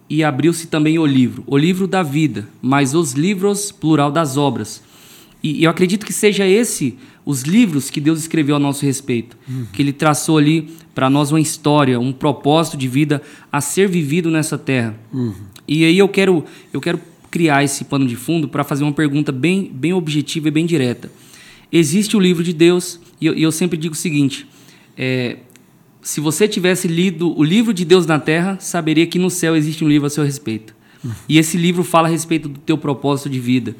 e 0.09 0.23
abriu-se 0.23 0.67
também 0.67 0.99
o 0.99 1.05
livro, 1.05 1.43
o 1.47 1.57
livro 1.57 1.87
da 1.87 2.03
vida, 2.03 2.47
mas 2.61 2.93
os 2.93 3.13
livros, 3.13 3.71
plural 3.71 4.11
das 4.11 4.37
obras. 4.37 4.81
E, 5.43 5.63
eu 5.63 5.69
acredito 5.69 6.05
que 6.05 6.13
seja 6.13 6.47
esse 6.47 6.97
os 7.25 7.43
livros 7.43 7.89
que 7.89 8.01
Deus 8.01 8.19
escreveu 8.19 8.55
a 8.55 8.59
nosso 8.59 8.85
respeito, 8.85 9.37
que 9.71 9.81
Ele 9.81 9.93
traçou 9.93 10.37
ali 10.37 10.69
para 10.95 11.09
nós 11.09 11.31
uma 11.31 11.39
história, 11.39 11.99
um 11.99 12.13
propósito 12.13 12.77
de 12.77 12.87
vida 12.87 13.21
a 13.51 13.59
ser 13.61 13.87
vivido 13.87 14.31
nessa 14.31 14.57
terra. 14.57 14.95
E 15.67 15.85
aí 15.85 15.97
eu 15.97 16.07
quero 16.07 16.43
eu 16.71 16.79
quero 16.81 16.99
criar 17.29 17.63
esse 17.63 17.85
pano 17.85 18.05
de 18.05 18.15
fundo 18.15 18.47
para 18.47 18.63
fazer 18.63 18.83
uma 18.83 18.93
pergunta 18.93 19.31
bem 19.31 19.69
bem 19.73 19.93
objetiva 19.93 20.47
e 20.47 20.51
bem 20.51 20.65
direta. 20.65 21.11
Existe 21.71 22.15
o 22.15 22.19
livro 22.19 22.43
de 22.43 22.53
Deus 22.53 22.99
e 23.19 23.25
eu, 23.25 23.35
e 23.35 23.43
eu 23.43 23.51
sempre 23.51 23.77
digo 23.77 23.93
o 23.93 23.97
seguinte: 23.97 24.45
é, 24.97 25.37
se 26.01 26.19
você 26.19 26.47
tivesse 26.47 26.87
lido 26.87 27.37
o 27.37 27.43
livro 27.43 27.73
de 27.73 27.85
Deus 27.85 28.05
na 28.05 28.19
terra, 28.19 28.57
saberia 28.59 29.07
que 29.07 29.17
no 29.17 29.29
céu 29.29 29.55
existe 29.55 29.83
um 29.83 29.89
livro 29.89 30.05
a 30.05 30.09
seu 30.09 30.23
respeito. 30.23 30.75
E 31.27 31.37
esse 31.37 31.57
livro 31.57 31.83
fala 31.83 32.07
a 32.07 32.11
respeito 32.11 32.47
do 32.47 32.59
teu 32.59 32.77
propósito 32.77 33.29
de 33.29 33.39
vida. 33.39 33.75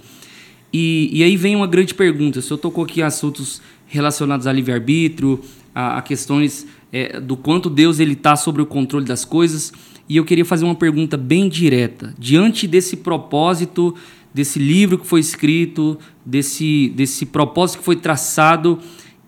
E, 0.74 1.10
e 1.14 1.24
aí 1.24 1.38
vem 1.38 1.56
uma 1.56 1.68
grande 1.68 1.94
pergunta. 1.94 2.42
Se 2.42 2.50
eu 2.50 2.58
tocou 2.58 2.84
aqui 2.84 3.02
assuntos 3.02 3.62
relacionados 3.86 4.48
a 4.48 4.52
livre-arbítrio, 4.52 5.40
a, 5.74 6.00
a 6.00 6.02
questões 6.02 6.66
é, 6.92 7.20
do 7.20 7.38
quanto 7.38 7.70
Deus 7.70 8.00
ele 8.00 8.14
está 8.14 8.36
sobre 8.36 8.62
o 8.62 8.66
controle 8.66 9.06
das 9.06 9.24
coisas, 9.24 9.72
e 10.10 10.18
eu 10.18 10.26
queria 10.26 10.44
fazer 10.44 10.66
uma 10.66 10.76
pergunta 10.76 11.16
bem 11.16 11.48
direta. 11.48 12.14
Diante 12.18 12.68
desse 12.68 12.98
propósito, 12.98 13.96
desse 14.34 14.58
livro 14.58 14.98
que 14.98 15.06
foi 15.06 15.20
escrito, 15.20 15.98
desse, 16.26 16.92
desse 16.96 17.26
propósito 17.26 17.80
que 17.80 17.86
foi 17.86 17.96
traçado, 17.96 18.80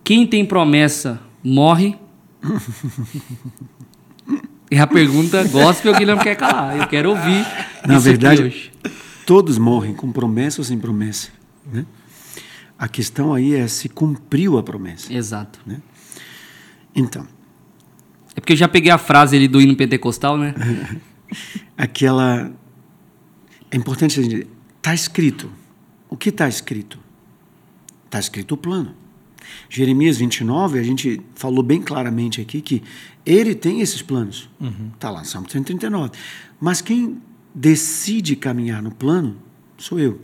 quem 0.02 0.26
tem 0.26 0.44
promessa 0.44 1.20
morre 1.42 1.94
e 4.70 4.76
a 4.78 4.86
pergunta 4.86 5.44
gospel 5.44 5.94
que 5.94 6.02
ele 6.02 6.12
não 6.12 6.18
quer 6.18 6.34
calar. 6.34 6.76
Eu 6.76 6.86
quero 6.88 7.10
ouvir. 7.10 7.46
Na 7.86 7.98
verdade, 7.98 8.42
hoje. 8.42 8.72
Todos 9.26 9.58
morrem 9.58 9.92
com 9.92 10.10
promessa 10.12 10.60
ou 10.60 10.64
sem 10.64 10.78
promessa. 10.78 11.30
Né? 11.70 11.84
A 12.78 12.88
questão 12.88 13.34
aí 13.34 13.54
é 13.54 13.66
se 13.66 13.88
cumpriu 13.88 14.56
a 14.56 14.62
promessa. 14.62 15.12
Exato. 15.12 15.60
Então, 16.94 17.26
É 18.34 18.40
porque 18.40 18.52
eu 18.52 18.56
já 18.56 18.68
peguei 18.68 18.90
a 18.90 18.98
frase 18.98 19.36
ali 19.36 19.48
do 19.48 19.60
hino 19.60 19.76
pentecostal, 19.76 20.38
né? 20.38 20.54
aquela. 21.76 22.52
É 23.70 23.76
importante 23.76 24.20
a 24.20 24.22
gente. 24.22 24.46
Está 24.76 24.94
escrito. 24.94 25.50
O 26.08 26.16
que 26.16 26.28
está 26.28 26.48
escrito? 26.48 26.98
Está 28.04 28.20
escrito 28.20 28.52
o 28.52 28.56
plano. 28.56 28.94
Jeremias 29.68 30.16
29, 30.16 30.78
a 30.78 30.82
gente 30.82 31.20
falou 31.34 31.62
bem 31.62 31.80
claramente 31.80 32.40
aqui 32.40 32.60
que 32.60 32.82
ele 33.24 33.54
tem 33.54 33.80
esses 33.80 34.02
planos. 34.02 34.48
Está 34.94 35.10
lá, 35.10 35.24
Salmo 35.24 35.50
139. 35.50 36.10
Mas 36.60 36.80
quem 36.80 37.20
decide 37.56 38.36
caminhar 38.36 38.82
no 38.82 38.94
plano 38.94 39.38
sou 39.78 39.98
eu. 39.98 40.20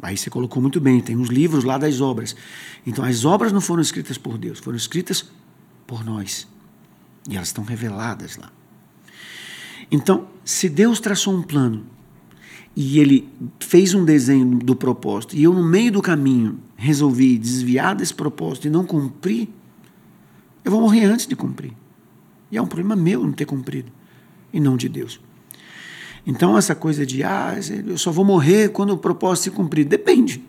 Aí 0.00 0.16
você 0.16 0.28
colocou 0.28 0.60
muito 0.60 0.80
bem, 0.80 1.00
tem 1.00 1.16
uns 1.16 1.28
livros 1.28 1.62
lá 1.62 1.78
das 1.78 2.00
obras. 2.00 2.34
Então, 2.84 3.04
as 3.04 3.24
obras 3.24 3.52
não 3.52 3.60
foram 3.60 3.80
escritas 3.80 4.18
por 4.18 4.36
Deus, 4.36 4.58
foram 4.58 4.76
escritas 4.76 5.30
por 5.86 6.04
nós. 6.04 6.48
E 7.30 7.36
elas 7.36 7.48
estão 7.48 7.62
reveladas 7.62 8.36
lá. 8.36 8.50
Então, 9.90 10.26
se 10.44 10.68
Deus 10.68 10.98
traçou 10.98 11.34
um 11.36 11.42
plano 11.42 11.86
e 12.74 12.98
ele 12.98 13.28
fez 13.60 13.94
um 13.94 14.04
desenho 14.04 14.58
do 14.58 14.74
propósito 14.74 15.36
e 15.36 15.42
eu, 15.44 15.52
no 15.52 15.62
meio 15.62 15.92
do 15.92 16.02
caminho, 16.02 16.58
resolvi 16.74 17.38
desviar 17.38 17.94
desse 17.94 18.14
propósito 18.14 18.66
e 18.66 18.70
não 18.70 18.84
cumprir, 18.84 19.48
eu 20.64 20.72
vou 20.72 20.80
morrer 20.80 21.04
antes 21.04 21.26
de 21.26 21.36
cumprir. 21.36 21.72
E 22.50 22.56
é 22.56 22.62
um 22.62 22.66
problema 22.66 22.96
meu 22.96 23.22
não 23.22 23.32
ter 23.32 23.44
cumprido 23.44 23.92
e 24.52 24.58
não 24.58 24.76
de 24.76 24.88
Deus. 24.88 25.20
Então, 26.26 26.56
essa 26.56 26.74
coisa 26.74 27.04
de, 27.04 27.22
ah, 27.24 27.54
eu 27.86 27.98
só 27.98 28.12
vou 28.12 28.24
morrer 28.24 28.70
quando 28.70 28.90
o 28.90 28.98
propósito 28.98 29.44
se 29.44 29.50
cumprir. 29.50 29.84
Depende. 29.84 30.42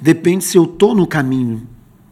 Depende 0.00 0.44
se 0.44 0.58
eu 0.58 0.64
estou 0.64 0.94
no 0.94 1.06
caminho 1.06 1.66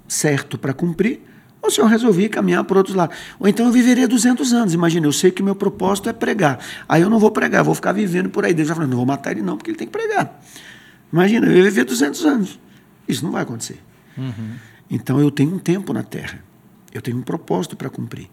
certo 0.09 0.57
para 0.57 0.73
cumprir 0.73 1.21
ou 1.61 1.71
se 1.71 1.81
eu 1.81 1.87
resolvi 1.87 2.29
caminhar 2.29 2.63
por 2.65 2.77
outros 2.77 2.95
lados. 2.95 3.17
Ou 3.41 3.49
então 3.49 3.67
eu 3.67 3.73
viveria 3.73 4.07
200 4.07 4.53
anos. 4.53 4.73
Imagina, 4.73 5.07
eu 5.07 5.13
sei 5.13 5.31
que 5.31 5.43
o 5.43 5.45
meu 5.45 5.55
propósito 5.55 6.09
é 6.09 6.13
pregar. 6.13 6.61
Aí 6.89 7.03
eu 7.03 7.11
não 7.11 7.19
vou 7.19 7.31
pregar, 7.31 7.65
vou 7.65 7.75
ficar 7.75 7.93
vivendo 7.93 8.31
por 8.31 8.45
aí. 8.45 8.55
Deus 8.55 8.69
vai 8.69 8.77
falar, 8.77 8.87
não 8.87 8.97
vou 8.97 9.07
matar 9.07 9.33
ele 9.33 9.43
não, 9.43 9.57
porque 9.57 9.71
ele 9.71 9.79
tem 9.79 9.87
que 9.87 9.93
pregar. 9.93 10.41
Imagina, 11.13 11.47
eu 11.47 11.57
ia 11.57 11.65
viver 11.65 11.85
200 11.85 12.25
anos. 12.25 12.61
Isso 13.09 13.25
não 13.25 13.33
vai 13.33 13.43
acontecer. 13.43 13.83
Então 14.89 15.21
eu 15.21 15.31
tenho 15.31 15.55
um 15.55 15.59
tempo 15.59 15.93
na 15.93 16.03
Terra. 16.03 16.43
Eu 16.93 17.03
tenho 17.03 17.19
um 17.19 17.23
propósito 17.23 17.77
para 17.77 17.91
cumprir. 17.91 18.31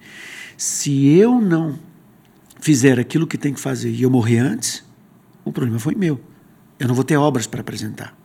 Se 0.55 1.07
eu 1.07 1.41
não 1.41 1.77
fizer 2.63 2.97
aquilo 2.97 3.27
que 3.27 3.37
tem 3.37 3.53
que 3.53 3.59
fazer 3.59 3.91
e 3.91 4.03
eu 4.03 4.09
morrer 4.09 4.39
antes, 4.39 4.85
o 5.43 5.51
problema 5.51 5.77
foi 5.79 5.95
meu. 5.95 6.19
Eu 6.79 6.87
não 6.87 6.95
vou 6.95 7.03
ter 7.03 7.17
obras 7.17 7.45
para 7.45 7.59
apresentar. 7.59 8.17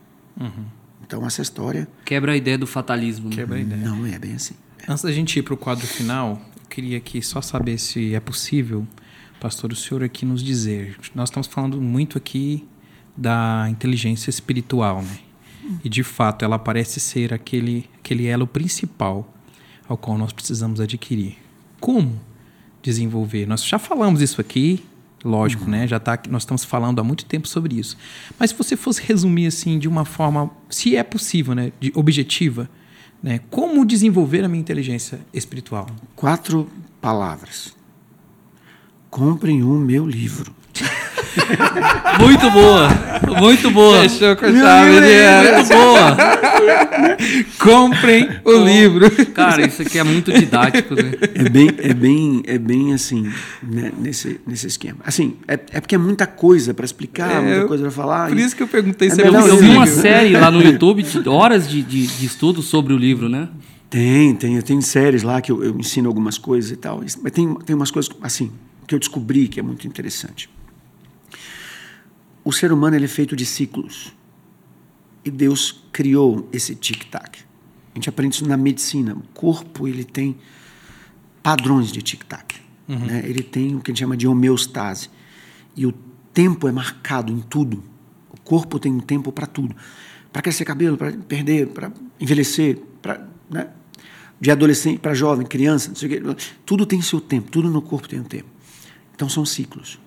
Então 1.04 1.26
essa 1.26 1.42
história 1.42 1.88
Quebra 2.04 2.32
a 2.32 2.36
ideia 2.36 2.56
do 2.56 2.66
fatalismo. 2.66 3.28
Né? 3.28 3.34
Quebra 3.34 3.56
a 3.56 3.60
ideia. 3.60 3.82
não 3.82 4.06
é 4.06 4.16
bem 4.16 4.34
assim. 4.34 4.54
Antes 4.88 5.02
da 5.02 5.10
gente 5.10 5.36
ir 5.36 5.42
para 5.42 5.54
o 5.54 5.56
quadro 5.56 5.84
final, 5.84 6.40
eu 6.56 6.66
queria 6.70 6.98
aqui 6.98 7.20
só 7.20 7.42
saber 7.42 7.78
se 7.78 8.14
é 8.14 8.20
possível, 8.20 8.86
pastor, 9.40 9.72
o 9.72 9.76
senhor 9.76 10.04
aqui 10.04 10.24
nos 10.24 10.40
dizer. 10.40 10.96
Nós 11.16 11.30
estamos 11.30 11.48
falando 11.48 11.80
muito 11.80 12.16
aqui 12.16 12.64
da 13.16 13.66
inteligência 13.68 14.30
espiritual, 14.30 15.02
né? 15.02 15.18
E 15.82 15.88
de 15.88 16.04
fato, 16.04 16.44
ela 16.44 16.58
parece 16.60 17.00
ser 17.00 17.34
aquele, 17.34 17.90
aquele 17.98 18.26
elo 18.26 18.46
principal 18.46 19.34
ao 19.88 19.98
qual 19.98 20.16
nós 20.16 20.32
precisamos 20.32 20.80
adquirir. 20.80 21.36
Como 21.80 22.20
desenvolver? 22.82 23.46
Nós 23.46 23.64
já 23.64 23.78
falamos 23.78 24.20
isso 24.20 24.40
aqui, 24.40 24.84
lógico, 25.24 25.68
né? 25.68 25.86
Já 25.86 25.98
tá, 25.98 26.18
nós 26.28 26.42
estamos 26.42 26.64
falando 26.64 27.00
há 27.00 27.04
muito 27.04 27.24
tempo 27.24 27.48
sobre 27.48 27.78
isso. 27.78 27.96
Mas 28.38 28.50
se 28.50 28.56
você 28.56 28.76
fosse 28.76 29.02
resumir 29.02 29.46
assim 29.46 29.78
de 29.78 29.88
uma 29.88 30.04
forma, 30.04 30.50
se 30.70 30.96
é 30.96 31.02
possível, 31.02 31.54
né, 31.54 31.72
de 31.80 31.92
objetiva, 31.94 32.68
né? 33.22 33.40
Como 33.50 33.84
desenvolver 33.84 34.44
a 34.44 34.48
minha 34.48 34.60
inteligência 34.60 35.20
espiritual? 35.32 35.88
Quatro 36.14 36.68
palavras. 37.00 37.74
Comprem 39.10 39.62
um 39.62 39.78
meu 39.78 40.06
livro. 40.06 40.54
Muito 42.20 42.50
boa! 42.50 42.88
Muito 43.40 43.70
boa! 43.70 44.02
Fechou 44.02 44.36
com 44.36 44.46
chave 44.52 44.90
livro 44.90 45.06
de 45.06 45.12
é 45.12 45.56
Muito 45.56 45.68
boa! 45.68 46.16
Comprem 47.58 48.28
o 48.44 48.52
livro. 48.52 49.10
Cara, 49.26 49.66
isso 49.66 49.82
aqui 49.82 49.98
é 49.98 50.04
muito 50.04 50.32
didático, 50.32 50.94
né? 50.94 51.12
É 51.34 51.48
bem, 51.48 51.70
é 51.78 51.94
bem, 51.94 52.42
é 52.46 52.58
bem 52.58 52.92
assim, 52.92 53.30
né, 53.62 53.92
nesse, 53.98 54.40
nesse 54.46 54.66
esquema. 54.66 54.98
Assim, 55.04 55.36
é, 55.46 55.54
é 55.72 55.80
porque 55.80 55.94
é 55.94 55.98
muita 55.98 56.26
coisa 56.26 56.74
para 56.74 56.84
explicar, 56.84 57.30
É, 57.30 57.40
muita 57.40 57.66
coisa 57.66 57.82
para 57.84 57.92
falar. 57.92 58.28
Por 58.28 58.38
e- 58.38 58.42
isso 58.42 58.56
que 58.56 58.62
eu 58.62 58.68
perguntei 58.68 59.08
É 59.08 59.10
se 59.10 59.22
é 59.22 59.28
Eu, 59.28 59.56
vi 59.56 59.68
uma 59.68 59.86
série 59.86 60.32
lá 60.36 60.50
no 60.50 60.62
YouTube 60.62 61.02
de 61.02 61.28
horas 61.28 61.68
de, 61.68 61.82
de, 61.82 62.06
de 62.06 62.26
estudo 62.26 62.62
sobre 62.62 62.92
o 62.92 62.96
livro, 62.96 63.28
né? 63.28 63.48
Tem, 63.90 64.34
tem. 64.34 64.56
Eu 64.56 64.62
tenho 64.62 64.82
séries 64.82 65.22
lá 65.22 65.40
que 65.40 65.50
eu, 65.50 65.64
eu 65.64 65.78
ensino 65.78 66.08
algumas 66.08 66.36
coisas 66.36 66.70
e 66.70 66.76
tal. 66.76 67.00
Mas 67.00 67.32
tem, 67.32 67.54
tem 67.54 67.74
umas 67.74 67.90
coisas, 67.90 68.10
assim, 68.22 68.50
que 68.86 68.94
eu 68.94 68.98
descobri 68.98 69.48
que 69.48 69.58
é 69.58 69.62
muito 69.62 69.86
interessante. 69.86 70.48
O 72.48 72.52
ser 72.52 72.72
humano 72.72 72.96
ele 72.96 73.04
é 73.04 73.08
feito 73.08 73.36
de 73.36 73.44
ciclos. 73.44 74.10
E 75.22 75.30
Deus 75.30 75.84
criou 75.92 76.48
esse 76.50 76.74
tic-tac. 76.74 77.40
A 77.92 77.98
gente 77.98 78.08
aprende 78.08 78.36
isso 78.36 78.48
na 78.48 78.56
medicina. 78.56 79.12
O 79.12 79.20
corpo 79.34 79.86
ele 79.86 80.02
tem 80.02 80.34
padrões 81.42 81.92
de 81.92 82.00
tic-tac. 82.00 82.54
Né? 82.88 83.22
Ele 83.26 83.42
tem 83.42 83.76
o 83.76 83.82
que 83.82 83.90
a 83.90 83.92
gente 83.92 84.00
chama 84.00 84.16
de 84.16 84.26
homeostase. 84.26 85.10
E 85.76 85.84
o 85.84 85.92
tempo 86.32 86.66
é 86.66 86.72
marcado 86.72 87.30
em 87.30 87.40
tudo. 87.40 87.84
O 88.30 88.40
corpo 88.40 88.78
tem 88.78 88.94
um 88.94 89.00
tempo 89.00 89.30
para 89.30 89.46
tudo. 89.46 89.76
Para 90.32 90.40
crescer 90.40 90.64
cabelo, 90.64 90.96
para 90.96 91.12
perder, 91.12 91.66
para 91.66 91.92
envelhecer, 92.18 92.78
para 93.02 93.28
né? 93.50 93.68
de 94.40 94.50
adolescente 94.50 95.00
para 95.00 95.12
jovem, 95.12 95.46
criança, 95.46 95.88
não 95.90 95.96
sei 95.96 96.18
o 96.18 96.34
quê. 96.34 96.46
tudo 96.64 96.86
tem 96.86 97.02
seu 97.02 97.20
tempo, 97.20 97.50
tudo 97.50 97.68
no 97.68 97.82
corpo 97.82 98.08
tem 98.08 98.20
um 98.20 98.24
tempo. 98.24 98.48
Então 99.14 99.28
são 99.28 99.44
ciclos. 99.44 100.00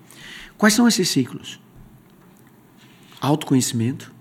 Quais 0.57 0.73
são 0.73 0.88
esses 0.88 1.07
ciclos? 1.07 1.60
Autoconhecimento, 3.22 4.11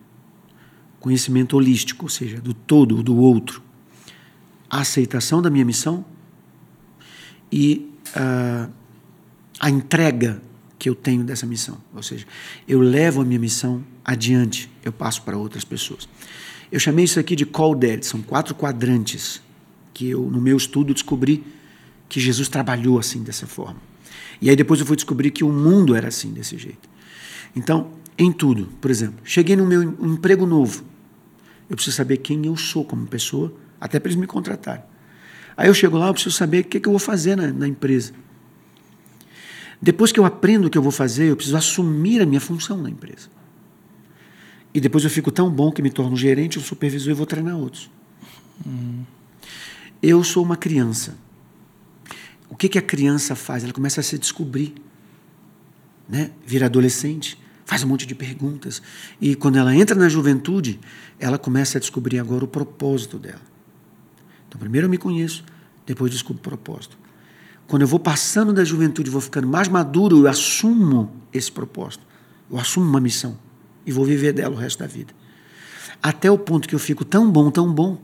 conhecimento 1.01 1.57
holístico, 1.57 2.05
ou 2.05 2.09
seja, 2.09 2.41
do 2.41 2.53
todo, 2.53 3.03
do 3.03 3.17
outro, 3.17 3.63
a 4.69 4.81
aceitação 4.81 5.41
da 5.43 5.51
minha 5.51 5.65
missão 5.65 6.05
e 7.51 7.91
uh, 8.15 8.71
a 9.59 9.71
entrega 9.71 10.41
que 10.79 10.89
eu 10.89 10.95
tenho 10.95 11.25
dessa 11.25 11.47
missão. 11.47 11.79
Ou 11.95 12.03
seja, 12.03 12.27
eu 12.69 12.81
levo 12.81 13.21
a 13.23 13.25
minha 13.25 13.41
missão 13.41 13.85
adiante, 14.05 14.71
eu 14.85 14.93
passo 14.93 15.23
para 15.23 15.37
outras 15.37 15.65
pessoas. 15.65 16.09
Eu 16.71 16.79
chamei 16.79 17.05
isso 17.05 17.19
aqui 17.19 17.35
de 17.35 17.45
call 17.45 17.75
dead, 17.75 18.03
são 18.05 18.23
quatro 18.23 18.55
quadrantes 18.55 19.43
que 19.93 20.09
eu, 20.09 20.23
no 20.31 20.41
meu 20.41 20.57
estudo, 20.57 20.95
descobri 20.95 21.45
que 22.09 22.21
Jesus 22.21 22.49
trabalhou 22.49 22.99
assim, 22.99 23.23
dessa 23.23 23.47
forma. 23.47 23.81
E 24.41 24.49
aí 24.49 24.57
depois 24.57 24.81
eu 24.81 24.87
fui 24.87 24.97
descobrir 24.97 25.31
que 25.31 25.45
o 25.45 25.53
mundo 25.53 25.95
era 25.95 26.09
assim, 26.09 26.33
desse 26.33 26.57
jeito. 26.57 26.89
Então, 27.55 27.91
em 28.23 28.31
tudo, 28.31 28.67
por 28.81 28.91
exemplo, 28.91 29.19
cheguei 29.25 29.57
no 29.57 29.67
meu 29.67 29.83
emprego 29.83 30.45
novo, 30.45 30.85
eu 31.71 31.75
preciso 31.75 31.97
saber 31.97 32.19
quem 32.19 32.45
eu 32.45 32.55
sou 32.55 32.85
como 32.85 33.07
pessoa, 33.07 33.55
até 33.81 33.99
para 33.99 34.11
eles 34.11 34.21
me 34.21 34.27
contratarem. 34.27 34.85
Aí 35.57 35.69
eu 35.69 35.75
chego 35.75 35.97
lá, 35.97 36.09
eu 36.09 36.13
preciso 36.13 36.37
saber 36.37 36.61
o 36.61 36.65
que, 36.65 36.77
é 36.77 36.81
que 36.81 36.87
eu 36.87 36.93
vou 36.93 36.99
fazer 36.99 37.35
na, 37.35 37.47
na 37.49 37.67
empresa. 37.67 38.13
Depois 39.81 40.13
que 40.13 40.21
eu 40.21 40.27
aprendo 40.27 40.67
o 40.67 40.71
que 40.71 40.77
eu 40.77 40.83
vou 40.83 40.93
fazer, 40.93 41.31
eu 41.31 41.37
preciso 41.37 41.57
assumir 41.57 42.21
a 42.21 42.27
minha 42.27 42.41
função 42.41 42.77
na 42.77 42.91
empresa. 42.91 43.29
E 44.75 44.81
depois 44.81 45.03
eu 45.03 45.11
fico 45.11 45.31
tão 45.31 45.51
bom 45.51 45.73
que 45.73 45.81
me 45.81 45.91
torno 45.91 46.15
gerente, 46.15 46.59
ou 46.59 46.65
supervisor 46.65 47.11
e 47.11 47.15
vou 47.15 47.25
treinar 47.25 47.57
outros. 47.57 47.91
Hum. 48.67 49.03
Eu 50.03 50.23
sou 50.23 50.45
uma 50.45 50.59
criança. 50.59 51.17
O 52.51 52.57
que, 52.57 52.69
que 52.69 52.79
a 52.79 52.83
criança 52.83 53.35
faz? 53.35 53.65
Ela 53.65 53.73
começa 53.73 54.01
a 54.01 54.05
se 54.05 54.19
descobrir. 54.19 54.75
Né? 56.07 56.33
Vira 56.45 56.67
adolescente, 56.67 57.39
faz 57.71 57.85
um 57.85 57.87
monte 57.87 58.05
de 58.05 58.17
perguntas. 58.17 58.83
E 59.21 59.37
quando 59.37 59.57
ela 59.57 59.73
entra 59.73 59.95
na 59.95 60.09
juventude, 60.09 60.81
ela 61.21 61.39
começa 61.39 61.79
a 61.79 61.81
descobrir 61.81 62.19
agora 62.19 62.45
o 62.45 62.49
propósito 62.49 63.17
dela. 63.17 63.41
Então, 64.49 64.59
primeiro 64.59 64.89
eu 64.89 64.91
me 64.91 64.99
conheço, 64.99 65.45
depois 65.87 66.11
descubro 66.11 66.41
o 66.41 66.43
propósito. 66.43 66.99
Quando 67.69 67.83
eu 67.83 67.87
vou 67.87 68.01
passando 68.01 68.53
da 68.53 68.65
juventude, 68.65 69.09
vou 69.09 69.21
ficando 69.21 69.47
mais 69.47 69.69
maduro, 69.69 70.19
eu 70.19 70.27
assumo 70.27 71.13
esse 71.33 71.53
propósito. 71.53 72.05
Eu 72.51 72.59
assumo 72.59 72.87
uma 72.87 72.99
missão 72.99 73.39
e 73.87 73.93
vou 73.93 74.05
viver 74.05 74.33
dela 74.33 74.53
o 74.53 74.59
resto 74.59 74.81
da 74.81 74.89
vida. 74.89 75.15
Até 76.03 76.29
o 76.29 76.37
ponto 76.37 76.69
que 76.69 76.75
eu 76.75 76.79
fico 76.81 77.05
tão 77.05 77.31
bom, 77.31 77.53
tão 77.53 77.73
bom, 77.73 78.03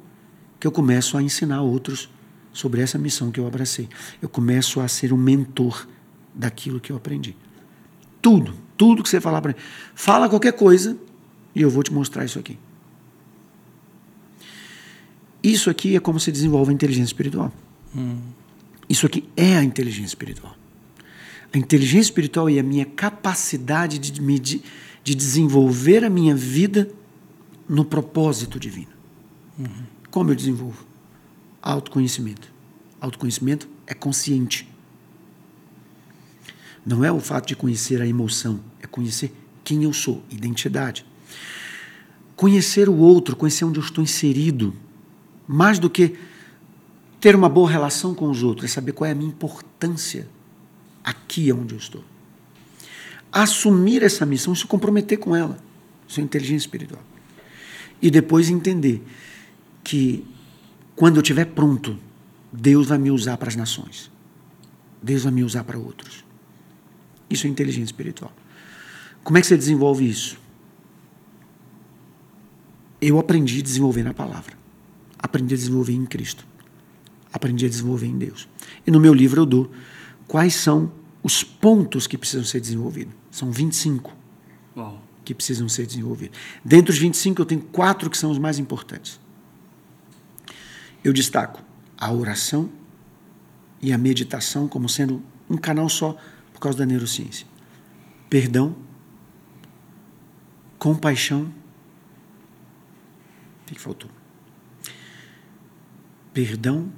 que 0.60 0.66
eu 0.68 0.70
começo 0.70 1.18
a 1.18 1.22
ensinar 1.24 1.62
outros 1.62 2.08
sobre 2.52 2.82
essa 2.82 2.98
missão 2.98 3.32
que 3.32 3.40
eu 3.40 3.48
abracei. 3.48 3.88
Eu 4.22 4.28
começo 4.28 4.80
a 4.80 4.86
ser 4.86 5.12
um 5.12 5.18
mentor 5.18 5.88
daquilo 6.32 6.78
que 6.78 6.92
eu 6.92 6.96
aprendi. 6.96 7.36
Tudo, 8.22 8.54
tudo 8.76 9.02
que 9.02 9.08
você 9.08 9.20
falar 9.20 9.40
para 9.40 9.52
mim. 9.52 9.58
Fala 9.94 10.28
qualquer 10.28 10.52
coisa 10.52 10.96
e 11.54 11.62
eu 11.62 11.70
vou 11.70 11.82
te 11.82 11.92
mostrar 11.92 12.24
isso 12.24 12.38
aqui. 12.38 12.58
Isso 15.42 15.70
aqui 15.70 15.96
é 15.96 16.00
como 16.00 16.18
se 16.18 16.32
desenvolve 16.32 16.70
a 16.70 16.74
inteligência 16.74 17.10
espiritual. 17.10 17.52
Hum. 17.94 18.18
Isso 18.88 19.06
aqui 19.06 19.28
é 19.36 19.56
a 19.56 19.62
inteligência 19.62 20.08
espiritual. 20.08 20.56
A 21.52 21.58
inteligência 21.58 22.08
espiritual 22.08 22.48
é 22.48 22.58
a 22.58 22.62
minha 22.62 22.84
capacidade 22.84 23.98
de 23.98 24.20
me 24.20 24.38
de 24.38 25.14
desenvolver 25.14 26.04
a 26.04 26.10
minha 26.10 26.34
vida 26.34 26.90
no 27.68 27.84
propósito 27.84 28.58
divino. 28.58 28.90
Uhum. 29.56 29.84
Como 30.10 30.30
eu 30.30 30.34
desenvolvo? 30.34 30.84
Autoconhecimento. 31.62 32.52
Autoconhecimento 33.00 33.68
é 33.86 33.94
consciente. 33.94 34.68
Não 36.86 37.04
é 37.04 37.10
o 37.10 37.18
fato 37.20 37.48
de 37.48 37.56
conhecer 37.56 38.00
a 38.00 38.06
emoção, 38.06 38.60
é 38.80 38.86
conhecer 38.86 39.34
quem 39.64 39.82
eu 39.82 39.92
sou, 39.92 40.22
identidade. 40.30 41.04
Conhecer 42.36 42.88
o 42.88 42.96
outro, 42.96 43.34
conhecer 43.34 43.64
onde 43.64 43.80
eu 43.80 43.84
estou 43.84 44.04
inserido, 44.04 44.72
mais 45.48 45.78
do 45.80 45.90
que 45.90 46.16
ter 47.20 47.34
uma 47.34 47.48
boa 47.48 47.68
relação 47.68 48.14
com 48.14 48.30
os 48.30 48.42
outros, 48.42 48.70
é 48.70 48.72
saber 48.72 48.92
qual 48.92 49.08
é 49.08 49.12
a 49.12 49.14
minha 49.14 49.30
importância 49.30 50.28
aqui 51.02 51.52
onde 51.52 51.74
eu 51.74 51.78
estou 51.78 52.04
assumir 53.36 54.02
essa 54.02 54.24
missão 54.24 54.54
e 54.54 54.56
se 54.56 54.66
comprometer 54.66 55.18
com 55.18 55.36
ela. 55.36 55.58
Isso 56.08 56.20
é 56.20 56.22
inteligência 56.22 56.66
espiritual. 56.66 57.02
E 58.00 58.10
depois 58.10 58.48
entender 58.48 59.02
que 59.84 60.24
quando 60.94 61.16
eu 61.16 61.22
estiver 61.22 61.44
pronto, 61.44 61.98
Deus 62.50 62.86
vai 62.86 62.96
me 62.96 63.10
usar 63.10 63.36
para 63.36 63.48
as 63.48 63.56
nações. 63.56 64.10
Deus 65.02 65.24
vai 65.24 65.32
me 65.32 65.44
usar 65.44 65.64
para 65.64 65.78
outros. 65.78 66.24
Isso 67.28 67.46
é 67.46 67.50
inteligência 67.50 67.86
espiritual. 67.86 68.32
Como 69.22 69.36
é 69.38 69.40
que 69.40 69.46
você 69.46 69.56
desenvolve 69.56 70.08
isso? 70.08 70.38
Eu 73.00 73.18
aprendi 73.18 73.60
a 73.60 73.62
desenvolver 73.62 74.02
na 74.02 74.14
palavra. 74.14 74.56
Aprendi 75.18 75.54
a 75.54 75.56
desenvolver 75.56 75.92
em 75.92 76.06
Cristo. 76.06 76.46
Aprendi 77.32 77.66
a 77.66 77.68
desenvolver 77.68 78.06
em 78.06 78.16
Deus. 78.16 78.48
E 78.86 78.90
no 78.90 79.00
meu 79.00 79.12
livro 79.12 79.42
eu 79.42 79.46
dou 79.46 79.70
quais 80.26 80.54
são 80.54 80.92
os 81.22 81.42
pontos 81.42 82.06
que 82.06 82.16
precisam 82.16 82.44
ser 82.44 82.60
desenvolvidos. 82.60 83.12
São 83.30 83.50
25 83.50 84.14
Uau. 84.76 85.02
que 85.24 85.34
precisam 85.34 85.68
ser 85.68 85.86
desenvolvidos. 85.86 86.38
Dentre 86.64 86.92
os 86.92 86.98
25, 86.98 87.42
eu 87.42 87.46
tenho 87.46 87.62
quatro 87.62 88.08
que 88.08 88.16
são 88.16 88.30
os 88.30 88.38
mais 88.38 88.58
importantes. 88.58 89.20
Eu 91.02 91.12
destaco 91.12 91.62
a 91.98 92.12
oração 92.12 92.70
e 93.82 93.92
a 93.92 93.98
meditação 93.98 94.68
como 94.68 94.88
sendo 94.88 95.22
um 95.48 95.56
canal 95.56 95.88
só 95.88 96.16
por 96.56 96.60
causa 96.60 96.78
da 96.78 96.86
neurociência. 96.86 97.46
Perdão, 98.30 98.74
compaixão. 100.78 101.52
O 103.60 103.74
que 103.74 103.78
faltou? 103.78 104.10
Perdão, 106.32 106.90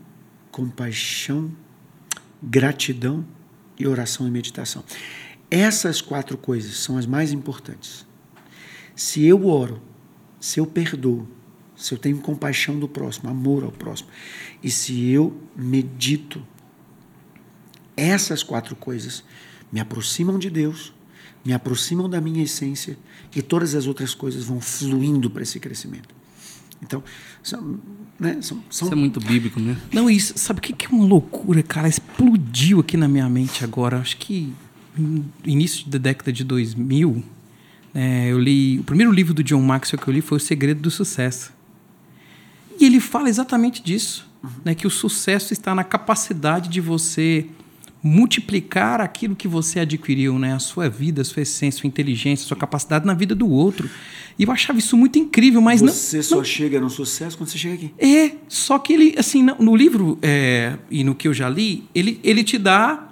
compaixão, 0.52 1.50
gratidão 2.40 3.26
e 3.76 3.84
oração 3.84 4.28
e 4.28 4.30
meditação. 4.30 4.84
Essas 5.50 6.00
quatro 6.00 6.38
coisas 6.38 6.76
são 6.76 6.96
as 6.96 7.04
mais 7.04 7.32
importantes. 7.32 8.06
Se 8.94 9.24
eu 9.24 9.44
oro, 9.48 9.82
se 10.38 10.60
eu 10.60 10.66
perdoo, 10.66 11.26
se 11.76 11.92
eu 11.92 11.98
tenho 11.98 12.18
compaixão 12.18 12.78
do 12.78 12.88
próximo, 12.88 13.28
amor 13.28 13.64
ao 13.64 13.72
próximo, 13.72 14.08
e 14.62 14.70
se 14.70 15.08
eu 15.08 15.36
medito, 15.56 16.46
essas 17.96 18.44
quatro 18.44 18.76
coisas 18.76 19.24
me 19.72 19.80
aproximam 19.80 20.38
de 20.38 20.50
Deus, 20.50 20.92
me 21.44 21.52
aproximam 21.52 22.08
da 22.08 22.20
minha 22.20 22.42
essência 22.42 22.98
e 23.34 23.42
todas 23.42 23.74
as 23.74 23.86
outras 23.86 24.14
coisas 24.14 24.44
vão 24.44 24.60
fluindo 24.60 25.30
para 25.30 25.42
esse 25.42 25.60
crescimento. 25.60 26.14
Então, 26.82 27.02
são, 27.42 27.80
né, 28.18 28.38
são, 28.40 28.62
são... 28.70 28.88
Isso 28.88 28.92
é 28.92 28.96
muito 28.96 29.20
bíblico, 29.20 29.58
né? 29.58 29.76
Não, 29.92 30.08
isso, 30.08 30.34
sabe 30.36 30.60
o 30.60 30.62
que 30.62 30.86
é 30.86 30.88
uma 30.88 31.04
loucura, 31.04 31.62
cara? 31.62 31.88
Explodiu 31.88 32.80
aqui 32.80 32.96
na 32.96 33.08
minha 33.08 33.28
mente 33.28 33.64
agora. 33.64 33.98
Acho 33.98 34.16
que 34.16 34.52
no 34.96 35.24
início 35.44 35.88
da 35.88 35.98
década 35.98 36.32
de 36.32 36.44
2000, 36.44 37.22
é, 37.94 38.28
eu 38.30 38.38
li. 38.38 38.78
O 38.78 38.84
primeiro 38.84 39.10
livro 39.12 39.34
do 39.34 39.42
John 39.42 39.62
Maxwell 39.62 40.00
que 40.00 40.08
eu 40.08 40.14
li 40.14 40.20
foi 40.20 40.36
O 40.36 40.40
Segredo 40.40 40.80
do 40.80 40.90
Sucesso. 40.90 41.52
E 42.78 42.84
ele 42.84 43.00
fala 43.00 43.28
exatamente 43.28 43.82
disso, 43.82 44.28
né, 44.64 44.74
que 44.74 44.86
o 44.86 44.90
sucesso 44.90 45.52
está 45.52 45.74
na 45.74 45.82
capacidade 45.82 46.68
de 46.68 46.80
você 46.80 47.46
multiplicar 48.02 49.00
aquilo 49.00 49.34
que 49.34 49.48
você 49.48 49.80
adquiriu, 49.80 50.38
né? 50.38 50.54
A 50.54 50.58
sua 50.58 50.88
vida, 50.88 51.22
a 51.22 51.24
sua 51.24 51.42
essência, 51.42 51.78
a 51.78 51.80
sua 51.80 51.88
inteligência, 51.88 52.44
a 52.44 52.48
sua 52.48 52.56
capacidade 52.56 53.06
na 53.06 53.14
vida 53.14 53.34
do 53.34 53.48
outro. 53.48 53.90
E 54.38 54.44
eu 54.44 54.52
achava 54.52 54.78
isso 54.78 54.96
muito 54.96 55.18
incrível, 55.18 55.60
mas 55.60 55.80
você 55.80 55.86
não... 55.86 55.92
Você 55.92 56.22
só 56.22 56.36
não, 56.36 56.44
chega 56.44 56.80
no 56.80 56.88
sucesso 56.88 57.36
quando 57.36 57.48
você 57.48 57.58
chega 57.58 57.74
aqui. 57.74 57.92
É, 57.98 58.36
só 58.48 58.78
que 58.78 58.92
ele, 58.92 59.14
assim, 59.18 59.42
no 59.42 59.74
livro 59.74 60.18
é, 60.22 60.76
e 60.90 61.02
no 61.02 61.14
que 61.14 61.26
eu 61.26 61.34
já 61.34 61.48
li, 61.48 61.88
ele, 61.94 62.20
ele 62.22 62.44
te 62.44 62.56
dá 62.56 63.08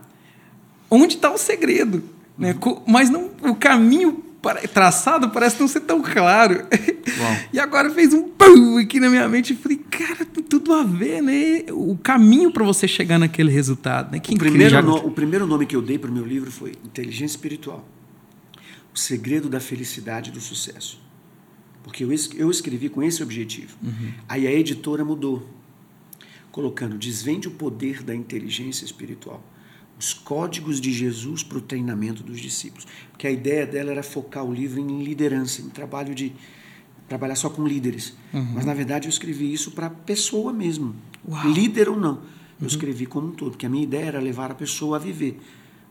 onde 0.88 1.16
está 1.16 1.32
o 1.32 1.38
segredo, 1.38 2.04
né? 2.38 2.54
Uhum. 2.64 2.82
Mas 2.86 3.10
não, 3.10 3.30
o 3.42 3.54
caminho 3.56 4.22
traçado 4.54 5.30
parece 5.30 5.60
não 5.60 5.68
ser 5.68 5.80
tão 5.80 6.02
claro. 6.02 6.66
e 7.52 7.58
agora 7.58 7.90
fez 7.90 8.12
um 8.12 8.28
pum 8.28 8.78
aqui 8.78 9.00
na 9.00 9.08
minha 9.08 9.28
mente 9.28 9.52
e 9.52 9.56
falei, 9.56 9.78
cara, 9.78 10.24
tem 10.24 10.42
tudo 10.42 10.72
a 10.72 10.82
ver, 10.82 11.22
né? 11.22 11.64
O 11.70 11.96
caminho 11.96 12.50
para 12.50 12.64
você 12.64 12.86
chegar 12.86 13.18
naquele 13.18 13.50
resultado, 13.50 14.12
né? 14.12 14.18
Que 14.20 14.34
o, 14.34 14.38
primeiro 14.38 14.82
no, 14.82 14.96
o 15.06 15.10
primeiro 15.10 15.46
nome 15.46 15.66
que 15.66 15.76
eu 15.76 15.82
dei 15.82 15.98
para 15.98 16.10
o 16.10 16.14
meu 16.14 16.24
livro 16.24 16.50
foi 16.50 16.72
Inteligência 16.84 17.36
Espiritual. 17.36 17.86
O 18.94 18.98
segredo 18.98 19.48
da 19.48 19.60
felicidade 19.60 20.30
e 20.30 20.32
do 20.32 20.40
sucesso. 20.40 21.00
Porque 21.82 22.02
eu, 22.02 22.10
eu 22.36 22.50
escrevi 22.50 22.88
com 22.88 23.02
esse 23.02 23.22
objetivo. 23.22 23.76
Uhum. 23.82 24.12
Aí 24.28 24.46
a 24.46 24.52
editora 24.52 25.04
mudou. 25.04 25.48
colocando 26.50 26.96
desvende 26.96 27.46
o 27.46 27.50
poder 27.50 28.02
da 28.02 28.14
inteligência 28.14 28.84
espiritual. 28.84 29.42
Os 29.98 30.12
códigos 30.12 30.80
de 30.80 30.92
Jesus 30.92 31.42
para 31.42 31.58
o 31.58 31.60
treinamento 31.60 32.22
dos 32.22 32.40
discípulos. 32.40 32.86
Porque 33.10 33.26
a 33.26 33.30
ideia 33.30 33.66
dela 33.66 33.90
era 33.90 34.02
focar 34.02 34.44
o 34.44 34.52
livro 34.52 34.78
em 34.80 35.02
liderança, 35.02 35.62
em 35.62 35.68
trabalho 35.68 36.14
de 36.14 36.32
trabalhar 37.08 37.36
só 37.36 37.48
com 37.48 37.66
líderes. 37.66 38.14
Uhum. 38.32 38.52
Mas 38.54 38.64
na 38.64 38.74
verdade 38.74 39.06
eu 39.06 39.10
escrevi 39.10 39.52
isso 39.52 39.70
para 39.70 39.86
a 39.86 39.90
pessoa 39.90 40.52
mesmo, 40.52 40.94
Uau. 41.26 41.48
líder 41.48 41.88
ou 41.88 41.98
não. 41.98 42.16
Eu 42.16 42.62
uhum. 42.62 42.66
escrevi 42.66 43.06
como 43.06 43.28
um 43.28 43.30
todo, 43.30 43.52
porque 43.52 43.66
a 43.66 43.68
minha 43.68 43.84
ideia 43.84 44.06
era 44.06 44.20
levar 44.20 44.50
a 44.50 44.54
pessoa 44.54 44.96
a 44.96 44.98
viver 44.98 45.38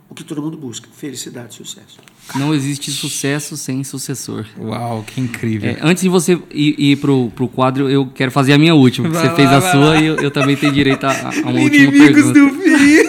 o 0.09 0.13
que 0.13 0.23
todo 0.23 0.41
mundo 0.41 0.57
busca: 0.57 0.87
felicidade, 0.95 1.55
sucesso. 1.55 1.99
Não 2.35 2.53
existe 2.53 2.91
sucesso 2.91 3.57
sem 3.57 3.83
sucessor. 3.83 4.45
Uau, 4.59 5.03
que 5.03 5.19
incrível. 5.19 5.71
É, 5.71 5.77
antes 5.81 6.03
de 6.03 6.09
você 6.09 6.39
ir, 6.51 6.75
ir 6.77 6.95
pro, 6.97 7.31
pro 7.35 7.47
quadro, 7.47 7.89
eu 7.89 8.07
quero 8.07 8.31
fazer 8.31 8.53
a 8.53 8.57
minha 8.57 8.75
última. 8.75 9.09
Vai 9.09 9.21
você 9.21 9.27
lá, 9.27 9.35
fez 9.35 9.49
a 9.49 9.61
sua 9.71 9.89
lá. 9.89 10.01
e 10.01 10.05
eu, 10.05 10.15
eu, 10.15 10.31
também 10.31 10.55
tenho 10.55 10.71
direito 10.71 11.03
a, 11.05 11.11
a 11.11 11.49
uma 11.49 11.59
Inimigos 11.59 12.25
última 12.25 12.33
pergunta. 12.33 12.39
do 12.39 12.49
fim. 12.61 13.04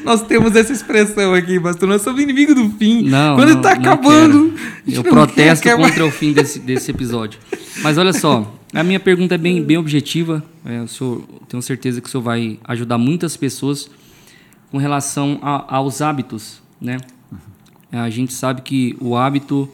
Nós 0.04 0.22
temos 0.22 0.56
essa 0.56 0.72
expressão 0.72 1.34
aqui, 1.34 1.58
pastor. 1.60 1.88
Nós 1.88 2.02
somos 2.02 2.20
inimigo 2.20 2.54
do 2.54 2.68
fim. 2.70 3.02
Não, 3.02 3.36
Quando 3.36 3.52
está 3.52 3.72
acabando. 3.72 4.54
Eu 4.86 5.02
protesto 5.04 5.62
quer, 5.62 5.76
contra 5.76 6.04
o 6.04 6.10
fim 6.10 6.32
desse, 6.32 6.58
desse 6.58 6.90
episódio. 6.90 7.38
Mas 7.82 7.98
olha 7.98 8.12
só, 8.12 8.58
a 8.72 8.82
minha 8.82 9.00
pergunta 9.00 9.34
é 9.34 9.38
bem, 9.38 9.62
bem 9.62 9.76
objetiva. 9.76 10.42
É, 10.64 10.80
o 10.80 10.88
senhor, 10.88 11.22
tenho 11.48 11.62
certeza 11.62 12.00
que 12.00 12.08
o 12.08 12.10
senhor 12.10 12.22
vai 12.22 12.58
ajudar 12.64 12.98
muitas 12.98 13.36
pessoas 13.36 13.90
com 14.70 14.78
relação 14.78 15.38
a, 15.42 15.76
aos 15.76 16.00
hábitos, 16.00 16.62
né? 16.80 16.98
A 17.92 18.08
gente 18.08 18.32
sabe 18.32 18.62
que 18.62 18.96
o 19.00 19.16
hábito, 19.16 19.68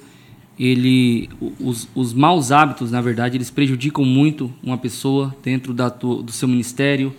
ele, 0.58 1.28
os, 1.60 1.86
os 1.94 2.14
maus 2.14 2.50
hábitos, 2.50 2.90
na 2.90 3.02
verdade, 3.02 3.36
eles 3.36 3.50
prejudicam 3.50 4.06
muito 4.06 4.50
uma 4.62 4.78
pessoa 4.78 5.36
dentro 5.42 5.74
da 5.74 5.90
do 5.90 6.32
seu 6.32 6.48
ministério 6.48 7.14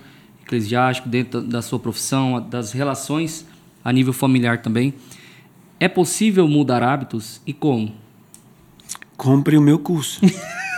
eclesiástico, 0.47 1.09
dentro 1.09 1.41
da 1.41 1.61
sua 1.61 1.77
profissão, 1.77 2.41
das 2.49 2.71
relações 2.71 3.45
a 3.83 3.91
nível 3.91 4.13
familiar 4.13 4.61
também. 4.61 4.93
É 5.79 5.87
possível 5.87 6.47
mudar 6.47 6.81
hábitos 6.81 7.41
e 7.45 7.53
como? 7.53 7.93
Compre 9.15 9.57
o 9.57 9.61
meu 9.61 9.77
curso. 9.77 10.21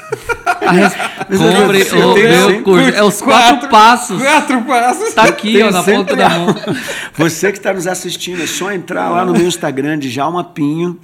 Res... 0.61 0.93
Compre 1.29 1.83
o 1.83 2.51
meu 2.51 2.63
curso. 2.63 2.89
É 2.89 3.03
os 3.03 3.21
quatro, 3.21 3.59
quatro, 3.59 3.69
passos. 3.69 4.21
Quatro 4.21 4.61
passos. 4.63 5.13
Tá 5.13 5.23
aqui, 5.23 5.61
ó, 5.61 5.71
na 5.71 5.83
ponta 5.83 6.15
da 6.15 6.29
mão. 6.29 6.55
Você 7.17 7.51
que 7.51 7.57
está 7.57 7.73
nos 7.73 7.87
assistindo, 7.87 8.41
é 8.41 8.47
só 8.47 8.71
entrar 8.71 9.09
lá 9.09 9.25
no 9.25 9.33
meu 9.33 9.47
Instagram 9.47 9.99
de 9.99 10.09
Jalma 10.09 10.43
Pinho, 10.43 10.99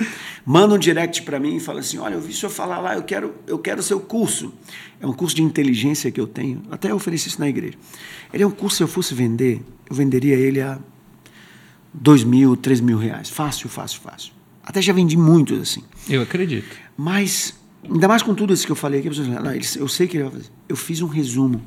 manda 0.45 0.75
um 0.75 0.77
direct 0.77 1.21
para 1.23 1.39
mim 1.39 1.57
e 1.57 1.59
fala 1.59 1.79
assim: 1.79 1.97
olha, 1.97 2.15
eu 2.15 2.21
vi 2.21 2.31
o 2.31 2.35
senhor 2.35 2.51
falar 2.51 2.79
lá, 2.79 2.95
eu 2.95 3.03
quero, 3.03 3.35
eu 3.47 3.59
quero 3.59 3.81
seu 3.81 3.99
curso. 3.99 4.53
É 4.99 5.05
um 5.05 5.13
curso 5.13 5.35
de 5.35 5.43
inteligência 5.43 6.09
que 6.11 6.19
eu 6.19 6.27
tenho. 6.27 6.61
Até 6.71 6.91
eu 6.91 6.95
ofereci 6.95 7.27
isso 7.27 7.39
na 7.39 7.49
igreja. 7.49 7.77
Ele 8.33 8.43
é 8.43 8.47
um 8.47 8.51
curso, 8.51 8.77
se 8.77 8.83
eu 8.83 8.87
fosse 8.87 9.13
vender, 9.13 9.61
eu 9.89 9.95
venderia 9.95 10.35
ele 10.35 10.61
a 10.61 10.79
dois 11.93 12.23
mil, 12.23 12.55
três 12.55 12.79
mil 12.81 12.97
reais. 12.97 13.29
Fácil, 13.29 13.69
fácil, 13.69 14.01
fácil. 14.01 14.33
Até 14.63 14.81
já 14.81 14.93
vendi 14.93 15.15
muitos 15.15 15.61
assim. 15.61 15.83
Eu 16.09 16.21
acredito. 16.21 16.75
Mas 16.97 17.53
Ainda 17.89 18.07
mais 18.07 18.23
com 18.23 18.33
tudo 18.33 18.53
isso 18.53 18.65
que 18.65 18.71
eu 18.71 18.75
falei 18.75 18.99
aqui, 18.99 19.09
eu 19.77 19.87
sei 19.87 20.07
que 20.07 20.17
ele 20.17 20.23
vai 20.23 20.33
fazer. 20.33 20.49
Eu 20.67 20.75
fiz 20.75 21.01
um 21.01 21.07
resumo 21.07 21.61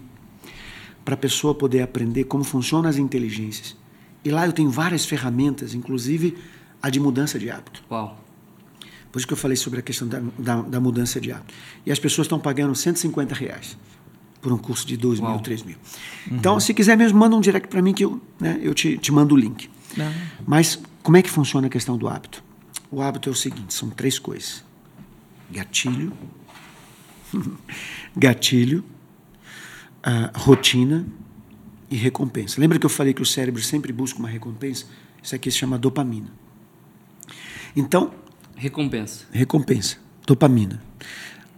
para 1.04 1.14
a 1.14 1.16
pessoa 1.16 1.54
poder 1.54 1.80
aprender 1.80 2.24
como 2.24 2.44
funcionam 2.44 2.88
as 2.88 2.96
inteligências. 2.96 3.76
E 4.24 4.30
lá 4.30 4.46
eu 4.46 4.52
tenho 4.52 4.70
várias 4.70 5.06
ferramentas, 5.06 5.74
inclusive 5.74 6.36
a 6.82 6.90
de 6.90 7.00
mudança 7.00 7.38
de 7.38 7.50
hábito. 7.50 7.82
Uau. 7.90 8.22
Por 9.10 9.18
isso 9.18 9.26
que 9.26 9.32
eu 9.32 9.36
falei 9.36 9.56
sobre 9.56 9.78
a 9.78 9.82
questão 9.82 10.06
da, 10.06 10.20
da, 10.38 10.60
da 10.62 10.80
mudança 10.80 11.20
de 11.20 11.32
hábito. 11.32 11.54
E 11.86 11.90
as 11.90 11.98
pessoas 11.98 12.26
estão 12.26 12.38
pagando 12.38 12.74
150 12.74 13.34
reais 13.34 13.78
por 14.42 14.52
um 14.52 14.58
curso 14.58 14.86
de 14.86 14.96
2 14.96 15.20
mil, 15.20 15.38
3 15.38 15.62
mil. 15.62 15.76
Uhum. 16.30 16.36
Então, 16.36 16.60
se 16.60 16.74
quiser 16.74 16.96
mesmo, 16.96 17.18
manda 17.18 17.34
um 17.34 17.40
direct 17.40 17.68
para 17.68 17.80
mim 17.80 17.94
que 17.94 18.04
eu, 18.04 18.20
né, 18.38 18.58
eu 18.62 18.74
te, 18.74 18.98
te 18.98 19.10
mando 19.10 19.34
o 19.34 19.38
link. 19.38 19.70
Uhum. 19.96 20.12
Mas 20.46 20.78
como 21.02 21.16
é 21.16 21.22
que 21.22 21.30
funciona 21.30 21.68
a 21.68 21.70
questão 21.70 21.96
do 21.96 22.06
hábito? 22.06 22.44
O 22.90 23.00
hábito 23.00 23.28
é 23.28 23.32
o 23.32 23.34
seguinte, 23.34 23.72
são 23.72 23.88
três 23.90 24.18
coisas 24.18 24.67
gatilho, 25.50 26.12
gatilho, 28.16 28.84
rotina 30.34 31.06
e 31.90 31.96
recompensa. 31.96 32.60
Lembra 32.60 32.78
que 32.78 32.86
eu 32.86 32.90
falei 32.90 33.14
que 33.14 33.22
o 33.22 33.26
cérebro 33.26 33.62
sempre 33.62 33.92
busca 33.92 34.18
uma 34.18 34.28
recompensa? 34.28 34.86
Isso 35.22 35.34
aqui 35.34 35.50
se 35.50 35.58
chama 35.58 35.78
dopamina. 35.78 36.30
Então. 37.74 38.12
Recompensa. 38.56 39.26
Recompensa. 39.30 39.98
Dopamina. 40.26 40.82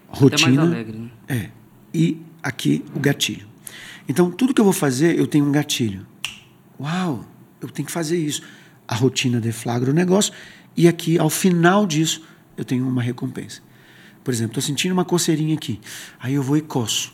Rotina. 0.09 0.49
Até 0.49 0.57
mais 0.57 0.73
alegre, 0.73 0.99
né? 0.99 1.11
É. 1.29 1.51
E 1.93 2.21
aqui 2.43 2.85
o 2.95 3.01
gatilho. 3.01 3.47
Então, 4.09 4.31
tudo 4.31 4.53
que 4.53 4.61
eu 4.61 4.65
vou 4.65 4.73
fazer, 4.73 5.19
eu 5.19 5.27
tenho 5.27 5.45
um 5.45 5.53
gatilho. 5.53 6.07
Uau, 6.79 7.25
eu 7.61 7.69
tenho 7.69 7.87
que 7.87 7.93
fazer 7.93 8.19
isso. 8.19 8.43
A 8.89 8.95
rotina 8.95 9.41
deflagra 9.41 9.91
o 9.91 9.95
negócio. 9.95 10.33
E 10.77 10.89
aqui, 10.89 11.19
ao 11.19 11.31
final 11.31 11.87
disso, 11.87 12.25
eu 12.57 12.65
tenho 12.65 12.87
uma 12.89 13.03
recompensa. 13.03 13.63
Por 14.31 14.35
exemplo, 14.35 14.53
estou 14.53 14.63
sentindo 14.63 14.93
uma 14.93 15.05
coceirinha 15.05 15.57
aqui. 15.57 15.81
Aí 16.21 16.35
eu 16.35 16.43
vou 16.45 16.57
e 16.57 16.63
coço. 16.63 17.13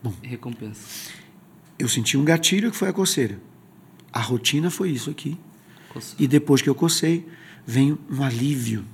Bom. 0.00 0.14
Recompensa. 0.22 1.10
Eu 1.76 1.88
senti 1.88 2.16
um 2.16 2.24
gatilho 2.24 2.70
que 2.70 2.76
foi 2.76 2.88
a 2.88 2.92
coceira. 2.92 3.40
A 4.12 4.20
rotina 4.20 4.70
foi 4.70 4.90
isso 4.90 5.10
aqui. 5.10 5.36
E 6.16 6.28
depois 6.28 6.62
que 6.62 6.70
eu 6.70 6.76
cocei, 6.76 7.26
vem 7.66 7.98
um 8.08 8.22
alívio, 8.22 8.84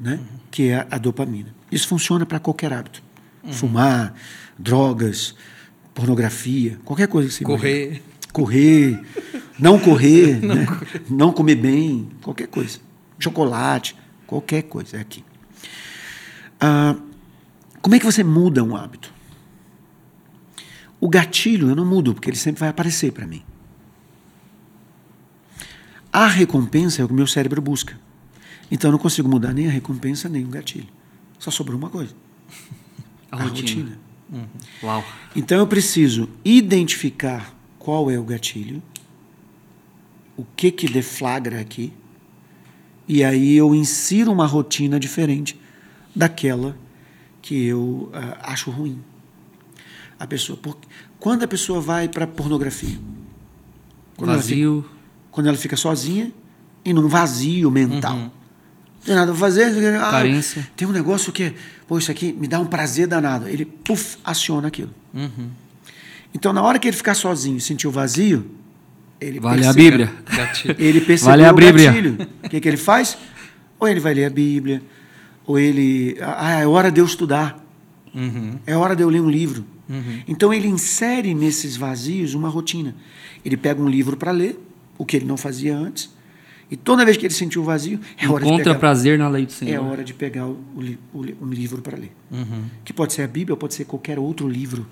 né? 0.00 0.14
Uhum. 0.14 0.38
Que 0.50 0.70
é 0.70 0.84
a 0.90 0.98
dopamina. 0.98 1.54
Isso 1.70 1.86
funciona 1.86 2.26
para 2.26 2.40
qualquer 2.40 2.72
hábito. 2.72 3.00
Uhum. 3.44 3.52
Fumar, 3.52 4.14
drogas, 4.58 5.36
pornografia, 5.94 6.76
qualquer 6.84 7.06
coisa 7.06 7.28
que 7.28 7.34
você 7.36 7.44
Correr. 7.44 7.84
Imagine. 7.84 8.02
Correr, 8.32 9.00
não 9.60 9.78
correr, 9.78 10.40
não, 10.42 10.54
né? 10.56 10.66
correr. 10.66 11.02
não 11.08 11.32
comer 11.32 11.54
bem, 11.54 12.08
qualquer 12.20 12.48
coisa. 12.48 12.80
Chocolate, 13.16 13.94
qualquer 14.26 14.62
coisa 14.62 14.96
é 14.96 15.00
aqui. 15.00 15.24
Ah, 16.66 16.96
como 17.82 17.94
é 17.94 17.98
que 17.98 18.06
você 18.06 18.24
muda 18.24 18.64
um 18.64 18.74
hábito? 18.74 19.12
O 20.98 21.10
gatilho 21.10 21.68
eu 21.68 21.76
não 21.76 21.84
mudo, 21.84 22.14
porque 22.14 22.30
ele 22.30 22.38
sempre 22.38 22.60
vai 22.60 22.70
aparecer 22.70 23.12
para 23.12 23.26
mim. 23.26 23.42
A 26.10 26.26
recompensa 26.26 27.02
é 27.02 27.04
o 27.04 27.08
que 27.08 27.12
o 27.12 27.16
meu 27.16 27.26
cérebro 27.26 27.60
busca. 27.60 28.00
Então 28.70 28.88
eu 28.88 28.92
não 28.92 28.98
consigo 28.98 29.28
mudar 29.28 29.52
nem 29.52 29.66
a 29.66 29.70
recompensa, 29.70 30.26
nem 30.26 30.42
o 30.42 30.48
gatilho. 30.48 30.88
Só 31.38 31.50
sobrou 31.50 31.76
uma 31.76 31.90
coisa: 31.90 32.14
a, 33.30 33.36
a 33.36 33.42
rotina. 33.42 33.66
rotina. 33.68 33.98
Uhum. 34.32 34.46
Uau. 34.84 35.04
Então 35.36 35.58
eu 35.58 35.66
preciso 35.66 36.30
identificar 36.42 37.54
qual 37.78 38.10
é 38.10 38.18
o 38.18 38.24
gatilho, 38.24 38.82
o 40.34 40.46
que 40.56 40.70
que 40.70 40.88
deflagra 40.88 41.60
aqui, 41.60 41.92
e 43.06 43.22
aí 43.22 43.54
eu 43.54 43.74
insiro 43.74 44.32
uma 44.32 44.46
rotina 44.46 44.98
diferente 44.98 45.62
daquela 46.14 46.76
que 47.42 47.66
eu 47.66 48.10
uh, 48.12 48.36
acho 48.42 48.70
ruim. 48.70 48.98
A 50.18 50.26
pessoa, 50.26 50.56
por, 50.56 50.76
quando 51.18 51.42
a 51.42 51.48
pessoa 51.48 51.80
vai 51.80 52.08
para 52.08 52.26
pornografia, 52.26 52.98
quando 54.16 54.30
vazio, 54.30 54.72
ela 54.72 54.82
fica, 54.82 54.94
quando 55.30 55.46
ela 55.48 55.56
fica 55.56 55.76
sozinha 55.76 56.32
e 56.84 56.92
num 56.92 57.08
vazio 57.08 57.70
mental. 57.70 58.14
Uhum. 58.14 58.22
Não 58.22 59.04
tem 59.04 59.14
nada 59.14 59.32
a 59.32 59.34
fazer. 59.34 59.96
Ah, 59.96 60.10
Carência. 60.10 60.66
Tem 60.76 60.88
um 60.88 60.92
negócio 60.92 61.32
que, 61.32 61.54
pô, 61.86 61.98
isso 61.98 62.10
aqui 62.10 62.32
me 62.32 62.48
dá 62.48 62.58
um 62.60 62.66
prazer 62.66 63.06
danado. 63.06 63.48
Ele, 63.48 63.64
puf, 63.64 64.16
aciona 64.24 64.68
aquilo. 64.68 64.94
Uhum. 65.12 65.50
Então, 66.32 66.52
na 66.52 66.62
hora 66.62 66.78
que 66.78 66.88
ele 66.88 66.96
ficar 66.96 67.14
sozinho 67.14 67.58
e 67.58 67.60
sentir 67.60 67.86
o 67.86 67.90
vazio, 67.90 68.50
ele 69.20 69.40
vale 69.40 69.62
percebe, 69.62 69.80
a 69.80 69.90
Bíblia. 69.90 70.12
Ele 70.78 71.00
percebeu 71.00 71.30
vale 71.30 71.44
a 71.44 71.52
Bíblia. 71.52 71.90
o 71.90 71.94
gatilho. 71.94 72.28
O 72.42 72.48
que, 72.48 72.60
que 72.60 72.68
ele 72.68 72.76
faz? 72.76 73.16
Ou 73.78 73.88
ele 73.88 74.00
vai 74.00 74.12
ler 74.12 74.26
a 74.26 74.30
Bíblia, 74.30 74.82
ou 75.46 75.58
ele. 75.58 76.16
Ah, 76.20 76.60
é 76.60 76.66
hora 76.66 76.90
de 76.90 77.00
eu 77.00 77.04
estudar. 77.04 77.62
Uhum. 78.14 78.58
É 78.66 78.76
hora 78.76 78.94
de 78.94 79.02
eu 79.02 79.08
ler 79.08 79.20
um 79.20 79.30
livro. 79.30 79.64
Uhum. 79.88 80.22
Então 80.26 80.52
ele 80.52 80.68
insere 80.68 81.34
nesses 81.34 81.76
vazios 81.76 82.34
uma 82.34 82.48
rotina. 82.48 82.94
Ele 83.44 83.56
pega 83.56 83.82
um 83.82 83.88
livro 83.88 84.16
para 84.16 84.30
ler, 84.30 84.58
o 84.96 85.04
que 85.04 85.16
ele 85.16 85.26
não 85.26 85.36
fazia 85.36 85.76
antes, 85.76 86.10
e 86.70 86.76
toda 86.76 87.04
vez 87.04 87.16
que 87.16 87.26
ele 87.26 87.34
sentiu 87.34 87.62
o 87.62 87.64
vazio, 87.64 88.00
é 88.16 88.26
hora 88.26 88.44
Encontra 88.44 88.56
de 88.56 88.70
pegar. 88.70 88.78
prazer 88.78 89.18
na 89.18 89.28
lei 89.28 89.44
do 89.44 89.52
Senhor. 89.52 89.74
É 89.74 89.78
hora 89.78 90.02
de 90.02 90.14
pegar 90.14 90.46
o, 90.46 90.58
o, 91.12 91.20
o 91.40 91.46
livro 91.46 91.82
para 91.82 91.96
ler. 91.96 92.12
Uhum. 92.30 92.64
Que 92.84 92.92
pode 92.92 93.12
ser 93.12 93.22
a 93.22 93.26
Bíblia, 93.26 93.52
ou 93.52 93.56
pode 93.56 93.74
ser 93.74 93.84
qualquer 93.84 94.18
outro 94.18 94.48
livro. 94.48 94.86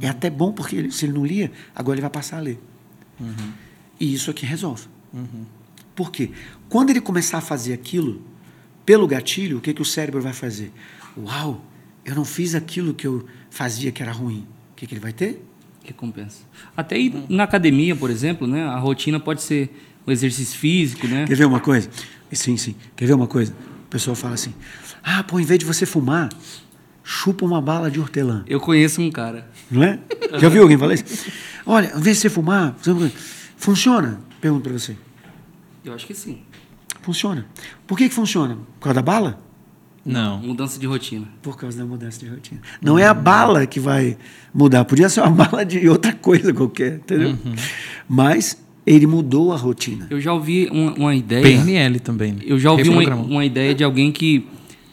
É 0.00 0.08
até 0.08 0.28
bom, 0.28 0.52
porque 0.52 0.76
ele, 0.76 0.90
se 0.90 1.04
ele 1.06 1.12
não 1.12 1.24
lia, 1.24 1.52
agora 1.74 1.94
ele 1.94 2.02
vai 2.02 2.10
passar 2.10 2.38
a 2.38 2.40
ler. 2.40 2.60
Uhum. 3.20 3.52
E 4.00 4.12
isso 4.12 4.30
aqui 4.30 4.44
resolve. 4.44 4.86
Uhum. 5.12 5.44
Por 5.94 6.10
quê? 6.10 6.30
Quando 6.68 6.90
ele 6.90 7.00
começar 7.00 7.38
a 7.38 7.42
fazer 7.42 7.72
aquilo, 7.72 8.20
pelo 8.84 9.06
gatilho, 9.06 9.58
o 9.58 9.60
que, 9.60 9.72
que 9.72 9.82
o 9.82 9.84
cérebro 9.84 10.20
vai 10.20 10.32
fazer? 10.32 10.72
Uau, 11.16 11.64
eu 12.04 12.14
não 12.14 12.24
fiz 12.24 12.54
aquilo 12.54 12.94
que 12.94 13.06
eu 13.06 13.26
fazia 13.50 13.92
que 13.92 14.02
era 14.02 14.12
ruim. 14.12 14.46
O 14.72 14.76
que, 14.76 14.86
que 14.86 14.94
ele 14.94 15.00
vai 15.00 15.12
ter? 15.12 15.44
Recompensa. 15.84 16.42
Até 16.76 16.98
ir 16.98 17.14
na 17.28 17.44
academia, 17.44 17.94
por 17.94 18.10
exemplo, 18.10 18.46
né? 18.46 18.64
A 18.64 18.78
rotina 18.78 19.18
pode 19.18 19.42
ser 19.42 19.70
o 20.06 20.10
exercício 20.10 20.58
físico, 20.58 21.06
né? 21.06 21.26
Quer 21.26 21.36
ver 21.36 21.44
uma 21.44 21.60
coisa? 21.60 21.88
Sim, 22.32 22.56
sim. 22.56 22.74
Quer 22.96 23.06
ver 23.06 23.14
uma 23.14 23.26
coisa? 23.26 23.52
O 23.86 23.88
pessoal 23.90 24.16
fala 24.16 24.34
assim: 24.34 24.54
ah, 25.02 25.22
pô, 25.22 25.38
em 25.38 25.44
vez 25.44 25.58
de 25.58 25.64
você 25.66 25.84
fumar, 25.84 26.28
chupa 27.04 27.44
uma 27.44 27.60
bala 27.60 27.90
de 27.90 28.00
hortelã. 28.00 28.44
Eu 28.46 28.60
conheço 28.60 29.00
um 29.00 29.10
cara. 29.10 29.48
Não 29.70 29.82
é? 29.82 29.98
Já 30.38 30.48
viu 30.48 30.62
alguém 30.62 30.78
falar 30.78 30.94
isso? 30.94 31.30
Olha, 31.66 31.92
ao 31.92 32.00
invés 32.00 32.16
de 32.16 32.22
você 32.22 32.30
fumar, 32.30 32.76
funciona? 33.56 34.20
Pergunto 34.40 34.62
para 34.62 34.72
você. 34.72 34.96
Eu 35.84 35.94
acho 35.94 36.06
que 36.06 36.14
sim. 36.14 36.42
Funciona. 37.02 37.46
Por 37.86 37.98
que, 37.98 38.08
que 38.08 38.14
funciona? 38.14 38.56
Por 38.78 38.84
causa 38.84 38.94
da 38.94 39.02
bala? 39.02 39.38
Não. 40.04 40.38
Mudança 40.38 40.78
de 40.78 40.86
rotina. 40.86 41.26
Por 41.42 41.56
causa 41.56 41.78
da 41.78 41.84
mudança 41.84 42.20
de 42.20 42.28
rotina. 42.28 42.60
Não 42.80 42.98
é 42.98 43.06
a 43.06 43.14
bala 43.14 43.66
que 43.66 43.78
vai 43.78 44.16
mudar. 44.52 44.84
Podia 44.84 45.08
ser 45.08 45.20
uma 45.20 45.30
bala 45.44 45.64
de 45.64 45.88
outra 45.88 46.12
coisa 46.12 46.52
qualquer, 46.52 46.96
entendeu? 46.96 47.36
Mas 48.08 48.60
ele 48.86 49.06
mudou 49.06 49.52
a 49.52 49.56
rotina. 49.56 50.06
Eu 50.10 50.20
já 50.20 50.32
ouvi 50.32 50.68
uma, 50.72 50.92
uma 50.94 51.14
ideia. 51.14 51.42
PNL 51.42 52.00
também. 52.00 52.38
Eu 52.42 52.58
já 52.58 52.72
ouvi 52.72 52.88
uma, 52.88 53.14
uma 53.14 53.44
ideia 53.44 53.74
de 53.74 53.84
alguém 53.84 54.10
que 54.10 54.46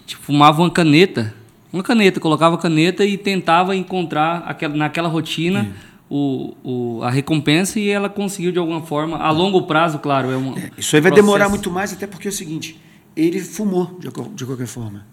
tipo, 0.06 0.22
fumava 0.22 0.62
uma 0.62 0.70
caneta. 0.70 1.34
Uma 1.72 1.84
caneta, 1.84 2.20
colocava 2.20 2.56
a 2.56 2.58
caneta 2.58 3.06
e 3.06 3.16
tentava 3.16 3.76
encontrar 3.76 4.44
aquela, 4.48 4.76
naquela 4.76 5.08
rotina 5.08 5.72
o, 6.10 6.56
o, 6.64 7.04
a 7.04 7.10
recompensa 7.12 7.80
e 7.80 7.90
ela 7.90 8.10
conseguiu 8.10 8.52
de 8.52 8.58
alguma 8.60 8.82
forma. 8.82 9.18
A 9.18 9.30
longo 9.32 9.64
prazo, 9.64 10.00
claro. 10.00 10.32
É 10.32 10.36
uma, 10.38 10.56
Isso 10.78 10.96
aí 10.96 11.02
vai 11.02 11.12
processo. 11.12 11.16
demorar 11.16 11.50
muito 11.50 11.70
mais, 11.70 11.94
até 11.94 12.08
porque 12.08 12.28
é 12.28 12.32
o 12.32 12.34
seguinte: 12.34 12.80
ele 13.16 13.40
fumou 13.40 13.98
de, 14.00 14.10
de 14.36 14.46
qualquer 14.46 14.68
forma. 14.68 15.06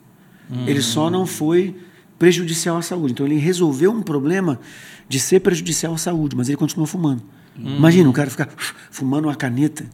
Ele 0.67 0.81
só 0.81 1.11
não 1.11 1.27
foi 1.27 1.75
prejudicial 2.19 2.77
à 2.77 2.83
saúde. 2.83 3.13
Então 3.13 3.27
ele 3.27 3.37
resolveu 3.37 3.91
um 3.91 4.01
problema 4.01 4.59
de 5.09 5.19
ser 5.21 5.41
prejudicial 5.41 5.93
à 5.95 5.99
saúde, 5.99 6.35
mas 6.37 6.49
ele 6.49 6.57
continuou 6.57 6.87
fumando. 6.87 7.23
Imagina 7.59 8.09
um 8.09 8.13
cara 8.13 8.31
ficar 8.31 8.49
fumando 8.91 9.25
uma 9.27 9.35
caneta, 9.35 9.85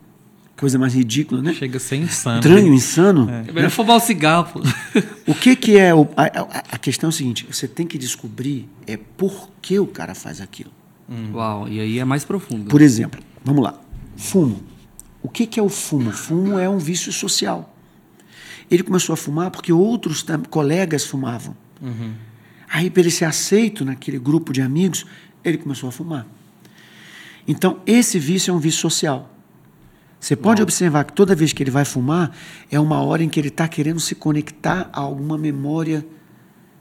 coisa 0.57 0.79
mais 0.79 0.95
ridícula, 0.95 1.41
né? 1.41 1.55
Chega 1.55 1.77
a 1.79 1.81
ser 1.81 1.97
insano. 1.97 2.37
Estranho, 2.41 2.75
insano. 2.75 3.31
É 3.49 3.51
melhor 3.53 3.71
fumar 3.71 3.97
o 3.97 4.01
cigarro. 4.01 4.53
pô. 4.53 4.61
O 5.27 5.35
que, 5.35 5.55
que 5.57 5.79
é. 5.79 5.95
O, 5.95 6.07
a, 6.17 6.25
a- 6.25 6.63
a 6.73 6.79
questão 6.79 7.09
é 7.09 7.11
o 7.11 7.13
seguinte: 7.13 7.47
você 7.51 7.67
tem 7.67 7.87
que 7.87 7.97
descobrir 7.97 8.69
é 8.87 8.97
por 8.97 9.49
que 9.63 9.79
o 9.79 9.87
cara 9.87 10.15
faz 10.15 10.41
aquilo. 10.41 10.71
Uau, 11.33 11.69
e 11.69 11.81
aí 11.81 11.99
é 11.99 12.05
mais 12.05 12.25
profundo. 12.25 12.71
Por 12.71 12.81
exemplo, 12.81 13.21
vamos 13.45 13.63
lá, 13.63 13.81
fumo. 14.17 14.63
O 15.23 15.29
que, 15.29 15.47
que 15.47 15.61
é 15.61 15.63
o 15.63 15.69
fumo? 15.69 16.11
Fumo 16.11 16.59
é 16.59 16.69
um 16.69 16.79
vício 16.79 17.13
social. 17.13 17.75
Ele 18.71 18.83
começou 18.83 19.13
a 19.13 19.17
fumar 19.17 19.51
porque 19.51 19.73
outros 19.73 20.25
colegas 20.51 21.05
fumavam. 21.05 21.57
Aí, 22.69 22.89
para 22.89 23.03
ele 23.03 23.11
ser 23.11 23.27
aceito 23.27 23.85
naquele 23.85 24.19
grupo 24.19 24.53
de 24.53 24.63
amigos, 24.63 25.05
ele 25.45 25.59
começou 25.59 25.89
a 25.89 25.93
fumar. 25.93 26.27
Então, 27.47 27.81
esse 27.87 28.19
vício 28.19 28.51
é 28.51 28.55
um 28.55 28.59
vício 28.59 28.81
social. 28.81 29.29
Você 30.19 30.37
pode 30.37 30.63
observar 30.63 31.05
que 31.05 31.13
toda 31.13 31.35
vez 31.35 31.53
que 31.53 31.63
ele 31.63 31.71
vai 31.71 31.85
fumar, 31.85 32.35
é 32.71 32.79
uma 32.79 33.03
hora 33.03 33.23
em 33.23 33.29
que 33.29 33.39
ele 33.39 33.49
está 33.49 33.67
querendo 33.67 34.01
se 34.01 34.15
conectar 34.15 34.89
a 34.93 35.01
alguma 35.01 35.37
memória 35.37 36.07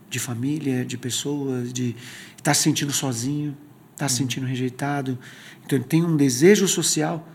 de 0.10 0.19
família, 0.19 0.85
de 0.85 0.98
pessoas, 0.98 1.74
de 1.74 1.95
está 2.38 2.53
se 2.53 2.64
sentindo 2.64 2.92
sozinho, 2.92 3.58
está 4.01 4.09
se 4.09 4.15
sentindo 4.17 4.45
rejeitado. 4.47 5.17
Então 5.65 5.77
ele 5.77 5.85
tem 5.85 6.03
um 6.03 6.17
desejo 6.17 6.67
social, 6.67 7.27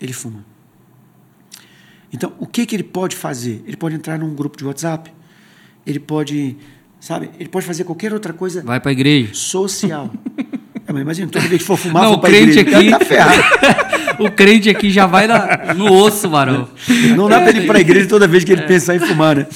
ele 0.00 0.12
fuma. 0.12 0.44
Então, 2.12 2.32
o 2.38 2.46
que, 2.46 2.64
que 2.64 2.74
ele 2.74 2.82
pode 2.82 3.14
fazer? 3.14 3.62
Ele 3.66 3.76
pode 3.76 3.94
entrar 3.94 4.18
num 4.18 4.34
grupo 4.34 4.56
de 4.56 4.64
WhatsApp, 4.64 5.12
ele 5.86 5.98
pode, 6.00 6.56
sabe, 7.00 7.30
ele 7.38 7.48
pode 7.48 7.66
fazer 7.66 7.84
qualquer 7.84 8.12
outra 8.12 8.32
coisa 8.32 8.62
Vai 8.62 8.80
pra 8.80 8.92
igreja. 8.92 9.34
social. 9.34 10.10
É, 10.86 10.92
mas 10.92 11.02
imagina, 11.02 11.28
toda 11.30 11.46
vez 11.48 11.60
que 11.60 11.66
for 11.66 11.76
fumar, 11.76 12.04
Não, 12.04 12.12
for 12.12 12.18
o 12.18 12.22
crente 12.22 12.60
igreja, 12.60 12.78
aqui- 12.78 12.90
tá 12.90 13.00
ferrado. 13.00 13.42
o 14.22 14.30
crente 14.30 14.70
aqui 14.70 14.88
já 14.90 15.04
vai 15.04 15.26
na- 15.26 15.74
no 15.74 15.92
osso, 15.92 16.30
varão. 16.30 16.68
Não 17.16 17.28
dá 17.28 17.40
para 17.40 17.50
ele 17.50 17.60
ir 17.62 17.66
para 17.66 17.78
a 17.78 17.80
igreja 17.80 18.08
toda 18.08 18.26
vez 18.28 18.44
que 18.44 18.52
ele 18.52 18.62
pensar 18.62 18.94
em 18.94 19.00
fumar, 19.00 19.36
né? 19.36 19.46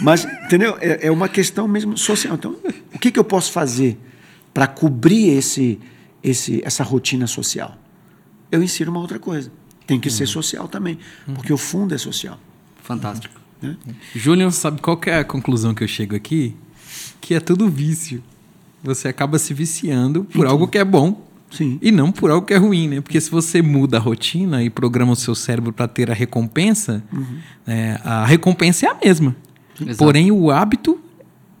Mas, 0.00 0.24
entendeu? 0.44 0.78
É, 0.80 1.08
é 1.08 1.10
uma 1.10 1.28
questão 1.28 1.66
mesmo 1.66 1.98
social. 1.98 2.34
Então, 2.36 2.54
o 2.94 2.98
que, 3.00 3.10
que 3.10 3.18
eu 3.18 3.24
posso 3.24 3.50
fazer 3.52 3.98
para 4.54 4.68
cobrir 4.68 5.30
esse, 5.36 5.78
esse, 6.28 6.60
essa 6.64 6.82
rotina 6.82 7.26
social? 7.26 7.76
Eu 8.50 8.62
insiro 8.62 8.90
uma 8.90 9.00
outra 9.00 9.18
coisa. 9.18 9.50
Tem 9.86 10.00
que 10.00 10.10
ser 10.10 10.26
social 10.26 10.66
também, 10.66 10.98
porque 11.34 11.52
o 11.52 11.56
fundo 11.56 11.94
é 11.94 11.98
social. 11.98 12.38
Fantástico. 12.82 13.40
Né? 13.62 13.76
Júnior, 14.14 14.52
Sabe 14.52 14.80
qual 14.80 14.96
que 14.96 15.08
é 15.08 15.18
a 15.18 15.24
conclusão 15.24 15.74
que 15.74 15.84
eu 15.84 15.88
chego 15.88 16.16
aqui? 16.16 16.56
Que 17.20 17.34
é 17.34 17.40
tudo 17.40 17.68
vício. 17.68 18.22
Você 18.82 19.08
acaba 19.08 19.38
se 19.38 19.54
viciando 19.54 20.24
por 20.24 20.46
algo 20.46 20.68
que 20.68 20.78
é 20.78 20.84
bom 20.84 21.26
Sim. 21.50 21.78
e 21.80 21.90
não 21.90 22.12
por 22.12 22.30
algo 22.30 22.46
que 22.46 22.54
é 22.54 22.56
ruim, 22.56 22.88
né? 22.88 23.00
Porque 23.00 23.20
se 23.20 23.30
você 23.30 23.62
muda 23.62 23.96
a 23.96 24.00
rotina 24.00 24.62
e 24.62 24.70
programa 24.70 25.12
o 25.12 25.16
seu 25.16 25.34
cérebro 25.34 25.72
para 25.72 25.88
ter 25.88 26.10
a 26.10 26.14
recompensa, 26.14 27.02
né, 27.66 28.00
a 28.04 28.24
recompensa 28.26 28.86
é 28.86 28.90
a 28.90 28.94
mesma. 28.94 29.34
Exato. 29.80 29.98
Porém, 29.98 30.30
o 30.30 30.50
hábito 30.50 31.00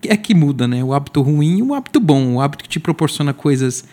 é 0.02 0.16
que 0.16 0.34
muda, 0.34 0.68
né? 0.68 0.82
O 0.82 0.92
hábito 0.92 1.22
ruim 1.22 1.58
e 1.58 1.62
o 1.62 1.74
hábito 1.74 2.00
bom. 2.00 2.34
O 2.34 2.40
hábito 2.40 2.64
que 2.64 2.70
te 2.70 2.80
proporciona 2.80 3.32
coisas, 3.32 3.84
é, 3.84 3.86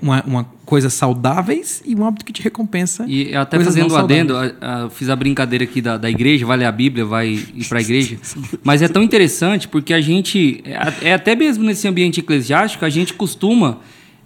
uma, 0.00 0.22
uma 0.26 0.44
coisas 0.64 0.92
saudáveis 0.94 1.82
e 1.84 1.94
um 1.94 2.04
hábito 2.06 2.24
que 2.24 2.32
te 2.32 2.42
recompensa. 2.42 3.04
E 3.06 3.34
até 3.34 3.58
fazendo 3.60 3.92
um 3.92 3.96
adendo, 3.96 4.36
a- 4.36 4.52
a- 4.60 4.80
eu 4.82 4.90
fiz 4.90 5.08
a 5.10 5.16
brincadeira 5.16 5.64
aqui 5.64 5.80
da, 5.80 5.96
da 5.96 6.08
igreja, 6.10 6.46
vai 6.46 6.56
ler 6.56 6.64
a 6.64 6.72
Bíblia, 6.72 7.04
vai 7.04 7.28
ir 7.28 7.64
para 7.68 7.78
a 7.78 7.80
igreja. 7.82 8.16
Mas 8.64 8.80
é 8.82 8.88
tão 8.88 9.02
interessante 9.02 9.68
porque 9.68 9.92
a 9.92 10.00
gente, 10.00 10.62
é 10.64 11.08
é 11.10 11.14
até 11.14 11.34
mesmo 11.36 11.64
nesse 11.64 11.86
ambiente 11.86 12.20
eclesiástico, 12.20 12.84
a 12.84 12.90
gente 12.90 13.12
costuma 13.14 13.78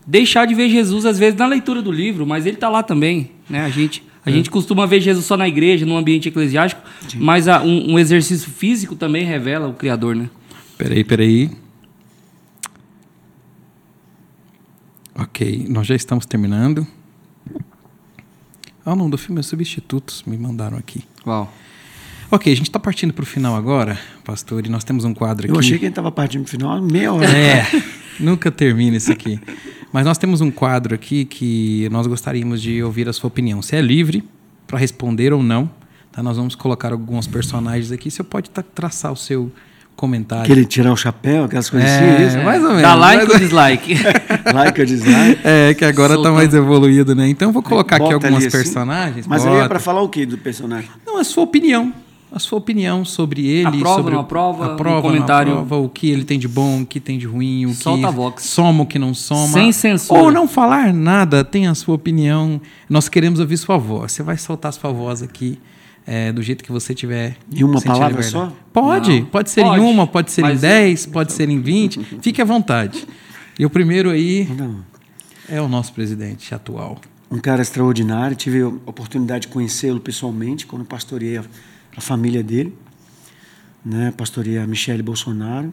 deixar 0.06 0.46
de 0.46 0.54
ver 0.54 0.68
Jesus, 0.68 1.04
às 1.06 1.18
vezes, 1.18 1.38
na 1.38 1.46
leitura 1.46 1.80
do 1.82 1.92
livro, 1.92 2.26
mas 2.26 2.46
ele 2.46 2.56
está 2.56 2.68
lá 2.68 2.82
também. 2.82 3.30
Né? 3.48 3.60
A, 3.64 3.68
gente, 3.70 4.02
a 4.24 4.30
É. 4.30 4.32
gente 4.32 4.50
costuma 4.50 4.86
ver 4.86 5.00
Jesus 5.00 5.24
só 5.26 5.36
na 5.36 5.46
igreja, 5.48 5.84
no 5.86 5.96
ambiente 5.96 6.28
eclesiástico, 6.28 6.80
mas 7.16 7.46
a- 7.48 7.62
um, 7.62 7.92
um 7.92 7.98
exercício 7.98 8.50
físico 8.50 8.94
também 8.96 9.24
revela 9.24 9.68
o 9.68 9.74
Criador. 9.74 10.14
Né? 10.16 10.28
Peraí, 10.78 11.04
peraí. 11.04 11.50
Ok, 15.14 15.66
nós 15.68 15.86
já 15.86 15.94
estamos 15.94 16.26
terminando. 16.26 16.86
Ah, 18.84 18.96
não, 18.96 19.08
do 19.08 19.16
filme 19.18 19.40
é 19.40 19.42
Substitutos, 19.42 20.24
me 20.26 20.36
mandaram 20.36 20.76
aqui. 20.76 21.04
Uau. 21.26 21.52
Ok, 22.30 22.50
a 22.50 22.56
gente 22.56 22.68
está 22.68 22.80
partindo 22.80 23.12
para 23.12 23.22
o 23.22 23.26
final 23.26 23.54
agora, 23.54 23.98
pastor, 24.24 24.64
e 24.64 24.68
nós 24.70 24.84
temos 24.84 25.04
um 25.04 25.12
quadro 25.12 25.46
aqui. 25.46 25.54
Eu 25.54 25.60
achei 25.60 25.78
que 25.78 25.84
ele 25.84 25.92
estava 25.92 26.10
partindo 26.10 26.42
no 26.42 26.48
final, 26.48 26.80
meia 26.80 27.12
hora. 27.12 27.26
É, 27.30 27.66
nunca 28.18 28.50
termina 28.50 28.96
isso 28.96 29.12
aqui. 29.12 29.38
Mas 29.92 30.06
nós 30.06 30.16
temos 30.16 30.40
um 30.40 30.50
quadro 30.50 30.94
aqui 30.94 31.26
que 31.26 31.86
nós 31.90 32.06
gostaríamos 32.06 32.62
de 32.62 32.82
ouvir 32.82 33.06
a 33.08 33.12
sua 33.12 33.28
opinião. 33.28 33.60
Você 33.60 33.76
é 33.76 33.82
livre 33.82 34.24
para 34.66 34.78
responder 34.78 35.32
ou 35.34 35.42
não. 35.42 35.70
Tá? 36.10 36.22
Nós 36.22 36.38
vamos 36.38 36.54
colocar 36.54 36.92
alguns 36.92 37.26
personagens 37.26 37.92
aqui. 37.92 38.10
Você 38.10 38.22
pode 38.22 38.48
tá- 38.48 38.62
traçar 38.62 39.12
o 39.12 39.16
seu 39.16 39.52
comentário. 39.96 40.44
Aquele 40.44 40.64
tirar 40.64 40.92
o 40.92 40.96
chapéu, 40.96 41.44
aquelas 41.44 41.68
coisas 41.70 41.88
É, 41.88 42.14
assim, 42.16 42.26
isso? 42.26 42.44
mais 42.44 42.60
ou 42.62 42.68
menos. 42.68 42.82
Dá 42.82 42.94
like 42.94 43.30
ou 43.32 43.38
dislike? 43.38 43.94
Like 44.52 44.80
ou 44.80 44.86
dislike. 44.86 45.40
É, 45.44 45.74
que 45.74 45.84
agora 45.84 46.08
tá 46.10 46.14
Soltando. 46.16 46.34
mais 46.34 46.52
evoluído, 46.54 47.14
né? 47.14 47.28
Então 47.28 47.48
eu 47.48 47.52
vou 47.52 47.62
colocar 47.62 47.96
aqui 47.96 48.04
Bota 48.04 48.14
algumas 48.16 48.36
ali 48.38 48.46
assim. 48.48 48.56
personagens. 48.56 49.26
Mas 49.26 49.46
aí 49.46 49.52
é 49.52 49.56
bota. 49.56 49.68
para 49.68 49.78
falar 49.78 50.02
o 50.02 50.08
que 50.08 50.26
do 50.26 50.36
personagem? 50.38 50.90
Não, 51.06 51.18
a 51.18 51.24
sua 51.24 51.44
opinião. 51.44 51.92
A 52.34 52.38
sua 52.38 52.58
opinião 52.58 53.04
sobre 53.04 53.46
ele. 53.46 53.66
Aprova, 53.68 53.94
sobre 53.96 54.12
não 54.14 54.20
aprova, 54.20 54.68
um 54.68 54.72
aprova, 54.72 55.02
comentário. 55.02 55.54
Não 55.54 55.62
aprova, 55.62 55.84
o 55.84 55.88
que 55.88 56.08
ele 56.10 56.24
tem 56.24 56.38
de 56.38 56.48
bom, 56.48 56.80
o 56.80 56.86
que 56.86 56.98
tem 56.98 57.18
de 57.18 57.26
ruim, 57.26 57.66
o 57.66 57.74
Solta 57.74 58.08
que 58.08 58.14
vox. 58.14 58.42
soma, 58.44 58.82
o 58.84 58.86
que 58.86 58.98
não 58.98 59.12
soma. 59.12 59.48
Sem 59.52 59.70
censura. 59.70 60.18
Ou 60.18 60.32
não 60.32 60.48
falar 60.48 60.94
nada, 60.94 61.44
tem 61.44 61.66
a 61.66 61.74
sua 61.74 61.94
opinião. 61.94 62.58
Nós 62.88 63.06
queremos 63.08 63.38
ouvir 63.38 63.58
sua 63.58 63.76
voz. 63.76 64.12
Você 64.12 64.22
vai 64.22 64.38
soltar 64.38 64.72
sua 64.72 64.90
voz 64.90 65.22
aqui 65.22 65.58
é, 66.06 66.32
do 66.32 66.42
jeito 66.42 66.62
que 66.64 66.72
você 66.72 66.94
tiver. 66.94 67.36
Em 67.52 67.62
uma 67.64 67.80
palavra 67.80 68.20
liberdade. 68.20 68.30
só? 68.32 68.52
Pode. 68.72 69.20
Não. 69.20 69.26
Pode 69.26 69.50
ser 69.50 69.62
Pode. 69.62 69.80
em 69.80 69.84
uma, 69.84 70.06
pode 70.06 70.30
ser 70.30 70.40
em 70.40 70.44
Mas 70.44 70.62
eu- 70.62 70.68
10, 70.68 71.06
pode 71.06 71.32
ser 71.32 71.48
em 71.48 71.60
20. 71.60 72.00
Fique 72.20 72.40
à 72.42 72.44
vontade. 72.44 73.06
E 73.58 73.64
o 73.66 73.70
primeiro 73.70 74.10
aí 74.10 74.48
Não. 74.56 74.84
é 75.48 75.60
o 75.60 75.68
nosso 75.68 75.92
presidente 75.92 76.54
atual. 76.54 77.00
um 77.30 77.38
cara 77.38 77.62
extraordinário. 77.62 78.36
Tive 78.36 78.62
a 78.62 78.66
oportunidade 78.68 79.42
de 79.42 79.48
conhecê-lo 79.48 80.00
pessoalmente 80.00 80.66
quando 80.66 80.84
pastoreei 80.84 81.38
a, 81.38 81.44
a 81.96 82.00
família 82.00 82.42
dele. 82.42 82.76
Né? 83.84 84.12
Pastoreei 84.16 84.58
a 84.58 84.66
Michele 84.66 85.02
Bolsonaro. 85.02 85.72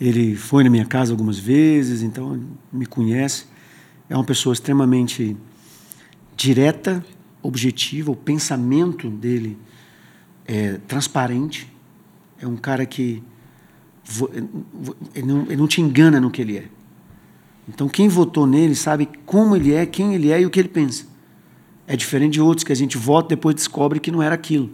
Ele 0.00 0.36
foi 0.36 0.62
na 0.64 0.68
minha 0.70 0.84
casa 0.84 1.12
algumas 1.12 1.38
vezes, 1.38 2.02
então 2.02 2.38
me 2.72 2.84
conhece. 2.86 3.46
É 4.10 4.14
uma 4.14 4.24
pessoa 4.24 4.52
extremamente 4.52 5.36
direta, 6.36 7.02
objetiva. 7.46 8.10
O 8.10 8.16
pensamento 8.16 9.08
dele 9.08 9.56
é 10.46 10.78
transparente. 10.86 11.70
É 12.40 12.46
um 12.46 12.56
cara 12.56 12.84
que 12.86 13.22
vo- 14.04 14.30
ele 15.14 15.26
não, 15.26 15.42
ele 15.44 15.56
não 15.56 15.66
te 15.68 15.80
engana 15.80 16.20
no 16.20 16.30
que 16.30 16.42
ele 16.42 16.58
é. 16.58 16.64
Então, 17.68 17.88
quem 17.88 18.08
votou 18.08 18.46
nele 18.46 18.74
sabe 18.76 19.08
como 19.24 19.56
ele 19.56 19.72
é, 19.74 19.84
quem 19.86 20.14
ele 20.14 20.30
é 20.30 20.40
e 20.40 20.46
o 20.46 20.50
que 20.50 20.60
ele 20.60 20.68
pensa. 20.68 21.04
É 21.86 21.96
diferente 21.96 22.34
de 22.34 22.40
outros 22.40 22.62
que 22.64 22.72
a 22.72 22.76
gente 22.76 22.96
vota 22.96 23.32
e 23.32 23.36
depois 23.36 23.54
descobre 23.56 23.98
que 23.98 24.10
não 24.12 24.22
era 24.22 24.34
aquilo. 24.34 24.70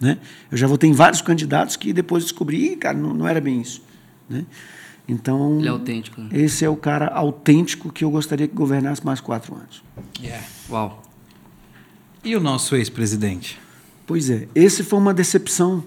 Né? 0.00 0.18
Eu 0.50 0.56
já 0.58 0.66
votei 0.66 0.88
em 0.90 0.92
vários 0.92 1.20
candidatos 1.22 1.74
que 1.76 1.92
depois 1.92 2.22
descobri, 2.24 2.76
cara, 2.76 2.96
não, 2.98 3.14
não 3.14 3.26
era 3.26 3.40
bem 3.40 3.60
isso. 3.60 3.82
Né? 4.28 4.44
Então, 5.08 5.58
Ele 5.58 5.68
é 5.68 5.70
autêntico. 5.70 6.20
né? 6.20 6.28
esse 6.32 6.64
é 6.64 6.68
o 6.68 6.76
cara 6.76 7.06
autêntico 7.06 7.90
que 7.92 8.04
eu 8.04 8.10
gostaria 8.10 8.46
que 8.46 8.54
governasse 8.54 9.04
mais 9.04 9.20
quatro 9.20 9.54
anos. 9.54 9.82
Uau. 10.68 11.02
E 12.26 12.34
o 12.34 12.40
nosso 12.40 12.74
ex-presidente? 12.74 13.56
Pois 14.04 14.28
é, 14.30 14.48
esse 14.52 14.82
foi 14.82 14.98
uma 14.98 15.14
decepção 15.14 15.84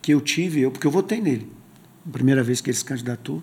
que 0.00 0.14
eu 0.14 0.20
tive, 0.20 0.60
eu, 0.60 0.70
porque 0.70 0.86
eu 0.86 0.92
votei 0.92 1.20
nele. 1.20 1.50
primeira 2.12 2.40
vez 2.40 2.60
que 2.60 2.70
ele 2.70 2.76
se 2.76 2.84
candidatou. 2.84 3.42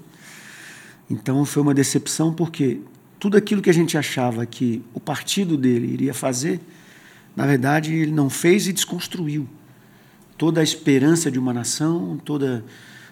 Então 1.10 1.44
foi 1.44 1.62
uma 1.62 1.74
decepção 1.74 2.34
porque 2.34 2.80
tudo 3.20 3.36
aquilo 3.36 3.62
que 3.62 3.70
a 3.70 3.74
gente 3.74 3.98
achava 3.98 4.46
que 4.46 4.82
o 4.94 5.02
partido 5.02 5.58
dele 5.58 5.92
iria 5.92 6.14
fazer, 6.14 6.62
na 7.36 7.46
verdade 7.46 7.94
ele 7.94 8.12
não 8.12 8.30
fez 8.30 8.68
e 8.68 8.72
desconstruiu 8.72 9.46
toda 10.38 10.62
a 10.62 10.64
esperança 10.64 11.30
de 11.30 11.38
uma 11.38 11.52
nação, 11.52 12.18
toda, 12.24 12.64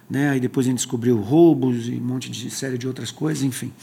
né, 0.09 0.29
aí 0.29 0.39
depois 0.39 0.65
a 0.65 0.69
gente 0.69 0.77
descobriu 0.77 1.17
roubos 1.17 1.89
e 1.89 1.95
um 1.95 2.01
monte 2.01 2.31
de 2.31 2.49
série 2.49 2.77
de 2.77 2.87
outras 2.87 3.11
coisas, 3.11 3.43
enfim. 3.43 3.73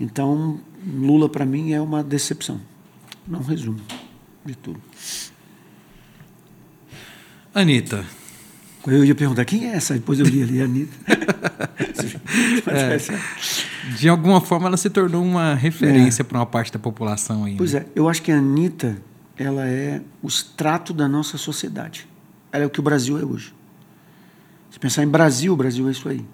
Então 0.00 0.58
Lula 0.86 1.28
para 1.28 1.44
mim 1.44 1.72
é 1.72 1.80
uma 1.82 2.02
decepção. 2.02 2.58
Não 3.28 3.42
resumo 3.42 3.78
de 4.44 4.54
tudo. 4.56 4.80
Anitta. 7.54 8.04
Eu 8.86 9.04
ia 9.04 9.14
perguntar 9.14 9.44
quem 9.44 9.68
é 9.68 9.74
essa, 9.74 9.92
depois 9.92 10.18
eu 10.18 10.26
li 10.26 10.42
ali, 10.42 10.62
a 10.62 10.64
Anitta. 10.64 10.96
é, 12.66 12.96
de 13.96 14.08
alguma 14.08 14.40
forma 14.40 14.68
ela 14.68 14.76
se 14.76 14.88
tornou 14.88 15.22
uma 15.22 15.54
referência 15.54 16.22
é. 16.22 16.24
para 16.24 16.38
uma 16.38 16.46
parte 16.46 16.72
da 16.72 16.78
população 16.78 17.44
aí. 17.44 17.56
Pois 17.56 17.74
né? 17.74 17.80
é, 17.80 17.86
eu 17.94 18.08
acho 18.08 18.22
que 18.22 18.32
a 18.32 18.38
Anitta 18.38 18.96
ela 19.36 19.66
é 19.66 20.00
o 20.22 20.28
extrato 20.28 20.94
da 20.94 21.06
nossa 21.06 21.36
sociedade. 21.36 22.08
Ela 22.52 22.64
é 22.64 22.66
o 22.66 22.70
que 22.70 22.80
o 22.80 22.82
Brasil 22.82 23.18
é 23.18 23.24
hoje. 23.24 23.54
Se 24.70 24.78
pensar 24.78 25.02
em 25.02 25.08
Brasil, 25.08 25.52
o 25.52 25.56
Brasil 25.56 25.86
é 25.88 25.90
isso 25.90 26.08
aí. 26.08 26.24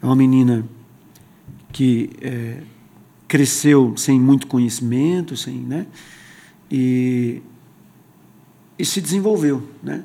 É 0.00 0.06
uma 0.06 0.16
menina 0.16 0.64
que 1.72 2.10
é, 2.20 2.62
cresceu 3.26 3.94
sem 3.96 4.20
muito 4.20 4.46
conhecimento, 4.46 5.36
sem, 5.36 5.56
né? 5.56 5.86
E, 6.70 7.42
e 8.78 8.84
se 8.84 9.00
desenvolveu, 9.00 9.66
né? 9.82 10.04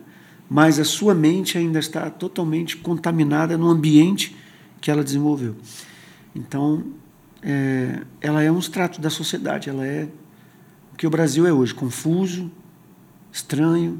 mas 0.49 0.79
a 0.79 0.85
sua 0.85 1.15
mente 1.15 1.57
ainda 1.57 1.79
está 1.79 2.09
totalmente 2.09 2.77
contaminada 2.77 3.57
no 3.57 3.69
ambiente 3.69 4.35
que 4.79 4.91
ela 4.91 5.03
desenvolveu. 5.03 5.55
Então, 6.35 6.83
é, 7.41 8.01
ela 8.21 8.43
é 8.43 8.51
um 8.51 8.59
extrato 8.59 9.01
da 9.01 9.09
sociedade, 9.09 9.69
ela 9.69 9.85
é 9.85 10.07
o 10.93 10.95
que 10.95 11.07
o 11.07 11.09
Brasil 11.09 11.47
é 11.47 11.51
hoje, 11.51 11.73
confuso, 11.73 12.51
estranho, 13.31 13.99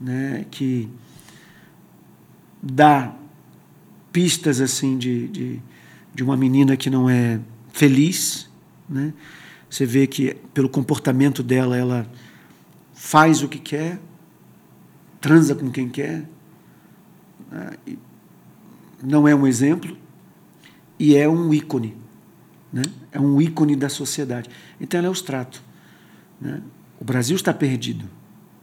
né, 0.00 0.44
que 0.50 0.88
dá 2.62 3.14
pistas 4.12 4.60
assim 4.60 4.98
de, 4.98 5.28
de, 5.28 5.62
de 6.14 6.22
uma 6.22 6.36
menina 6.36 6.76
que 6.76 6.90
não 6.90 7.08
é 7.08 7.40
feliz, 7.72 8.50
né? 8.88 9.14
Você 9.70 9.86
vê 9.86 10.06
que 10.06 10.34
pelo 10.52 10.68
comportamento 10.68 11.42
dela 11.42 11.76
ela 11.76 12.10
faz 12.92 13.42
o 13.42 13.48
que 13.48 13.58
quer, 13.58 14.00
transa 15.20 15.54
com 15.54 15.70
quem 15.70 15.88
quer, 15.88 16.28
né? 17.50 17.70
não 19.02 19.28
é 19.28 19.34
um 19.34 19.46
exemplo 19.46 19.96
e 20.98 21.16
é 21.16 21.28
um 21.28 21.54
ícone, 21.54 21.96
né? 22.72 22.82
é 23.12 23.20
um 23.20 23.40
ícone 23.40 23.76
da 23.76 23.88
sociedade. 23.88 24.50
Então 24.80 24.98
ela 24.98 25.06
é 25.06 25.10
o 25.10 25.12
extrato. 25.12 25.62
Né? 26.40 26.60
O 27.00 27.04
Brasil 27.04 27.36
está 27.36 27.54
perdido, 27.54 28.06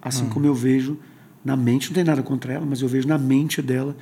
assim 0.02 0.26
hum. 0.26 0.30
como 0.30 0.46
eu 0.46 0.54
vejo 0.54 1.00
na 1.44 1.56
mente, 1.56 1.88
não 1.88 1.96
tem 1.96 2.04
nada 2.04 2.22
contra 2.22 2.52
ela, 2.52 2.66
mas 2.66 2.82
eu 2.82 2.90
vejo 2.90 3.08
na 3.08 3.18
mente 3.18 3.62
dela 3.62 3.96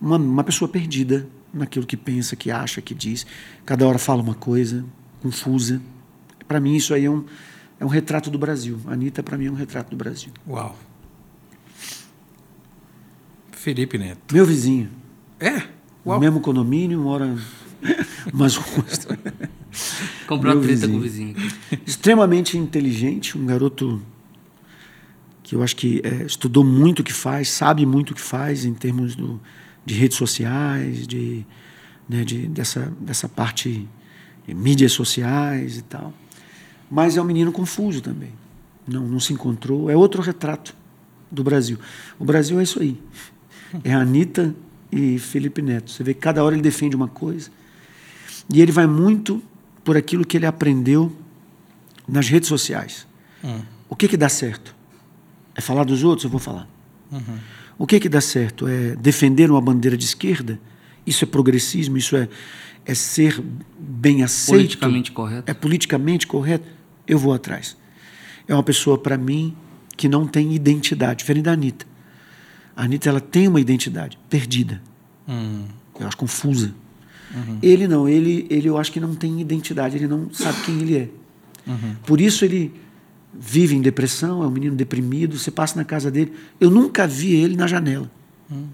uma, 0.00 0.16
uma 0.16 0.42
pessoa 0.42 0.66
perdida 0.66 1.28
naquilo 1.52 1.86
que 1.86 1.96
pensa, 1.96 2.34
que 2.34 2.50
acha, 2.50 2.80
que 2.80 2.94
diz. 2.94 3.26
Cada 3.64 3.86
hora 3.86 3.98
fala 3.98 4.22
uma 4.22 4.34
coisa, 4.34 4.84
confusa. 5.20 5.80
Para 6.46 6.60
mim, 6.60 6.76
isso 6.76 6.94
aí 6.94 7.04
é 7.04 7.10
um, 7.10 7.24
é 7.80 7.84
um 7.84 7.88
retrato 7.88 8.30
do 8.30 8.38
Brasil. 8.38 8.80
A 8.86 8.92
Anitta, 8.92 9.22
para 9.22 9.36
mim, 9.36 9.46
é 9.46 9.50
um 9.50 9.54
retrato 9.54 9.90
do 9.90 9.96
Brasil. 9.96 10.32
Uau! 10.48 10.76
Felipe 13.52 13.98
Neto. 13.98 14.32
Meu 14.32 14.46
vizinho. 14.46 14.88
É? 15.40 15.62
Uau. 16.06 16.20
Mesmo 16.20 16.40
condomínio, 16.40 17.00
mora 17.00 17.36
umas 18.32 18.56
ruas. 18.56 19.06
Comprou 20.26 20.56
a 20.56 20.60
treta 20.60 20.88
com 20.88 20.96
o 20.96 21.00
vizinho. 21.00 21.34
Extremamente 21.84 22.56
inteligente, 22.56 23.36
um 23.36 23.44
garoto 23.44 24.00
que 25.42 25.54
eu 25.54 25.62
acho 25.62 25.76
que 25.76 26.00
é, 26.04 26.24
estudou 26.24 26.64
muito 26.64 27.00
o 27.00 27.04
que 27.04 27.12
faz, 27.12 27.48
sabe 27.48 27.86
muito 27.86 28.10
o 28.10 28.14
que 28.14 28.20
faz 28.20 28.64
em 28.64 28.74
termos 28.74 29.14
do, 29.14 29.40
de 29.84 29.94
redes 29.94 30.16
sociais, 30.16 31.06
de, 31.06 31.46
né, 32.08 32.24
de, 32.24 32.48
dessa, 32.48 32.92
dessa 33.00 33.28
parte 33.28 33.88
de 34.46 34.54
mídias 34.54 34.92
sociais 34.92 35.78
e 35.78 35.82
tal. 35.82 36.12
Mas 36.90 37.16
é 37.16 37.22
um 37.22 37.24
menino 37.24 37.52
confuso 37.52 38.00
também. 38.00 38.32
Não, 38.86 39.06
não 39.06 39.20
se 39.20 39.32
encontrou. 39.32 39.90
É 39.90 39.96
outro 39.96 40.22
retrato 40.22 40.74
do 41.30 41.42
Brasil. 41.42 41.78
O 42.18 42.24
Brasil 42.24 42.58
é 42.60 42.62
isso 42.62 42.80
aí. 42.80 43.00
É 43.82 43.92
a 43.92 44.00
Anitta 44.00 44.54
e 44.92 45.18
Felipe 45.18 45.60
Neto. 45.60 45.90
Você 45.90 46.04
vê 46.04 46.14
que 46.14 46.20
cada 46.20 46.42
hora 46.44 46.54
ele 46.54 46.62
defende 46.62 46.94
uma 46.94 47.08
coisa. 47.08 47.50
E 48.52 48.60
ele 48.60 48.70
vai 48.70 48.86
muito 48.86 49.42
por 49.84 49.96
aquilo 49.96 50.24
que 50.24 50.36
ele 50.36 50.46
aprendeu 50.46 51.14
nas 52.08 52.28
redes 52.28 52.48
sociais. 52.48 53.06
Hum. 53.42 53.60
O 53.88 53.96
que 53.96 54.08
que 54.08 54.16
dá 54.16 54.28
certo? 54.28 54.74
É 55.54 55.60
falar 55.60 55.84
dos 55.84 56.04
outros? 56.04 56.24
Eu 56.24 56.30
vou 56.30 56.40
falar. 56.40 56.68
Uhum. 57.10 57.38
O 57.78 57.86
que 57.86 58.00
que 58.00 58.08
dá 58.08 58.20
certo? 58.20 58.66
É 58.66 58.96
defender 58.96 59.50
uma 59.50 59.60
bandeira 59.60 59.96
de 59.96 60.04
esquerda? 60.04 60.58
Isso 61.06 61.24
é 61.24 61.26
progressismo? 61.26 61.96
Isso 61.96 62.16
é, 62.16 62.28
é 62.86 62.94
ser 62.94 63.42
bem 63.78 64.22
aceito? 64.22 64.58
Politicamente 64.58 65.12
correto. 65.12 65.50
É 65.50 65.54
politicamente 65.54 66.26
correto? 66.26 66.68
Eu 67.06 67.18
vou 67.18 67.34
atrás. 67.34 67.76
É 68.46 68.54
uma 68.54 68.62
pessoa, 68.62 68.96
para 68.96 69.18
mim, 69.18 69.54
que 69.96 70.08
não 70.08 70.26
tem 70.26 70.54
identidade, 70.54 71.18
diferente 71.18 71.44
da 71.44 71.52
Anitta. 71.52 71.84
A 72.76 72.84
Anitta 72.84 73.08
ela 73.08 73.20
tem 73.20 73.48
uma 73.48 73.60
identidade 73.60 74.18
perdida. 74.30 74.80
Hum. 75.28 75.64
Eu 75.98 76.06
acho 76.06 76.16
confusa. 76.16 76.72
Uhum. 77.34 77.58
Ele 77.60 77.88
não, 77.88 78.08
ele, 78.08 78.46
ele 78.48 78.68
eu 78.68 78.78
acho 78.78 78.92
que 78.92 79.00
não 79.00 79.14
tem 79.14 79.40
identidade, 79.40 79.96
ele 79.96 80.06
não 80.06 80.32
sabe 80.32 80.60
quem 80.62 80.80
ele 80.80 80.96
é. 80.96 81.08
Uhum. 81.66 81.96
Por 82.06 82.20
isso 82.20 82.44
ele 82.44 82.72
vive 83.34 83.74
em 83.74 83.80
depressão, 83.80 84.42
é 84.44 84.46
um 84.46 84.50
menino 84.50 84.76
deprimido. 84.76 85.36
Você 85.36 85.50
passa 85.50 85.76
na 85.76 85.84
casa 85.84 86.10
dele, 86.10 86.32
eu 86.60 86.70
nunca 86.70 87.06
vi 87.06 87.34
ele 87.34 87.56
na 87.56 87.66
janela. 87.66 88.08
Uhum. 88.48 88.68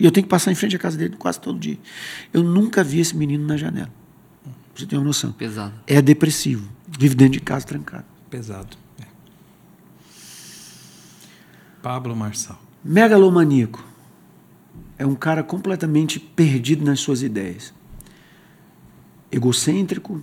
E 0.00 0.06
eu 0.06 0.10
tenho 0.10 0.24
que 0.24 0.30
passar 0.30 0.50
em 0.50 0.54
frente 0.54 0.74
à 0.74 0.78
casa 0.78 0.96
dele 0.96 1.14
quase 1.18 1.38
todo 1.38 1.58
dia. 1.58 1.78
Eu 2.32 2.42
nunca 2.42 2.82
vi 2.82 3.00
esse 3.00 3.14
menino 3.14 3.46
na 3.46 3.58
janela. 3.58 3.92
Você 4.74 4.86
tem 4.86 4.98
uma 4.98 5.04
noção? 5.04 5.30
Pesado. 5.32 5.74
É 5.86 6.00
depressivo. 6.00 6.66
Vive 6.88 7.14
dentro 7.14 7.34
de 7.34 7.40
casa 7.40 7.66
trancado. 7.66 8.06
Pesado. 8.30 8.78
É. 8.98 9.04
Pablo 11.82 12.16
Marçal. 12.16 12.58
Megalomaníaco. 12.82 13.84
É 14.96 15.04
um 15.04 15.14
cara 15.14 15.42
completamente 15.42 16.18
perdido 16.18 16.82
nas 16.82 17.00
suas 17.00 17.22
ideias. 17.22 17.74
Egocêntrico, 19.30 20.22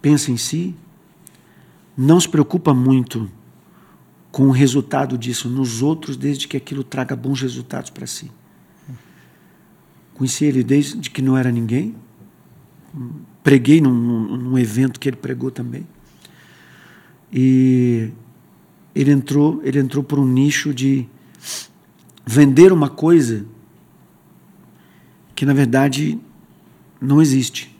pensa 0.00 0.30
em 0.30 0.36
si, 0.36 0.76
não 1.96 2.20
se 2.20 2.28
preocupa 2.28 2.72
muito 2.72 3.28
com 4.30 4.48
o 4.48 4.50
resultado 4.50 5.16
disso 5.16 5.48
nos 5.48 5.82
outros, 5.82 6.16
desde 6.16 6.46
que 6.46 6.56
aquilo 6.56 6.84
traga 6.84 7.16
bons 7.16 7.40
resultados 7.40 7.90
para 7.90 8.06
si. 8.06 8.30
Conheci 10.14 10.44
ele 10.44 10.62
desde 10.62 11.10
que 11.10 11.22
não 11.22 11.36
era 11.36 11.50
ninguém. 11.50 11.94
Preguei 13.42 13.80
num, 13.80 13.92
num 14.36 14.58
evento 14.58 14.98
que 14.98 15.08
ele 15.08 15.16
pregou 15.16 15.50
também. 15.50 15.86
E 17.32 18.10
ele 18.94 19.12
entrou, 19.12 19.60
ele 19.62 19.78
entrou 19.78 20.02
por 20.02 20.18
um 20.18 20.26
nicho 20.26 20.74
de 20.74 21.08
vender 22.26 22.72
uma 22.72 22.90
coisa 22.90 23.46
que 25.34 25.46
na 25.46 25.54
verdade 25.54 26.18
não 27.00 27.22
existe. 27.22 27.74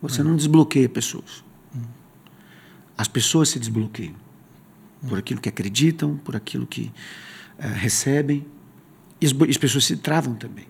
Você 0.00 0.22
não 0.22 0.36
desbloqueia 0.36 0.88
pessoas. 0.88 1.42
As 2.96 3.08
pessoas 3.08 3.48
se 3.48 3.58
desbloqueiam 3.58 4.27
por 5.06 5.18
aquilo 5.18 5.40
que 5.40 5.48
acreditam, 5.48 6.16
por 6.16 6.34
aquilo 6.34 6.66
que 6.66 6.90
uh, 7.58 7.74
recebem. 7.74 8.44
E 9.20 9.26
as, 9.26 9.32
as 9.48 9.56
pessoas 9.56 9.84
se 9.84 9.96
travam 9.96 10.34
também. 10.34 10.66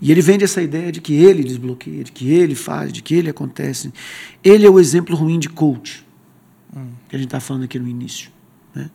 E 0.00 0.10
ele 0.10 0.20
vende 0.20 0.44
essa 0.44 0.60
ideia 0.60 0.90
de 0.92 1.00
que 1.00 1.14
ele 1.14 1.42
desbloqueia, 1.42 2.04
de 2.04 2.12
que 2.12 2.28
ele 2.28 2.54
faz, 2.54 2.92
de 2.92 3.02
que 3.02 3.14
ele 3.14 3.30
acontece. 3.30 3.92
Ele 4.42 4.66
é 4.66 4.70
o 4.70 4.78
exemplo 4.78 5.16
ruim 5.16 5.38
de 5.38 5.48
coach, 5.48 6.04
hum. 6.76 6.90
que 7.08 7.16
a 7.16 7.18
gente 7.18 7.28
está 7.28 7.40
falando 7.40 7.64
aqui 7.64 7.78
no 7.78 7.88
início. 7.88 8.30
Né? 8.74 8.90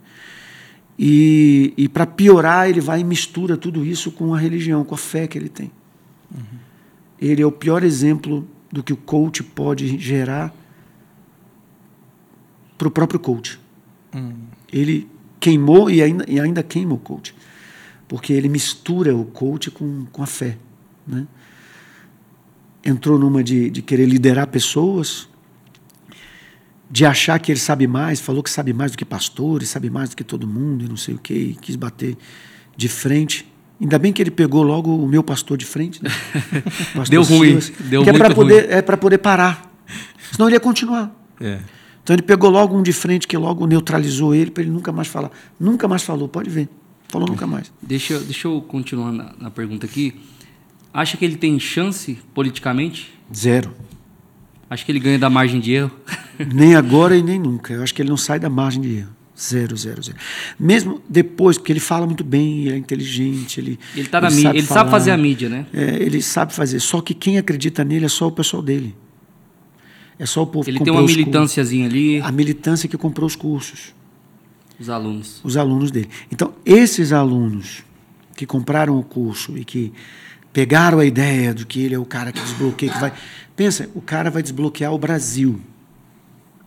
E, 0.98 1.74
e 1.78 1.88
para 1.88 2.06
piorar, 2.06 2.70
ele 2.70 2.82
vai 2.82 3.00
e 3.00 3.04
mistura 3.04 3.56
tudo 3.56 3.86
isso 3.86 4.12
com 4.12 4.34
a 4.34 4.38
religião, 4.38 4.84
com 4.84 4.96
a 4.96 4.98
fé 4.98 5.28
que 5.28 5.38
ele 5.38 5.48
tem. 5.48 5.72
Uhum. 6.30 6.60
Ele 7.22 7.42
é 7.42 7.46
o 7.46 7.52
pior 7.52 7.84
exemplo 7.84 8.46
do 8.72 8.84
que 8.84 8.92
o 8.92 8.98
coach 8.98 9.42
pode 9.42 9.98
gerar 9.98 10.54
para 12.78 12.88
o 12.88 12.92
próprio 12.92 13.20
coach. 13.20 13.60
Uhum. 14.14 14.34
Ele 14.72 15.10
queimou 15.40 15.90
e 15.90 16.02
ainda, 16.02 16.26
e 16.28 16.40
ainda 16.40 16.64
queima 16.64 16.94
o 16.94 16.98
coach, 16.98 17.34
porque 18.08 18.34
ele 18.34 18.50
mistura 18.50 19.16
o 19.16 19.26
coach 19.26 19.72
com, 19.72 20.06
com 20.12 20.24
a 20.24 20.28
fé. 20.28 20.58
Né? 21.08 21.28
Entrou 22.84 23.18
numa 23.18 23.44
de, 23.44 23.70
de 23.70 23.82
querer 23.82 24.06
liderar 24.06 24.48
pessoas, 24.48 25.28
de 26.90 27.06
achar 27.06 27.40
que 27.40 27.52
ele 27.52 27.60
sabe 27.60 27.88
mais, 27.88 28.20
falou 28.20 28.42
que 28.42 28.50
sabe 28.50 28.74
mais 28.74 28.92
do 28.92 28.98
que 28.98 29.06
pastor, 29.06 29.64
sabe 29.64 29.90
mais 29.90 30.10
do 30.10 30.16
que 30.16 30.24
todo 30.24 30.48
mundo 30.48 30.86
e 30.86 30.90
não 30.90 30.98
sei 30.98 31.16
o 31.16 31.20
quê, 31.20 31.34
e 31.34 31.56
quis 31.56 31.76
bater 31.76 32.18
de 32.76 32.88
frente 32.88 33.50
Ainda 33.82 33.98
bem 33.98 34.12
que 34.12 34.22
ele 34.22 34.32
pegou 34.32 34.62
logo 34.62 34.94
o 34.94 35.08
meu 35.08 35.24
pastor 35.24 35.58
de 35.58 35.66
frente. 35.66 36.04
Né? 36.04 36.10
Pastor 36.94 37.10
Deu 37.10 37.24
ruim, 37.24 37.62
Silas, 37.62 37.72
deu 37.80 38.04
que 38.04 38.10
é 38.10 38.14
para 38.14 38.36
poder, 38.36 38.70
é 38.70 38.82
poder 38.82 39.18
parar. 39.20 39.72
Senão 40.32 40.50
ele 40.50 40.58
ia 40.58 40.60
continuar. 40.60 41.12
É. 41.40 41.60
Então 42.10 42.16
ele 42.16 42.24
pegou 42.24 42.50
logo 42.50 42.76
um 42.76 42.82
de 42.82 42.92
frente 42.92 43.28
que 43.28 43.38
logo 43.38 43.68
neutralizou 43.68 44.34
ele 44.34 44.50
para 44.50 44.64
ele 44.64 44.72
nunca 44.72 44.92
mais 44.92 45.08
falar. 45.08 45.30
Nunca 45.60 45.88
mais 45.88 46.02
falou, 46.02 46.28
pode 46.28 46.50
ver. 46.50 46.68
Falou 47.08 47.28
nunca 47.28 47.46
mais. 47.46 47.72
Deixa, 47.80 48.14
eu- 48.16 48.22
deixa 48.22 48.48
eu 48.48 48.60
continuar 48.62 49.12
na, 49.12 49.32
na 49.40 49.52
pergunta 49.52 49.86
aqui. 49.86 50.16
Acha 50.92 51.18
que 51.18 51.24
ele 51.24 51.36
tem 51.36 51.60
chance 51.60 52.18
politicamente? 52.34 53.14
Zero. 53.32 53.72
Acha 54.68 54.84
que 54.84 54.92
ele 54.92 54.98
ganha 55.00 55.20
da 55.20 55.30
margem 55.30 55.60
de 55.60 55.72
erro? 55.74 55.92
Nem 56.52 56.74
agora 56.74 57.16
e 57.16 57.22
nem 57.22 57.38
nunca. 57.38 57.74
Eu 57.76 57.84
acho 57.84 57.94
que 57.94 58.02
ele 58.02 58.10
não 58.10 58.18
sai 58.18 58.40
da 58.40 58.50
margem 58.50 58.82
de 58.82 58.90
erro. 59.02 59.10
Zero, 59.40 59.78
zero, 59.78 60.02
zero. 60.02 60.18
Mesmo 60.60 61.00
depois, 61.08 61.60
porque 61.60 61.72
ele 61.72 61.80
fala 61.80 62.08
muito 62.08 62.24
bem, 62.24 62.62
ele 62.66 62.72
é 62.74 62.78
inteligente, 62.78 63.60
ele. 63.60 63.80
Ele 63.96 64.08
tá 64.08 64.20
na 64.20 64.32
mídia, 64.32 64.50
ele 64.50 64.64
sabe 64.64 64.90
fazer 64.90 65.12
a 65.12 65.18
mídia, 65.18 65.48
né? 65.48 65.68
É, 65.72 66.02
ele 66.02 66.24
sabe 66.24 66.56
fazer. 66.56 66.80
Só 66.80 67.02
que 67.02 67.14
quem 67.14 67.38
acredita 67.38 67.84
nele 67.84 68.06
é 68.06 68.10
só 68.10 68.26
o 68.28 68.32
pessoal 68.32 68.64
dele. 68.64 68.96
É 70.20 70.26
só 70.26 70.44
o 70.44 70.48
povo 70.48 70.66
que 70.66 70.72
Ele 70.72 70.78
tem 70.80 70.88
comprou 70.88 71.02
uma 71.02 71.08
militânciazinha 71.08 71.88
ali, 71.88 72.20
A 72.22 72.32
militância 72.32 72.90
que 72.90 72.98
comprou 72.98 73.26
os 73.26 73.36
cursos. 73.38 73.96
os 74.78 74.90
alunos. 74.90 75.40
os 75.44 75.56
alunos 75.56 75.92
dele. 75.92 76.10
Então, 76.30 76.54
esses 76.66 77.14
alunos 77.14 77.84
que 78.36 78.46
compraram 78.46 79.00
o 79.00 79.04
curso 79.04 79.58
e 79.58 79.64
que 79.64 79.94
pegaram 80.52 81.00
a 81.00 81.06
ideia 81.06 81.54
de 81.54 81.66
que 81.66 81.82
ele 81.82 81.96
é 81.96 82.00
o 82.00 82.06
cara 82.06 82.32
que 82.32 82.42
desbloqueia, 82.42 82.92
que 82.92 83.00
vai. 83.00 83.14
Pensa, 83.56 83.90
o 83.96 84.02
cara 84.02 84.30
vai 84.30 84.44
desbloquear 84.44 84.94
o 84.94 84.98
Brasil. 84.98 85.60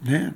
Né? 0.02 0.32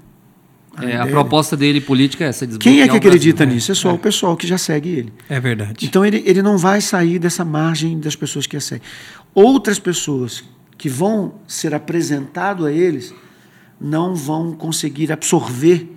É, 0.82 0.96
a 0.96 1.06
proposta 1.06 1.56
dele 1.56 1.80
política 1.80 2.24
é 2.24 2.28
essa. 2.28 2.46
Quem 2.46 2.82
é 2.82 2.88
que 2.88 2.96
acredita 2.96 3.38
Brasil. 3.38 3.54
nisso? 3.54 3.72
É 3.72 3.74
só 3.74 3.94
o 3.94 3.98
pessoal 3.98 4.36
que 4.36 4.46
já 4.46 4.58
segue 4.58 4.90
ele. 4.90 5.12
É 5.28 5.40
verdade. 5.40 5.86
Então 5.86 6.04
ele, 6.04 6.22
ele 6.26 6.42
não 6.42 6.58
vai 6.58 6.82
sair 6.82 7.18
dessa 7.18 7.44
margem 7.44 7.98
das 7.98 8.14
pessoas 8.14 8.46
que 8.46 8.56
a 8.56 8.60
seguem. 8.60 8.86
Outras 9.34 9.78
pessoas 9.78 10.44
que 10.78 10.88
vão 10.88 11.34
ser 11.46 11.74
apresentado 11.74 12.66
a 12.66 12.72
eles 12.72 13.14
não 13.80 14.14
vão 14.14 14.54
conseguir 14.54 15.12
absorver 15.12 15.92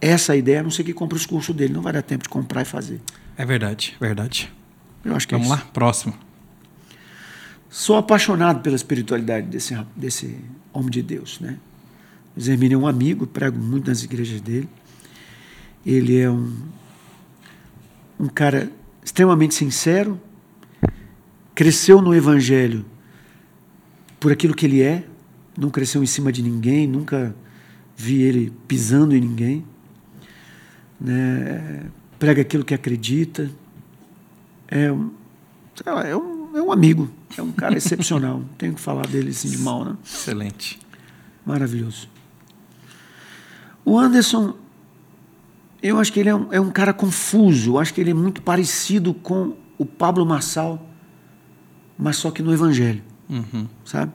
essa 0.00 0.34
ideia, 0.34 0.60
a 0.60 0.62
não 0.62 0.70
ser 0.70 0.84
que 0.84 0.92
compre 0.92 1.16
os 1.16 1.26
cursos 1.26 1.54
dele. 1.54 1.72
Não 1.72 1.82
vai 1.82 1.92
dar 1.92 2.02
tempo 2.02 2.22
de 2.24 2.28
comprar 2.28 2.62
e 2.62 2.64
fazer. 2.64 3.00
É 3.36 3.44
verdade, 3.44 3.96
verdade. 4.00 4.52
Eu 5.04 5.14
acho 5.14 5.26
que 5.26 5.34
Vamos 5.34 5.48
é 5.48 5.50
lá, 5.50 5.56
isso. 5.58 5.66
próximo. 5.68 6.14
Sou 7.68 7.96
apaixonado 7.96 8.62
pela 8.62 8.74
espiritualidade 8.74 9.46
desse, 9.46 9.78
desse 9.94 10.36
homem 10.72 10.90
de 10.90 11.02
Deus. 11.02 11.38
Né? 11.40 11.58
O 12.36 12.40
é 12.40 12.76
um 12.76 12.86
amigo, 12.86 13.26
prego 13.26 13.58
muito 13.58 13.88
nas 13.88 14.02
igrejas 14.02 14.40
dele. 14.40 14.68
Ele 15.84 16.18
é 16.18 16.30
um, 16.30 16.56
um 18.18 18.26
cara 18.26 18.70
extremamente 19.04 19.54
sincero, 19.54 20.20
cresceu 21.54 22.02
no 22.02 22.14
Evangelho 22.14 22.84
por 24.20 24.30
aquilo 24.30 24.54
que 24.54 24.66
ele 24.66 24.82
é, 24.82 25.06
não 25.56 25.70
cresceu 25.70 26.02
em 26.02 26.06
cima 26.06 26.30
de 26.30 26.42
ninguém, 26.42 26.86
nunca 26.86 27.34
vi 27.96 28.22
ele 28.22 28.52
pisando 28.68 29.16
em 29.16 29.20
ninguém. 29.20 29.64
Né? 31.00 31.86
Prega 32.18 32.42
aquilo 32.42 32.64
que 32.64 32.74
acredita. 32.74 33.50
É 34.68 34.92
um, 34.92 35.10
lá, 35.86 36.06
é 36.06 36.14
um, 36.14 36.56
é 36.56 36.62
um 36.62 36.70
amigo, 36.70 37.10
é 37.36 37.42
um 37.42 37.50
cara 37.50 37.76
excepcional. 37.76 38.38
Não 38.40 38.48
tenho 38.58 38.74
que 38.74 38.80
falar 38.80 39.06
dele 39.06 39.30
assim 39.30 39.50
de 39.50 39.58
mal, 39.58 39.84
né? 39.84 39.96
Excelente. 40.04 40.78
Maravilhoso. 41.44 42.08
O 43.84 43.98
Anderson, 43.98 44.54
eu 45.82 45.98
acho 45.98 46.12
que 46.12 46.20
ele 46.20 46.28
é 46.28 46.34
um, 46.34 46.52
é 46.52 46.60
um 46.60 46.70
cara 46.70 46.92
confuso. 46.92 47.72
Eu 47.72 47.78
acho 47.78 47.94
que 47.94 48.00
ele 48.00 48.10
é 48.10 48.14
muito 48.14 48.42
parecido 48.42 49.14
com 49.14 49.56
o 49.78 49.86
Pablo 49.86 50.26
Marçal, 50.26 50.86
mas 51.98 52.16
só 52.16 52.30
que 52.30 52.42
no 52.42 52.52
Evangelho, 52.52 53.02
Uhum. 53.30 53.66
sabe? 53.84 54.12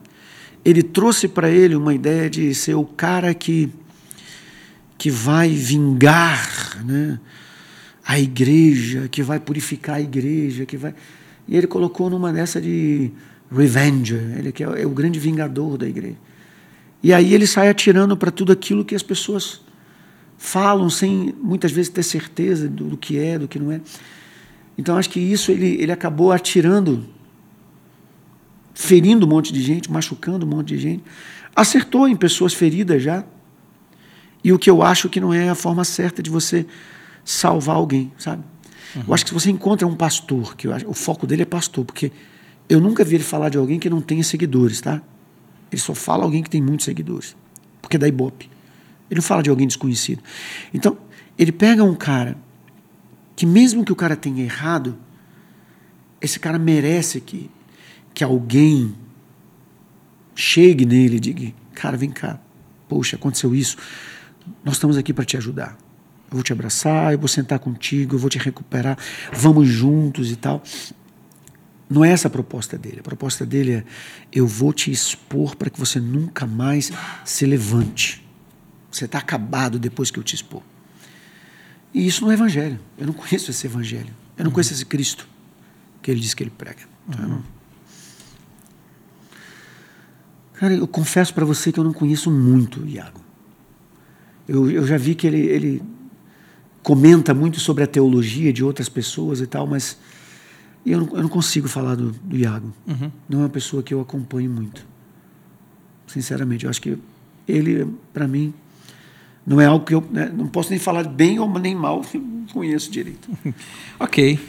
Ele 0.63 0.83
trouxe 0.83 1.27
para 1.27 1.49
ele 1.49 1.75
uma 1.75 1.93
ideia 1.93 2.29
de 2.29 2.53
ser 2.53 2.75
o 2.75 2.83
cara 2.83 3.33
que 3.33 3.71
que 4.97 5.09
vai 5.09 5.49
vingar, 5.49 6.83
né? 6.85 7.19
A 8.05 8.19
igreja, 8.19 9.07
que 9.09 9.21
vai 9.23 9.39
purificar 9.39 9.97
a 9.97 10.01
igreja, 10.01 10.65
que 10.65 10.77
vai 10.77 10.93
e 11.47 11.55
ele 11.55 11.67
colocou 11.67 12.09
numa 12.09 12.33
dessa 12.33 12.59
de 12.59 13.11
revenger, 13.51 14.37
ele 14.37 14.51
que 14.51 14.63
é 14.63 14.85
o 14.85 14.89
grande 14.89 15.19
vingador 15.19 15.77
da 15.77 15.87
igreja. 15.87 16.17
E 17.03 17.13
aí 17.13 17.33
ele 17.33 17.45
sai 17.45 17.69
atirando 17.69 18.17
para 18.17 18.31
tudo 18.31 18.51
aquilo 18.51 18.83
que 18.83 18.95
as 18.95 19.03
pessoas 19.03 19.61
falam 20.37 20.89
sem 20.89 21.33
muitas 21.41 21.71
vezes 21.71 21.89
ter 21.89 22.03
certeza 22.03 22.67
do, 22.67 22.85
do 22.85 22.97
que 22.97 23.19
é, 23.19 23.37
do 23.37 23.47
que 23.47 23.59
não 23.59 23.71
é. 23.71 23.79
Então 24.77 24.97
acho 24.97 25.09
que 25.09 25.19
isso 25.19 25.51
ele, 25.51 25.77
ele 25.79 25.91
acabou 25.91 26.31
atirando, 26.31 27.05
ferindo 28.75 29.25
um 29.25 29.29
monte 29.29 29.51
de 29.51 29.61
gente, 29.63 29.91
machucando 29.91 30.45
um 30.45 30.49
monte 30.49 30.67
de 30.67 30.77
gente. 30.77 31.03
Acertou 31.55 32.07
em 32.07 32.15
pessoas 32.15 32.53
feridas 32.53 33.01
já. 33.01 33.23
E 34.43 34.53
o 34.53 34.59
que 34.59 34.69
eu 34.69 34.83
acho 34.83 35.09
que 35.09 35.19
não 35.19 35.33
é 35.33 35.49
a 35.49 35.55
forma 35.55 35.83
certa 35.83 36.21
de 36.21 36.29
você 36.29 36.67
salvar 37.23 37.77
alguém, 37.77 38.11
sabe? 38.19 38.43
Eu 38.95 39.13
acho 39.13 39.25
que 39.25 39.29
se 39.29 39.33
você 39.33 39.49
encontra 39.49 39.87
um 39.87 39.95
pastor, 39.95 40.55
que 40.55 40.67
acho, 40.67 40.87
o 40.87 40.93
foco 40.93 41.25
dele 41.25 41.41
é 41.41 41.45
pastor, 41.45 41.83
porque 41.83 42.11
eu 42.69 42.79
nunca 42.79 43.03
vi 43.03 43.15
ele 43.15 43.23
falar 43.23 43.49
de 43.49 43.57
alguém 43.57 43.79
que 43.79 43.89
não 43.89 44.01
tenha 44.01 44.23
seguidores, 44.23 44.79
tá? 44.79 45.01
Ele 45.71 45.81
só 45.81 45.93
fala 45.93 46.23
alguém 46.23 46.43
que 46.43 46.49
tem 46.49 46.61
muitos 46.61 46.85
seguidores, 46.85 47.35
porque 47.81 47.97
dá 47.97 48.07
ibope. 48.07 48.49
Ele 49.09 49.17
não 49.17 49.23
fala 49.23 49.43
de 49.43 49.49
alguém 49.49 49.67
desconhecido. 49.67 50.21
Então, 50.73 50.97
ele 51.37 51.51
pega 51.51 51.83
um 51.83 51.95
cara 51.95 52.37
que, 53.35 53.45
mesmo 53.45 53.83
que 53.83 53.91
o 53.91 53.95
cara 53.95 54.15
tenha 54.15 54.43
errado, 54.43 54.97
esse 56.21 56.39
cara 56.39 56.57
merece 56.57 57.19
que, 57.19 57.49
que 58.15 58.23
alguém 58.23 58.95
chegue 60.33 60.85
nele 60.85 61.17
e 61.17 61.19
diga: 61.19 61.53
Cara, 61.73 61.95
vem 61.97 62.09
cá, 62.09 62.39
poxa, 62.89 63.17
aconteceu 63.17 63.53
isso, 63.53 63.77
nós 64.63 64.75
estamos 64.75 64.97
aqui 64.97 65.13
para 65.13 65.25
te 65.25 65.37
ajudar. 65.37 65.77
Eu 66.31 66.37
vou 66.37 66.43
te 66.43 66.51
abraçar, 66.51 67.13
eu 67.13 67.19
vou 67.19 67.27
sentar 67.27 67.59
contigo, 67.59 68.15
eu 68.15 68.19
vou 68.19 68.29
te 68.29 68.39
recuperar, 68.39 68.97
vamos 69.31 69.67
juntos 69.67 70.31
e 70.31 70.35
tal. 70.35 70.63
Não 71.87 72.03
é 72.03 72.09
essa 72.09 72.27
a 72.27 72.31
proposta 72.31 72.79
dele. 72.79 72.99
A 73.01 73.03
proposta 73.03 73.45
dele 73.45 73.73
é: 73.73 73.83
eu 74.31 74.47
vou 74.47 74.73
te 74.73 74.89
expor 74.91 75.55
para 75.55 75.69
que 75.69 75.79
você 75.79 75.99
nunca 75.99 76.47
mais 76.47 76.91
se 77.23 77.45
levante. 77.45 78.25
Você 78.89 79.05
está 79.05 79.19
acabado 79.19 79.77
depois 79.77 80.09
que 80.09 80.17
eu 80.17 80.23
te 80.23 80.33
expor. 80.33 80.63
E 81.93 82.07
isso 82.07 82.23
não 82.23 82.31
é 82.31 82.33
evangelho. 82.33 82.79
Eu 82.97 83.05
não 83.05 83.13
conheço 83.13 83.51
esse 83.51 83.67
evangelho. 83.67 84.13
Eu 84.37 84.45
não 84.45 84.51
conheço 84.51 84.73
esse 84.73 84.85
Cristo 84.85 85.27
que 86.01 86.09
ele 86.09 86.19
diz 86.19 86.33
que 86.33 86.43
ele 86.43 86.49
prega. 86.49 86.83
Então, 87.07 87.23
eu 87.23 87.29
não- 87.29 87.43
Cara, 90.57 90.73
eu 90.73 90.87
confesso 90.87 91.33
para 91.33 91.45
você 91.45 91.71
que 91.71 91.79
eu 91.79 91.83
não 91.83 91.93
conheço 91.93 92.31
muito 92.31 92.81
o 92.81 92.87
Iago. 92.87 93.19
Eu, 94.47 94.69
eu 94.69 94.85
já 94.85 94.97
vi 94.97 95.15
que 95.15 95.27
ele, 95.27 95.39
ele 95.39 95.83
comenta 96.81 97.33
muito 97.33 97.59
sobre 97.59 97.83
a 97.83 97.87
teologia 97.87 98.53
de 98.53 98.63
outras 98.63 98.87
pessoas 98.87 99.41
e 99.41 99.47
tal, 99.47 99.65
mas 99.65 99.97
eu 100.85 101.01
não, 101.01 101.17
eu 101.17 101.21
não 101.23 101.29
consigo 101.29 101.67
falar 101.67 101.95
do, 101.95 102.11
do 102.11 102.37
Iago. 102.37 102.71
Não 103.27 103.39
é 103.39 103.43
uma 103.43 103.49
pessoa 103.49 103.81
que 103.81 103.93
eu 103.93 103.99
acompanho 103.99 104.51
muito. 104.51 104.85
Sinceramente, 106.05 106.65
eu 106.65 106.69
acho 106.69 106.81
que 106.81 106.97
ele, 107.47 107.87
para 108.13 108.27
mim, 108.27 108.53
não 109.45 109.59
é 109.59 109.65
algo 109.65 109.83
que 109.83 109.93
eu 109.93 110.03
né, 110.11 110.31
não 110.33 110.47
posso 110.47 110.69
nem 110.69 110.79
falar 110.79 111.03
bem 111.03 111.39
ou 111.39 111.59
nem 111.59 111.75
mal, 111.75 112.03
não 112.13 112.45
conheço 112.53 112.91
direito. 112.91 113.29
Ok. 113.99 114.39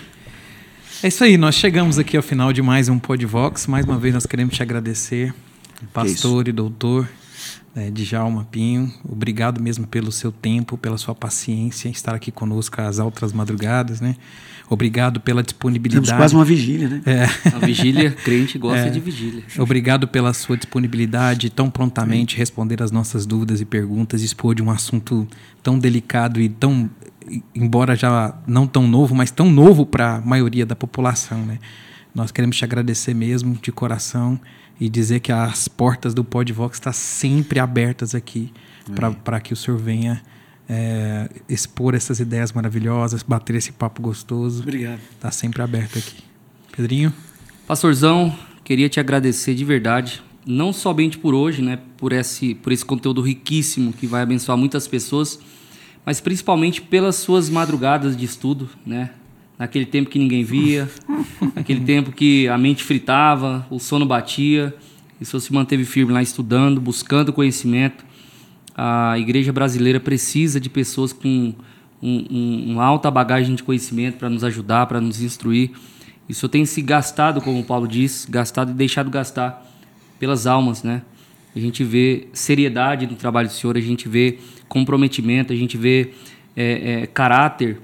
É 1.03 1.09
isso 1.09 1.23
aí, 1.23 1.37
nós 1.37 1.55
chegamos 1.55 1.99
aqui 1.99 2.17
ao 2.17 2.23
final 2.23 2.55
de 2.55 2.63
mais 2.63 2.89
um 2.89 2.99
Podvox. 2.99 3.67
Mais 3.67 3.85
uma 3.85 3.99
vez 3.99 4.15
nós 4.15 4.25
queremos 4.25 4.55
te 4.55 4.63
agradecer, 4.63 5.35
pastor 5.93 6.49
e 6.49 6.53
doutor 6.53 7.09
né, 7.75 7.91
Djalma 7.91 8.47
Pinho. 8.51 8.91
Obrigado 9.07 9.61
mesmo 9.63 9.87
pelo 9.87 10.11
seu 10.11 10.33
tempo, 10.33 10.79
pela 10.79 10.97
sua 10.97 11.15
paciência 11.15 11.89
em 11.89 11.93
estar 11.93 12.15
aqui 12.15 12.33
conosco 12.33 12.81
às 12.81 12.99
altas 12.99 13.33
madrugadas, 13.33 14.01
né? 14.01 14.17
Obrigado 14.69 15.21
pela 15.21 15.43
disponibilidade. 15.45 16.07
Temos 16.07 16.19
quase 16.19 16.35
uma 16.35 16.45
vigília, 16.45 16.89
né? 16.89 17.03
É. 17.07 17.25
A 17.55 17.59
vigília, 17.65 18.11
crente 18.11 18.59
gosta 18.59 18.87
É. 18.87 18.91
de 18.91 18.99
vigília. 18.99 19.45
Obrigado 19.59 20.09
pela 20.09 20.33
sua 20.33 20.57
disponibilidade, 20.57 21.51
tão 21.51 21.71
prontamente 21.71 22.37
responder 22.37 22.83
as 22.83 22.91
nossas 22.91 23.27
dúvidas 23.27 23.61
e 23.61 23.65
perguntas, 23.65 24.23
expor 24.23 24.55
de 24.57 24.63
um 24.63 24.71
assunto 24.71 25.29
tão 25.63 25.79
delicado 25.79 26.41
e 26.41 26.49
tão, 26.49 26.91
embora 27.55 27.95
já 27.95 28.35
não 28.47 28.67
tão 28.67 28.89
novo, 28.89 29.15
mas 29.15 29.31
tão 29.31 29.51
novo 29.51 29.87
para 29.87 30.17
a 30.17 30.21
maioria 30.21 30.67
da 30.67 30.75
população, 30.75 31.45
né? 31.45 31.59
Nós 32.13 32.33
queremos 32.33 32.57
te 32.57 32.65
agradecer 32.65 33.15
mesmo 33.15 33.57
de 33.63 33.71
coração 33.71 34.41
e 34.81 34.89
dizer 34.89 35.21
que 35.21 35.33
as 35.33 35.69
portas 35.69 36.13
do 36.15 36.23
Podvox 36.23 36.77
estão 36.77 36.93
sempre 36.93 37.59
abertas 37.59 38.15
aqui 38.15 38.53
para 39.25 39.41
que 39.41 39.53
o 39.53 39.57
senhor 39.57 39.79
venha 39.79 40.23
é, 40.69 41.29
expor 41.49 41.95
essas 41.95 42.21
ideias 42.21 42.53
maravilhosas, 42.53 43.23
bater 43.23 43.57
esse 43.57 43.73
papo 43.73 44.03
gostoso. 44.03 44.63
Obrigado. 44.63 45.01
Está 45.13 45.31
sempre 45.31 45.63
aberto 45.63 45.99
aqui. 45.99 46.23
Pedrinho? 46.77 47.13
Pastorzão, 47.67 48.37
queria 48.63 48.89
te 48.89 49.01
agradecer 49.01 49.55
de 49.55 49.65
verdade, 49.65 50.23
não 50.47 50.73
somente 50.73 51.19
por 51.19 51.35
hoje, 51.35 51.63
né, 51.63 51.79
por 51.97 52.13
esse, 52.13 52.55
por 52.55 52.73
esse 52.73 52.85
conteúdo 52.85 53.21
riquíssimo 53.21 53.93
que 53.93 54.07
vai 54.07 54.23
abençoar 54.23 54.57
muitas 54.57 54.87
pessoas, 54.87 55.41
mas 56.05 56.21
principalmente 56.21 56.81
pelas 56.83 57.17
suas 57.17 57.49
madrugadas 57.49 58.17
de 58.17 58.25
estudo, 58.25 58.69
né? 58.85 59.11
Naquele 59.59 59.87
tempo 59.87 60.11
que 60.11 60.19
ninguém 60.19 60.45
via, 60.45 60.89
naquele 61.55 61.81
tempo 61.81 62.13
que 62.13 62.49
a 62.49 62.59
mente 62.59 62.85
fritava, 62.85 63.67
o 63.71 63.79
sono 63.79 64.05
batia, 64.05 64.75
e 65.21 65.23
o 65.23 65.27
senhor 65.27 65.41
se 65.41 65.53
manteve 65.53 65.85
firme 65.85 66.13
lá 66.13 66.23
estudando, 66.23 66.81
buscando 66.81 67.33
conhecimento. 67.33 68.05
A 68.75 69.19
igreja 69.19 69.53
brasileira 69.53 69.99
precisa 69.99 70.61
de 70.61 70.69
pessoas 70.69 71.13
com 71.13 71.55
um, 72.03 72.27
um, 72.31 72.73
uma 72.73 72.85
alta 72.85 73.11
bagagem 73.11 73.55
de 73.55 73.63
conhecimento 73.63 74.19
para 74.19 74.29
nos 74.29 74.45
ajudar, 74.45 74.87
para 74.87 75.01
nos 75.01 75.23
instruir. 75.23 75.71
E 76.29 76.33
o 76.33 76.35
senhor 76.35 76.51
tem 76.51 76.67
se 76.67 76.83
gastado, 76.83 77.41
como 77.41 77.61
o 77.61 77.65
Paulo 77.65 77.87
diz, 77.87 78.27
gastado 78.29 78.73
e 78.73 78.75
deixado 78.75 79.09
gastar 79.11 79.65
pelas 80.19 80.47
almas, 80.47 80.83
né? 80.83 81.03
A 81.55 81.59
gente 81.59 81.83
vê 81.83 82.29
seriedade 82.35 83.07
no 83.07 83.17
trabalho 83.17 83.49
do 83.49 83.55
senhor, 83.55 83.77
a 83.77 83.81
gente 83.81 84.09
vê 84.09 84.39
comprometimento, 84.69 85.53
a 85.53 85.57
gente 85.57 85.79
vê 85.79 86.11
é, 86.55 87.03
é, 87.03 87.07
caráter. 87.07 87.79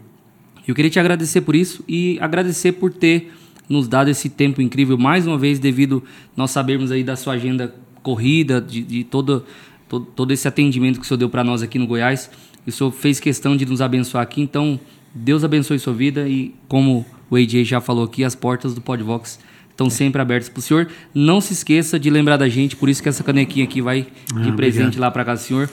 Eu 0.67 0.75
queria 0.75 0.91
te 0.91 1.01
agradecer 1.01 1.41
por 1.41 1.55
isso 1.55 1.85
e 1.89 2.19
agradecer 2.21 2.73
por 2.73 2.93
ter 2.93 3.33
nos 3.69 3.89
dado 3.89 4.09
esse 4.09 4.29
tempo 4.29 4.61
incrível 4.61 4.99
mais 4.99 5.27
uma 5.27 5.39
vez, 5.39 5.59
devido 5.59 6.03
nós 6.37 6.51
sabermos 6.51 6.91
aí 6.91 7.03
da 7.03 7.17
sua 7.17 7.35
agenda 7.35 7.75
corrida, 8.03 8.61
de, 8.61 8.83
de 8.83 9.05
todo, 9.05 9.45
todo, 9.89 10.07
todo 10.07 10.33
esse 10.33 10.47
atendimento 10.47 10.99
que 10.99 11.05
o 11.05 11.09
senhor 11.09 11.19
deu 11.19 11.29
para 11.29 11.43
nós 11.43 11.63
aqui 11.63 11.79
no 11.79 11.87
Goiás. 11.87 12.31
E 12.67 12.71
o 12.71 12.73
senhor 12.73 12.91
fez 12.93 13.19
questão 13.19 13.57
de 13.57 13.67
nos 13.67 13.81
abençoar 13.81 14.23
aqui, 14.23 14.41
então 14.41 14.79
Deus 15.15 15.43
abençoe 15.43 15.79
sua 15.79 15.93
vida 15.93 16.29
e 16.29 16.55
como 16.69 17.05
o 17.29 17.37
AJ 17.37 17.65
já 17.65 17.81
falou 17.81 18.05
aqui, 18.05 18.23
as 18.23 18.35
portas 18.35 18.75
do 18.75 18.81
Podvox 18.81 19.39
estão 19.73 19.91
sempre 19.91 20.23
abertas 20.23 20.49
para 20.49 20.61
o 20.61 20.63
senhor. 20.63 20.89
Não 21.15 21.41
se 21.41 21.53
esqueça 21.53 21.99
de 21.99 22.09
lembrar 22.11 22.37
da 22.37 22.49
gente, 22.49 22.77
por 22.77 22.89
isso 22.89 23.03
que 23.03 23.09
essa 23.09 23.25
canequinha 23.25 23.65
aqui 23.65 23.83
vai 23.83 24.03
de 24.03 24.49
Ah, 24.51 24.53
presente 24.53 24.83
obrigado. 24.83 25.01
lá 25.01 25.11
para 25.11 25.25
casa 25.25 25.43
do 25.43 25.47
senhor. 25.47 25.71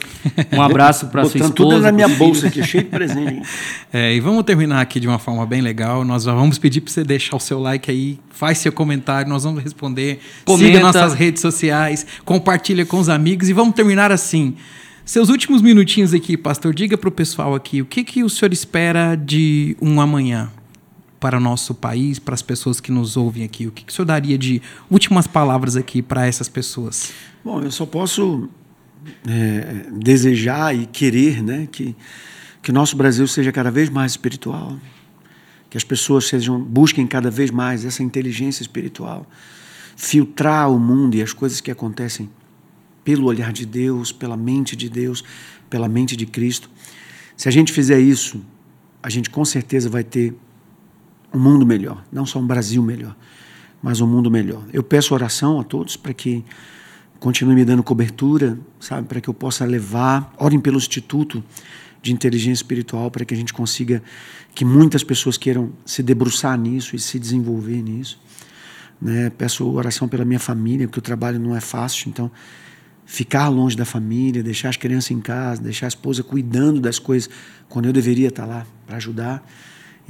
Um 0.52 0.60
abraço 0.62 1.06
para 1.08 1.22
sua 1.24 1.36
esposa. 1.38 1.52
tudo 1.54 1.78
na 1.78 1.92
minha 1.92 2.08
bolsa 2.08 2.48
aqui, 2.48 2.62
cheio 2.64 2.84
de 2.84 2.90
presente. 2.90 3.34
hein? 3.34 3.42
É, 3.92 4.14
e 4.14 4.20
vamos 4.20 4.44
terminar 4.44 4.80
aqui 4.80 5.00
de 5.00 5.06
uma 5.08 5.18
forma 5.18 5.44
bem 5.44 5.60
legal. 5.60 6.04
Nós 6.04 6.22
já 6.24 6.32
vamos 6.32 6.58
pedir 6.58 6.80
para 6.80 6.92
você 6.92 7.02
deixar 7.04 7.36
o 7.36 7.40
seu 7.40 7.60
like 7.60 7.90
aí, 7.90 8.18
faz 8.30 8.58
seu 8.58 8.72
comentário, 8.72 9.28
nós 9.28 9.44
vamos 9.44 9.62
responder. 9.62 10.20
Comenta. 10.44 10.66
Siga 10.66 10.80
nossas 10.80 11.14
redes 11.14 11.42
sociais, 11.42 12.06
compartilha 12.24 12.86
com 12.86 12.98
os 12.98 13.08
amigos 13.08 13.48
e 13.48 13.52
vamos 13.52 13.74
terminar 13.74 14.10
assim. 14.12 14.54
Seus 15.04 15.28
últimos 15.28 15.60
minutinhos 15.60 16.14
aqui, 16.14 16.36
pastor, 16.36 16.72
diga 16.72 16.96
para 16.96 17.08
o 17.08 17.12
pessoal 17.12 17.54
aqui 17.54 17.82
o 17.82 17.84
que, 17.84 18.04
que 18.04 18.22
o 18.22 18.30
senhor 18.30 18.52
espera 18.52 19.16
de 19.16 19.76
um 19.82 20.00
amanhã 20.00 20.50
para 21.20 21.36
o 21.36 21.40
nosso 21.40 21.74
país, 21.74 22.18
para 22.18 22.34
as 22.34 22.42
pessoas 22.42 22.80
que 22.80 22.90
nos 22.90 23.16
ouvem 23.16 23.44
aqui. 23.44 23.66
O 23.66 23.70
que, 23.70 23.84
que 23.84 23.92
o 23.92 23.94
senhor 23.94 24.06
daria 24.06 24.38
de 24.38 24.60
últimas 24.90 25.26
palavras 25.26 25.76
aqui 25.76 26.00
para 26.00 26.26
essas 26.26 26.48
pessoas? 26.48 27.12
Bom, 27.44 27.62
eu 27.62 27.70
só 27.70 27.84
posso 27.84 28.48
é, 29.28 29.86
desejar 29.92 30.74
e 30.74 30.86
querer 30.86 31.42
né, 31.42 31.68
que 31.70 31.94
que 32.62 32.72
nosso 32.72 32.96
Brasil 32.96 33.26
seja 33.26 33.50
cada 33.50 33.70
vez 33.70 33.88
mais 33.88 34.12
espiritual, 34.12 34.76
que 35.68 35.76
as 35.76 35.84
pessoas 35.84 36.26
sejam 36.26 36.60
busquem 36.60 37.06
cada 37.06 37.30
vez 37.30 37.50
mais 37.50 37.84
essa 37.84 38.02
inteligência 38.02 38.62
espiritual, 38.62 39.26
filtrar 39.96 40.70
o 40.70 40.78
mundo 40.78 41.14
e 41.16 41.22
as 41.22 41.32
coisas 41.32 41.60
que 41.60 41.70
acontecem 41.70 42.28
pelo 43.02 43.26
olhar 43.26 43.52
de 43.52 43.64
Deus, 43.64 44.12
pela 44.12 44.36
mente 44.36 44.76
de 44.76 44.88
Deus, 44.88 45.24
pela 45.70 45.88
mente 45.88 46.16
de 46.16 46.26
Cristo. 46.26 46.70
Se 47.36 47.48
a 47.48 47.52
gente 47.52 47.72
fizer 47.72 47.98
isso, 47.98 48.44
a 49.02 49.08
gente 49.08 49.30
com 49.30 49.44
certeza 49.44 49.88
vai 49.88 50.04
ter 50.04 50.34
um 51.32 51.38
mundo 51.38 51.64
melhor, 51.64 52.04
não 52.12 52.26
só 52.26 52.38
um 52.38 52.46
Brasil 52.46 52.82
melhor, 52.82 53.16
mas 53.82 54.00
um 54.00 54.06
mundo 54.06 54.30
melhor. 54.30 54.62
Eu 54.72 54.82
peço 54.82 55.14
oração 55.14 55.60
a 55.60 55.64
todos 55.64 55.96
para 55.96 56.12
que 56.12 56.44
continue 57.18 57.54
me 57.54 57.64
dando 57.64 57.82
cobertura, 57.82 58.58
sabe, 58.78 59.06
para 59.06 59.20
que 59.20 59.28
eu 59.28 59.34
possa 59.34 59.64
levar, 59.64 60.32
orem 60.38 60.58
pelo 60.58 60.78
Instituto 60.78 61.42
de 62.02 62.12
Inteligência 62.12 62.62
Espiritual 62.62 63.10
para 63.10 63.24
que 63.24 63.34
a 63.34 63.36
gente 63.36 63.52
consiga 63.52 64.02
que 64.54 64.64
muitas 64.64 65.04
pessoas 65.04 65.36
queiram 65.36 65.70
se 65.84 66.02
debruçar 66.02 66.58
nisso 66.58 66.96
e 66.96 66.98
se 66.98 67.18
desenvolver 67.18 67.82
nisso. 67.82 68.20
Né? 69.00 69.30
Peço 69.30 69.68
oração 69.70 70.08
pela 70.08 70.24
minha 70.24 70.40
família, 70.40 70.86
porque 70.86 70.98
o 70.98 71.02
trabalho 71.02 71.38
não 71.38 71.54
é 71.54 71.60
fácil, 71.60 72.08
então 72.08 72.30
ficar 73.04 73.48
longe 73.48 73.76
da 73.76 73.84
família, 73.84 74.42
deixar 74.42 74.68
as 74.68 74.76
crianças 74.76 75.10
em 75.10 75.20
casa, 75.20 75.62
deixar 75.62 75.86
a 75.86 75.88
esposa 75.88 76.22
cuidando 76.22 76.80
das 76.80 76.98
coisas 76.98 77.28
quando 77.68 77.86
eu 77.86 77.92
deveria 77.92 78.28
estar 78.28 78.46
lá 78.46 78.66
para 78.86 78.96
ajudar. 78.96 79.44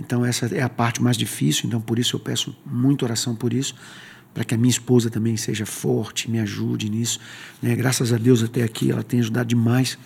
Então 0.01 0.25
essa 0.25 0.47
é 0.47 0.63
a 0.63 0.69
parte 0.69 1.03
mais 1.03 1.17
difícil, 1.17 1.67
então 1.67 1.81
por 1.81 1.99
isso 1.99 2.17
eu 2.17 2.21
peço 2.21 2.57
muita 2.65 3.05
oração 3.05 3.37
por 3.37 3.53
isso, 3.53 3.75
para 4.33 4.45
que 4.45 4.55
a 4.55 4.59
minha 4.59 4.71
esposa 4.71 5.11
também 5.11 5.37
seja 5.37 5.67
forte, 5.67 6.31
me 6.31 6.41
ajude 6.41 6.89
nisso. 6.89 7.21
Né? 7.63 7.77
Graças 7.77 8.13
a 8.13 8.17
Deus 8.17 8.43
até 8.43 8.63
aqui 8.63 8.91
ela 8.91 9.03
tem 9.03 9.21
ajudado 9.21 9.49
demais. 9.49 9.99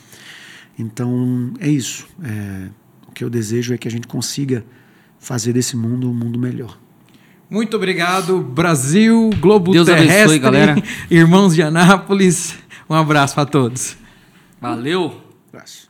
Então 0.77 1.55
é 1.61 1.69
isso. 1.69 2.07
É, 2.23 2.69
o 3.07 3.13
que 3.13 3.23
eu 3.23 3.31
desejo 3.31 3.73
é 3.73 3.79
que 3.79 3.87
a 3.87 3.91
gente 3.91 4.09
consiga 4.09 4.65
fazer 5.19 5.53
desse 5.53 5.77
mundo 5.77 6.11
um 6.11 6.15
mundo 6.15 6.39
melhor. 6.39 6.79
Muito 7.49 7.77
obrigado, 7.77 8.41
Brasil, 8.41 9.31
Globo 9.39 9.71
Deus 9.71 9.89
abençoe, 9.89 10.09
Terrestre, 10.09 10.39
galera. 10.41 10.83
irmãos 11.09 11.55
de 11.55 11.63
Anápolis. 11.63 12.57
Um 12.91 12.95
abraço 12.95 13.35
para 13.35 13.47
todos. 13.47 13.97
Valeu! 14.61 15.23
Abraço. 15.53 15.84